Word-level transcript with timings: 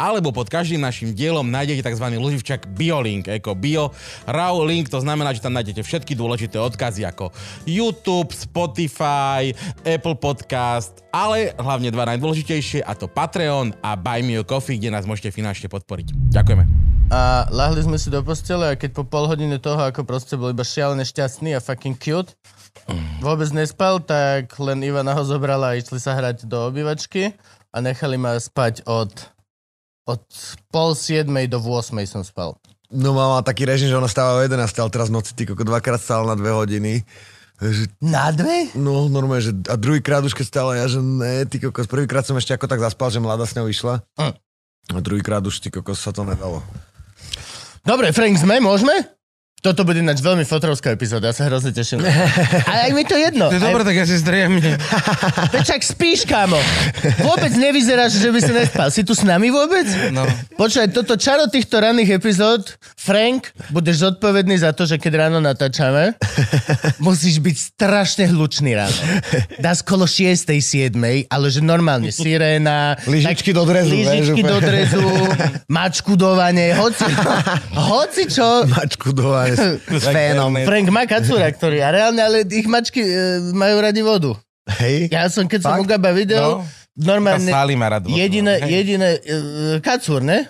alebo 0.00 0.34
pod 0.34 0.50
každým 0.50 0.80
našim 0.82 1.14
dielom 1.14 1.46
nájdete 1.48 1.86
tzv. 1.86 2.06
loživčak 2.18 2.70
BioLink, 2.74 3.30
ako 3.30 3.54
Bio 3.54 3.94
Raw 4.26 4.56
Link, 4.64 4.90
to 4.90 4.98
znamená, 5.00 5.30
že 5.32 5.42
tam 5.44 5.54
nájdete 5.54 5.82
všetky 5.82 6.18
dôležité 6.18 6.58
odkazy 6.58 7.06
ako 7.06 7.30
YouTube, 7.64 8.34
Spotify, 8.34 9.54
Apple 9.86 10.18
Podcast, 10.18 11.04
ale 11.14 11.54
hlavne 11.54 11.94
dva 11.94 12.08
najdôležitejšie 12.14 12.82
a 12.82 12.92
to 12.98 13.06
Patreon 13.06 13.76
a 13.80 13.94
Buy 13.94 14.26
Me 14.26 14.40
a 14.40 14.44
Coffee, 14.46 14.78
kde 14.78 14.90
nás 14.90 15.06
môžete 15.06 15.30
finančne 15.30 15.70
podporiť. 15.70 16.34
Ďakujeme. 16.34 16.64
A 17.12 17.44
lahli 17.52 17.84
sme 17.84 18.00
si 18.00 18.08
do 18.08 18.24
postele 18.24 18.64
a 18.64 18.78
keď 18.80 18.96
po 18.96 19.04
pol 19.04 19.28
hodine 19.28 19.60
toho, 19.60 19.76
ako 19.76 20.08
proste 20.08 20.40
bol 20.40 20.50
iba 20.50 20.64
šialené 20.64 21.04
šťastný 21.04 21.52
a 21.52 21.60
fucking 21.60 22.00
cute, 22.00 22.32
vôbec 23.20 23.48
nespal, 23.52 24.00
tak 24.00 24.56
len 24.56 24.80
Ivana 24.80 25.12
ho 25.12 25.22
zobrala 25.22 25.76
a 25.76 25.78
išli 25.78 26.00
sa 26.00 26.16
hrať 26.16 26.48
do 26.48 26.64
obývačky 26.64 27.36
a 27.70 27.76
nechali 27.84 28.16
ma 28.16 28.40
spať 28.40 28.88
od 28.88 29.33
od 30.04 30.22
pol 30.68 30.92
siedmej 30.92 31.48
do 31.48 31.58
8 31.60 31.96
som 32.04 32.22
spal. 32.24 32.56
No 32.92 33.16
mala 33.16 33.42
taký 33.42 33.66
režim, 33.66 33.90
že 33.90 33.96
ona 33.98 34.06
stáva 34.06 34.38
o 34.38 34.44
11, 34.44 34.60
ale 34.78 34.90
teraz 34.92 35.08
v 35.10 35.16
noci 35.18 35.32
ty 35.34 35.48
koko 35.48 35.64
dvakrát 35.66 35.98
stál 35.98 36.28
na 36.28 36.36
dve 36.38 36.52
hodiny. 36.54 37.02
Že, 37.58 37.86
Na 38.02 38.28
dve? 38.34 38.70
no 38.74 39.06
normálne, 39.08 39.40
že 39.40 39.52
a 39.70 39.78
druhýkrát 39.78 40.20
už 40.26 40.34
keď 40.34 40.46
stála 40.46 40.72
ja, 40.74 40.90
že 40.90 40.98
ne, 40.98 41.46
ty 41.46 41.62
kokos, 41.62 41.86
prvýkrát 41.86 42.26
som 42.26 42.34
ešte 42.34 42.52
ako 42.54 42.66
tak 42.66 42.82
zaspal, 42.82 43.08
že 43.14 43.22
mladá 43.22 43.46
s 43.46 43.54
ňou 43.54 43.70
išla. 43.70 44.02
Hm. 44.18 44.34
A 44.94 44.98
druhýkrát 45.00 45.40
už 45.40 45.62
ty 45.62 45.70
kokos 45.70 46.02
sa 46.02 46.10
to 46.12 46.26
nedalo. 46.26 46.60
Dobre, 47.86 48.12
Frank, 48.12 48.36
sme, 48.36 48.58
môžeme? 48.60 49.06
Toto 49.64 49.80
bude 49.80 50.04
ináč 50.04 50.20
veľmi 50.20 50.44
fotrovská 50.44 50.92
epizóda, 50.92 51.32
ja 51.32 51.34
sa 51.34 51.48
hrozne 51.48 51.72
teším. 51.72 52.04
Ale 52.68 52.80
aj 52.84 52.92
mi 52.92 53.00
to 53.08 53.16
jedno. 53.16 53.48
To 53.48 53.56
je 53.56 53.64
dobré, 53.64 53.80
tak 53.80 53.96
ja 53.96 54.04
si 54.04 54.20
zdriemne. 54.20 54.76
Však 55.64 55.80
spíš, 55.80 56.28
kámo. 56.28 56.60
Vôbec 57.24 57.48
nevyzeráš, 57.56 58.20
že 58.20 58.28
by 58.28 58.40
si 58.44 58.52
nespal. 58.52 58.92
Si 58.92 59.00
tu 59.08 59.16
s 59.16 59.24
nami 59.24 59.48
vôbec? 59.48 59.88
No. 60.12 60.28
Počkaj, 60.60 60.92
toto 60.92 61.16
čaro 61.16 61.48
týchto 61.48 61.80
ranných 61.80 62.20
epizód, 62.20 62.76
Frank, 62.92 63.56
budeš 63.72 64.04
zodpovedný 64.04 64.60
za 64.60 64.76
to, 64.76 64.84
že 64.84 65.00
keď 65.00 65.32
ráno 65.32 65.40
natáčame, 65.40 66.12
musíš 67.00 67.40
byť 67.40 67.56
strašne 67.56 68.28
hlučný 68.28 68.76
ráno. 68.76 69.00
Dá 69.64 69.72
skolo 69.72 70.04
6. 70.04 70.44
7. 70.44 70.92
ale 71.32 71.46
že 71.48 71.64
normálne 71.64 72.12
siréna. 72.12 73.00
Lyžičky 73.08 73.56
do 73.56 73.64
drezu, 73.64 73.96
Lyžičky 73.96 74.44
do 74.44 74.60
drezu, 74.60 75.08
mačkudovanie, 75.72 76.76
hoci, 76.76 77.08
hoci 77.96 78.28
čo. 78.28 78.68
Mačku 78.68 79.08
do 79.56 79.98
s 79.98 80.06
fénom. 80.16 80.50
Frank 80.64 80.86
má 80.90 81.04
kacúra, 81.04 81.48
ktorý, 81.48 81.80
a 81.80 81.88
reálne, 81.90 82.20
ale 82.20 82.42
ich 82.46 82.66
mačky 82.66 83.00
e, 83.00 83.12
majú 83.52 83.76
radi 83.80 84.02
vodu. 84.02 84.32
Hej? 84.80 85.12
Ja 85.12 85.28
som, 85.28 85.44
keď 85.44 85.60
som 85.60 85.72
Fakt? 85.76 85.84
Ugaba 85.84 86.10
videl, 86.16 86.40
No. 86.40 86.64
normálne 86.96 87.50
jediné, 88.06 88.62
hej. 88.64 88.70
jediné 88.70 89.08
uh, 89.18 89.76
kacúr, 89.82 90.22
ne? 90.22 90.46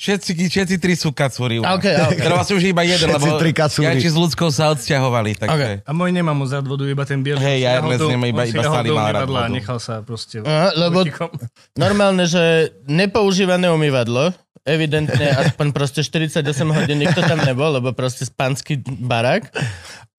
Všetci, 0.00 0.30
všetci 0.48 0.76
tri 0.80 0.96
sú 0.96 1.12
kacúri. 1.12 1.60
Okay, 1.60 1.92
okay. 1.92 2.24
Teda 2.24 2.32
vlastne 2.32 2.56
už 2.56 2.64
iba 2.64 2.80
jeden, 2.80 3.04
Všetci 3.04 3.20
lebo 3.20 3.36
tri 3.36 3.52
kacúri. 3.52 3.84
Janči 3.84 4.08
s 4.08 4.16
ľudskou 4.16 4.48
sa 4.48 4.72
odsťahovali. 4.72 5.36
Takže... 5.36 5.52
Okay. 5.52 5.74
A 5.84 5.90
môj 5.92 6.08
nemá 6.08 6.32
moc 6.32 6.48
rád 6.48 6.64
vodu, 6.64 6.88
iba 6.88 7.04
ten 7.04 7.20
biely. 7.20 7.36
Hej, 7.36 7.68
ja 7.68 7.84
do- 7.84 8.08
nemá 8.08 8.24
iba- 8.24 8.48
iba 8.48 8.64
do 8.64 8.72
má 8.72 8.80
umývadla 8.80 9.38
a 9.44 9.48
nechal 9.52 9.76
sa 9.76 10.00
proste... 10.00 10.40
Aha, 10.40 10.72
lebo 10.72 11.04
Ručikom. 11.04 11.28
normálne, 11.76 12.24
že 12.24 12.72
nepoužívané 12.88 13.68
umývadlo, 13.68 14.32
evidentne 14.64 15.36
aspoň 15.36 15.66
proste 15.68 16.00
48 16.00 16.48
hodín 16.72 16.96
nikto 16.96 17.20
tam 17.20 17.36
nebol, 17.44 17.68
lebo 17.68 17.92
proste 17.92 18.24
spanský 18.24 18.80
barák. 18.80 19.52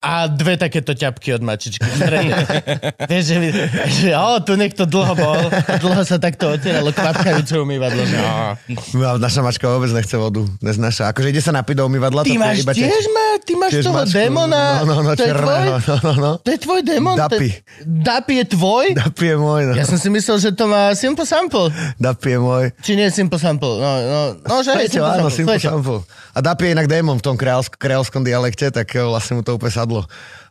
A 0.02 0.26
dve 0.26 0.58
takéto 0.58 0.92
ťapky 0.92 1.30
od 1.32 1.40
mačičky. 1.40 1.78
Vieš, 3.06 3.22
že, 3.24 3.36
že 3.88 4.08
o, 4.12 4.34
tu 4.38 4.54
niekto 4.54 4.82
dlho 4.82 5.14
bol, 5.14 5.46
a 5.46 5.78
dlho 5.78 6.02
sa 6.02 6.18
takto 6.18 6.50
otieralo 6.50 6.90
kvapkajúce 6.90 7.54
umývadlo. 7.54 8.02
No. 8.02 8.58
No, 8.92 9.08
naša 9.16 9.40
mačka 9.40 9.66
vôbec 9.68 9.88
nechce 9.88 10.14
vodu. 10.14 10.42
Neznáša. 10.58 11.06
Akože 11.08 11.30
ide 11.30 11.38
sa 11.38 11.50
napiť 11.52 11.78
do 11.78 11.86
umývadla. 11.86 12.22
Ty 12.22 12.34
máš 12.34 12.62
iba 12.62 12.74
tiež, 12.74 13.04
má, 13.08 13.26
ty 13.38 13.52
máš 13.54 13.70
tiež 13.72 13.84
toho 13.84 13.94
mačku. 13.96 14.14
démona. 14.16 14.62
No, 14.82 14.84
no, 14.84 14.94
no, 15.00 15.12
to 15.12 15.22
je 15.22 15.30
tvoj? 15.30 15.30
černého. 15.30 15.74
No, 15.78 15.94
no, 15.96 16.12
no. 16.14 16.32
To 16.36 16.50
je 16.50 16.58
tvoj 16.58 16.80
démon? 16.82 17.14
Dapi. 17.14 17.48
Je- 17.48 17.60
Dapi 17.84 18.32
je 18.34 18.44
tvoj? 18.50 18.84
Dapi 18.92 19.24
je 19.24 19.36
môj, 19.36 19.62
no. 19.64 19.72
Ja 19.72 19.84
som 19.84 19.96
si 19.96 20.08
myslel, 20.08 20.36
že 20.40 20.50
to 20.50 20.66
má 20.66 20.90
Simple 20.92 21.22
Sample. 21.22 21.70
Dapi 21.96 22.28
je 22.28 22.38
môj. 22.40 22.64
Či 22.80 22.92
nie 22.94 23.06
Simple 23.08 23.38
Sample? 23.38 23.78
No, 23.78 23.90
no, 24.02 24.20
no 24.40 24.54
že 24.60 24.72
aj 24.72 24.78
Peťo, 24.82 24.98
Simple 24.98 25.14
áno, 25.14 25.28
Sample. 25.28 25.36
Simple. 25.54 25.58
Sample. 25.62 25.98
A 26.32 26.38
Dapi 26.40 26.62
je 26.64 26.72
inak 26.72 26.86
démon 26.86 27.16
v 27.16 27.22
tom 27.22 27.36
kreolsk- 27.36 27.76
kreolskom 27.76 28.22
dialekte, 28.22 28.66
tak 28.68 28.88
eh, 28.90 29.04
vlastne 29.04 29.36
mu 29.36 29.42
to 29.42 29.52
úplne 29.52 29.70
sadlo. 29.70 29.91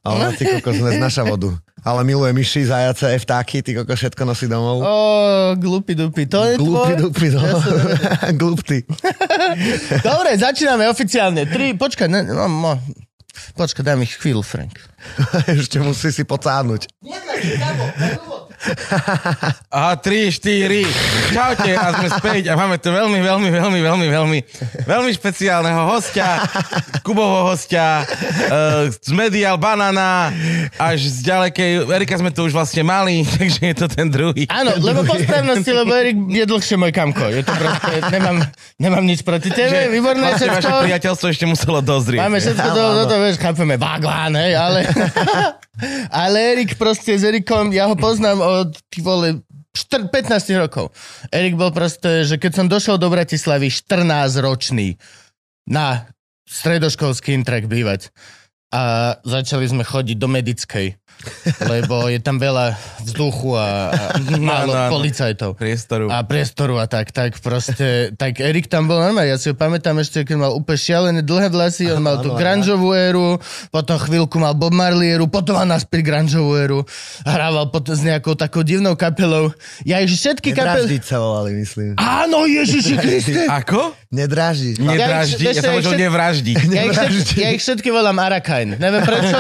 A 0.02 0.08
ona 0.18 0.34
ty 0.34 0.50
kokos 0.50 0.82
neznáša 0.82 1.22
vodu. 1.26 1.54
Ale 1.82 2.06
miluje 2.06 2.30
myši, 2.34 2.70
zajace, 2.70 3.10
vtáky, 3.22 3.66
ty 3.66 3.74
kokos 3.74 3.98
všetko 3.98 4.22
nosí 4.26 4.46
domov. 4.46 4.86
Ó, 4.86 4.94
glupy 5.58 5.98
dupy, 5.98 6.30
to 6.30 6.42
je 6.46 6.54
Glúpy, 6.62 6.94
tvoj? 6.94 7.10
dupy, 7.10 7.28
no. 7.34 7.42
Ja. 7.42 7.58
Glúpty. 8.42 8.78
Dobre, 10.10 10.38
začíname 10.38 10.86
oficiálne. 10.90 11.50
Tri, 11.50 11.74
počkaj, 11.74 12.06
ne, 12.10 12.22
no, 12.26 12.46
no. 12.46 12.78
Počkaj, 13.58 13.82
daj 13.82 13.98
mi 13.98 14.06
chvíľu, 14.06 14.46
Frank. 14.46 14.78
Ešte 15.50 15.82
musí 15.82 16.14
si 16.14 16.22
pocánuť. 16.22 16.86
Aha, 19.76 19.98
3, 19.98 20.32
4. 20.32 21.34
Čaute 21.34 21.72
a 21.74 21.86
sme 21.98 22.08
späť 22.14 22.44
a 22.52 22.54
máme 22.54 22.78
tu 22.78 22.94
veľmi, 22.94 23.20
veľmi, 23.20 23.50
veľmi, 23.50 23.80
veľmi, 23.82 24.08
veľmi, 24.08 24.40
veľmi 24.86 25.12
špeciálneho 25.18 25.82
hostia, 25.90 26.46
Kuboho 27.02 27.50
hostia, 27.50 28.06
uh, 28.06 28.88
z 28.92 29.12
Medial 29.18 29.58
Banana 29.58 30.30
až 30.78 31.10
z 31.10 31.26
ďalekej, 31.26 31.90
Erika 31.90 32.16
sme 32.22 32.30
tu 32.30 32.46
už 32.46 32.54
vlastne 32.54 32.86
mali, 32.86 33.26
takže 33.38 33.60
je 33.74 33.76
to 33.76 33.88
ten 33.90 34.08
druhý. 34.14 34.46
Áno, 34.52 34.78
lebo 34.78 35.02
po 35.06 35.18
správnosti, 35.18 35.72
lebo 35.74 35.92
Erik 35.98 36.18
je 36.30 36.44
dlhšie 36.46 36.76
môj 36.78 36.94
kamko. 36.94 37.34
Je 37.34 37.42
to 37.42 37.54
proste, 37.58 37.94
nemám, 38.14 38.38
nemám 38.78 39.04
nič 39.04 39.26
proti 39.26 39.50
tebe, 39.50 39.90
výborné 39.90 40.38
vlastne 40.38 40.54
vaše 40.54 40.70
všetko. 40.70 40.86
priateľstvo 40.86 41.28
ešte 41.34 41.46
muselo 41.50 41.80
dozrieť. 41.82 42.22
Máme 42.22 42.38
všetko 42.38 42.68
do, 42.78 42.84
do, 42.94 43.04
do, 43.10 43.16
vieš, 43.26 43.38
chápeme, 43.42 43.76
bagván, 43.82 44.38
hej, 44.38 44.54
ale... 44.54 44.80
ale 46.10 46.58
Erik 46.58 46.78
proste 46.78 47.18
s 47.18 47.24
Erikom, 47.26 47.74
ja 47.74 47.90
ho 47.90 47.96
poznám 47.98 48.40
od, 48.42 48.78
vole, 49.02 49.42
4, 49.72 50.12
15 50.12 50.52
rokov. 50.60 50.92
Erik 51.32 51.56
bol 51.56 51.72
proste, 51.72 52.28
že 52.28 52.36
keď 52.36 52.52
som 52.52 52.68
došiel 52.68 53.00
do 53.00 53.08
Bratislavy 53.08 53.72
14 53.72 54.44
ročný 54.44 55.00
na 55.64 56.12
stredoškolský 56.44 57.32
intrak 57.32 57.72
bývať 57.72 58.12
a 58.72 58.84
začali 59.22 59.66
sme 59.66 59.84
chodiť 59.84 60.16
do 60.16 60.28
medickej, 60.28 60.96
lebo 61.72 62.08
je 62.08 62.18
tam 62.18 62.36
veľa 62.36 62.72
vzduchu 63.02 63.54
a, 63.54 63.68
a 63.92 64.02
málo 64.42 64.72
Áno, 64.72 64.82
áno. 64.82 64.92
policajtov 64.92 65.54
priestoru. 65.54 66.08
a 66.08 66.18
priestoru 66.22 66.76
a 66.76 66.86
tak, 66.86 67.12
tak 67.12 67.36
proste, 67.38 68.16
tak 68.16 68.40
Erik 68.40 68.66
tam 68.66 68.88
bol 68.88 68.98
normálne, 68.98 69.28
ja 69.28 69.36
si 69.36 69.48
ho 69.48 69.56
pamätám 69.56 69.98
ešte, 69.98 70.24
keď 70.24 70.38
mal 70.40 70.52
úplne 70.52 70.80
šialené 70.80 71.22
dlhé 71.22 71.48
vlasy, 71.48 71.86
on 71.88 72.00
mal 72.00 72.20
tú 72.20 72.32
grungeovú 72.32 72.90
éru, 72.92 73.38
potom 73.70 74.00
chvíľku 74.00 74.38
mal 74.38 74.54
Bob 74.54 74.72
Marley 74.72 75.12
éru, 75.12 75.28
potom 75.28 75.54
mal 75.54 75.68
naspäť 75.68 76.02
grungeovú 76.04 76.52
éru, 76.56 76.80
hrával 77.22 77.68
potom 77.68 77.92
s 77.92 78.02
nejakou 78.02 78.34
takou 78.34 78.62
divnou 78.62 78.96
kapelou. 78.96 79.52
Ja 79.84 80.00
ich 80.00 80.10
všetky 80.10 80.52
kapely... 80.52 80.88
Nedráždiť 80.88 81.04
sa 81.04 81.20
volali, 81.20 81.52
myslím. 81.56 81.94
Áno, 81.96 82.48
Ježiši 82.48 82.96
Kriste! 82.96 83.42
Ako? 83.46 83.94
Nedráždiť. 84.10 84.80
Nedraždiť? 84.80 85.40
Ja 85.40 85.52
ich- 85.52 85.58
Ja 85.58 85.62
som 85.62 85.70
vieš, 85.70 85.78
možno 85.78 85.92
ja 85.92 85.94
ich- 85.94 86.04
nevraždiť. 86.04 86.56
Ja 86.64 86.82
ich, 86.82 86.92
všetky, 86.94 87.36
ja 87.38 87.50
ich 87.52 87.62
všetky 87.62 87.90
volám 87.90 88.18
Arakain. 88.62 88.78
Neviem 88.78 89.02
prečo, 89.02 89.38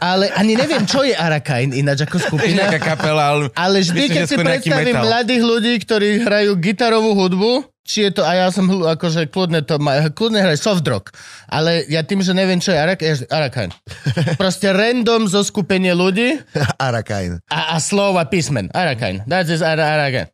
ale 0.00 0.24
ani 0.32 0.52
neviem, 0.54 0.84
čo 0.84 1.00
je 1.00 1.12
Arakain 1.12 1.70
ináč 1.70 2.02
ako 2.02 2.16
skupina. 2.18 2.66
nejaká 2.66 2.96
kapela, 2.96 3.22
ale... 3.28 3.42
Ale 3.52 3.76
vždy, 3.80 4.00
Myslím, 4.00 4.14
keď 4.14 4.24
si 4.24 4.36
predstavím 4.36 4.94
metal. 4.94 5.04
mladých 5.04 5.42
ľudí, 5.42 5.72
ktorí 5.78 6.08
hrajú 6.20 6.50
gitarovú 6.56 7.12
hudbu, 7.14 7.52
či 7.84 8.08
je 8.08 8.16
to, 8.16 8.24
a 8.24 8.32
ja 8.34 8.48
som 8.48 8.64
akože 8.64 9.28
kľudne 9.28 9.60
to, 9.60 9.76
ma- 9.76 10.08
kľudne 10.08 10.40
hraj 10.40 10.56
soft 10.56 10.84
rock, 10.84 11.12
ale 11.44 11.84
ja 11.84 12.00
tým, 12.00 12.24
že 12.24 12.32
neviem, 12.32 12.56
čo 12.56 12.72
je 12.72 12.80
Arak, 12.80 13.04
Arakain. 13.28 13.68
Proste 14.40 14.72
random 14.72 15.28
zo 15.28 15.44
skupenie 15.44 15.92
ľudí 15.92 16.40
Arakain. 16.80 17.44
a, 17.46 17.76
a 17.76 17.78
slova 17.78 18.24
písmen. 18.24 18.72
Arakain. 18.72 19.20
That 19.28 19.46
is 19.46 19.60
Ara, 19.60 20.00
Arakain. 20.00 20.32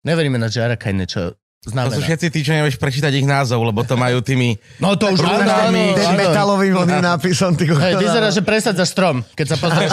Neverím 0.00 0.40
na, 0.40 0.48
že 0.48 0.64
Arakain 0.64 0.96
niečo 0.96 1.36
To 1.58 1.68
sú 1.68 1.74
znamená. 1.74 1.98
všetci 1.98 2.26
tí, 2.30 2.40
čo 2.40 2.54
nevieš 2.54 2.78
prečítať 2.78 3.10
ich 3.10 3.26
názov, 3.26 3.58
lebo 3.60 3.82
to 3.82 3.98
majú 3.98 4.22
tými... 4.22 4.54
No 4.84 4.94
to 4.94 5.10
už 5.10 5.18
áno, 5.20 5.42
áno, 5.42 5.90
Ten 5.90 6.06
áno. 6.06 6.14
metalovým 6.16 6.74
oným 6.86 7.02
nápisom, 7.02 7.58
ty. 7.58 7.66
Hej, 7.66 7.98
vyzerá, 7.98 8.30
že 8.30 8.46
presadza 8.46 8.86
strom, 8.86 9.26
keď 9.34 9.46
sa 9.50 9.56
pozrieš 9.58 9.90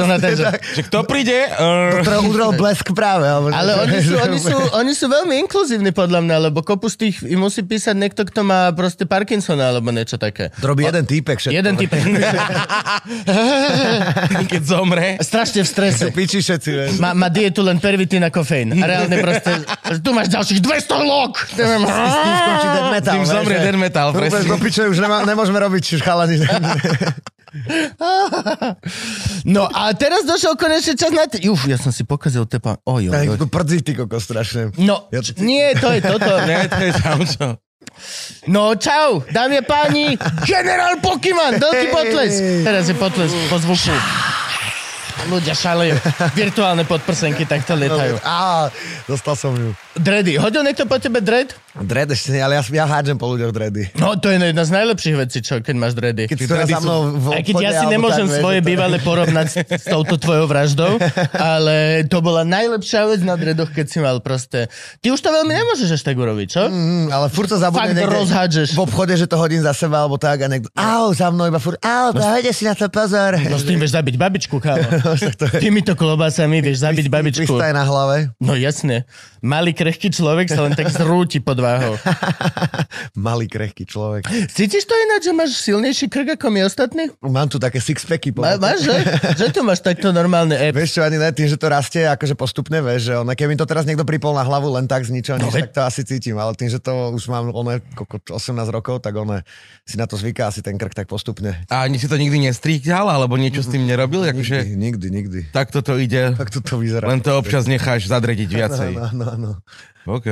na 0.00 0.16
ten, 0.24 0.32
že... 0.32 0.48
Že 0.74 0.82
kto 0.88 0.98
príde? 1.04 1.44
Uh, 1.52 2.00
Ktorého 2.00 2.24
udrel 2.24 2.50
blesk 2.56 2.88
práve. 2.90 3.28
alebo- 3.28 3.52
Ale 3.52 3.84
oni 3.84 3.98
sú, 4.00 4.16
oni, 4.16 4.38
sú, 4.40 4.56
oni 4.56 4.92
sú 4.92 5.06
veľmi 5.06 5.44
inkluzívni 5.44 5.92
podľa 5.92 6.24
mňa, 6.24 6.36
lebo 6.48 6.64
kopu 6.64 6.88
z 6.88 6.96
tých 6.96 7.14
im 7.22 7.36
musí 7.38 7.60
písať 7.60 7.92
niekto, 7.92 8.24
kto 8.24 8.40
má 8.40 8.72
proste 8.72 9.04
Parkinsona 9.04 9.76
alebo 9.76 9.92
niečo 9.92 10.16
také. 10.16 10.56
To 10.56 10.72
robí 10.72 10.88
jeden 10.88 11.04
týpek 11.04 11.36
všetko. 11.36 11.52
Jeden 11.52 11.74
typ. 11.76 11.92
keď 14.46 14.62
zomre. 14.64 15.20
Strašne 15.20 15.60
v 15.60 15.68
strese. 15.68 16.04
Piči 16.08 16.40
všetci. 16.40 16.96
Má, 16.96 17.12
má 17.12 17.28
dietu 17.28 17.60
len 17.60 17.76
pervitín 17.76 18.24
a 18.24 18.32
kofeín. 18.32 18.72
A 18.72 18.84
reálne 18.88 19.20
proste, 19.20 19.52
tu 20.00 20.10
máš 20.10 20.32
ďalších 20.32 20.64
200 20.64 20.93
Patolog! 20.94 21.32
Neviem, 21.52 21.82
skončí 21.82 22.68
dead 22.68 22.86
metal. 22.90 23.12
Tým 23.12 23.26
zomrie 23.26 23.58
dead 23.58 23.76
metal, 23.76 24.08
presne. 24.10 24.46
do 24.46 24.56
piče, 24.56 24.86
už 24.86 24.98
nemá, 24.98 25.22
nemôžeme 25.22 25.58
robiť 25.58 25.82
čiže 25.82 26.02
chalani. 26.02 26.38
No 29.44 29.68
a 29.68 29.92
teraz 29.92 30.24
došiel 30.24 30.54
konečne 30.54 30.94
čas 30.94 31.10
na... 31.10 31.26
T- 31.26 31.42
Uf, 31.46 31.66
ja 31.66 31.76
som 31.76 31.90
si 31.90 32.02
pokazil 32.02 32.42
tepa. 32.44 32.80
Oj, 32.82 33.10
oj, 33.10 33.26
oj. 33.28 33.38
tu 33.38 33.46
prdzí 33.46 33.78
ty 33.80 33.94
koko 33.94 34.18
strašne. 34.18 34.74
No, 34.76 35.06
Ja- 35.10 35.22
č- 35.22 35.38
nie, 35.38 35.74
to 35.76 35.90
je 35.90 36.00
toto. 36.00 36.32
Ne, 36.42 36.66
to 36.66 36.80
je 36.80 36.92
tam 36.94 37.18
čo. 37.22 37.46
No 38.46 38.74
čau, 38.74 39.22
dámy 39.28 39.60
a 39.60 39.64
páni, 39.64 40.16
generál 40.42 40.98
Pokémon, 40.98 41.54
veľký 41.54 41.86
potlesk. 41.92 42.40
Teraz 42.64 42.88
je 42.88 42.96
potlesk 42.96 43.36
po 43.46 43.56
zvuku. 43.60 43.94
Ľudia 45.24 45.54
šalejú. 45.56 45.94
Virtuálne 46.36 46.84
podprsenky 46.84 47.48
takto 47.48 47.72
lietajú. 47.74 48.20
Á, 48.20 48.68
dostal 49.08 49.34
som 49.34 49.56
ju. 49.56 49.72
Dredy, 49.94 50.36
hodil 50.36 50.66
niekto 50.66 50.84
po 50.84 50.98
tebe 50.98 51.22
dred? 51.22 51.54
Dread 51.74 52.10
ešte 52.10 52.34
nie, 52.34 52.42
ale 52.42 52.58
ja, 52.58 52.62
ja 52.66 52.84
hádžem 52.86 53.14
po 53.14 53.30
ľuďoch 53.30 53.50
dready. 53.50 53.94
No, 53.94 54.14
to 54.14 54.30
je 54.30 54.38
jedna 54.38 54.62
z 54.66 54.70
najlepších 54.74 55.16
vecí, 55.18 55.38
čo, 55.38 55.62
keď 55.62 55.74
máš 55.74 55.94
dredy. 55.94 56.26
Keď 56.26 56.38
si 56.38 56.46
teraz 56.46 56.66
za 56.66 56.82
mnou 56.82 57.14
v 57.14 57.26
Aj 57.30 57.42
keď 57.42 57.54
obchode, 57.54 57.66
ja 57.66 57.72
si 57.78 57.86
nemôžem 57.90 58.26
tak, 58.26 58.30
vieš, 58.30 58.42
svoje 58.42 58.58
to- 58.62 58.66
bývalé 58.66 58.96
porovnať 59.02 59.46
s, 59.46 59.56
s 59.62 59.84
touto 59.86 60.14
tvojou 60.18 60.46
vraždou, 60.50 60.98
ale 61.54 62.02
to 62.06 62.18
bola 62.22 62.42
najlepšia 62.42 63.06
vec 63.06 63.20
na 63.22 63.34
dredoch, 63.34 63.70
keď 63.70 63.86
si 63.86 63.98
mal 64.02 64.18
proste... 64.18 64.66
Ty 64.98 65.14
už 65.14 65.20
to 65.22 65.30
veľmi 65.30 65.50
nemôžeš 65.50 65.88
až 65.94 66.02
tak 66.02 66.14
urobiť, 66.18 66.46
čo? 66.50 66.62
Mm, 66.66 67.10
ale 67.10 67.26
furt 67.30 67.50
sa 67.50 67.58
zabudne 67.58 67.90
Fakt 67.90 67.94
niekde 67.98 68.18
rozhádžeš. 68.18 68.68
v 68.74 68.80
obchode, 68.82 69.14
že 69.14 69.26
to 69.26 69.38
hodím 69.38 69.62
za 69.62 69.74
seba, 69.74 70.02
alebo 70.02 70.18
tak 70.18 70.42
a 70.42 70.50
niekto, 70.50 70.70
au, 70.74 71.10
za 71.14 71.30
mnou 71.30 71.46
iba 71.46 71.58
furt, 71.58 71.78
au, 71.82 72.10
dajte 72.10 72.50
si 72.50 72.66
na 72.66 72.74
to 72.74 72.90
pozor. 72.90 73.34
No 73.46 73.58
s 73.58 73.66
tým 73.66 73.78
vieš 73.78 73.94
zabiť 73.94 74.14
babičku, 74.14 74.58
kámo. 74.58 74.86
Však 75.14 75.34
to 75.34 75.44
je- 75.48 75.60
Týmito 75.60 75.92
klobásami 75.92 76.58
vieš 76.58 76.82
zabiť 76.82 77.06
babičku. 77.06 77.46
Pristaj 77.46 77.70
na 77.70 77.82
hlave. 77.82 78.30
No 78.36 78.54
jasne. 78.54 79.06
Malý 79.40 79.70
krehký 79.70 80.08
človek 80.08 80.46
sa 80.46 80.60
len 80.60 80.72
tak 80.72 80.88
zrúti 80.88 81.38
pod 81.38 81.58
váhou. 81.58 81.94
Malý, 83.16 83.46
krehký 83.46 83.84
človek. 83.84 84.24
Cítiš 84.48 84.84
to 84.84 84.94
ináč, 84.94 85.22
že 85.22 85.32
máš 85.32 85.50
silnejší 85.58 86.06
krk 86.06 86.34
ako 86.34 86.46
my 86.48 86.60
ostatní? 86.62 87.12
Mám 87.20 87.48
tu 87.48 87.58
také 87.58 87.78
sixpacky. 87.78 88.32
Povedať. 88.32 88.58
máš, 88.58 88.78
že? 88.82 88.96
Že 89.36 89.46
to 89.50 89.60
máš 89.62 89.80
takto 89.80 90.08
normálne 90.10 90.54
app? 90.54 90.74
Vieš 90.74 90.96
čo, 90.96 91.00
ani 91.02 91.16
ne, 91.16 91.28
tým, 91.28 91.46
že 91.46 91.56
to 91.56 91.66
rastie 91.66 92.04
akože 92.04 92.34
postupne, 92.34 92.78
vieš, 92.80 93.10
že 93.10 93.14
ono, 93.16 93.30
keby 93.30 93.52
mi 93.52 93.58
to 93.58 93.66
teraz 93.66 93.84
niekto 93.84 94.02
pripol 94.02 94.30
na 94.30 94.42
hlavu 94.42 94.70
len 94.70 94.86
tak 94.86 95.02
z 95.02 95.10
ničoho, 95.10 95.36
No 95.36 95.48
nič, 95.48 95.54
tak 95.54 95.66
to 95.70 95.80
asi 95.82 96.02
cítim, 96.02 96.34
ale 96.34 96.54
tým, 96.54 96.68
že 96.68 96.78
to 96.78 97.10
už 97.10 97.26
mám 97.26 97.50
one, 97.50 97.82
koľko, 97.94 98.32
18 98.32 98.40
rokov, 98.70 99.00
tak 99.00 99.12
one 99.12 99.42
si 99.82 99.94
na 99.94 100.06
to 100.06 100.14
zvyká 100.14 100.48
asi 100.48 100.60
ten 100.60 100.74
krk 100.74 100.94
tak 100.94 101.06
postupne. 101.06 101.58
A 101.66 101.84
ani 101.84 101.98
si 101.98 102.06
to 102.06 102.14
nikdy 102.14 102.38
nestrihal, 102.40 103.04
alebo 103.06 103.34
niečo 103.34 103.60
s 103.60 103.68
tým 103.68 103.84
nerobil? 103.84 104.22
Nikdy, 104.22 104.32
Akože, 104.32 104.58
nikdy, 104.94 105.08
nikdy. 105.10 105.40
tak 105.50 105.74
toto 105.74 105.98
ide. 105.98 106.38
Tak 106.38 106.54
to, 106.54 106.62
to 106.62 106.78
vyzerá. 106.78 107.10
Len 107.10 107.18
to 107.18 107.34
občas 107.34 107.66
necháš 107.66 108.06
zadrediť 108.06 108.50
viacej. 108.50 108.92
No, 109.04 109.10
no, 109.12 109.30
no. 109.36 109.52
OK. 110.04 110.28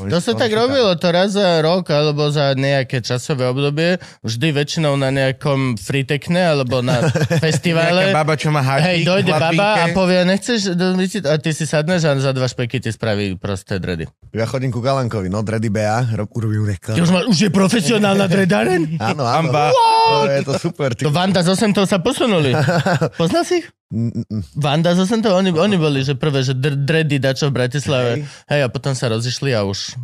To 0.00 0.16
sa 0.16 0.32
tak 0.32 0.48
robilo, 0.48 0.96
to 0.96 1.06
raz 1.06 1.32
za 1.32 1.60
rok 1.60 1.84
alebo 1.86 2.28
za 2.28 2.52
nejaké 2.52 2.98
časové 2.98 3.44
obdobie, 3.44 3.96
vždy 4.20 4.48
väčšinou 4.50 4.96
na 4.96 5.08
nejakom 5.08 5.76
fritekne 5.76 6.40
alebo 6.46 6.80
na 6.80 7.04
festivale. 7.44 8.08
Nejaká 8.08 8.16
baba, 8.16 8.34
čo 8.34 8.48
má 8.48 8.60
háčik 8.60 8.86
Hej, 8.86 8.98
dojde 9.04 9.30
v 9.30 9.40
baba 9.42 9.68
a 9.76 9.86
povie, 9.92 10.24
nechceš, 10.24 10.72
do- 10.72 10.96
a 11.22 11.36
ty 11.36 11.50
si 11.50 11.64
sadneš 11.64 12.00
a 12.02 12.16
za 12.16 12.32
dva 12.32 12.46
špeky 12.46 12.78
ti 12.78 12.88
spraví 12.88 13.36
prosté 13.36 13.76
dredy. 13.76 14.08
Ja 14.30 14.46
chodím 14.46 14.70
ku 14.70 14.80
Galankovi, 14.80 15.28
no, 15.28 15.42
Dreddy 15.42 15.68
BA, 15.68 16.16
ro- 16.16 16.30
urobím 16.32 16.64
Ty 16.64 16.70
reklamu. 16.70 16.96
už, 16.98 17.10
má, 17.10 17.20
už 17.26 17.38
je 17.38 17.50
profesionálna 17.50 18.24
dredáren? 18.24 18.88
Áno, 19.00 19.20
áno. 19.22 19.50
Amba. 19.50 19.68
To 19.70 20.26
je 20.26 20.40
to 20.42 20.54
super. 20.56 20.88
Ty... 20.92 21.04
To 21.04 21.12
Vanda 21.12 21.42
z 21.42 21.52
8 21.52 21.76
sa 21.84 21.98
posunuli. 21.98 22.56
Poznal 23.20 23.44
si 23.44 23.60
ich? 23.60 23.68
Mm, 23.90 24.22
mm, 24.22 24.42
Vanda 24.54 24.94
z 24.94 25.02
8 25.02 25.18
oni, 25.24 25.50
oni 25.50 25.74
boli, 25.74 26.00
že 26.00 26.14
prvé, 26.14 26.40
že 26.40 26.54
dr- 26.54 26.78
dredy 26.78 27.18
dačo 27.18 27.50
v 27.50 27.58
Bratislave. 27.58 28.10
Hej, 28.46 28.60
a 28.62 28.68
potom 28.70 28.94
sa 28.94 29.09
rozišli 29.10 29.50
a 29.52 29.66
už... 29.66 29.98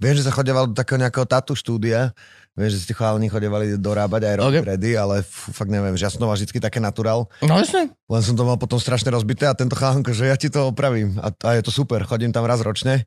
Viem, 0.00 0.16
že 0.16 0.24
sa 0.24 0.32
chodeval 0.32 0.72
do 0.72 0.74
takého 0.74 0.96
nejakého 0.96 1.28
tatu 1.28 1.52
štúdia, 1.52 2.16
Vieš, 2.58 2.76
že 2.76 2.80
si 2.82 2.86
tí 2.90 2.94
chalani 2.98 3.30
chodevali 3.30 3.78
dorábať 3.78 4.26
aj 4.26 4.34
robiť 4.36 4.48
Okay. 4.50 4.66
ready, 4.66 4.92
ale 4.98 5.22
fú, 5.22 5.54
fakt 5.54 5.70
neviem, 5.70 5.94
že 5.94 6.02
ja 6.02 6.10
som 6.10 6.18
to 6.18 6.26
mal 6.26 6.34
vždycky 6.34 6.58
také 6.58 6.82
naturál. 6.82 7.30
No 7.46 7.54
jasne. 7.54 7.94
Len 7.94 8.22
som 8.26 8.34
to 8.34 8.42
mal 8.42 8.58
potom 8.58 8.82
strašne 8.82 9.14
rozbité 9.14 9.46
a 9.46 9.54
tento 9.54 9.78
chalanko, 9.78 10.10
že 10.10 10.26
ja 10.26 10.34
ti 10.34 10.50
to 10.50 10.74
opravím. 10.74 11.14
A, 11.22 11.30
a 11.30 11.48
je 11.54 11.62
to 11.62 11.70
super, 11.70 12.02
chodím 12.02 12.34
tam 12.34 12.42
raz 12.42 12.58
ročne 12.58 13.06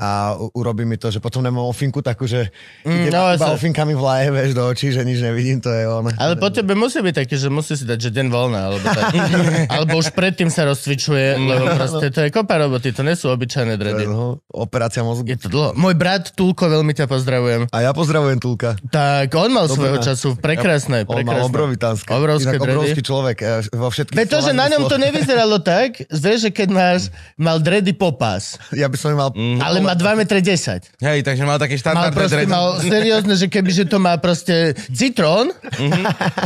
a 0.00 0.32
urobí 0.50 0.82
mi 0.82 0.96
to, 0.96 1.06
že 1.06 1.18
potom 1.18 1.40
nemám 1.40 1.62
ofinku 1.62 2.00
takú, 2.00 2.24
že 2.24 2.48
Mm, 2.80 2.88
mm, 2.88 3.06
no, 3.06 3.20
iba 3.28 3.36
jasne. 3.36 3.52
ofinkami 3.52 3.92
vlaje, 3.92 4.26
vieš, 4.30 4.50
do 4.52 4.64
očí, 4.64 4.88
že 4.88 5.02
nič 5.02 5.20
nevidím, 5.20 5.58
to 5.58 5.68
je 5.68 5.84
on. 5.84 6.08
Ale 6.10 6.34
po 6.34 6.48
tebe 6.48 6.72
musí 6.72 6.98
byť 6.98 7.14
také, 7.18 7.34
že 7.34 7.46
musí 7.46 7.74
si 7.74 7.84
dať, 7.84 7.98
že 7.98 8.10
deň 8.10 8.26
voľna, 8.26 8.60
alebo 8.64 8.80
tak. 8.82 9.12
alebo 9.70 9.92
už 9.94 10.08
predtým 10.10 10.48
sa 10.48 10.64
rozcvičuje, 10.64 11.36
lebo 11.36 11.64
proste 11.70 12.08
to 12.08 12.20
je 12.20 12.30
kopa 12.30 12.56
roboty, 12.56 12.90
to 12.90 13.02
nie 13.02 13.12
sú 13.12 13.28
obyčajné 13.28 13.76
dredy. 13.76 14.04
no, 14.06 14.40
operácia 14.48 15.02
mozgu. 15.02 15.26
Je 15.26 15.36
to 15.36 15.48
dlho. 15.48 15.76
Môj 15.76 15.92
brat 15.94 16.32
Tulko, 16.32 16.64
veľmi 16.66 16.90
ťa 16.90 17.04
pozdravujem. 17.04 17.68
A 17.68 17.78
ja 17.80 17.92
pozdravujem 17.92 18.38
Tulka. 18.38 18.80
Tak 18.86 19.28
on 19.32 19.50
mal 19.50 19.66
Dobrá. 19.66 19.76
svojho 19.76 19.98
času 20.00 20.28
prekrásne, 20.34 21.04
On 21.04 21.12
mal 21.12 21.16
prekrásne. 21.36 21.44
obrovitánske. 21.46 22.08
Obrovské 22.08 22.48
Inak 22.48 22.62
dredy. 22.62 22.72
obrovský 22.72 23.02
človek. 23.02 23.36
e, 23.38 23.48
Vo 23.70 23.88
všetkých 23.88 24.16
Veď 24.16 24.26
to, 24.26 24.38
že 24.40 24.52
na 24.52 24.66
ňom 24.66 24.82
to 24.86 24.96
nevyzeralo 24.96 25.58
tak, 25.60 26.00
vieš, 26.08 26.38
že 26.40 26.50
keď 26.50 26.68
máš, 26.70 27.00
mal 27.36 27.58
dredy 27.58 27.92
popás, 27.92 28.56
Ja 28.70 28.86
by 28.86 28.96
som 28.96 29.12
mal... 29.12 29.30
ale 29.58 29.78
má 29.90 29.98
2,10 29.98 30.30
m. 30.30 30.80
Hej, 31.02 31.18
takže 31.26 31.42
mal 31.42 31.58
také 31.58 31.74
Mal 31.74 31.82
štandardné 31.82 32.14
proste, 32.14 32.36
dredy. 32.38 32.50
mal 32.50 32.66
seriózne, 32.78 33.34
že 33.34 33.46
keby, 33.50 33.70
že 33.74 33.84
to 33.90 33.98
má 33.98 34.14
proste 34.22 34.78
citrón, 34.94 35.50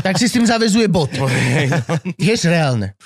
tak 0.00 0.16
si 0.16 0.26
s 0.26 0.32
tým 0.32 0.48
zavezuje 0.48 0.88
bot. 0.88 1.12
Tiež 2.16 2.48
reálne. 2.48 2.96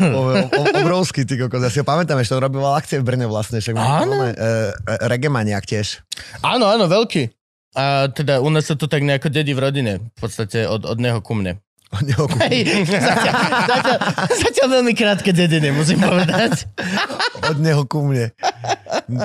O, 0.00 0.20
o, 0.34 0.62
obrovský, 0.74 1.22
ty 1.22 1.38
kokos. 1.38 1.62
Ja 1.62 1.70
si 1.70 1.78
ho 1.78 1.86
pamätám, 1.86 2.18
ešte 2.18 2.34
on 2.34 2.42
robil 2.42 2.62
akcie 2.66 2.98
v 2.98 3.06
Brne 3.06 3.26
vlastne. 3.30 3.62
Však 3.62 3.74
Áno. 3.78 4.10
máme, 4.10 4.28
e, 4.34 4.50
e, 4.74 4.94
Regemaniak 5.06 5.64
tiež. 5.64 6.02
Áno, 6.42 6.66
áno, 6.66 6.90
veľký. 6.90 7.30
A 7.78 8.10
teda 8.10 8.42
u 8.42 8.50
nás 8.50 8.66
sa 8.66 8.74
to 8.74 8.90
tak 8.90 9.06
nejako 9.06 9.30
dedí 9.30 9.54
v 9.54 9.62
rodine. 9.62 9.92
V 10.18 10.18
podstate 10.18 10.66
od, 10.66 10.82
od 10.82 10.98
neho 10.98 11.22
ku 11.22 11.38
mne. 11.38 11.62
Hej, 12.46 12.86
zatiaľ, 12.86 13.34
zatiaľ, 13.66 13.98
zatiaľ 14.30 14.68
veľmi 14.78 14.94
krátke 14.94 15.34
dediny, 15.34 15.74
musím 15.74 15.98
povedať. 15.98 16.70
Od 17.50 17.58
neho 17.58 17.82
ku 17.82 18.06
mne. 18.06 18.30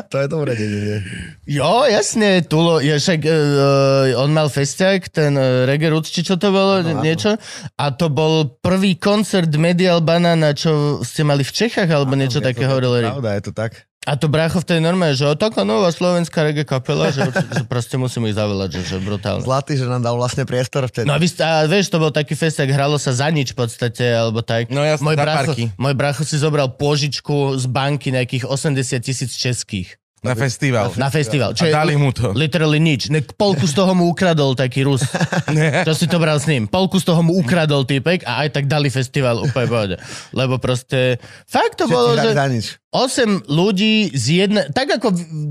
To 0.09 0.15
je 0.17 0.25
dobré 0.25 0.57
dedenie. 0.57 1.05
Jo, 1.45 1.85
jasne, 1.85 2.41
Tulo, 2.41 2.81
je 2.81 2.97
však, 2.97 3.21
uh, 3.21 4.17
on 4.17 4.33
mal 4.33 4.49
festiak, 4.49 5.13
ten 5.13 5.37
uh, 5.37 5.69
Reggae 5.69 5.93
Roots, 5.93 6.09
či 6.09 6.25
čo 6.25 6.35
to 6.35 6.49
bolo, 6.49 6.81
Áno, 6.81 6.89
áno. 6.97 7.05
niečo. 7.05 7.37
A 7.77 7.93
to 7.93 8.09
bol 8.09 8.57
prvý 8.57 8.97
koncert 8.97 9.53
Medial 9.53 10.01
Banana, 10.01 10.57
čo 10.57 11.05
ste 11.05 11.21
mali 11.21 11.45
v 11.45 11.53
Čechách, 11.53 11.87
alebo 11.87 12.17
niečo 12.17 12.41
Je 12.41 12.43
to- 12.43 12.49
také 12.49 12.65
je 12.65 12.71
to. 12.71 13.13
Pravda, 13.13 13.29
je 13.37 13.43
to 13.45 13.53
tak. 13.53 13.71
A 14.05 14.13
to 14.13 14.29
brácho 14.29 14.61
v 14.61 14.67
tej 14.69 14.79
norme, 14.85 15.17
že 15.17 15.25
taká 15.33 15.65
nová 15.65 15.89
slovenská 15.89 16.45
reggae 16.45 16.61
kapela, 16.61 17.09
že, 17.09 17.25
že 17.25 17.65
proste 17.65 17.97
musím 17.97 18.29
ich 18.29 18.37
zavolať, 18.37 18.77
že, 18.77 18.81
že 18.95 18.97
brutálne. 19.01 19.41
Zlatý, 19.41 19.81
že 19.81 19.89
nám 19.89 20.05
dal 20.05 20.13
vlastne 20.13 20.45
priestor 20.45 20.85
vtedy. 20.85 21.09
No 21.09 21.17
a, 21.17 21.19
vy, 21.19 21.27
a 21.41 21.65
vieš, 21.65 21.89
to 21.89 21.97
bol 21.97 22.13
taký 22.13 22.37
festiak, 22.37 22.69
hralo 22.69 23.01
sa 23.01 23.17
za 23.17 23.33
nič 23.33 23.57
v 23.57 23.65
podstate, 23.65 24.05
alebo 24.05 24.45
tak. 24.45 24.69
No 24.69 24.85
jasne, 24.85 25.09
môj 25.09 25.17
bracho, 25.17 25.57
parky. 25.57 25.73
môj 25.73 25.95
bracho 25.97 26.21
si 26.21 26.37
zobral 26.37 26.69
pôžičku 26.77 27.57
z 27.57 27.65
banky 27.65 28.13
nejakých 28.13 28.45
80 28.45 29.01
tisíc 29.01 29.33
českých 29.33 29.97
Na 30.25 30.33
festival. 30.33 30.85
na 30.97 31.07
festival. 31.07 31.53
A 31.53 31.63
dali 31.69 31.93
mu 31.93 32.09
to. 32.09 32.33
Literally 32.33 32.81
nič. 32.81 33.07
Ne, 33.07 33.21
polku 33.21 33.63
z 33.63 33.73
toho 33.73 33.93
mu 33.93 34.09
ukradol 34.09 34.57
taký 34.57 34.81
Rus. 34.81 35.05
Čo 35.87 35.93
si 35.93 36.09
to 36.09 36.17
bral 36.17 36.41
s 36.41 36.49
ním. 36.49 36.65
Polku 36.65 36.97
z 36.97 37.05
toho 37.05 37.21
mu 37.21 37.37
ukradol 37.37 37.85
typek 37.85 38.25
a 38.25 38.43
aj 38.43 38.57
tak 38.57 38.65
dali 38.65 38.89
festival 38.89 39.39
úplne 39.39 39.67
pohode. 39.69 39.95
Lebo 40.33 40.57
proste, 40.57 41.21
fakt 41.45 41.77
to 41.77 41.85
Všetci 41.85 41.93
bolo, 41.93 42.11
že 42.17 42.29
za 42.33 42.47
nič. 42.49 42.65
8 42.89 43.45
ľudí 43.45 44.09
z 44.11 44.25
jednej... 44.41 44.65
Tak 44.71 44.97
ako, 44.97 45.07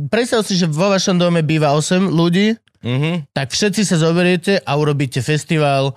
predstav 0.09 0.43
si, 0.43 0.57
že 0.57 0.67
vo 0.67 0.91
vašom 0.91 1.17
dome 1.17 1.41
býva 1.41 1.73
8 1.73 2.11
ľudí, 2.11 2.59
Mhm. 2.85 3.33
tak 3.33 3.49
všetci 3.49 3.81
sa 3.81 3.97
zoberiete 3.97 4.61
a 4.61 4.77
urobíte 4.77 5.25
festival 5.25 5.97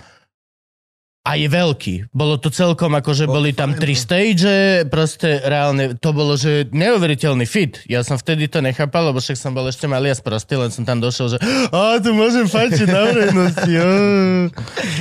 a 1.27 1.35
je 1.35 1.51
veľký. 1.51 2.15
Bolo 2.15 2.39
to 2.39 2.47
celkom 2.47 2.95
ako, 2.95 3.11
že 3.11 3.25
boli 3.27 3.51
tam 3.51 3.75
tri 3.75 3.99
stage, 3.99 4.87
proste 4.87 5.43
reálne, 5.43 5.99
to 5.99 6.15
bolo, 6.15 6.39
že 6.39 6.71
neuveriteľný 6.71 7.43
fit. 7.43 7.83
Ja 7.91 7.99
som 8.07 8.15
vtedy 8.15 8.47
to 8.47 8.63
nechápal, 8.63 9.11
lebo 9.11 9.19
však 9.19 9.35
som 9.35 9.51
bol 9.51 9.67
ešte 9.67 9.91
malý 9.91 10.07
a 10.07 10.15
sprostý, 10.15 10.55
len 10.55 10.71
som 10.71 10.87
tam 10.87 11.03
došiel, 11.03 11.35
že 11.35 11.37
a 11.75 11.99
tu 11.99 12.15
môžem 12.15 12.47
fajčiť 12.47 12.87
na 12.87 13.01
verejnosti. 13.11 13.71
á." 13.75 13.89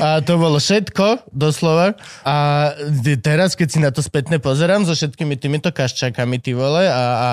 A 0.02 0.08
to 0.18 0.34
bolo 0.34 0.58
všetko, 0.58 1.30
doslova. 1.30 1.94
A 2.26 2.74
teraz, 3.22 3.54
keď 3.54 3.68
si 3.70 3.78
na 3.78 3.94
to 3.94 4.02
spätne 4.02 4.42
pozerám 4.42 4.82
so 4.82 4.98
všetkými 4.98 5.38
týmito 5.38 5.70
kaščakami, 5.70 6.42
ty 6.42 6.58
vole, 6.58 6.90
a, 6.90 7.04
a, 7.06 7.30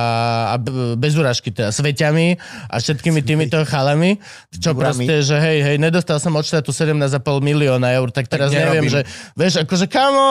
a 0.54 0.56
bez 0.94 1.18
urážky 1.18 1.50
teda, 1.50 1.74
sveťami 1.74 2.38
a 2.70 2.76
všetkými 2.78 3.26
týmito 3.26 3.58
chalami, 3.66 4.22
čo 4.54 4.78
Durami. 4.78 5.02
proste, 5.02 5.26
že 5.26 5.36
hej, 5.42 5.60
hej, 5.66 5.78
nedostal 5.82 6.22
som 6.22 6.38
od 6.38 6.46
štátu 6.46 6.70
17,5 6.70 7.18
milióna 7.42 7.90
eur, 7.98 8.14
tak 8.14 8.30
teraz 8.30 8.54
neviem, 8.54 8.83
nerobím. 8.88 9.08
že, 9.08 9.32
vieš, 9.34 9.54
akože 9.64 9.86
kamo, 9.88 10.28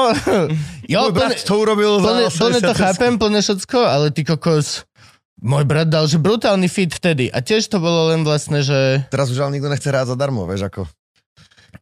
jo, 0.93 1.01
Môj 1.01 1.13
brat 1.15 1.33
plne, 1.37 1.47
to 1.47 1.55
urobil 1.55 1.93
plne, 2.01 2.27
plne 2.29 2.61
to 2.61 2.73
80 2.73 2.83
chápem, 2.83 3.13
plne 3.17 3.41
všetko, 3.41 3.79
ale 3.81 4.07
ty 4.11 4.23
kokos, 4.23 4.85
môj 5.39 5.65
brat 5.65 5.89
dal, 5.89 6.05
že 6.05 6.19
brutálny 6.19 6.69
fit 6.69 6.91
vtedy 6.91 7.29
a 7.29 7.41
tiež 7.41 7.67
to 7.67 7.79
bolo 7.79 8.13
len 8.13 8.23
vlastne, 8.23 8.63
že 8.63 9.07
Teraz 9.09 9.29
už 9.29 9.41
ale 9.41 9.57
nikto 9.57 9.67
nechce 9.67 9.89
hrať 9.89 10.13
zadarmo, 10.13 10.45
vieš 10.45 10.67
ako. 10.67 10.85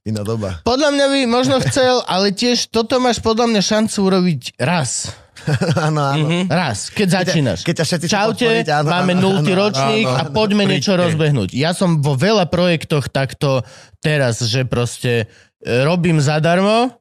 Iná 0.01 0.25
doba. 0.25 0.65
podľa 0.65 0.97
mňa 0.97 1.07
by 1.13 1.21
možno 1.29 1.61
chcel, 1.61 2.01
ale 2.09 2.33
tiež 2.33 2.73
toto 2.73 2.97
máš 3.03 3.21
podľa 3.21 3.53
mňa 3.53 3.61
šancu 3.61 3.97
urobiť 4.01 4.41
raz 4.57 5.13
Áno, 5.89 6.01
áno. 6.05 6.29
Raz, 6.49 6.93
keď 6.93 7.25
začínaš. 7.25 7.65
keď 7.65 7.81
ťa 7.81 7.87
všetci 7.89 8.07
Čaute, 8.09 8.45
podporiť, 8.45 8.69
áno, 8.77 8.89
máme 8.93 9.13
nultý 9.17 9.53
ročník 9.57 10.05
áno, 10.05 10.17
a 10.17 10.23
áno. 10.29 10.33
poďme 10.37 10.69
niečo 10.69 10.93
Príďte. 10.93 11.05
rozbehnúť. 11.17 11.49
Ja 11.57 11.73
som 11.73 12.05
vo 12.05 12.13
veľa 12.13 12.49
projektoch 12.53 13.09
takto 13.09 13.65
teraz, 14.05 14.41
že 14.45 14.69
proste 14.69 15.33
robím 15.65 16.21
zadarmo 16.21 17.01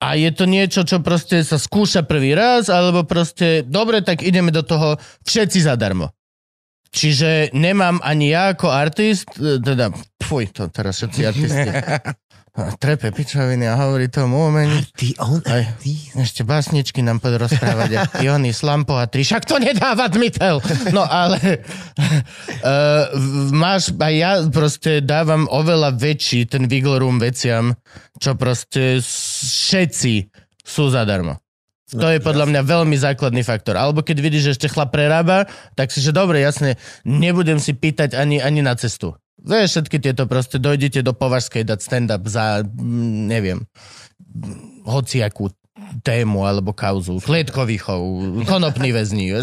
a 0.00 0.16
je 0.16 0.30
to 0.32 0.48
niečo, 0.48 0.80
čo 0.82 1.04
proste 1.04 1.44
sa 1.44 1.60
skúša 1.60 2.08
prvý 2.08 2.32
raz, 2.32 2.72
alebo 2.72 3.04
proste, 3.04 3.60
dobre, 3.62 4.00
tak 4.00 4.24
ideme 4.24 4.48
do 4.48 4.64
toho 4.64 4.96
všetci 5.28 5.68
zadarmo. 5.68 6.08
Čiže 6.90 7.54
nemám 7.54 8.02
ani 8.02 8.34
ja 8.34 8.50
ako 8.50 8.66
artist, 8.72 9.30
e, 9.38 9.62
teda, 9.62 9.94
fuj, 10.18 10.50
to 10.50 10.66
teraz 10.72 10.98
všetci 10.98 11.20
artisti. 11.22 11.70
A 12.50 12.74
Trepe 12.74 13.14
pičoviny 13.14 13.62
a 13.70 13.78
hovorí 13.78 14.10
tomu 14.10 14.50
umení. 14.50 14.82
Ty, 14.98 15.14
on, 15.22 15.38
Aj. 15.46 15.70
ty. 15.78 15.94
Ešte 16.18 16.42
básničky 16.42 16.98
nám 16.98 17.22
poď 17.22 17.46
rozprávať. 17.46 17.90
a 17.94 18.00
Iony, 18.26 18.50
Slampo 18.50 18.98
a 18.98 19.06
tri. 19.06 19.22
Však 19.22 19.46
to 19.46 19.62
nedáva 19.62 20.10
zmysel. 20.10 20.58
No 20.90 21.06
ale 21.06 21.62
uh, 22.66 23.06
máš, 23.62 23.94
aj 23.94 24.14
ja 24.18 24.32
proste 24.50 24.98
dávam 24.98 25.46
oveľa 25.46 25.94
väčší 25.94 26.50
ten 26.50 26.66
wiggle 26.66 26.98
room 26.98 27.22
veciam, 27.22 27.78
čo 28.18 28.34
proste 28.34 28.98
všetci 28.98 30.14
sú 30.66 30.90
zadarmo. 30.90 31.38
To 31.90 32.06
je 32.06 32.22
podľa 32.22 32.46
mňa 32.50 32.60
veľmi 32.62 32.94
základný 32.94 33.42
faktor. 33.42 33.74
Alebo 33.74 34.06
keď 34.06 34.22
vidíš, 34.22 34.42
že 34.46 34.52
ešte 34.58 34.70
chlap 34.70 34.94
prerába, 34.94 35.50
tak 35.74 35.90
si, 35.90 35.98
že 35.98 36.14
dobre, 36.14 36.38
jasne, 36.38 36.78
nebudem 37.02 37.58
si 37.58 37.74
pýtať 37.74 38.14
ani, 38.14 38.38
ani 38.38 38.62
na 38.62 38.78
cestu. 38.78 39.18
Vieš, 39.40 39.68
všetky 39.72 39.96
tieto 40.00 40.28
proste, 40.28 40.60
dojdete 40.60 41.00
do 41.00 41.16
Považskej 41.16 41.64
dať 41.64 41.78
stand-up 41.80 42.24
za, 42.28 42.60
mm, 42.64 43.28
neviem, 43.28 43.58
hociakú 44.84 45.50
tému 46.04 46.46
alebo 46.46 46.70
kauzu. 46.70 47.18
Klietkový 47.18 47.80
chov, 47.80 48.02
konopný 48.46 48.94
väzni. 48.94 49.34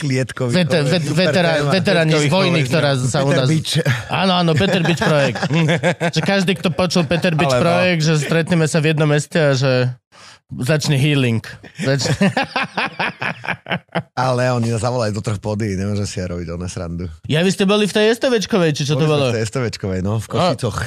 Klietkový. 0.00 0.52
Veter, 0.64 0.82
vet, 0.82 1.04
veterá, 1.04 1.62
veteráni 1.68 2.16
z 2.16 2.26
vojny, 2.26 2.66
ktorá 2.66 2.98
sa 2.98 3.22
u 3.22 3.30
Peter 3.30 3.46
nás... 3.46 3.48
Bič. 3.50 3.68
Áno, 4.10 4.32
áno, 4.34 4.52
Peter 4.58 4.82
Beach 4.82 4.98
projekt. 4.98 5.42
že 6.16 6.20
každý, 6.24 6.58
kto 6.58 6.74
počul 6.74 7.06
Peter 7.06 7.36
Beach 7.38 7.54
Alebo- 7.54 7.64
projekt, 7.64 8.02
že 8.02 8.14
stretneme 8.18 8.66
sa 8.66 8.82
v 8.82 8.94
jednom 8.94 9.08
meste 9.08 9.38
a 9.38 9.52
že 9.54 9.94
začne 10.52 10.96
healing. 10.96 11.44
Začne... 11.80 12.16
Ale 14.18 14.50
oni 14.52 14.72
nás 14.72 14.80
zavolali 14.80 15.12
do 15.12 15.20
troch 15.20 15.38
pody, 15.38 15.76
nemôžem 15.76 16.08
si 16.08 16.16
ja 16.18 16.26
robiť 16.32 16.48
ona 16.50 16.66
srandu. 16.66 17.06
ja, 17.28 17.44
vy 17.44 17.50
ste 17.52 17.68
boli 17.68 17.84
v 17.84 17.94
tej 17.94 18.16
STVčkovej, 18.16 18.70
či 18.72 18.82
čo 18.88 18.96
to 18.96 19.04
Boli 19.04 19.08
sme 19.08 19.14
bolo? 19.14 19.26
v 19.30 19.36
tej 19.36 19.44
STVčkovej, 19.46 20.00
no, 20.00 20.18
v 20.18 20.26
Košicoch. 20.26 20.78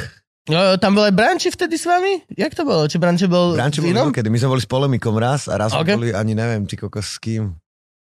No, 0.50 0.74
tam 0.82 0.98
bol 0.98 1.06
aj 1.06 1.14
Branči 1.14 1.54
vtedy 1.54 1.78
s 1.78 1.86
vami? 1.86 2.26
Jak 2.34 2.58
to 2.58 2.66
bolo? 2.66 2.90
Či 2.90 2.98
Branči 2.98 3.30
bol 3.30 3.54
Branči 3.54 3.86
inom? 3.86 4.10
kedy 4.10 4.26
my 4.34 4.38
sme 4.42 4.58
boli 4.58 4.62
s 4.66 4.70
polemikom 4.70 5.14
raz 5.22 5.46
a 5.46 5.54
raz 5.62 5.70
Ok. 5.70 5.86
okay. 5.86 5.94
boli 5.94 6.10
ani 6.18 6.34
neviem, 6.34 6.66
ty 6.66 6.74
kokos 6.74 7.14
s 7.14 7.18
kým. 7.22 7.54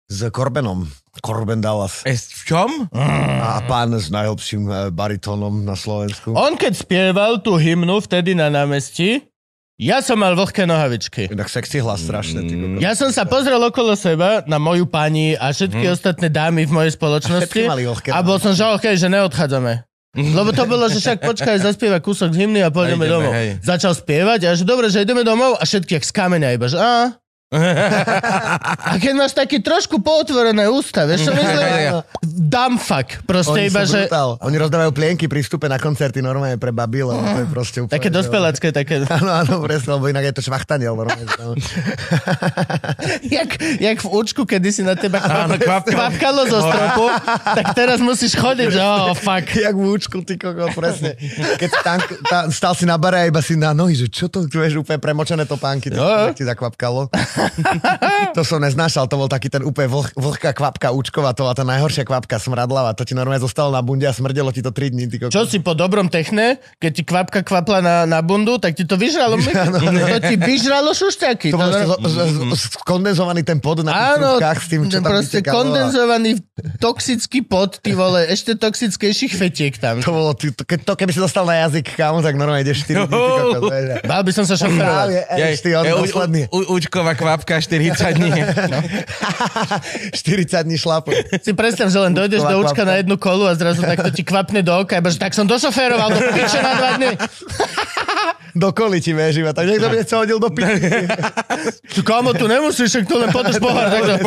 S 0.09 0.25
Corbenom. 0.33 0.89
Corben 1.21 1.61
Dallas. 1.61 2.01
E, 2.01 2.17
v 2.17 2.43
čom? 2.45 2.69
A 2.93 3.61
pán 3.69 3.93
s 3.93 4.09
najlepším 4.09 4.63
eh, 4.69 4.77
baritónom 4.89 5.61
na 5.61 5.77
Slovensku. 5.77 6.33
On 6.33 6.57
keď 6.57 6.73
spieval 6.73 7.41
tú 7.45 7.57
hymnu 7.57 8.01
vtedy 8.01 8.33
na 8.33 8.49
námestí, 8.49 9.28
ja 9.79 9.97
som 9.99 10.15
mal 10.15 10.35
vlhké 10.35 10.63
nohavičky. 10.63 11.31
Inak 11.31 11.47
sexy 11.47 11.79
hlas 11.79 12.03
strašne, 12.03 12.43
ty 12.43 12.53
kokos. 12.53 12.79
Ja 12.79 12.91
som 12.93 13.09
sa 13.09 13.23
pozrel 13.23 13.57
okolo 13.57 13.95
seba 13.95 14.43
na 14.43 14.57
moju 14.57 14.83
pani 14.83 15.33
a 15.33 15.49
všetky 15.49 15.87
ostatné 15.87 16.27
dámy 16.27 16.67
v 16.67 16.71
mojej 16.73 16.93
spoločnosti 16.93 17.47
Mhm. 17.55 17.65
A 17.65 17.71
mali 17.71 17.83
vlhké 17.85 18.09
a 18.09 18.19
bol 18.19 18.37
som, 18.37 18.51
že 18.51 18.61
okej, 18.61 18.95
že 18.97 19.07
neodchádzame. 19.07 19.87
Lebo 20.11 20.49
to 20.51 20.65
bolo, 20.65 20.85
že 20.85 20.99
však 20.99 21.21
počkaj, 21.21 21.55
zaspieva 21.63 21.97
kúsok 21.97 22.33
z 22.33 22.43
hymny 22.43 22.59
a 22.59 22.67
pôjdeme 22.67 22.99
A 22.99 23.07
ideme, 23.07 23.13
domov. 23.15 23.31
hej. 23.31 23.49
Začal 23.61 23.93
spievať 23.93 24.39
a 24.43 24.51
že 24.51 24.63
dobre, 24.63 24.89
že 24.89 24.99
ideme 24.99 25.21
domov 25.21 25.55
a 25.55 25.63
všetky 25.63 25.95
jak 25.95 26.03
z 26.03 26.11
kameňa 26.11 26.49
iba, 26.51 26.65
že 26.65 26.75
a, 26.75 27.13
a 27.49 28.93
keď 29.01 29.13
máš 29.17 29.33
taký 29.33 29.57
trošku 29.57 29.97
pootvorené 30.05 30.69
ústa, 30.69 31.09
vieš 31.09 31.25
čo 31.25 31.33
myslím? 31.33 32.05
Dumb 32.53 32.77
fuck. 32.77 33.25
Proste 33.25 33.57
Oni 33.57 33.73
iba, 33.73 33.89
že 33.89 34.05
brutál. 34.05 34.37
Oni 34.45 34.57
rozdávajú 34.61 34.93
plienky 34.93 35.25
pri 35.25 35.41
vstupe 35.41 35.65
na 35.65 35.81
koncerty 35.81 36.21
normálne 36.21 36.61
pre 36.61 36.69
babile. 36.69 37.09
To 37.09 37.39
je 37.41 37.47
proste 37.49 37.77
úplne... 37.81 37.97
také 37.97 38.13
dospelácké, 38.13 38.69
také... 38.69 39.01
Áno, 39.19 39.33
áno, 39.33 39.53
presne, 39.65 39.97
lebo 39.97 40.05
inak 40.13 40.29
je 40.29 40.33
to 40.37 40.41
švachtaniel 40.45 40.93
normálne. 40.93 41.25
No. 41.41 41.57
Jak, 43.39 43.49
jak 43.81 43.97
v 43.99 44.07
účku, 44.09 44.45
kedy 44.45 44.69
si 44.69 44.81
na 44.85 44.93
teba 44.95 45.21
Áno, 45.21 45.57
kvapkalo 45.59 46.45
zo 46.47 46.59
stropu, 46.61 47.05
tak 47.29 47.65
teraz 47.75 47.97
musíš 47.99 48.37
chodiť, 48.37 48.67
že 48.73 48.79
oh, 48.81 49.13
fuck. 49.17 49.45
Jak 49.53 49.75
v 49.75 49.85
účku, 49.85 50.21
ty 50.21 50.37
kokos, 50.37 50.73
presne. 50.77 51.17
Keď 51.57 51.69
tam, 51.81 51.97
tam, 52.25 52.43
stal 52.53 52.73
si 52.77 52.85
na 52.85 52.97
bare 52.97 53.25
a 53.25 53.29
iba 53.29 53.41
si 53.41 53.57
na 53.57 53.73
nohy, 53.73 53.97
že 53.97 54.07
čo 54.09 54.29
to, 54.31 54.45
tu 54.45 54.61
vieš, 54.61 54.81
úplne 54.81 55.01
premočené 55.01 55.45
topánky, 55.45 55.89
tak 55.91 56.37
ti 56.37 56.45
zakvapkalo. 56.45 57.09
to 58.37 58.41
som 58.43 58.59
neznášal, 58.61 59.07
to 59.07 59.15
bol 59.15 59.29
taký 59.31 59.49
ten 59.49 59.63
úplne 59.63 59.89
vlh, 59.89 60.13
vlhká 60.15 60.51
kvapka 60.53 60.91
účková, 60.91 61.33
to 61.33 61.45
bola 61.47 61.55
tá 61.55 61.63
najhoršia 61.63 62.03
kvapka 62.03 62.37
smradlava, 62.37 62.93
to 62.95 63.03
ti 63.05 63.13
normálne 63.15 63.41
zostalo 63.41 63.71
na 63.71 63.81
bunde 63.81 64.05
a 64.07 64.13
smrdelo 64.13 64.51
ti 64.51 64.61
to 64.61 64.71
3 64.71 64.93
dní, 64.93 65.05
ty 65.07 65.17
kokos. 65.19 65.33
Čo 65.33 65.47
si 65.47 65.59
po 65.63 65.73
dobrom 65.73 66.07
techne, 66.11 66.59
keď 66.79 66.91
ti 66.91 67.03
kvapka 67.03 67.41
kvapla 67.43 67.79
na, 67.79 67.95
na 68.05 68.19
bundu, 68.21 68.57
tak 68.59 68.75
ti 68.75 68.83
to 68.83 68.99
vyžralo. 68.99 69.39
to 70.13 70.19
ti 70.23 70.35
vyžralo 70.35 70.91
šušťaky. 70.93 71.49
To 71.51 71.57
bol 71.57 71.71
skondenzovaný 72.55 73.41
ten 73.43 73.59
pod 73.63 73.81
na 73.83 74.17
Áno, 74.17 74.39
s 74.39 74.67
tým, 74.67 74.91
čo 74.91 74.99
tam 74.99 75.11
proste 75.11 75.39
kondenzovaný 75.45 76.41
toxický 76.83 77.45
pot, 77.45 77.79
ty 77.79 77.95
vole, 77.95 78.27
ešte 78.27 78.55
toxickejších 78.59 79.33
fetiek 79.35 79.73
tam. 79.79 80.03
To 80.03 80.11
bolo, 80.11 80.31
ty, 80.35 80.51
to, 80.51 80.67
keď 80.67 80.79
to, 80.83 80.93
keby 80.99 81.11
si 81.15 81.19
dostal 81.21 81.47
na 81.47 81.63
jazyk, 81.67 81.95
kámo, 81.95 82.19
tak 82.19 82.35
normálne 82.35 82.65
ideš 82.67 82.83
4 82.87 83.07
dní, 83.07 83.15
ty 83.15 83.31
kokos. 83.39 83.71
Bál 84.09 84.21
by 84.25 84.31
som 84.35 84.45
sa 84.45 84.55
šoferovať. 84.59 84.99
Právě, 84.99 85.19
ej, 85.29 85.57
ty, 85.63 85.69
on 85.75 85.85
je, 85.85 85.93
u- 85.93 85.99
posledný. 86.03 86.41
u- 86.51 86.67
Učková 86.75 87.13
kvapka 87.29 87.61
40 87.61 88.17
dní. 88.17 88.31
40 90.13 90.63
dní 90.63 90.77
šlapu. 90.77 91.11
Si 91.45 91.53
predstav, 91.53 91.93
že 91.93 91.99
len 92.01 92.13
dojdeš 92.17 92.41
do 92.41 92.65
účka 92.65 92.81
na 92.81 92.97
jednu 92.97 93.21
kolu 93.21 93.45
a 93.45 93.53
zrazu 93.53 93.85
takto 93.85 94.09
ti 94.09 94.25
kvapne 94.25 94.65
do 94.65 94.73
oka, 94.73 94.97
iba, 94.97 95.13
že 95.13 95.21
tak 95.21 95.37
som 95.37 95.45
došoféroval 95.45 96.09
do 96.09 96.21
piče 96.33 96.59
na 96.65 96.73
dva 96.73 96.89
dny. 96.97 97.09
Do 98.57 98.73
koli 98.73 98.97
ti 98.97 99.13
vieš 99.13 99.45
iba, 99.45 99.53
tak 99.53 99.69
niekto 99.69 99.93
by 99.93 100.01
sa 100.01 100.25
hodil 100.25 100.41
do 100.41 100.49
piči. 100.49 100.89
Tu 101.93 102.01
komu 102.01 102.33
tu 102.33 102.49
nemusíš, 102.49 102.89
však 102.89 103.05
tu 103.05 103.15
len 103.21 103.29
potoč 103.29 103.61
pohár. 103.61 103.93
takto. 103.93 104.17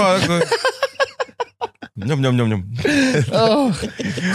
Ňom, 2.02 2.18
ňom, 2.18 2.34
ňom, 2.34 2.48
ňom. 2.50 2.62
Oh. 3.32 3.70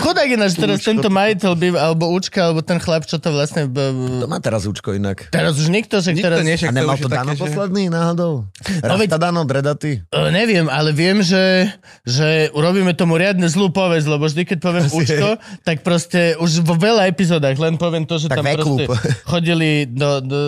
Chudák 0.04 0.30
ináč 0.30 0.56
teraz 0.56 0.84
tento 0.84 1.12
majiteľ 1.12 1.52
by, 1.54 1.68
alebo 1.76 2.10
Učka, 2.14 2.52
alebo 2.52 2.62
ten 2.64 2.80
chlap, 2.80 3.04
čo 3.04 3.20
to 3.20 3.34
vlastne... 3.36 3.68
B, 3.68 3.78
To 4.24 4.28
má 4.30 4.40
teraz 4.40 4.64
účko 4.66 4.96
inak. 4.96 5.28
teraz 5.30 5.60
už 5.60 5.68
nikto, 5.68 6.00
že 6.00 6.16
Nikto 6.16 6.26
teraz... 6.26 6.38
nie, 6.44 6.56
A 6.56 6.72
nemal 6.72 6.96
to 6.96 7.10
je 7.10 7.14
Dano 7.14 7.34
také, 7.34 7.38
že- 7.38 7.44
posledný 7.44 7.84
náhodou? 7.92 8.48
Rasta 8.82 9.18
Dano, 9.18 9.42
Dredaty? 9.44 10.08
Uh, 10.14 10.30
neviem, 10.32 10.68
ale 10.72 10.94
viem, 10.96 11.20
že, 11.20 11.68
že 12.08 12.54
urobíme 12.54 12.94
tomu 12.94 13.20
riadne 13.20 13.50
zlú 13.50 13.74
povesť, 13.74 14.08
lebo 14.08 14.26
vždy, 14.30 14.44
keď 14.46 14.58
poviem 14.62 14.86
Asi 14.88 14.96
Učko, 14.96 15.30
tak 15.66 15.82
proste 15.84 16.38
už 16.38 16.64
vo 16.64 16.76
veľa 16.78 17.10
epizódach 17.10 17.58
len 17.58 17.76
poviem 17.76 18.06
to, 18.06 18.22
že 18.22 18.30
Tak 18.30 18.40
tam 18.40 18.46
proste 18.56 18.84
chodili 19.32 19.90
do, 19.90 20.22
do, 20.22 20.40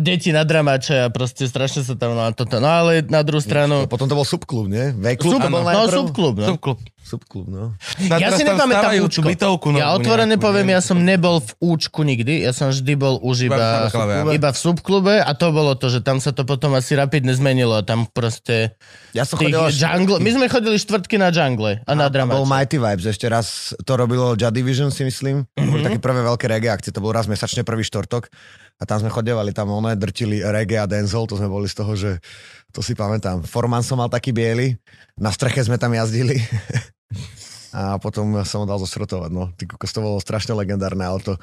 deti 0.00 0.32
na 0.32 0.42
dramače 0.42 1.06
a 1.06 1.12
proste 1.12 1.46
strašne 1.46 1.84
sa 1.84 1.94
tam 1.94 2.16
na 2.16 2.32
toto. 2.32 2.58
No 2.58 2.68
ale 2.68 3.04
na 3.06 3.20
druhú 3.20 3.40
stranu... 3.40 3.84
Potom 3.86 4.08
to 4.08 4.16
bol 4.16 4.26
subklub, 4.26 4.66
nie? 4.66 4.90
V-klub 4.96 5.36
Sub, 5.36 5.40
to 5.44 5.50
bol 5.52 5.62
no, 5.62 5.84
subklub, 5.86 6.34
no. 6.40 6.46
Subklub. 6.64 6.80
Subklub, 7.04 7.46
no. 7.52 7.76
A 8.08 8.16
Ja 8.16 8.32
si 8.32 8.40
tam 8.48 8.56
nepamätám 8.56 8.96
účko. 9.04 9.28
bytovku 9.28 9.76
Ja 9.76 9.92
otvorene 9.92 10.40
nejakú, 10.40 10.48
poviem, 10.48 10.72
nie? 10.72 10.76
ja 10.76 10.80
som 10.80 10.96
nebol 10.96 11.44
v 11.44 11.52
účku 11.60 12.00
nikdy, 12.00 12.40
ja 12.40 12.56
som 12.56 12.72
vždy 12.72 12.96
bol 12.96 13.20
už 13.20 13.52
Iba 13.52 13.92
v 13.92 13.92
iba, 13.92 14.32
iba 14.32 14.48
v 14.48 14.58
subklube 14.58 15.20
a 15.20 15.30
to 15.36 15.52
bolo 15.52 15.76
to, 15.76 15.92
že 15.92 16.00
tam 16.00 16.24
sa 16.24 16.32
to 16.32 16.48
potom 16.48 16.72
asi 16.72 16.96
rapidne 16.96 17.36
zmenilo 17.36 17.76
a 17.76 17.84
tam 17.84 18.08
proste 18.08 18.72
Ja 19.12 19.28
som 19.28 19.36
chodil 19.36 19.52
jungle, 19.76 20.16
my 20.24 20.30
sme 20.32 20.44
chodili 20.48 20.80
štvrtky 20.80 21.20
na 21.20 21.28
jungle 21.28 21.84
a 21.84 21.92
na 21.92 22.08
To 22.08 22.24
bol. 22.24 22.48
Mighty 22.48 22.80
Vibes, 22.80 23.04
ešte 23.04 23.28
raz 23.28 23.76
to 23.84 23.92
robilo 24.00 24.32
Ja 24.40 24.48
Division 24.48 24.88
si 24.88 25.04
myslím. 25.04 25.44
Mm-hmm. 25.44 25.60
Mhm. 25.60 25.68
Boli 25.68 25.80
také 25.84 26.00
prvé 26.00 26.20
veľké 26.24 26.46
reggae 26.48 26.72
akcie, 26.72 26.88
to 26.96 27.04
bol 27.04 27.12
raz 27.12 27.28
mesačne 27.28 27.60
prvý 27.60 27.84
štvrtok 27.84 28.32
a 28.78 28.82
tam 28.82 28.98
sme 29.00 29.10
chodevali, 29.10 29.54
tam 29.54 29.70
one 29.70 29.94
drtili 29.94 30.42
reggae 30.42 30.82
a 30.82 30.90
dancehall, 30.90 31.30
to 31.30 31.38
sme 31.38 31.46
boli 31.46 31.70
z 31.70 31.76
toho, 31.78 31.92
že 31.94 32.10
to 32.74 32.82
si 32.82 32.98
pamätám. 32.98 33.46
Forman 33.46 33.86
som 33.86 34.02
mal 34.02 34.10
taký 34.10 34.34
biely, 34.34 34.74
na 35.14 35.30
streche 35.30 35.62
sme 35.62 35.78
tam 35.78 35.94
jazdili 35.94 36.42
a 37.78 37.96
potom 38.02 38.42
som 38.42 38.62
ho 38.62 38.66
dal 38.66 38.82
zosrotovať, 38.82 39.30
no. 39.30 39.54
Ty 39.54 39.70
kokos, 39.70 39.94
to 39.94 40.02
bolo 40.02 40.18
strašne 40.18 40.58
legendárne 40.58 41.06
auto. 41.06 41.38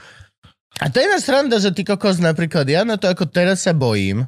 A 0.79 0.87
to 0.87 0.99
je 0.99 1.07
iná 1.07 1.19
sranda, 1.19 1.59
že 1.59 1.71
ty 1.71 1.83
kokos 1.83 2.19
napríklad, 2.19 2.67
ja 2.67 2.83
na 2.83 2.95
to 2.99 3.07
ako 3.07 3.27
teraz 3.27 3.63
sa 3.63 3.71
bojím, 3.75 4.27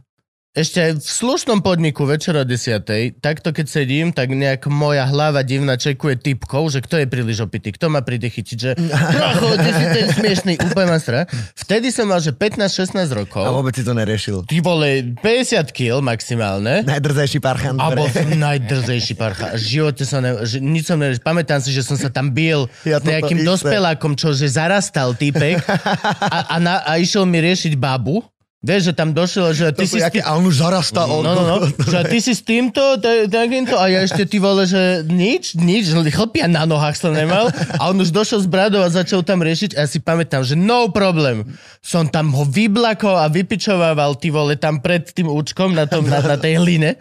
ešte 0.54 0.78
aj 0.86 0.92
v 1.02 1.10
slušnom 1.10 1.60
podniku 1.66 2.06
večer 2.06 2.38
o 2.38 2.46
10. 2.46 2.86
Takto 3.18 3.50
keď 3.50 3.66
sedím, 3.66 4.14
tak 4.14 4.30
nejak 4.30 4.70
moja 4.70 5.10
hlava 5.10 5.42
divná 5.42 5.82
čekuje 5.82 6.14
typkov, 6.22 6.70
že 6.70 6.86
kto 6.86 7.02
je 7.02 7.10
príliš 7.10 7.42
opitý, 7.42 7.74
kto 7.74 7.90
ma 7.90 8.06
príde 8.06 8.30
chytiť, 8.30 8.58
že 8.62 8.78
trochu, 9.18 9.50
ty 9.58 9.70
si 9.74 9.86
ten 9.90 10.08
smiešný, 10.14 10.54
úplne 10.62 10.94
ma 10.94 11.02
stra. 11.02 11.26
Vtedy 11.58 11.90
som 11.90 12.06
mal, 12.06 12.22
že 12.22 12.38
15-16 12.38 12.94
rokov. 13.18 13.42
A 13.42 13.50
vôbec 13.50 13.74
si 13.74 13.82
to 13.82 13.98
neriešil. 13.98 14.46
Ty 14.46 14.58
vole, 14.62 15.18
50 15.26 15.74
kg 15.74 16.06
maximálne. 16.06 16.86
Najdrzejší 16.86 17.42
parchant. 17.42 17.82
A 17.82 17.90
bol 17.98 18.06
som 18.14 18.30
najdrzejší 18.30 19.18
parcha. 19.18 19.58
V 19.58 19.82
živote 19.82 20.06
som 20.06 20.22
ne, 20.22 20.38
že 20.46 20.62
nič 20.62 20.86
som 20.86 21.02
ne, 21.02 21.18
Pamätám 21.18 21.66
si, 21.66 21.74
že 21.74 21.82
som 21.82 21.98
sa 21.98 22.14
tam 22.14 22.30
bil 22.30 22.70
Ja 22.86 23.02
s 23.02 23.10
nejakým 23.10 23.42
isté. 23.42 23.50
dospelákom, 23.50 24.14
čo 24.14 24.38
že 24.38 24.54
zarastal 24.54 25.18
týpek 25.18 25.66
a, 25.66 26.54
a, 26.54 26.56
na, 26.62 26.86
a 26.86 27.02
išiel 27.02 27.26
mi 27.26 27.42
riešiť 27.42 27.74
babu 27.74 28.22
Vieš, 28.64 28.82
že 28.90 28.94
tam 28.96 29.12
došiel, 29.12 29.52
že 29.52 29.66
To 29.76 29.84
ty 29.84 29.92
sú 29.92 30.00
si... 30.00 30.04
jaké, 30.04 30.24
tým- 30.24 30.28
a 30.28 30.40
on 30.40 30.48
už 30.48 30.56
zarastá. 30.64 31.04
No, 31.04 31.20
on, 31.20 31.28
no, 31.28 31.36
no, 31.36 31.58
že 31.68 32.00
ty 32.08 32.24
si 32.24 32.32
s 32.32 32.48
týmto, 32.48 32.96
ta- 32.96 33.28
takýmto 33.28 33.76
a 33.76 33.92
ja 33.92 34.00
ešte 34.08 34.24
ty 34.24 34.40
vole, 34.40 34.64
že 34.64 35.04
nič, 35.04 35.60
nič, 35.60 35.92
chlpia 35.92 36.48
na 36.48 36.64
nohách 36.64 36.96
som 36.96 37.12
nemal 37.12 37.52
a 37.52 37.84
on 37.92 38.00
už 38.00 38.16
došiel 38.16 38.40
z 38.40 38.48
bradou 38.48 38.80
a 38.80 38.88
začal 38.88 39.20
tam 39.20 39.44
riešiť 39.44 39.76
a 39.76 39.84
ja 39.84 39.88
si 39.92 40.00
pamätám, 40.00 40.48
že 40.48 40.56
no 40.56 40.88
problem. 40.96 41.44
Som 41.84 42.08
tam 42.08 42.32
ho 42.32 42.48
vyblakol 42.48 43.20
a 43.20 43.28
vypičovával 43.28 44.16
ty 44.16 44.32
vole 44.32 44.56
tam 44.56 44.80
pred 44.80 45.12
tým 45.12 45.28
účkom 45.28 45.76
na, 45.76 45.84
tom, 45.84 46.08
na, 46.08 46.24
na 46.24 46.40
tej 46.40 46.64
hline. 46.64 46.96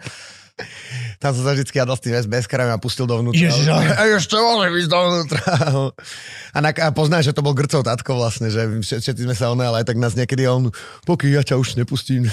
Tam 1.23 1.31
som 1.31 1.47
sa 1.47 1.55
vždycky 1.55 1.79
jadol 1.79 1.95
s 1.95 2.03
tým 2.03 2.11
SBS 2.13 2.45
krajom 2.45 2.75
a 2.75 2.77
pustil 2.77 3.07
dovnútra. 3.07 3.39
Ježiš, 3.39 3.63
ale- 3.65 3.95
a 3.95 4.03
ešte 4.11 4.35
môže 4.35 4.75
ísť 4.75 4.91
dovnútra. 4.91 5.39
A, 6.51 6.59
na, 6.59 6.69
a 6.69 6.91
poznáš, 6.91 7.31
že 7.31 7.33
to 7.33 7.39
bol 7.39 7.55
grcov 7.55 7.81
tatko 7.81 8.13
vlastne, 8.13 8.51
že 8.51 8.59
všet- 8.83 8.99
všetci 8.99 9.21
sme 9.23 9.31
sa 9.31 9.47
one, 9.49 9.63
ale 9.63 9.81
aj 9.81 9.87
tak 9.87 9.97
nás 9.97 10.13
niekedy 10.13 10.43
on, 10.45 10.67
poky, 11.01 11.31
ja 11.31 11.39
ťa 11.39 11.55
už 11.55 11.79
nepustím. 11.79 12.27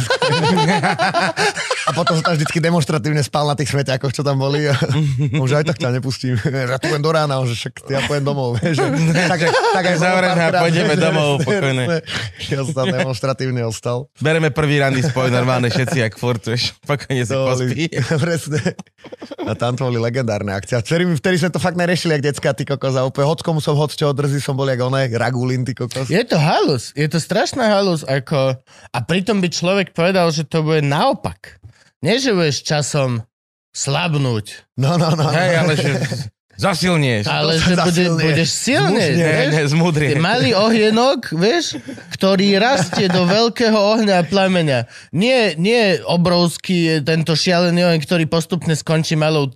a 1.90 1.92
potom 1.92 2.14
sa 2.14 2.22
tam 2.22 2.34
vždycky 2.38 2.62
demonstratívne 2.62 3.18
spal 3.20 3.50
na 3.50 3.58
tých 3.58 3.74
smetiakoch, 3.74 4.14
čo 4.14 4.22
tam 4.22 4.38
boli. 4.38 4.70
A 4.70 4.78
že 5.50 5.54
aj 5.58 5.64
tak 5.66 5.78
ťa 5.82 5.90
nepustím. 5.98 6.38
Ja 6.38 6.78
tu 6.78 6.86
len 6.86 7.02
do 7.02 7.10
rána, 7.10 7.42
že 7.42 7.58
však 7.58 7.90
ja 7.90 8.06
pojem 8.06 8.22
domov. 8.22 8.54
Že, 8.70 8.86
tak, 9.26 9.40
tak 9.50 9.84
aj 9.84 9.96
párkrát, 9.98 10.52
pôjdeme 10.62 10.94
že- 10.94 11.02
domov 11.02 11.42
pokojne. 11.42 11.84
Ja 12.54 12.62
som 12.62 12.74
tam 12.74 12.86
demonstratívne 12.94 13.66
ostal. 13.66 14.06
Bereme 14.22 14.54
prvý 14.54 14.78
ranný 14.78 15.02
spoj 15.02 15.30
normálne 15.30 15.66
všetci, 15.70 15.98
jak 16.06 16.14
furt, 16.14 16.42
vieš, 16.46 16.78
pokojne 16.86 17.22
si 17.26 17.34
pospí. 17.34 17.84
Presne. 17.98 18.60
A 19.42 19.52
tam 19.58 19.74
to 19.74 19.90
boli 19.90 19.98
legendárne 19.98 20.54
akcie. 20.54 20.78
A 20.78 20.82
vtedy, 20.82 21.10
vtedy 21.18 21.36
sme 21.42 21.50
to 21.50 21.58
fakt 21.58 21.74
neriešili, 21.74 22.18
jak 22.18 22.30
decka, 22.30 22.54
ty 22.54 22.62
kokos. 22.62 22.94
A 22.94 23.02
úplne 23.02 23.26
hoď 23.26 23.40
komu 23.42 23.58
som 23.58 23.74
hoď 23.74 23.98
čo 23.98 24.14
drzí, 24.14 24.38
som 24.38 24.54
bol 24.54 24.70
jak 24.70 24.78
oné, 24.78 25.10
ragulín, 25.10 25.66
ty 25.66 25.74
kokos. 25.74 26.06
Je 26.06 26.22
to 26.22 26.38
halus, 26.38 26.94
je 26.94 27.06
to 27.10 27.18
strašná 27.18 27.66
halus, 27.66 28.06
ako... 28.06 28.54
A 28.90 28.98
pritom 29.02 29.38
by 29.42 29.48
človek 29.50 29.88
povedal, 29.90 30.30
že 30.30 30.46
to 30.46 30.62
bude 30.62 30.82
naopak. 30.82 31.58
Nie, 32.00 32.16
že 32.16 32.32
budeš 32.32 32.64
časom 32.64 33.28
slabnúť, 33.76 34.64
No, 34.80 34.96
no, 34.96 35.12
no. 35.14 35.28
Hej, 35.30 35.52
ale 35.60 35.72
že 35.76 35.90
zasilnieš. 36.60 37.24
ale 37.32 37.56
že 37.56 37.72
bude, 37.76 38.04
budeš 38.20 38.50
silný. 38.52 39.16
Zmudrie. 39.68 40.16
Ty 40.16 40.20
malý 40.20 40.52
ohienok, 40.52 41.32
vieš, 41.32 41.80
ktorý 42.16 42.60
rastie 42.60 43.08
do 43.08 43.24
veľkého 43.24 43.76
ohňa 43.76 44.20
a 44.20 44.28
plameňa. 44.28 44.84
Nie, 45.16 45.56
nie 45.56 45.96
obrovský 46.04 47.00
tento 47.00 47.32
šialený 47.32 47.88
oheň, 47.88 48.00
ktorý 48.04 48.28
postupne 48.28 48.76
skončí 48.76 49.16
malou 49.16 49.48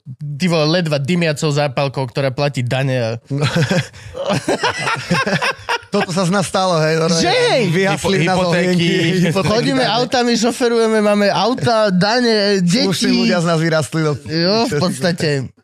vole, 0.44 0.80
ledva 0.80 1.00
dymiacou 1.00 1.52
zápalkou, 1.52 2.08
ktorá 2.08 2.32
platí 2.32 2.64
dane. 2.64 2.96
A... 3.00 3.10
Toto 5.94 6.10
sa 6.10 6.26
z 6.26 6.34
nás 6.34 6.42
stalo, 6.42 6.82
hej. 6.82 6.98
normálne. 6.98 7.22
Že? 7.22 7.38
Vyhasli 7.70 8.16
Hypo- 8.18 8.26
nás 8.26 8.34
hypotéky. 8.34 8.88
hypotéky, 9.30 9.50
Chodíme 9.54 9.84
autami, 9.86 10.34
šoferujeme, 10.34 10.98
máme 10.98 11.30
auta, 11.30 11.94
dane, 11.94 12.58
Slušní 12.58 13.14
deti. 13.14 13.18
ľudia 13.22 13.38
z 13.38 13.46
nás 13.46 13.58
vyrastli. 13.62 14.02
Do... 14.02 14.18
Jo, 14.26 14.66
v 14.66 14.74
podstate. 14.82 15.54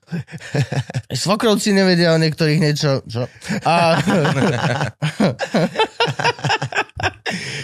Svokrovci 1.11 1.71
nevedia 1.71 2.15
o 2.15 2.19
niektorých 2.19 2.59
niečo. 2.59 2.99
Čo? 3.07 3.31
A, 3.63 3.99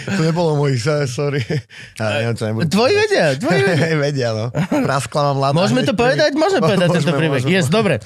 To 0.07 0.21
nebolo 0.23 0.55
mojich, 0.55 0.79
sorry. 1.07 1.43
Ja, 1.99 2.23
neviem, 2.23 2.35
čo 2.39 2.43
nebudem. 2.47 2.69
tvoji 2.71 2.93
vedia, 2.95 3.25
tvoji 3.35 3.61
vedia. 3.63 3.85
Hej, 3.91 3.97
vedia, 4.07 4.29
no. 4.31 4.45
Praskla 4.55 5.21
vám 5.31 5.35
mladá. 5.43 5.55
Môžeme 5.55 5.81
to 5.83 5.93
povedať? 5.93 6.31
Môžeme 6.41 6.61
povedať 6.63 6.87
tento 6.87 7.11
Môžeme, 7.11 7.19
príbeh. 7.19 7.41
môžeme. 7.43 7.51
Yes, 7.51 7.67
dobre. 7.67 7.99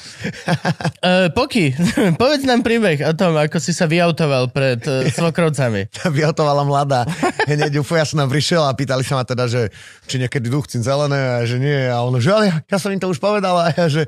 Uh, 1.02 1.30
Poky, 1.34 1.78
povedz 2.22 2.44
nám 2.46 2.66
príbeh 2.66 3.06
o 3.06 3.14
tom, 3.14 3.38
ako 3.38 3.58
si 3.62 3.72
sa 3.72 3.86
vyautoval 3.86 4.50
pred 4.50 4.82
uh, 4.90 5.06
svokrovcami. 5.14 5.94
vyhotovala 6.10 6.66
mladá. 6.66 7.06
Hneď 7.46 7.78
úplne 7.82 8.02
ja 8.02 8.08
som 8.10 8.18
tam 8.26 8.30
prišiel 8.34 8.66
a 8.66 8.74
pýtali 8.74 9.06
sa 9.06 9.22
ma 9.22 9.24
teda, 9.28 9.46
že 9.46 9.70
či 10.10 10.18
niekedy 10.18 10.50
duchcím 10.50 10.82
zelené 10.82 11.38
a 11.38 11.46
že 11.46 11.62
nie. 11.62 11.86
A 11.86 12.02
ono, 12.02 12.18
že 12.18 12.34
ale 12.34 12.50
ja, 12.50 12.56
ja 12.66 12.78
som 12.82 12.90
im 12.90 12.98
to 12.98 13.12
už 13.12 13.22
povedala. 13.22 13.70
A 13.70 13.76
ja, 13.78 13.86
že... 13.86 14.04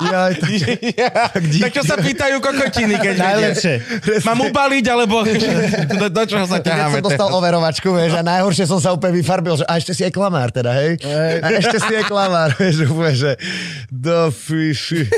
ja, 0.00 0.32
tak, 0.32 0.44
tak, 1.32 1.42
Tak 1.44 1.70
čo 1.72 1.82
sa 1.84 1.96
pýtajú 2.00 2.36
kokotiny, 2.40 2.94
keď? 2.96 3.14
Najlepšie. 3.20 3.74
Mám 4.24 4.40
ubaliť, 4.48 4.84
alebo 4.88 5.24
do, 6.00 6.06
do 6.10 6.22
čoho 6.24 6.44
sa 6.44 6.58
Keď 6.58 6.66
ťaháme? 6.66 6.94
som 6.98 7.04
dostal 7.04 7.28
overovačku, 7.30 7.88
vieš, 7.90 8.12
a 8.18 8.22
najhoršie 8.22 8.64
som 8.66 8.78
sa 8.78 8.90
úplne 8.90 9.14
vyfarbil, 9.18 9.60
že 9.60 9.64
a 9.66 9.76
ešte 9.76 9.92
si 9.94 10.02
je 10.04 10.10
klamár 10.10 10.50
teda, 10.50 10.72
hej? 10.74 10.98
A 11.40 11.46
ešte 11.54 11.78
si 11.78 11.92
je 11.94 12.02
klamár, 12.04 12.54
vieš, 12.60 12.88
úplne, 12.88 13.14
že 13.14 13.30
do 13.88 14.30
fiši. 14.30 15.02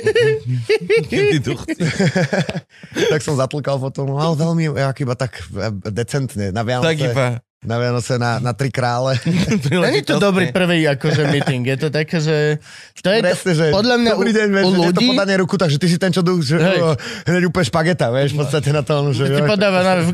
Tak 3.13 3.21
som 3.25 3.35
zatlkal 3.37 3.81
potom, 3.81 4.17
ale 4.17 4.35
veľmi, 4.37 4.73
jak 4.73 4.97
iba 5.01 5.15
tak 5.17 5.41
e, 5.53 5.69
decentne, 5.89 6.53
na 6.53 6.63
Vianoce, 6.65 6.93
Tak 6.93 6.99
iba. 7.01 7.27
Na 7.63 7.79
Vianoce, 7.79 8.19
na, 8.19 8.43
na 8.43 8.53
tri 8.53 8.75
krále. 8.75 9.23
Není 9.71 10.03
to 10.03 10.19
dobrý 10.19 10.51
prvý 10.51 10.83
akože 10.99 11.31
meeting. 11.31 11.63
Je 11.63 11.79
to 11.79 11.89
také, 11.95 12.19
že... 12.19 12.59
To 13.03 13.11
je 13.11 13.23
Presne, 13.23 13.53
že 13.55 13.65
podľa 13.71 13.97
mňa 14.03 14.11
dobrý 14.19 14.31
u, 14.31 14.37
deň, 14.39 14.49
vieš, 14.51 14.65
u 14.67 14.71
je 14.71 14.79
to 14.79 15.01
ľudí... 15.03 15.07
podanie 15.15 15.37
ruku, 15.39 15.55
takže 15.55 15.79
ty 15.79 15.87
si 15.87 15.99
ten, 15.99 16.11
čo 16.11 16.27
duch, 16.27 16.43
že 16.43 16.59
Hej. 16.59 16.79
o, 16.83 16.95
hneď 17.31 17.43
úplne 17.47 17.67
špageta, 17.67 18.11
vieš, 18.11 18.35
v 18.35 18.39
podstate 18.43 18.71
na 18.75 18.83
to, 18.83 19.15
že 19.15 19.31
jo, 19.31 19.47
podáva 19.47 19.83
na 19.83 20.03
v 20.03 20.11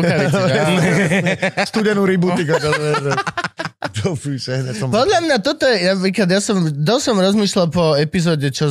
rukavici. 0.00 0.32
že? 0.32 0.60
studenú 1.72 2.08
rybu, 2.08 2.32
ty 2.36 2.48
kokos, 2.48 2.76
to 3.98 4.14
fíše, 4.14 4.62
hneď 4.62 4.74
som... 4.78 4.88
Podľa 4.88 5.18
mňa 5.26 5.36
toto 5.42 5.66
je, 5.66 5.76
ja, 5.90 5.92
Vikard, 5.98 6.30
ja 6.30 6.38
som, 6.38 6.62
dosť 6.70 7.04
som 7.10 7.16
rozmýšľal 7.18 7.66
po 7.68 7.98
epizóde, 7.98 8.48
čo 8.54 8.70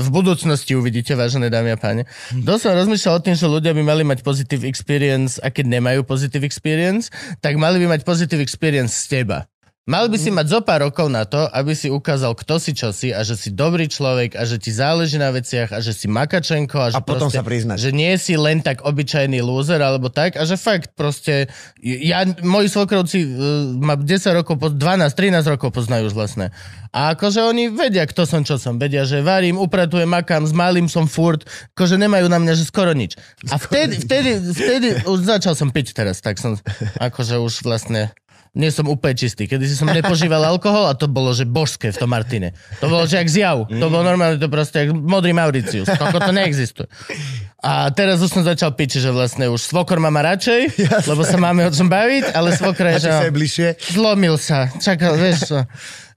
v 0.00 0.08
budúcnosti 0.08 0.78
uvidíte, 0.78 1.18
vážené 1.18 1.50
dámy 1.50 1.74
a 1.74 1.78
páni. 1.78 2.02
Dosť 2.32 2.62
som 2.70 2.72
rozmýšľal 2.78 3.14
o 3.18 3.24
tým, 3.24 3.36
že 3.36 3.46
ľudia 3.50 3.74
by 3.74 3.82
mali 3.82 4.02
mať 4.06 4.22
positive 4.22 4.64
experience 4.64 5.42
a 5.42 5.50
keď 5.50 5.80
nemajú 5.80 6.06
positive 6.06 6.46
experience, 6.46 7.10
tak 7.42 7.58
mali 7.58 7.82
by 7.82 7.98
mať 7.98 8.06
positive 8.06 8.40
experience 8.40 8.94
z 9.06 9.20
teba. 9.20 9.50
Mal 9.90 10.06
by 10.06 10.22
si 10.22 10.30
mať 10.30 10.46
zo 10.46 10.60
pár 10.62 10.86
rokov 10.86 11.10
na 11.10 11.26
to, 11.26 11.50
aby 11.50 11.74
si 11.74 11.90
ukázal, 11.90 12.38
kto 12.38 12.62
si 12.62 12.78
čo 12.78 12.94
si 12.94 13.10
a 13.10 13.26
že 13.26 13.34
si 13.34 13.50
dobrý 13.50 13.90
človek 13.90 14.38
a 14.38 14.46
že 14.46 14.62
ti 14.62 14.70
záleží 14.70 15.18
na 15.18 15.34
veciach 15.34 15.74
a 15.74 15.82
že 15.82 15.90
si 15.90 16.06
makačenko 16.06 16.78
a 16.78 16.88
že 16.94 16.96
A 16.96 17.02
potom 17.02 17.26
proste, 17.26 17.42
sa 17.42 17.42
priznať. 17.42 17.76
že 17.82 17.90
nie 17.90 18.14
si 18.14 18.38
len 18.38 18.62
tak 18.62 18.86
obyčajný 18.86 19.42
loser 19.42 19.82
alebo 19.82 20.06
tak 20.06 20.38
a 20.38 20.46
že 20.46 20.54
fakt 20.54 20.94
proste, 20.94 21.50
ja, 21.82 22.22
moji 22.46 22.70
svokrovci 22.70 23.18
uh, 23.26 23.34
ma 23.82 23.98
10 23.98 24.06
rokov, 24.38 24.62
po, 24.62 24.70
12, 24.70 25.10
13 25.10 25.58
rokov 25.58 25.74
poznajú 25.74 26.06
už 26.06 26.14
vlastne. 26.14 26.54
A 26.94 27.18
akože 27.18 27.42
oni 27.42 27.74
vedia, 27.74 28.06
kto 28.06 28.30
som, 28.30 28.46
čo 28.46 28.62
som. 28.62 28.78
Vedia, 28.78 29.02
že 29.02 29.26
varím, 29.26 29.58
upratujem, 29.58 30.06
makám, 30.06 30.46
s 30.46 30.54
malým 30.54 30.86
som 30.86 31.10
furt, 31.10 31.42
akože 31.74 31.98
nemajú 31.98 32.30
na 32.30 32.38
mňa, 32.38 32.54
že 32.54 32.62
skoro 32.62 32.94
nič. 32.94 33.18
A 33.50 33.58
vtedy, 33.58 33.98
vtedy, 33.98 34.38
vtedy 34.54 34.88
už 35.02 35.18
začal 35.26 35.58
som 35.58 35.74
piť 35.74 35.98
teraz, 35.98 36.22
tak 36.22 36.38
som 36.38 36.54
akože 36.98 37.42
už 37.42 37.66
vlastne 37.66 38.14
nie 38.50 38.70
som 38.74 38.90
úplne 38.90 39.14
čistý. 39.14 39.46
Kedy 39.46 39.62
si 39.62 39.78
som 39.78 39.86
nepožíval 39.86 40.42
alkohol 40.42 40.90
a 40.90 40.98
to 40.98 41.06
bolo, 41.06 41.30
že 41.30 41.46
božské 41.46 41.94
v 41.94 41.98
tom 41.98 42.10
Martine. 42.10 42.50
To 42.82 42.90
bolo, 42.90 43.06
že 43.06 43.22
jak 43.22 43.30
zjav. 43.30 43.70
To 43.70 43.86
bolo 43.86 44.02
normálne, 44.02 44.42
to 44.42 44.50
proste 44.50 44.86
jak 44.86 44.90
modrý 44.90 45.30
Mauricius. 45.30 45.86
Toko 45.86 46.18
to 46.18 46.34
neexistuje. 46.34 46.90
A 47.60 47.92
teraz 47.92 48.18
už 48.18 48.32
som 48.32 48.42
začal 48.42 48.72
piť, 48.72 48.98
že 48.98 49.12
vlastne 49.12 49.46
už 49.46 49.60
svokor 49.60 50.00
má 50.00 50.08
ma 50.08 50.24
radšej, 50.24 50.80
lebo 51.06 51.22
sa 51.22 51.36
máme 51.36 51.68
o 51.68 51.70
čom 51.70 51.86
baviť, 51.86 52.32
ale 52.32 52.56
svokra 52.56 52.90
A 52.90 52.98
je, 52.98 53.04
že 53.04 53.10
sa 53.12 53.24
je 53.28 53.36
bližšie. 53.36 53.68
zlomil 53.94 54.34
sa. 54.40 54.66
Čakal, 54.80 55.14
vieš 55.14 55.52
čo. 55.52 55.58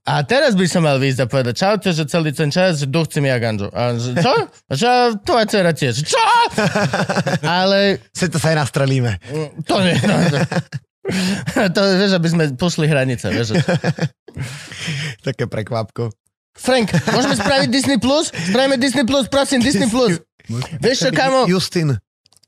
A 0.04 0.20
teraz 0.28 0.52
by 0.60 0.68
som 0.68 0.84
mal 0.84 1.00
výjsť 1.00 1.20
a 1.24 1.28
povedať, 1.32 1.54
čaute, 1.56 1.90
že 1.96 2.04
celý 2.04 2.36
ten 2.36 2.52
čas, 2.52 2.84
že 2.84 2.92
duchcím 2.92 3.24
ja 3.24 3.40
ganžu. 3.40 3.72
A 3.72 3.96
že, 3.96 4.12
čo? 4.20 4.36
Že 4.68 4.90
tvoja 5.24 5.46
dcera 5.48 5.72
tiež. 5.72 5.96
Čo? 6.04 6.20
Ale 7.48 8.04
Se 8.12 8.28
to 8.28 8.36
sa 8.36 8.52
aj 8.52 8.68
nastrelíme. 8.68 9.16
to 9.64 9.76
nie. 9.80 9.96
To, 9.96 10.16
to 11.76 11.80
vieš, 12.00 12.12
aby 12.16 12.28
sme 12.32 12.44
pošli 12.56 12.88
hranice. 12.88 13.28
Vieš. 13.28 13.60
Také 15.28 15.46
prekvapko. 15.52 16.12
Frank, 16.54 16.94
môžeme 17.12 17.36
spraviť 17.36 17.68
Disney+? 17.68 17.98
Plus? 17.98 18.30
Spravíme 18.30 18.78
Disney+, 18.78 19.04
Plus, 19.04 19.26
prosím, 19.26 19.66
Disney+. 19.66 19.90
Plus. 19.90 20.22
Vieš 20.80 21.10
čo, 21.10 21.12
kamo? 21.12 21.50
Justin. 21.50 21.98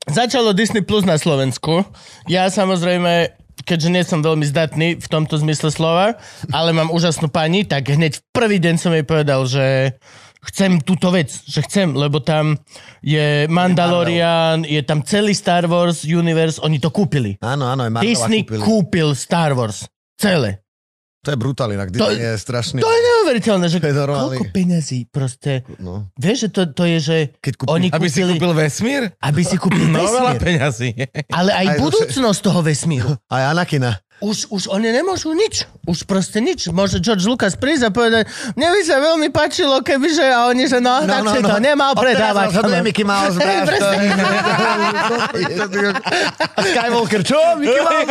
Začalo 0.06 0.54
Disney 0.54 0.86
Plus 0.86 1.02
na 1.02 1.18
Slovensku. 1.18 1.82
Ja 2.30 2.46
samozrejme, 2.46 3.34
keďže 3.66 3.88
nie 3.90 4.04
som 4.06 4.22
veľmi 4.22 4.46
zdatný 4.46 5.02
v 5.02 5.08
tomto 5.10 5.34
zmysle 5.42 5.74
slova, 5.74 6.22
ale 6.54 6.70
mám 6.70 6.94
úžasnú 6.94 7.26
pani, 7.26 7.66
tak 7.66 7.90
hneď 7.90 8.22
v 8.22 8.24
prvý 8.30 8.56
deň 8.62 8.74
som 8.78 8.94
jej 8.94 9.02
povedal, 9.02 9.42
že 9.50 9.98
chcem 10.46 10.78
túto 10.78 11.08
vec, 11.08 11.28
že 11.42 11.60
chcem, 11.60 11.90
lebo 11.90 12.18
tam 12.18 12.54
je 13.00 13.46
Mandalorian, 13.46 14.62
je 14.62 14.80
tam 14.80 15.00
celý 15.00 15.32
Star 15.32 15.64
Wars 15.64 16.02
universe, 16.02 16.58
oni 16.58 16.76
to 16.76 16.88
kúpili. 16.88 17.36
Áno, 17.38 17.66
áno, 17.66 17.82
aj 17.82 17.92
Marvela 17.92 18.06
Disney 18.06 18.42
kúpili. 18.42 18.60
kúpil 18.60 19.08
Star 19.12 19.52
Wars. 19.52 19.84
Celé. 20.14 20.62
To 21.20 21.28
je 21.28 21.36
brutál, 21.36 21.66
inak 21.68 21.90
To- 21.90 22.06
je 22.08 22.32
strašný. 22.32 22.78
To 22.78 22.86
je 22.86 23.00
neuveriteľné, 23.02 23.66
že 23.66 23.76
To 23.76 23.90
je 23.90 23.96
normálny. 23.96 24.38
koľko 24.38 24.46
peňazí 24.48 24.98
proste. 25.06 25.66
No. 25.76 26.06
Vieš, 26.14 26.38
že 26.40 26.48
to, 26.48 26.62
to 26.70 26.82
je, 26.86 26.98
že 27.00 27.16
Keď 27.36 27.52
kúpi- 27.56 27.66
oni 27.68 27.86
Aby 27.90 28.06
si 28.06 28.22
kúpili, 28.22 28.32
kúpil 28.32 28.52
vesmír? 28.54 29.02
aby 29.18 29.42
si 29.42 29.56
kúpil 29.56 29.84
No 29.90 29.98
veľa 30.00 30.22
vesmír, 30.32 30.38
peňazí. 30.40 30.88
ale 31.28 31.50
aj 31.52 31.66
Aj 31.66 31.78
budúcnosť 31.82 32.40
toho 32.40 32.60
vesmíru. 32.62 33.10
Aj 33.28 33.50
Anakina. 33.50 33.98
Už, 34.16 34.48
už 34.48 34.72
oni 34.72 34.96
nemôžu 34.96 35.36
nič. 35.36 35.68
Už 35.84 36.08
proste 36.08 36.40
nič. 36.40 36.72
Môže 36.72 37.04
George 37.04 37.28
Lucas 37.28 37.52
prísť 37.52 37.88
a 37.88 37.90
povedať, 37.92 38.24
mne 38.56 38.68
by 38.72 38.80
sa 38.80 38.96
veľmi 38.96 39.28
páčilo, 39.28 39.84
kebyže, 39.84 40.24
a 40.24 40.48
oni, 40.48 40.64
že 40.64 40.80
no, 40.80 41.04
no 41.04 41.20
tak 41.20 41.36
si 41.36 41.40
to 41.44 41.60
nemal 41.60 41.92
predávať. 41.92 42.56
Odteraz 42.56 42.80
Mickey 42.80 43.04
Mouse, 43.04 43.36
presne. 43.68 43.96
A 46.48 46.60
Skywalker, 46.64 47.20
čo? 47.28 47.36
Mickey 47.60 47.80
Mouse? 47.84 48.08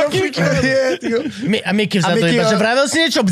A 1.65 1.71
Mickey 1.73 1.97
vzadu 1.97 2.21
iba, 2.21 2.45
že 2.53 2.57
vravel 2.61 2.85
si 2.85 3.01
niečo? 3.01 3.25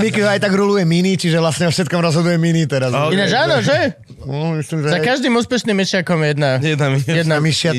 Mickey 0.00 0.24
aj 0.24 0.40
tak 0.40 0.52
ruluje 0.56 0.88
mini, 0.88 1.20
čiže 1.20 1.36
vlastne 1.44 1.68
o 1.68 1.72
všetkom 1.72 2.00
rozhoduje 2.00 2.40
mini 2.40 2.64
teraz. 2.64 2.88
Ok. 2.88 3.12
Ináč 3.12 3.32
áno, 3.36 3.60
že? 3.60 4.00
No, 4.24 4.56
myslím, 4.56 4.80
že... 4.80 4.96
Za 4.96 5.00
každým 5.04 5.32
úspešným 5.36 5.76
myšiakom 5.76 6.18
je 6.24 6.28
jedna. 6.32 6.50
Jedna 6.58 6.86
myš. 6.88 7.02
Jedna 7.04 7.36
myšia 7.36 7.70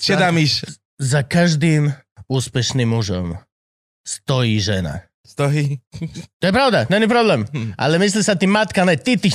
Šedá 0.00 0.32
myš. 0.32 0.64
Za 0.96 1.20
každým 1.20 1.92
úspešným 2.32 2.88
mužom 2.88 3.36
stojí 4.00 4.56
žena. 4.60 5.04
Stojí. 5.22 5.78
To 6.42 6.44
je 6.46 6.52
pravda, 6.52 6.84
není 6.90 7.06
problém. 7.06 7.46
Ale 7.78 7.94
myslí 8.02 8.26
sa 8.26 8.34
tým 8.34 8.50
matka, 8.50 8.82
ne 8.82 8.98
ty, 8.98 9.14
ty. 9.14 9.30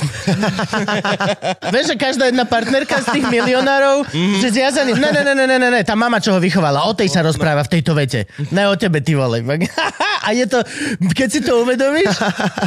Vieš, 1.74 1.86
že 1.90 1.96
každá 1.96 2.28
jedna 2.28 2.44
partnerka 2.44 3.00
z 3.00 3.18
tých 3.18 3.26
milionárov, 3.32 4.04
že 4.12 4.52
ja 4.52 4.68
za 4.68 4.84
ním, 4.84 5.00
ne, 5.00 5.08
ne, 5.10 5.24
ne, 5.24 5.32
ne, 5.32 5.46
ne, 5.48 5.68
ne, 5.72 5.80
tá 5.80 5.96
mama, 5.96 6.20
čo 6.20 6.36
ho 6.36 6.40
vychovala, 6.44 6.84
o 6.84 6.92
tej 6.92 7.08
sa 7.08 7.24
rozpráva 7.24 7.64
v 7.64 7.80
tejto 7.80 7.96
vete. 7.96 8.28
Ne 8.52 8.68
o 8.68 8.76
tebe, 8.76 9.00
ty 9.00 9.16
vole. 9.16 9.40
A 10.28 10.36
je 10.36 10.44
to, 10.44 10.60
keď 11.16 11.28
si 11.32 11.40
to 11.40 11.64
uvedomíš, 11.64 12.12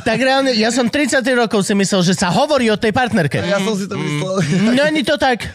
tak 0.02 0.18
reálne, 0.18 0.58
ja 0.58 0.74
som 0.74 0.90
33 0.90 1.22
rokov 1.38 1.62
si 1.62 1.78
myslel, 1.78 2.02
že 2.02 2.18
sa 2.18 2.34
hovorí 2.34 2.74
o 2.74 2.76
tej 2.76 2.90
partnerke. 2.90 3.38
Ja 3.38 3.62
som 3.62 3.78
si 3.78 3.86
to 3.86 4.02
myslel. 4.02 4.42
Není 4.74 5.06
to 5.06 5.22
tak. 5.22 5.46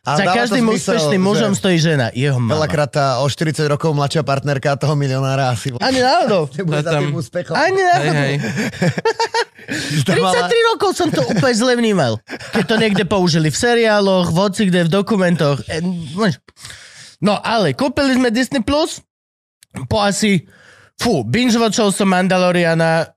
A 0.00 0.16
Za 0.16 0.24
každým 0.32 0.64
zmysel, 0.64 0.96
úspešným 0.96 1.20
mužom 1.20 1.52
stojí 1.52 1.76
žena, 1.76 2.08
jeho 2.16 2.40
mama. 2.40 2.56
Veľakrát 2.56 2.88
tá 2.88 3.06
o 3.20 3.28
40 3.28 3.68
rokov 3.68 3.92
mladšia 3.92 4.24
partnerka 4.24 4.72
toho 4.80 4.96
milionára 4.96 5.52
asi 5.52 5.76
Ani 5.76 6.00
náhodou. 6.00 6.48
nebude 6.56 6.80
za 6.80 6.96
tým 6.96 7.12
úspechom. 7.12 7.52
Ani 7.52 7.80
náhodou. 7.84 8.14
hej. 8.16 8.34
33 10.08 10.70
rokov 10.72 10.90
som 10.96 11.12
to 11.12 11.20
úplne 11.28 11.54
zle 11.54 11.76
vnímal. 11.76 12.16
Keď 12.26 12.64
to 12.64 12.76
niekde 12.80 13.04
použili 13.04 13.52
v 13.52 13.56
seriáloch, 13.60 14.32
v 14.32 14.36
hoci 14.40 14.62
kde, 14.66 14.88
v 14.88 14.90
dokumentoch. 14.90 15.60
E, 15.68 15.84
No 17.20 17.36
ale 17.36 17.76
kúpili 17.76 18.16
sme 18.16 18.32
Disney 18.32 18.64
Plus 18.64 19.04
po 19.86 20.00
asi... 20.00 20.48
Fú, 21.00 21.24
binge-watchol 21.24 21.96
som 21.96 22.12
Mandaloriana 22.12 23.08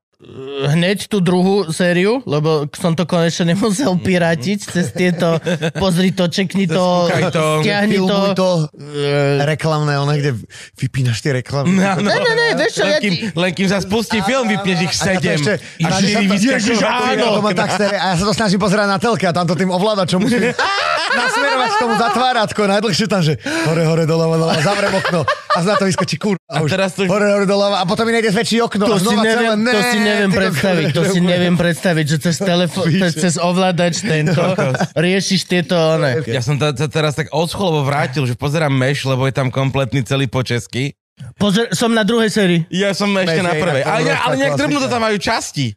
hneď 0.66 1.06
tú 1.06 1.20
druhú 1.20 1.68
sériu, 1.68 2.24
lebo 2.24 2.66
som 2.72 2.92
to 2.92 3.04
konečne 3.04 3.52
nemusel 3.52 3.94
pirátiť 3.98 4.60
cez 4.64 4.90
tieto 4.90 5.38
pozri 5.76 6.10
to, 6.10 6.26
čekni 6.26 6.66
to, 6.66 7.12
stiahni 7.60 7.98
to. 8.00 8.18
To 8.34 8.50
Eh, 8.74 9.44
reklamné, 9.44 9.96
ono, 9.96 10.14
kde 10.14 10.38
vypínaš 10.76 11.20
tie 11.20 11.36
reklamy. 11.36 11.74
No, 11.74 11.98
no. 11.98 12.06
Ne, 12.06 12.16
ne, 12.16 12.32
ne, 12.32 12.48
vieš 12.56 12.72
čo, 12.74 12.84
len, 12.84 12.92
ja 12.92 13.00
ti- 13.00 13.20
len 13.28 13.52
kým 13.52 13.68
sa 13.68 13.80
spustí 13.80 14.22
film, 14.22 14.48
vypneš 14.48 14.80
ich 14.82 14.94
A 14.94 15.04
sedem. 15.04 15.36
ešte- 15.36 15.58
A 15.80 15.88
a 15.88 15.90
štyri 15.94 16.26
vyskakujú 16.26 16.78
áno. 16.80 17.26
A 17.44 18.08
ja 18.08 18.16
sa 18.16 18.24
to 18.24 18.34
snažím 18.34 18.60
pozerať 18.60 18.88
na 18.88 18.98
telke 18.98 19.26
a 19.26 19.32
tam 19.32 19.44
to 19.44 19.54
tým 19.54 19.70
ovládačom 19.70 20.20
musím 20.20 20.54
nasmerovať 21.14 21.70
k 21.70 21.78
tomu 21.78 21.94
zatvárátko. 21.96 22.60
Najdlhšie 22.66 23.06
tam, 23.06 23.22
že 23.22 23.38
hore, 23.66 23.84
hore, 23.84 24.04
doľava, 24.04 24.36
doľava, 24.36 24.62
zavrem 24.62 24.94
okno. 24.94 25.22
A 25.52 25.62
na 25.62 25.76
to 25.76 25.86
vyskočí 25.86 26.18
kur. 26.18 26.36
A, 26.48 26.56
A 26.56 26.66
teraz 26.66 26.94
to- 26.94 27.06
hore, 27.06 27.28
hore, 27.28 27.46
doľava. 27.46 27.78
A 27.78 27.86
potom 27.86 28.06
mi 28.06 28.14
nejde 28.14 28.30
zväčší 28.30 28.62
okno. 28.62 28.84
To 28.84 28.96
a 28.96 28.98
si, 28.98 29.06
znova 29.06 29.22
neviem, 29.22 29.60
celé, 29.60 29.70
to 29.70 29.82
si 29.84 29.98
ne, 30.00 30.13
neviem 30.14 30.30
ty 30.30 30.38
predstaviť, 30.38 30.86
to 30.90 31.02
si 31.04 31.18
že 31.18 31.26
neviem 31.26 31.56
predstaviť, 31.56 32.06
že 32.06 32.18
cez, 32.20 32.36
telefo- 32.38 32.86
cez, 32.86 33.12
cez 33.14 33.34
ovládač 33.36 34.00
tento 34.00 34.40
riešiš 35.06 35.42
tieto, 35.44 35.74
one. 35.74 36.22
Ja 36.24 36.40
som 36.40 36.56
to, 36.56 36.70
to 36.72 36.86
teraz 36.86 37.14
tak 37.14 37.28
odscholovo 37.30 37.82
vrátil, 37.82 38.24
že 38.24 38.34
pozerám 38.34 38.70
Meš, 38.70 39.04
lebo 39.04 39.26
je 39.26 39.34
tam 39.34 39.50
kompletný 39.50 40.06
celý 40.06 40.30
po 40.30 40.40
česky. 40.40 40.94
Pozor, 41.36 41.70
som 41.72 41.90
na 41.90 42.02
druhej 42.02 42.30
sérii. 42.30 42.62
Ja 42.70 42.94
som 42.94 43.10
ešte 43.12 43.38
Meš 43.38 43.44
na 43.44 43.54
je 43.54 43.62
prvej. 43.62 43.82
Ale, 43.84 44.02
ne, 44.04 44.14
ale 44.14 44.34
nejak 44.36 44.54
klasika. 44.54 44.62
drbnú 44.64 44.78
to 44.80 44.90
tam 44.90 45.02
majú 45.02 45.18
časti. 45.18 45.68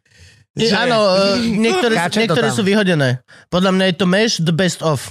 Je, 0.57 0.67
Že- 0.67 0.77
áno, 0.79 0.97
niektoré, 1.37 1.93
Skáče 1.93 2.13
to 2.13 2.21
niektoré 2.25 2.47
tam. 2.49 2.55
sú 2.57 2.61
vyhodené. 2.65 3.09
Podľa 3.47 3.71
mňa 3.71 3.85
je 3.85 3.95
to 3.95 4.05
mesh 4.05 4.35
the 4.39 4.49
best 4.51 4.81
of. 4.81 5.05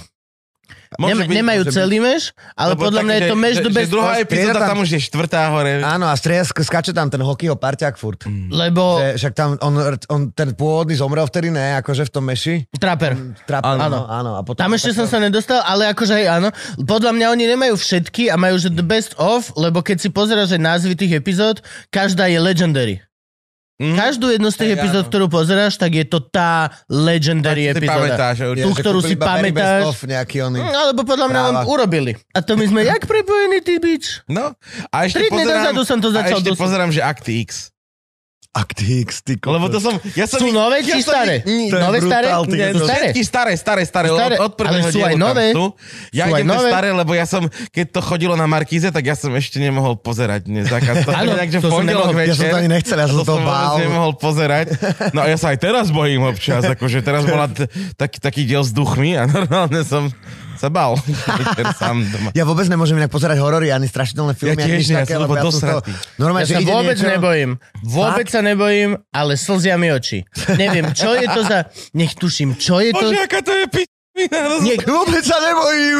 Môže 0.95 1.11
Nem, 1.13 1.19
byť, 1.21 1.37
nemajú 1.37 1.61
môže 1.61 1.73
celý 1.73 1.97
meš, 1.97 2.23
ale 2.53 2.71
Lebo 2.71 2.81
podľa 2.81 2.95
tak, 2.95 3.05
mňa 3.05 3.13
je 3.13 3.19
že- 3.19 3.27
to 3.27 3.35
že, 3.35 3.41
the 3.57 3.63
že 3.65 3.75
best 3.75 3.91
druhá 3.91 4.13
epizóda, 4.17 4.57
tam- 4.57 4.69
tam 4.69 4.79
už 4.79 4.89
je 4.89 4.99
štvrtá 5.03 5.41
hore. 5.49 5.71
Áno, 5.79 6.05
a 6.05 6.13
striesk, 6.13 6.55
skače 6.55 6.91
tam 6.91 7.07
ten 7.07 7.19
hokejho 7.19 7.55
parťák 7.55 7.95
furt. 7.95 8.23
Lebo 8.47 8.83
Že, 8.97 9.07
však 9.17 9.33
tam 9.33 9.49
on, 9.59 9.73
on, 10.07 10.21
ten 10.31 10.53
pôvodný 10.53 10.93
zomrel 10.93 11.23
vtedy, 11.23 11.49
ne, 11.49 11.75
akože 11.77 12.03
v 12.03 12.11
tom 12.11 12.23
meši. 12.23 12.55
traper. 12.73 13.19
Trap, 13.43 13.63
Áno. 13.63 13.81
áno, 13.81 13.99
áno. 14.05 14.31
A 14.33 14.41
potom 14.41 14.57
Tam 14.57 14.71
ešte 14.71 14.91
som 14.91 15.03
sa 15.03 15.17
nedostal, 15.17 15.59
ale 15.61 15.89
akože 15.89 16.13
hej, 16.13 16.27
áno. 16.29 16.49
Podľa 16.77 17.11
mňa 17.11 17.25
oni 17.29 17.43
nemajú 17.47 17.75
všetky 17.75 18.29
a 18.29 18.35
majú, 18.35 18.55
že 18.55 18.69
the 18.69 18.81
best 18.81 19.11
of, 19.17 19.51
lebo 19.55 19.79
keď 19.79 19.97
si 19.97 20.09
pozeráš 20.09 20.53
aj 20.53 20.61
názvy 20.61 20.93
tých 20.93 21.13
epizód, 21.15 21.59
každá 21.89 22.27
je 22.27 22.37
legendary. 22.37 23.01
Mhm. 23.77 23.93
Každú 23.93 24.25
jednu 24.27 24.49
z 24.49 24.57
tých 24.57 24.71
Hej, 24.71 24.77
epizód, 24.79 25.03
áno. 25.03 25.09
ktorú 25.09 25.25
pozeráš, 25.27 25.77
tak 25.77 25.93
je 25.93 26.01
to 26.03 26.17
tá 26.19 26.51
legendary 26.87 27.63
Tak 27.63 27.71
si 27.71 27.77
epizóda. 27.77 27.93
pamätáš, 28.09 28.35
Je, 28.49 28.63
tú, 28.65 28.71
ktorú 28.73 28.99
si 28.99 29.13
pamätáš. 29.13 29.81
of 29.85 29.97
Nejaký 30.01 30.37
oný. 30.43 30.59
No, 30.59 30.77
alebo 30.83 31.01
podľa 31.03 31.27
mňa 31.27 31.41
Práva. 31.43 31.61
urobili. 31.63 32.11
A 32.31 32.39
to 32.39 32.53
my 32.53 32.65
sme 32.65 32.81
jak 32.89 33.05
prepojení, 33.05 33.61
ty 33.61 33.77
bič? 33.77 34.25
No, 34.25 34.57
a 34.89 34.97
ešte 35.05 35.21
Tri 35.21 35.29
pozerám, 35.29 35.69
dozadu 35.69 35.81
som 35.83 35.97
to 35.99 36.09
začal 36.09 36.35
a 36.35 36.41
ešte 36.41 36.49
dosť- 36.49 36.57
pozerám, 36.59 36.89
že 36.89 37.01
Akty 37.01 37.33
X. 37.39 37.69
Actix, 38.49 39.21
ty 39.21 39.35
kokos. 39.35 39.53
Lebo 39.53 39.67
to 39.67 39.77
som... 39.77 39.93
Ja 40.13 40.25
som 40.25 40.37
Sú 40.37 40.49
nové 40.49 40.81
či 40.81 40.89
ja 40.91 40.97
staré? 40.99 41.41
To 41.41 41.51
je 41.71 41.77
Nové, 41.77 41.99
staré? 41.99 42.27
brutál, 42.27 42.43
ty 42.43 42.55
Nie, 42.55 42.67
kokos. 42.69 42.81
staré. 42.83 43.05
Všetky 43.05 43.21
staré, 43.21 43.51
staré, 43.53 43.81
staré. 43.83 44.07
Staré, 44.07 44.35
Od, 44.35 44.41
od 44.41 44.53
prvého 44.53 44.81
ale 44.81 44.89
sú 44.89 44.99
aj 44.99 45.15
nové. 45.15 45.45
Sú. 45.51 45.65
Ja 46.09 46.25
Sú 46.25 46.31
idem 46.33 46.41
tie 46.41 46.49
nové. 46.49 46.67
staré, 46.67 46.89
lebo 46.91 47.11
ja 47.11 47.25
som, 47.25 47.43
keď 47.69 47.85
to 47.91 48.01
chodilo 48.01 48.33
na 48.33 48.45
Markíze, 48.45 48.89
tak 48.89 49.03
ja 49.03 49.13
som 49.13 49.29
ešte 49.31 49.57
nemohol 49.57 49.93
pozerať 49.95 50.45
dnes 50.45 50.65
zákaz. 50.65 51.05
To 51.05 51.11
Áno, 51.11 51.35
takže 51.35 51.57
to 51.59 51.69
som 51.69 51.83
nemohol. 51.83 52.13
večer. 52.13 52.27
Ja 52.27 52.35
som 52.35 52.47
to 52.47 52.57
ani 52.57 52.69
nechcel, 52.71 52.97
ja 52.97 53.07
som 53.07 53.17
to 53.17 53.25
to 53.27 53.35
bál. 53.39 53.75
nemohol 53.77 54.13
pozerať. 54.13 54.65
No 55.11 55.21
a 55.21 55.27
ja 55.27 55.37
sa 55.37 55.51
aj 55.51 55.59
teraz 55.59 55.85
bojím 55.89 56.23
občas, 56.23 56.63
akože 56.63 56.99
teraz 56.99 57.23
bola 57.23 57.45
t- 57.47 57.69
taký, 57.93 58.17
taký 58.17 58.41
diel 58.43 58.61
s 58.61 58.71
duchmi 58.71 59.13
a 59.13 59.29
normálne 59.37 59.81
som 59.81 60.09
sa 60.57 60.69
bal. 60.69 60.97
Večer 60.97 61.65
sám 61.81 62.03
doma. 62.05 62.29
Ja 62.33 62.43
vôbec 62.43 62.65
nemôžem 62.69 62.97
inak 62.97 63.09
pozerať 63.09 63.37
horory, 63.41 63.71
ani 63.71 63.87
strašidelné 63.87 64.33
filmy, 64.33 64.57
Ja 64.57 64.67
tiež 64.67 64.85
nie, 64.89 64.97
ja 64.97 65.05
som 65.05 65.21
lebo 65.23 65.33
to... 65.37 65.77
Normálne, 66.17 66.45
Ja 66.45 66.57
že 66.57 66.65
sa 66.65 66.69
vôbec 66.69 66.97
niečo... 66.97 67.09
nebojím. 67.09 67.51
Vôbec 67.81 68.27
Fakt? 68.27 68.35
sa 68.35 68.41
nebojím, 68.43 68.89
ale 69.09 69.33
slzia 69.37 69.77
mi 69.79 69.89
oči. 69.89 70.25
Neviem, 70.57 70.91
čo 70.93 71.15
je 71.15 71.25
to 71.29 71.41
za... 71.45 71.69
Nech 71.95 72.13
tuším, 72.13 72.57
čo 72.59 72.83
je 72.83 72.91
to... 72.93 73.07
Bože, 73.07 73.17
aká 73.23 73.39
to 73.41 73.53
je 73.53 73.65
pi... 73.71 73.83
Nie, 74.59 74.75
Vôbec 74.81 75.21
sa 75.21 75.37
nebojím. 75.37 75.97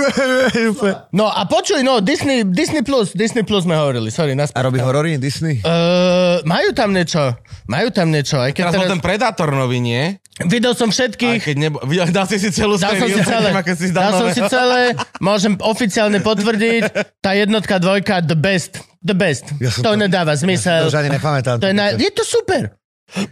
no 1.12 1.28
a 1.28 1.46
počuj, 1.46 1.80
no, 1.80 2.00
Disney, 2.00 2.42
Disney 2.44 2.82
Plus, 2.82 3.14
Disney 3.14 3.42
Plus 3.42 3.64
sme 3.64 3.74
hovorili, 3.74 4.10
sorry, 4.10 4.34
A 4.34 4.42
naspäť. 4.42 4.58
robí 4.60 4.78
horory 4.78 5.16
Disney? 5.16 5.62
Uh, 5.62 6.42
majú 6.44 6.74
tam 6.74 6.92
niečo, 6.92 7.38
majú 7.66 7.88
tam 7.90 8.10
niečo, 8.10 8.38
aj 8.38 8.52
keď 8.52 8.64
Teraz 8.64 8.74
teraz... 8.76 8.90
ten 8.90 9.00
Predator 9.00 9.50
nový, 9.52 9.78
nie? 9.78 10.18
Videl 10.40 10.74
som 10.74 10.90
Aj 10.90 10.96
všetkých, 10.96 11.42
keď 11.44 11.56
nebo... 11.58 11.78
Videl- 11.84 12.10
Dal 12.10 12.26
si 12.26 12.38
si 12.38 12.50
celú 12.50 12.78
Dal 12.78 12.94
som 12.94 13.06
si 13.06 13.22
celé. 13.22 13.50
ako 13.50 13.72
si 13.74 13.88
Dal 13.90 14.12
som 14.12 14.26
nové. 14.26 14.34
si 14.34 14.42
celé, 14.44 14.82
môžem 15.18 15.54
oficiálne 15.60 16.18
potvrdiť, 16.20 16.82
tá 17.18 17.34
jednotka, 17.34 17.78
dvojka, 17.78 18.22
the 18.22 18.34
best. 18.36 18.82
The 19.02 19.14
best. 19.14 19.46
Ja 19.58 19.70
som 19.70 19.82
to, 19.82 19.92
to- 19.94 20.00
nedáva 20.00 20.34
To 20.34 20.42
zmysel. 20.42 20.86
už 20.86 20.94
ani 20.96 21.10
nepamätám. 21.12 21.58
To 21.58 21.66
je, 21.66 21.74
na, 21.74 21.94
je 21.94 22.10
to 22.10 22.22
super. 22.22 22.74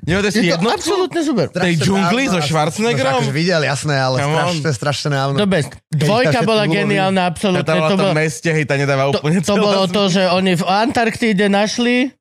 Nevedel 0.08 0.32
si 0.32 0.40
Je 0.40 0.56
to 0.56 0.56
jednotku? 0.56 0.72
absolútne 0.72 1.22
super. 1.22 1.46
tej 1.52 1.76
džungli 1.76 2.32
so 2.32 2.40
Schwarzeneggerom? 2.40 3.20
Akože 3.20 3.36
videl, 3.36 3.60
jasné, 3.60 3.92
ale 3.94 4.24
Come 4.24 4.32
on. 4.32 4.40
strašne, 4.56 4.70
strašne 4.72 5.10
dávno. 5.12 5.36
The 5.36 5.50
best. 5.52 5.72
Dvojka 5.92 6.40
bola 6.48 6.64
geniálna, 6.64 7.22
absolútne. 7.28 7.68
Tá 7.68 7.76
bola 7.76 7.90
To, 7.92 7.96
v 7.96 8.00
tom 8.00 8.08
bolo, 8.08 8.16
meste, 8.16 8.50
hej, 8.50 8.64
tá 8.64 8.80
nedáva 8.80 9.12
to, 9.12 9.20
úplne 9.20 9.44
to 9.44 9.54
bolo 9.54 9.84
to, 9.86 10.04
že 10.08 10.24
oni 10.26 10.56
v 10.56 10.64
Antarktíde 10.64 11.52
našli 11.52 12.16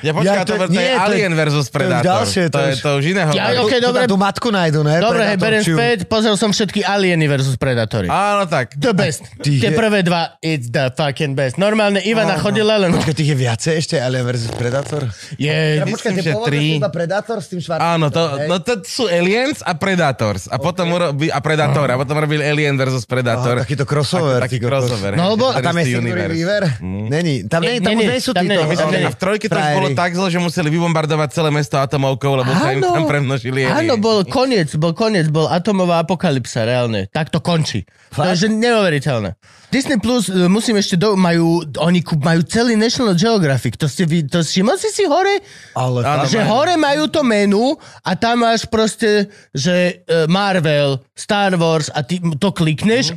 Ja 0.00 0.10
počkaj, 0.10 0.32
Ja, 0.32 0.42
to, 0.42 0.54
to- 0.54 0.60
to, 0.62 0.66
nie, 0.68 0.80
je 0.80 0.88
to 0.88 0.92
je- 0.92 0.98
Alien 0.98 1.32
versus 1.34 1.66
Predator. 1.68 2.06
ďalšie, 2.06 2.42
to 2.46 2.52
to, 2.52 2.60
je 2.62 2.74
to 2.74 2.90
už 2.96 3.04
iného. 3.06 3.30
Ja, 3.30 3.44
Ja, 3.50 3.60
ok, 3.60 3.68
Tu- 3.70 3.82
dobre. 3.82 4.02
Tu 4.04 4.16
matku 4.16 4.48
nájdu, 4.48 4.80
ne? 4.80 4.96
Dobre, 4.96 5.22
hej, 5.26 5.36
berem 5.36 5.60
späť, 5.60 5.98
pozrel 6.06 6.34
som 6.34 6.50
všetky 6.50 6.80
Alieny 6.82 7.26
versus 7.26 7.54
Predatory. 7.54 8.08
Áno, 8.08 8.44
tak. 8.44 8.74
The 8.74 8.92
best. 8.92 9.28
Ty 9.36 9.50
Tie 9.50 9.60
je- 9.66 9.76
prvé 9.76 10.00
dva, 10.00 10.40
it's 10.40 10.68
the 10.68 10.88
fucking 10.90 11.32
best. 11.32 11.56
Normálne 11.56 12.00
Ivana 12.00 12.36
chodila 12.36 12.76
len... 12.76 12.90
Počkaj, 12.90 13.12
tých 13.12 13.30
je 13.30 13.38
viacej 13.38 13.72
ešte, 13.76 13.96
Alien 13.96 14.24
vs. 14.24 14.50
Predator? 14.52 15.04
Je, 15.36 15.52
Myslím, 15.80 15.92
Počkaj, 15.92 16.12
tie 16.18 16.34
tri. 16.44 16.60
iba 16.76 16.88
Predator 16.88 17.36
s 17.38 17.48
tým 17.48 17.60
Schwarzeneggerom, 17.60 18.00
Áno, 18.00 18.06
to, 18.08 18.22
hej? 18.34 18.48
no 18.48 18.56
to 18.58 18.72
sú 18.82 19.04
Aliens 19.04 19.60
a 19.60 19.72
Predators. 19.74 20.48
A 20.48 20.56
potom 20.56 20.88
urobi, 20.90 21.28
a 21.28 21.38
Predator. 21.38 21.86
A 21.86 21.96
potom 21.96 22.16
robili 22.16 22.40
Alien 22.40 22.74
versus 22.74 23.04
Predator. 23.04 23.60
Aha, 23.60 23.64
takýto 23.64 23.84
crossover, 23.84 24.40
Taký 24.40 24.56
crossover. 24.58 25.12
No, 25.12 25.36
lebo- 25.36 25.52
A 25.52 25.60
tam 25.60 25.76
je 25.76 25.84
Sigourney. 25.86 26.12
Weaver? 26.32 26.62
Není. 26.80 27.44
Tam, 27.44 27.60
Nie, 27.60 27.76
sú 28.20 28.32
tam 28.32 28.46
títo. 28.46 28.64
v 29.10 29.18
trojke 29.18 29.46
to 29.46 29.52
už 29.52 29.60
frajeri. 29.60 29.89
Bolo 29.92 30.02
tak 30.02 30.12
zle, 30.14 30.28
že 30.30 30.38
museli 30.38 30.68
vybombardovať 30.70 31.28
celé 31.34 31.50
mesto 31.50 31.76
atomovkou, 31.78 32.32
lebo 32.38 32.50
sa 32.54 32.70
im 32.70 32.80
tam 32.80 33.04
premnožili 33.04 33.66
Áno, 33.66 33.98
bol 33.98 34.22
koniec, 34.24 34.70
bol 34.78 34.94
koniec, 34.94 35.26
bol 35.28 35.50
atomová 35.50 36.02
apokalypsa, 36.02 36.62
reálne. 36.64 37.10
Tak 37.10 37.34
to 37.34 37.42
končí. 37.42 37.84
To 38.14 38.26
je 38.26 38.46
že 38.46 38.48
neuveriteľné. 38.50 39.34
Disney 39.70 40.02
Plus, 40.02 40.26
e, 40.26 40.50
musím 40.50 40.82
ešte, 40.82 40.98
do, 40.98 41.14
majú, 41.14 41.62
oni 41.78 42.02
majú 42.18 42.42
celý 42.42 42.74
National 42.74 43.14
Geographic, 43.14 43.78
to 43.78 43.86
ste, 43.86 44.02
vy- 44.02 44.26
to 44.26 44.42
všimol 44.42 44.74
si 44.74 44.90
si 44.90 45.06
hore? 45.06 45.38
Ale 45.78 46.02
Áno, 46.02 46.26
že 46.26 46.42
majú. 46.42 46.50
hore 46.50 46.74
majú 46.74 47.06
to 47.06 47.22
menu 47.22 47.78
a 48.02 48.18
tam 48.18 48.42
máš 48.42 48.66
proste, 48.66 49.30
že 49.54 50.02
e, 50.02 50.26
Marvel, 50.26 50.98
Star 51.14 51.54
Wars 51.54 51.86
a 51.94 52.02
ty 52.02 52.18
to 52.18 52.50
klikneš 52.50 53.14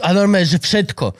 a 0.00 0.08
normálne, 0.16 0.48
že 0.48 0.58
všetko. 0.58 1.12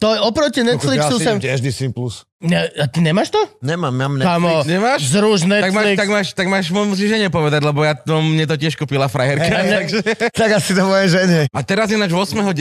To 0.00 0.16
je 0.16 0.18
oproti 0.24 0.64
Netflixu 0.64 1.20
ja 1.20 1.20
sa... 1.20 1.36
si 1.36 1.44
tiež 1.44 1.60
Disney+. 1.60 1.92
Plus. 1.92 2.24
Ne, 2.40 2.72
a 2.72 2.88
ty 2.88 3.04
nemáš 3.04 3.28
to? 3.28 3.36
Nemám, 3.60 3.92
mám 3.92 4.16
Kámo, 4.16 4.48
Netflix. 4.48 4.64
Nemáš? 4.72 5.00
zruž 5.12 5.40
Tak 5.44 5.48
máš, 5.52 5.60
Netflix. 5.60 5.98
tak 6.00 6.08
máš, 6.08 6.26
tak 6.32 6.46
máš, 6.48 6.64
musíš 6.72 7.12
žene 7.12 7.28
povedať, 7.28 7.60
lebo 7.60 7.84
ja 7.84 7.92
to, 7.92 8.24
mne 8.24 8.48
to 8.48 8.56
tiež 8.56 8.80
kúpila 8.80 9.12
frajerka. 9.12 9.44
takže... 9.52 10.00
Tak 10.32 10.50
asi 10.56 10.72
to 10.72 10.88
moje 10.88 11.12
žene. 11.12 11.52
A 11.52 11.60
teraz 11.60 11.92
ináč 11.92 12.16
8.9. 12.16 12.56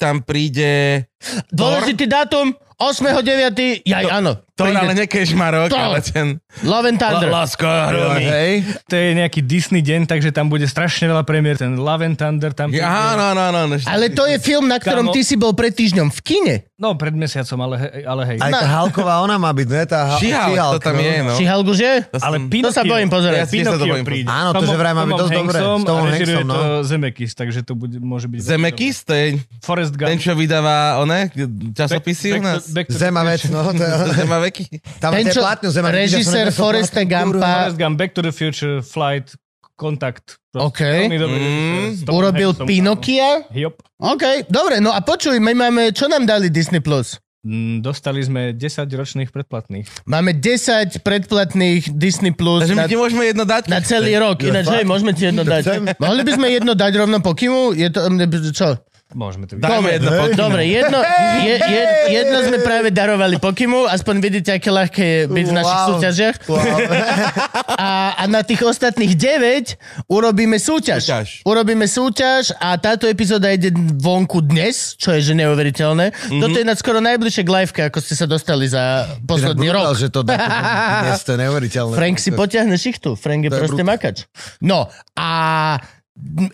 tam 0.00 0.24
príde... 0.24 1.04
Dôležitý 1.52 2.08
dátum, 2.08 2.56
8.9. 2.80 3.84
Jaj, 3.84 4.04
áno. 4.08 4.40
To 4.58 4.66
príde 4.66 4.74
ale 4.76 4.92
nekeš 4.92 5.28
ma 5.32 5.48
rok, 5.48 5.70
To. 5.70 5.78
ale 5.78 6.02
ten... 6.02 6.42
Love 6.66 6.90
and 6.90 6.98
Thunder. 6.98 7.30
Láska 7.30 7.94
hromy. 7.94 8.26
Hej. 8.26 8.52
To 8.90 8.94
je 8.98 9.08
nejaký 9.14 9.40
Disney 9.40 9.78
deň, 9.78 10.10
takže 10.10 10.34
tam 10.34 10.50
bude 10.50 10.66
strašne 10.66 11.06
veľa 11.06 11.22
premiér. 11.22 11.54
Ten 11.54 11.78
Love 11.78 12.02
and 12.02 12.18
Thunder 12.18 12.50
tam 12.50 12.74
príde. 12.74 12.82
Áno, 12.82 13.22
áno, 13.30 13.40
áno. 13.54 13.58
áno. 13.64 13.74
Ale 13.86 14.10
to 14.10 14.26
je 14.26 14.42
film, 14.42 14.66
na 14.66 14.82
ktorom 14.82 15.08
Kámo. 15.08 15.14
ty 15.14 15.22
si 15.22 15.38
bol 15.38 15.54
pred 15.54 15.70
týždňom 15.70 16.10
v 16.10 16.20
kine. 16.26 16.54
No, 16.74 16.94
pred 16.94 17.10
mesiacom, 17.10 17.58
ale, 17.60 17.74
he- 17.78 18.02
ale 18.02 18.22
hej. 18.34 18.38
Aj 18.38 18.50
tá 18.50 18.66
Halková, 18.66 19.18
ona 19.18 19.34
má 19.34 19.50
byť, 19.50 19.66
ne? 19.66 19.82
Tá 19.86 20.14
ha- 20.14 20.18
Šihal, 20.18 20.78
to 20.78 20.82
tam 20.82 20.94
je, 20.94 21.14
no. 21.22 21.32
Šihal 21.34 21.60
už 21.62 21.78
je? 21.78 21.94
To 22.06 22.18
Ale 22.18 22.36
Pinokio, 22.46 22.66
To 22.66 22.70
sa 22.70 22.82
bojím 22.86 23.10
pozerať. 23.10 23.38
Ja 23.38 23.46
Pinokio 23.46 23.86
bojím 23.86 24.06
príde. 24.06 24.26
Áno, 24.30 24.50
to, 24.54 24.62
že 24.62 24.74
vraj 24.74 24.94
má 24.94 25.02
byť 25.02 25.14
dosť 25.18 25.32
dobré. 25.34 25.58
S 25.58 25.62
Tomom 25.62 26.06
Hanksom, 26.06 26.42
no. 26.46 26.54
to 26.54 26.62
Zemekis, 26.82 27.30
takže 27.34 27.60
to 27.62 27.74
bude, 27.74 27.98
môže 27.98 28.26
byť... 28.26 28.38
Zemekis, 28.40 29.02
to 29.02 29.10
je. 29.10 29.26
Forrest 29.58 29.94
Gump. 29.94 30.06
ten, 30.06 30.18
čo 30.18 30.38
vydáva, 30.38 31.02
one, 31.02 31.30
časopisy 31.74 32.38
u 32.38 32.42
nás. 32.42 32.62
to- 32.62 32.74
back 32.74 32.86
to 32.86 32.94
the 32.94 33.00
Zema 33.02 33.22
vec, 33.26 33.40
future. 33.42 33.54
no. 33.54 33.62
To 33.68 33.82
je, 33.82 33.92
Zema 34.14 34.38
veky. 34.48 34.64
tam 34.98 35.12
Ten, 35.12 35.28
čo 35.28 35.40
ja 35.40 35.54
som 35.62 35.84
režisér 35.84 36.50
Foresta. 36.50 37.04
Gumpa 37.04 37.38
Forrest 37.38 37.76
Gump, 37.76 37.94
Back 37.94 38.12
to 38.12 38.20
the 38.20 38.32
Future, 38.32 38.80
Flight, 38.80 39.36
Kontakt. 39.74 40.42
OK. 40.50 40.80
Dobrý 41.06 41.38
Mm. 41.38 42.10
urobil. 42.10 42.50
Pinokia. 42.66 43.46
Jop. 43.52 43.78
OK, 43.96 44.50
dobre, 44.50 44.82
no 44.82 44.90
a 44.90 44.98
počuj, 44.98 45.38
my 45.38 45.54
máme, 45.54 45.94
čo 45.94 46.10
nám 46.10 46.26
dali 46.26 46.50
Disney+. 46.50 46.82
Plus? 46.82 47.22
Mm, 47.46 47.80
Dostali 47.80 48.18
sme 48.18 48.50
10 48.50 48.90
ročných 48.90 49.30
predplatných. 49.30 49.86
Máme 50.04 50.34
10 50.34 50.98
predplatných 50.98 51.94
Disney 51.94 52.34
Plus 52.34 52.66
Takže 52.66 52.74
my 52.74 52.82
na, 52.82 52.90
ti 52.90 52.98
môžeme 52.98 53.24
jedno 53.24 53.46
dať? 53.46 53.70
na 53.70 53.78
celý 53.78 54.18
rok. 54.18 54.42
Ináč, 54.42 54.66
hej, 54.68 54.82
môžeme 54.82 55.14
ti 55.14 55.30
jedno 55.30 55.46
dať. 55.46 55.94
Mohli 55.96 56.22
by 56.26 56.32
sme 56.34 56.46
jedno 56.50 56.72
dať 56.74 56.92
rovno 56.98 57.22
po 57.22 57.38
Kimu? 57.38 57.78
Je 57.78 57.86
to, 57.94 58.10
čo? 58.50 58.74
Môžeme 59.08 59.48
to 59.48 59.56
vidieť. 59.56 59.72
jedno 59.72 60.10
Hej. 60.12 60.36
Dobre, 60.36 60.62
jedno, 60.64 61.00
je, 61.40 61.54
je, 61.56 61.82
jedno 62.12 62.38
sme 62.44 62.60
práve 62.60 62.92
darovali 62.92 63.40
Pokimu, 63.40 63.88
aspoň 63.88 64.14
vidíte, 64.20 64.50
aké 64.52 64.68
ľahké 64.68 65.02
je 65.02 65.20
byť 65.26 65.46
v 65.46 65.54
našich 65.54 65.78
Wow. 65.78 65.88
súťažiach. 65.90 66.36
Wow. 66.44 66.60
A, 67.78 67.90
a 68.18 68.24
na 68.26 68.42
tých 68.42 68.60
ostatných 68.60 69.14
9 69.14 69.78
urobíme 70.06 70.58
súťaž. 70.58 70.98
Súťaž. 71.00 71.28
Urobíme 71.42 71.86
súťaž 71.86 72.50
a 72.52 72.74
táto 72.74 73.06
epizóda 73.06 73.48
ide 73.48 73.70
vonku 73.94 74.42
dnes, 74.42 74.92
čo 74.92 75.14
je 75.14 75.22
že 75.22 75.32
neuveriteľné. 75.32 76.10
Mm-hmm. 76.10 76.40
Toto 76.42 76.56
je 76.58 76.66
na 76.66 76.74
skoro 76.74 76.98
najbližšie 76.98 77.42
k 77.42 77.50
liveke, 77.50 77.80
ako 77.86 78.02
ste 78.02 78.12
sa 78.12 78.26
dostali 78.26 78.66
za 78.66 79.06
posledný 79.22 79.70
Brutál, 79.70 79.94
rok. 79.94 79.96
že 79.96 80.08
to 80.10 80.20
dnes, 80.26 81.22
to 81.22 81.30
je 81.32 81.38
neuveriteľné. 81.38 81.94
Frank 81.94 82.16
si 82.18 82.30
potiahne 82.30 82.74
šichtu. 82.74 83.14
Frank 83.14 83.46
je 83.46 83.50
proste 83.52 83.78
brutál. 83.78 83.88
makač. 83.88 84.16
No 84.58 84.90
a 85.14 85.28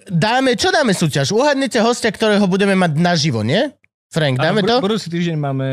dáme, 0.06 0.54
čo 0.54 0.68
dáme 0.68 0.92
súťaž? 0.92 1.32
Uhadnete 1.32 1.80
hostia, 1.80 2.08
ktorého 2.08 2.44
budeme 2.44 2.74
mať 2.74 2.92
naživo, 2.94 3.40
nie? 3.40 3.72
Frank, 4.08 4.36
dáme 4.36 4.60
Áno, 4.60 4.68
to? 4.68 4.74
bud- 4.78 4.84
Budúci 4.92 5.08
týždeň 5.08 5.34
máme... 5.34 5.66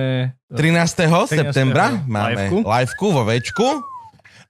13. 0.49 1.08
13. 1.08 1.30
septembra 1.30 2.01
máme 2.04 2.49
Liveku. 2.49 2.58
liveku 2.62 3.08
vo 3.12 3.23
Večku. 3.23 3.67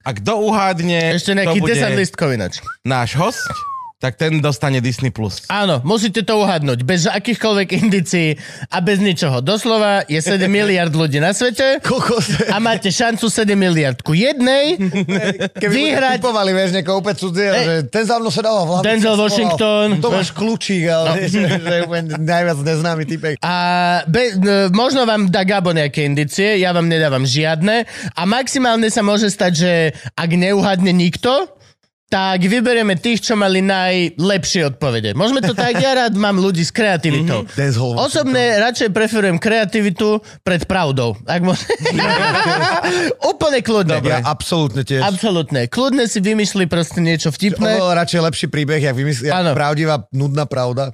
A 0.01 0.09
kto 0.11 0.41
uhádne, 0.41 1.13
Ešte 1.13 1.35
nejaký 1.35 1.59
bude 1.59 1.75
10 1.75 1.93
listkov 1.93 2.31
ináč. 2.31 2.57
náš 2.81 3.13
host, 3.13 3.43
tak 4.01 4.17
ten 4.17 4.41
dostane 4.41 4.81
Disney+. 4.81 5.07
Plus. 5.07 5.45
Áno, 5.45 5.77
musíte 5.81 6.23
to 6.23 6.39
uhadnúť. 6.39 6.81
Bez 6.81 7.05
akýchkoľvek 7.05 7.67
indicií 7.77 8.33
a 8.67 8.79
bez 8.79 8.97
ničoho. 8.97 9.39
Doslova 9.39 10.01
je 10.03 10.17
7 10.17 10.41
miliard 10.51 10.89
ľudí 10.89 11.19
na 11.19 11.31
svete 11.31 11.77
Kokos. 11.79 12.47
a 12.47 12.57
máte 12.57 12.89
šancu 12.89 13.27
7 13.27 13.53
miliard 13.53 13.99
ku 13.99 14.11
jednej. 14.11 14.81
Keby 15.61 15.69
vyhrať- 15.69 16.17
typovali, 16.17 16.51
vieš, 16.51 16.73
niekoho 16.73 16.99
úplne 16.99 17.13
cudzie, 17.13 17.45
Ej. 17.45 17.61
že 17.61 17.73
ten 17.87 18.03
za 18.03 18.17
mnou 18.17 18.29
sedával 18.29 18.63
v 18.63 18.69
hlavi. 18.71 18.83
Denzel 18.83 19.13
sa 19.13 19.21
Washington. 19.21 19.87
Tomáš 19.99 20.29
Kľúčík, 20.31 20.83
ale 20.85 21.07
No. 21.07 21.13
že, 21.21 21.39
že 21.51 21.71
je 21.71 21.81
úplne 21.83 22.05
najviac 22.17 22.57
neznámy 22.57 23.03
typek. 23.05 23.33
A 23.37 23.53
be, 24.05 24.33
n- 24.33 24.47
možno 24.71 25.03
vám 25.03 25.27
dá 25.27 25.43
Gabo 25.43 25.69
nejaké 25.69 26.01
indicie, 26.01 26.57
ja 26.57 26.71
vám 26.71 26.87
nedávam 26.87 27.21
žiadne. 27.21 27.85
A 28.11 28.21
maximálne 28.23 28.87
sa 28.87 29.01
môže 29.01 29.27
stať, 29.27 29.51
že 29.53 29.71
ak 30.13 30.29
neuhadne 30.31 30.89
nikto, 30.89 31.51
tak 32.11 32.43
vyberieme 32.43 32.99
tých, 32.99 33.23
čo 33.23 33.39
mali 33.39 33.63
najlepšie 33.63 34.75
odpovede. 34.75 35.15
Môžeme 35.15 35.39
to 35.39 35.55
tak, 35.55 35.79
ja 35.79 35.95
rád 35.95 36.19
mám 36.19 36.43
ľudí 36.43 36.59
s 36.59 36.75
kreativitou. 36.75 37.47
Denzel 37.55 37.95
Osobne 37.95 38.59
radšej 38.59 38.91
preferujem 38.91 39.39
kreativitu 39.39 40.19
pred 40.43 40.67
pravdou. 40.67 41.15
Ak 41.23 41.39
môže... 41.39 41.63
Úplne 43.31 43.59
kľudne. 43.63 44.03
Ja 44.03 44.27
absolútne 44.27 44.83
tiež. 44.83 45.07
Absolútne. 45.07 45.71
Kľudne 45.71 46.03
si 46.11 46.19
vymyšli 46.19 46.67
proste 46.67 46.99
niečo 46.99 47.31
vtipné. 47.31 47.79
Oveľa 47.79 48.03
radšej 48.03 48.21
lepší 48.27 48.47
príbeh, 48.51 48.83
jak, 48.83 48.95
vymysl- 48.99 49.31
jak 49.31 49.55
pravdivá, 49.55 50.03
nudná 50.11 50.43
pravda. 50.43 50.91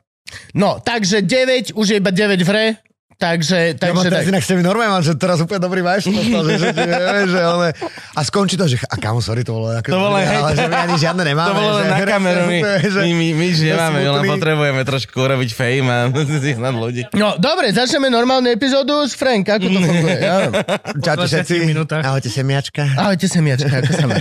No, 0.53 0.77
takže 0.77 1.25
9, 1.25 1.73
už 1.73 1.88
je 1.88 1.97
iba 1.97 2.12
9 2.13 2.45
v 2.45 2.49
hre. 2.51 2.65
Takže, 3.17 3.73
Ja 3.82 3.97
mám 3.97 4.06
takže 4.06 4.10
teraz 4.13 4.21
tak. 4.21 4.30
inak 4.30 4.43
s 4.45 4.49
tými 4.53 4.62
normálne, 4.62 4.93
mám, 4.93 5.01
že 5.01 5.17
teraz 5.17 5.41
úplne 5.41 5.58
dobrý 5.58 5.82
dostal, 5.82 6.41
že, 6.53 6.69
že, 6.69 6.69
že, 6.69 7.17
že, 7.34 7.39
ale, 7.41 7.73
a 8.13 8.21
skončí 8.21 8.62
to, 8.62 8.69
že 8.69 8.77
a 8.86 8.93
kámo, 8.93 9.25
sorry, 9.25 9.41
to 9.41 9.58
bolo 9.58 9.73
ako, 9.73 9.89
To 9.89 9.97
bolo, 9.97 10.21
hej, 10.21 10.38
ale 10.38 10.53
že 10.53 10.65
my 10.69 10.77
ani 10.86 10.95
žiadne 11.01 11.23
nemáme. 11.25 11.49
To 11.49 11.58
bolo 11.58 11.71
len 11.82 11.86
že, 11.89 11.93
na 11.97 11.99
kameru, 12.06 12.41
my, 12.45 12.60
že, 12.77 12.99
my, 13.01 13.12
my, 13.17 13.27
my 13.34 13.45
nič 13.49 13.60
nemáme, 13.65 13.97
my 14.06 14.10
len 14.21 14.23
potrebujeme 14.38 14.82
trošku 14.86 15.17
urobiť 15.17 15.49
fame 15.49 15.89
a 15.89 15.97
zihnať 16.45 16.73
ľudí. 16.77 17.01
No, 17.17 17.41
dobre, 17.41 17.73
začneme 17.73 18.06
normálnu 18.13 18.53
epizódu 18.53 19.01
s 19.01 19.17
Frank. 19.17 19.49
Ako 19.49 19.65
to 19.65 19.80
funguje? 19.82 20.17
Ja. 20.27 20.49
Čaute 20.97 21.30
20 21.30 21.45
všetci. 21.47 21.56
Ahojte 22.03 22.27
semiačka. 22.27 22.84
Ahojte, 22.99 23.25
semiačka, 23.32 23.80
ako 23.80 23.91
sa 23.95 24.06
má? 24.10 24.17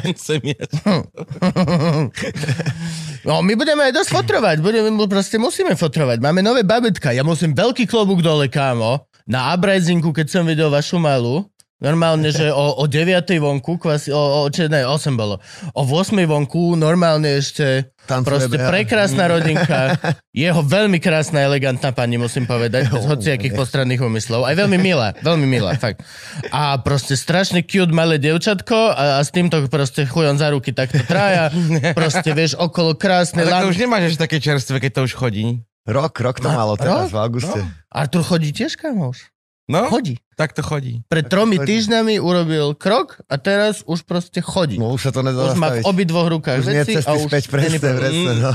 No, 3.27 3.43
my 3.43 3.59
budeme 3.59 3.91
aj 3.91 3.93
dosť 3.97 4.11
fotrovať. 4.15 4.57
Budeme, 4.63 4.95
proste 5.11 5.35
musíme 5.35 5.75
fotrovať. 5.75 6.23
Máme 6.23 6.47
nové 6.47 6.63
babetka. 6.63 7.11
Ja 7.11 7.27
musím 7.27 7.59
veľký 7.59 7.91
klobúk 7.91 8.23
dole, 8.23 8.47
kámo. 8.47 8.86
Na 9.27 9.51
uprisingu, 9.59 10.15
keď 10.15 10.27
som 10.31 10.47
videl 10.47 10.71
vašu 10.71 11.03
malú, 11.03 11.51
normálne, 11.77 12.33
že 12.33 12.49
o, 12.49 12.81
o 12.81 12.85
9. 12.89 13.27
vonku, 13.37 13.77
kvasi, 13.77 14.09
o, 14.09 14.47
o, 14.47 14.49
či, 14.49 14.71
ne, 14.71 14.87
8 14.87 15.13
bolo. 15.13 15.43
O 15.77 15.83
8. 15.85 16.15
vonku 16.25 16.79
normálne 16.79 17.37
ešte 17.37 17.93
Tancuje 18.07 18.31
proste 18.31 18.57
beha. 18.57 18.71
prekrásna 18.71 19.27
rodinka. 19.27 19.99
Jeho 20.31 20.63
veľmi 20.63 21.03
krásna, 21.03 21.43
elegantná 21.43 21.91
pani, 21.91 22.17
musím 22.17 22.47
povedať, 22.47 22.87
bez 22.89 23.03
hociakých 23.03 23.53
postranných 23.59 23.99
úmyslov. 23.99 24.47
Aj 24.47 24.55
veľmi 24.55 24.79
milá, 24.79 25.13
veľmi 25.21 25.45
milá, 25.45 25.75
fakt. 25.77 26.07
A 26.55 26.79
proste 26.81 27.19
strašne 27.19 27.67
cute 27.67 27.93
malé 27.93 28.23
devčatko 28.23 28.95
a, 28.95 29.19
a 29.19 29.21
s 29.27 29.35
týmto 29.35 29.59
proste 29.67 30.07
chujom 30.07 30.39
za 30.39 30.55
ruky 30.55 30.71
takto 30.71 31.03
traja. 31.03 31.51
Proste, 31.99 32.31
vieš, 32.31 32.55
okolo 32.57 32.95
krásne. 32.95 33.43
Ale 33.43 33.53
tak 33.53 33.63
to 33.67 33.73
už 33.75 33.79
nemáš 33.83 34.15
ešte 34.15 34.23
také 34.23 34.39
čerstvé, 34.39 34.77
keď 34.79 34.91
to 34.97 35.01
už 35.11 35.13
chodí. 35.19 35.67
Rok, 35.87 36.13
rok 36.13 36.37
to 36.39 36.49
malo 36.49 36.75
teraz 36.75 37.09
rok? 37.09 37.15
v 37.15 37.19
auguste. 37.19 37.61
Artur 37.89 38.23
chodí 38.23 38.51
tiež, 38.51 38.75
kamoš? 38.75 39.31
No, 39.67 39.91
Chodí. 39.91 40.23
tak 40.35 40.55
to 40.55 40.63
chodí. 40.63 41.03
Pred 41.07 41.27
tromi 41.27 41.59
chodí. 41.59 41.67
týždňami 41.75 42.19
urobil 42.19 42.75
krok 42.75 43.19
a 43.27 43.35
teraz 43.35 43.83
už 43.83 44.03
proste 44.03 44.39
chodí. 44.39 44.79
No 44.79 44.95
už 44.95 45.03
sa 45.03 45.11
to 45.11 45.27
nedá 45.27 45.43
už 45.43 45.55
má 45.55 45.75
v 45.75 45.83
zastaviť. 45.83 45.85
obidvoch 45.87 46.29
rukách 46.29 46.59
Už 46.59 46.67
veci 46.69 46.95
a 46.97 47.11
už... 47.13 47.27
späť, 47.27 47.45
presne, 47.49 47.79
presne, 47.83 48.31
Mm. 48.31 48.43
no. 48.43 48.55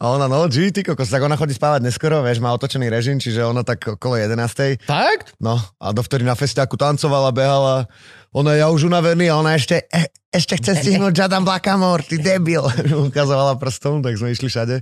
A 0.00 0.04
ona, 0.10 0.24
no, 0.24 0.48
G, 0.48 0.72
ty 0.72 0.80
kokos, 0.80 1.04
tak 1.06 1.20
ona 1.20 1.36
chodí 1.36 1.52
spávať 1.52 1.84
neskoro, 1.84 2.24
vieš, 2.24 2.40
má 2.40 2.48
otočený 2.50 2.88
režim, 2.88 3.20
čiže 3.20 3.44
ona 3.44 3.60
tak 3.60 3.84
okolo 3.90 4.16
11. 4.16 4.80
Fakt? 4.80 5.36
No, 5.36 5.60
a 5.76 5.92
dovtedy 5.92 6.24
na 6.24 6.32
festiaku 6.32 6.72
tancovala, 6.74 7.28
behala. 7.28 7.84
Ona, 8.32 8.56
ja 8.56 8.72
už 8.72 8.88
unavený, 8.88 9.28
a 9.28 9.36
ona 9.36 9.52
ešte, 9.52 9.84
e, 9.84 10.08
ešte 10.30 10.56
chce 10.56 10.80
stihnúť 10.80 11.12
Jadam 11.14 11.44
Blackamore, 11.44 12.00
ty 12.00 12.16
debil. 12.16 12.64
Ukazovala 13.12 13.60
prstom, 13.60 14.00
tak 14.00 14.16
sme 14.16 14.32
išli 14.32 14.48
všade. 14.48 14.80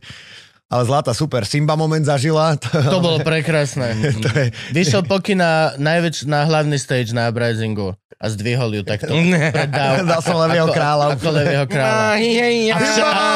Ale 0.68 0.84
zlata, 0.84 1.16
super. 1.16 1.48
Simba 1.48 1.72
moment 1.74 2.04
zažila. 2.04 2.52
To, 2.54 2.68
To 2.92 3.00
bolo 3.00 3.18
prekrásne. 3.20 3.88
to 4.24 4.28
je, 4.28 4.46
Vyšiel 4.70 5.00
poky 5.02 5.32
na, 5.32 5.72
najväč, 5.74 6.28
na 6.28 6.44
hlavný 6.44 6.76
stage 6.76 7.16
na 7.16 7.32
Uprisingu 7.32 7.96
a 8.18 8.24
zdvihol 8.28 8.74
ju 8.74 8.82
takto. 8.84 9.08
Ne. 9.08 9.48
Pred 9.54 9.70
dáv- 9.70 10.04
Dal 10.04 10.20
som 10.20 10.36
levého 10.38 10.68
ako- 10.68 10.76
kráľa. 10.76 11.04
Ako 11.16 11.28
levého 11.32 11.64
kráľa. 11.64 12.20
A, 12.68 12.76
a, 12.76 13.28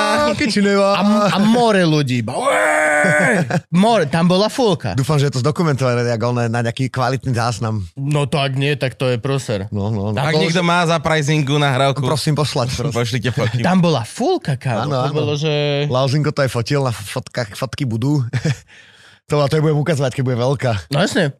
a, 0.92 1.32
a 1.32 1.38
more 1.40 1.80
ľudí. 1.80 2.20
iba, 2.20 2.36
"Ué!" 3.02 3.34
More, 3.74 4.04
tam 4.06 4.30
bola 4.30 4.46
fulka. 4.46 4.94
Dúfam, 4.94 5.18
že 5.18 5.28
je 5.28 5.34
to 5.34 5.42
zdokumentované 5.42 6.06
jak 6.06 6.22
on, 6.22 6.38
na 6.46 6.60
nejaký 6.62 6.88
kvalitný 6.88 7.34
záznam. 7.34 7.82
No 7.98 8.24
to 8.26 8.38
ak 8.38 8.54
nie, 8.54 8.78
tak 8.78 8.94
to 8.94 9.10
je 9.10 9.18
proser. 9.18 9.66
No, 9.74 9.90
no, 9.90 10.14
no. 10.14 10.18
Ak 10.18 10.32
bol- 10.34 10.42
niekto 10.44 10.62
má 10.62 10.86
za 10.86 11.02
prizingu 11.02 11.58
na 11.58 11.74
hrávku, 11.74 12.00
Prosím 12.02 12.38
poslať. 12.38 12.72
Prosím. 12.78 12.94
pošlite 12.94 13.30
foky. 13.34 13.60
Tam 13.60 13.82
bola 13.82 14.06
fulka, 14.06 14.54
kámo. 14.54 14.86
Áno, 14.86 14.94
to 14.94 15.08
áno. 15.10 15.16
bolo, 15.16 15.32
že... 15.34 15.52
Lauzinko 15.90 16.30
to 16.30 16.46
aj 16.46 16.50
fotil, 16.50 16.86
na 16.86 16.92
fotkách 16.92 17.58
fotky 17.58 17.84
budú. 17.84 18.22
to, 19.28 19.34
to 19.48 19.54
je 19.56 19.62
budem 19.62 19.78
ukazovať, 19.78 20.12
keď 20.16 20.22
bude 20.22 20.38
veľká. 20.38 20.72
No 20.92 21.02
jasne. 21.02 21.34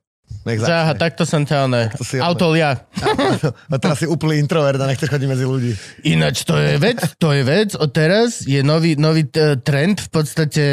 Nech 0.49 0.65
začne. 0.65 0.97
takto 0.97 1.23
som 1.29 1.45
ťa, 1.45 1.69
ne. 1.69 1.93
To 1.93 2.05
si- 2.09 2.17
Autol 2.17 2.57
ja. 2.57 2.89
A 3.73 3.77
teraz 3.77 4.01
si 4.01 4.09
úplný 4.09 4.41
introvert 4.41 4.81
a 4.81 4.89
nechceš 4.89 5.13
chodiť 5.13 5.29
medzi 5.29 5.45
ľudí. 5.45 5.73
Ináč 6.09 6.49
to 6.49 6.57
je 6.57 6.81
vec, 6.81 6.99
to 7.21 7.37
je 7.37 7.43
vec. 7.45 7.77
Od 7.77 7.91
teraz 7.93 8.41
je 8.49 8.65
nový, 8.65 8.97
nový 8.97 9.29
t- 9.29 9.61
trend 9.61 10.01
v 10.01 10.09
podstate... 10.09 10.65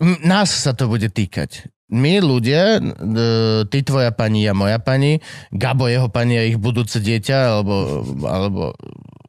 Nás 0.00 0.48
sa 0.48 0.72
to 0.72 0.88
bude 0.88 1.12
týkať. 1.12 1.68
my 1.90 2.22
ľudia, 2.22 2.78
ty 3.66 3.78
tvoja 3.82 4.14
pani 4.14 4.46
a 4.46 4.54
moja 4.54 4.78
pani, 4.78 5.18
Gabo 5.50 5.90
jeho 5.90 6.06
pani 6.06 6.38
a 6.38 6.46
ich 6.46 6.56
budúce 6.56 7.02
dieťa, 7.02 7.36
alebo, 7.58 8.06
alebo, 8.22 8.62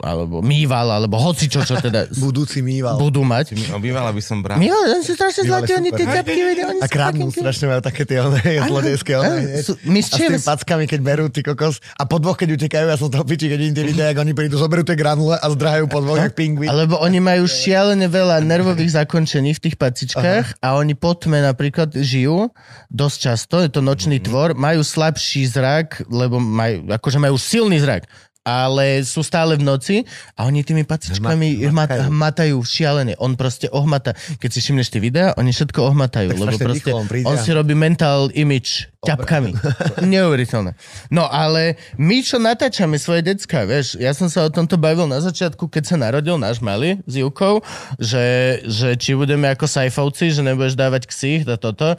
alebo 0.01 0.41
mýval, 0.41 0.89
alebo 0.89 1.15
hoci 1.21 1.47
čo, 1.47 1.61
čo 1.61 1.77
teda 1.77 2.09
Budúci 2.23 2.65
mýval. 2.65 2.97
budú 2.97 3.21
mať. 3.21 3.53
Obývala 3.71 4.11
by 4.11 4.21
som 4.21 4.41
brat. 4.41 4.57
Mýval, 4.57 4.97
oni 4.97 5.05
sú 5.05 5.13
strašne 5.15 5.47
zlatí, 5.47 5.71
oni 5.77 5.89
tie 5.93 6.05
ťapky 6.05 6.39
vedia, 6.41 6.65
oni 6.73 6.81
A 6.81 6.87
fucking 6.89 7.31
strašne 7.31 7.65
majú 7.69 7.81
také 7.85 8.03
tie 8.03 8.17
one, 8.19 8.41
zlodejské 8.69 9.11
one. 9.15 9.39
A 9.61 9.61
s 9.61 10.09
tými 10.09 10.39
packami, 10.41 10.85
keď 10.89 10.99
berú 10.99 11.25
ty 11.29 11.45
kokos. 11.45 11.79
A 11.95 12.03
po 12.09 12.17
dvoch, 12.17 12.35
keď 12.35 12.57
utekajú, 12.57 12.85
ja 12.89 12.97
som 12.97 13.07
to 13.13 13.21
piči, 13.23 13.47
keď 13.47 13.59
vidím 13.61 13.75
tie 13.77 13.85
videá, 13.85 14.05
jak 14.11 14.19
oni 14.19 14.33
prídu, 14.33 14.57
zoberú 14.57 14.81
tie 14.81 14.97
granule 14.97 15.37
a 15.37 15.45
zdrahajú 15.47 15.85
po 15.87 16.01
dvoch, 16.01 16.17
jak 16.19 16.33
pingvin. 16.33 16.67
Alebo 16.67 16.97
oni 16.99 17.21
majú 17.21 17.45
šialené 17.45 18.09
veľa 18.09 18.41
nervových 18.43 18.97
zakončení 19.05 19.53
v 19.53 19.61
tých 19.69 19.75
pacičkách 19.77 20.59
a 20.59 20.67
oni 20.75 20.97
po 20.97 21.13
tme 21.13 21.45
napríklad 21.45 21.93
žijú 21.93 22.49
dosť 22.91 23.17
často, 23.21 23.55
je 23.61 23.69
to 23.71 23.79
nočný 23.79 24.19
tvor, 24.19 24.57
majú 24.57 24.81
slabší 24.83 25.47
zrak, 25.47 26.07
lebo 26.11 26.41
majú, 26.41 26.89
akože 26.91 27.19
majú 27.21 27.35
silný 27.39 27.79
zrak 27.79 28.09
ale 28.41 29.05
sú 29.05 29.21
stále 29.21 29.53
v 29.53 29.63
noci 29.63 29.95
a 30.33 30.49
oni 30.49 30.65
tými 30.65 30.81
pacičkami 30.81 31.61
Hma- 31.69 31.85
hmat, 31.85 31.89
hmatajú 32.09 32.57
šialené. 32.65 33.13
On 33.21 33.37
proste 33.37 33.69
ohmata. 33.69 34.17
Keď 34.41 34.49
si 34.49 34.59
všimneš 34.65 34.89
tie 34.89 35.01
videá, 35.01 35.37
oni 35.37 35.53
všetko 35.53 35.93
ohmatajú, 35.93 36.33
Tak 36.33 36.41
lebo 36.41 36.57
proste 36.57 36.89
on 36.89 37.05
príde 37.05 37.29
on 37.29 37.37
si 37.37 37.53
robí 37.53 37.77
mental 37.77 38.33
image 38.33 38.89
ťapkami. 39.05 39.53
Neuveriteľné. 40.13 40.73
No 41.13 41.29
ale 41.29 41.77
my, 42.01 42.17
čo 42.25 42.41
natáčame 42.41 42.97
svoje 42.97 43.21
decka, 43.21 43.61
vieš, 43.69 43.97
ja 44.01 44.13
som 44.17 44.25
sa 44.25 44.45
o 44.45 44.49
tomto 44.49 44.77
bavil 44.81 45.05
na 45.05 45.21
začiatku, 45.21 45.69
keď 45.69 45.83
sa 45.85 45.95
narodil 46.01 46.41
náš 46.41 46.65
malý 46.65 46.97
s 47.05 47.13
Jukou, 47.21 47.61
že, 48.01 48.57
že 48.65 48.97
či 48.97 49.13
budeme 49.13 49.53
ako 49.53 49.69
sajfovci, 49.69 50.33
že 50.33 50.41
nebudeš 50.41 50.73
dávať 50.73 51.05
ksich 51.05 51.45
a 51.45 51.61
toto. 51.61 51.93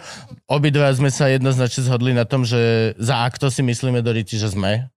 Obidva 0.51 0.91
sme 0.91 1.11
sa 1.15 1.31
jednoznačne 1.31 1.87
zhodli 1.87 2.11
na 2.11 2.27
tom, 2.27 2.43
že 2.43 2.95
za 2.99 3.23
akto 3.23 3.47
si 3.47 3.63
myslíme 3.63 4.03
do 4.03 4.11
riti, 4.11 4.35
že 4.35 4.51
sme. 4.51 4.91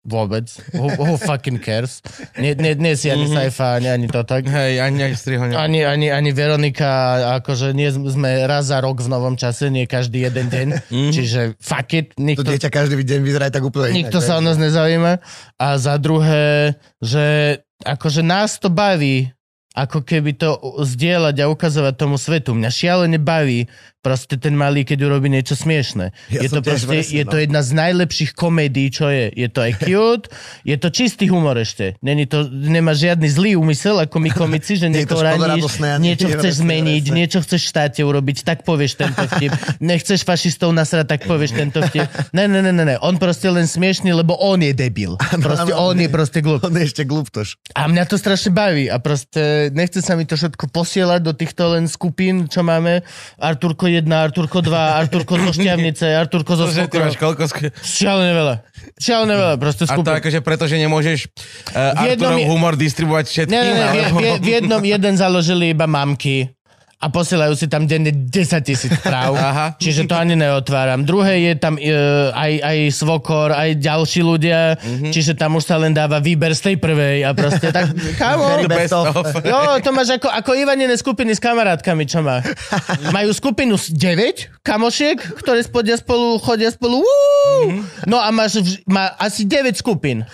Vôbec. 0.00 0.48
Who, 0.72 0.88
who 0.96 1.20
fucking 1.20 1.60
cares? 1.60 2.00
Nie, 2.40 2.56
nie, 2.56 2.72
nie 2.72 2.96
si 2.96 3.12
ani 3.12 3.28
sajfa, 3.28 3.76
ani, 3.76 3.88
ani 3.92 4.06
to 4.08 4.24
tak. 4.24 4.48
Hej, 4.48 4.80
ani 4.80 5.12
strihoňa. 5.12 5.60
Ani, 5.60 5.84
ani, 5.84 6.08
ani 6.08 6.32
Veronika, 6.32 7.20
akože 7.36 7.76
nie 7.76 7.92
sme 7.92 8.48
raz 8.48 8.72
za 8.72 8.80
rok 8.80 9.04
v 9.04 9.12
novom 9.12 9.36
čase, 9.36 9.68
nie 9.68 9.84
každý 9.84 10.24
jeden 10.24 10.48
deň. 10.48 10.68
Čiže 10.88 11.60
fuck 11.60 11.92
it, 11.92 12.16
To 12.16 12.24
nikto, 12.24 12.48
dieťa 12.48 12.72
každý 12.72 12.96
deň 12.96 13.20
vyzerá 13.20 13.52
tak 13.52 13.60
úplne 13.60 13.92
nikto 13.92 14.24
inak, 14.24 14.28
sa 14.28 14.40
o 14.40 14.42
nás 14.42 14.56
nezaujíma. 14.56 15.20
A 15.60 15.66
za 15.76 16.00
druhé, 16.00 16.80
že 17.04 17.60
akože 17.84 18.24
nás 18.24 18.56
to 18.56 18.72
baví, 18.72 19.28
ako 19.76 20.02
keby 20.02 20.34
to 20.34 20.56
zdieľať 20.82 21.36
a 21.44 21.50
ukazovať 21.52 21.94
tomu 21.94 22.16
svetu. 22.16 22.56
Mňa 22.56 22.70
šialene 22.72 23.20
baví 23.22 23.70
proste 24.00 24.40
ten 24.40 24.56
malý, 24.56 24.88
keď 24.88 25.12
urobí 25.12 25.28
niečo 25.28 25.52
smiešné. 25.52 26.16
Ja 26.32 26.40
je, 26.40 26.48
to 26.48 26.64
proste, 26.64 26.88
presne, 26.88 27.20
je 27.20 27.24
to 27.28 27.36
no. 27.36 27.42
jedna 27.44 27.60
z 27.60 27.70
najlepších 27.76 28.32
komédií, 28.32 28.88
čo 28.88 29.12
je. 29.12 29.28
Je 29.36 29.48
to 29.52 29.60
aj 29.60 29.72
cute, 29.84 30.26
je 30.64 30.76
to 30.80 30.88
čistý 30.88 31.28
humor 31.28 31.60
ešte. 31.60 32.00
Není 32.00 32.24
to, 32.24 32.48
nemá 32.48 32.96
žiadny 32.96 33.28
zlý 33.28 33.60
úmysel, 33.60 34.00
ako 34.00 34.16
my 34.16 34.30
komici, 34.32 34.80
že 34.80 34.88
to 34.92 35.04
niekoho 35.04 35.20
raníš, 35.20 35.76
niečo 36.00 36.32
nie, 36.32 36.34
chceš 36.40 36.54
presne, 36.56 36.64
zmeniť, 36.64 37.04
presne. 37.04 37.18
niečo 37.20 37.38
chceš 37.44 37.60
v 37.60 37.68
štáte 37.76 38.00
urobiť, 38.00 38.36
tak 38.40 38.64
povieš 38.64 38.92
tento 38.96 39.20
vtip. 39.36 39.52
Nechceš 39.84 40.24
fašistov 40.24 40.72
nasrať, 40.72 41.04
tak 41.04 41.20
povieš 41.28 41.52
tento 41.52 41.84
vtip. 41.84 42.08
Ne, 42.32 42.48
ne, 42.48 42.64
ne, 42.64 42.72
ne, 42.72 42.84
ne. 42.88 42.96
On 43.04 43.20
proste 43.20 43.52
len 43.52 43.68
smiešný, 43.68 44.16
lebo 44.16 44.32
on 44.40 44.64
je 44.64 44.72
debil. 44.72 45.20
Proste 45.44 45.76
on 45.76 45.92
je 46.00 46.08
proste 46.08 46.40
glup. 46.40 46.64
On 46.64 46.72
je 46.72 46.88
ešte 46.88 47.04
gluptoš. 47.04 47.60
A 47.76 47.84
mňa 47.84 48.08
to 48.08 48.16
strašne 48.16 48.56
baví 48.56 48.88
a 48.88 48.96
proste 48.96 49.68
nechce 49.76 50.00
sa 50.00 50.16
mi 50.16 50.24
to 50.24 50.40
všetko 50.40 50.72
posielať 50.72 51.20
do 51.20 51.32
týchto 51.36 51.76
len 51.76 51.84
skupín, 51.84 52.48
čo 52.48 52.64
máme. 52.64 53.04
Arturko 53.36 53.89
1, 53.90 54.06
Arturko 54.06 54.62
2, 54.62 54.70
Arturko 54.76 55.34
zo 55.34 55.50
Šťavnice, 55.58 56.06
Arturko 56.14 56.52
zo 56.54 56.64
Že 56.70 56.86
ty 56.86 56.96
máš 57.02 57.18
koľko... 57.18 57.50
Šialené 57.82 58.32
veľa. 58.36 58.54
Šialené 59.00 59.34
veľa, 59.34 59.54
proste 59.58 59.82
a 59.90 59.94
to 59.98 60.12
akože 60.14 60.38
preto, 60.46 60.64
že 60.70 60.78
nemôžeš 60.78 61.26
uh, 61.74 61.98
Arturov 61.98 62.38
humor 62.46 62.78
distribuovať 62.78 63.26
všetkým, 63.26 63.52
Nie, 63.52 63.62
nie, 63.66 63.74
nie, 63.74 64.06
v, 64.06 64.16
v, 64.16 64.24
v 64.38 64.48
jednom 64.60 64.82
jeden 64.84 65.14
založili 65.18 65.74
iba 65.74 65.90
mamky 65.90 66.52
a 67.00 67.08
posielajú 67.08 67.52
si 67.54 67.64
tam 67.64 67.84
denne 67.84 68.12
10 68.12 68.28
tisíc 68.60 68.92
správ. 68.92 69.32
Aha. 69.40 69.66
Čiže 69.74 70.04
to 70.04 70.14
ani 70.14 70.34
neotváram. 70.34 71.00
Druhé 71.00 71.40
je 71.42 71.54
tam 71.56 71.74
uh, 71.74 71.84
aj, 72.30 72.52
aj 72.60 72.78
svokor, 72.90 73.48
aj 73.50 73.74
ďalší 73.74 74.20
ľudia, 74.20 74.60
Mhm. 74.76 75.08
čiže 75.08 75.32
tam 75.32 75.54
už 75.54 75.64
sa 75.64 75.76
len 75.76 75.90
dáva 75.90 76.18
výber 76.18 76.52
z 76.52 76.60
tej 76.62 76.76
prvej 76.76 77.22
a 77.22 77.32
proste 77.32 77.68
tak, 77.68 77.88
kámo, 78.20 78.60
best 78.66 78.92
of. 78.92 79.16
Jo, 79.40 79.58
to 79.78 79.90
máš 79.90 80.12
ako, 80.12 80.28
ako 80.28 80.50
Ivanine 80.52 80.92
skupiny 80.92 81.32
s 81.32 81.40
kamarátkami, 81.40 82.04
čo 82.04 82.20
má. 82.20 82.44
Majú 83.16 83.30
skupinu 83.30 83.74
z 83.74 83.90
9 83.90 84.60
kamošiek, 84.60 85.16
ktoré 85.36 85.60
spodia 85.60 85.96
spolu, 85.96 86.36
chodia 86.36 86.68
spolu. 86.68 87.00
Uú! 87.00 87.80
No 88.04 88.18
a 88.18 88.28
máš 88.28 88.60
vž- 88.60 88.84
má 88.84 89.16
asi 89.16 89.42
9 89.42 89.72
skupín. 89.74 90.28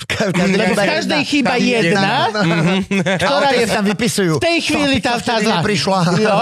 V 0.00 0.04
v 0.06 0.32
každej 0.32 0.56
Lebo 0.56 0.72
v 0.72 0.80
chýba 0.80 0.82
každej 0.88 1.20
jedna. 1.20 1.28
chýba 1.28 1.52
Tam 1.52 1.60
je 1.60 1.76
jedna, 1.76 2.14
ktorá 3.16 3.48
je 3.52 3.66
tam 3.66 3.84
vypisujú. 3.84 4.32
v 4.32 4.42
tej 4.42 4.58
chvíli 4.62 4.96
tá 4.98 5.12
vtedy 5.14 5.44
vtázla. 5.44 5.54
neprišla. 5.60 5.98
Jo, 6.26 6.38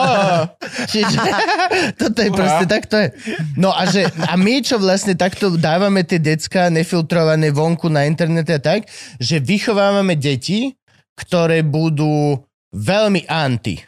čiže 0.89 1.19
toto 2.01 2.19
je 2.21 2.31
proste 2.31 2.65
tak 2.69 2.87
to 2.87 2.97
je. 3.01 3.09
No 3.57 3.73
a, 3.73 3.85
že, 3.89 4.07
a 4.09 4.35
my, 4.37 4.61
čo 4.61 4.79
vlastne 4.79 5.17
takto 5.17 5.55
dávame 5.57 6.05
tie 6.05 6.21
decka 6.21 6.69
nefiltrované 6.71 7.51
vonku 7.51 7.89
na 7.89 8.07
internete 8.07 8.57
a 8.57 8.61
tak, 8.63 8.87
že 9.19 9.43
vychovávame 9.43 10.15
deti, 10.17 10.77
ktoré 11.19 11.63
budú 11.63 12.43
veľmi 12.75 13.27
anti. 13.31 13.79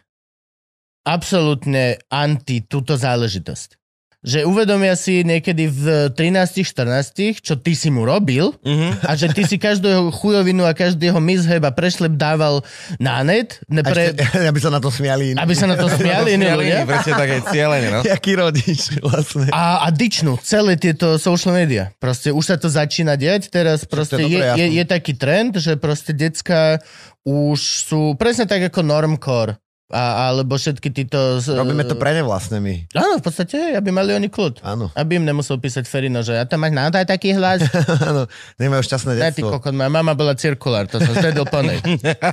Absolútne 1.06 2.02
anti 2.10 2.66
túto 2.66 2.98
záležitosť. 2.98 3.85
Že 4.26 4.42
uvedomia 4.42 4.92
si 4.92 5.22
niekedy 5.22 5.64
v 5.66 5.82
13-14, 6.10 7.38
čo 7.38 7.54
ty 7.54 7.72
si 7.72 7.88
mu 7.88 8.02
robil 8.02 8.50
Mhm. 8.58 9.00
a 9.00 9.14
že 9.14 9.30
ty 9.30 9.42
si 9.42 9.54
každého 9.56 10.10
chujovinu 10.10 10.62
a 10.62 10.72
každého 10.72 11.16
misheb 11.18 11.62
a 11.62 11.70
prešlep 11.70 12.12
dával 12.12 12.66
na 12.96 13.22
net, 13.22 13.62
ne, 13.66 13.80
A 13.80 13.86
pre, 13.86 14.10
ešte, 14.10 14.26
aby 14.50 14.58
sa 14.58 14.68
na 14.68 14.78
to 14.78 14.88
smiali. 14.88 15.30
iní. 15.30 15.38
aby 15.38 15.52
sa 15.52 15.64
na 15.64 15.74
to 15.74 15.86
smiali 15.86 16.34
iní 16.34 16.42
ľudia. 16.44 16.82
Presne 16.84 17.12
tak 17.14 17.28
aj 17.30 17.40
cieľene, 17.48 17.88
no. 17.88 18.00
Jaký 18.08 18.32
rodič 18.34 18.80
vlastne. 18.98 19.46
A, 19.48 19.82
a 19.82 19.88
dičnú 19.88 20.36
celé 20.40 20.74
tieto 20.74 21.16
social 21.16 21.54
media. 21.54 21.94
Proste 21.96 22.28
už 22.28 22.44
sa 22.44 22.56
to 22.56 22.66
začína 22.66 23.14
diať, 23.14 23.46
teraz 23.48 23.86
proste 23.86 24.18
je, 24.18 24.26
je, 24.28 24.42
jasné. 24.42 24.66
je 24.72 24.84
taký 24.84 25.12
trend, 25.14 25.54
že 25.54 25.74
proste 25.76 26.10
decka 26.10 26.82
už 27.22 27.58
sú 27.84 28.00
presne 28.14 28.44
tak 28.44 28.62
ako 28.64 28.82
normcore. 28.82 29.58
A, 29.86 30.28
alebo 30.28 30.54
všetky 30.54 30.90
títo... 30.90 31.38
z- 31.38 31.54
Robíme 31.54 31.82
to 31.82 31.94
pre 31.94 32.10
ne 32.10 32.20
vlastne 32.20 32.58
my. 32.58 32.90
Áno, 32.90 33.16
v 33.16 33.24
podstate, 33.24 33.54
aby 33.70 33.88
mali 33.88 34.10
oni 34.10 34.26
kľud. 34.26 34.58
Áno. 34.60 34.90
Aby 34.92 35.16
im 35.16 35.24
nemusel 35.24 35.56
písať 35.56 35.84
Ferino, 35.84 36.20
že 36.20 36.34
ja 36.34 36.42
tam 36.42 36.58
máš 36.58 36.74
naozaj 36.74 37.06
taký 37.06 37.30
hlas. 37.32 37.62
Áno. 38.02 38.26
Nemajú 38.56 38.82
šťastné 38.82 39.14
Ja 39.14 39.30
ty 39.30 39.40
detstvo. 39.40 39.54
kokot, 39.54 39.70
moja 39.70 39.86
mama 39.86 40.12
bola 40.12 40.34
cirkulár, 40.34 40.84
to 40.84 40.98
som 40.98 41.14
zvedel 41.14 41.44
po 41.44 41.62
nej. 41.62 41.78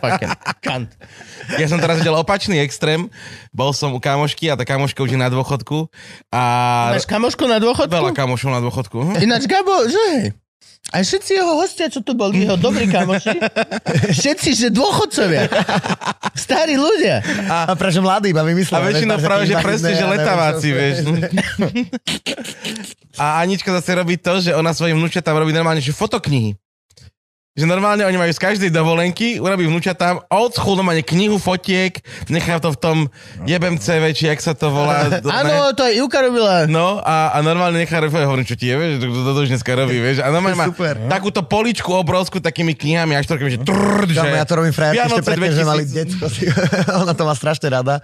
Kant. 0.66 0.89
Ja 1.54 1.68
som 1.68 1.78
teraz 1.78 2.00
videl 2.00 2.13
opačný 2.13 2.58
extrém. 2.58 3.06
Bol 3.50 3.70
som 3.70 3.92
u 3.92 4.00
kamošky 4.00 4.50
a 4.50 4.58
tá 4.58 4.63
kamoška 4.63 4.98
už 5.00 5.13
je 5.13 5.20
na 5.20 5.30
dôchodku. 5.30 5.94
A 6.30 6.42
Máš 6.92 7.06
kamošku 7.06 7.46
na 7.46 7.58
dôchodku? 7.58 7.92
veľa 7.92 8.12
kamošov 8.12 8.50
na 8.50 8.60
dôchodku. 8.60 8.98
Hm? 9.13 9.22
Ináč 9.22 9.46
Gabo, 9.46 9.86
že 9.86 10.34
aj 10.93 11.02
všetci 11.02 11.32
jeho 11.34 11.54
hostia, 11.58 11.89
čo 11.89 12.06
tu 12.06 12.13
boli, 12.13 12.45
jeho 12.45 12.54
dobrí 12.54 12.86
kamoši, 12.86 13.34
všetci, 14.19 14.49
že 14.54 14.67
dôchodcovia, 14.69 15.49
starí 16.38 16.78
ľudia. 16.78 17.23
A 17.49 17.73
prečo 17.73 18.04
mladý 18.04 18.30
iba 18.30 18.45
vymyslel. 18.45 18.78
A 18.78 18.86
väčšinou 18.86 19.17
vieš, 19.17 19.26
práve, 19.26 19.43
že 19.47 19.56
presne, 19.58 19.89
že 19.97 20.06
čo- 20.06 20.12
vieš. 20.69 20.95
A 23.17 23.41
Anička 23.41 23.73
zase 23.73 23.93
robí 23.93 24.17
to, 24.17 24.38
že 24.38 24.54
ona 24.54 24.73
svojim 24.73 24.97
vnúčatám 24.97 25.34
robí 25.34 25.49
normálne, 25.49 25.82
že 25.82 25.93
fotoknihy. 25.93 26.58
Že 27.54 27.70
normálne 27.70 28.02
oni 28.02 28.18
majú 28.18 28.34
z 28.34 28.42
každej 28.42 28.74
dovolenky, 28.74 29.38
urobí 29.38 29.70
vnúčatám 29.70 30.26
old 30.34 30.58
school 30.58 30.74
normálne 30.74 31.06
knihu 31.06 31.38
fotiek, 31.38 32.02
nechá 32.26 32.58
to 32.58 32.74
v 32.74 32.78
tom 32.82 32.98
jebemce, 33.46 33.94
či 34.18 34.26
jak 34.26 34.42
sa 34.42 34.58
to 34.58 34.74
volá. 34.74 35.06
Áno, 35.22 35.70
to 35.78 35.86
aj 35.86 35.94
Ivka 35.94 36.26
robila. 36.26 36.66
No 36.66 36.98
a, 36.98 37.30
a 37.30 37.46
normálne 37.46 37.78
nechá 37.78 38.02
refovať, 38.02 38.26
hovorím, 38.26 38.50
čo 38.50 38.58
ti 38.58 38.74
je, 38.74 38.76
vieš, 38.82 38.92
to, 38.98 39.06
to, 39.06 39.32
to 39.38 39.39
už 39.46 39.50
dneska 39.54 39.70
robí, 39.78 40.02
vieš. 40.02 40.26
A 40.26 40.34
normálne 40.34 40.58
má 40.58 40.74
Super. 40.74 40.98
takúto 41.06 41.46
poličku 41.46 41.94
obrovskú 41.94 42.42
takými 42.42 42.74
knihami, 42.74 43.13
až 43.13 43.30
toľkými, 43.30 43.52
že 43.54 43.60
trrr, 43.62 44.10
že... 44.10 44.34
Ja 44.34 44.50
to 44.50 44.58
robím 44.58 44.74
frajerke 44.74 45.13
ešte 45.13 45.22
predtým, 45.22 45.54
že 45.54 45.62
mali 45.62 45.84
2000. 45.86 45.94
detsko. 45.94 46.26
ona 47.06 47.13
to 47.13 47.22
má 47.22 47.38
strašne 47.38 47.70
rada. 47.70 48.02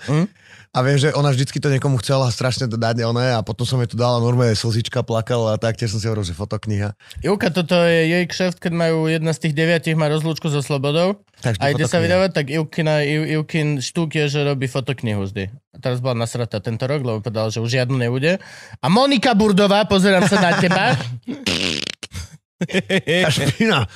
A 0.70 0.86
viem, 0.86 1.02
že 1.02 1.10
ona 1.18 1.34
vždycky 1.34 1.58
to 1.58 1.74
niekomu 1.74 1.98
chcela 1.98 2.30
strašne 2.30 2.70
to 2.70 2.78
dať 2.78 3.02
one 3.02 3.26
a 3.26 3.42
potom 3.42 3.66
som 3.66 3.82
jej 3.82 3.90
to 3.90 3.98
dala 3.98 4.22
normálne 4.22 4.54
slzička 4.54 5.02
plakala 5.02 5.58
a 5.58 5.58
tak 5.58 5.82
tiež 5.82 5.98
som 5.98 5.98
si 5.98 6.06
hovoril, 6.06 6.22
že 6.22 6.38
fotokniha. 6.38 6.94
Ivka, 7.26 7.50
toto 7.50 7.74
je 7.74 8.06
jej 8.06 8.26
kšeft, 8.30 8.62
keď 8.62 8.74
majú 8.78 9.10
jedna 9.10 9.34
z 9.34 9.50
tých 9.50 9.58
deviatich 9.58 9.98
má 9.98 10.06
rozlúčku 10.14 10.46
so 10.54 10.62
slobodou 10.62 11.26
Tak 11.42 11.58
vždy 11.58 11.64
a 11.66 11.74
ide 11.74 11.90
sa 11.90 11.98
vydávať, 11.98 12.30
tak 12.38 12.46
Iv, 12.54 12.70
Ivkin 12.70 13.82
štúk 13.82 14.14
je, 14.14 14.30
že 14.30 14.46
robí 14.46 14.70
fotoknihu 14.70 15.26
vždy. 15.26 15.50
A 15.74 15.78
teraz 15.82 16.06
bola 16.06 16.22
nasratá 16.22 16.62
tento 16.62 16.86
rok, 16.86 17.02
lebo 17.02 17.18
povedal, 17.18 17.50
že 17.50 17.66
už 17.66 17.74
žiadnu 17.74 17.98
nebude. 17.98 18.38
A 18.78 18.86
Monika 18.94 19.34
Burdová, 19.34 19.90
pozerám 19.90 20.30
sa 20.30 20.38
na 20.38 20.54
teba, 20.62 20.94
A 22.60 23.88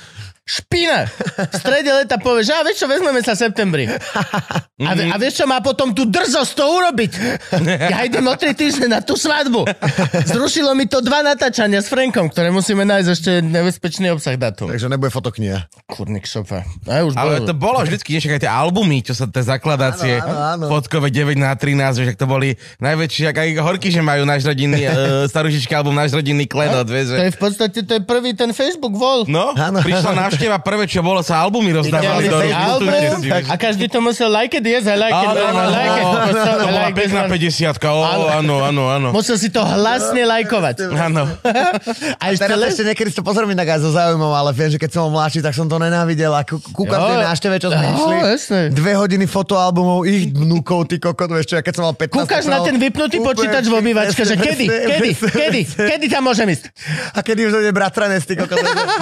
špina. 0.44 1.08
V 1.08 1.54
strede 1.54 1.90
leta 1.90 2.16
povie, 2.16 2.42
že 2.42 2.52
a 2.52 2.60
vieš 2.60 2.78
čo, 2.78 2.86
vezmeme 2.86 3.18
sa 3.18 3.32
v 3.32 3.40
septembri. 3.42 3.84
A, 4.76 4.92
vie- 4.92 5.08
a 5.08 5.16
vieš 5.16 5.40
čo, 5.40 5.44
má 5.44 5.58
potom 5.58 5.90
tú 5.90 6.04
drzosť 6.04 6.52
to 6.52 6.64
urobiť. 6.68 7.12
Ja 7.86 8.02
idem 8.02 8.22
o 8.22 8.34
tri 8.34 8.52
týždne 8.52 8.88
na 8.88 9.00
tú 9.00 9.14
svadbu. 9.14 9.64
Zrušilo 10.22 10.72
mi 10.72 10.84
to 10.84 11.00
dva 11.00 11.22
natáčania 11.22 11.78
s 11.78 11.88
Frankom, 11.88 12.28
ktoré 12.28 12.50
musíme 12.50 12.82
nájsť 12.82 13.08
ešte 13.10 13.30
nebezpečný 13.40 14.10
obsah 14.10 14.34
datum. 14.34 14.68
Takže 14.68 14.86
nebude 14.86 15.08
fotokniha. 15.08 15.64
Kurník 15.86 16.24
šopa. 16.24 16.62
A 16.84 17.02
už 17.02 17.14
Ale 17.14 17.40
bolo. 17.40 17.46
to 17.46 17.54
bolo 17.54 17.78
vždycky, 17.80 18.14
vieš, 18.14 18.28
aj 18.30 18.42
tie 18.42 18.52
albumy, 18.52 19.00
čo 19.00 19.12
sa 19.12 19.24
tie 19.24 19.40
zakladácie, 19.40 20.18
Áno, 20.18 20.28
áno, 20.28 20.40
áno. 20.60 20.66
fotkové 20.70 21.08
9 21.08 21.34
na 21.34 21.52
13, 21.52 21.72
vieš, 21.94 22.08
ak 22.10 22.18
to 22.18 22.26
boli 22.26 22.52
najväčšie, 22.78 23.24
ak 23.26 23.36
aj 23.38 23.48
horky, 23.58 23.88
že 23.88 24.00
majú 24.00 24.22
náš 24.22 24.44
rodinný, 24.44 24.84
uh, 24.84 24.92
starušička 25.24 25.72
album, 25.74 25.94
náš 25.94 26.12
rodinný 26.12 26.44
klenot, 26.44 26.84
vieš, 26.84 27.08
To 27.08 27.16
že... 27.16 27.22
je 27.22 27.32
v 27.32 27.40
podstate, 27.40 27.78
to 27.80 27.92
je 27.94 28.02
prvý 28.02 28.32
ten 28.32 28.50
Facebook 28.50 28.92
vol. 28.92 29.24
No, 29.24 29.54
Áno. 29.54 29.80
prišla 29.80 30.12
návšteva, 30.34 30.58
prvé, 30.58 30.84
čo 30.90 31.00
bolo, 31.00 31.22
sa 31.22 31.40
albumy 31.46 31.70
rozdávali 31.70 32.26
do 32.26 32.38
vieš. 32.42 33.46
a 33.46 33.54
každý 33.54 33.86
to 33.86 34.02
musel 34.02 34.28
like 34.28 34.52
it, 34.52 34.64
yes, 34.66 34.84
I 34.90 34.98
like 34.98 35.14
it, 35.14 35.30
to 36.34 36.66
bola 36.66 36.90
pekná 36.90 37.22
one. 37.24 37.38
50 37.38 37.78
ó, 37.78 38.02
áno, 38.42 38.54
áno, 38.66 38.82
áno. 38.90 39.08
Musel 39.14 39.36
si 39.38 39.48
to 39.48 39.62
hlasne 39.62 40.26
lajkovať. 40.26 40.76
Áno. 40.94 41.22
A 42.22 42.32
ešte 42.32 42.44
Teraz 42.44 42.74
ešte 42.74 42.82
niekedy 42.86 43.08
si 43.12 43.16
to 43.16 43.24
pozriem 43.26 43.52
inak 43.52 43.76
aj 43.76 43.80
so 43.84 43.90
záujmom, 43.92 44.32
ale 44.32 44.50
viem, 44.56 44.70
že 44.72 44.78
keď 44.80 44.90
som 44.96 45.12
mladší, 45.12 45.40
tak 45.44 45.52
som 45.52 45.68
to 45.68 45.76
nenávidel 45.76 46.32
a 46.32 46.42
kú- 46.42 46.60
kúkam 46.72 46.98
tie 46.98 47.16
návšteve, 47.20 47.54
čo 47.60 47.68
sme 47.70 47.86
išli. 47.92 48.60
Dve 48.72 48.92
hodiny 48.96 49.24
fotoalbumov 49.28 50.08
ich 50.08 50.32
vnúkov, 50.32 50.88
ty 50.88 50.96
kokot, 50.98 51.28
vieš 51.30 51.52
čo, 51.52 51.54
ja 51.60 51.62
keď 51.62 51.74
som 51.76 51.84
mal 51.88 51.94
15 51.96 52.24
Kúkaš 52.24 52.44
na 52.48 52.58
ten 52.64 52.76
vypnutý 52.80 53.20
počítač 53.20 53.64
v 53.68 53.74
obývačke, 53.76 54.22
že 54.24 54.34
kedy, 54.36 54.64
kedy, 54.66 55.10
kedy, 55.20 55.60
kedy 55.76 56.06
tam 56.08 56.22
môžem 56.24 56.48
ísť? 56.48 56.64
A 57.12 57.18
kedy 57.20 57.40
už 57.48 57.52
dojde 57.60 57.70
bratranec, 57.74 58.22
ty 58.24 58.34
kokot, 58.38 58.56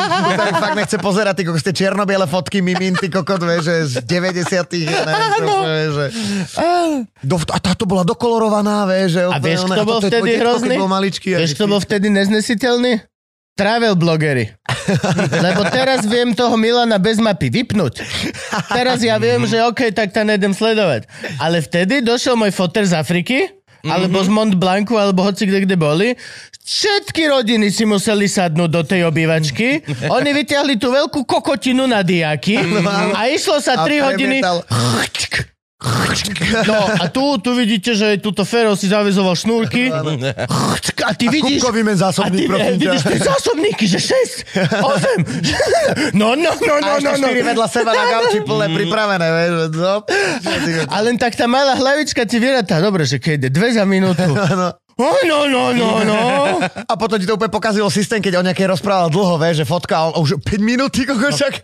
fakt 0.62 0.76
nechce 0.76 0.96
pozerať, 0.98 1.21
ty 1.30 1.46
kokot, 1.46 1.62
tie 1.62 1.70
čierno-biele 1.70 2.26
fotky 2.26 2.58
mimin, 2.58 2.98
ty 2.98 3.06
kokot, 3.06 3.38
vieš, 3.38 3.62
že 3.70 3.74
z 3.86 3.94
90 4.02 4.82
ja 4.82 5.02
neviem, 5.06 5.30
čo, 5.38 5.56
vieš, 5.62 5.90
že... 5.94 6.06
Do, 7.22 7.38
a 7.38 7.58
táto 7.62 7.86
bola 7.86 8.02
dokolorovaná, 8.02 8.82
vieš, 8.90 9.14
že... 9.14 9.22
A 9.30 9.38
vieš, 9.38 9.62
kto 9.70 9.82
bol 9.86 10.02
vtedy 10.02 10.30
hrozný? 10.42 10.74
Bol 10.74 10.90
maličký. 10.90 11.38
Vieš, 11.38 11.54
kto 11.54 11.70
bol 11.70 11.78
vtedy 11.78 12.10
neznesiteľný? 12.10 13.06
Travel 13.54 13.94
blogery. 13.94 14.50
Lebo 15.46 15.62
teraz 15.70 16.02
viem 16.08 16.34
toho 16.34 16.58
Milana 16.58 16.98
bez 16.98 17.22
mapy 17.22 17.52
vypnúť. 17.52 18.02
Teraz 18.72 18.98
ja 19.06 19.20
viem, 19.22 19.46
že 19.46 19.62
OK, 19.62 19.94
tak 19.94 20.10
tam 20.10 20.26
nejdem 20.26 20.50
sledovať. 20.50 21.06
Ale 21.38 21.62
vtedy 21.62 22.02
došiel 22.02 22.34
môj 22.34 22.50
foter 22.50 22.82
z 22.82 22.98
Afriky, 22.98 23.62
alebo 23.84 24.22
z 24.22 24.30
Mont 24.30 24.54
Blancu, 24.54 24.94
alebo 24.94 25.26
hoci 25.26 25.44
kde, 25.44 25.66
kde 25.66 25.76
boli. 25.76 26.14
Všetky 26.62 27.26
rodiny 27.26 27.74
si 27.74 27.82
museli 27.82 28.30
sadnúť 28.30 28.70
do 28.70 28.82
tej 28.86 29.10
obývačky. 29.10 29.82
Oni 30.06 30.30
vyťahli 30.30 30.78
tú 30.78 30.94
veľkú 30.94 31.26
kokotinu 31.26 31.90
na 31.90 32.06
diaky 32.06 32.54
a 33.18 33.26
išlo 33.26 33.58
sa 33.58 33.82
A 33.82 33.84
3 33.84 34.06
hodiny. 34.06 34.38
No 36.62 36.78
a 37.02 37.10
tu, 37.10 37.42
tu 37.42 37.58
vidíte, 37.58 37.98
že 37.98 38.14
túto 38.22 38.46
Fero 38.46 38.78
si 38.78 38.86
zavezoval 38.86 39.34
šnúrky. 39.34 39.90
A 41.02 41.10
ty 41.18 41.26
vidíš... 41.26 41.58
A 41.66 41.74
zásobník, 41.98 42.46
ty 42.46 42.54
prosím 42.54 42.78
ťa. 42.78 42.78
vidíš 42.78 43.02
tie 43.02 43.18
zásobníky, 43.18 43.84
že 43.90 43.98
6, 43.98 44.62
8. 46.14 46.14
No, 46.14 46.38
no, 46.38 46.54
no, 46.62 46.74
no, 46.78 46.86
A 46.86 47.02
no, 47.02 47.02
ešte 47.02 47.18
no. 47.18 47.26
štyri 47.26 47.42
vedľa 47.42 47.66
seba 47.66 47.90
na 47.90 48.04
gauči 48.06 48.38
plné 48.46 48.66
pripravené, 48.70 49.26
vieš, 49.26 49.50
no. 49.74 49.96
A 50.86 50.96
len 51.02 51.18
tak 51.18 51.34
tá 51.34 51.50
malá 51.50 51.74
hlavička 51.74 52.22
ti 52.30 52.38
vyratá. 52.38 52.78
Dobre, 52.78 53.02
že 53.02 53.18
keď 53.18 53.32
ide 53.42 53.50
dve 53.50 53.74
za 53.74 53.82
minútu. 53.82 54.22
No, 55.02 55.40
no, 55.50 55.62
no, 55.74 55.88
no. 56.04 56.20
A 56.90 56.94
potom 56.94 57.18
ti 57.18 57.26
to 57.26 57.34
úplne 57.34 57.50
pokazilo 57.50 57.90
systém, 57.90 58.22
keď 58.22 58.38
o 58.38 58.46
nejakej 58.46 58.70
rozprával 58.70 59.10
dlho, 59.10 59.34
vieš, 59.40 59.62
že 59.62 59.66
fotka, 59.66 60.12
on 60.12 60.22
už 60.22 60.38
5 60.38 60.62
minút, 60.62 60.94
ty 60.94 61.02
kokos, 61.02 61.34
však 61.34 61.54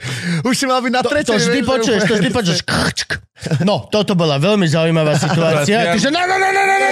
už 0.43 0.55
si 0.55 0.65
mal 0.67 0.83
byť 0.83 0.93
na 0.93 1.03
To, 1.05 1.11
tretej. 1.13 1.31
to 1.31 1.35
vždy 1.39 1.61
vieš, 1.61 1.67
že 1.67 1.71
počuješ, 1.71 2.01
to 2.03 2.15
vždy 2.19 2.31
počuješ. 2.35 2.61
No, 3.63 3.87
toto 3.87 4.19
bola 4.19 4.35
veľmi 4.43 4.67
zaujímavá 4.67 5.15
situácia. 5.25 5.95
Ty, 5.95 5.99
že 6.03 6.11
no, 6.11 6.19
no, 6.27 6.37
no, 6.37 6.49
no, 6.51 6.63
no, 6.67 6.75
no. 6.75 6.91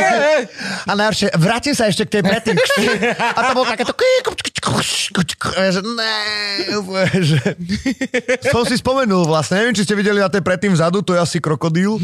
A 0.86 0.92
najhoršie, 0.94 1.34
vrátim 1.34 1.74
sa 1.74 1.90
ešte 1.90 2.06
k 2.06 2.18
tej 2.18 2.22
predtým. 2.22 2.54
A 3.36 3.40
to 3.50 3.52
bolo 3.58 3.66
takéto... 3.66 3.92
Že 5.46 5.82
ne, 5.94 6.18
že... 7.22 7.38
Som 8.50 8.66
si 8.66 8.78
spomenul 8.78 9.26
vlastne, 9.26 9.62
neviem, 9.62 9.74
či 9.74 9.86
ste 9.86 9.94
videli 9.94 10.18
na 10.18 10.30
tej 10.30 10.42
predtým 10.42 10.74
vzadu, 10.74 11.02
to 11.02 11.14
je 11.14 11.20
asi 11.22 11.38
krokodíl. 11.38 11.98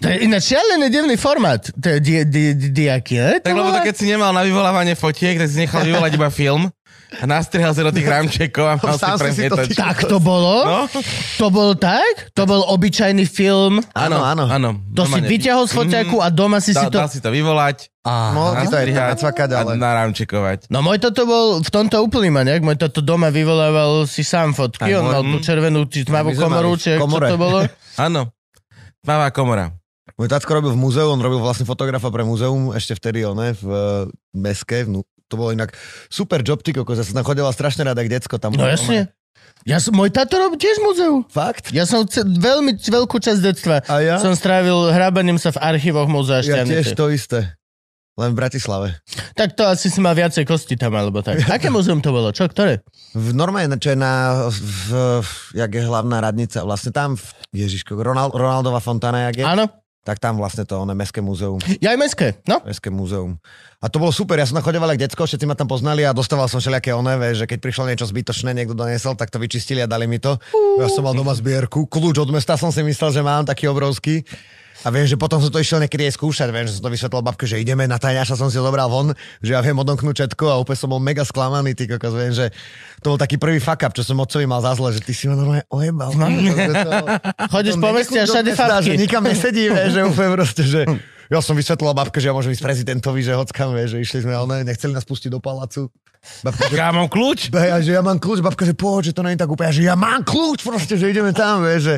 To 0.00 0.06
je 0.08 0.16
ináč 0.24 0.52
šialený 0.52 0.88
divný 0.88 1.16
formát. 1.20 1.60
To 1.72 1.86
je 1.92 1.98
di, 2.00 2.12
di, 2.28 2.44
di, 2.56 2.68
diaky? 2.72 3.44
Tak 3.44 3.52
lebo 3.62 3.70
to 3.78 3.80
keď 3.86 3.94
si 3.94 4.04
nemal 4.10 4.34
na 4.34 4.42
vyvolávanie 4.42 4.98
fotiek, 4.98 5.38
tak 5.38 5.46
si 5.46 5.62
nechal 5.62 5.86
vyvolať 5.86 6.18
iba 6.18 6.28
film 6.34 6.66
a 7.20 7.24
nastrihal 7.28 7.76
sa 7.76 7.84
do 7.84 7.92
tých 7.92 8.08
rámčekov 8.08 8.64
a 8.64 8.74
mal 8.80 8.96
si 8.96 9.04
Sám 9.04 9.16
si 9.28 9.32
si 9.36 9.48
to 9.52 9.56
Tak 9.76 10.08
to 10.08 10.16
bolo? 10.16 10.64
No, 10.64 10.80
To 11.38 11.46
bol 11.52 11.76
tak? 11.76 12.32
To 12.32 12.48
bol 12.48 12.64
obyčajný 12.72 13.28
film? 13.28 13.84
Áno, 13.92 14.18
áno. 14.24 14.48
áno. 14.48 14.70
To 14.96 15.04
si 15.04 15.20
vyťahol 15.20 15.68
z 15.68 15.72
foťaku 15.76 16.16
a 16.24 16.32
doma 16.32 16.58
si 16.64 16.72
si 16.72 16.80
Dá, 16.88 16.88
to... 16.88 16.98
si 17.12 17.20
to 17.20 17.28
vyvolať, 17.28 17.92
No, 18.02 18.50
ty 18.58 18.66
to 18.66 18.74
aj 18.74 18.86
nastrihať 18.90 19.10
nacvakať, 19.14 19.48
ale... 19.54 19.70
a 19.70 19.78
narámčekovať. 19.78 20.58
No 20.74 20.82
môj 20.82 20.98
toto 20.98 21.22
bol 21.22 21.46
v 21.62 21.70
tomto 21.70 22.02
úplný 22.02 22.34
maniak. 22.34 22.58
Môj 22.58 22.74
toto 22.74 22.98
doma 22.98 23.30
vyvolával 23.30 24.10
si 24.10 24.26
sám 24.26 24.58
fotky. 24.58 24.90
Aj 24.90 24.98
On 24.98 25.06
môj- 25.06 25.14
mal 25.14 25.22
tú 25.22 25.38
červenú 25.38 25.86
tmavú 25.86 26.34
komoru, 26.34 26.74
či 26.74 26.98
čo 26.98 27.06
to 27.06 27.38
bolo. 27.38 27.62
Áno. 28.10 28.34
Tmavá 29.06 29.30
komora. 29.30 29.70
Môj 30.18 30.28
tatko 30.28 30.58
robil 30.58 30.74
v 30.74 30.82
múzeu, 30.82 31.06
on 31.06 31.22
robil 31.22 31.38
vlastne 31.38 31.62
fotografa 31.62 32.10
pre 32.10 32.26
múzeum, 32.26 32.74
ešte 32.74 32.98
vtedy, 32.98 33.22
one, 33.22 33.54
v 33.54 33.64
uh, 33.64 34.10
Meske, 34.34 34.82
v, 34.82 35.06
to 35.30 35.34
bolo 35.38 35.54
inak 35.54 35.72
super 36.10 36.42
job, 36.42 36.60
ty 36.60 36.74
kokos, 36.74 36.98
ja 36.98 37.06
som 37.06 37.16
tam 37.16 37.24
chodila 37.24 37.54
strašne 37.54 37.86
rada, 37.86 38.02
jak 38.02 38.20
decko 38.20 38.36
tam. 38.36 38.52
No 38.52 38.66
jasne. 38.66 39.14
Ja 39.62 39.78
som, 39.78 39.94
môj 39.94 40.10
tato 40.10 40.42
robil 40.42 40.58
tiež 40.58 40.82
muzeu. 40.82 41.22
Fakt? 41.30 41.70
Ja 41.70 41.86
som 41.86 42.02
ce, 42.02 42.26
veľmi 42.26 42.82
veľkú 42.82 43.22
časť 43.22 43.40
detstva 43.40 43.78
A 43.86 44.02
ja? 44.02 44.16
som 44.18 44.34
strávil 44.34 44.90
hrábaním 44.90 45.38
sa 45.38 45.54
v 45.54 45.62
archívoch 45.62 46.10
múzea 46.10 46.42
Ja 46.42 46.66
tiež 46.66 46.90
Šťavnice. 46.90 46.98
to 46.98 47.06
isté. 47.14 47.38
Len 48.18 48.34
v 48.34 48.44
Bratislave. 48.44 49.00
Tak 49.32 49.56
to 49.56 49.64
asi 49.64 49.88
si 49.88 49.96
mal 50.02 50.12
viacej 50.12 50.44
kosti 50.44 50.76
tam, 50.76 50.92
alebo 50.92 51.24
tak. 51.24 51.40
Aké 51.56 51.72
múzeum 51.72 52.04
to 52.04 52.12
bolo? 52.12 52.28
Čo, 52.34 52.50
ktoré? 52.50 52.84
V 53.16 53.32
normálne, 53.32 53.72
čo 53.80 53.94
je 53.94 53.98
na, 54.02 54.44
v, 54.50 54.90
v, 55.24 55.30
jak 55.56 55.70
je 55.72 55.82
hlavná 55.86 56.20
radnica, 56.20 56.60
vlastne 56.66 56.92
tam, 56.92 57.16
v, 57.16 57.24
Ježiško, 57.56 57.96
Ronald, 57.96 58.36
Ronaldova 58.36 58.82
fontána, 58.84 59.32
jak 59.32 59.40
je, 59.40 59.44
Áno? 59.48 59.64
Tak 60.02 60.18
tam 60.18 60.34
vlastne 60.38 60.66
to, 60.66 60.82
ono, 60.82 60.98
Mestské 60.98 61.22
múzeum. 61.22 61.62
Ja 61.78 61.94
aj 61.94 61.98
mestské, 61.98 62.28
no. 62.50 62.58
Mestské 62.66 62.90
múzeum. 62.90 63.38
A 63.82 63.86
to 63.86 64.02
bolo 64.02 64.10
super, 64.10 64.38
ja 64.38 64.46
som 64.46 64.58
tam 64.58 64.66
chodeval 64.66 64.90
ako 64.94 65.02
decko, 65.02 65.22
všetci 65.26 65.46
ma 65.46 65.54
tam 65.58 65.70
poznali 65.70 66.06
a 66.06 66.14
dostával 66.14 66.46
som 66.46 66.58
všelijaké 66.58 66.94
oné, 66.94 67.18
že 67.34 67.46
keď 67.46 67.58
prišlo 67.58 67.86
niečo 67.90 68.06
zbytočné, 68.06 68.54
niekto 68.54 68.74
doniesol, 68.74 69.14
tak 69.14 69.30
to 69.30 69.42
vyčistili 69.42 69.82
a 69.82 69.90
dali 69.90 70.06
mi 70.06 70.22
to. 70.22 70.38
Ja 70.78 70.86
som 70.90 71.06
mal 71.06 71.14
doma 71.14 71.34
zbierku, 71.34 71.86
kľúč 71.86 72.18
od 72.18 72.30
mesta 72.30 72.54
som 72.58 72.70
si 72.70 72.82
myslel, 72.82 73.10
že 73.14 73.22
mám 73.22 73.46
taký 73.46 73.66
obrovský. 73.70 74.26
A 74.82 74.88
viem, 74.90 75.06
že 75.06 75.14
potom 75.14 75.38
som 75.38 75.50
to 75.50 75.62
išiel 75.62 75.78
niekedy 75.78 76.10
aj 76.10 76.18
skúšať, 76.18 76.48
viem, 76.50 76.66
že 76.66 76.78
som 76.78 76.82
to 76.86 76.90
vysvetlil 76.90 77.22
babke, 77.22 77.46
že 77.46 77.62
ideme 77.62 77.86
na 77.86 78.02
tajňaša, 78.02 78.34
som 78.34 78.50
si 78.50 78.58
ho 78.58 78.64
zobral 78.66 78.90
von, 78.90 79.14
že 79.38 79.54
ja 79.54 79.62
viem 79.62 79.78
odomknúť 79.78 80.26
všetko 80.26 80.44
a 80.50 80.58
úplne 80.58 80.78
som 80.78 80.90
bol 80.90 80.98
mega 80.98 81.22
sklamaný, 81.22 81.78
ty 81.78 81.86
kokos, 81.86 82.14
viem, 82.14 82.34
že 82.34 82.50
to 82.98 83.14
bol 83.14 83.18
taký 83.18 83.38
prvý 83.38 83.62
fuck 83.62 83.78
up, 83.86 83.94
čo 83.94 84.02
som 84.02 84.18
otcovi 84.18 84.42
mal 84.46 84.58
za 84.58 84.74
zle, 84.74 84.90
že 84.90 85.00
ty 85.06 85.14
si 85.14 85.30
ma 85.30 85.38
normálne 85.38 85.62
ojebal. 85.70 86.10
Chodíš 87.54 87.76
po 87.78 87.90
meste 87.94 88.18
a 88.18 88.26
všade 88.26 88.52
Že 88.58 88.98
nikam 88.98 89.22
nesedí, 89.22 89.70
vieš, 89.70 89.90
že 89.94 90.00
úplne 90.02 90.30
proste, 90.34 90.62
že 90.66 90.82
ja 91.32 91.40
som 91.40 91.54
vysvetlil 91.54 91.90
babke, 91.90 92.18
že 92.18 92.28
ja 92.28 92.34
môžem 92.34 92.52
ísť 92.52 92.60
prezidentovi, 92.60 93.20
že 93.20 93.32
hockam, 93.32 93.72
vieš, 93.72 93.96
že 93.96 93.98
išli 94.00 94.18
sme, 94.22 94.32
ale 94.32 94.46
ne, 94.60 94.68
nechceli 94.68 94.92
nás 94.92 95.02
pustiť 95.02 95.28
do 95.28 95.40
palácu. 95.40 95.88
Babka, 96.38 96.70
že, 96.70 96.78
Ja 96.78 96.94
mám 96.94 97.10
kľúč. 97.10 97.50
ja, 97.50 97.82
že 97.82 97.90
ja 97.90 97.98
mám 97.98 98.14
kľúč, 98.14 98.38
babka, 98.38 98.62
že 98.62 98.78
poď, 98.78 99.10
že 99.10 99.12
to 99.12 99.24
je 99.24 99.34
tak 99.34 99.50
úplne, 99.50 99.74
že 99.74 99.82
ja 99.82 99.98
mám 99.98 100.22
kľúč, 100.22 100.62
proste, 100.62 100.94
že 100.94 101.10
ideme 101.10 101.34
tam, 101.34 101.66
vieš, 101.66 101.82
že 101.82 101.94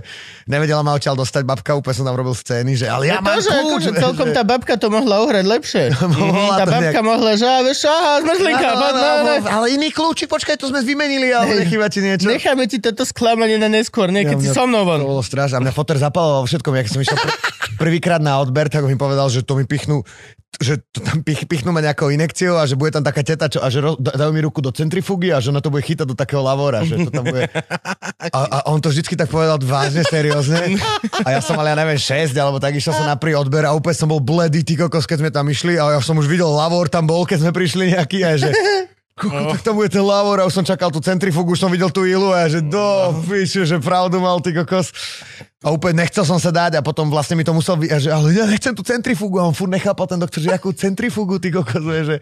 nevedela 0.47 0.80
ma 0.80 0.97
odtiaľ 0.97 1.12
dostať 1.14 1.45
babka, 1.45 1.76
úplne 1.76 1.93
som 1.93 2.09
tam 2.09 2.16
robil 2.16 2.32
scény, 2.32 2.72
že 2.72 2.89
ale 2.89 3.05
ja 3.05 3.18
Ja 3.18 3.20
mám 3.20 3.37
to, 3.37 3.45
že 3.45 3.51
kľúč. 3.53 3.68
akože 3.68 3.91
vieš, 3.91 4.01
celkom 4.01 4.28
že- 4.28 4.32
tá 4.32 4.43
babka 4.43 4.74
to 4.74 4.89
mohla 4.89 5.20
uhrať 5.20 5.45
lepšie. 5.45 5.85
Mohla 6.09 6.57
tá 6.57 6.64
to 6.64 6.72
babka 6.72 6.89
nejak- 6.89 7.05
mohla, 7.05 7.32
že 7.35 7.45
a 7.45 7.59
vieš, 7.61 7.78
aha, 7.85 8.12
zmrzlinka, 8.22 8.68
no, 8.70 8.87
no. 8.89 9.01
áno, 9.05 9.32
ale 9.45 9.66
iný 9.70 9.89
kľúči, 9.91 10.24
počkaj, 10.24 10.57
to 10.57 10.72
sme 10.72 10.80
vymenili, 10.80 11.28
ale 11.28 11.61
nechýba 11.61 11.93
ti 11.93 12.01
niečo. 12.01 12.24
Necháme 12.24 12.64
ti 12.64 12.80
toto 12.80 13.05
sklamanie 13.05 13.61
na 13.61 13.68
neskôr, 13.68 14.09
niekedy 14.09 14.41
si 14.41 14.49
Ja, 14.49 14.53
mňa- 14.53 14.57
so 14.57 14.64
mnou 14.64 14.89
von. 14.89 15.01
To 15.01 15.11
bolo 15.11 15.22
strašné. 15.22 15.61
Mňa 15.61 15.72
foter 15.74 16.01
zapaloval 16.01 16.41
vo 16.41 16.49
všetkom. 16.49 16.72
Jak 16.72 16.89
som 16.89 16.97
išiel 16.99 17.18
pr- 17.18 17.37
prvýkrát 17.76 18.24
na 18.24 18.39
odber, 18.39 18.66
tak 18.66 18.80
mi 18.82 18.97
povedal, 18.97 19.24
že 19.29 19.45
to 19.45 19.59
mi 19.59 19.64
pichnú 19.68 20.03
že 20.62 20.79
tam 20.95 21.22
pich, 21.27 21.51
pichnú 21.51 21.75
ma 21.75 21.83
nejakou 21.83 22.14
inekciou 22.14 22.55
a 22.59 22.66
že 22.68 22.79
bude 22.79 22.95
tam 22.95 23.03
taká 23.03 23.27
teta, 23.27 23.51
čo, 23.51 23.59
a 23.59 23.66
že 23.70 23.83
ro, 23.83 23.99
dajú 23.99 24.31
mi 24.31 24.39
ruku 24.39 24.62
do 24.62 24.70
centrifugy 24.70 25.35
a 25.35 25.43
že 25.43 25.51
ona 25.51 25.59
to 25.59 25.72
bude 25.72 25.83
chytať 25.83 26.07
do 26.07 26.14
takého 26.14 26.43
lavora, 26.45 26.87
že 26.87 26.95
to 27.03 27.11
tam 27.11 27.27
bude... 27.27 27.51
A, 28.25 28.39
a 28.39 28.59
on 28.70 28.79
to 28.81 28.89
vždycky 28.89 29.18
tak 29.18 29.29
povedal 29.29 29.59
vážne, 29.61 30.07
seriózne. 30.07 30.79
A 31.27 31.35
ja 31.35 31.41
som 31.43 31.59
mal, 31.59 31.66
ja 31.68 31.77
neviem, 31.77 31.99
6, 31.99 32.33
alebo 32.39 32.62
tak 32.62 32.79
išiel 32.79 32.95
som 32.95 33.07
na 33.07 33.18
prvý 33.18 33.35
odber 33.35 33.66
a 33.66 33.75
úplne 33.75 33.97
som 33.99 34.09
bol 34.09 34.22
bledý, 34.22 34.62
ty 34.62 34.79
kokos, 34.79 35.05
keď 35.05 35.18
sme 35.20 35.31
tam 35.35 35.47
išli 35.51 35.77
a 35.77 35.99
ja 35.99 36.01
som 36.01 36.16
už 36.16 36.31
videl 36.31 36.49
lavor 36.49 36.87
tam 36.87 37.05
bol, 37.05 37.27
keď 37.27 37.45
sme 37.45 37.53
prišli 37.53 37.99
nejaký 37.99 38.18
a 38.22 38.39
že 38.39 38.51
Koko, 39.15 39.55
tak 39.55 39.62
tam 39.62 39.79
bude 39.79 39.95
ten 39.95 40.03
Lavor 40.03 40.43
a 40.43 40.45
už 40.51 40.59
som 40.59 40.67
čakal 40.67 40.91
tú 40.91 40.99
centrifugu, 40.99 41.55
už 41.55 41.62
som 41.62 41.71
videl 41.71 41.87
tú 41.87 42.03
ilu 42.03 42.35
a 42.35 42.51
že 42.51 42.59
do 42.59 43.15
piče, 43.23 43.62
že 43.62 43.79
pravdu 43.79 44.19
mal 44.19 44.43
ty 44.43 44.51
kokos. 44.51 44.91
A 45.62 45.71
úplne 45.71 46.03
nechcel 46.03 46.27
som 46.27 46.37
sa 46.43 46.51
dať 46.51 46.77
a 46.77 46.81
potom 46.83 47.09
vlastne 47.09 47.39
mi 47.39 47.47
to 47.47 47.55
musel, 47.55 47.79
vy... 47.79 47.89
a 47.95 48.03
že, 48.03 48.11
ale 48.11 48.35
ja 48.35 48.45
nechcem 48.45 48.75
tú 48.75 48.83
centrifugu 48.83 49.39
a 49.39 49.47
on 49.47 49.55
furt 49.55 49.71
nechápal 49.71 50.11
ten 50.11 50.19
doktor, 50.19 50.43
že 50.43 50.51
akú 50.51 50.75
centrifugu 50.75 51.39
ty 51.39 51.55
kokos, 51.55 51.81
vieš, 51.81 52.05
že, 52.11 52.17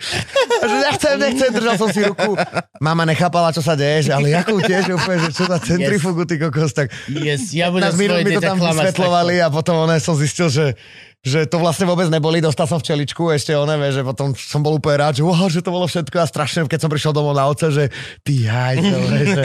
a 0.60 0.64
že 0.68 0.76
nechcem, 0.78 1.12
nechcem, 1.16 1.50
držal 1.50 1.74
som 1.80 1.88
si 1.90 2.04
ruku. 2.04 2.36
Mama 2.78 3.08
nechápala, 3.08 3.56
čo 3.56 3.64
sa 3.64 3.72
deje, 3.72 4.06
že 4.06 4.12
ale 4.12 4.30
jakú 4.30 4.60
tiež 4.60 4.92
úplne, 4.92 5.26
že 5.26 5.30
čo 5.32 5.48
za 5.48 5.58
centrifugu 5.58 6.28
ty 6.28 6.36
kokos, 6.38 6.76
tak 6.76 6.92
Yes, 7.08 7.56
ja 7.56 7.72
budem 7.72 7.88
15 7.88 7.98
minút 7.98 8.20
svoje 8.20 8.26
mi 8.28 8.36
to 8.36 8.42
tam 8.44 8.58
klamať 8.60 8.84
vysvetľovali 8.92 9.34
a 9.40 9.48
potom 9.48 9.74
one 9.88 9.96
som 9.96 10.14
zistil, 10.14 10.46
že 10.52 10.76
že 11.22 11.46
to 11.46 11.62
vlastne 11.62 11.86
vôbec 11.86 12.10
neboli, 12.10 12.42
dostal 12.42 12.66
som 12.66 12.82
včeličku, 12.82 13.30
ešte 13.30 13.54
one, 13.54 13.78
vieš, 13.78 14.02
že 14.02 14.04
potom 14.06 14.34
som 14.34 14.58
bol 14.58 14.82
úplne 14.82 15.06
rád, 15.06 15.14
že, 15.14 15.22
wow, 15.22 15.46
že 15.46 15.62
to 15.62 15.70
bolo 15.70 15.86
všetko 15.86 16.18
a 16.18 16.26
strašne, 16.26 16.66
keď 16.66 16.78
som 16.82 16.90
prišiel 16.90 17.14
domov 17.14 17.38
na 17.38 17.46
oce, 17.46 17.70
že 17.70 17.94
ty 18.26 18.42
hajzel, 18.42 19.02
vieš, 19.14 19.28
že... 19.38 19.44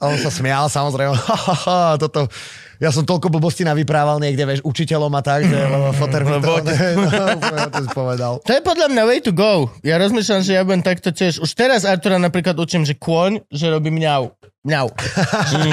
A 0.00 0.08
on 0.08 0.16
sa 0.16 0.32
smial, 0.32 0.72
samozrejme, 0.72 1.12
ha, 1.28 1.36
ha, 1.36 1.54
ha, 1.54 1.80
toto, 2.00 2.24
ja 2.80 2.88
som 2.88 3.04
toľko 3.04 3.28
blbostí 3.28 3.68
navyprával 3.68 4.16
niekde, 4.16 4.48
vieš, 4.48 4.60
učiteľom 4.64 5.12
a 5.12 5.20
tak, 5.20 5.44
že 5.44 5.54
lebo 5.54 5.92
foter 5.92 6.24
mi 6.24 6.40
to, 6.40 6.54
ne, 6.64 6.74
no, 7.04 7.68
to 7.68 7.82
povedal. 7.92 8.32
To 8.40 8.52
je 8.56 8.62
podľa 8.64 8.88
mňa 8.90 9.02
way 9.04 9.20
to 9.20 9.30
go. 9.30 9.68
Ja 9.84 10.00
rozmýšľam, 10.00 10.40
že 10.40 10.56
ja 10.56 10.64
budem 10.64 10.80
takto 10.80 11.12
tiež. 11.12 11.38
Už 11.38 11.52
teraz 11.52 11.84
Artura 11.84 12.16
napríklad 12.16 12.56
učím, 12.56 12.88
že 12.88 12.96
kôň, 12.96 13.44
že 13.52 13.68
robí 13.68 13.92
mňau. 13.92 14.34
Mňau. 14.66 14.88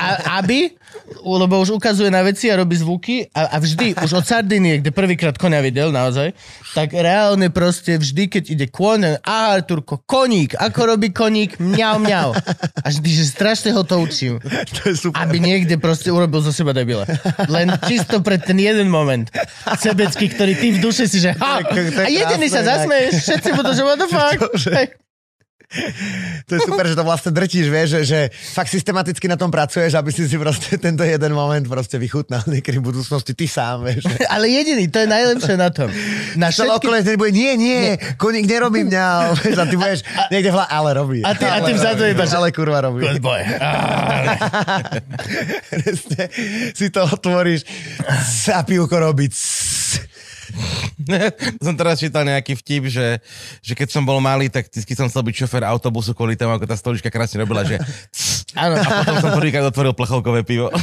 A, 0.02 0.41
aby, 0.41 0.76
lebo 1.22 1.60
už 1.60 1.76
ukazuje 1.76 2.07
na 2.14 2.22
veci 2.22 2.47
a 2.49 2.60
robí 2.60 2.78
zvuky 2.78 3.30
a, 3.34 3.53
a 3.53 3.57
vždy, 3.57 3.97
už 4.05 4.12
od 4.22 4.26
Sardinie, 4.26 4.80
kde 4.80 4.91
prvýkrát 4.93 5.36
konia 5.36 5.60
videl 5.60 5.89
naozaj, 5.89 6.34
tak 6.78 6.93
reálne 6.93 7.49
proste 7.49 7.97
vždy, 7.97 8.24
keď 8.30 8.43
ide 8.49 8.66
kôň, 8.70 9.20
a 9.24 9.57
Arturko, 9.57 10.01
koník, 10.05 10.55
ako 10.55 10.95
robí 10.95 11.10
koník, 11.10 11.57
mňau, 11.57 11.97
mňau. 12.01 12.30
A 12.84 12.88
vždy, 12.89 13.10
že 13.10 13.26
strašne 13.32 13.74
ho 13.74 13.84
to 13.84 13.99
učím. 13.99 14.38
To 14.80 14.93
je 14.93 14.95
super. 14.95 15.18
Aby 15.20 15.41
niekde 15.41 15.76
proste 15.82 16.14
urobil 16.14 16.39
zo 16.45 16.53
seba 16.53 16.72
debila. 16.72 17.03
Len 17.49 17.74
čisto 17.89 18.22
pre 18.22 18.38
ten 18.38 18.55
jeden 18.55 18.88
moment. 18.88 19.28
Sebecký, 19.76 20.30
ktorý 20.30 20.53
ty 20.55 20.78
v 20.78 20.80
duše 20.80 21.10
si, 21.10 21.20
že 21.20 21.36
ha! 21.36 21.60
A 21.60 22.07
jediný 22.07 22.47
sa 22.47 22.62
zasmeješ, 22.64 23.28
všetci 23.28 23.49
budú, 23.57 23.74
že 23.74 23.84
what 23.84 23.97
the 23.97 24.07
fuck? 24.14 24.39
To 26.46 26.58
je 26.58 26.66
super, 26.66 26.82
že 26.84 26.98
to 26.98 27.04
vlastne 27.04 27.30
drtíš, 27.30 27.70
vieš, 27.70 27.88
že, 27.92 28.02
že 28.04 28.20
fakt 28.52 28.68
systematicky 28.68 29.30
na 29.30 29.38
tom 29.38 29.48
pracuješ, 29.48 29.94
aby 29.94 30.10
si 30.10 30.26
si 30.26 30.34
proste 30.34 30.82
tento 30.82 31.02
jeden 31.02 31.30
moment 31.30 31.62
proste 31.64 31.96
vychutnal 31.96 32.42
niekedy 32.48 32.78
v 32.78 32.90
budúcnosti 32.90 33.32
ty 33.32 33.46
sám, 33.46 33.86
vieš. 33.86 34.10
Ale 34.26 34.50
jediný, 34.50 34.90
to 34.90 34.98
je 34.98 35.08
najlepšie 35.08 35.56
na 35.56 35.70
tom. 35.70 35.94
Na 36.34 36.50
všetky... 36.50 36.74
okolo 36.76 36.98
hneď 36.98 37.16
bude, 37.16 37.30
nie, 37.32 37.54
nie, 37.54 37.82
koník 38.16 38.50
nerobí 38.50 38.82
mňa, 38.84 39.06
vieš, 39.38 39.56
a 39.56 39.66
ty 39.66 39.76
budeš 39.76 40.00
niekde 40.28 40.50
v 40.50 40.56
hla, 40.58 40.66
ale 40.66 40.90
robí. 40.96 41.20
A 41.22 41.32
ty- 41.32 41.46
a 41.46 41.62
ty 41.62 41.70
ale 41.70 41.78
vzadu 41.78 42.02
iba, 42.08 42.26
že- 42.26 42.34
Ale 42.34 42.50
kurva 42.50 42.80
robí. 42.82 43.06
Good 43.06 43.22
boy. 43.22 43.42
Si 46.74 46.90
to 46.90 47.04
otvoríš, 47.04 47.62
a 48.50 48.64
pivko 48.64 49.00
robí. 49.00 49.30
som 51.66 51.76
teraz 51.76 52.00
čítal 52.00 52.26
nejaký 52.28 52.56
vtip, 52.60 52.89
že, 52.89 53.22
že 53.62 53.74
keď 53.78 53.88
som 53.93 54.04
bol 54.04 54.20
malý, 54.20 54.50
tak 54.50 54.68
vždy 54.70 54.93
som 54.95 55.08
chcel 55.08 55.24
byť 55.24 55.36
šofér 55.45 55.64
autobusu 55.68 56.12
kvôli 56.18 56.36
tomu, 56.36 56.56
ako 56.56 56.66
tá 56.68 56.76
stolička 56.76 57.14
krásne 57.14 57.41
robila, 57.41 57.64
že 57.64 57.80
Áno. 58.64 58.76
a 58.78 59.06
potom 59.06 59.16
som 59.22 59.32
prvýkrát 59.38 59.66
otvoril 59.70 59.93
plechovkové 59.93 60.41
pivo. 60.43 60.74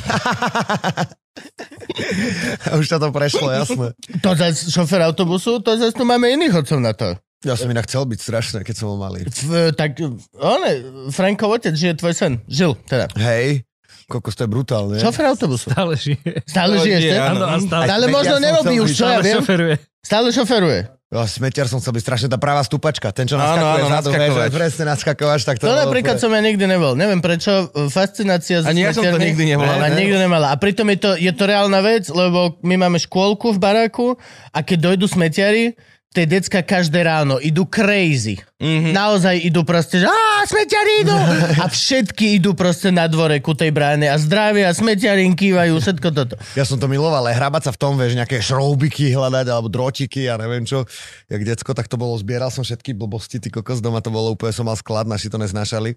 Už 2.78 2.88
to 2.88 3.12
prešlo, 3.12 3.50
jasné. 3.52 3.92
To 4.22 4.30
zase 4.32 4.70
šofer 4.72 5.04
autobusu, 5.04 5.60
to 5.60 5.76
zase 5.76 5.92
tu 5.92 6.04
máme 6.06 6.30
iných 6.32 6.64
odcov 6.64 6.78
na 6.80 6.96
to. 6.96 7.18
Ja 7.44 7.52
som 7.52 7.68
inak 7.68 7.84
chcel 7.84 8.08
byť 8.08 8.18
strašné, 8.18 8.58
keď 8.64 8.74
som 8.74 8.96
bol 8.96 8.98
malý. 8.98 9.28
V, 9.28 9.70
tak, 9.76 10.00
one, 10.40 10.72
Frankov 11.12 11.60
otec 11.60 11.76
žije 11.76 12.00
tvoj 12.00 12.14
sen. 12.16 12.32
Žil, 12.48 12.74
teda. 12.88 13.12
Hej, 13.12 13.65
kokos, 14.06 14.32
to 14.32 14.42
je 14.42 14.48
brutálne. 14.48 14.96
Šofer 14.96 15.26
autobusu. 15.28 15.68
Stále 15.68 15.94
žije. 15.94 16.18
Stále 16.44 16.72
To 16.72 16.82
žije 16.82 16.96
žije, 16.98 17.12
ešte? 17.12 17.22
áno. 17.24 17.36
Áno, 17.36 17.44
a 17.44 17.56
stále, 17.60 17.84
Ale 17.88 18.04
možno 18.08 18.36
nerobí 18.38 18.74
už, 18.78 18.90
čo 18.90 19.04
ja 19.04 19.08
stále 19.12 19.22
viem. 19.22 19.36
šoferuje. 19.36 19.74
Stále 20.00 20.26
šoferuje. 20.30 20.80
Ja, 21.06 21.22
smetiar 21.22 21.66
som 21.66 21.78
chcel 21.78 21.92
byť 21.92 22.02
strašne 22.02 22.28
tá 22.28 22.34
pravá 22.34 22.58
stupačka. 22.60 23.10
Ten, 23.10 23.24
čo 23.24 23.34
Áno, 23.34 23.46
naskakuje 23.46 23.78
áno, 23.78 23.88
zadu, 23.88 24.08
naskakovač. 24.10 24.42
že 24.44 24.50
presne 24.52 24.84
naskakovač, 24.84 25.40
tak 25.44 25.56
to, 25.56 25.64
To 25.64 25.74
napríklad 25.76 26.16
som 26.16 26.28
ja 26.28 26.40
nikdy 26.40 26.64
nebol. 26.66 26.92
Neviem 26.92 27.18
prečo. 27.18 27.50
Fascinácia 27.86 28.58
Ani 28.60 28.82
ja 28.82 28.90
som 28.90 29.02
to 29.04 29.14
nikdy 29.16 29.46
nebol. 29.48 29.62
A 29.64 29.86
Ne? 29.86 29.94
nikdy 29.96 30.18
nemala. 30.18 30.50
A 30.50 30.56
pritom 30.56 30.82
je 30.88 30.98
to, 30.98 31.10
je 31.14 31.30
to 31.30 31.44
reálna 31.44 31.78
vec, 31.78 32.06
lebo 32.06 32.58
my 32.60 32.74
máme 32.76 32.98
škôlku 32.98 33.50
v 33.50 33.58
baráku 33.60 34.18
a 34.50 34.58
keď 34.60 34.78
dojdu 34.92 35.06
smetiari, 35.06 35.78
tie 36.16 36.24
decka 36.24 36.64
každé 36.64 37.04
ráno 37.04 37.36
idú 37.36 37.68
crazy. 37.68 38.40
Mm-hmm. 38.56 38.96
Naozaj 38.96 39.36
idú 39.44 39.68
proste, 39.68 40.00
že 40.00 40.08
smetiari 40.48 41.04
idú! 41.04 41.12
A 41.60 41.68
všetky 41.68 42.40
idú 42.40 42.56
proste 42.56 42.88
na 42.88 43.04
dvore 43.04 43.36
ku 43.44 43.52
tej 43.52 43.68
bráne 43.68 44.08
a 44.08 44.16
zdravia, 44.16 44.72
smetiari 44.72 45.28
im 45.28 45.36
kývajú, 45.36 45.76
všetko 45.76 46.08
toto. 46.16 46.40
Ja 46.56 46.64
som 46.64 46.80
to 46.80 46.88
miloval, 46.88 47.20
ale 47.20 47.36
hrabať 47.36 47.68
sa 47.68 47.72
v 47.76 47.80
tom, 47.84 48.00
vieš, 48.00 48.16
nejaké 48.16 48.40
šroubiky 48.40 49.12
hľadať, 49.12 49.46
alebo 49.52 49.68
drotiky, 49.68 50.32
ja 50.32 50.40
neviem 50.40 50.64
čo. 50.64 50.88
Jak 51.28 51.42
decko, 51.44 51.76
tak 51.76 51.92
to 51.92 52.00
bolo, 52.00 52.16
zbieral 52.16 52.48
som 52.48 52.64
všetky 52.64 52.96
blbosti, 52.96 53.36
ty 53.36 53.52
kokos, 53.52 53.84
doma 53.84 54.00
to 54.00 54.08
bolo 54.08 54.32
úplne, 54.32 54.56
som 54.56 54.64
mal 54.64 54.78
sklad, 54.80 55.04
naši 55.04 55.28
to 55.28 55.36
neznášali. 55.36 55.92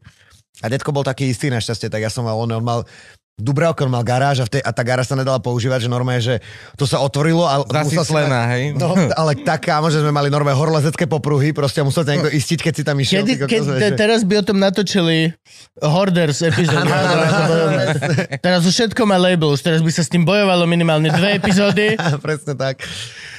A 0.59 0.67
detko 0.67 0.91
bol 0.91 1.07
taký 1.07 1.32
istý 1.32 1.47
našťastie, 1.47 1.88
tak 1.88 2.03
ja 2.03 2.11
som 2.11 2.28
mal, 2.28 2.36
on, 2.36 2.51
on 2.51 2.65
mal 2.65 2.84
v 3.40 3.44
Dubravke 3.48 3.88
on 3.88 3.92
mal 3.96 4.04
garáž 4.04 4.44
a, 4.44 4.46
v 4.46 4.60
tej, 4.60 4.62
a 4.68 4.76
tá 4.76 4.84
garáž 4.84 5.08
sa 5.08 5.16
nedala 5.16 5.40
používať, 5.40 5.88
že 5.88 5.90
normálne, 5.90 6.20
že 6.20 6.44
to 6.76 6.84
sa 6.84 7.00
otvorilo 7.00 7.48
a 7.48 7.64
Zasyslená, 7.64 8.28
mať- 8.46 8.52
hej? 8.52 8.64
No, 8.76 8.92
ale 9.16 9.40
tak 9.40 9.64
kámo, 9.64 9.88
že 9.88 10.04
sme 10.04 10.12
mali 10.12 10.28
normálne 10.28 10.60
horlezecké 10.60 11.08
popruhy, 11.08 11.56
proste 11.56 11.80
musel 11.80 12.04
niekto 12.04 12.28
istiť, 12.28 12.60
keď 12.60 12.74
si 12.76 12.84
tam 12.84 13.00
išiel. 13.00 13.24
Kedy, 13.24 13.34
keď 13.48 13.62
te, 13.80 13.88
teraz 13.96 14.28
by 14.28 14.44
o 14.44 14.44
tom 14.44 14.60
natočili 14.60 15.32
Hoarders 15.80 16.44
epizódu. 16.44 16.84
teraz 18.46 18.68
už 18.68 18.74
všetko 18.76 19.02
má 19.08 19.16
label, 19.16 19.56
už 19.56 19.64
teraz 19.64 19.80
by 19.80 19.92
sa 19.96 20.04
s 20.04 20.12
tým 20.12 20.28
bojovalo 20.28 20.68
minimálne 20.68 21.08
dve 21.08 21.40
epizódy. 21.40 21.96
Presne 22.26 22.60
tak. 22.60 22.84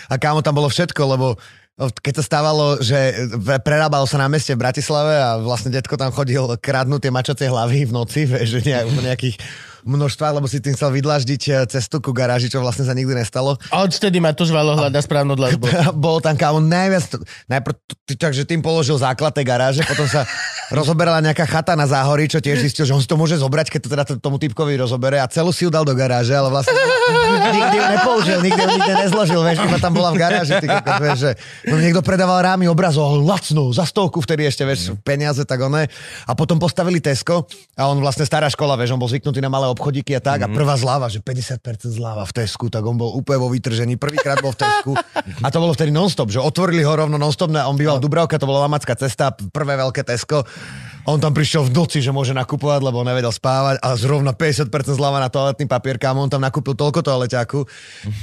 A 0.08 0.16
kámo, 0.16 0.40
tam 0.40 0.56
bolo 0.56 0.72
všetko, 0.72 1.02
lebo 1.04 1.36
keď 1.80 2.20
sa 2.20 2.24
stávalo, 2.24 2.76
že 2.84 3.24
prerábalo 3.64 4.04
sa 4.04 4.20
na 4.20 4.28
meste 4.28 4.52
v 4.52 4.60
Bratislave 4.60 5.16
a 5.16 5.40
vlastne 5.40 5.72
detko 5.72 5.96
tam 5.96 6.12
chodil 6.12 6.44
kradnúť 6.60 7.00
tie 7.08 7.12
mačacie 7.14 7.48
hlavy 7.48 7.88
v 7.88 7.92
noci, 7.96 8.28
že 8.28 8.60
nejakých 9.00 9.40
množstvách, 9.84 10.36
lebo 10.36 10.46
si 10.48 10.60
tým 10.60 10.76
chcel 10.76 10.90
vydlaždiť 10.92 11.42
eh, 11.48 11.54
cestu 11.68 12.02
ku 12.02 12.10
garáži, 12.10 12.52
čo 12.52 12.60
vlastne 12.60 12.84
sa 12.84 12.92
nikdy 12.92 13.16
nestalo. 13.16 13.56
A 13.72 13.84
odtedy 13.84 14.20
ma 14.20 14.34
to 14.36 14.44
žvalo 14.44 14.76
hľada 14.76 15.00
správnu 15.00 15.36
dlažbu. 15.36 15.66
Bol 16.04 16.20
tam 16.20 16.36
kámo 16.36 16.60
najviac, 16.60 17.20
najprv, 17.48 17.74
takže 18.16 18.44
tým 18.44 18.60
položil 18.60 18.98
základ 19.00 19.32
tej 19.32 19.46
garáže, 19.48 19.80
potom 19.86 20.04
sa 20.04 20.28
rozoberala 20.76 21.24
nejaká 21.24 21.48
chata 21.48 21.74
na 21.74 21.88
záhorí, 21.88 22.28
čo 22.28 22.38
tiež 22.38 22.62
zistil, 22.62 22.84
že 22.86 22.94
on 22.94 23.02
si 23.02 23.08
to 23.08 23.18
môže 23.18 23.40
zobrať, 23.40 23.66
keď 23.72 23.80
to 23.80 23.88
teda 23.88 24.04
tomu 24.20 24.36
typkovi 24.38 24.78
rozobere 24.78 25.18
a 25.18 25.26
celú 25.26 25.50
si 25.50 25.64
ju 25.66 25.70
dal 25.72 25.82
do 25.82 25.94
garáže, 25.96 26.34
ale 26.36 26.52
vlastne 26.52 26.76
nikdy 27.56 27.76
ju 27.76 27.86
nepoužil, 27.86 28.38
nikdy 28.44 28.60
ju 28.60 28.68
nikde 28.76 28.94
nezložil, 29.06 29.40
vieš, 29.42 29.58
iba 29.64 29.78
tam 29.78 29.92
bola 29.96 30.10
v 30.14 30.18
garáži, 30.20 30.52
ty 30.60 30.66
kokos, 30.68 30.98
vieš, 31.02 31.18
že 31.18 31.30
no, 31.66 31.76
niekto 31.80 32.00
predával 32.04 32.42
rámy 32.42 32.66
obrazov, 32.70 33.18
lacnú, 33.22 33.70
za 33.74 33.86
stovku 33.86 34.22
vtedy 34.22 34.46
ešte, 34.46 34.62
vieš, 34.62 34.94
peniaze, 35.02 35.42
tak 35.42 35.62
one. 35.62 35.86
A 36.26 36.32
potom 36.34 36.58
postavili 36.58 37.02
Tesco 37.02 37.46
a 37.74 37.90
on 37.90 37.98
vlastne 37.98 38.26
stará 38.26 38.46
škola, 38.50 38.78
vieš, 38.78 38.94
on 38.94 39.00
bol 39.02 39.10
zvyknutý 39.10 39.42
na 39.42 39.50
malé 39.50 39.69
obchodíky 39.72 40.16
a 40.16 40.20
tak 40.20 40.42
a 40.44 40.48
prvá 40.50 40.74
zľava, 40.74 41.06
že 41.06 41.22
50% 41.22 41.90
zľava 41.94 42.26
v 42.26 42.32
Tesku, 42.42 42.66
tak 42.66 42.82
on 42.82 42.98
bol 42.98 43.14
úplne 43.14 43.38
vo 43.38 43.48
vytržení, 43.48 43.94
prvýkrát 43.94 44.42
bol 44.42 44.50
v 44.50 44.60
Tesku. 44.66 44.92
A 45.40 45.48
to 45.48 45.58
bolo 45.62 45.72
vtedy 45.72 45.94
non-stop, 45.94 46.28
že 46.28 46.42
otvorili 46.42 46.82
ho 46.82 46.92
rovno 46.92 47.16
non-stop, 47.16 47.54
a 47.54 47.70
on 47.70 47.78
býval 47.78 47.98
v 47.98 48.04
Dubravke, 48.06 48.36
to 48.36 48.48
bola 48.48 48.66
Lamacká 48.66 48.98
cesta, 48.98 49.30
prvé 49.32 49.78
veľké 49.78 50.02
Tesco. 50.02 50.42
a 50.42 50.89
on 51.10 51.18
tam 51.18 51.34
prišiel 51.34 51.66
v 51.66 51.74
noci, 51.74 51.98
že 51.98 52.14
môže 52.14 52.30
nakupovať, 52.30 52.80
lebo 52.86 53.02
nevedel 53.02 53.34
spávať 53.34 53.82
a 53.82 53.98
zrovna 53.98 54.30
50% 54.30 54.70
zľava 54.94 55.18
na 55.18 55.28
toaletný 55.28 55.66
papier, 55.66 55.98
kam 55.98 56.22
on 56.22 56.30
tam 56.30 56.40
nakúpil 56.40 56.78
toľko 56.78 57.02
toaleťáku, 57.02 57.60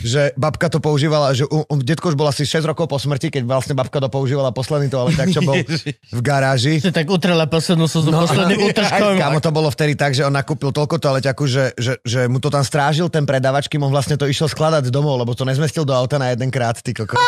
že 0.01 0.31
babka 0.39 0.71
to 0.71 0.79
používala, 0.79 1.35
že 1.35 1.43
u, 1.45 1.67
u, 1.67 1.75
detko 1.83 2.09
už 2.09 2.15
bol 2.15 2.31
asi 2.31 2.47
6 2.47 2.63
rokov 2.63 2.87
po 2.87 2.95
smrti, 2.95 3.27
keď 3.27 3.43
vlastne 3.43 3.75
babka 3.75 3.99
to 3.99 4.07
používala 4.07 4.55
posledný 4.55 4.87
toaleťák, 4.87 5.27
čo 5.35 5.41
bol 5.43 5.59
v 6.17 6.21
garáži. 6.23 6.79
Si 6.79 6.95
tak 6.95 7.11
utrela 7.11 7.45
poslednú 7.45 7.85
slzu 7.91 8.09
no, 8.09 8.23
posledným 8.23 8.71
útržkom. 8.71 9.19
Kámo, 9.19 9.39
to 9.43 9.51
bolo 9.51 9.67
vtedy 9.67 9.99
tak, 9.99 10.15
že 10.15 10.23
on 10.23 10.33
nakúpil 10.33 10.71
toľko 10.71 10.95
toaleťaku, 10.97 11.43
že, 11.45 11.65
že, 11.75 11.99
že 12.01 12.31
mu 12.31 12.39
to 12.39 12.47
tam 12.47 12.63
strážil 12.63 13.11
ten 13.11 13.27
predavač, 13.27 13.67
kým 13.67 13.83
on 13.83 13.91
vlastne 13.91 14.15
to 14.15 14.25
išiel 14.29 14.47
skladať 14.47 14.87
domov, 14.87 15.19
lebo 15.19 15.35
to 15.35 15.43
nezmestil 15.43 15.83
do 15.83 15.91
auta 15.91 16.15
na 16.15 16.31
jeden 16.31 16.47
krát, 16.47 16.79
ty 16.79 16.95
koko. 16.95 17.19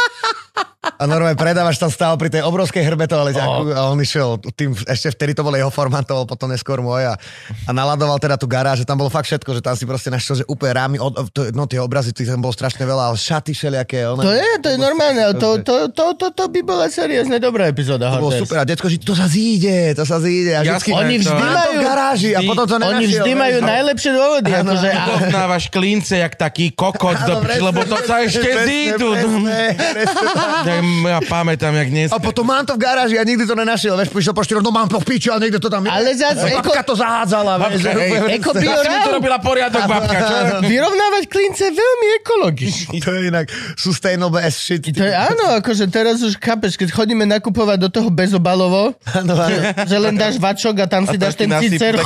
A 1.00 1.08
normálne 1.08 1.40
predávač 1.40 1.80
tam 1.80 1.88
stál 1.88 2.20
pri 2.20 2.28
tej 2.28 2.44
obrovskej 2.44 2.84
hrbe 2.84 3.08
toaleťaku 3.08 3.72
a 3.72 3.88
on 3.88 3.96
išiel 3.98 4.36
tým, 4.52 4.76
ešte 4.76 5.16
vtedy 5.16 5.32
to 5.32 5.48
bol 5.48 5.56
jeho 5.56 5.72
formát, 5.72 6.04
to 6.04 6.12
bol 6.12 6.28
potom 6.28 6.52
neskôr 6.52 6.84
môj 6.84 7.08
a, 7.08 7.16
a 7.64 7.72
naladoval 7.72 8.20
teda 8.20 8.36
tú 8.36 8.52
garáž, 8.52 8.84
že 8.84 8.86
tam 8.86 9.00
bolo 9.00 9.08
fakt 9.08 9.32
všetko, 9.32 9.48
že 9.56 9.62
tam 9.64 9.80
si 9.80 9.88
proste 9.88 10.12
našiel, 10.12 10.44
že 10.44 10.46
úplne 10.46 10.76
rámy, 10.76 10.98
od, 11.00 11.32
to, 11.32 11.56
no 11.56 11.72
tie 11.72 11.80
obrazy, 11.80 12.12
tých 12.12 12.28
tam 12.28 12.44
bolo 12.44 12.52
strašne 12.52 12.84
veľa, 12.84 13.10
ale 13.10 13.16
šaty 13.16 13.56
všelijaké. 13.56 14.12
One, 14.12 14.28
To 14.28 14.32
je, 14.36 14.50
to 14.60 14.68
je 14.70 14.78
normálne. 14.78 15.24
To, 15.40 15.64
to, 15.64 15.88
to, 15.88 16.06
to, 16.20 16.28
to 16.36 16.44
by 16.52 16.62
bola 16.68 16.92
seriózne 16.92 17.40
dobrá 17.40 17.72
epizóda. 17.72 18.12
to 18.12 18.20
bolo 18.20 18.36
super 18.36 18.60
a 18.60 18.68
detko, 18.68 18.92
že 18.92 19.00
to 19.00 19.16
sa 19.16 19.32
zíde, 19.32 19.96
to 19.96 20.04
sa 20.04 20.20
zíde. 20.20 20.52
A 20.52 20.68
vždycky, 20.68 20.92
Oni 20.92 21.16
vždy 21.16 21.32
majú... 21.32 21.80
garáži 21.80 22.36
a 22.36 22.44
vždy- 22.44 22.50
potom 22.52 22.66
to 22.68 22.76
Oni 22.76 22.84
nenašiel, 22.84 23.24
vždy 23.24 23.32
vieš. 23.32 23.40
majú 23.40 23.58
najlepšie 23.64 24.12
dôvody. 24.12 24.50
Akože, 24.52 24.90
a, 24.92 25.04
Porovnávaš 25.08 25.64
klince 25.72 26.16
jak 26.20 26.36
taký 26.36 26.76
kokot, 26.76 27.16
lebo 27.56 27.88
to 27.88 27.96
sa 28.04 28.20
ešte 28.20 28.68
zídu. 28.68 29.16
ja 31.04 31.20
pamätám, 31.22 31.74
jak 31.74 31.88
dnes. 31.88 32.10
A 32.10 32.18
potom 32.18 32.44
mám 32.44 32.62
to 32.62 32.74
v 32.74 32.82
garáži 32.82 33.16
a 33.16 33.24
nikdy 33.24 33.44
to 33.44 33.54
nenašiel, 33.54 33.96
vieš, 33.96 34.10
prišiel 34.10 34.32
po 34.32 34.42
štyroch, 34.42 34.62
no 34.62 34.70
mám 34.70 34.86
to 34.86 34.98
v 34.98 35.06
piči 35.06 35.28
a 35.28 35.38
niekde 35.38 35.58
to 35.58 35.68
tam 35.68 35.84
je. 35.84 35.90
Ale 35.90 36.10
zase 36.14 36.48
A 36.48 36.60
babka 36.60 36.82
to 36.82 36.94
zahádzala, 36.94 37.54
vieš. 37.60 37.82
Babka, 37.82 37.92
úplne- 37.92 38.34
Eko 38.36 38.50
to 38.52 39.12
robila 39.12 39.38
poriadok, 39.38 39.82
babka, 39.84 40.16
čo? 40.16 40.36
Vyrovnávať 40.72 41.24
klince 41.26 41.62
je 41.66 41.74
veľmi 41.74 42.08
ekologicky. 42.18 42.96
To 43.00 43.10
je 43.12 43.22
inak 43.28 43.48
sustainable 43.76 44.38
as 44.38 44.54
shit. 44.54 44.82
To 44.82 45.00
je 45.00 45.12
áno, 45.12 45.58
akože 45.58 45.86
teraz 45.88 46.20
už 46.20 46.36
chápeš, 46.36 46.76
keď 46.76 46.90
chodíme 46.92 47.26
nakupovať 47.26 47.78
do 47.80 47.90
toho 47.90 48.10
bezobalovo, 48.10 48.94
Áno, 49.10 49.34
áno. 49.34 49.58
že 49.84 49.98
len 49.98 50.14
dáš 50.14 50.38
vačok 50.38 50.76
a 50.80 50.86
tam 50.86 51.04
si 51.04 51.16
dáš 51.16 51.36
ti 51.36 51.46
ten 51.46 51.52
cicer. 51.60 51.96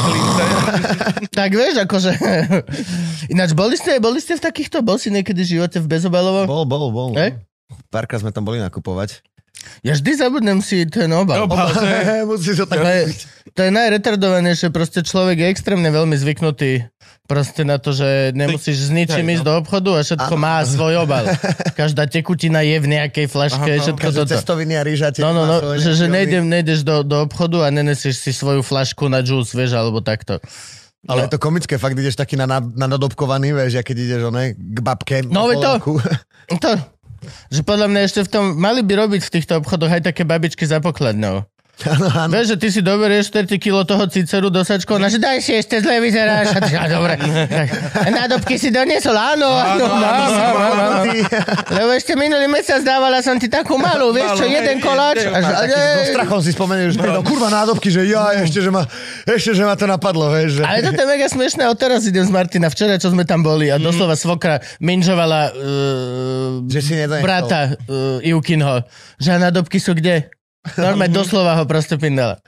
Tak 1.33 1.49
vieš, 1.49 1.81
akože... 1.81 2.11
Ináč, 3.27 3.51
boli 3.53 3.73
ste, 3.73 3.97
boli 3.97 4.21
ste 4.21 4.37
v 4.37 4.43
takýchto, 4.43 4.81
bol 4.81 5.01
si 5.01 5.09
niekedy 5.09 5.41
v 5.41 5.49
živote 5.57 5.81
v 5.81 5.87
bezobalovo? 5.89 6.45
Bol, 6.45 6.63
bol, 6.63 6.89
bol. 6.89 7.09
Hej? 7.15 7.41
Párkrát 7.89 8.19
sme 8.19 8.31
tam 8.31 8.43
boli 8.43 8.57
nakupovať. 8.57 9.23
Ja 9.79 9.95
vždy 9.95 10.11
zabudnem 10.19 10.59
si 10.59 10.83
ten 10.83 11.07
obal. 11.15 11.47
Obal, 11.47 11.71
to 11.71 11.81
je- 11.81 12.25
Musíš 12.31 12.55
ho 12.59 12.67
tak 12.67 12.83
To 12.83 12.89
je, 12.89 13.03
to 13.53 13.59
je 13.63 13.71
najretardovanejšie, 13.71 14.67
proste 14.69 14.99
človek 15.01 15.39
je 15.39 15.47
extrémne 15.47 15.87
veľmi 15.87 16.19
zvyknutý 16.19 16.83
proste 17.23 17.63
na 17.63 17.79
to, 17.79 17.95
že 17.95 18.35
nemusíš 18.35 18.77
s 18.77 18.91
ničím 18.91 19.31
ísť 19.31 19.47
do 19.47 19.53
obchodu 19.55 19.95
a 19.95 20.01
všetko 20.03 20.33
má 20.35 20.59
svoj 20.67 21.07
obal. 21.07 21.23
Každá 21.79 22.05
tekutina 22.05 22.59
je 22.61 22.77
v 22.77 22.87
nejakej 22.91 23.25
flaške, 23.31 23.63
Aha, 23.63 23.79
no, 23.79 23.83
všetko 23.87 24.07
toto. 24.11 24.29
cestoviny 24.29 24.75
a 24.75 24.83
rýžate. 24.83 25.23
No, 25.23 25.31
no, 25.31 25.47
no, 25.47 25.79
že, 25.79 25.95
že 25.95 26.11
nejdem, 26.11 26.43
nejdeš 26.43 26.83
do, 26.83 26.99
do 27.01 27.23
obchodu 27.23 27.63
a 27.63 27.71
nenesieš 27.71 28.19
si 28.19 28.35
svoju 28.35 28.59
flašku 28.59 29.07
na 29.07 29.23
juice, 29.23 29.55
vieš, 29.55 29.73
alebo 29.73 30.03
takto. 30.03 30.43
Ale 31.03 31.27
je 31.27 31.35
to 31.35 31.39
komické, 31.39 31.75
fakt 31.75 31.95
ideš 31.95 32.15
taký 32.15 32.35
na, 32.35 32.47
nad- 32.47 32.63
na 32.75 32.87
nadobkovaný, 32.87 33.51
vieš, 33.51 33.79
a 33.79 33.83
keď 33.83 33.95
ideš 33.97 34.21
one, 34.23 34.55
k 34.55 34.77
babke. 34.79 35.23
No, 35.23 35.47
na 35.47 35.79
to. 35.79 35.99
To, 36.59 36.71
že 37.51 37.61
podľa 37.61 37.87
mňa 37.91 38.01
ešte 38.03 38.21
v 38.25 38.31
tom, 38.31 38.45
mali 38.57 38.81
by 38.81 38.93
robiť 39.07 39.21
v 39.23 39.33
týchto 39.39 39.59
obchodoch 39.61 39.91
aj 39.91 40.11
také 40.11 40.23
babičky 40.27 40.67
za 40.67 40.83
pokladnou. 40.83 41.47
Áno, 41.81 42.05
áno. 42.05 42.29
Vieš, 42.29 42.53
že 42.53 42.57
ty 42.61 42.67
si 42.69 42.79
doberieš 42.85 43.33
4 43.33 43.49
kilo 43.57 43.81
toho 43.81 44.05
ciceru 44.05 44.53
do 44.53 44.61
sačkov, 44.61 45.01
ona 45.01 45.09
že 45.09 45.17
daj 45.17 45.41
si 45.41 45.57
ešte 45.57 45.81
zle 45.81 45.97
vyzeráš. 45.99 46.53
A 46.53 46.59
ty, 46.61 46.73
a 46.77 46.85
dobre. 46.85 47.17
Nádobky 48.13 48.61
si 48.61 48.69
doniesol, 48.69 49.17
áno, 49.17 49.49
áno, 49.49 49.83
Áno, 49.83 49.85
mám, 49.89 50.05
áno, 50.05 50.31
mám, 50.37 50.53
mám, 50.53 50.91
mám. 51.01 51.05
Lebo 51.73 51.89
ešte 51.97 52.13
minulý 52.13 52.45
mesiac 52.45 52.85
dávala 52.85 53.25
som 53.25 53.41
ti 53.41 53.49
takú 53.49 53.75
malú, 53.81 54.13
vieš 54.13 54.37
čo, 54.37 54.45
jeden 54.45 54.77
koláč. 54.79 55.25
A 55.25 55.41
so 55.41 56.13
strachom 56.13 56.39
si 56.45 56.53
spomenieš, 56.53 56.93
že 56.93 57.09
no, 57.09 57.25
kurva 57.25 57.49
nádobky, 57.49 57.89
že 57.89 58.05
ja, 58.05 58.37
ešte, 58.37 58.61
že 58.61 58.69
ma, 58.69 58.85
ešte, 59.25 59.57
že 59.57 59.65
ma 59.65 59.73
to 59.73 59.89
napadlo, 59.89 60.29
vieš. 60.29 60.61
Že... 60.61 60.69
ale 60.69 60.79
toto 60.85 61.01
je 61.01 61.07
mega 61.09 61.27
smiešné, 61.27 61.61
a 61.65 61.73
teraz 61.73 62.05
idem 62.05 62.21
z 62.21 62.31
Martina, 62.31 62.69
včera, 62.69 63.01
čo 63.01 63.09
sme 63.09 63.25
tam 63.25 63.41
boli 63.41 63.73
a 63.73 63.81
doslova 63.81 64.13
svokra 64.13 64.61
minžovala 64.77 65.51
uh, 65.51 66.69
Že 66.69 66.79
si 66.85 66.93
brata 67.19 67.75
uh, 67.89 68.21
Ivkinho, 68.21 68.85
že 69.17 69.41
nádobky 69.41 69.81
sú 69.81 69.97
kde? 69.97 70.29
Normálne 70.63 71.11
doslova 71.19 71.59
ho 71.59 71.67
proste 71.67 71.99
pindala. 71.99 72.39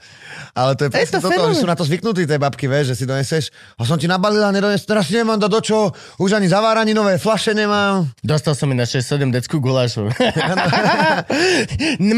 Ale 0.55 0.79
to 0.79 0.87
je 0.87 0.87
Je 0.87 1.11
to 1.11 1.19
presne 1.19 1.21
toto, 1.35 1.51
oni 1.51 1.55
sú 1.59 1.67
na 1.67 1.75
to 1.75 1.83
zvyknutí, 1.83 2.23
tie 2.23 2.39
babky, 2.39 2.71
vieš, 2.71 2.95
že 2.95 2.97
si 3.03 3.03
doneseš, 3.03 3.51
a 3.75 3.83
som 3.83 3.99
ti 3.99 4.07
nabalila, 4.07 4.55
nedones, 4.55 4.87
teraz 4.87 5.11
si 5.11 5.19
nemám 5.19 5.35
dať 5.35 5.51
do 5.51 5.59
čo, 5.59 5.79
už 6.15 6.39
ani 6.39 6.47
zaváraninové 6.47 7.19
flaše 7.19 7.51
nemám. 7.51 8.07
Dostal 8.23 8.55
som 8.55 8.71
mi 8.71 8.75
na 8.79 8.87
6-7 8.87 9.35
decku 9.35 9.59
gulášu. 9.59 10.07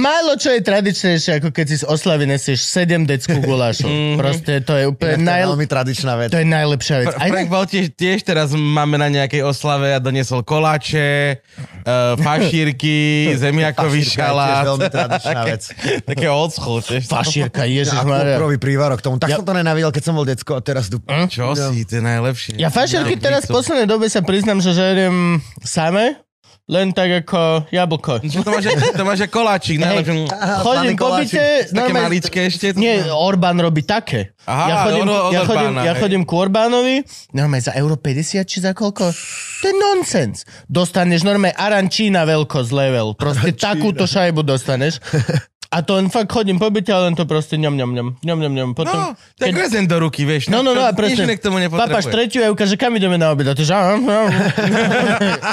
Málo 0.06 0.38
čo 0.38 0.54
je 0.54 0.62
tradičnejšie, 0.62 1.42
ako 1.42 1.50
keď 1.50 1.66
si 1.66 1.76
z 1.82 1.86
oslavy 1.90 2.30
nesieš 2.30 2.62
7 2.62 3.10
decku 3.10 3.42
gulášu. 3.42 3.90
Proste 4.22 4.62
to 4.62 4.78
je 4.78 4.86
úplne 4.86 5.18
to 5.18 5.20
je 5.26 5.26
naj... 5.26 5.42
veľmi 5.50 5.66
tradičná 5.66 6.14
vec. 6.22 6.30
To 6.30 6.38
je 6.38 6.46
najlepšia 6.46 6.96
vec. 7.02 7.14
Aj 7.18 7.30
Frank 7.34 7.50
bol 7.50 7.66
tiež, 7.66 7.98
tiež 7.98 8.22
teraz 8.22 8.54
máme 8.54 9.02
na 9.02 9.10
nejakej 9.10 9.50
oslave 9.50 9.90
a 9.94 9.98
doniesol 9.98 10.46
koláče, 10.46 11.42
uh, 11.42 12.14
fašírky, 12.22 12.98
zemiakový 13.42 14.06
Fašírka 14.06 14.06
je 14.14 14.14
tiež 14.14 14.26
šalát. 14.30 14.66
veľmi 14.70 14.88
tradičná 14.94 15.42
vec. 15.50 15.64
Také 16.04 16.28
old 16.28 16.52
school. 16.52 16.80
Tiež. 16.80 17.06
fašírka, 17.06 17.64
Ježiš 17.64 18.00
Maria. 18.02 18.38
prvý 18.38 18.56
prívarok 18.56 19.00
tomu. 19.00 19.16
Tak 19.16 19.30
Ja- 19.30 19.38
som 19.38 19.44
to 19.44 19.52
nenávidel, 19.52 19.90
keď 19.90 20.04
som 20.04 20.14
bol 20.14 20.24
decko 20.24 20.56
a 20.56 20.62
teraz 20.62 20.88
tu... 20.88 21.00
Čo 21.04 21.52
si, 21.54 21.84
to 21.84 21.98
je 21.98 22.04
najlepšie. 22.04 22.54
Ja 22.56 22.68
fašírky 22.68 23.16
teraz 23.16 23.46
v 23.46 23.54
poslednej 23.54 23.86
dobe 23.86 24.06
sa 24.06 24.20
priznám, 24.20 24.60
že 24.60 24.72
žeriem 24.72 25.38
same, 25.60 26.20
len 26.68 26.92
tak 26.92 27.24
ako 27.24 27.72
jablko. 27.72 28.20
Čo 28.28 28.44
to 28.44 28.52
máš, 28.52 28.68
to 28.92 29.04
máš 29.08 29.20
ako 29.24 29.34
koláčik, 29.34 29.80
najlepšie. 29.80 30.28
Chodím 30.60 30.94
po 30.94 31.16
byte, 31.16 31.46
Také 31.66 31.94
maličké 31.96 32.40
ešte. 32.44 32.66
Nie, 32.76 33.08
Orbán 33.08 33.56
robí 33.56 33.88
také. 33.88 34.36
Aha, 34.44 34.66
ja 34.68 34.76
chodím, 34.84 35.08
od- 35.08 35.16
od 35.16 35.32
ja 35.32 35.42
chodím, 35.44 35.72
Orbána, 35.72 35.82
ja 35.82 35.94
chodím 35.96 36.22
ku 36.24 36.36
Orbánovi, 36.36 37.08
normálne 37.32 37.64
za 37.64 37.72
euro 37.72 37.96
50 37.96 38.44
či 38.44 38.58
za 38.60 38.76
koľko? 38.76 39.16
To 39.58 39.66
je 39.66 39.76
nonsens. 39.76 40.44
Dostaneš 40.68 41.24
normálne 41.24 41.56
arančína 41.56 42.28
veľkosť 42.28 42.70
level. 42.70 43.16
Proste 43.16 43.56
takúto 43.56 44.04
šajbu 44.04 44.44
dostaneš. 44.44 45.00
A 45.68 45.82
to 45.82 45.96
len 45.96 46.08
fakt 46.08 46.30
chodím 46.30 46.56
po 46.56 46.68
byte 46.68 46.88
a 46.88 47.00
len 47.02 47.14
to 47.14 47.24
proste 47.24 47.56
ňom, 47.56 47.74
ňom, 47.74 47.92
ňom, 47.92 48.08
ňom, 48.18 48.40
ňom, 48.40 48.54
ňom. 48.54 48.70
Potom, 48.72 48.96
No, 48.96 49.20
tak 49.36 49.52
rezen 49.52 49.84
do 49.84 50.00
ruky, 50.00 50.24
vieš. 50.24 50.48
No, 50.48 50.60
no, 50.60 50.72
no, 50.72 50.80
a 50.82 50.90
Nič 50.90 50.98
presne. 50.98 51.24
iné 51.24 51.36
k 51.36 51.42
tomu 51.42 51.60
Papáš 51.68 52.08
tretiu 52.08 52.40
a 52.42 52.50
ukáže, 52.50 52.74
kam 52.74 52.94
ideme 52.94 53.16
na 53.16 53.30
obed. 53.30 53.44
A 53.44 53.52
ty 53.52 53.62
že, 53.62 53.72
áno, 53.72 54.08
áno. 54.08 54.32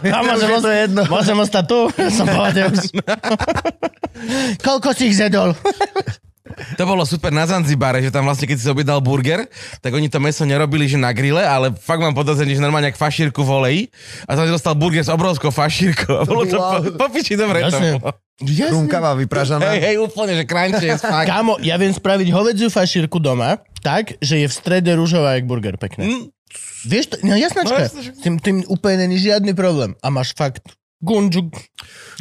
Ja 0.01 0.23
môžem, 0.23 0.49
to 0.49 0.57
osta- 0.57 0.71
jedno. 0.73 1.03
môžem 1.05 1.37
ostať 1.37 1.65
tu? 1.67 1.79
Som 2.17 2.27
povedal. 2.27 2.71
Koľko 4.65 4.89
si 4.93 5.11
ich 5.11 5.17
zedol? 5.17 5.59
To 6.77 6.85
bolo 6.85 7.03
super 7.03 7.29
na 7.29 7.43
Zanzibare, 7.45 7.99
že 7.99 8.09
tam 8.09 8.23
vlastne, 8.23 8.47
keď 8.47 8.57
si 8.57 8.69
objednal 8.69 9.01
burger, 9.01 9.51
tak 9.81 9.91
oni 9.91 10.07
to 10.07 10.23
meso 10.23 10.45
nerobili, 10.45 10.87
že 10.87 10.95
na 10.95 11.11
grille, 11.11 11.41
ale 11.41 11.75
fakt 11.75 11.99
mám 11.99 12.15
podozrenie, 12.15 12.55
že 12.55 12.63
normálne 12.63 12.87
jak 12.87 12.97
fašírku 12.97 13.43
v 13.43 13.51
oleji 13.51 13.81
a 14.23 14.33
tam 14.33 14.47
si 14.47 14.53
dostal 14.53 14.73
burger 14.73 15.03
s 15.03 15.11
obrovskou 15.11 15.51
fašírkou 15.51 16.15
a 16.15 16.23
bolo 16.23 16.47
to 16.47 16.55
Wow. 16.55 16.95
po, 16.95 17.01
po 17.01 17.07
piči 17.11 17.35
dobre 17.35 17.59
to 17.61 17.75
Jasne. 17.75 17.99
bolo. 17.99 18.15
Jasne. 18.41 18.75
Krumkava 18.75 19.15
vypražaná. 19.15 19.63
Hej, 19.71 19.81
hej, 19.85 19.97
úplne, 20.03 20.35
že 20.35 20.43
crunchy 20.43 20.87
je 20.91 20.99
fakt. 20.99 21.31
Kámo, 21.31 21.55
ja 21.63 21.79
viem 21.79 21.91
spraviť 21.91 22.29
hovedziu 22.31 22.67
fašírku 22.67 23.23
doma 23.23 23.63
tak, 23.79 24.19
že 24.19 24.43
je 24.43 24.47
v 24.47 24.55
strede 24.55 24.91
rúžová 24.91 25.39
jak 25.39 25.47
burger 25.47 25.79
pekne. 25.79 26.03
Mm. 26.03 26.25
Vieš 26.85 27.05
to? 27.09 27.17
No 27.23 27.35
jasnačka. 27.35 27.71
No, 27.71 27.79
jasne, 27.81 28.01
že- 28.03 28.15
Tým, 28.19 28.35
tým 28.39 28.57
úplne 28.67 29.07
není 29.07 29.19
žiadny 29.19 29.55
problém. 29.55 29.95
A 29.99 30.11
máš 30.11 30.35
fakt 30.35 30.67
gunžu. 31.05 31.53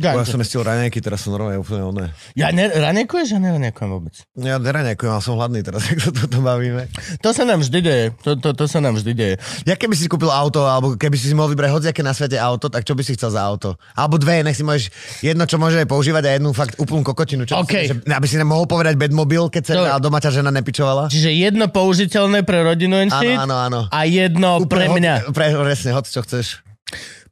Ja 0.01 0.17
som 0.27 0.41
nestil 0.41 0.59
raňajky, 0.59 0.99
teraz 0.99 1.23
som 1.23 1.31
normálne 1.31 1.61
úplne 1.61 1.83
oné. 1.85 2.05
Ja 2.35 2.51
ne, 2.51 2.67
ranekuješ? 2.67 3.37
Ja 3.37 3.39
neranekujem 3.39 3.89
vôbec. 3.93 4.15
Ja 4.35 4.59
neraňajkujem, 4.59 5.11
ale 5.13 5.21
som 5.23 5.39
hladný 5.39 5.61
teraz, 5.63 5.85
ak 5.91 5.99
sa 6.01 6.11
toto 6.11 6.43
bavíme. 6.43 6.91
To 7.23 7.29
sa 7.31 7.47
nám 7.47 7.63
vždy 7.63 7.79
deje. 7.79 8.05
To, 8.27 8.35
to, 8.35 8.51
to 8.51 8.65
sa 8.67 8.83
nám 8.83 8.99
vždy 8.99 9.11
deje. 9.15 9.35
Ja 9.63 9.77
keby 9.79 9.95
si 9.95 10.09
kúpil 10.11 10.33
auto, 10.33 10.65
alebo 10.65 10.97
keby 10.99 11.15
si 11.15 11.29
si 11.29 11.35
mohol 11.37 11.53
vybrať 11.53 11.71
hociaké 11.71 12.01
na 12.03 12.11
svete 12.11 12.35
auto, 12.41 12.67
tak 12.67 12.83
čo 12.83 12.97
by 12.97 13.05
si 13.05 13.15
chcel 13.15 13.31
za 13.31 13.45
auto? 13.45 13.77
Alebo 13.93 14.17
dve, 14.17 14.41
nech 14.43 14.57
si 14.57 14.65
môžeš 14.65 14.89
jedno, 15.23 15.45
čo 15.45 15.61
môže 15.61 15.79
používať 15.85 16.23
a 16.27 16.31
jednu 16.41 16.51
fakt 16.51 16.75
úplnú 16.81 17.05
kokotinu. 17.05 17.45
Čo 17.47 17.61
OK. 17.63 17.73
že, 17.85 17.95
aby 18.03 18.27
si 18.27 18.35
nemohol 18.35 18.65
povedať 18.65 18.97
bedmobil, 18.97 19.47
keď 19.47 19.63
sa 19.63 19.73
a 19.93 20.01
doma 20.01 20.17
ťa 20.17 20.41
žena 20.41 20.49
nepičovala. 20.49 21.07
Čiže 21.13 21.29
jedno 21.31 21.69
použiteľné 21.69 22.41
pre 22.41 22.65
rodinu 22.65 23.05
Áno, 23.09 23.31
áno, 23.45 23.55
áno. 23.57 23.79
a 23.89 23.99
jedno 24.09 24.63
pre 24.65 24.89
Úplne 24.89 24.97
mňa. 24.97 25.13
Hoď, 25.29 25.33
pre, 25.33 25.45
presne, 25.53 25.89
hoď 25.93 26.05
čo 26.09 26.21
chceš. 26.25 26.45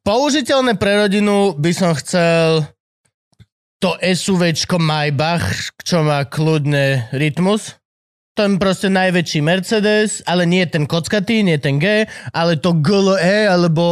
Použiteľné 0.02 0.82
pre 0.82 0.98
rodinu 0.98 1.54
by 1.54 1.72
som 1.78 1.94
chcel 1.94 2.66
to 3.78 3.94
SUVčko 4.02 4.82
Maybach, 4.82 5.78
čo 5.86 6.02
má 6.02 6.26
kľudne 6.26 7.06
rytmus. 7.14 7.78
To 8.34 8.48
je 8.48 8.58
proste 8.58 8.90
najväčší 8.90 9.46
Mercedes, 9.46 10.26
ale 10.26 10.50
nie 10.50 10.66
ten 10.66 10.90
kockatý, 10.90 11.46
nie 11.46 11.62
ten 11.62 11.78
G, 11.78 12.10
ale 12.34 12.58
to 12.58 12.82
GLE 12.82 13.46
alebo 13.46 13.84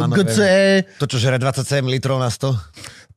Áno, 0.00 0.08
áno, 0.08 0.14
GCE. 0.16 0.88
To, 1.02 1.10
čo 1.10 1.20
žere 1.20 1.36
27 1.36 1.84
litrov 1.84 2.16
na 2.16 2.32
100. 2.32 2.48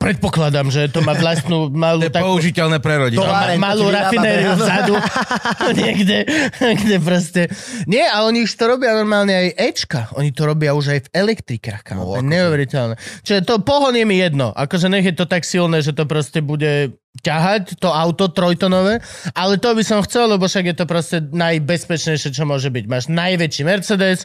Predpokladám, 0.01 0.67
že 0.67 0.89
to 0.89 0.99
má 0.99 1.13
vlastnú 1.13 1.69
To 1.69 1.71
malú 1.71 2.01
je 2.01 2.09
takú 2.09 2.25
použiteľné 2.33 2.77
pre 2.77 2.97
rodinu. 2.97 3.21
To- 3.21 3.29
Továreň, 3.29 3.57
malú 3.57 3.85
rafinériu 3.87 4.57
vzadu. 4.57 4.97
Niekde, 5.79 6.17
kde 6.57 6.97
proste... 6.97 7.41
Nie, 7.85 8.09
a 8.09 8.23
oni 8.23 8.41
už 8.41 8.51
to 8.51 8.65
robia 8.67 8.91
normálne 8.91 9.29
aj 9.31 9.47
Ečka. 9.53 10.01
Oni 10.13 10.29
to 10.29 10.43
robia 10.43 10.73
už 10.73 10.85
aj 10.89 10.99
v 11.05 11.09
elektrikách. 11.15 11.85
kámo. 11.85 12.01
to 12.01 12.07
No, 12.07 12.11
je 12.11 12.19
ako- 12.19 12.27
neuveriteľné. 12.27 12.93
Čiže 13.21 13.39
to 13.43 13.61
pohon 13.61 13.93
je 13.93 14.03
mi 14.03 14.17
jedno. 14.17 14.49
Akože 14.49 14.87
nech 14.87 15.05
je 15.05 15.13
to 15.13 15.23
tak 15.23 15.43
silné, 15.43 15.79
že 15.79 15.93
to 15.93 16.03
proste 16.03 16.41
bude 16.41 16.97
ťahať 17.13 17.75
to 17.77 17.87
auto 17.87 18.27
trojtonové, 18.27 19.03
ale 19.31 19.59
to 19.59 19.75
by 19.75 19.83
som 19.83 19.99
chcel, 20.01 20.25
lebo 20.27 20.47
však 20.47 20.63
je 20.65 20.75
to 20.75 20.85
proste 20.85 21.17
najbezpečnejšie, 21.27 22.31
čo 22.31 22.43
môže 22.43 22.67
byť. 22.67 22.85
Máš 22.87 23.05
najväčší 23.07 23.61
Mercedes, 23.61 24.23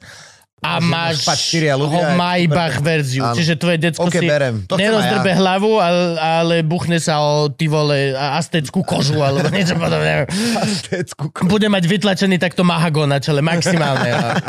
a 0.65 0.81
máš 0.81 1.21
ho 1.21 2.01
Maybach 2.17 2.81
verziu. 2.81 3.21
Áno. 3.29 3.37
Čiže 3.37 3.61
tvoje 3.61 3.77
decko 3.77 4.09
OK, 4.09 4.17
si 4.17 4.25
berem. 4.25 4.65
To 4.65 4.81
nerozdrbe 4.81 5.37
ja. 5.37 5.37
hlavu, 5.37 5.73
ale, 5.79 6.05
ale 6.17 6.55
buchne 6.65 6.97
sa 6.97 7.21
o 7.21 7.53
ty 7.53 7.69
vole 7.69 8.17
a- 8.17 8.41
azteckú 8.41 8.81
kožu 8.81 9.21
alebo 9.21 9.53
niečo 9.53 9.77
podobné. 9.77 10.25
Aztécku 10.57 11.29
ko- 11.29 11.45
Bude 11.45 11.69
mať 11.69 11.85
vytlačený 11.85 12.41
takto 12.41 12.65
mahagón 12.65 13.13
na 13.13 13.21
čele, 13.21 13.45
maximálne. 13.45 14.09
A 14.17 14.41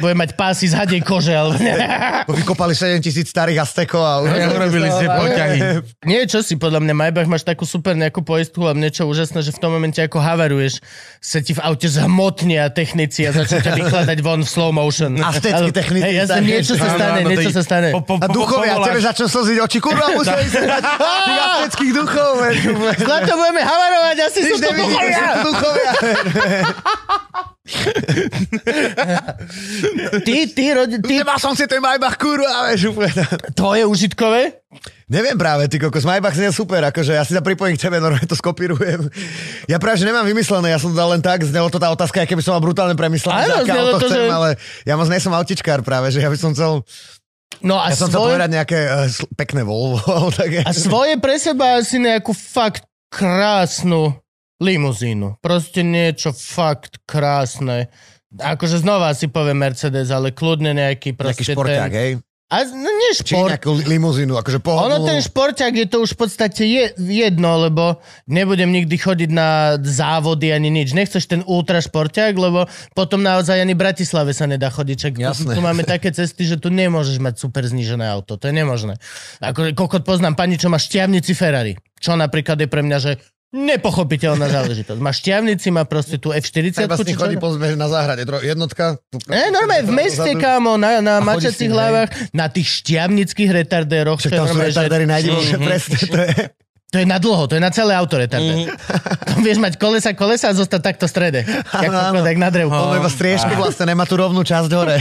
bude 0.00 0.16
mať 0.16 0.32
pásy 0.32 0.72
z 0.72 0.80
hadej 0.80 1.04
kože. 1.04 1.36
Alebo... 1.36 1.60
Vykopali 2.32 2.72
7 2.72 2.96
tisíc 3.04 3.28
starých 3.28 3.60
Aztekov 3.60 4.00
a 4.00 4.24
urobili 4.24 4.88
ste 4.88 5.06
poťahy. 5.12 5.58
Nie, 6.08 6.24
čo 6.24 6.40
si, 6.40 6.56
podľa 6.56 6.80
mňa 6.80 6.94
Maybach 6.96 7.28
máš 7.28 7.44
takú 7.44 7.68
super 7.68 7.92
nejakú 8.00 8.24
poistku 8.24 8.64
a 8.64 8.72
niečo 8.72 9.04
úžasné, 9.04 9.44
že 9.44 9.52
v 9.52 9.60
tom 9.60 9.76
momente 9.76 10.00
ako 10.00 10.24
havaruješ, 10.24 10.80
sa 11.20 11.44
ti 11.44 11.52
v 11.52 11.60
aute 11.60 11.84
zhmotnia 11.84 12.72
technici 12.72 13.28
a 13.28 13.36
začnú 13.36 13.60
ťa 13.60 13.72
vykladať 13.76 14.18
von 14.24 14.40
v 14.40 14.48
slow 14.48 14.72
motion. 14.72 15.20
A 15.20 15.49
Všetky 15.50 15.66
Ale- 15.66 15.74
techniky. 15.74 16.02
Hej, 16.02 16.14
jasne, 16.16 16.40
niečo 16.40 16.74
sa 16.74 16.88
stane, 16.88 17.18
áno, 17.20 17.28
niečo 17.28 17.50
sa 17.50 17.62
stane. 17.62 17.88
Po, 17.90 18.00
po, 18.00 18.14
A 18.16 18.26
po, 18.26 18.32
duchovia, 18.32 18.72
povoláš- 18.72 18.86
tebe 18.86 19.00
začnú 19.02 19.26
slziť 19.28 19.58
oči, 19.60 19.78
kurva, 19.78 20.06
museli 20.16 20.46
sa 20.46 20.60
dať 20.62 20.82
tých 21.26 21.40
afrických 21.42 21.92
duchov. 21.92 22.32
Zlato 22.96 23.32
budeme 23.34 23.62
havarovať, 23.62 24.16
asi 24.22 24.40
sú 24.44 24.56
to 24.56 24.70
duchovia. 24.70 25.90
Ty, 30.20 30.46
ty, 30.48 30.64
rodi, 30.70 30.96
ty, 30.98 31.12
Nemal 31.16 31.38
som 31.38 31.54
si 31.54 31.64
ten 31.64 31.78
Maybach, 31.78 32.16
kurva, 32.16 32.68
vieš, 32.68 32.90
úplne. 32.90 33.10
tvoje 33.52 33.82
užitkové? 33.84 34.58
Neviem 35.06 35.34
práve, 35.34 35.66
ty 35.66 35.76
kokos, 35.76 36.02
Maybach 36.02 36.32
je 36.32 36.50
super, 36.50 36.80
akože 36.84 37.12
ja 37.12 37.22
si 37.22 37.30
sa 37.30 37.40
pripojím 37.40 37.74
k 37.74 37.82
tebe, 37.82 37.96
normálne 37.98 38.24
to 38.24 38.34
skopírujem. 38.34 39.06
Ja 39.66 39.76
práve, 39.78 39.98
že 39.98 40.06
nemám 40.06 40.22
vymyslené, 40.22 40.70
ja 40.70 40.78
som 40.78 40.90
to 40.90 40.96
dal 40.96 41.10
len 41.10 41.18
tak, 41.18 41.42
znelo 41.42 41.66
to 41.66 41.76
tá 41.76 41.88
otázka, 41.88 42.22
aké 42.22 42.32
by 42.32 42.40
som 42.40 42.54
mal 42.54 42.62
brutálne 42.62 42.94
premyslené, 42.94 43.50
aké 43.50 43.70
auto 43.72 43.98
to, 43.98 44.06
chcem, 44.06 44.20
že- 44.20 44.30
ale 44.30 44.48
ja 44.84 44.92
moc 44.94 45.06
nie 45.06 45.18
som 45.18 45.32
autičkár 45.32 45.82
práve, 45.82 46.10
že 46.10 46.18
ja 46.18 46.26
by 46.26 46.36
som 46.36 46.50
chcel, 46.52 46.82
No 47.60 47.76
a, 47.76 47.90
ja 47.90 47.94
som 47.94 48.06
chcel 48.08 48.22
svoje, 48.22 48.30
povedať 48.32 48.50
nejaké 48.54 48.78
uh, 48.80 49.04
pekné 49.34 49.60
Volvo, 49.62 49.98
také. 50.32 50.62
a 50.62 50.70
svoje 50.70 51.18
pre 51.18 51.34
seba 51.36 51.76
asi 51.76 51.98
nejakú 51.98 52.30
fakt 52.30 52.86
krásnu 53.10 54.14
limuzínu. 54.60 55.40
Proste 55.40 55.80
niečo 55.80 56.30
fakt 56.30 57.00
krásne. 57.08 57.88
Akože 58.30 58.78
znova 58.78 59.10
si 59.16 59.26
poviem 59.26 59.58
Mercedes, 59.58 60.12
ale 60.14 60.30
kľudne 60.30 60.70
nejaký 60.76 61.18
proste 61.18 61.42
Nejaký 61.42 61.56
športák, 61.56 61.90
ten... 61.90 61.98
hej? 61.98 62.12
A, 62.50 62.66
no 62.66 62.90
nie 62.90 63.14
Či 63.14 63.38
šport, 63.38 63.46
nejakú 63.54 63.70
li- 63.78 63.86
limuzínu, 63.94 64.34
akože 64.34 64.58
Ono 64.58 64.66
pohodlnú. 64.66 65.06
ten 65.06 65.22
šporťák 65.22 65.70
je 65.70 65.86
to 65.86 66.02
už 66.02 66.18
v 66.18 66.18
podstate 66.18 66.62
je, 66.66 66.84
jedno, 66.98 67.62
lebo 67.62 68.02
nebudem 68.26 68.74
nikdy 68.74 68.98
chodiť 68.98 69.30
na 69.30 69.78
závody 69.78 70.50
ani 70.50 70.66
nič. 70.66 70.90
Nechceš 70.90 71.30
ten 71.30 71.46
ultra 71.46 71.78
šporťák, 71.78 72.34
lebo 72.34 72.66
potom 72.90 73.22
naozaj 73.22 73.54
ani 73.54 73.78
Bratislave 73.78 74.34
sa 74.34 74.50
nedá 74.50 74.66
chodiť. 74.66 74.96
Čak 74.98 75.12
tu, 75.14 75.22
Jasné. 75.22 75.52
tu 75.54 75.62
máme 75.62 75.86
také 75.86 76.10
cesty, 76.10 76.42
že 76.42 76.58
tu 76.58 76.74
nemôžeš 76.74 77.22
mať 77.22 77.38
super 77.38 77.62
znížené 77.62 78.02
auto. 78.10 78.34
To 78.34 78.50
je 78.50 78.54
nemožné. 78.54 78.98
Ako 79.38 79.70
kokot 79.78 80.02
poznám 80.02 80.34
pani, 80.34 80.58
čo 80.58 80.66
má 80.66 80.82
šťavnici 80.82 81.38
Ferrari. 81.38 81.78
Čo 82.02 82.18
napríklad 82.18 82.58
je 82.58 82.66
pre 82.66 82.82
mňa, 82.82 82.98
že 82.98 83.12
nepochopiteľná 83.50 84.46
záležitosť. 84.46 84.96
Má 84.96 85.10
šťavnici, 85.10 85.68
má 85.68 85.82
proste 85.82 86.16
tú 86.16 86.30
F40. 86.30 86.86
Treba 86.86 86.94
s 86.94 87.00
či 87.00 87.04
ním 87.04 87.16
čo? 87.16 87.20
chodí 87.20 87.36
po 87.36 87.50
zbehe 87.50 87.74
na 87.74 87.86
záhrade. 87.86 88.22
Jednotka. 88.22 88.98
tu- 89.08 89.18
Ne, 89.26 89.50
normálne 89.50 89.84
v 89.84 89.92
meste, 89.92 90.30
kámo, 90.34 90.74
na, 90.76 90.98
na 90.98 91.18
mačacích 91.18 91.66
hlavách, 91.66 92.08
na 92.30 92.46
tých 92.46 92.80
šťavnických 92.80 93.50
retardéroch. 93.52 94.18
Však 94.18 94.32
tam 94.32 94.46
sú 94.46 94.58
retardery 94.60 95.04
najdivšie, 95.04 95.56
presne. 95.58 95.96
To 96.06 96.18
je. 96.20 96.34
To 96.90 96.98
je 96.98 97.06
na 97.06 97.22
dlho, 97.22 97.46
to 97.46 97.54
je 97.54 97.62
na 97.62 97.70
celé 97.70 97.94
auto 97.94 98.18
retardér. 98.18 98.74
To 99.30 99.46
vieš 99.46 99.62
mať 99.62 99.78
kolesa, 99.78 100.10
kolesa 100.10 100.50
a 100.50 100.58
zostať 100.58 100.80
takto 100.82 101.06
v 101.06 101.12
strede. 101.14 101.40
Jak, 101.46 102.38
na 102.38 102.50
drevku. 102.50 102.74
On 102.74 102.98
iba 102.98 103.06
striežku 103.06 103.54
vlastne, 103.54 103.86
nemá 103.86 104.02
tú 104.02 104.18
rovnú 104.18 104.42
časť 104.42 104.70
hore. 104.74 104.98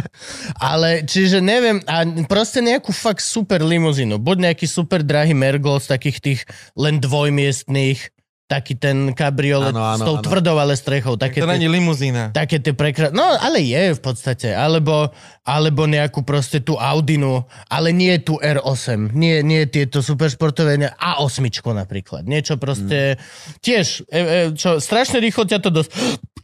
Ale 0.72 1.04
čiže 1.04 1.44
neviem, 1.44 1.84
a 1.84 2.08
proste 2.24 2.64
nejakú 2.64 2.96
fakt 2.96 3.20
super 3.20 3.60
limuzínu. 3.60 4.16
Buď 4.16 4.50
nejaký 4.50 4.64
super 4.64 5.04
drahý 5.04 5.36
Mergol 5.36 5.84
z 5.84 5.92
takých 5.92 6.18
tých 6.24 6.40
len 6.72 6.96
dvojmiestných, 6.96 8.17
taký 8.48 8.80
ten 8.80 9.12
kabriolet 9.12 9.76
Áno, 9.76 9.84
áno, 9.84 10.00
s 10.00 10.08
tou 10.08 10.16
áno. 10.16 10.24
tvrdou 10.24 10.56
ale 10.56 10.72
strechou. 10.72 11.20
Také 11.20 11.44
To 11.44 11.46
tie- 11.46 11.52
není 11.60 11.68
limuzína. 11.68 12.32
Také 12.32 12.56
tie 12.56 12.72
prekrásne... 12.72 13.12
No, 13.12 13.28
ale 13.36 13.60
je 13.60 13.92
v 13.92 14.00
podstate. 14.00 14.56
Alebo, 14.56 15.12
alebo 15.44 15.84
nejakú 15.84 16.24
proste 16.24 16.64
tú 16.64 16.80
Audinu, 16.80 17.44
ale 17.68 17.92
nie 17.92 18.16
tú 18.16 18.40
R8. 18.40 19.12
Nie, 19.12 19.44
nie 19.44 19.68
tieto 19.68 20.00
superšportové, 20.00 20.80
ne, 20.80 20.88
A8 20.96 21.44
napríklad. 21.76 22.24
Niečo 22.24 22.56
proste... 22.56 23.20
Tiež, 23.60 24.08
e, 24.08 24.16
e, 24.16 24.56
čo, 24.56 24.80
strašne 24.80 25.20
rýchlo 25.20 25.44
ťa 25.44 25.60
to 25.60 25.68
dos, 25.68 25.92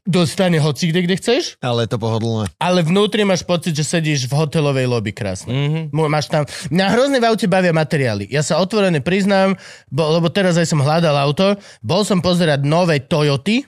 dostane 0.05 0.61
hoci 0.61 0.93
kde, 0.93 1.09
kde 1.09 1.17
chceš, 1.17 1.57
Ale 1.65 1.89
je 1.89 1.97
to 1.97 1.99
pohodlné. 1.99 2.53
ale 2.61 2.85
vnútri 2.85 3.25
máš 3.25 3.41
pocit, 3.41 3.73
že 3.73 3.81
sedíš 3.81 4.29
v 4.29 4.37
hotelovej 4.37 4.85
lobby 4.85 5.17
krásne. 5.17 5.49
Mhm. 5.49 5.89
Mm-hmm. 5.89 6.13
Máš 6.13 6.29
tam... 6.29 6.45
Mňa 6.69 6.87
hrozne 6.93 7.17
v 7.17 7.25
aute 7.33 7.49
bavia 7.49 7.73
materiály. 7.73 8.29
Ja 8.29 8.45
sa 8.45 8.61
otvorene 8.61 9.01
priznám, 9.01 9.57
bo, 9.89 10.05
lebo 10.13 10.29
teraz 10.29 10.61
aj 10.61 10.69
som 10.69 10.85
hľadal 10.85 11.17
auto, 11.17 11.57
bol 11.95 12.03
som 12.03 12.19
pozerať 12.19 12.67
nové 12.67 12.99
Toyoty, 13.07 13.63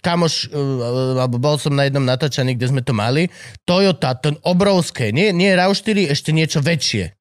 kamoš, 0.00 0.48
uh, 0.48 1.20
alebo 1.20 1.36
bol 1.36 1.60
som 1.60 1.76
na 1.76 1.84
jednom 1.84 2.00
natáčaní, 2.00 2.56
kde 2.56 2.72
sme 2.72 2.80
to 2.80 2.96
mali, 2.96 3.28
Toyota, 3.68 4.16
ten 4.16 4.40
obrovské, 4.40 5.12
nie, 5.12 5.36
nie 5.36 5.52
RAV4, 5.52 6.08
ešte 6.08 6.32
niečo 6.32 6.64
väčšie. 6.64 7.12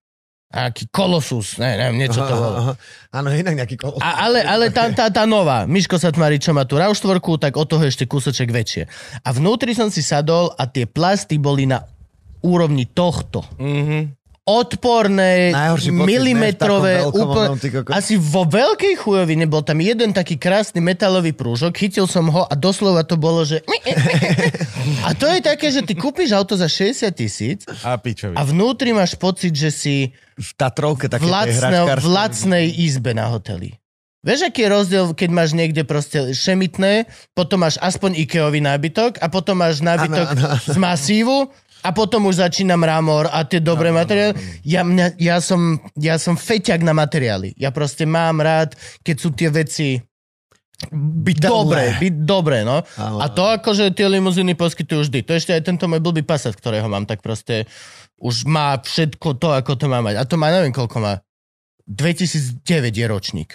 Aký 0.56 0.88
Kolosus, 0.88 1.60
ne, 1.60 1.76
neviem, 1.76 2.08
niečo 2.08 2.24
to 2.24 2.32
bolo. 2.32 2.56
Aha, 2.56 2.72
aha. 2.72 2.74
Áno, 3.20 3.28
inak 3.36 3.60
nejaký 3.60 3.76
kol... 3.76 3.99
A, 3.99 4.32
ale 4.32 4.39
ale 4.47 4.72
tá, 4.72 4.88
tá, 4.95 5.12
tá 5.12 5.28
nová, 5.28 5.68
Miško 5.68 5.99
sa 5.99 6.16
tvári, 6.16 6.39
čo 6.39 6.56
má 6.56 6.64
tú 6.64 6.80
RAV4, 6.80 7.20
tak 7.43 7.60
od 7.60 7.68
toho 7.68 7.84
ešte 7.84 8.08
kúsoček 8.08 8.47
väčšie. 8.47 8.88
A 9.28 9.36
vnútri 9.36 9.76
som 9.76 9.91
si 9.91 9.99
sadol 9.99 10.56
a 10.56 10.64
tie 10.64 10.88
plasty 10.88 11.36
boli 11.36 11.68
na 11.68 11.84
úrovni 12.39 12.88
tohto. 12.88 13.43
Mhm. 13.60 14.16
Odporné, 14.45 15.49
Najhorší 15.57 15.89
pocit, 15.89 16.05
milimetrové, 16.05 17.01
ne, 17.01 17.09
úplne... 17.09 17.57
Asi 17.89 18.13
vo 18.13 18.45
veľkej 18.45 18.93
chujovi 18.93 19.33
nebol 19.41 19.65
tam 19.65 19.81
jeden 19.81 20.13
taký 20.13 20.37
krásny 20.37 20.85
metalový 20.85 21.33
prúžok, 21.33 21.73
chytil 21.73 22.05
som 22.05 22.29
ho 22.29 22.45
a 22.45 22.53
doslova 22.53 23.01
to 23.01 23.17
bolo, 23.17 23.41
že... 23.41 23.65
A 25.09 25.17
to 25.17 25.25
je 25.25 25.41
také, 25.41 25.73
že 25.73 25.81
ty 25.81 25.97
kúpiš 25.97 26.29
auto 26.37 26.53
za 26.53 26.69
60 26.69 27.09
tisíc 27.17 27.65
A 27.81 27.97
pičovi. 27.97 28.37
a 28.37 28.45
vnútri 28.45 28.93
máš 28.93 29.17
pocit, 29.17 29.49
že 29.49 29.73
si 29.73 30.13
v 30.37 30.49
Tatrovke 30.53 31.09
také 31.09 31.25
v, 31.25 31.33
tej 31.33 31.33
lacne, 31.33 31.79
v 31.97 32.05
lacnej 32.05 32.65
izbe 32.69 33.17
na 33.17 33.33
hoteli. 33.33 33.81
Vieš, 34.25 34.49
aký 34.49 34.65
je 34.65 34.69
rozdiel, 34.73 35.05
keď 35.13 35.29
máš 35.29 35.53
niekde 35.53 35.85
proste 35.85 36.33
šemitné, 36.33 37.05
potom 37.37 37.61
máš 37.61 37.77
aspoň 37.77 38.25
Ikeový 38.25 38.57
nábytok 38.57 39.21
a 39.21 39.29
potom 39.29 39.61
máš 39.61 39.85
nábytok 39.85 40.27
Áno, 40.33 40.41
áno, 40.41 40.57
áno. 40.57 40.65
z 40.65 40.77
masívu 40.81 41.37
a 41.86 41.93
potom 41.93 42.25
už 42.25 42.41
začína 42.41 42.73
mramor 42.73 43.29
a 43.29 43.45
tie 43.45 43.61
dobré 43.61 43.93
materiály. 43.93 44.33
Ja, 44.65 44.81
mňa, 44.81 45.21
ja, 45.21 45.38
som, 45.38 45.77
ja 45.93 46.17
som 46.17 46.33
feťak 46.33 46.81
na 46.81 46.97
materiály. 46.97 47.53
Ja 47.61 47.69
proste 47.69 48.09
mám 48.09 48.41
rád, 48.41 48.73
keď 49.05 49.15
sú 49.21 49.29
tie 49.38 49.53
veci 49.53 50.01
Bytelné. 50.91 51.53
dobré, 51.53 51.83
byť 52.01 52.15
dobré, 52.25 52.57
no. 52.67 52.81
Áno, 52.99 53.21
A 53.21 53.29
to 53.31 53.47
akože 53.47 53.93
tie 53.93 54.09
limuzíny 54.09 54.57
poskytujú 54.57 55.07
vždy. 55.07 55.19
To 55.23 55.31
ešte 55.38 55.53
aj 55.53 55.61
tento 55.71 55.86
môj 55.88 56.01
blbý 56.03 56.25
Passat, 56.25 56.57
ktorého 56.57 56.89
mám, 56.89 57.07
tak 57.07 57.23
proste 57.23 57.69
už 58.19 58.49
má 58.49 58.75
všetko 58.81 59.39
to, 59.39 59.53
ako 59.53 59.77
to 59.79 59.86
má 59.88 60.01
mať. 60.01 60.19
A 60.19 60.23
to 60.27 60.36
má, 60.36 60.51
neviem 60.51 60.75
koľko 60.75 60.97
má. 60.99 61.13
2009 61.86 62.65
je 62.91 63.05
ročník. 63.05 63.49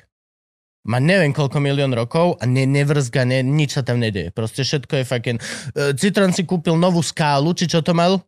Má 0.89 0.97
neviem 0.97 1.37
koľko 1.37 1.61
milión 1.61 1.93
rokov 1.93 2.41
a 2.41 2.49
ne, 2.49 2.64
nevrzga, 2.64 3.28
ne, 3.28 3.45
nič 3.45 3.76
sa 3.76 3.83
tam 3.85 4.01
nedeje. 4.01 4.33
Proste 4.33 4.64
všetko 4.64 5.01
je 5.01 5.05
fucking... 5.05 5.39
Uh, 5.76 5.93
Citroen 5.93 6.33
si 6.33 6.49
kúpil 6.49 6.72
novú 6.81 7.05
skálu, 7.05 7.53
či 7.53 7.68
čo 7.68 7.85
to 7.85 7.93
mal? 7.93 8.24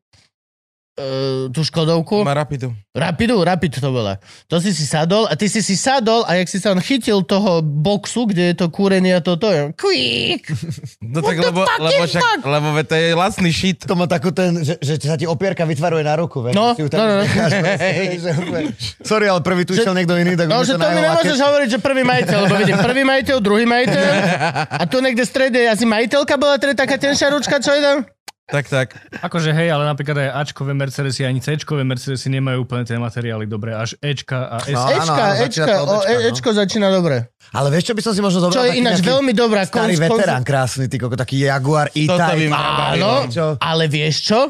Uh, 0.93 1.49
tú 1.49 1.65
Škodovku. 1.65 2.21
Má 2.21 2.37
rapidu. 2.37 2.69
Rapidu, 2.93 3.41
Rapid 3.41 3.81
to 3.81 3.89
bola. 3.89 4.21
To 4.53 4.61
si 4.61 4.77
si 4.77 4.85
sadol 4.85 5.25
a 5.25 5.33
ty 5.41 5.49
si 5.49 5.65
si 5.65 5.73
sadol 5.73 6.21
a 6.29 6.37
jak 6.37 6.53
si 6.53 6.61
sa 6.61 6.77
on 6.77 6.85
chytil 6.85 7.25
toho 7.25 7.65
boxu, 7.65 8.29
kde 8.29 8.53
je 8.53 8.61
to 8.61 8.69
kúrenie 8.69 9.17
a 9.17 9.25
toto, 9.25 9.49
je 9.49 9.73
kvík. 9.73 10.45
No 11.01 11.25
tak 11.25 11.41
lebo, 11.41 11.65
lebo, 11.65 12.05
však, 12.05 12.45
lebo 12.45 12.69
ve- 12.77 12.85
to 12.85 12.93
je 12.93 13.09
lacný 13.17 13.49
shit. 13.49 13.81
To 13.89 13.97
má 13.97 14.05
takú 14.05 14.37
ten, 14.37 14.61
že, 14.61 14.77
že 14.85 15.01
sa 15.01 15.17
ti 15.17 15.25
opierka 15.25 15.65
vytvaruje 15.65 16.05
na 16.05 16.13
ruku. 16.13 16.45
Vieš, 16.45 16.53
No, 16.53 16.77
si 16.77 16.85
no, 16.85 16.93
no, 16.93 17.15
no. 17.21 17.25
Sorry, 19.09 19.33
ale 19.33 19.41
prvý 19.41 19.65
tu 19.65 19.73
išiel 19.73 19.97
niekto 19.97 20.13
iný, 20.13 20.37
tak 20.37 20.53
No, 20.53 20.61
že 20.61 20.77
to 20.77 20.85
mi 20.85 21.01
nemôžeš 21.01 21.41
hovoriť, 21.41 21.69
že 21.73 21.79
prvý 21.81 22.05
majiteľ, 22.05 22.39
lebo 22.45 22.55
vidím 22.61 22.77
prvý 22.77 23.03
majiteľ, 23.03 23.37
druhý 23.41 23.65
majiteľ 23.65 24.05
a 24.81 24.85
tu 24.85 25.01
niekde 25.01 25.25
v 25.25 25.31
strede 25.33 25.61
asi 25.65 25.89
majiteľka 25.89 26.37
bola, 26.37 26.61
teda 26.61 26.77
taká 26.77 27.01
tenšia 27.01 27.33
ručka, 27.33 27.57
čo 27.57 27.73
je 27.73 27.81
tam? 27.81 27.97
Tak, 28.43 28.67
tak. 28.69 28.89
Akože 29.23 29.55
hej, 29.55 29.71
ale 29.71 29.87
napríklad 29.87 30.19
aj 30.19 30.31
Ačkové 30.45 30.75
Mercedesy, 30.75 31.23
ani 31.25 31.39
Cčkové 31.39 31.87
Mercedesy 31.87 32.27
nemajú 32.29 32.67
úplne 32.67 32.83
tie 32.85 32.99
materiály 32.99 33.47
dobré, 33.47 33.73
až 33.73 33.95
Ečka 34.03 34.51
a 34.51 34.57
S. 34.67 34.75
No, 34.75 34.83
Ečka, 34.93 35.23
áno, 35.25 35.41
začína 35.41 35.65
Ečka, 35.65 35.79
o, 35.79 35.87
Ečka, 35.87 36.11
e, 36.11 36.13
no. 36.13 36.27
Ečko 36.29 36.49
začína 36.53 36.89
dobre. 36.93 37.17
Ale 37.55 37.71
vieš, 37.73 37.85
čo 37.89 37.95
by 37.97 38.03
som 38.03 38.13
si 38.13 38.21
možno 38.21 38.39
zobral? 38.43 38.57
Čo 38.59 38.67
je 38.69 38.83
ináč 38.83 38.99
veľmi 39.01 39.33
dobrá. 39.33 39.63
Starý 39.65 39.95
konz- 39.95 40.05
konz- 40.05 40.21
veterán 40.21 40.43
krásny, 40.45 40.85
ty 40.91 41.01
koko, 41.01 41.17
taký 41.17 41.41
Jaguar 41.41 41.89
E-Type. 41.95 42.51
Áno, 42.53 43.31
Čo? 43.31 43.47
ale 43.63 43.87
vieš 43.89 44.35
čo? 44.35 44.41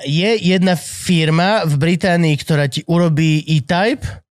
Je 0.00 0.30
jedna 0.40 0.74
firma 0.74 1.62
v 1.68 1.74
Británii, 1.78 2.34
ktorá 2.40 2.66
ti 2.66 2.80
urobí 2.88 3.44
E-Type, 3.44 4.23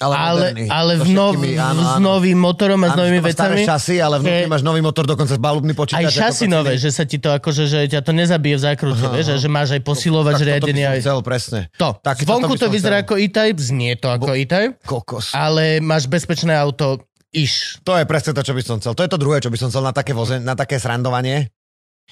Ale, 0.00 0.14
ale, 0.16 0.40
moderný. 0.50 0.66
ale 0.72 0.92
v 0.98 1.08
nov, 1.12 1.32
všetkými, 1.36 1.50
áno, 1.60 1.80
s 1.84 1.92
áno. 1.94 2.04
novým 2.16 2.38
motorom 2.40 2.80
a 2.82 2.88
s 2.88 2.92
Áno, 2.96 3.00
novými 3.04 3.20
to 3.20 3.26
má 3.28 3.30
staré 3.30 3.54
vecami. 3.60 3.68
šasy, 3.70 3.94
ale 4.00 4.14
vnútri 4.18 4.48
máš 4.50 4.64
nový 4.64 4.80
motor, 4.82 5.04
dokonca 5.06 5.34
balubný 5.38 5.72
Aj 5.76 5.78
počítač. 5.78 6.10
šasy 6.10 6.44
ako 6.48 6.54
nové, 6.58 6.72
že 6.80 6.90
sa 6.90 7.04
ti 7.06 7.16
to 7.22 7.28
akože, 7.30 7.64
že 7.70 7.78
ťa 7.86 8.00
to 8.02 8.12
nezabije 8.16 8.54
v 8.56 8.62
zákrute, 8.66 9.04
vieš, 9.14 9.26
a 9.30 9.36
že 9.38 9.48
máš 9.52 9.68
aj 9.76 9.82
posilovač 9.84 10.40
toto 10.40 10.42
by 10.42 10.50
riadený. 10.50 10.82
Aj... 10.88 10.98
chcel, 10.98 11.18
presne. 11.22 11.60
To. 11.78 11.94
Tak, 12.02 12.24
Zvonku 12.24 12.56
to 12.58 12.66
vyzerá 12.66 13.04
chcel. 13.04 13.06
ako 13.06 13.14
E-Type, 13.20 13.60
znie 13.62 13.92
to 13.94 14.08
ako 14.10 14.32
E-Type, 14.34 14.74
Kokos. 14.82 15.36
ale 15.36 15.78
máš 15.78 16.10
bezpečné 16.10 16.50
auto 16.56 16.98
iš. 17.30 17.78
To 17.86 17.94
je 17.94 18.02
presne 18.02 18.34
to, 18.34 18.42
čo 18.42 18.56
by 18.58 18.62
som 18.64 18.76
chcel. 18.82 18.98
To 18.98 19.02
je 19.06 19.10
to 19.12 19.18
druhé, 19.20 19.38
čo 19.38 19.54
by 19.54 19.58
som 19.60 19.68
chcel 19.70 19.86
na 19.86 19.94
také, 19.94 20.12
voze, 20.16 20.42
na 20.42 20.58
také 20.58 20.82
srandovanie. 20.82 21.52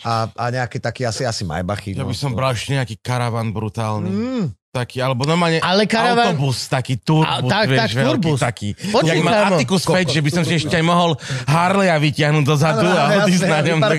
A, 0.01 0.31
a 0.33 0.45
nejaký 0.49 0.81
taký 0.81 1.05
asi, 1.05 1.29
asi 1.29 1.43
Maybachy. 1.45 1.93
Ja 1.93 2.07
no. 2.07 2.09
by 2.09 2.17
som 2.17 2.33
bral 2.33 2.57
ešte 2.57 2.73
nejaký 2.73 3.03
karavan 3.05 3.53
brutálny. 3.53 4.09
Mm, 4.09 4.47
Taký, 4.71 5.03
alebo 5.03 5.27
normálne 5.27 5.59
Ale 5.59 5.83
karavan- 5.83 6.31
autobus, 6.31 6.71
taký 6.71 6.95
turbus, 6.95 7.27
A, 7.27 7.43
tak, 7.43 7.75
vieš, 7.75 7.81
tak, 7.83 7.91
veľký 7.91 8.07
turbus. 8.23 8.39
taký. 8.39 8.69
Počkaj, 8.79 9.19
Jak 9.19 9.27
kámo. 9.27 9.55
Atticus 9.59 9.83
5, 9.83 10.15
že 10.15 10.21
by 10.23 10.31
som 10.31 10.43
si 10.47 10.55
ešte 10.63 10.75
aj 10.79 10.85
mohol 10.87 11.11
Harleya 11.45 11.99
vyťahnuť 11.99 12.45
dozadu 12.47 12.87
a 12.87 13.19
odísť 13.19 13.51
na 13.51 13.67
ňom. 13.67 13.79
Tak... 13.83 13.99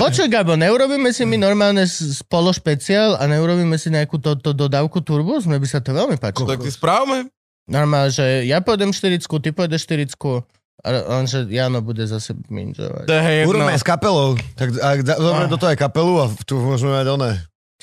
Počuj, 0.00 0.26
Gabo, 0.32 0.56
neurobíme 0.56 1.12
si 1.12 1.28
my 1.28 1.36
normálne 1.36 1.84
spolo 1.84 2.48
špeciál 2.50 3.20
a 3.20 3.28
neurobíme 3.28 3.76
si 3.76 3.92
nejakú 3.92 4.16
to, 4.16 4.32
to 4.34 4.56
dodávku 4.56 5.04
turbus? 5.04 5.44
Mne 5.44 5.60
by 5.60 5.68
sa 5.68 5.84
to 5.84 5.92
veľmi 5.92 6.16
páčilo. 6.16 6.48
Tak 6.48 6.64
si 6.64 6.72
správame. 6.72 7.28
Normálne, 7.68 8.08
že 8.08 8.48
ja 8.48 8.64
pôjdem 8.64 8.96
40, 8.96 9.20
ty 9.20 9.52
pôjdeš 9.52 9.84
40 9.84 10.16
a 10.78 10.88
on, 11.10 11.28
že 11.28 11.44
Jano 11.44 11.82
bude 11.82 12.06
zase 12.06 12.32
minžovať. 12.48 13.12
Urobíme 13.44 13.74
s 13.74 13.84
kapelou. 13.84 14.40
Tak 14.56 14.72
ak 14.72 14.98
da- 15.04 15.18
zoberme 15.20 15.52
do 15.52 15.58
toho 15.58 15.68
aj 15.68 15.78
kapelu 15.78 16.14
a 16.16 16.32
tu 16.46 16.56
môžeme 16.56 16.94
mať 16.94 17.06
oné. 17.12 17.30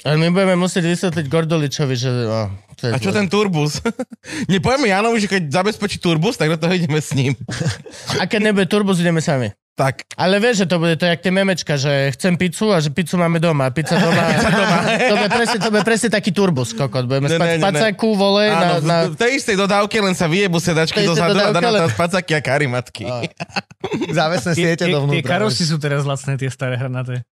Ale 0.01 0.17
my 0.17 0.27
budeme 0.27 0.55
musieť 0.55 0.83
vysvetliť 0.85 1.25
Gordoličovi, 1.25 1.95
že... 1.95 2.09
Oh, 2.25 2.47
to 2.75 2.81
je 2.85 2.91
A 2.91 2.97
čo 2.97 3.09
zlé. 3.09 3.17
ten 3.17 3.27
turbus? 3.27 3.79
Nepovieme 4.51 4.85
Janovi, 4.85 5.17
že 5.17 5.29
keď 5.29 5.47
zabezpečí 5.53 5.97
turbus, 5.97 6.35
tak 6.35 6.49
do 6.49 6.57
toho 6.57 6.73
ideme 6.73 6.99
s 6.99 7.13
ním. 7.13 7.31
A 8.19 8.25
keď 8.25 8.39
nebude 8.43 8.65
turbus, 8.65 8.99
ideme 8.99 9.19
sami. 9.19 9.55
Tak. 9.71 10.07
Ale 10.15 10.39
vieš, 10.39 10.63
že 10.63 10.67
to 10.67 10.79
bude 10.79 10.95
to 10.95 11.03
jak 11.03 11.19
tie 11.19 11.29
memečka, 11.29 11.75
že 11.75 11.91
chcem 12.11 12.31
pizzu 12.33 12.71
a 12.71 12.79
že 12.79 12.87
pizzu 12.89 13.15
máme 13.15 13.39
doma. 13.39 13.67
Pizza 13.69 13.95
doma. 13.97 14.23
pizza 14.31 14.47
doma. 14.49 14.77
to, 14.87 15.15
bude 15.17 15.29
presne, 15.29 15.57
to 15.57 15.69
bude 15.69 15.83
presne 15.83 16.09
taký 16.09 16.31
turbus, 16.31 16.71
kokot. 16.71 17.03
Budeme 17.03 17.27
Ne, 17.27 17.35
spať 17.35 17.47
ne, 17.49 17.55
v 17.55 17.63
pacáku, 17.65 18.07
vole, 18.13 18.43
na, 18.45 18.55
Áno, 18.55 18.73
na... 18.81 18.97
v 19.05 19.17
tej 19.17 19.31
istej 19.35 19.55
dodávke 19.57 19.99
len 19.99 20.11
sa 20.11 20.27
vyjebu 20.27 20.59
sedačky 20.59 21.03
dozadu 21.03 21.35
a 21.35 21.51
dá 21.51 21.51
dodávke, 21.51 21.59
na 21.59 21.67
ale- 21.67 21.79
tam 21.81 21.91
spacaky 21.91 22.31
a 22.31 22.41
karimatky. 22.41 23.03
Á. 23.05 23.17
Závesné 24.15 24.51
siete 24.53 24.75
tie, 24.77 24.79
tie 24.81 24.95
dovnútra. 24.95 25.27
karosy 25.29 25.63
sú 25.63 25.75
teraz 25.75 26.03
lacné, 26.03 26.35
tie 26.35 26.47
staré 26.47 26.75
hranaté. 26.75 27.27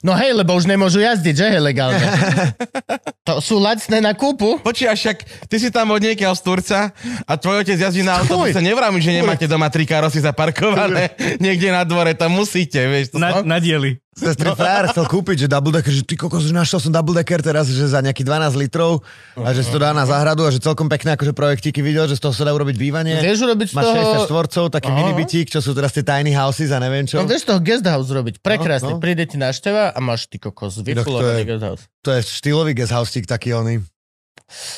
No 0.00 0.14
hej, 0.14 0.30
lebo 0.32 0.54
už 0.54 0.64
nemôžu 0.64 1.02
jazdiť, 1.02 1.34
že 1.34 1.44
hej, 1.50 1.60
legálne. 1.60 1.98
to 3.28 3.42
sú 3.42 3.58
lacné 3.58 3.98
na 3.98 4.14
kúpu. 4.14 4.62
Počíš, 4.62 4.94
však 4.94 5.16
ty 5.46 5.56
si 5.58 5.68
tam 5.68 5.90
od 5.90 6.00
niekiaľ 6.00 6.32
z 6.38 6.42
Turca 6.42 6.80
a 7.26 7.32
tvoj 7.34 7.66
otec 7.66 7.76
jazdí 7.76 8.06
na 8.06 8.22
autobuse. 8.22 8.62
Nevrám, 8.62 8.94
že 9.02 9.10
nemáte 9.12 9.50
doma 9.50 9.66
tri 9.68 9.84
karosy 9.84 10.22
zaparkované 10.22 11.12
niekde 11.38 11.68
na 11.68 11.82
dvore, 11.82 12.14
tam 12.14 12.36
musíte, 12.36 12.78
vieš. 12.86 13.12
To 13.12 13.18
Na, 13.18 13.40
som- 13.40 13.46
na 13.46 13.58
diely. 13.58 13.98
Sestry 14.18 14.50
frajer 14.50 14.90
chcel 14.90 15.06
kúpiť, 15.06 15.46
že 15.46 15.48
double 15.48 15.70
decker, 15.70 15.94
že 15.94 16.02
ty 16.02 16.18
kokos, 16.18 16.42
že 16.42 16.50
našiel 16.50 16.82
som 16.82 16.90
double 16.90 17.14
decker 17.14 17.38
teraz, 17.38 17.70
že 17.70 17.86
za 17.86 18.02
nejakých 18.02 18.26
12 18.26 18.58
litrov 18.58 19.06
a 19.38 19.54
že 19.54 19.62
si 19.62 19.70
to 19.70 19.78
dá 19.78 19.94
na 19.94 20.02
záhradu 20.10 20.42
a 20.42 20.50
že 20.50 20.58
celkom 20.58 20.90
pekné 20.90 21.14
akože 21.14 21.30
projektíky 21.30 21.78
videl, 21.86 22.10
že 22.10 22.18
z 22.18 22.26
toho 22.26 22.34
sa 22.34 22.42
dá 22.42 22.50
urobiť 22.50 22.74
bývanie. 22.74 23.14
Vieš 23.22 23.46
urobiť 23.46 23.70
z 23.70 23.74
Má 23.78 23.86
60 23.86 23.94
toho... 23.94 24.26
štvorcov, 24.26 24.64
taký 24.74 24.90
Aha. 24.90 24.98
minibytík, 24.98 25.46
čo 25.54 25.62
sú 25.62 25.70
teraz 25.70 25.94
tie 25.94 26.02
tiny 26.02 26.34
houses 26.34 26.74
a 26.74 26.82
neviem 26.82 27.06
čo. 27.06 27.22
No 27.22 27.30
vieš 27.30 27.46
toho 27.46 27.62
guest 27.62 27.86
house 27.86 28.10
robiť. 28.10 28.42
Prekrásne. 28.42 28.90
No, 28.90 28.98
no. 28.98 29.02
Príde 29.02 29.22
ti 29.22 29.38
návšteva 29.78 29.94
a 29.94 30.00
máš 30.00 30.26
ty 30.26 30.36
kokos 30.36 30.78
vyfulovaný 30.78 31.38
je- 31.38 31.46
guest 31.46 31.62
house. 31.62 31.82
To 32.02 32.10
je 32.10 32.20
štýlový 32.20 32.74
guest 32.74 32.90
house 32.90 33.10
taký 33.20 33.54
oný. 33.54 33.80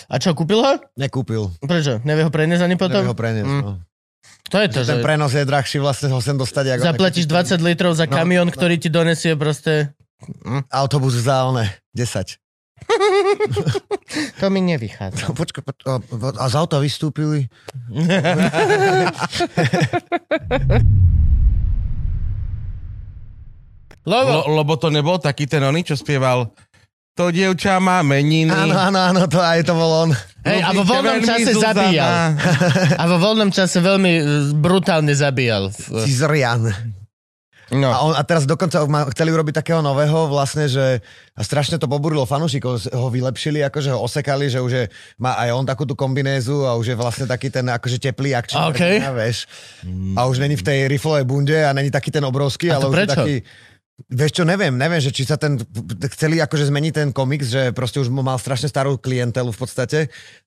A 0.06 0.18
čo, 0.18 0.34
kúpil 0.34 0.58
ho? 0.58 0.72
Nekúpil. 0.94 1.46
Prečo? 1.58 2.02
Nevie 2.02 2.22
ho 2.22 2.30
preniesť 2.30 2.62
ani 2.62 2.74
potom? 2.74 3.00
Neviem 3.00 3.12
ho 3.12 3.18
preniesť, 3.18 3.46
Mm. 3.46 3.62
no. 3.62 3.72
To 4.50 4.58
je 4.58 4.68
to, 4.68 4.82
že 4.82 4.92
Ten 4.92 5.00
prenos 5.00 5.30
je 5.30 5.46
drahší 5.46 5.78
vlastne 5.78 6.10
ho 6.10 6.18
sem 6.18 6.34
dostať. 6.34 6.74
Ako 6.74 6.82
zaplatíš 6.84 7.24
20 7.24 7.62
litrov 7.62 7.94
za 7.94 8.04
No, 8.04 8.12
kamión, 8.12 8.46
no. 8.46 8.52
ktorý 8.52 8.76
ti 8.76 8.90
donesie 8.90 9.32
proste... 9.34 9.94
Autobus 10.68 11.14
za 11.14 11.46
one, 11.46 11.64
10. 11.94 12.34
To 14.40 14.46
mi 14.48 14.58
nevychádza. 14.60 15.22
No, 15.22 15.34
počkaj, 15.34 15.62
poč- 15.62 15.86
a, 15.86 16.02
a 16.34 16.46
z 16.46 16.54
auta 16.56 16.76
vystúpili. 16.76 17.46
Lebo, 24.10 24.50
Lo, 24.50 24.58
lebo 24.58 24.74
to 24.74 24.90
nebol 24.90 25.22
taký 25.22 25.46
ten 25.46 25.62
oný, 25.62 25.86
čo 25.86 25.94
spieval 25.94 26.50
to 27.20 27.28
dievča 27.28 27.76
má 27.82 28.00
meniny. 28.00 28.48
Áno, 28.48 28.72
áno, 28.72 28.98
áno, 29.12 29.20
to 29.28 29.36
aj 29.36 29.60
to 29.68 29.76
bol 29.76 30.08
on. 30.08 30.10
hej, 30.40 30.64
a 30.64 30.72
vo 30.72 30.88
voľnom 30.88 31.20
čase 31.20 31.52
Zuzana. 31.52 31.84
zabíjal. 31.84 32.10
A 33.02 33.04
vo 33.04 33.16
voľnom 33.20 33.50
čase 33.52 33.76
veľmi 33.84 34.12
e, 34.16 34.22
brutálne 34.56 35.12
zabíjal. 35.12 35.68
Cizrian. 36.00 36.72
No. 37.70 37.86
A, 37.92 37.98
on, 38.02 38.12
a 38.18 38.22
teraz 38.26 38.48
dokonca 38.50 38.82
ma, 38.90 39.06
chceli 39.14 39.30
urobiť 39.30 39.62
takého 39.62 39.78
nového 39.78 40.26
vlastne, 40.26 40.66
že 40.66 40.98
a 41.38 41.40
strašne 41.46 41.78
to 41.78 41.86
poburilo 41.86 42.26
fanúšikov, 42.26 42.82
ho 42.90 43.08
vylepšili, 43.12 43.62
akože 43.62 43.94
ho 43.94 44.02
osekali, 44.02 44.50
že 44.50 44.58
už 44.58 44.72
je, 44.74 44.84
má 45.22 45.38
aj 45.38 45.54
on 45.54 45.62
takú 45.62 45.86
tú 45.86 45.94
kombinézu 45.94 46.66
a 46.66 46.74
už 46.74 46.94
je 46.94 46.96
vlastne 46.98 47.30
taký 47.30 47.46
ten 47.46 47.62
akože 47.70 48.02
teplý 48.02 48.34
akčný 48.34 48.58
OK. 48.58 48.74
hrdina, 48.74 49.14
vieš. 49.14 49.46
A 50.18 50.26
už 50.26 50.42
není 50.42 50.58
v 50.58 50.66
tej 50.66 50.78
riflovej 50.90 51.22
bunde 51.28 51.62
a 51.62 51.70
není 51.70 51.94
taký 51.94 52.10
ten 52.10 52.24
obrovský, 52.26 52.74
A 52.74 52.80
ale 52.82 52.90
už 52.90 52.94
prečo? 52.96 53.06
je 53.06 53.14
taký... 53.14 53.36
Vieš 54.08 54.40
čo, 54.40 54.44
neviem, 54.48 54.72
neviem, 54.72 55.02
že 55.02 55.12
či 55.12 55.28
sa 55.28 55.36
ten, 55.36 55.60
chceli 56.16 56.40
akože 56.40 56.72
zmeniť 56.72 56.92
ten 56.94 57.08
komiks, 57.12 57.52
že 57.52 57.74
proste 57.76 58.00
už 58.00 58.08
mal 58.08 58.40
strašne 58.40 58.70
starú 58.72 58.96
klientelu 58.96 59.52
v 59.52 59.60
podstate 59.60 59.98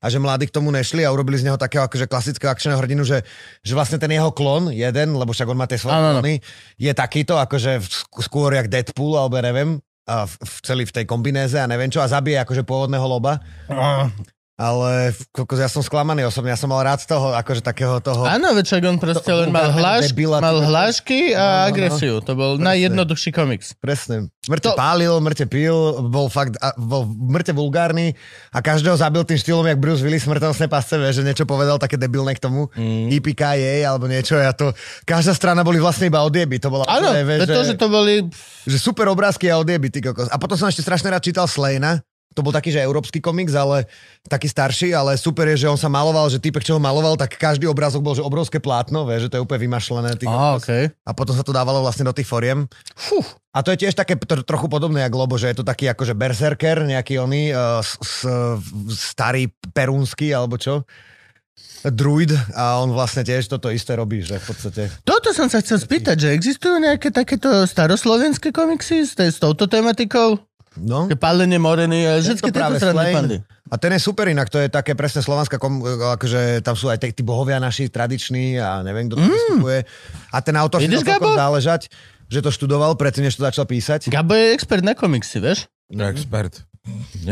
a 0.02 0.06
že 0.10 0.18
mladí 0.18 0.50
k 0.50 0.56
tomu 0.58 0.74
nešli 0.74 1.06
a 1.06 1.14
urobili 1.14 1.38
z 1.38 1.46
neho 1.46 1.60
takého 1.60 1.86
akože 1.86 2.10
klasického 2.10 2.50
akčného 2.50 2.82
hrdinu, 2.82 3.06
že, 3.06 3.22
že 3.62 3.78
vlastne 3.78 4.02
ten 4.02 4.10
jeho 4.10 4.34
klon, 4.34 4.74
jeden, 4.74 5.14
lebo 5.14 5.36
však 5.36 5.46
on 5.46 5.60
má 5.60 5.70
tie 5.70 5.78
svoje 5.78 6.02
klony, 6.02 6.34
je 6.82 6.92
takýto 6.98 7.38
akože 7.38 7.78
skôr 8.26 8.58
jak 8.58 8.72
Deadpool, 8.74 9.14
alebo 9.20 9.38
neviem, 9.38 9.78
a 10.10 10.28
v, 10.28 10.34
v 10.34 10.56
celý 10.66 10.84
v 10.90 10.96
tej 11.00 11.06
kombinéze 11.06 11.56
a 11.56 11.70
neviem 11.70 11.94
čo 11.94 12.04
a 12.04 12.12
zabije 12.12 12.42
akože 12.42 12.66
pôvodného 12.66 13.06
loba. 13.06 13.40
Ale 14.54 15.18
kokos, 15.34 15.58
ja 15.58 15.66
som 15.66 15.82
sklamaný 15.82 16.30
osobne, 16.30 16.54
ja 16.54 16.60
som 16.62 16.70
mal 16.70 16.86
rád 16.86 17.02
z 17.02 17.10
toho, 17.10 17.34
akože 17.34 17.66
takého 17.66 17.98
toho... 18.06 18.22
Áno, 18.22 18.54
však 18.54 18.86
on 18.86 19.02
proste 19.02 19.26
To- 19.26 19.42
len 19.42 19.50
mal, 19.50 19.74
hláš, 19.74 20.14
debila, 20.14 20.38
mal 20.38 20.62
hlášky 20.62 21.34
No, 21.34 21.42
no, 21.42 21.42
a 21.42 21.50
no. 21.50 21.68
agresiu. 21.74 22.14
To 22.22 22.32
bol 22.38 22.52
Presne. 22.62 22.70
najjednoduchší 22.70 23.34
komiks. 23.34 23.74
Presne. 23.82 24.30
Mŕte 24.46 24.70
To- 24.70 24.78
pálil, 24.78 25.10
mŕte 25.26 25.50
pil, 25.50 25.74
bol 26.06 26.30
fakt, 26.30 26.54
a, 26.62 26.70
bol 26.78 27.10
mŕte 27.10 27.50
vulgárny 27.58 28.14
a 28.54 28.62
každého 28.62 28.94
zabil 28.94 29.26
tým 29.26 29.42
štýlom, 29.42 29.66
jak 29.66 29.82
Bruce 29.82 30.06
Willis 30.06 30.22
smrteľné 30.22 30.70
pasce, 30.70 31.02
že 31.02 31.26
niečo 31.26 31.50
povedal 31.50 31.82
také 31.82 31.98
debilné 31.98 32.38
k 32.38 32.46
tomu, 32.46 32.70
mm. 32.78 33.10
EPKA 33.10 33.90
alebo 33.90 34.06
niečo, 34.06 34.38
ja 34.38 34.54
to, 34.54 34.70
každá 35.02 35.34
strana 35.34 35.66
boli 35.66 35.82
vlastne 35.82 36.14
iba 36.14 36.22
odjeby, 36.22 36.62
to 36.62 36.70
bola 36.70 36.86
Áno, 36.86 37.10
že, 37.10 37.50
to, 37.50 37.62
že, 37.66 37.74
to 37.74 37.90
boli... 37.90 38.30
že 38.70 38.78
super 38.78 39.10
obrázky 39.10 39.50
a 39.50 39.58
odjeby, 39.58 39.90
ty 39.90 39.98
kokos. 39.98 40.30
A 40.30 40.38
potom 40.38 40.62
som 40.62 40.70
ešte 40.70 40.86
strašne 40.86 41.10
rád 41.10 41.26
čítal 41.26 41.50
Slejna, 41.50 42.06
to 42.34 42.42
bol 42.42 42.52
taký, 42.52 42.74
že 42.74 42.82
európsky 42.82 43.22
komiks, 43.22 43.54
ale 43.54 43.86
taký 44.26 44.50
starší, 44.50 44.92
ale 44.92 45.16
super 45.16 45.46
je, 45.54 45.66
že 45.66 45.72
on 45.72 45.80
sa 45.80 45.88
maloval, 45.88 46.28
že 46.28 46.42
typek, 46.42 46.66
čo 46.66 46.76
ho 46.76 46.82
maloval, 46.82 47.16
tak 47.16 47.38
každý 47.38 47.70
obrázok 47.70 48.02
bol, 48.02 48.18
že 48.18 48.26
obrovské 48.26 48.58
plátno, 48.58 49.06
vieš, 49.06 49.30
že 49.30 49.30
to 49.32 49.36
je 49.40 49.46
úplne 49.46 49.70
vymašlené. 49.70 50.18
Kokos. 50.18 50.66
okay. 50.66 50.84
A 51.06 51.14
potom 51.14 51.38
sa 51.38 51.46
to 51.46 51.54
dávalo 51.54 51.86
vlastne 51.86 52.10
do 52.10 52.16
tých 52.16 52.28
foriem. 52.28 52.66
Fú. 52.98 53.22
A 53.54 53.62
to 53.62 53.70
je 53.70 53.86
tiež 53.86 53.94
také 53.94 54.18
tro, 54.18 54.42
trochu 54.42 54.66
podobné 54.66 55.06
jak 55.06 55.14
Lobo, 55.14 55.38
že 55.38 55.54
je 55.54 55.62
to 55.62 55.66
taký 55.66 55.86
akože 55.86 56.18
berserker, 56.18 56.82
nejaký 56.90 57.22
oný 57.22 57.54
uh, 57.54 57.86
s, 57.86 58.02
s, 58.02 58.26
starý 59.14 59.54
perúnsky 59.78 60.34
alebo 60.34 60.58
čo. 60.58 60.90
Druid 61.86 62.32
a 62.56 62.80
on 62.80 62.96
vlastne 62.96 63.22
tiež 63.28 63.46
toto 63.52 63.68
isté 63.68 63.94
robí, 63.94 64.24
že 64.24 64.40
v 64.40 64.46
podstate... 64.50 64.82
Toto 65.04 65.36
som 65.36 65.52
sa 65.52 65.60
chcel 65.60 65.78
spýtať, 65.78 66.16
že 66.16 66.30
existujú 66.34 66.80
nejaké 66.80 67.12
takéto 67.12 67.68
staroslovenské 67.68 68.56
komiksy 68.56 69.04
s, 69.04 69.14
s 69.20 69.38
touto 69.38 69.68
tematikou? 69.68 70.40
No, 70.74 71.06
Také 71.06 71.22
Palenie 71.22 71.62
moreny 71.62 72.10
a 72.10 72.18
všetky 72.18 72.50
to 72.50 72.58
tieto 72.58 72.82
Slane. 72.82 73.14
pandy. 73.14 73.38
A 73.70 73.76
ten 73.78 73.94
je 73.94 74.02
super 74.02 74.26
inak, 74.26 74.50
to 74.50 74.58
je 74.58 74.70
také 74.70 74.94
presne 74.94 75.22
slovanská, 75.22 75.58
kom, 75.58 75.82
akože 76.18 76.62
tam 76.62 76.74
sú 76.74 76.90
aj 76.90 76.98
tí, 77.02 77.10
tí 77.14 77.22
bohovia 77.22 77.58
naši 77.58 77.90
tradiční 77.90 78.58
a 78.58 78.82
neviem, 78.82 79.10
kto 79.10 79.18
to 79.18 79.26
vystupuje. 79.26 79.80
A 80.30 80.38
ten 80.42 80.54
autor 80.58 80.82
si 80.82 80.90
Vidíš, 80.90 81.06
to 81.06 81.10
celkom 81.14 81.34
Gabo? 81.34 81.42
záležať, 81.42 81.82
že 82.30 82.40
to 82.42 82.50
študoval 82.50 82.94
predtým, 82.98 83.26
než 83.26 83.38
to 83.38 83.46
začal 83.46 83.66
písať. 83.66 84.10
Gabo 84.10 84.34
je 84.34 84.54
expert 84.54 84.82
na 84.82 84.94
komiksy, 84.94 85.42
vieš? 85.42 85.66
Expert. 85.90 86.66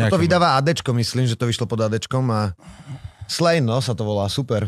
To 0.10 0.18
vydáva 0.18 0.58
ADčko, 0.58 0.94
myslím, 0.96 1.26
že 1.26 1.36
to 1.36 1.46
vyšlo 1.46 1.66
pod 1.66 1.82
ADčkom 1.82 2.26
a 2.30 2.54
Slane, 3.26 3.66
no, 3.66 3.78
sa 3.82 3.94
to 3.94 4.02
volá, 4.02 4.26
super. 4.30 4.66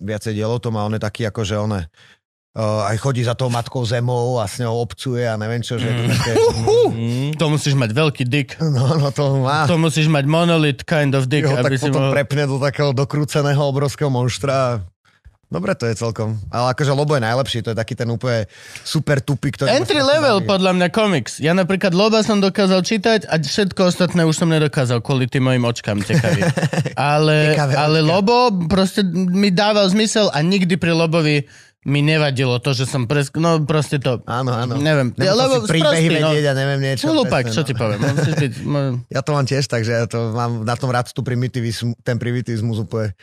Viacej 0.00 0.38
dielov 0.38 0.62
to 0.62 0.70
má, 0.70 0.86
on 0.86 0.94
je 0.94 1.02
taký 1.02 1.26
ako, 1.26 1.40
že 1.42 1.58
one 1.58 1.90
aj 2.58 2.96
chodí 2.98 3.22
za 3.22 3.38
tou 3.38 3.46
matkou 3.46 3.86
zemou 3.86 4.42
a 4.42 4.50
s 4.50 4.58
ňou 4.58 4.82
obcuje 4.82 5.22
a 5.22 5.38
neviem 5.38 5.62
čo, 5.62 5.78
že 5.78 5.86
je 5.86 5.94
to 5.94 6.04
také... 6.10 6.32
Mm. 6.90 7.30
To 7.38 7.46
musíš 7.46 7.78
mať 7.78 7.90
veľký 7.94 8.24
dick. 8.26 8.58
No, 8.58 8.98
no 8.98 9.14
to 9.14 9.38
má. 9.38 9.70
To 9.70 9.78
musíš 9.78 10.10
mať 10.10 10.26
monolith 10.26 10.82
kind 10.82 11.14
of 11.14 11.30
dick, 11.30 11.46
ho 11.46 11.54
aby 11.54 11.78
tak 11.78 11.78
si 11.78 11.86
potom 11.86 12.10
mohol... 12.10 12.14
prepne 12.18 12.50
do 12.50 12.58
takého 12.58 12.90
dokrúceného 12.90 13.62
obrovského 13.62 14.10
monštra. 14.10 14.82
Dobre 15.50 15.74
to 15.74 15.86
je 15.90 15.98
celkom. 15.98 16.38
Ale 16.46 16.74
akože 16.74 16.94
Lobo 16.94 17.18
je 17.18 17.26
najlepší, 17.26 17.58
to 17.66 17.74
je 17.74 17.78
taký 17.78 17.98
ten 17.98 18.06
úplne 18.06 18.46
super 18.86 19.18
tupy, 19.18 19.50
ktorý... 19.50 19.66
Entry 19.82 19.98
level 19.98 20.46
podľa 20.46 20.78
mňa 20.78 20.88
komiks. 20.94 21.42
Ja 21.42 21.54
napríklad 21.58 21.90
Loba 21.90 22.22
som 22.22 22.38
dokázal 22.38 22.86
čítať 22.86 23.26
a 23.26 23.34
všetko 23.34 23.90
ostatné 23.90 24.22
už 24.22 24.38
som 24.38 24.46
nedokázal 24.46 25.02
kvôli 25.02 25.26
tým 25.26 25.50
mojim 25.50 25.66
očkám 25.66 26.06
tekavým. 26.06 26.46
Ale, 26.94 27.58
ale. 27.58 27.98
Lobo 27.98 28.52
proste 28.70 29.02
mi 29.10 29.50
dával 29.50 29.90
zmysel 29.90 30.30
a 30.30 30.38
nikdy 30.38 30.78
pri 30.78 30.94
Lobovi 30.94 31.42
mi 31.88 32.04
nevadilo 32.04 32.60
to, 32.60 32.76
že 32.76 32.84
som 32.84 33.08
pres... 33.08 33.32
No 33.32 33.64
proste 33.64 33.96
to... 33.96 34.20
Áno, 34.28 34.52
áno. 34.52 34.76
Neviem. 34.76 35.16
Nemusel 35.16 35.36
lebo 35.40 35.54
si 35.64 35.70
príbehy 35.72 36.04
sprostý, 36.04 36.20
no. 36.20 36.28
vedieť 36.28 36.44
a 36.44 36.52
neviem 36.52 36.80
niečo. 36.84 37.04
Hlupak, 37.08 37.44
presne, 37.48 37.56
čo 37.56 37.62
no. 37.64 37.66
ti 37.66 37.74
poviem. 37.76 38.00
Musíš 38.16 38.36
byť... 38.36 38.52
Ja 39.08 39.20
to 39.24 39.30
mám 39.32 39.46
tiež, 39.48 39.64
takže 39.64 39.92
ja 39.96 40.04
to 40.04 40.18
mám 40.36 40.68
na 40.68 40.76
tom 40.76 40.92
rád 40.92 41.08
tú 41.08 41.24
primitivizm, 41.24 41.96
ten 42.04 42.20
primitivizmus 42.20 42.84
úplne. 42.84 43.16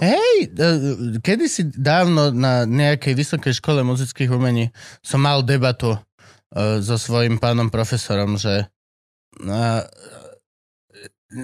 Hej, 0.00 0.56
e, 0.56 0.72
kedysi 1.20 1.68
dávno 1.68 2.32
na 2.32 2.64
nejakej 2.64 3.12
vysokej 3.12 3.60
škole 3.60 3.84
muzických 3.84 4.32
umení 4.32 4.72
som 5.04 5.20
mal 5.20 5.44
debatu 5.44 5.92
e, 5.92 6.80
so 6.80 6.96
svojím 6.96 7.36
pánom 7.36 7.68
profesorom, 7.68 8.40
že 8.40 8.64
e, 9.36 9.54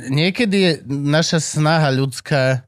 niekedy 0.09 0.57
je 0.57 0.73
naša 0.89 1.45
snaha 1.45 1.93
ľudská 1.93 2.66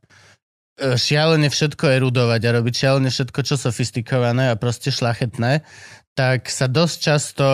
šialene 0.78 1.50
všetko 1.50 1.84
erudovať 1.98 2.40
a 2.46 2.54
robiť 2.62 2.74
šialene 2.74 3.10
všetko, 3.10 3.40
čo 3.42 3.54
sofistikované 3.58 4.54
a 4.54 4.58
proste 4.60 4.94
šlachetné, 4.94 5.66
tak 6.14 6.50
sa 6.50 6.70
dosť 6.70 6.96
často 6.98 7.46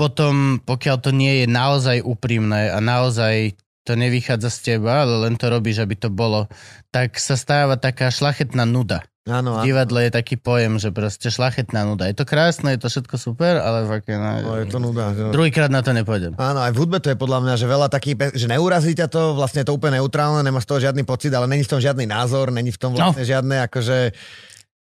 potom, 0.00 0.64
pokiaľ 0.64 0.96
to 1.04 1.10
nie 1.12 1.44
je 1.44 1.46
naozaj 1.46 2.00
úprimné 2.00 2.72
a 2.72 2.80
naozaj 2.80 3.60
to 3.84 3.96
nevychádza 3.96 4.48
z 4.48 4.58
teba, 4.76 5.04
ale 5.04 5.28
len 5.28 5.34
to 5.36 5.52
robíš, 5.52 5.84
aby 5.84 5.96
to 5.96 6.08
bolo, 6.08 6.48
tak 6.88 7.20
sa 7.20 7.36
stáva 7.36 7.76
taká 7.76 8.08
šlachetná 8.08 8.64
nuda. 8.64 9.04
Áno, 9.28 9.52
V 9.52 9.56
áno. 9.60 9.66
divadle 9.68 10.08
je 10.08 10.12
taký 10.16 10.40
pojem, 10.40 10.80
že 10.80 10.88
proste 10.96 11.28
šlachetná 11.28 11.84
nuda. 11.84 12.08
Je 12.08 12.16
to 12.16 12.24
krásne, 12.24 12.72
je 12.72 12.80
to 12.80 12.88
všetko 12.88 13.20
super, 13.20 13.60
ale 13.60 13.84
je 13.84 14.16
na... 14.16 14.40
No, 14.40 14.56
je 14.56 14.64
to 14.64 14.80
nuda. 14.80 15.12
že- 15.12 15.28
Druhýkrát 15.28 15.68
na 15.68 15.84
to 15.84 15.92
nepôjdem. 15.92 16.32
Áno, 16.40 16.64
aj 16.64 16.72
v 16.72 16.78
hudbe 16.80 17.04
to 17.04 17.12
je 17.12 17.20
podľa 17.20 17.44
mňa, 17.44 17.54
že 17.60 17.66
veľa 17.68 17.92
takých, 17.92 18.16
pe- 18.16 18.32
že 18.32 18.48
neurazí 18.48 18.96
ťa 18.96 19.12
to, 19.12 19.36
vlastne 19.36 19.60
je 19.60 19.68
to 19.68 19.76
úplne 19.76 20.00
neutrálne, 20.00 20.40
nemá 20.40 20.64
z 20.64 20.68
toho 20.72 20.80
žiadny 20.80 21.04
pocit, 21.04 21.28
ale 21.36 21.44
není 21.44 21.60
v 21.60 21.72
tom 21.76 21.84
žiadny 21.84 22.08
názor, 22.08 22.48
není 22.48 22.72
v 22.72 22.80
tom 22.80 22.96
vlastne 22.96 23.20
no. 23.20 23.28
žiadne 23.28 23.56
akože 23.68 24.16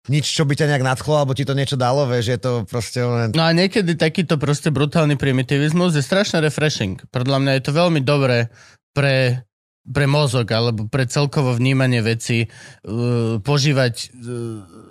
nič, 0.07 0.25
čo 0.29 0.45
by 0.47 0.53
ťa 0.53 0.69
nejak 0.69 0.85
nadchlo, 0.85 1.17
alebo 1.19 1.33
ti 1.35 1.43
to 1.43 1.57
niečo 1.57 1.75
dalo, 1.75 2.05
vieš, 2.07 2.37
je 2.37 2.39
to 2.39 2.51
proste 2.69 3.01
len... 3.01 3.33
No 3.35 3.43
a 3.43 3.51
niekedy 3.51 3.97
takýto 3.97 4.37
proste 4.37 4.69
brutálny 4.71 5.17
primitivizmus 5.19 5.97
je 5.97 6.05
strašne 6.05 6.39
refreshing. 6.39 7.01
Podľa 7.11 7.37
mňa 7.43 7.51
je 7.59 7.63
to 7.65 7.71
veľmi 7.75 7.99
dobré 8.05 8.47
pre, 8.95 9.43
pre 9.87 10.05
mozog 10.05 10.47
alebo 10.51 10.85
pre 10.91 11.07
celkovo 11.07 11.55
vnímanie 11.55 12.03
veci, 12.03 12.47
uh, 12.47 13.39
požívať 13.39 13.95
uh, 13.95 14.87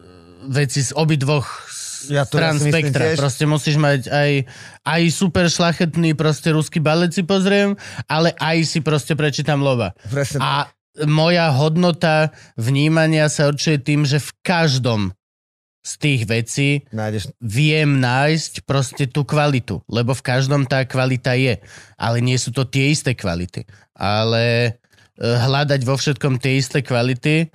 veci 0.48 0.80
z 0.82 0.90
obidvoch 0.96 1.46
Ja 2.06 2.22
to 2.22 2.38
strán 2.38 2.56
ja 2.62 2.70
spektra. 2.70 3.02
tiež. 3.12 3.18
Proste 3.18 3.44
musíš 3.50 3.76
mať 3.82 4.08
aj, 4.08 4.30
aj 4.86 5.02
super 5.10 5.50
šlachetný 5.50 6.14
proste 6.14 6.54
ruský 6.54 6.78
balet 6.78 7.10
si 7.10 7.26
pozriem, 7.26 7.74
ale 8.06 8.30
aj 8.38 8.62
si 8.62 8.78
proste 8.78 9.18
prečítam 9.18 9.58
Lova. 9.58 9.90
Presne, 10.06 10.38
A 10.38 10.70
moja 11.04 11.50
hodnota 11.52 12.32
vnímania 12.56 13.28
sa 13.28 13.50
určuje 13.50 13.82
tým, 13.82 14.08
že 14.08 14.22
v 14.22 14.30
každom 14.40 15.12
z 15.86 15.92
tých 16.02 16.22
vecí 16.26 16.68
nájdeš... 16.90 17.30
viem 17.38 18.02
nájsť 18.02 18.66
proste 18.66 19.06
tú 19.06 19.22
kvalitu, 19.22 19.86
lebo 19.86 20.18
v 20.18 20.22
každom 20.24 20.66
tá 20.66 20.82
kvalita 20.82 21.38
je. 21.38 21.62
Ale 21.94 22.18
nie 22.18 22.34
sú 22.38 22.50
to 22.50 22.66
tie 22.66 22.90
isté 22.90 23.14
kvality. 23.14 23.62
Ale 23.94 24.76
hľadať 25.20 25.80
vo 25.84 25.96
všetkom 25.96 26.38
tie 26.40 26.60
isté 26.60 26.84
kvality, 26.84 27.48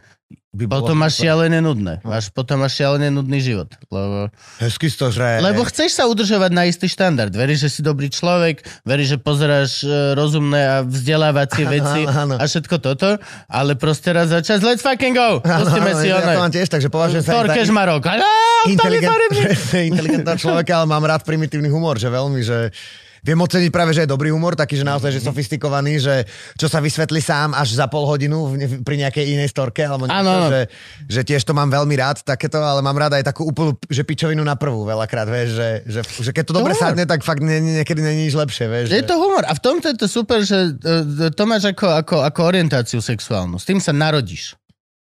By 0.52 0.68
potom 0.68 1.00
máš 1.00 1.24
šialené 1.24 1.64
nudné. 1.64 2.04
Máš, 2.04 2.28
potom 2.28 2.60
máš 2.60 2.76
šialené 2.76 3.08
nudný 3.08 3.40
život. 3.40 3.72
Lebo, 3.88 4.28
Hezky 4.60 4.92
to 4.92 5.08
žre. 5.08 5.40
lebo 5.40 5.64
chceš 5.64 5.96
sa 5.96 6.12
udržovať 6.12 6.52
na 6.52 6.68
istý 6.68 6.92
štandard. 6.92 7.32
Veríš, 7.32 7.64
že 7.64 7.70
si 7.72 7.80
dobrý 7.80 8.12
človek, 8.12 8.60
veríš, 8.84 9.16
že 9.16 9.18
pozeráš 9.24 9.88
e, 9.88 10.12
rozumné 10.12 10.60
a 10.60 10.76
vzdelávacie 10.84 11.64
veci 11.80 12.04
áno, 12.04 12.36
áno. 12.36 12.36
a 12.36 12.44
všetko 12.44 12.76
toto, 12.84 13.16
ale 13.48 13.80
proste 13.80 14.12
raz 14.12 14.28
za 14.28 14.44
čas, 14.44 14.60
let's 14.60 14.84
fucking 14.84 15.16
go! 15.16 15.40
Pustíme 15.40 15.96
si 15.96 16.12
ja 16.12 16.20
to 16.20 16.36
one. 16.36 16.44
mám 16.44 16.52
tiež, 16.52 16.68
takže 16.68 16.92
považujem 16.92 17.24
sa 17.24 17.32
Torkeš 17.32 17.72
Marok. 17.72 18.12
Á, 18.12 18.20
inteligent, 18.68 19.08
farebný. 19.08 19.42
presne, 19.48 19.80
inteligentného 19.96 20.36
človeka, 20.36 20.84
ale 20.84 20.88
mám 20.92 21.04
rád 21.08 21.24
primitívny 21.24 21.72
humor, 21.72 21.96
že 21.96 22.12
veľmi, 22.12 22.44
že 22.44 22.76
viem 23.22 23.38
oceniť 23.38 23.70
práve, 23.70 23.92
že 23.92 24.04
je 24.04 24.10
dobrý 24.10 24.30
humor, 24.30 24.54
taký, 24.54 24.76
že 24.76 24.84
naozaj, 24.84 25.14
že 25.14 25.22
sofistikovaný, 25.22 25.98
že 25.98 26.26
čo 26.56 26.66
sa 26.66 26.78
vysvetlí 26.78 27.18
sám 27.18 27.54
až 27.54 27.74
za 27.74 27.86
pol 27.86 28.04
hodinu 28.04 28.50
v- 28.50 28.82
pri 28.82 28.96
nejakej 29.00 29.26
inej 29.32 29.50
storke, 29.50 29.82
alebo 29.82 30.06
niečo, 30.06 30.18
že, 30.50 30.62
že 31.08 31.22
tiež 31.24 31.42
to 31.42 31.54
mám 31.54 31.70
veľmi 31.70 31.94
rád, 31.94 32.22
takéto, 32.22 32.58
ale 32.58 32.82
mám 32.82 32.94
rád 32.94 33.18
aj 33.18 33.26
takú 33.26 33.46
úplnú, 33.46 33.74
že 33.88 34.02
pičovinu 34.02 34.42
na 34.42 34.54
prvú 34.54 34.84
veľakrát, 34.84 35.26
vieš, 35.26 35.50
že, 35.54 35.70
že, 35.86 36.00
že 36.02 36.32
keď 36.32 36.44
to 36.44 36.54
dobre 36.54 36.74
humor. 36.74 36.84
sadne, 36.84 37.06
tak 37.06 37.22
fakt 37.22 37.40
nie, 37.40 37.58
niekedy 37.62 38.02
není 38.02 38.26
nič 38.26 38.34
lepšie, 38.34 38.66
vieš. 38.66 38.86
Je 38.90 39.00
že- 39.00 39.08
to 39.08 39.16
humor. 39.16 39.46
A 39.46 39.54
v 39.54 39.62
tomto 39.62 39.86
je 39.88 39.98
to 39.98 40.08
super, 40.08 40.42
že 40.42 40.76
e, 40.76 41.30
to 41.30 41.44
máš 41.46 41.70
ako, 41.70 41.88
ako, 41.96 42.16
ako 42.22 42.40
orientáciu 42.44 43.00
sexuálnu. 43.00 43.56
S 43.56 43.70
tým 43.70 43.78
sa 43.78 43.94
narodíš. 43.94 44.58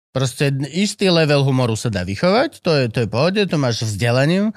Proste 0.09 0.49
istý 0.74 1.05
level 1.05 1.45
humoru 1.45 1.78
sa 1.78 1.88
dá 1.88 2.01
vychovať, 2.01 2.65
to 2.65 2.72
je, 2.74 2.84
to 2.89 2.97
je 3.01 3.07
pohode, 3.07 3.38
to 3.45 3.55
máš 3.55 3.86
vzdelaním, 3.86 4.49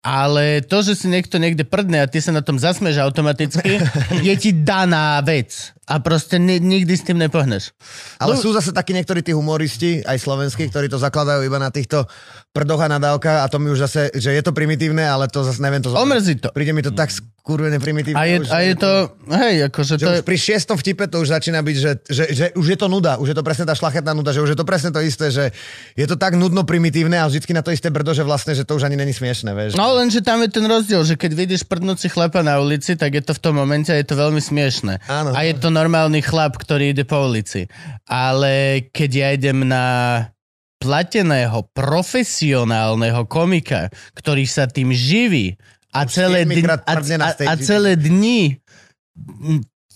ale 0.00 0.62
to, 0.62 0.78
že 0.80 0.94
si 0.94 1.06
niekto 1.06 1.36
niekde 1.36 1.62
prdne 1.62 1.98
a 1.98 2.06
ty 2.06 2.18
sa 2.18 2.30
na 2.30 2.40
tom 2.40 2.54
zasmeš 2.54 2.96
automaticky, 2.96 3.82
je 4.26 4.34
ti 4.34 4.50
daná 4.54 5.18
vec. 5.20 5.74
A 5.84 5.98
proste 5.98 6.36
ni- 6.36 6.60
nikdy 6.60 6.92
s 6.92 7.02
tým 7.02 7.16
nepohneš. 7.16 7.72
Ale 8.16 8.36
No- 8.36 8.40
sú 8.40 8.52
zase 8.52 8.70
takí 8.70 8.92
niektorí 8.92 9.20
tí 9.20 9.32
humoristi, 9.32 10.00
aj 10.00 10.16
slovenskí, 10.16 10.68
ktorí 10.68 10.86
to 10.86 10.96
zakladajú 10.96 11.42
iba 11.42 11.56
na 11.56 11.68
týchto 11.68 12.04
prdoch 12.58 12.82
a 12.82 12.90
nadávkach 12.90 13.46
a 13.46 13.46
to 13.46 13.62
mi 13.62 13.70
už 13.70 13.86
zase, 13.86 14.10
že 14.18 14.34
je 14.34 14.42
to 14.42 14.50
primitívne, 14.50 15.06
ale 15.06 15.30
to 15.30 15.46
zase 15.46 15.62
neviem 15.62 15.78
to 15.78 15.94
zobrať. 15.94 16.02
Omrzí 16.02 16.34
to. 16.42 16.50
Príde 16.50 16.74
mi 16.74 16.82
to 16.82 16.90
tak 16.90 17.14
skurvené 17.14 17.78
primitívne. 17.78 18.18
A 18.18 18.26
je, 18.26 18.36
už, 18.42 18.48
a 18.50 18.58
je 18.66 18.74
to, 18.74 18.92
hej, 19.30 19.54
akože 19.70 19.94
Že 19.94 20.04
to 20.04 20.10
už 20.10 20.18
je... 20.18 20.26
pri 20.26 20.36
šiestom 20.36 20.76
vtipe 20.76 21.04
to 21.06 21.22
už 21.22 21.28
začína 21.38 21.62
byť, 21.62 21.76
že, 21.78 21.90
že, 22.10 22.24
že 22.34 22.44
už 22.58 22.66
je 22.74 22.78
to 22.82 22.90
nuda, 22.90 23.16
už 23.22 23.30
je 23.30 23.36
to 23.38 23.46
presne 23.46 23.62
tá 23.62 23.78
šlachetná 23.78 24.10
nuda, 24.10 24.34
že 24.34 24.42
už 24.42 24.52
je 24.52 24.58
to 24.58 24.66
presne 24.66 24.90
to 24.90 24.98
isté, 24.98 25.30
že 25.30 25.54
je 25.94 26.06
to 26.10 26.18
tak 26.18 26.34
nudno 26.34 26.66
primitívne 26.66 27.14
a 27.16 27.30
vždycky 27.30 27.54
na 27.54 27.62
to 27.62 27.70
isté 27.70 27.94
brdo, 27.94 28.10
že 28.10 28.26
vlastne, 28.26 28.58
že 28.58 28.66
to 28.66 28.74
už 28.74 28.90
ani 28.90 28.98
není 28.98 29.14
smiešne, 29.14 29.54
vieš. 29.54 29.78
No 29.78 29.94
lenže 29.94 30.20
tam 30.20 30.42
je 30.42 30.50
ten 30.50 30.66
rozdiel, 30.66 31.06
že 31.06 31.14
keď 31.14 31.30
vidíš 31.38 31.62
prdnúci 31.64 32.10
chlapa 32.10 32.42
na 32.42 32.58
ulici, 32.58 32.98
tak 32.98 33.14
je 33.14 33.22
to 33.22 33.32
v 33.32 33.40
tom 33.40 33.54
momente 33.54 33.88
a 33.88 33.96
je 33.96 34.04
to 34.04 34.18
veľmi 34.18 34.42
smiešne. 34.42 34.98
Áno. 35.06 35.30
A 35.30 35.46
je 35.46 35.54
to 35.54 35.70
normálny 35.70 36.20
chlap, 36.20 36.58
ktorý 36.58 36.92
ide 36.92 37.06
po 37.06 37.22
ulici. 37.22 37.70
Ale 38.04 38.84
keď 38.90 39.10
ja 39.14 39.28
idem 39.32 39.64
na 39.64 39.84
plateného, 40.78 41.66
profesionálneho 41.74 43.26
komika, 43.26 43.90
ktorý 44.14 44.46
sa 44.46 44.70
tým 44.70 44.94
živí 44.94 45.58
a 45.90 46.06
Už 46.06 46.14
celé, 46.14 46.46
dni, 46.46 46.62
a, 46.66 46.78
a, 46.86 47.30
a 47.34 47.54
celé 47.58 47.98
dni 47.98 48.62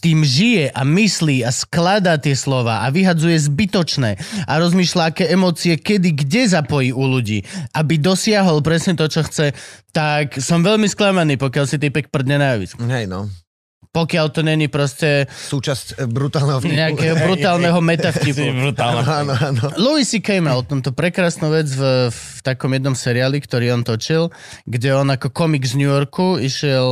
tým 0.03 0.26
žije 0.26 0.74
a 0.74 0.83
myslí 0.83 1.47
a 1.47 1.55
skladá 1.55 2.18
tie 2.18 2.35
slova 2.35 2.83
a 2.83 2.91
vyhadzuje 2.91 3.39
zbytočné 3.39 4.18
a 4.51 4.53
rozmýšľa, 4.59 5.14
aké 5.14 5.30
emócie 5.30 5.78
kedy, 5.78 6.11
kde 6.26 6.59
zapojí 6.59 6.91
u 6.91 7.07
ľudí, 7.07 7.47
aby 7.78 8.03
dosiahol 8.03 8.66
presne 8.66 8.99
to, 8.99 9.07
čo 9.07 9.22
chce, 9.22 9.55
tak 9.95 10.43
som 10.43 10.66
veľmi 10.66 10.91
sklamaný, 10.91 11.39
pokiaľ 11.39 11.64
si 11.70 11.78
typek 11.78 12.11
prdne 12.11 12.43
na 12.43 12.59
javisku. 12.59 12.83
Hej, 12.83 13.07
no. 13.07 13.30
Pokiaľ 13.93 14.26
to 14.32 14.40
není 14.40 14.72
proste 14.72 15.28
Súčasť 15.28 16.01
e, 16.01 16.09
brutálneho 16.09 16.64
vtipu. 16.64 16.72
nejakého 16.72 17.16
brutálneho 17.28 17.78
metavtipu. 17.84 18.40
Brutálne. 18.64 19.05
Áno, 19.05 19.32
áno. 19.36 19.62
Louis 19.76 20.09
C.K. 20.09 20.40
mal 20.40 20.64
tomto 20.64 20.97
prekrásnu 20.97 21.53
vec 21.53 21.68
v, 21.68 22.09
v 22.09 22.40
takom 22.40 22.72
jednom 22.72 22.97
seriáli, 22.97 23.36
ktorý 23.45 23.76
on 23.76 23.84
točil, 23.84 24.32
kde 24.64 24.97
on 24.97 25.12
ako 25.12 25.28
komik 25.28 25.68
z 25.68 25.76
New 25.76 25.93
Yorku 25.93 26.40
išiel 26.40 26.88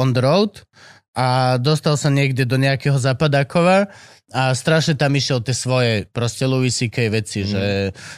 on 0.00 0.16
the 0.16 0.24
road 0.24 0.64
a 1.12 1.60
dostal 1.60 2.00
sa 2.00 2.08
niekde 2.08 2.48
do 2.48 2.56
nejakého 2.56 2.96
zapadákova 2.96 3.92
a 4.30 4.54
strašne 4.54 4.94
tam 4.94 5.10
išiel 5.18 5.42
tie 5.42 5.52
svoje 5.52 5.92
proste 6.08 6.46
Louis 6.46 6.70
C.K. 6.70 7.10
veci, 7.10 7.42
mm. 7.42 7.48
že 7.50 7.64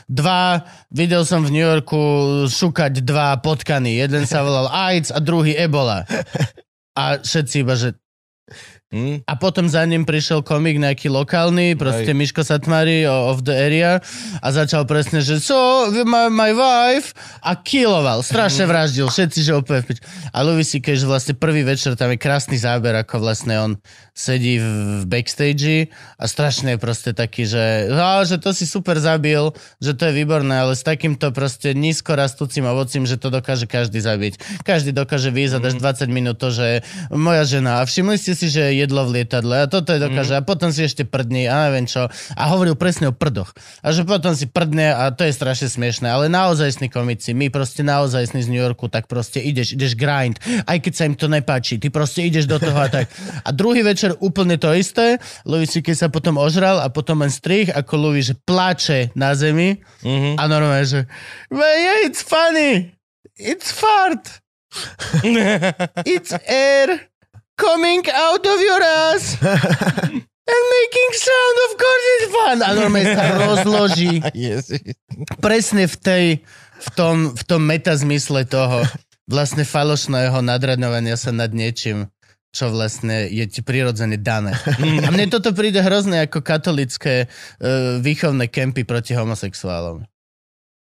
dva, 0.06 0.60
videl 0.92 1.24
som 1.24 1.40
v 1.40 1.56
New 1.56 1.64
Yorku 1.64 1.98
šukať 2.52 3.00
dva 3.00 3.40
potkany, 3.40 3.96
jeden 3.96 4.28
sa 4.28 4.44
volal 4.44 4.68
AIDS 4.68 5.08
a 5.08 5.18
druhý 5.24 5.56
Ebola. 5.56 6.04
A 6.92 7.24
všetci 7.24 7.64
iba, 7.64 7.72
že 7.72 7.96
Hm? 8.92 9.24
a 9.24 9.32
potom 9.40 9.72
za 9.72 9.88
ním 9.88 10.04
prišiel 10.04 10.44
komik 10.44 10.76
nejaký 10.76 11.08
lokálny, 11.08 11.80
proste 11.80 12.12
Hej. 12.12 12.18
Miško 12.20 12.44
Satmari 12.44 13.08
of 13.08 13.40
the 13.40 13.56
area 13.56 14.04
a 14.44 14.46
začal 14.52 14.84
presne, 14.84 15.24
že 15.24 15.40
so, 15.40 15.88
my, 16.04 16.28
my 16.28 16.52
wife 16.52 17.16
a 17.40 17.56
killoval, 17.56 18.20
strašne 18.20 18.68
vraždil, 18.68 19.08
všetci, 19.08 19.48
že 19.48 19.56
úplne 19.56 19.80
v 19.80 19.96
pič. 19.96 19.98
A 20.36 20.44
Louis 20.44 20.68
C.K., 20.68 20.92
že 20.92 21.08
vlastne 21.08 21.32
prvý 21.32 21.64
večer, 21.64 21.96
tam 21.96 22.12
je 22.12 22.20
krásny 22.20 22.60
záber, 22.60 22.92
ako 22.92 23.24
vlastne 23.24 23.56
on 23.56 23.72
sedí 24.12 24.60
v, 24.60 25.08
backstage 25.08 25.88
a 26.20 26.24
strašne 26.28 26.76
je 26.76 26.78
proste 26.78 27.16
taký, 27.16 27.48
že, 27.48 27.88
no, 27.88 28.20
že 28.28 28.36
to 28.36 28.52
si 28.52 28.68
super 28.68 29.00
zabil, 29.00 29.56
že 29.80 29.96
to 29.96 30.08
je 30.08 30.12
výborné, 30.12 30.52
ale 30.52 30.76
s 30.76 30.84
takýmto 30.84 31.32
proste 31.32 31.72
nízko 31.72 32.12
rastúcim 32.12 32.64
ovocím, 32.68 33.08
že 33.08 33.16
to 33.16 33.32
dokáže 33.32 33.64
každý 33.64 34.04
zabiť. 34.04 34.64
Každý 34.68 34.92
dokáže 34.92 35.32
vyjsť 35.32 35.64
až 35.64 35.74
20 35.80 36.12
minút 36.12 36.36
to, 36.36 36.52
že 36.52 36.84
moja 37.08 37.48
žena, 37.48 37.80
a 37.80 37.88
všimli 37.88 38.20
ste 38.20 38.36
si, 38.36 38.52
že 38.52 38.76
jedlo 38.76 39.08
v 39.08 39.20
lietadle 39.22 39.64
a 39.64 39.70
toto 39.70 39.94
je 39.94 40.00
dokáže 40.02 40.34
Mhm. 40.36 40.40
a 40.40 40.42
potom 40.44 40.68
si 40.72 40.84
ešte 40.84 41.08
prdne 41.08 41.48
a 41.48 41.72
neviem 41.72 41.88
čo. 41.88 42.08
A 42.36 42.42
hovoril 42.52 42.74
presne 42.76 43.08
o 43.08 43.14
prdoch. 43.14 43.56
A 43.80 43.96
že 43.96 44.04
potom 44.04 44.34
si 44.36 44.44
prdne 44.44 44.92
a 44.92 45.08
to 45.08 45.24
je 45.24 45.32
strašne 45.32 45.72
smiešné, 45.72 46.10
ale 46.10 46.26
naozajstní 46.28 46.90
komici, 46.90 47.32
my 47.32 47.48
proste 47.48 47.80
naozajstní 47.80 48.42
z 48.44 48.48
New 48.50 48.60
Yorku, 48.60 48.92
tak 48.92 49.08
proste 49.08 49.40
ideš, 49.40 49.72
ideš 49.72 49.96
grind, 49.96 50.36
aj 50.66 50.78
keď 50.84 50.92
sa 50.92 51.04
im 51.08 51.14
to 51.16 51.30
nepáči, 51.30 51.78
ty 51.78 51.88
proste 51.88 52.26
ideš 52.26 52.44
do 52.44 52.58
toho 52.60 52.76
a 52.76 52.90
tak. 52.90 53.08
A 53.46 53.54
druhý 53.54 53.80
večer 53.86 54.01
úplne 54.18 54.56
to 54.56 54.72
isté, 54.72 55.16
Louis 55.42 55.66
C.K. 55.66 55.94
sa 55.94 56.08
potom 56.08 56.34
ožral 56.36 56.78
a 56.78 56.88
potom 56.88 57.20
len 57.20 57.30
strich, 57.30 57.68
ako 57.68 58.10
Louis, 58.10 58.24
že 58.24 58.34
plače 58.34 59.14
na 59.14 59.30
zemi 59.32 59.78
Mhm. 60.02 60.34
a 60.34 60.42
normálne, 60.44 60.82
že 60.82 61.00
"Well, 61.48 61.62
yeah, 61.78 62.02
it's 62.02 62.20
funny, 62.20 62.90
it's 63.38 63.70
fart, 63.70 64.42
it's 66.04 66.32
air 66.44 67.08
coming 67.54 68.02
out 68.08 68.42
of 68.42 68.58
your 68.58 68.82
ass 68.82 69.36
and 70.42 70.62
making 70.68 71.10
sound, 71.14 71.56
of 71.62 71.72
course 71.76 72.04
it's 72.10 72.28
fun. 72.30 72.58
A 72.58 72.70
normálne 72.74 73.08
sa 73.08 73.24
rozloží 73.38 74.18
Ježiš. 74.34 74.96
presne 75.38 75.86
v 75.86 75.96
tej, 75.96 76.24
v 76.82 76.88
tom, 76.92 77.30
v 77.30 77.42
tom 77.44 77.62
metazmysle 77.62 78.42
toho 78.44 78.82
vlastne 79.24 79.62
falošného 79.62 80.42
nadraďovania 80.42 81.14
sa 81.14 81.30
nad 81.30 81.54
niečím. 81.54 82.10
Čo 82.52 82.68
vlastne 82.68 83.32
je 83.32 83.48
ti 83.48 83.64
prirodzene 83.64 84.20
dané. 84.20 84.52
A 85.02 85.08
mne 85.08 85.32
toto 85.32 85.56
príde 85.56 85.80
hrozné 85.80 86.28
ako 86.28 86.44
katolické 86.44 87.26
uh, 87.26 87.98
výchovné 88.04 88.52
kempy 88.52 88.84
proti 88.84 89.16
homosexuálom 89.16 90.04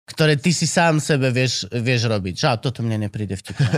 ktoré 0.09 0.41
ty 0.41 0.49
si 0.49 0.65
sám 0.65 0.97
sebe 0.97 1.29
vieš, 1.29 1.69
vieš 1.69 2.09
robiť. 2.09 2.33
Že, 2.33 2.47
toto 2.65 2.81
mne 2.81 3.05
nepríde 3.05 3.37
vtipné. 3.37 3.69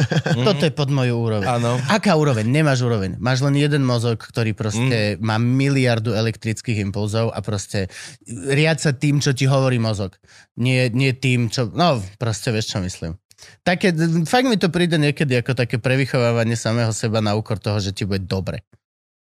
toto 0.48 0.64
je 0.64 0.72
pod 0.72 0.88
moju 0.88 1.20
úroveň. 1.20 1.48
Áno. 1.48 1.76
Aká 1.92 2.16
úroveň? 2.16 2.48
Nemáš 2.48 2.88
úroveň. 2.88 3.20
Máš 3.20 3.44
len 3.44 3.60
jeden 3.60 3.84
mozog, 3.84 4.24
ktorý 4.24 4.56
proste 4.56 5.20
mm. 5.20 5.22
má 5.22 5.36
miliardu 5.36 6.16
elektrických 6.16 6.80
impulzov 6.88 7.36
a 7.36 7.40
proste 7.44 7.92
riad 8.32 8.80
sa 8.80 8.96
tým, 8.96 9.20
čo 9.20 9.36
ti 9.36 9.44
hovorí 9.44 9.76
mozog. 9.76 10.16
Nie, 10.56 10.88
nie 10.88 11.12
tým, 11.12 11.52
čo... 11.52 11.68
No, 11.68 12.00
proste 12.16 12.56
vieš, 12.56 12.72
čo 12.72 12.80
myslím. 12.80 13.21
Také, 13.62 13.94
fakt 14.26 14.48
mi 14.48 14.58
to 14.58 14.70
príde 14.74 14.98
niekedy 14.98 15.38
ako 15.42 15.58
také 15.58 15.78
prevychovávanie 15.78 16.58
samého 16.58 16.94
seba 16.94 17.22
na 17.22 17.38
úkor 17.38 17.58
toho, 17.58 17.78
že 17.82 17.94
ti 17.94 18.06
bude 18.06 18.26
dobre 18.26 18.66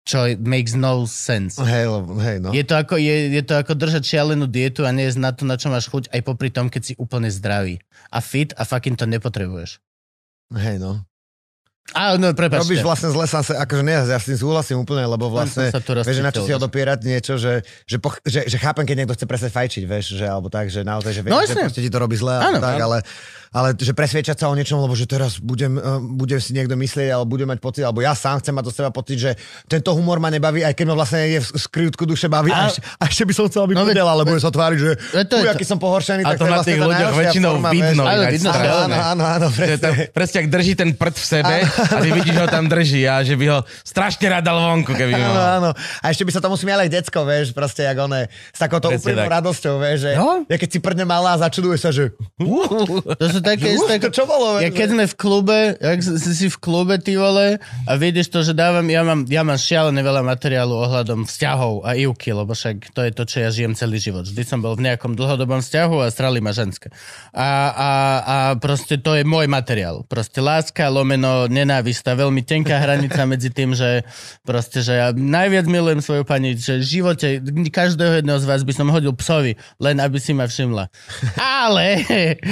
čo 0.07 0.23
makes 0.39 0.79
no 0.79 1.03
sense. 1.11 1.59
Hej, 1.59 1.91
hej, 2.23 2.37
no. 2.39 2.55
Je 2.55 2.63
to, 2.63 2.79
ako, 2.79 2.95
je, 2.95 3.35
je 3.35 3.43
to 3.43 3.59
ako 3.59 3.75
držať 3.75 4.07
šialenú 4.07 4.47
dietu 4.47 4.87
a 4.87 4.95
nie 4.95 5.11
na 5.19 5.35
to, 5.35 5.43
na 5.43 5.59
čo 5.59 5.67
máš 5.67 5.91
chuť, 5.91 6.15
aj 6.15 6.21
popri 6.23 6.55
tom, 6.55 6.71
keď 6.71 6.83
si 6.87 6.93
úplne 6.95 7.27
zdravý 7.27 7.83
a 8.15 8.23
fit 8.23 8.55
a 8.55 8.63
fucking 8.63 8.95
to 8.95 9.11
nepotrebuješ. 9.11 9.83
Hej, 10.55 10.79
no. 10.79 11.03
A 11.95 12.19
no, 12.19 12.35
prepáčte. 12.35 12.67
Robíš 12.67 12.83
vlastne 12.83 13.15
zle 13.15 13.31
sa, 13.31 13.47
akože 13.47 13.83
nie, 13.87 13.95
ja 13.95 14.19
s 14.19 14.27
tým 14.27 14.35
súhlasím 14.35 14.83
úplne, 14.83 15.07
lebo 15.07 15.31
vlastne, 15.31 15.71
sa 15.71 15.79
tu 15.79 15.95
vieš, 15.95 16.19
na 16.19 16.35
čo 16.35 16.43
si 16.43 16.51
odopierať 16.51 16.99
niečo, 17.07 17.39
že, 17.39 17.63
že, 17.87 18.03
poch- 18.03 18.19
že, 18.27 18.43
že 18.43 18.59
chápem, 18.59 18.83
keď 18.83 18.97
niekto 19.07 19.15
chce 19.15 19.27
presne 19.31 19.55
fajčiť, 19.55 19.83
vieš, 19.87 20.19
že, 20.19 20.27
alebo 20.27 20.51
tak, 20.51 20.67
že 20.67 20.83
naozaj, 20.83 21.15
že, 21.15 21.21
No 21.31 21.39
vieš, 21.39 21.55
že 21.55 21.63
proste 21.63 21.83
ti 21.87 21.91
to 21.91 22.03
robí 22.03 22.19
zle, 22.19 22.43
Áno, 22.43 22.59
tak, 22.59 22.83
áno. 22.83 22.91
ale, 22.91 22.99
ale 23.57 23.73
že 23.75 23.91
presviečať 23.91 24.37
sa 24.37 24.47
o 24.47 24.55
niečom, 24.55 24.77
lebo 24.77 24.93
že 24.93 25.07
teraz 25.07 25.41
budem, 25.41 25.73
uh, 25.75 25.97
budem 25.99 26.37
si 26.37 26.53
niekto 26.53 26.75
myslieť, 26.75 27.09
alebo 27.11 27.33
budem 27.33 27.49
mať 27.49 27.59
pocit, 27.59 27.81
alebo 27.81 27.99
ja 27.99 28.13
sám 28.13 28.37
chcem 28.39 28.53
mať 28.53 28.65
do 28.65 28.73
seba 28.75 28.91
pocit, 28.91 29.17
že 29.17 29.31
tento 29.65 29.91
humor 29.91 30.19
ma 30.19 30.29
nebaví, 30.29 30.61
aj 30.61 30.73
keď 30.73 30.85
ma 30.85 30.95
vlastne 30.95 31.25
je 31.27 31.41
v 31.41 31.49
skrytku 31.57 32.05
duše 32.05 32.29
baví, 32.29 32.49
A- 32.49 32.55
a, 32.55 32.69
ešte, 32.69 32.81
a 32.85 33.05
ešte 33.07 33.23
by 33.23 33.33
som 33.33 33.45
chcel, 33.47 33.63
aby 33.63 33.73
No 33.73 33.81
no, 33.81 33.89
veď- 33.89 34.05
ale 34.05 34.23
bude 34.23 34.39
sa 34.39 34.51
tváriť, 34.51 34.79
že 34.79 34.91
Veď 35.11 35.25
to 35.25 35.35
je 35.35 35.41
uj, 35.41 35.47
to. 35.47 35.53
aký 35.53 35.65
som 35.65 35.79
pohoršený, 35.79 36.23
A 36.23 36.29
tak 36.29 36.37
to 36.37 36.45
na 36.45 36.51
vlastne 36.53 36.69
tých 36.69 36.83
ľuďoch 36.83 37.13
väčšinou 37.17 37.51
forma, 37.55 37.69
vidno. 37.71 38.03
ináč 38.05 38.31
vidno. 38.31 38.51
Áno, 38.53 38.97
áno, 39.09 39.25
áno, 39.25 39.47
Že 39.49 39.57
to, 39.57 39.89
presne. 39.89 40.05
presne, 40.11 40.37
ak 40.37 40.49
drží 40.51 40.73
ten 40.75 40.91
prd 40.93 41.15
v 41.15 41.27
sebe 41.27 41.55
a 41.65 41.97
ty 41.97 42.09
vidíš, 42.11 42.35
že 42.35 42.43
ho 42.43 42.51
tam 42.51 42.65
drží 42.67 43.03
a 43.03 43.15
že 43.21 43.35
by 43.35 43.47
ho 43.49 43.59
strašne 43.81 44.27
rád 44.29 44.45
dal 44.45 44.59
vonku, 44.59 44.93
keby 44.93 45.13
Áno, 45.13 45.25
mal. 45.25 45.49
áno. 45.57 45.71
A 45.73 46.07
ešte 46.07 46.23
by 46.23 46.31
sa 46.31 46.41
tomu 46.41 46.55
smiali 46.55 46.85
aj 46.85 46.95
decko, 46.95 47.23
vieš, 47.23 47.51
proste 47.51 47.83
jak 47.83 47.97
one, 47.97 48.27
s 48.29 48.59
takouto 48.59 48.89
Presne 48.89 49.01
úprimnou 49.07 49.29
radosťou, 49.31 49.75
vieš, 49.79 49.99
že 50.03 50.11
No. 50.15 50.45
ja 50.45 50.57
keď 50.57 50.69
si 50.69 50.79
prdne 50.79 51.05
malá 51.05 51.33
a 51.33 51.43
začuduje 51.43 51.77
sa, 51.77 51.89
že 51.89 52.13
To 53.17 53.25
sú 53.25 53.41
také... 53.47 53.79
Isté, 53.79 53.95
"Uf, 53.99 54.03
to 54.03 54.11
čo 54.11 54.25
bolo, 54.27 54.59
Ja 54.59 54.75
keď 54.75 54.89
sme 54.91 55.05
v 55.07 55.15
klube, 55.15 55.59
jak 55.79 55.99
si 56.03 56.33
si 56.35 56.47
v 56.51 56.59
klube, 56.59 56.99
ty 56.99 57.15
vole, 57.15 57.63
a 57.87 57.93
vidíš 57.95 58.35
to, 58.35 58.43
že 58.43 58.53
dávam, 58.53 58.83
ja 58.91 59.07
mám, 59.07 59.23
ja 59.31 59.47
mám 59.47 59.55
šialené 59.55 60.03
veľa 60.03 60.27
materiálu 60.27 60.75
ohľadom 60.75 61.25
vzťahov 61.25 61.87
a 61.87 61.95
ivky, 61.95 62.35
lebo 62.35 62.51
však 62.51 62.91
to 62.91 63.01
je 63.07 63.11
to, 63.15 63.23
čo 63.23 63.37
ja 63.47 63.49
žijem 63.55 63.79
celý 63.79 64.03
život. 64.03 64.27
Vždy 64.27 64.43
som 64.43 64.59
bol 64.59 64.75
v 64.75 64.91
nejakom 64.91 65.15
dlhodobom 65.15 65.63
vzťahu 65.63 65.97
a 66.03 66.11
strali 66.11 66.43
ma 66.43 66.51
ženské. 66.51 66.91
A, 67.31 67.49
a, 67.71 67.91
a 68.27 68.37
proste 68.59 68.99
to 68.99 69.15
je 69.15 69.23
môj 69.23 69.47
materiál. 69.47 70.03
Proste 70.09 70.43
láska, 70.43 70.91
lomeno, 70.91 71.47
nenávista, 71.47 72.19
veľmi 72.19 72.43
tenká 72.43 72.83
hranica 72.83 73.23
medzi 73.33 73.55
tým, 73.55 73.77
že 73.77 74.03
proste, 74.43 74.83
že 74.83 74.99
ja 74.99 75.09
najviac 75.15 75.67
milujem 75.71 76.01
svoju 76.03 76.25
pani, 76.27 76.59
že 76.59 76.83
v 76.83 76.87
živote 76.87 77.29
každého 77.71 78.23
jedného 78.23 78.39
z 78.41 78.47
vás 78.49 78.63
by 78.65 78.73
som 78.75 78.89
hodil 78.91 79.13
psovi, 79.15 79.55
len 79.79 80.01
aby 80.03 80.19
si 80.19 80.33
ma 80.33 80.49
všimla. 80.49 80.89
Ale 81.39 81.87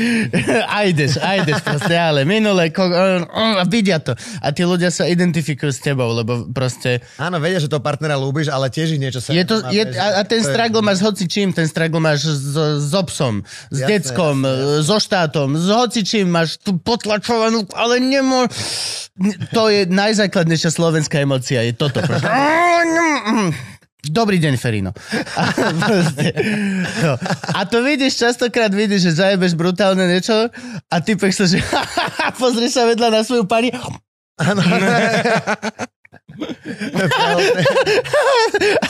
a 0.74 0.90
ideš, 0.90 1.22
a 1.22 1.38
ideš 1.38 1.62
proste, 1.62 1.94
ale 1.94 2.26
minule 2.26 2.66
ko, 2.74 2.82
a 3.30 3.62
vidia 3.62 4.02
to. 4.02 4.18
A 4.42 4.50
tí 4.50 4.66
ľudia 4.66 4.90
sa 4.90 5.06
identifikujú 5.06 5.70
s 5.70 5.78
tebou, 5.78 6.10
lebo 6.10 6.50
proste 6.50 6.98
áno, 7.14 7.38
vedia, 7.38 7.62
že 7.62 7.70
toho 7.70 7.78
partnera 7.78 8.18
ľúbiš, 8.18 8.50
ale 8.50 8.74
tiež 8.74 8.98
ich 8.98 9.00
niečo 9.00 9.22
sa... 9.22 9.30
je 9.30 9.44
to, 9.46 9.62
je, 9.70 9.86
a, 9.94 10.18
a 10.18 10.22
ten 10.26 10.42
to 10.42 10.50
je- 10.50 10.50
struggle 10.50 10.82
máš 10.82 10.98
s 10.98 11.02
hocičím, 11.06 11.54
ten 11.54 11.70
struggle 11.70 12.02
máš 12.02 12.26
s, 12.26 12.58
s 12.90 12.92
obsom, 12.92 13.46
s 13.70 13.78
Jasné, 13.78 14.02
deckom, 14.02 14.42
jasné, 14.42 14.82
so 14.82 14.98
štátom, 14.98 15.48
s 15.54 15.66
hocičím 15.70 16.26
máš 16.26 16.58
tu 16.58 16.74
potlačovanú, 16.82 17.70
ale 17.70 18.02
nemô... 18.02 18.50
To 19.54 19.70
je 19.70 19.86
najzákladnejšia 19.86 20.74
slovenská 20.74 21.22
emocia, 21.22 21.62
je 21.62 21.70
toto. 21.70 22.02
Proste. 22.02 22.26
Dobrý 24.12 24.36
deň, 24.36 24.60
Ferino. 24.60 24.92
A, 25.36 25.42
proste, 25.80 26.36
no. 27.00 27.16
a 27.56 27.60
to 27.64 27.80
vidíš, 27.80 28.20
častokrát 28.20 28.68
vidíš, 28.68 29.08
že 29.08 29.24
zajebeš 29.24 29.56
brutálne 29.56 30.04
niečo 30.04 30.52
a 30.92 30.96
typek 31.00 31.32
sa, 31.32 31.48
že 31.48 31.64
pozrieš 32.40 32.76
sa 32.76 32.84
vedľa 32.84 33.08
na 33.08 33.20
svoju 33.24 33.48
pani 33.48 33.72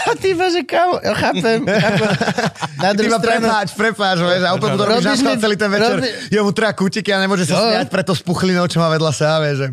a 0.01 0.11
ty 0.17 0.31
že 0.35 0.63
kámo, 0.63 0.99
ja 0.99 1.13
chápem. 1.13 1.61
chápem. 1.63 2.11
Na 2.77 2.91
Ty 2.93 3.07
ma 3.07 3.19
stranu, 3.19 3.45
prepáč, 3.45 3.69
prepáč, 3.73 4.17
vieš, 4.19 4.43
a 4.43 4.51
mu 4.53 4.61
robíš 4.61 4.85
Robíš 4.87 5.07
naschvál 5.07 5.37
mi- 5.37 5.43
celý 5.43 5.57
ten 5.57 5.71
večer. 5.71 5.95
robí- 5.95 6.15
Jemu 6.31 6.51
treba 6.53 6.73
kútiky 6.73 7.11
a 7.11 7.19
nemôže 7.19 7.45
sa 7.45 7.55
No. 7.55 7.63
smiať 7.67 7.89
pre 7.89 8.03
to 8.03 8.13
spuchlinou, 8.13 8.65
čo 8.67 8.79
má 8.79 8.89
vedľa 8.89 9.13
seba, 9.13 9.37
vieš, 9.41 9.57
že... 9.57 9.67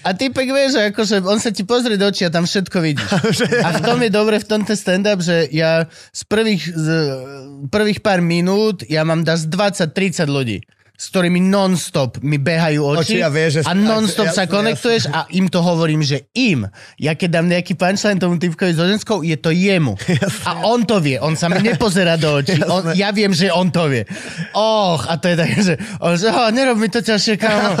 a 0.00 0.10
typek 0.12 0.48
vie, 0.48 0.64
že 0.68 0.80
akože 0.90 1.14
on 1.22 1.38
sa 1.38 1.50
ti 1.50 1.62
pozrie 1.62 1.94
do 1.94 2.06
očí 2.06 2.22
a 2.22 2.30
tam 2.30 2.44
všetko 2.44 2.76
vidíš. 2.76 3.10
A 3.66 3.72
v 3.72 3.80
tom 3.80 3.98
je 3.98 4.10
dobre 4.10 4.36
v 4.36 4.46
tomto 4.46 4.72
stand-up, 4.72 5.18
že 5.18 5.48
ja 5.50 5.84
z 6.10 6.22
prvých, 6.24 6.62
z 6.68 6.86
prvých 7.66 8.00
pár 8.00 8.20
minút 8.20 8.82
ja 8.84 9.02
mám 9.02 9.22
z 9.22 9.46
20-30 9.46 9.92
ľudí 10.26 10.58
s 10.96 11.12
ktorými 11.12 11.44
non-stop 11.44 12.24
mi 12.24 12.36
behajú 12.36 12.80
oči, 12.96 13.00
Oči 13.00 13.16
a 13.20 13.28
vieš, 13.28 13.50
že- 13.60 13.68
a 13.68 13.72
non-stop 13.72 14.32
sa 14.32 14.44
jasné, 14.44 14.52
konektuješ 14.52 15.02
a 15.12 15.28
im 15.30 15.46
to 15.46 15.60
hovorím, 15.60 16.00
že 16.00 16.28
im. 16.32 16.64
Ja 16.96 17.12
keď 17.12 17.40
dám 17.40 17.46
nejaký 17.46 17.76
punchline 17.76 18.16
tomu 18.16 18.36
typkovi 18.36 18.72
so 18.72 18.84
ženskou, 18.84 19.20
je 19.20 19.36
to 19.36 19.52
jemu. 19.52 19.92
A 20.48 20.64
on 20.64 20.86
to 20.86 21.02
vie, 21.02 21.18
on 21.18 21.34
sa 21.34 21.46
mi 21.46 21.60
nepozerá 21.60 22.16
do 22.16 22.40
očí. 22.40 22.56
On, 22.72 22.82
ja 22.92 23.10
viem, 23.10 23.30
že 23.30 23.52
on 23.52 23.68
to 23.68 23.86
vie. 23.86 24.04
Och, 24.52 25.04
a 25.06 25.16
to 25.16 25.28
je 25.28 25.36
také, 25.36 25.58
že, 25.58 25.74
on, 25.98 26.16
že 26.16 26.28
oh, 26.28 26.48
nerob 26.50 26.76
mi 26.76 26.88
to 26.88 27.00
ťažšie, 27.00 27.34
kámo. 27.36 27.76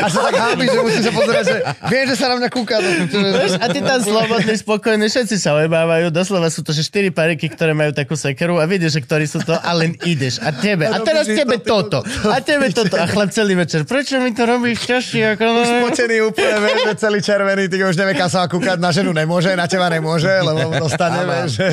A 0.00 0.06
sa 0.06 0.20
tak 0.28 0.36
hábi, 0.36 0.66
že 0.66 0.78
musí 0.80 1.00
sa 1.00 1.12
pozerať, 1.12 1.44
že 1.48 1.56
viem, 1.88 2.04
že 2.06 2.14
sa 2.14 2.26
na 2.30 2.36
mňa 2.38 2.48
kúka. 2.50 2.76
Vieš, 2.80 3.58
a 3.58 3.66
ty 3.70 3.78
tam 3.80 4.00
slobodný, 4.00 4.54
spokojný, 4.54 5.06
všetci 5.06 5.36
sa 5.36 5.56
ojebávajú, 5.56 6.10
doslova 6.10 6.48
sú 6.48 6.60
to, 6.60 6.70
že 6.70 6.84
štyri 6.84 7.08
pariky, 7.08 7.48
ktoré 7.48 7.72
majú 7.72 7.90
takú 7.90 8.14
sekeru 8.14 8.58
a 8.58 8.64
vidíš, 8.66 8.98
že 8.98 9.00
ktorí 9.02 9.24
sú 9.24 9.40
to 9.40 9.54
a 9.54 9.70
len 9.72 9.94
ideš. 10.02 10.40
A 10.40 10.50
tebe, 10.50 10.86
a 10.86 10.98
teraz 11.00 11.24
tebe 11.26 11.58
toto, 11.58 12.02
a 12.34 12.42
tebe 12.42 12.66
toto. 12.74 12.94
A 12.98 13.06
chlap 13.06 13.30
celý 13.30 13.54
večer, 13.54 13.86
prečo 13.86 14.18
mi 14.18 14.34
to 14.34 14.42
robíš 14.42 14.82
ťažšie? 14.90 15.38
Ako... 15.38 15.44
Spotený 15.62 16.16
úplne, 16.26 16.54
vieš, 16.58 16.78
že 16.82 16.94
celý 16.98 17.18
červený, 17.22 17.64
ty 17.70 17.76
už 17.78 17.94
nevie, 17.94 18.14
kam 18.18 18.26
sa 18.26 18.50
kúkať, 18.50 18.82
na 18.82 18.90
ženu 18.90 19.14
nemôže, 19.14 19.54
na 19.54 19.70
teba 19.70 19.86
nemôže, 19.86 20.30
lebo 20.30 20.74
dostane, 20.82 21.22
vieš, 21.22 21.62
že... 21.62 21.66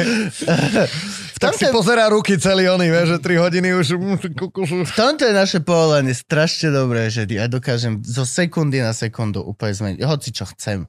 Tak 1.41 1.57
si 1.57 1.65
pozerá 1.73 2.05
ruky 2.13 2.37
celý 2.37 2.69
oný, 2.69 2.93
vieš, 2.93 3.17
že 3.17 3.33
3 3.33 3.43
hodiny 3.49 3.73
už... 3.73 3.97
mm, 3.97 4.37
kukušu. 4.37 4.85
V 4.85 4.93
tomto 4.93 5.25
je 5.25 5.33
naše 5.33 5.57
povolanie 5.65 6.13
strašne 6.13 6.69
dobré, 6.69 7.09
že 7.09 7.25
ja 7.25 7.49
dokážem 7.49 8.05
zo 8.05 8.29
sekundy 8.29 8.77
na 8.77 8.93
sekundu 8.93 9.41
úplne 9.41 9.73
zmeniť, 9.73 10.05
hoci 10.05 10.29
čo 10.29 10.45
chcem. 10.53 10.85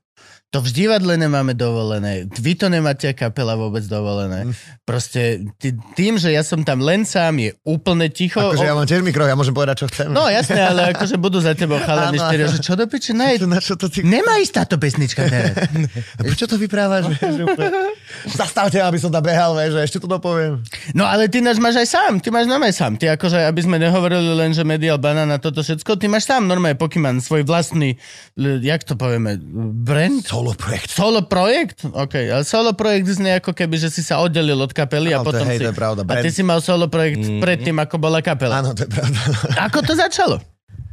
To 0.52 0.60
v 0.60 0.68
divadle 0.68 1.16
nemáme 1.16 1.56
dovolené, 1.56 2.28
vy 2.28 2.52
to 2.52 2.68
nemáte 2.68 3.08
kapela 3.16 3.56
vôbec 3.56 3.80
dovolené. 3.82 4.52
Proste 4.84 5.48
ty, 5.56 5.72
tým, 5.96 6.20
že 6.20 6.28
ja 6.28 6.44
som 6.44 6.60
tam 6.60 6.84
len 6.84 7.08
sám, 7.08 7.40
je 7.40 7.56
úplne 7.64 8.12
ticho. 8.12 8.36
Akože 8.36 8.68
ja 8.68 8.76
mám 8.76 8.84
tiež 8.84 9.00
mikro, 9.00 9.24
ja 9.24 9.32
môžem 9.32 9.56
povedať, 9.56 9.80
čo 9.80 9.86
chcem. 9.88 10.12
No 10.12 10.28
jasné, 10.28 10.60
ale 10.60 10.92
akože 10.92 11.16
budú 11.16 11.40
za 11.40 11.56
tebou 11.56 11.80
chalani 11.88 12.20
áno. 12.20 12.52
že 12.52 12.60
čo 12.60 12.76
do 12.76 12.84
piče, 12.84 13.16
ne, 13.16 13.40
Na 13.42 13.64
čo 13.64 13.80
to 13.80 13.88
ty... 13.88 14.04
nemá 14.04 14.36
ísť 14.38 14.52
táto 14.60 14.76
pesnička 14.76 15.24
teraz. 15.24 15.56
A 16.18 16.20
Prečo 16.20 16.44
to 16.44 16.60
vyprávaš? 16.60 17.08
vieš, 17.10 17.32
že 17.32 17.42
úplne- 17.48 17.72
Zastavte, 18.36 18.76
aby 18.76 19.00
som 19.00 19.08
tam 19.08 19.24
behal, 19.24 19.56
vieš, 19.56 19.72
že 19.72 19.80
ešte 19.82 19.98
to 19.98 20.06
dopoviem. 20.06 20.60
No 20.92 21.08
ale 21.08 21.32
ty 21.32 21.40
náš 21.40 21.56
máš 21.56 21.80
aj 21.80 21.88
sám, 21.88 22.12
ty 22.20 22.28
máš 22.28 22.44
normálne 22.44 22.76
sám. 22.76 23.00
Ty 23.00 23.16
akože, 23.16 23.40
aby 23.48 23.60
sme 23.64 23.80
nehovorili 23.80 24.36
len, 24.36 24.52
že 24.52 24.60
medial 24.62 25.00
banana, 25.00 25.40
toto 25.40 25.64
všetko, 25.64 25.96
ty 25.96 26.12
máš 26.12 26.28
sám 26.28 26.44
normálne 26.44 26.76
Pokémon, 26.76 27.16
svoj 27.18 27.40
vlastný, 27.42 27.96
jak 28.36 28.84
to 28.84 28.94
povieme, 28.94 29.40
brand? 29.80 30.20
Solo 30.42 30.58
projekt. 30.58 30.88
Solo 30.90 31.20
projekt? 31.22 31.78
OK, 31.86 32.14
ale 32.18 32.42
solo 32.42 32.74
projekt 32.74 33.06
znie 33.14 33.38
ako 33.38 33.54
keby, 33.54 33.78
že 33.78 33.94
si 33.94 34.02
sa 34.02 34.18
oddelil 34.18 34.58
od 34.58 34.74
kapely 34.74 35.14
a 35.14 35.22
Áno, 35.22 35.30
to 35.30 35.30
potom 35.30 35.46
hej, 35.46 35.62
si... 35.62 35.62
to 35.62 35.70
je 35.70 35.78
pravda, 35.78 36.00
a 36.02 36.14
ty 36.18 36.30
si 36.34 36.42
mal 36.42 36.58
solo 36.58 36.90
projekt 36.90 37.22
predtým, 37.38 37.78
ako 37.78 38.02
bola 38.02 38.18
kapela. 38.18 38.58
Áno, 38.58 38.74
to 38.74 38.82
je 38.82 38.90
pravda. 38.90 39.22
Ako 39.70 39.86
to 39.86 39.94
začalo? 39.94 40.42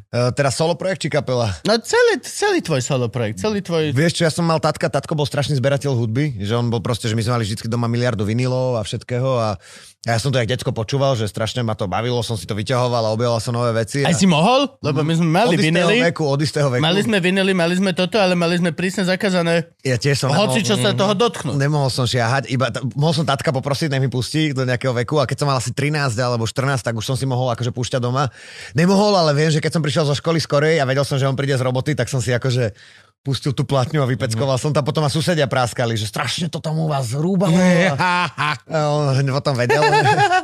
Uh, 0.09 0.29
teraz 0.33 0.53
solo 0.53 0.77
projekt 0.77 1.01
či 1.05 1.09
kapela? 1.09 1.49
No 1.65 1.81
celý, 1.81 2.21
celý 2.21 2.61
tvoj 2.61 2.81
solo 2.85 3.09
projekt, 3.09 3.41
celý 3.41 3.65
tvoj... 3.65 3.89
Vieš 3.89 4.21
čo, 4.21 4.25
ja 4.25 4.33
som 4.33 4.45
mal 4.45 4.61
tatka, 4.61 4.85
tatko 4.85 5.17
bol 5.17 5.25
strašný 5.25 5.57
zberateľ 5.57 5.97
hudby, 5.97 6.45
že 6.45 6.53
on 6.53 6.69
bol 6.69 6.81
proste, 6.81 7.09
že 7.09 7.17
my 7.17 7.25
sme 7.25 7.41
mali 7.41 7.45
vždy 7.49 7.65
doma 7.65 7.89
miliardu 7.89 8.25
vinilov 8.29 8.77
a 8.77 8.85
všetkého 8.85 9.29
a 9.37 9.49
a 9.98 9.98
ja 10.07 10.15
som 10.15 10.31
to 10.31 10.39
jak 10.39 10.47
detsko 10.47 10.71
počúval, 10.71 11.19
že 11.19 11.27
strašne 11.27 11.59
ma 11.59 11.75
to 11.75 11.83
bavilo, 11.83 12.23
som 12.23 12.39
si 12.39 12.47
to 12.47 12.55
vyťahoval 12.55 13.03
a 13.03 13.09
objavoval 13.11 13.43
som 13.43 13.51
nové 13.51 13.83
veci. 13.83 13.99
Aj 14.07 14.15
a... 14.15 14.15
si 14.15 14.23
mohol? 14.23 14.71
Lebo 14.79 15.03
my 15.03 15.11
sme 15.11 15.27
mali 15.27 15.59
od 15.59 15.59
vinily. 15.59 15.99
veku, 16.07 16.23
od 16.23 16.39
istého 16.39 16.71
veku. 16.71 16.79
Mali 16.79 17.03
sme 17.03 17.19
vinily, 17.19 17.51
mali 17.51 17.75
sme 17.75 17.91
toto, 17.91 18.15
ale 18.15 18.31
mali 18.31 18.55
sme 18.55 18.71
prísne 18.71 19.03
zakázané 19.03 19.75
Ja 19.83 19.99
tiež 19.99 20.23
som 20.23 20.31
hoci 20.31 20.63
čo 20.63 20.79
sa 20.79 20.95
nemohol, 20.95 20.99
toho 21.03 21.13
dotknúť. 21.19 21.55
nemohol 21.59 21.91
som 21.91 22.07
šiahať, 22.07 22.47
iba 22.47 22.71
t- 22.71 22.79
mohol 22.95 23.11
som 23.11 23.27
tatka 23.27 23.51
poprosiť, 23.51 23.91
nech 23.91 23.99
mi 23.99 24.07
pustí 24.07 24.55
do 24.55 24.63
nejakého 24.63 24.95
veku 25.03 25.19
a 25.19 25.27
keď 25.27 25.43
som 25.43 25.47
mal 25.51 25.59
asi 25.59 25.75
13 25.75 26.15
alebo 26.15 26.47
14, 26.47 26.79
tak 26.79 26.95
už 26.95 27.03
som 27.03 27.19
si 27.19 27.27
mohol 27.27 27.51
akože 27.51 27.75
púšťať 27.75 27.99
doma. 27.99 28.31
Nemohol, 28.79 29.19
ale 29.19 29.35
viem, 29.35 29.51
že 29.51 29.59
keď 29.59 29.75
som 29.75 29.83
prišiel 29.83 30.07
zo 30.07 30.15
školy 30.15 30.39
skorej 30.39 30.79
a 30.79 30.87
vedel 30.87 31.03
som, 31.03 31.19
že 31.19 31.27
on 31.27 31.35
príde 31.35 31.59
z 31.59 31.63
roboty, 31.67 31.91
tak 31.91 32.07
som 32.07 32.23
si 32.23 32.31
akože 32.31 32.71
pustil 33.19 33.51
tú 33.51 33.67
platňu 33.67 33.99
a 33.99 34.07
vypeckoval 34.07 34.55
som 34.55 34.71
tam, 34.71 34.81
potom 34.87 35.03
ma 35.03 35.11
susedia 35.11 35.43
práskali, 35.43 35.99
že 35.99 36.07
strašne 36.07 36.47
to 36.47 36.63
tam 36.63 36.79
u 36.79 36.87
vás 36.87 37.11
rúbalo. 37.11 37.51
A 37.59 38.55
on 38.87 39.19
potom 39.37 39.59
vedel, 39.59 39.83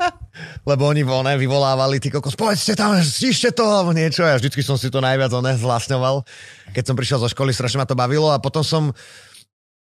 lebo 0.69 0.83
oni 0.83 1.07
voné 1.07 1.39
vyvolávali, 1.39 2.03
ty 2.03 2.11
kokos, 2.11 2.35
povedzte 2.35 2.75
tam, 2.75 2.99
stište 2.99 3.55
to, 3.55 3.63
alebo 3.63 3.95
niečo. 3.95 4.27
Ja 4.27 4.35
vždycky 4.35 4.59
som 4.59 4.75
si 4.75 4.91
to 4.91 4.99
najviac 4.99 5.31
zlasňoval. 5.31 6.27
Keď 6.75 6.83
som 6.83 6.95
prišiel 6.99 7.19
zo 7.23 7.31
školy, 7.31 7.55
strašne 7.55 7.79
ma 7.79 7.87
to 7.87 7.95
bavilo 7.95 8.27
a 8.27 8.43
potom 8.43 8.61
som 8.61 8.91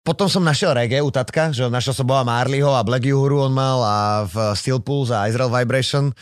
potom 0.06 0.24
som 0.24 0.40
našiel 0.40 0.72
reggae 0.72 1.04
u 1.04 1.12
tatka, 1.12 1.52
že 1.52 1.68
našiel 1.68 1.92
som 1.92 2.08
Boa 2.08 2.24
Marleyho 2.24 2.72
a 2.72 2.80
Black 2.80 3.04
Uhuru 3.04 3.44
on 3.44 3.52
mal 3.52 3.78
a 3.84 3.98
v 4.24 4.56
Steel 4.56 4.80
Pulse 4.80 5.12
a 5.12 5.28
Israel 5.28 5.52
Vibration. 5.52 6.16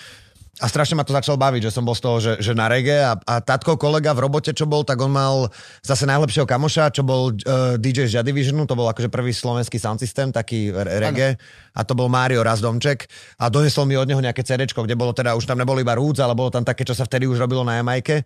A 0.57 0.73
strašne 0.73 0.97
ma 0.97 1.05
to 1.05 1.13
začalo 1.13 1.37
baviť, 1.37 1.69
že 1.69 1.75
som 1.75 1.85
bol 1.85 1.93
z 1.93 2.01
toho, 2.01 2.17
že, 2.17 2.33
že 2.41 2.57
na 2.57 2.65
reggae 2.65 3.05
a, 3.05 3.13
a 3.13 3.45
tatko 3.45 3.77
kolega 3.77 4.17
v 4.17 4.25
robote, 4.25 4.57
čo 4.57 4.65
bol, 4.65 4.89
tak 4.89 4.97
on 5.05 5.13
mal 5.13 5.53
zase 5.85 6.09
najlepšieho 6.09 6.49
kamoša, 6.49 6.97
čo 6.97 7.05
bol 7.05 7.37
uh, 7.37 7.77
DJ 7.77 8.09
z 8.09 8.17
Jadivisionu, 8.17 8.65
to 8.65 8.73
bol 8.73 8.89
akože 8.89 9.13
prvý 9.13 9.37
slovenský 9.37 9.77
sound 9.77 10.01
system, 10.01 10.33
taký 10.33 10.73
re- 10.73 10.97
reggae. 10.97 11.37
A 11.77 11.85
to 11.85 11.93
bol 11.93 12.09
Mário 12.09 12.41
Razdomček 12.41 13.05
a 13.37 13.53
donesol 13.53 13.85
mi 13.85 14.01
od 14.01 14.09
neho 14.09 14.25
nejaké 14.25 14.41
CD, 14.49 14.65
kde 14.65 14.97
bolo 14.97 15.13
teda, 15.13 15.37
už 15.37 15.45
tam 15.45 15.61
nebolo 15.61 15.77
iba 15.77 15.93
rúdz, 15.93 16.25
ale 16.25 16.33
bolo 16.33 16.49
tam 16.49 16.65
také, 16.65 16.89
čo 16.89 16.97
sa 16.97 17.05
vtedy 17.05 17.29
už 17.29 17.37
robilo 17.37 17.61
na 17.61 17.77
Jamajke. 17.77 18.25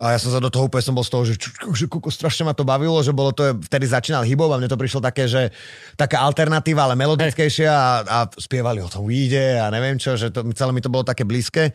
A 0.00 0.16
ja 0.16 0.18
som 0.20 0.32
sa 0.32 0.40
do 0.40 0.48
toho 0.52 0.68
úplne 0.68 0.84
som 0.84 0.96
bol 0.96 1.04
z 1.04 1.12
toho, 1.12 1.24
že, 1.28 1.34
že 1.76 1.84
kuko, 1.88 2.08
strašne 2.08 2.48
ma 2.48 2.56
to 2.56 2.64
bavilo, 2.64 3.00
že 3.04 3.12
bolo 3.12 3.32
to, 3.34 3.56
vtedy 3.66 3.88
začínal 3.88 4.24
hybov 4.24 4.52
a 4.52 4.58
mne 4.60 4.70
to 4.70 4.80
prišlo 4.80 5.00
také, 5.04 5.28
že 5.28 5.52
taká 5.98 6.24
alternatíva, 6.24 6.88
ale 6.88 6.96
melodickejšia 6.96 7.72
a, 7.72 7.90
a 8.04 8.18
spievali 8.36 8.80
o 8.80 8.88
tom 8.88 9.04
weede 9.08 9.60
a 9.60 9.68
neviem 9.68 10.00
čo, 10.00 10.16
že 10.16 10.32
to, 10.32 10.46
celé 10.56 10.70
mi 10.72 10.84
to 10.84 10.92
bolo 10.92 11.04
také 11.04 11.26
blízke. 11.26 11.72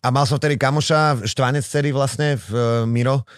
A 0.00 0.08
mal 0.08 0.24
som 0.24 0.40
vtedy 0.40 0.56
kamoša, 0.56 1.28
štvanec 1.28 1.60
celý 1.60 1.92
vlastne, 1.92 2.40
v, 2.40 2.48
uh, 2.56 2.88
Miro, 2.88 3.28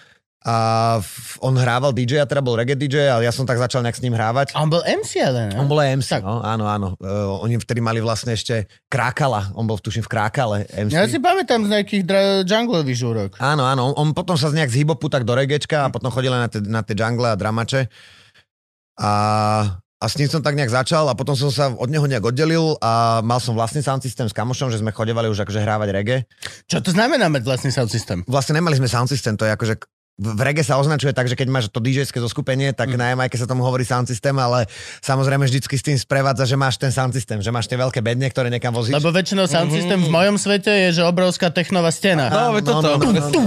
a 0.42 0.54
v, 0.98 1.08
on 1.38 1.54
hrával 1.54 1.94
DJ, 1.94 2.18
a 2.18 2.26
teda 2.26 2.42
bol 2.42 2.58
reggae 2.58 2.74
DJ 2.74 3.06
a 3.06 3.22
ja 3.22 3.30
som 3.30 3.46
tak 3.46 3.62
začal 3.62 3.78
nejak 3.86 3.94
s 3.94 4.02
ním 4.02 4.18
hrávať. 4.18 4.58
A 4.58 4.66
on 4.66 4.74
bol 4.74 4.82
MC 4.82 5.22
ale, 5.22 5.50
ne? 5.50 5.54
On 5.54 5.70
bol 5.70 5.78
aj 5.78 6.02
MC, 6.02 6.08
Tak. 6.18 6.22
no, 6.26 6.42
áno, 6.42 6.66
áno. 6.66 6.88
Uh, 6.98 7.38
oni 7.46 7.62
vtedy 7.62 7.78
mali 7.78 8.02
vlastne 8.02 8.34
ešte 8.34 8.66
Krákala, 8.90 9.54
on 9.54 9.70
bol 9.70 9.78
tuším 9.78 10.02
v 10.02 10.10
Krákale 10.10 10.66
MC. 10.66 10.90
Ja 10.90 11.06
si 11.06 11.22
pamätám 11.22 11.62
z 11.62 11.70
nejakých 11.70 12.02
dra- 12.02 12.42
junglových 12.42 12.98
žúrok. 12.98 13.30
Áno, 13.38 13.62
áno, 13.62 13.94
on 13.94 14.10
potom 14.10 14.34
sa 14.34 14.50
z 14.50 14.58
nejak 14.58 14.74
z 14.74 14.82
hibopu 14.82 15.06
tak 15.06 15.22
do 15.22 15.38
regečka 15.38 15.86
a 15.86 15.92
potom 15.94 16.10
chodil 16.10 16.34
na 16.34 16.50
tie, 16.50 16.58
na 16.58 16.82
tie 16.82 16.98
jungle 16.98 17.30
a 17.30 17.38
dramače. 17.38 17.86
A, 18.98 19.12
a 19.78 20.04
s 20.10 20.18
ním 20.18 20.26
som 20.26 20.42
tak 20.42 20.58
nejak 20.58 20.74
začal 20.74 21.06
a 21.06 21.14
potom 21.14 21.38
som 21.38 21.54
sa 21.54 21.70
od 21.70 21.86
neho 21.86 22.04
nejak 22.04 22.34
oddelil 22.34 22.74
a 22.82 23.22
mal 23.22 23.38
som 23.38 23.54
vlastný 23.54 23.80
sound 23.80 24.02
system 24.02 24.26
s 24.26 24.34
kamošom, 24.34 24.74
že 24.74 24.82
sme 24.82 24.90
chodevali 24.90 25.30
už 25.30 25.46
akože 25.46 25.62
hrávať 25.62 25.88
reggae. 25.94 26.18
Čo 26.66 26.82
to 26.82 26.90
znamená 26.90 27.30
mať 27.30 27.46
vlastný 27.46 27.70
sound 27.70 27.94
system? 27.94 28.26
Vlastne 28.26 28.58
nemali 28.58 28.74
sme 28.74 28.90
sound 28.90 29.06
system, 29.06 29.38
to 29.38 29.46
je 29.46 29.54
akože 29.54 29.74
v 30.14 30.40
reggae 30.42 30.60
sa 30.60 30.76
označuje 30.76 31.10
tak, 31.10 31.24
že 31.24 31.32
keď 31.32 31.48
máš 31.48 31.64
to 31.66 31.78
DJ-ské 31.78 32.16
zoskupenie, 32.16 32.70
tak 32.70 32.88
mm. 32.88 32.96
na 32.96 33.06
Jamajke 33.10 33.34
sa 33.34 33.44
tomu 33.44 33.62
hovorí 33.62 33.80
sound 33.82 34.04
system, 34.04 34.36
ale 34.36 34.68
samozrejme 35.00 35.40
vždycky 35.42 35.72
s 35.72 35.82
tým 35.82 35.96
sprevádza, 35.96 36.44
že 36.44 36.54
máš 36.54 36.76
ten 36.76 36.88
sound 36.88 37.10
system, 37.10 37.40
že 37.40 37.48
máš 37.48 37.64
tie 37.64 37.74
veľké 37.74 37.98
bedne, 37.98 38.28
ktoré 38.28 38.46
niekam 38.46 38.70
vozíš. 38.70 38.92
Lebo 38.92 39.08
väčšinou 39.08 39.44
sound 39.44 39.68
system 39.68 39.98
v 39.98 40.10
mojom 40.10 40.36
svete 40.36 40.68
je, 40.68 41.00
že 41.00 41.02
obrovská 41.02 41.48
technová 41.48 41.88
stena. 41.88 42.28
No, 42.28 42.52
veď 42.52 42.62
toto. 42.62 43.00
no, 43.00 43.08
no, 43.08 43.24
no. 43.24 43.40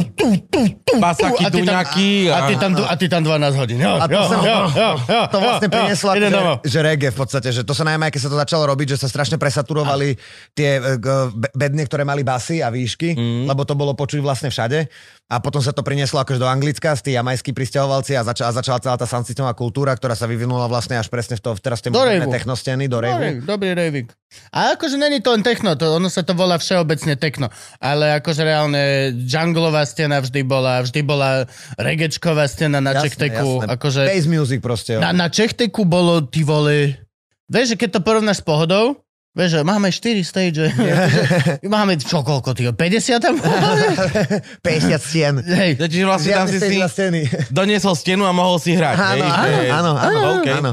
Basaky, 0.95 1.43
A 1.43 1.49
ty 1.49 1.59
tam- 1.59 1.59
duňaky. 1.61 2.09
A 2.27 2.39
ty 2.41 2.53
tam, 2.55 2.71
a 2.77 2.93
ty 2.95 3.05
tam 3.07 3.21
12 3.21 3.55
hodín. 3.55 3.77
Jo, 3.77 3.95
A 3.95 4.05
to 4.05 4.13
jo, 4.13 4.23
sa- 4.23 4.41
jo, 4.41 4.57
jo, 4.71 4.89
jo, 5.05 5.21
to 5.27 5.37
vlastne 5.37 5.67
jo, 5.67 5.71
prinieslo, 5.71 6.09
že, 6.11 6.27
domov. 6.29 6.55
že 6.63 6.79
reggae 6.79 7.09
v 7.09 7.17
podstate, 7.17 7.49
že 7.51 7.61
to 7.61 7.71
sa 7.71 7.83
na 7.83 7.93
Jamajke 7.93 8.17
sa 8.17 8.27
to 8.27 8.37
začalo 8.37 8.63
robiť, 8.65 8.87
že 8.89 8.97
sa 8.97 9.07
strašne 9.07 9.35
presaturovali 9.35 10.15
tie 10.51 10.69
e, 10.75 10.97
be- 11.29 11.53
bedne, 11.53 11.83
ktoré 11.83 12.01
mali 12.01 12.23
basy 12.23 12.59
a 12.59 12.69
výšky, 12.69 13.13
Mhm. 13.13 13.45
lebo 13.45 13.61
to 13.61 13.73
bolo 13.73 13.93
počuť 13.93 14.19
vlastne 14.19 14.47
všade. 14.47 14.87
A 15.25 15.41
potom 15.41 15.57
sa 15.57 15.73
to 15.73 15.81
prinieslo 15.81 16.21
akože 16.21 16.37
do 16.37 16.45
Anglicka, 16.45 16.93
z 16.93 17.01
tí 17.01 17.11
jamajskí 17.17 17.49
pristahovalci 17.49 18.13
a, 18.13 18.21
zača, 18.21 18.45
a 18.45 18.53
začala 18.53 18.77
celá 18.77 18.93
tá 18.93 19.09
soundsystémová 19.09 19.57
kultúra, 19.57 19.97
ktorá 19.97 20.13
sa 20.13 20.29
vyvinula 20.29 20.69
vlastne 20.69 21.01
až 21.01 21.09
presne 21.09 21.33
v 21.33 21.41
to, 21.41 21.57
teraz 21.57 21.81
Do 21.81 21.97
moderné 21.97 22.29
technosteny, 22.29 22.85
do 22.85 23.01
Dobrý, 23.01 23.41
revu. 23.41 23.41
dobrý 23.41 23.73
raving. 23.73 24.05
A 24.53 24.77
akože 24.77 25.01
není 25.01 25.25
to 25.25 25.33
len 25.33 25.41
techno, 25.41 25.73
to, 25.73 25.97
ono 25.97 26.13
sa 26.13 26.21
to 26.21 26.37
volá 26.37 26.61
všeobecne 26.61 27.17
techno, 27.17 27.49
ale 27.81 28.21
akože 28.21 28.41
reálne 28.45 28.83
junglová 29.25 29.81
stena 29.89 30.21
vždy 30.21 30.45
bola, 30.45 30.85
vždy 30.85 31.01
bola 31.01 31.49
regečková 31.81 32.45
stena 32.45 32.77
na 32.77 32.93
Čechteku, 32.93 33.65
akože 33.65 34.05
Bass 34.05 34.29
music 34.29 34.61
proste. 34.61 34.93
jo. 34.93 35.01
na, 35.01 35.09
na 35.09 35.33
Čechteku 35.33 35.89
bolo, 35.89 36.21
ty 36.21 36.45
vole, 36.45 37.01
vieš, 37.49 37.73
že 37.73 37.75
keď 37.81 37.97
to 37.97 37.99
porovnáš 38.05 38.41
s 38.41 38.45
pohodou, 38.45 39.01
vieš, 39.35 39.59
že 39.59 39.61
máme 39.67 39.91
4 39.91 40.23
stage, 40.23 40.63
máme 41.75 41.99
čo, 41.99 42.23
koľko, 42.23 42.55
ty, 42.55 42.71
50 42.71 43.19
tam? 43.19 43.35
50 44.63 44.95
stien. 45.03 45.35
Hej, 45.43 45.77
Čiže 45.77 46.05
vlastne 46.07 46.31
tam 46.31 46.47
si 46.47 46.57
si 46.57 46.79
doniesol 47.51 47.93
stenu 47.99 48.23
a 48.23 48.31
mohol 48.31 48.57
si 48.57 48.73
hrať. 48.73 48.95
Áno, 48.95 49.27
áno, 49.27 49.91
áno, 49.99 50.29
áno, 50.41 50.71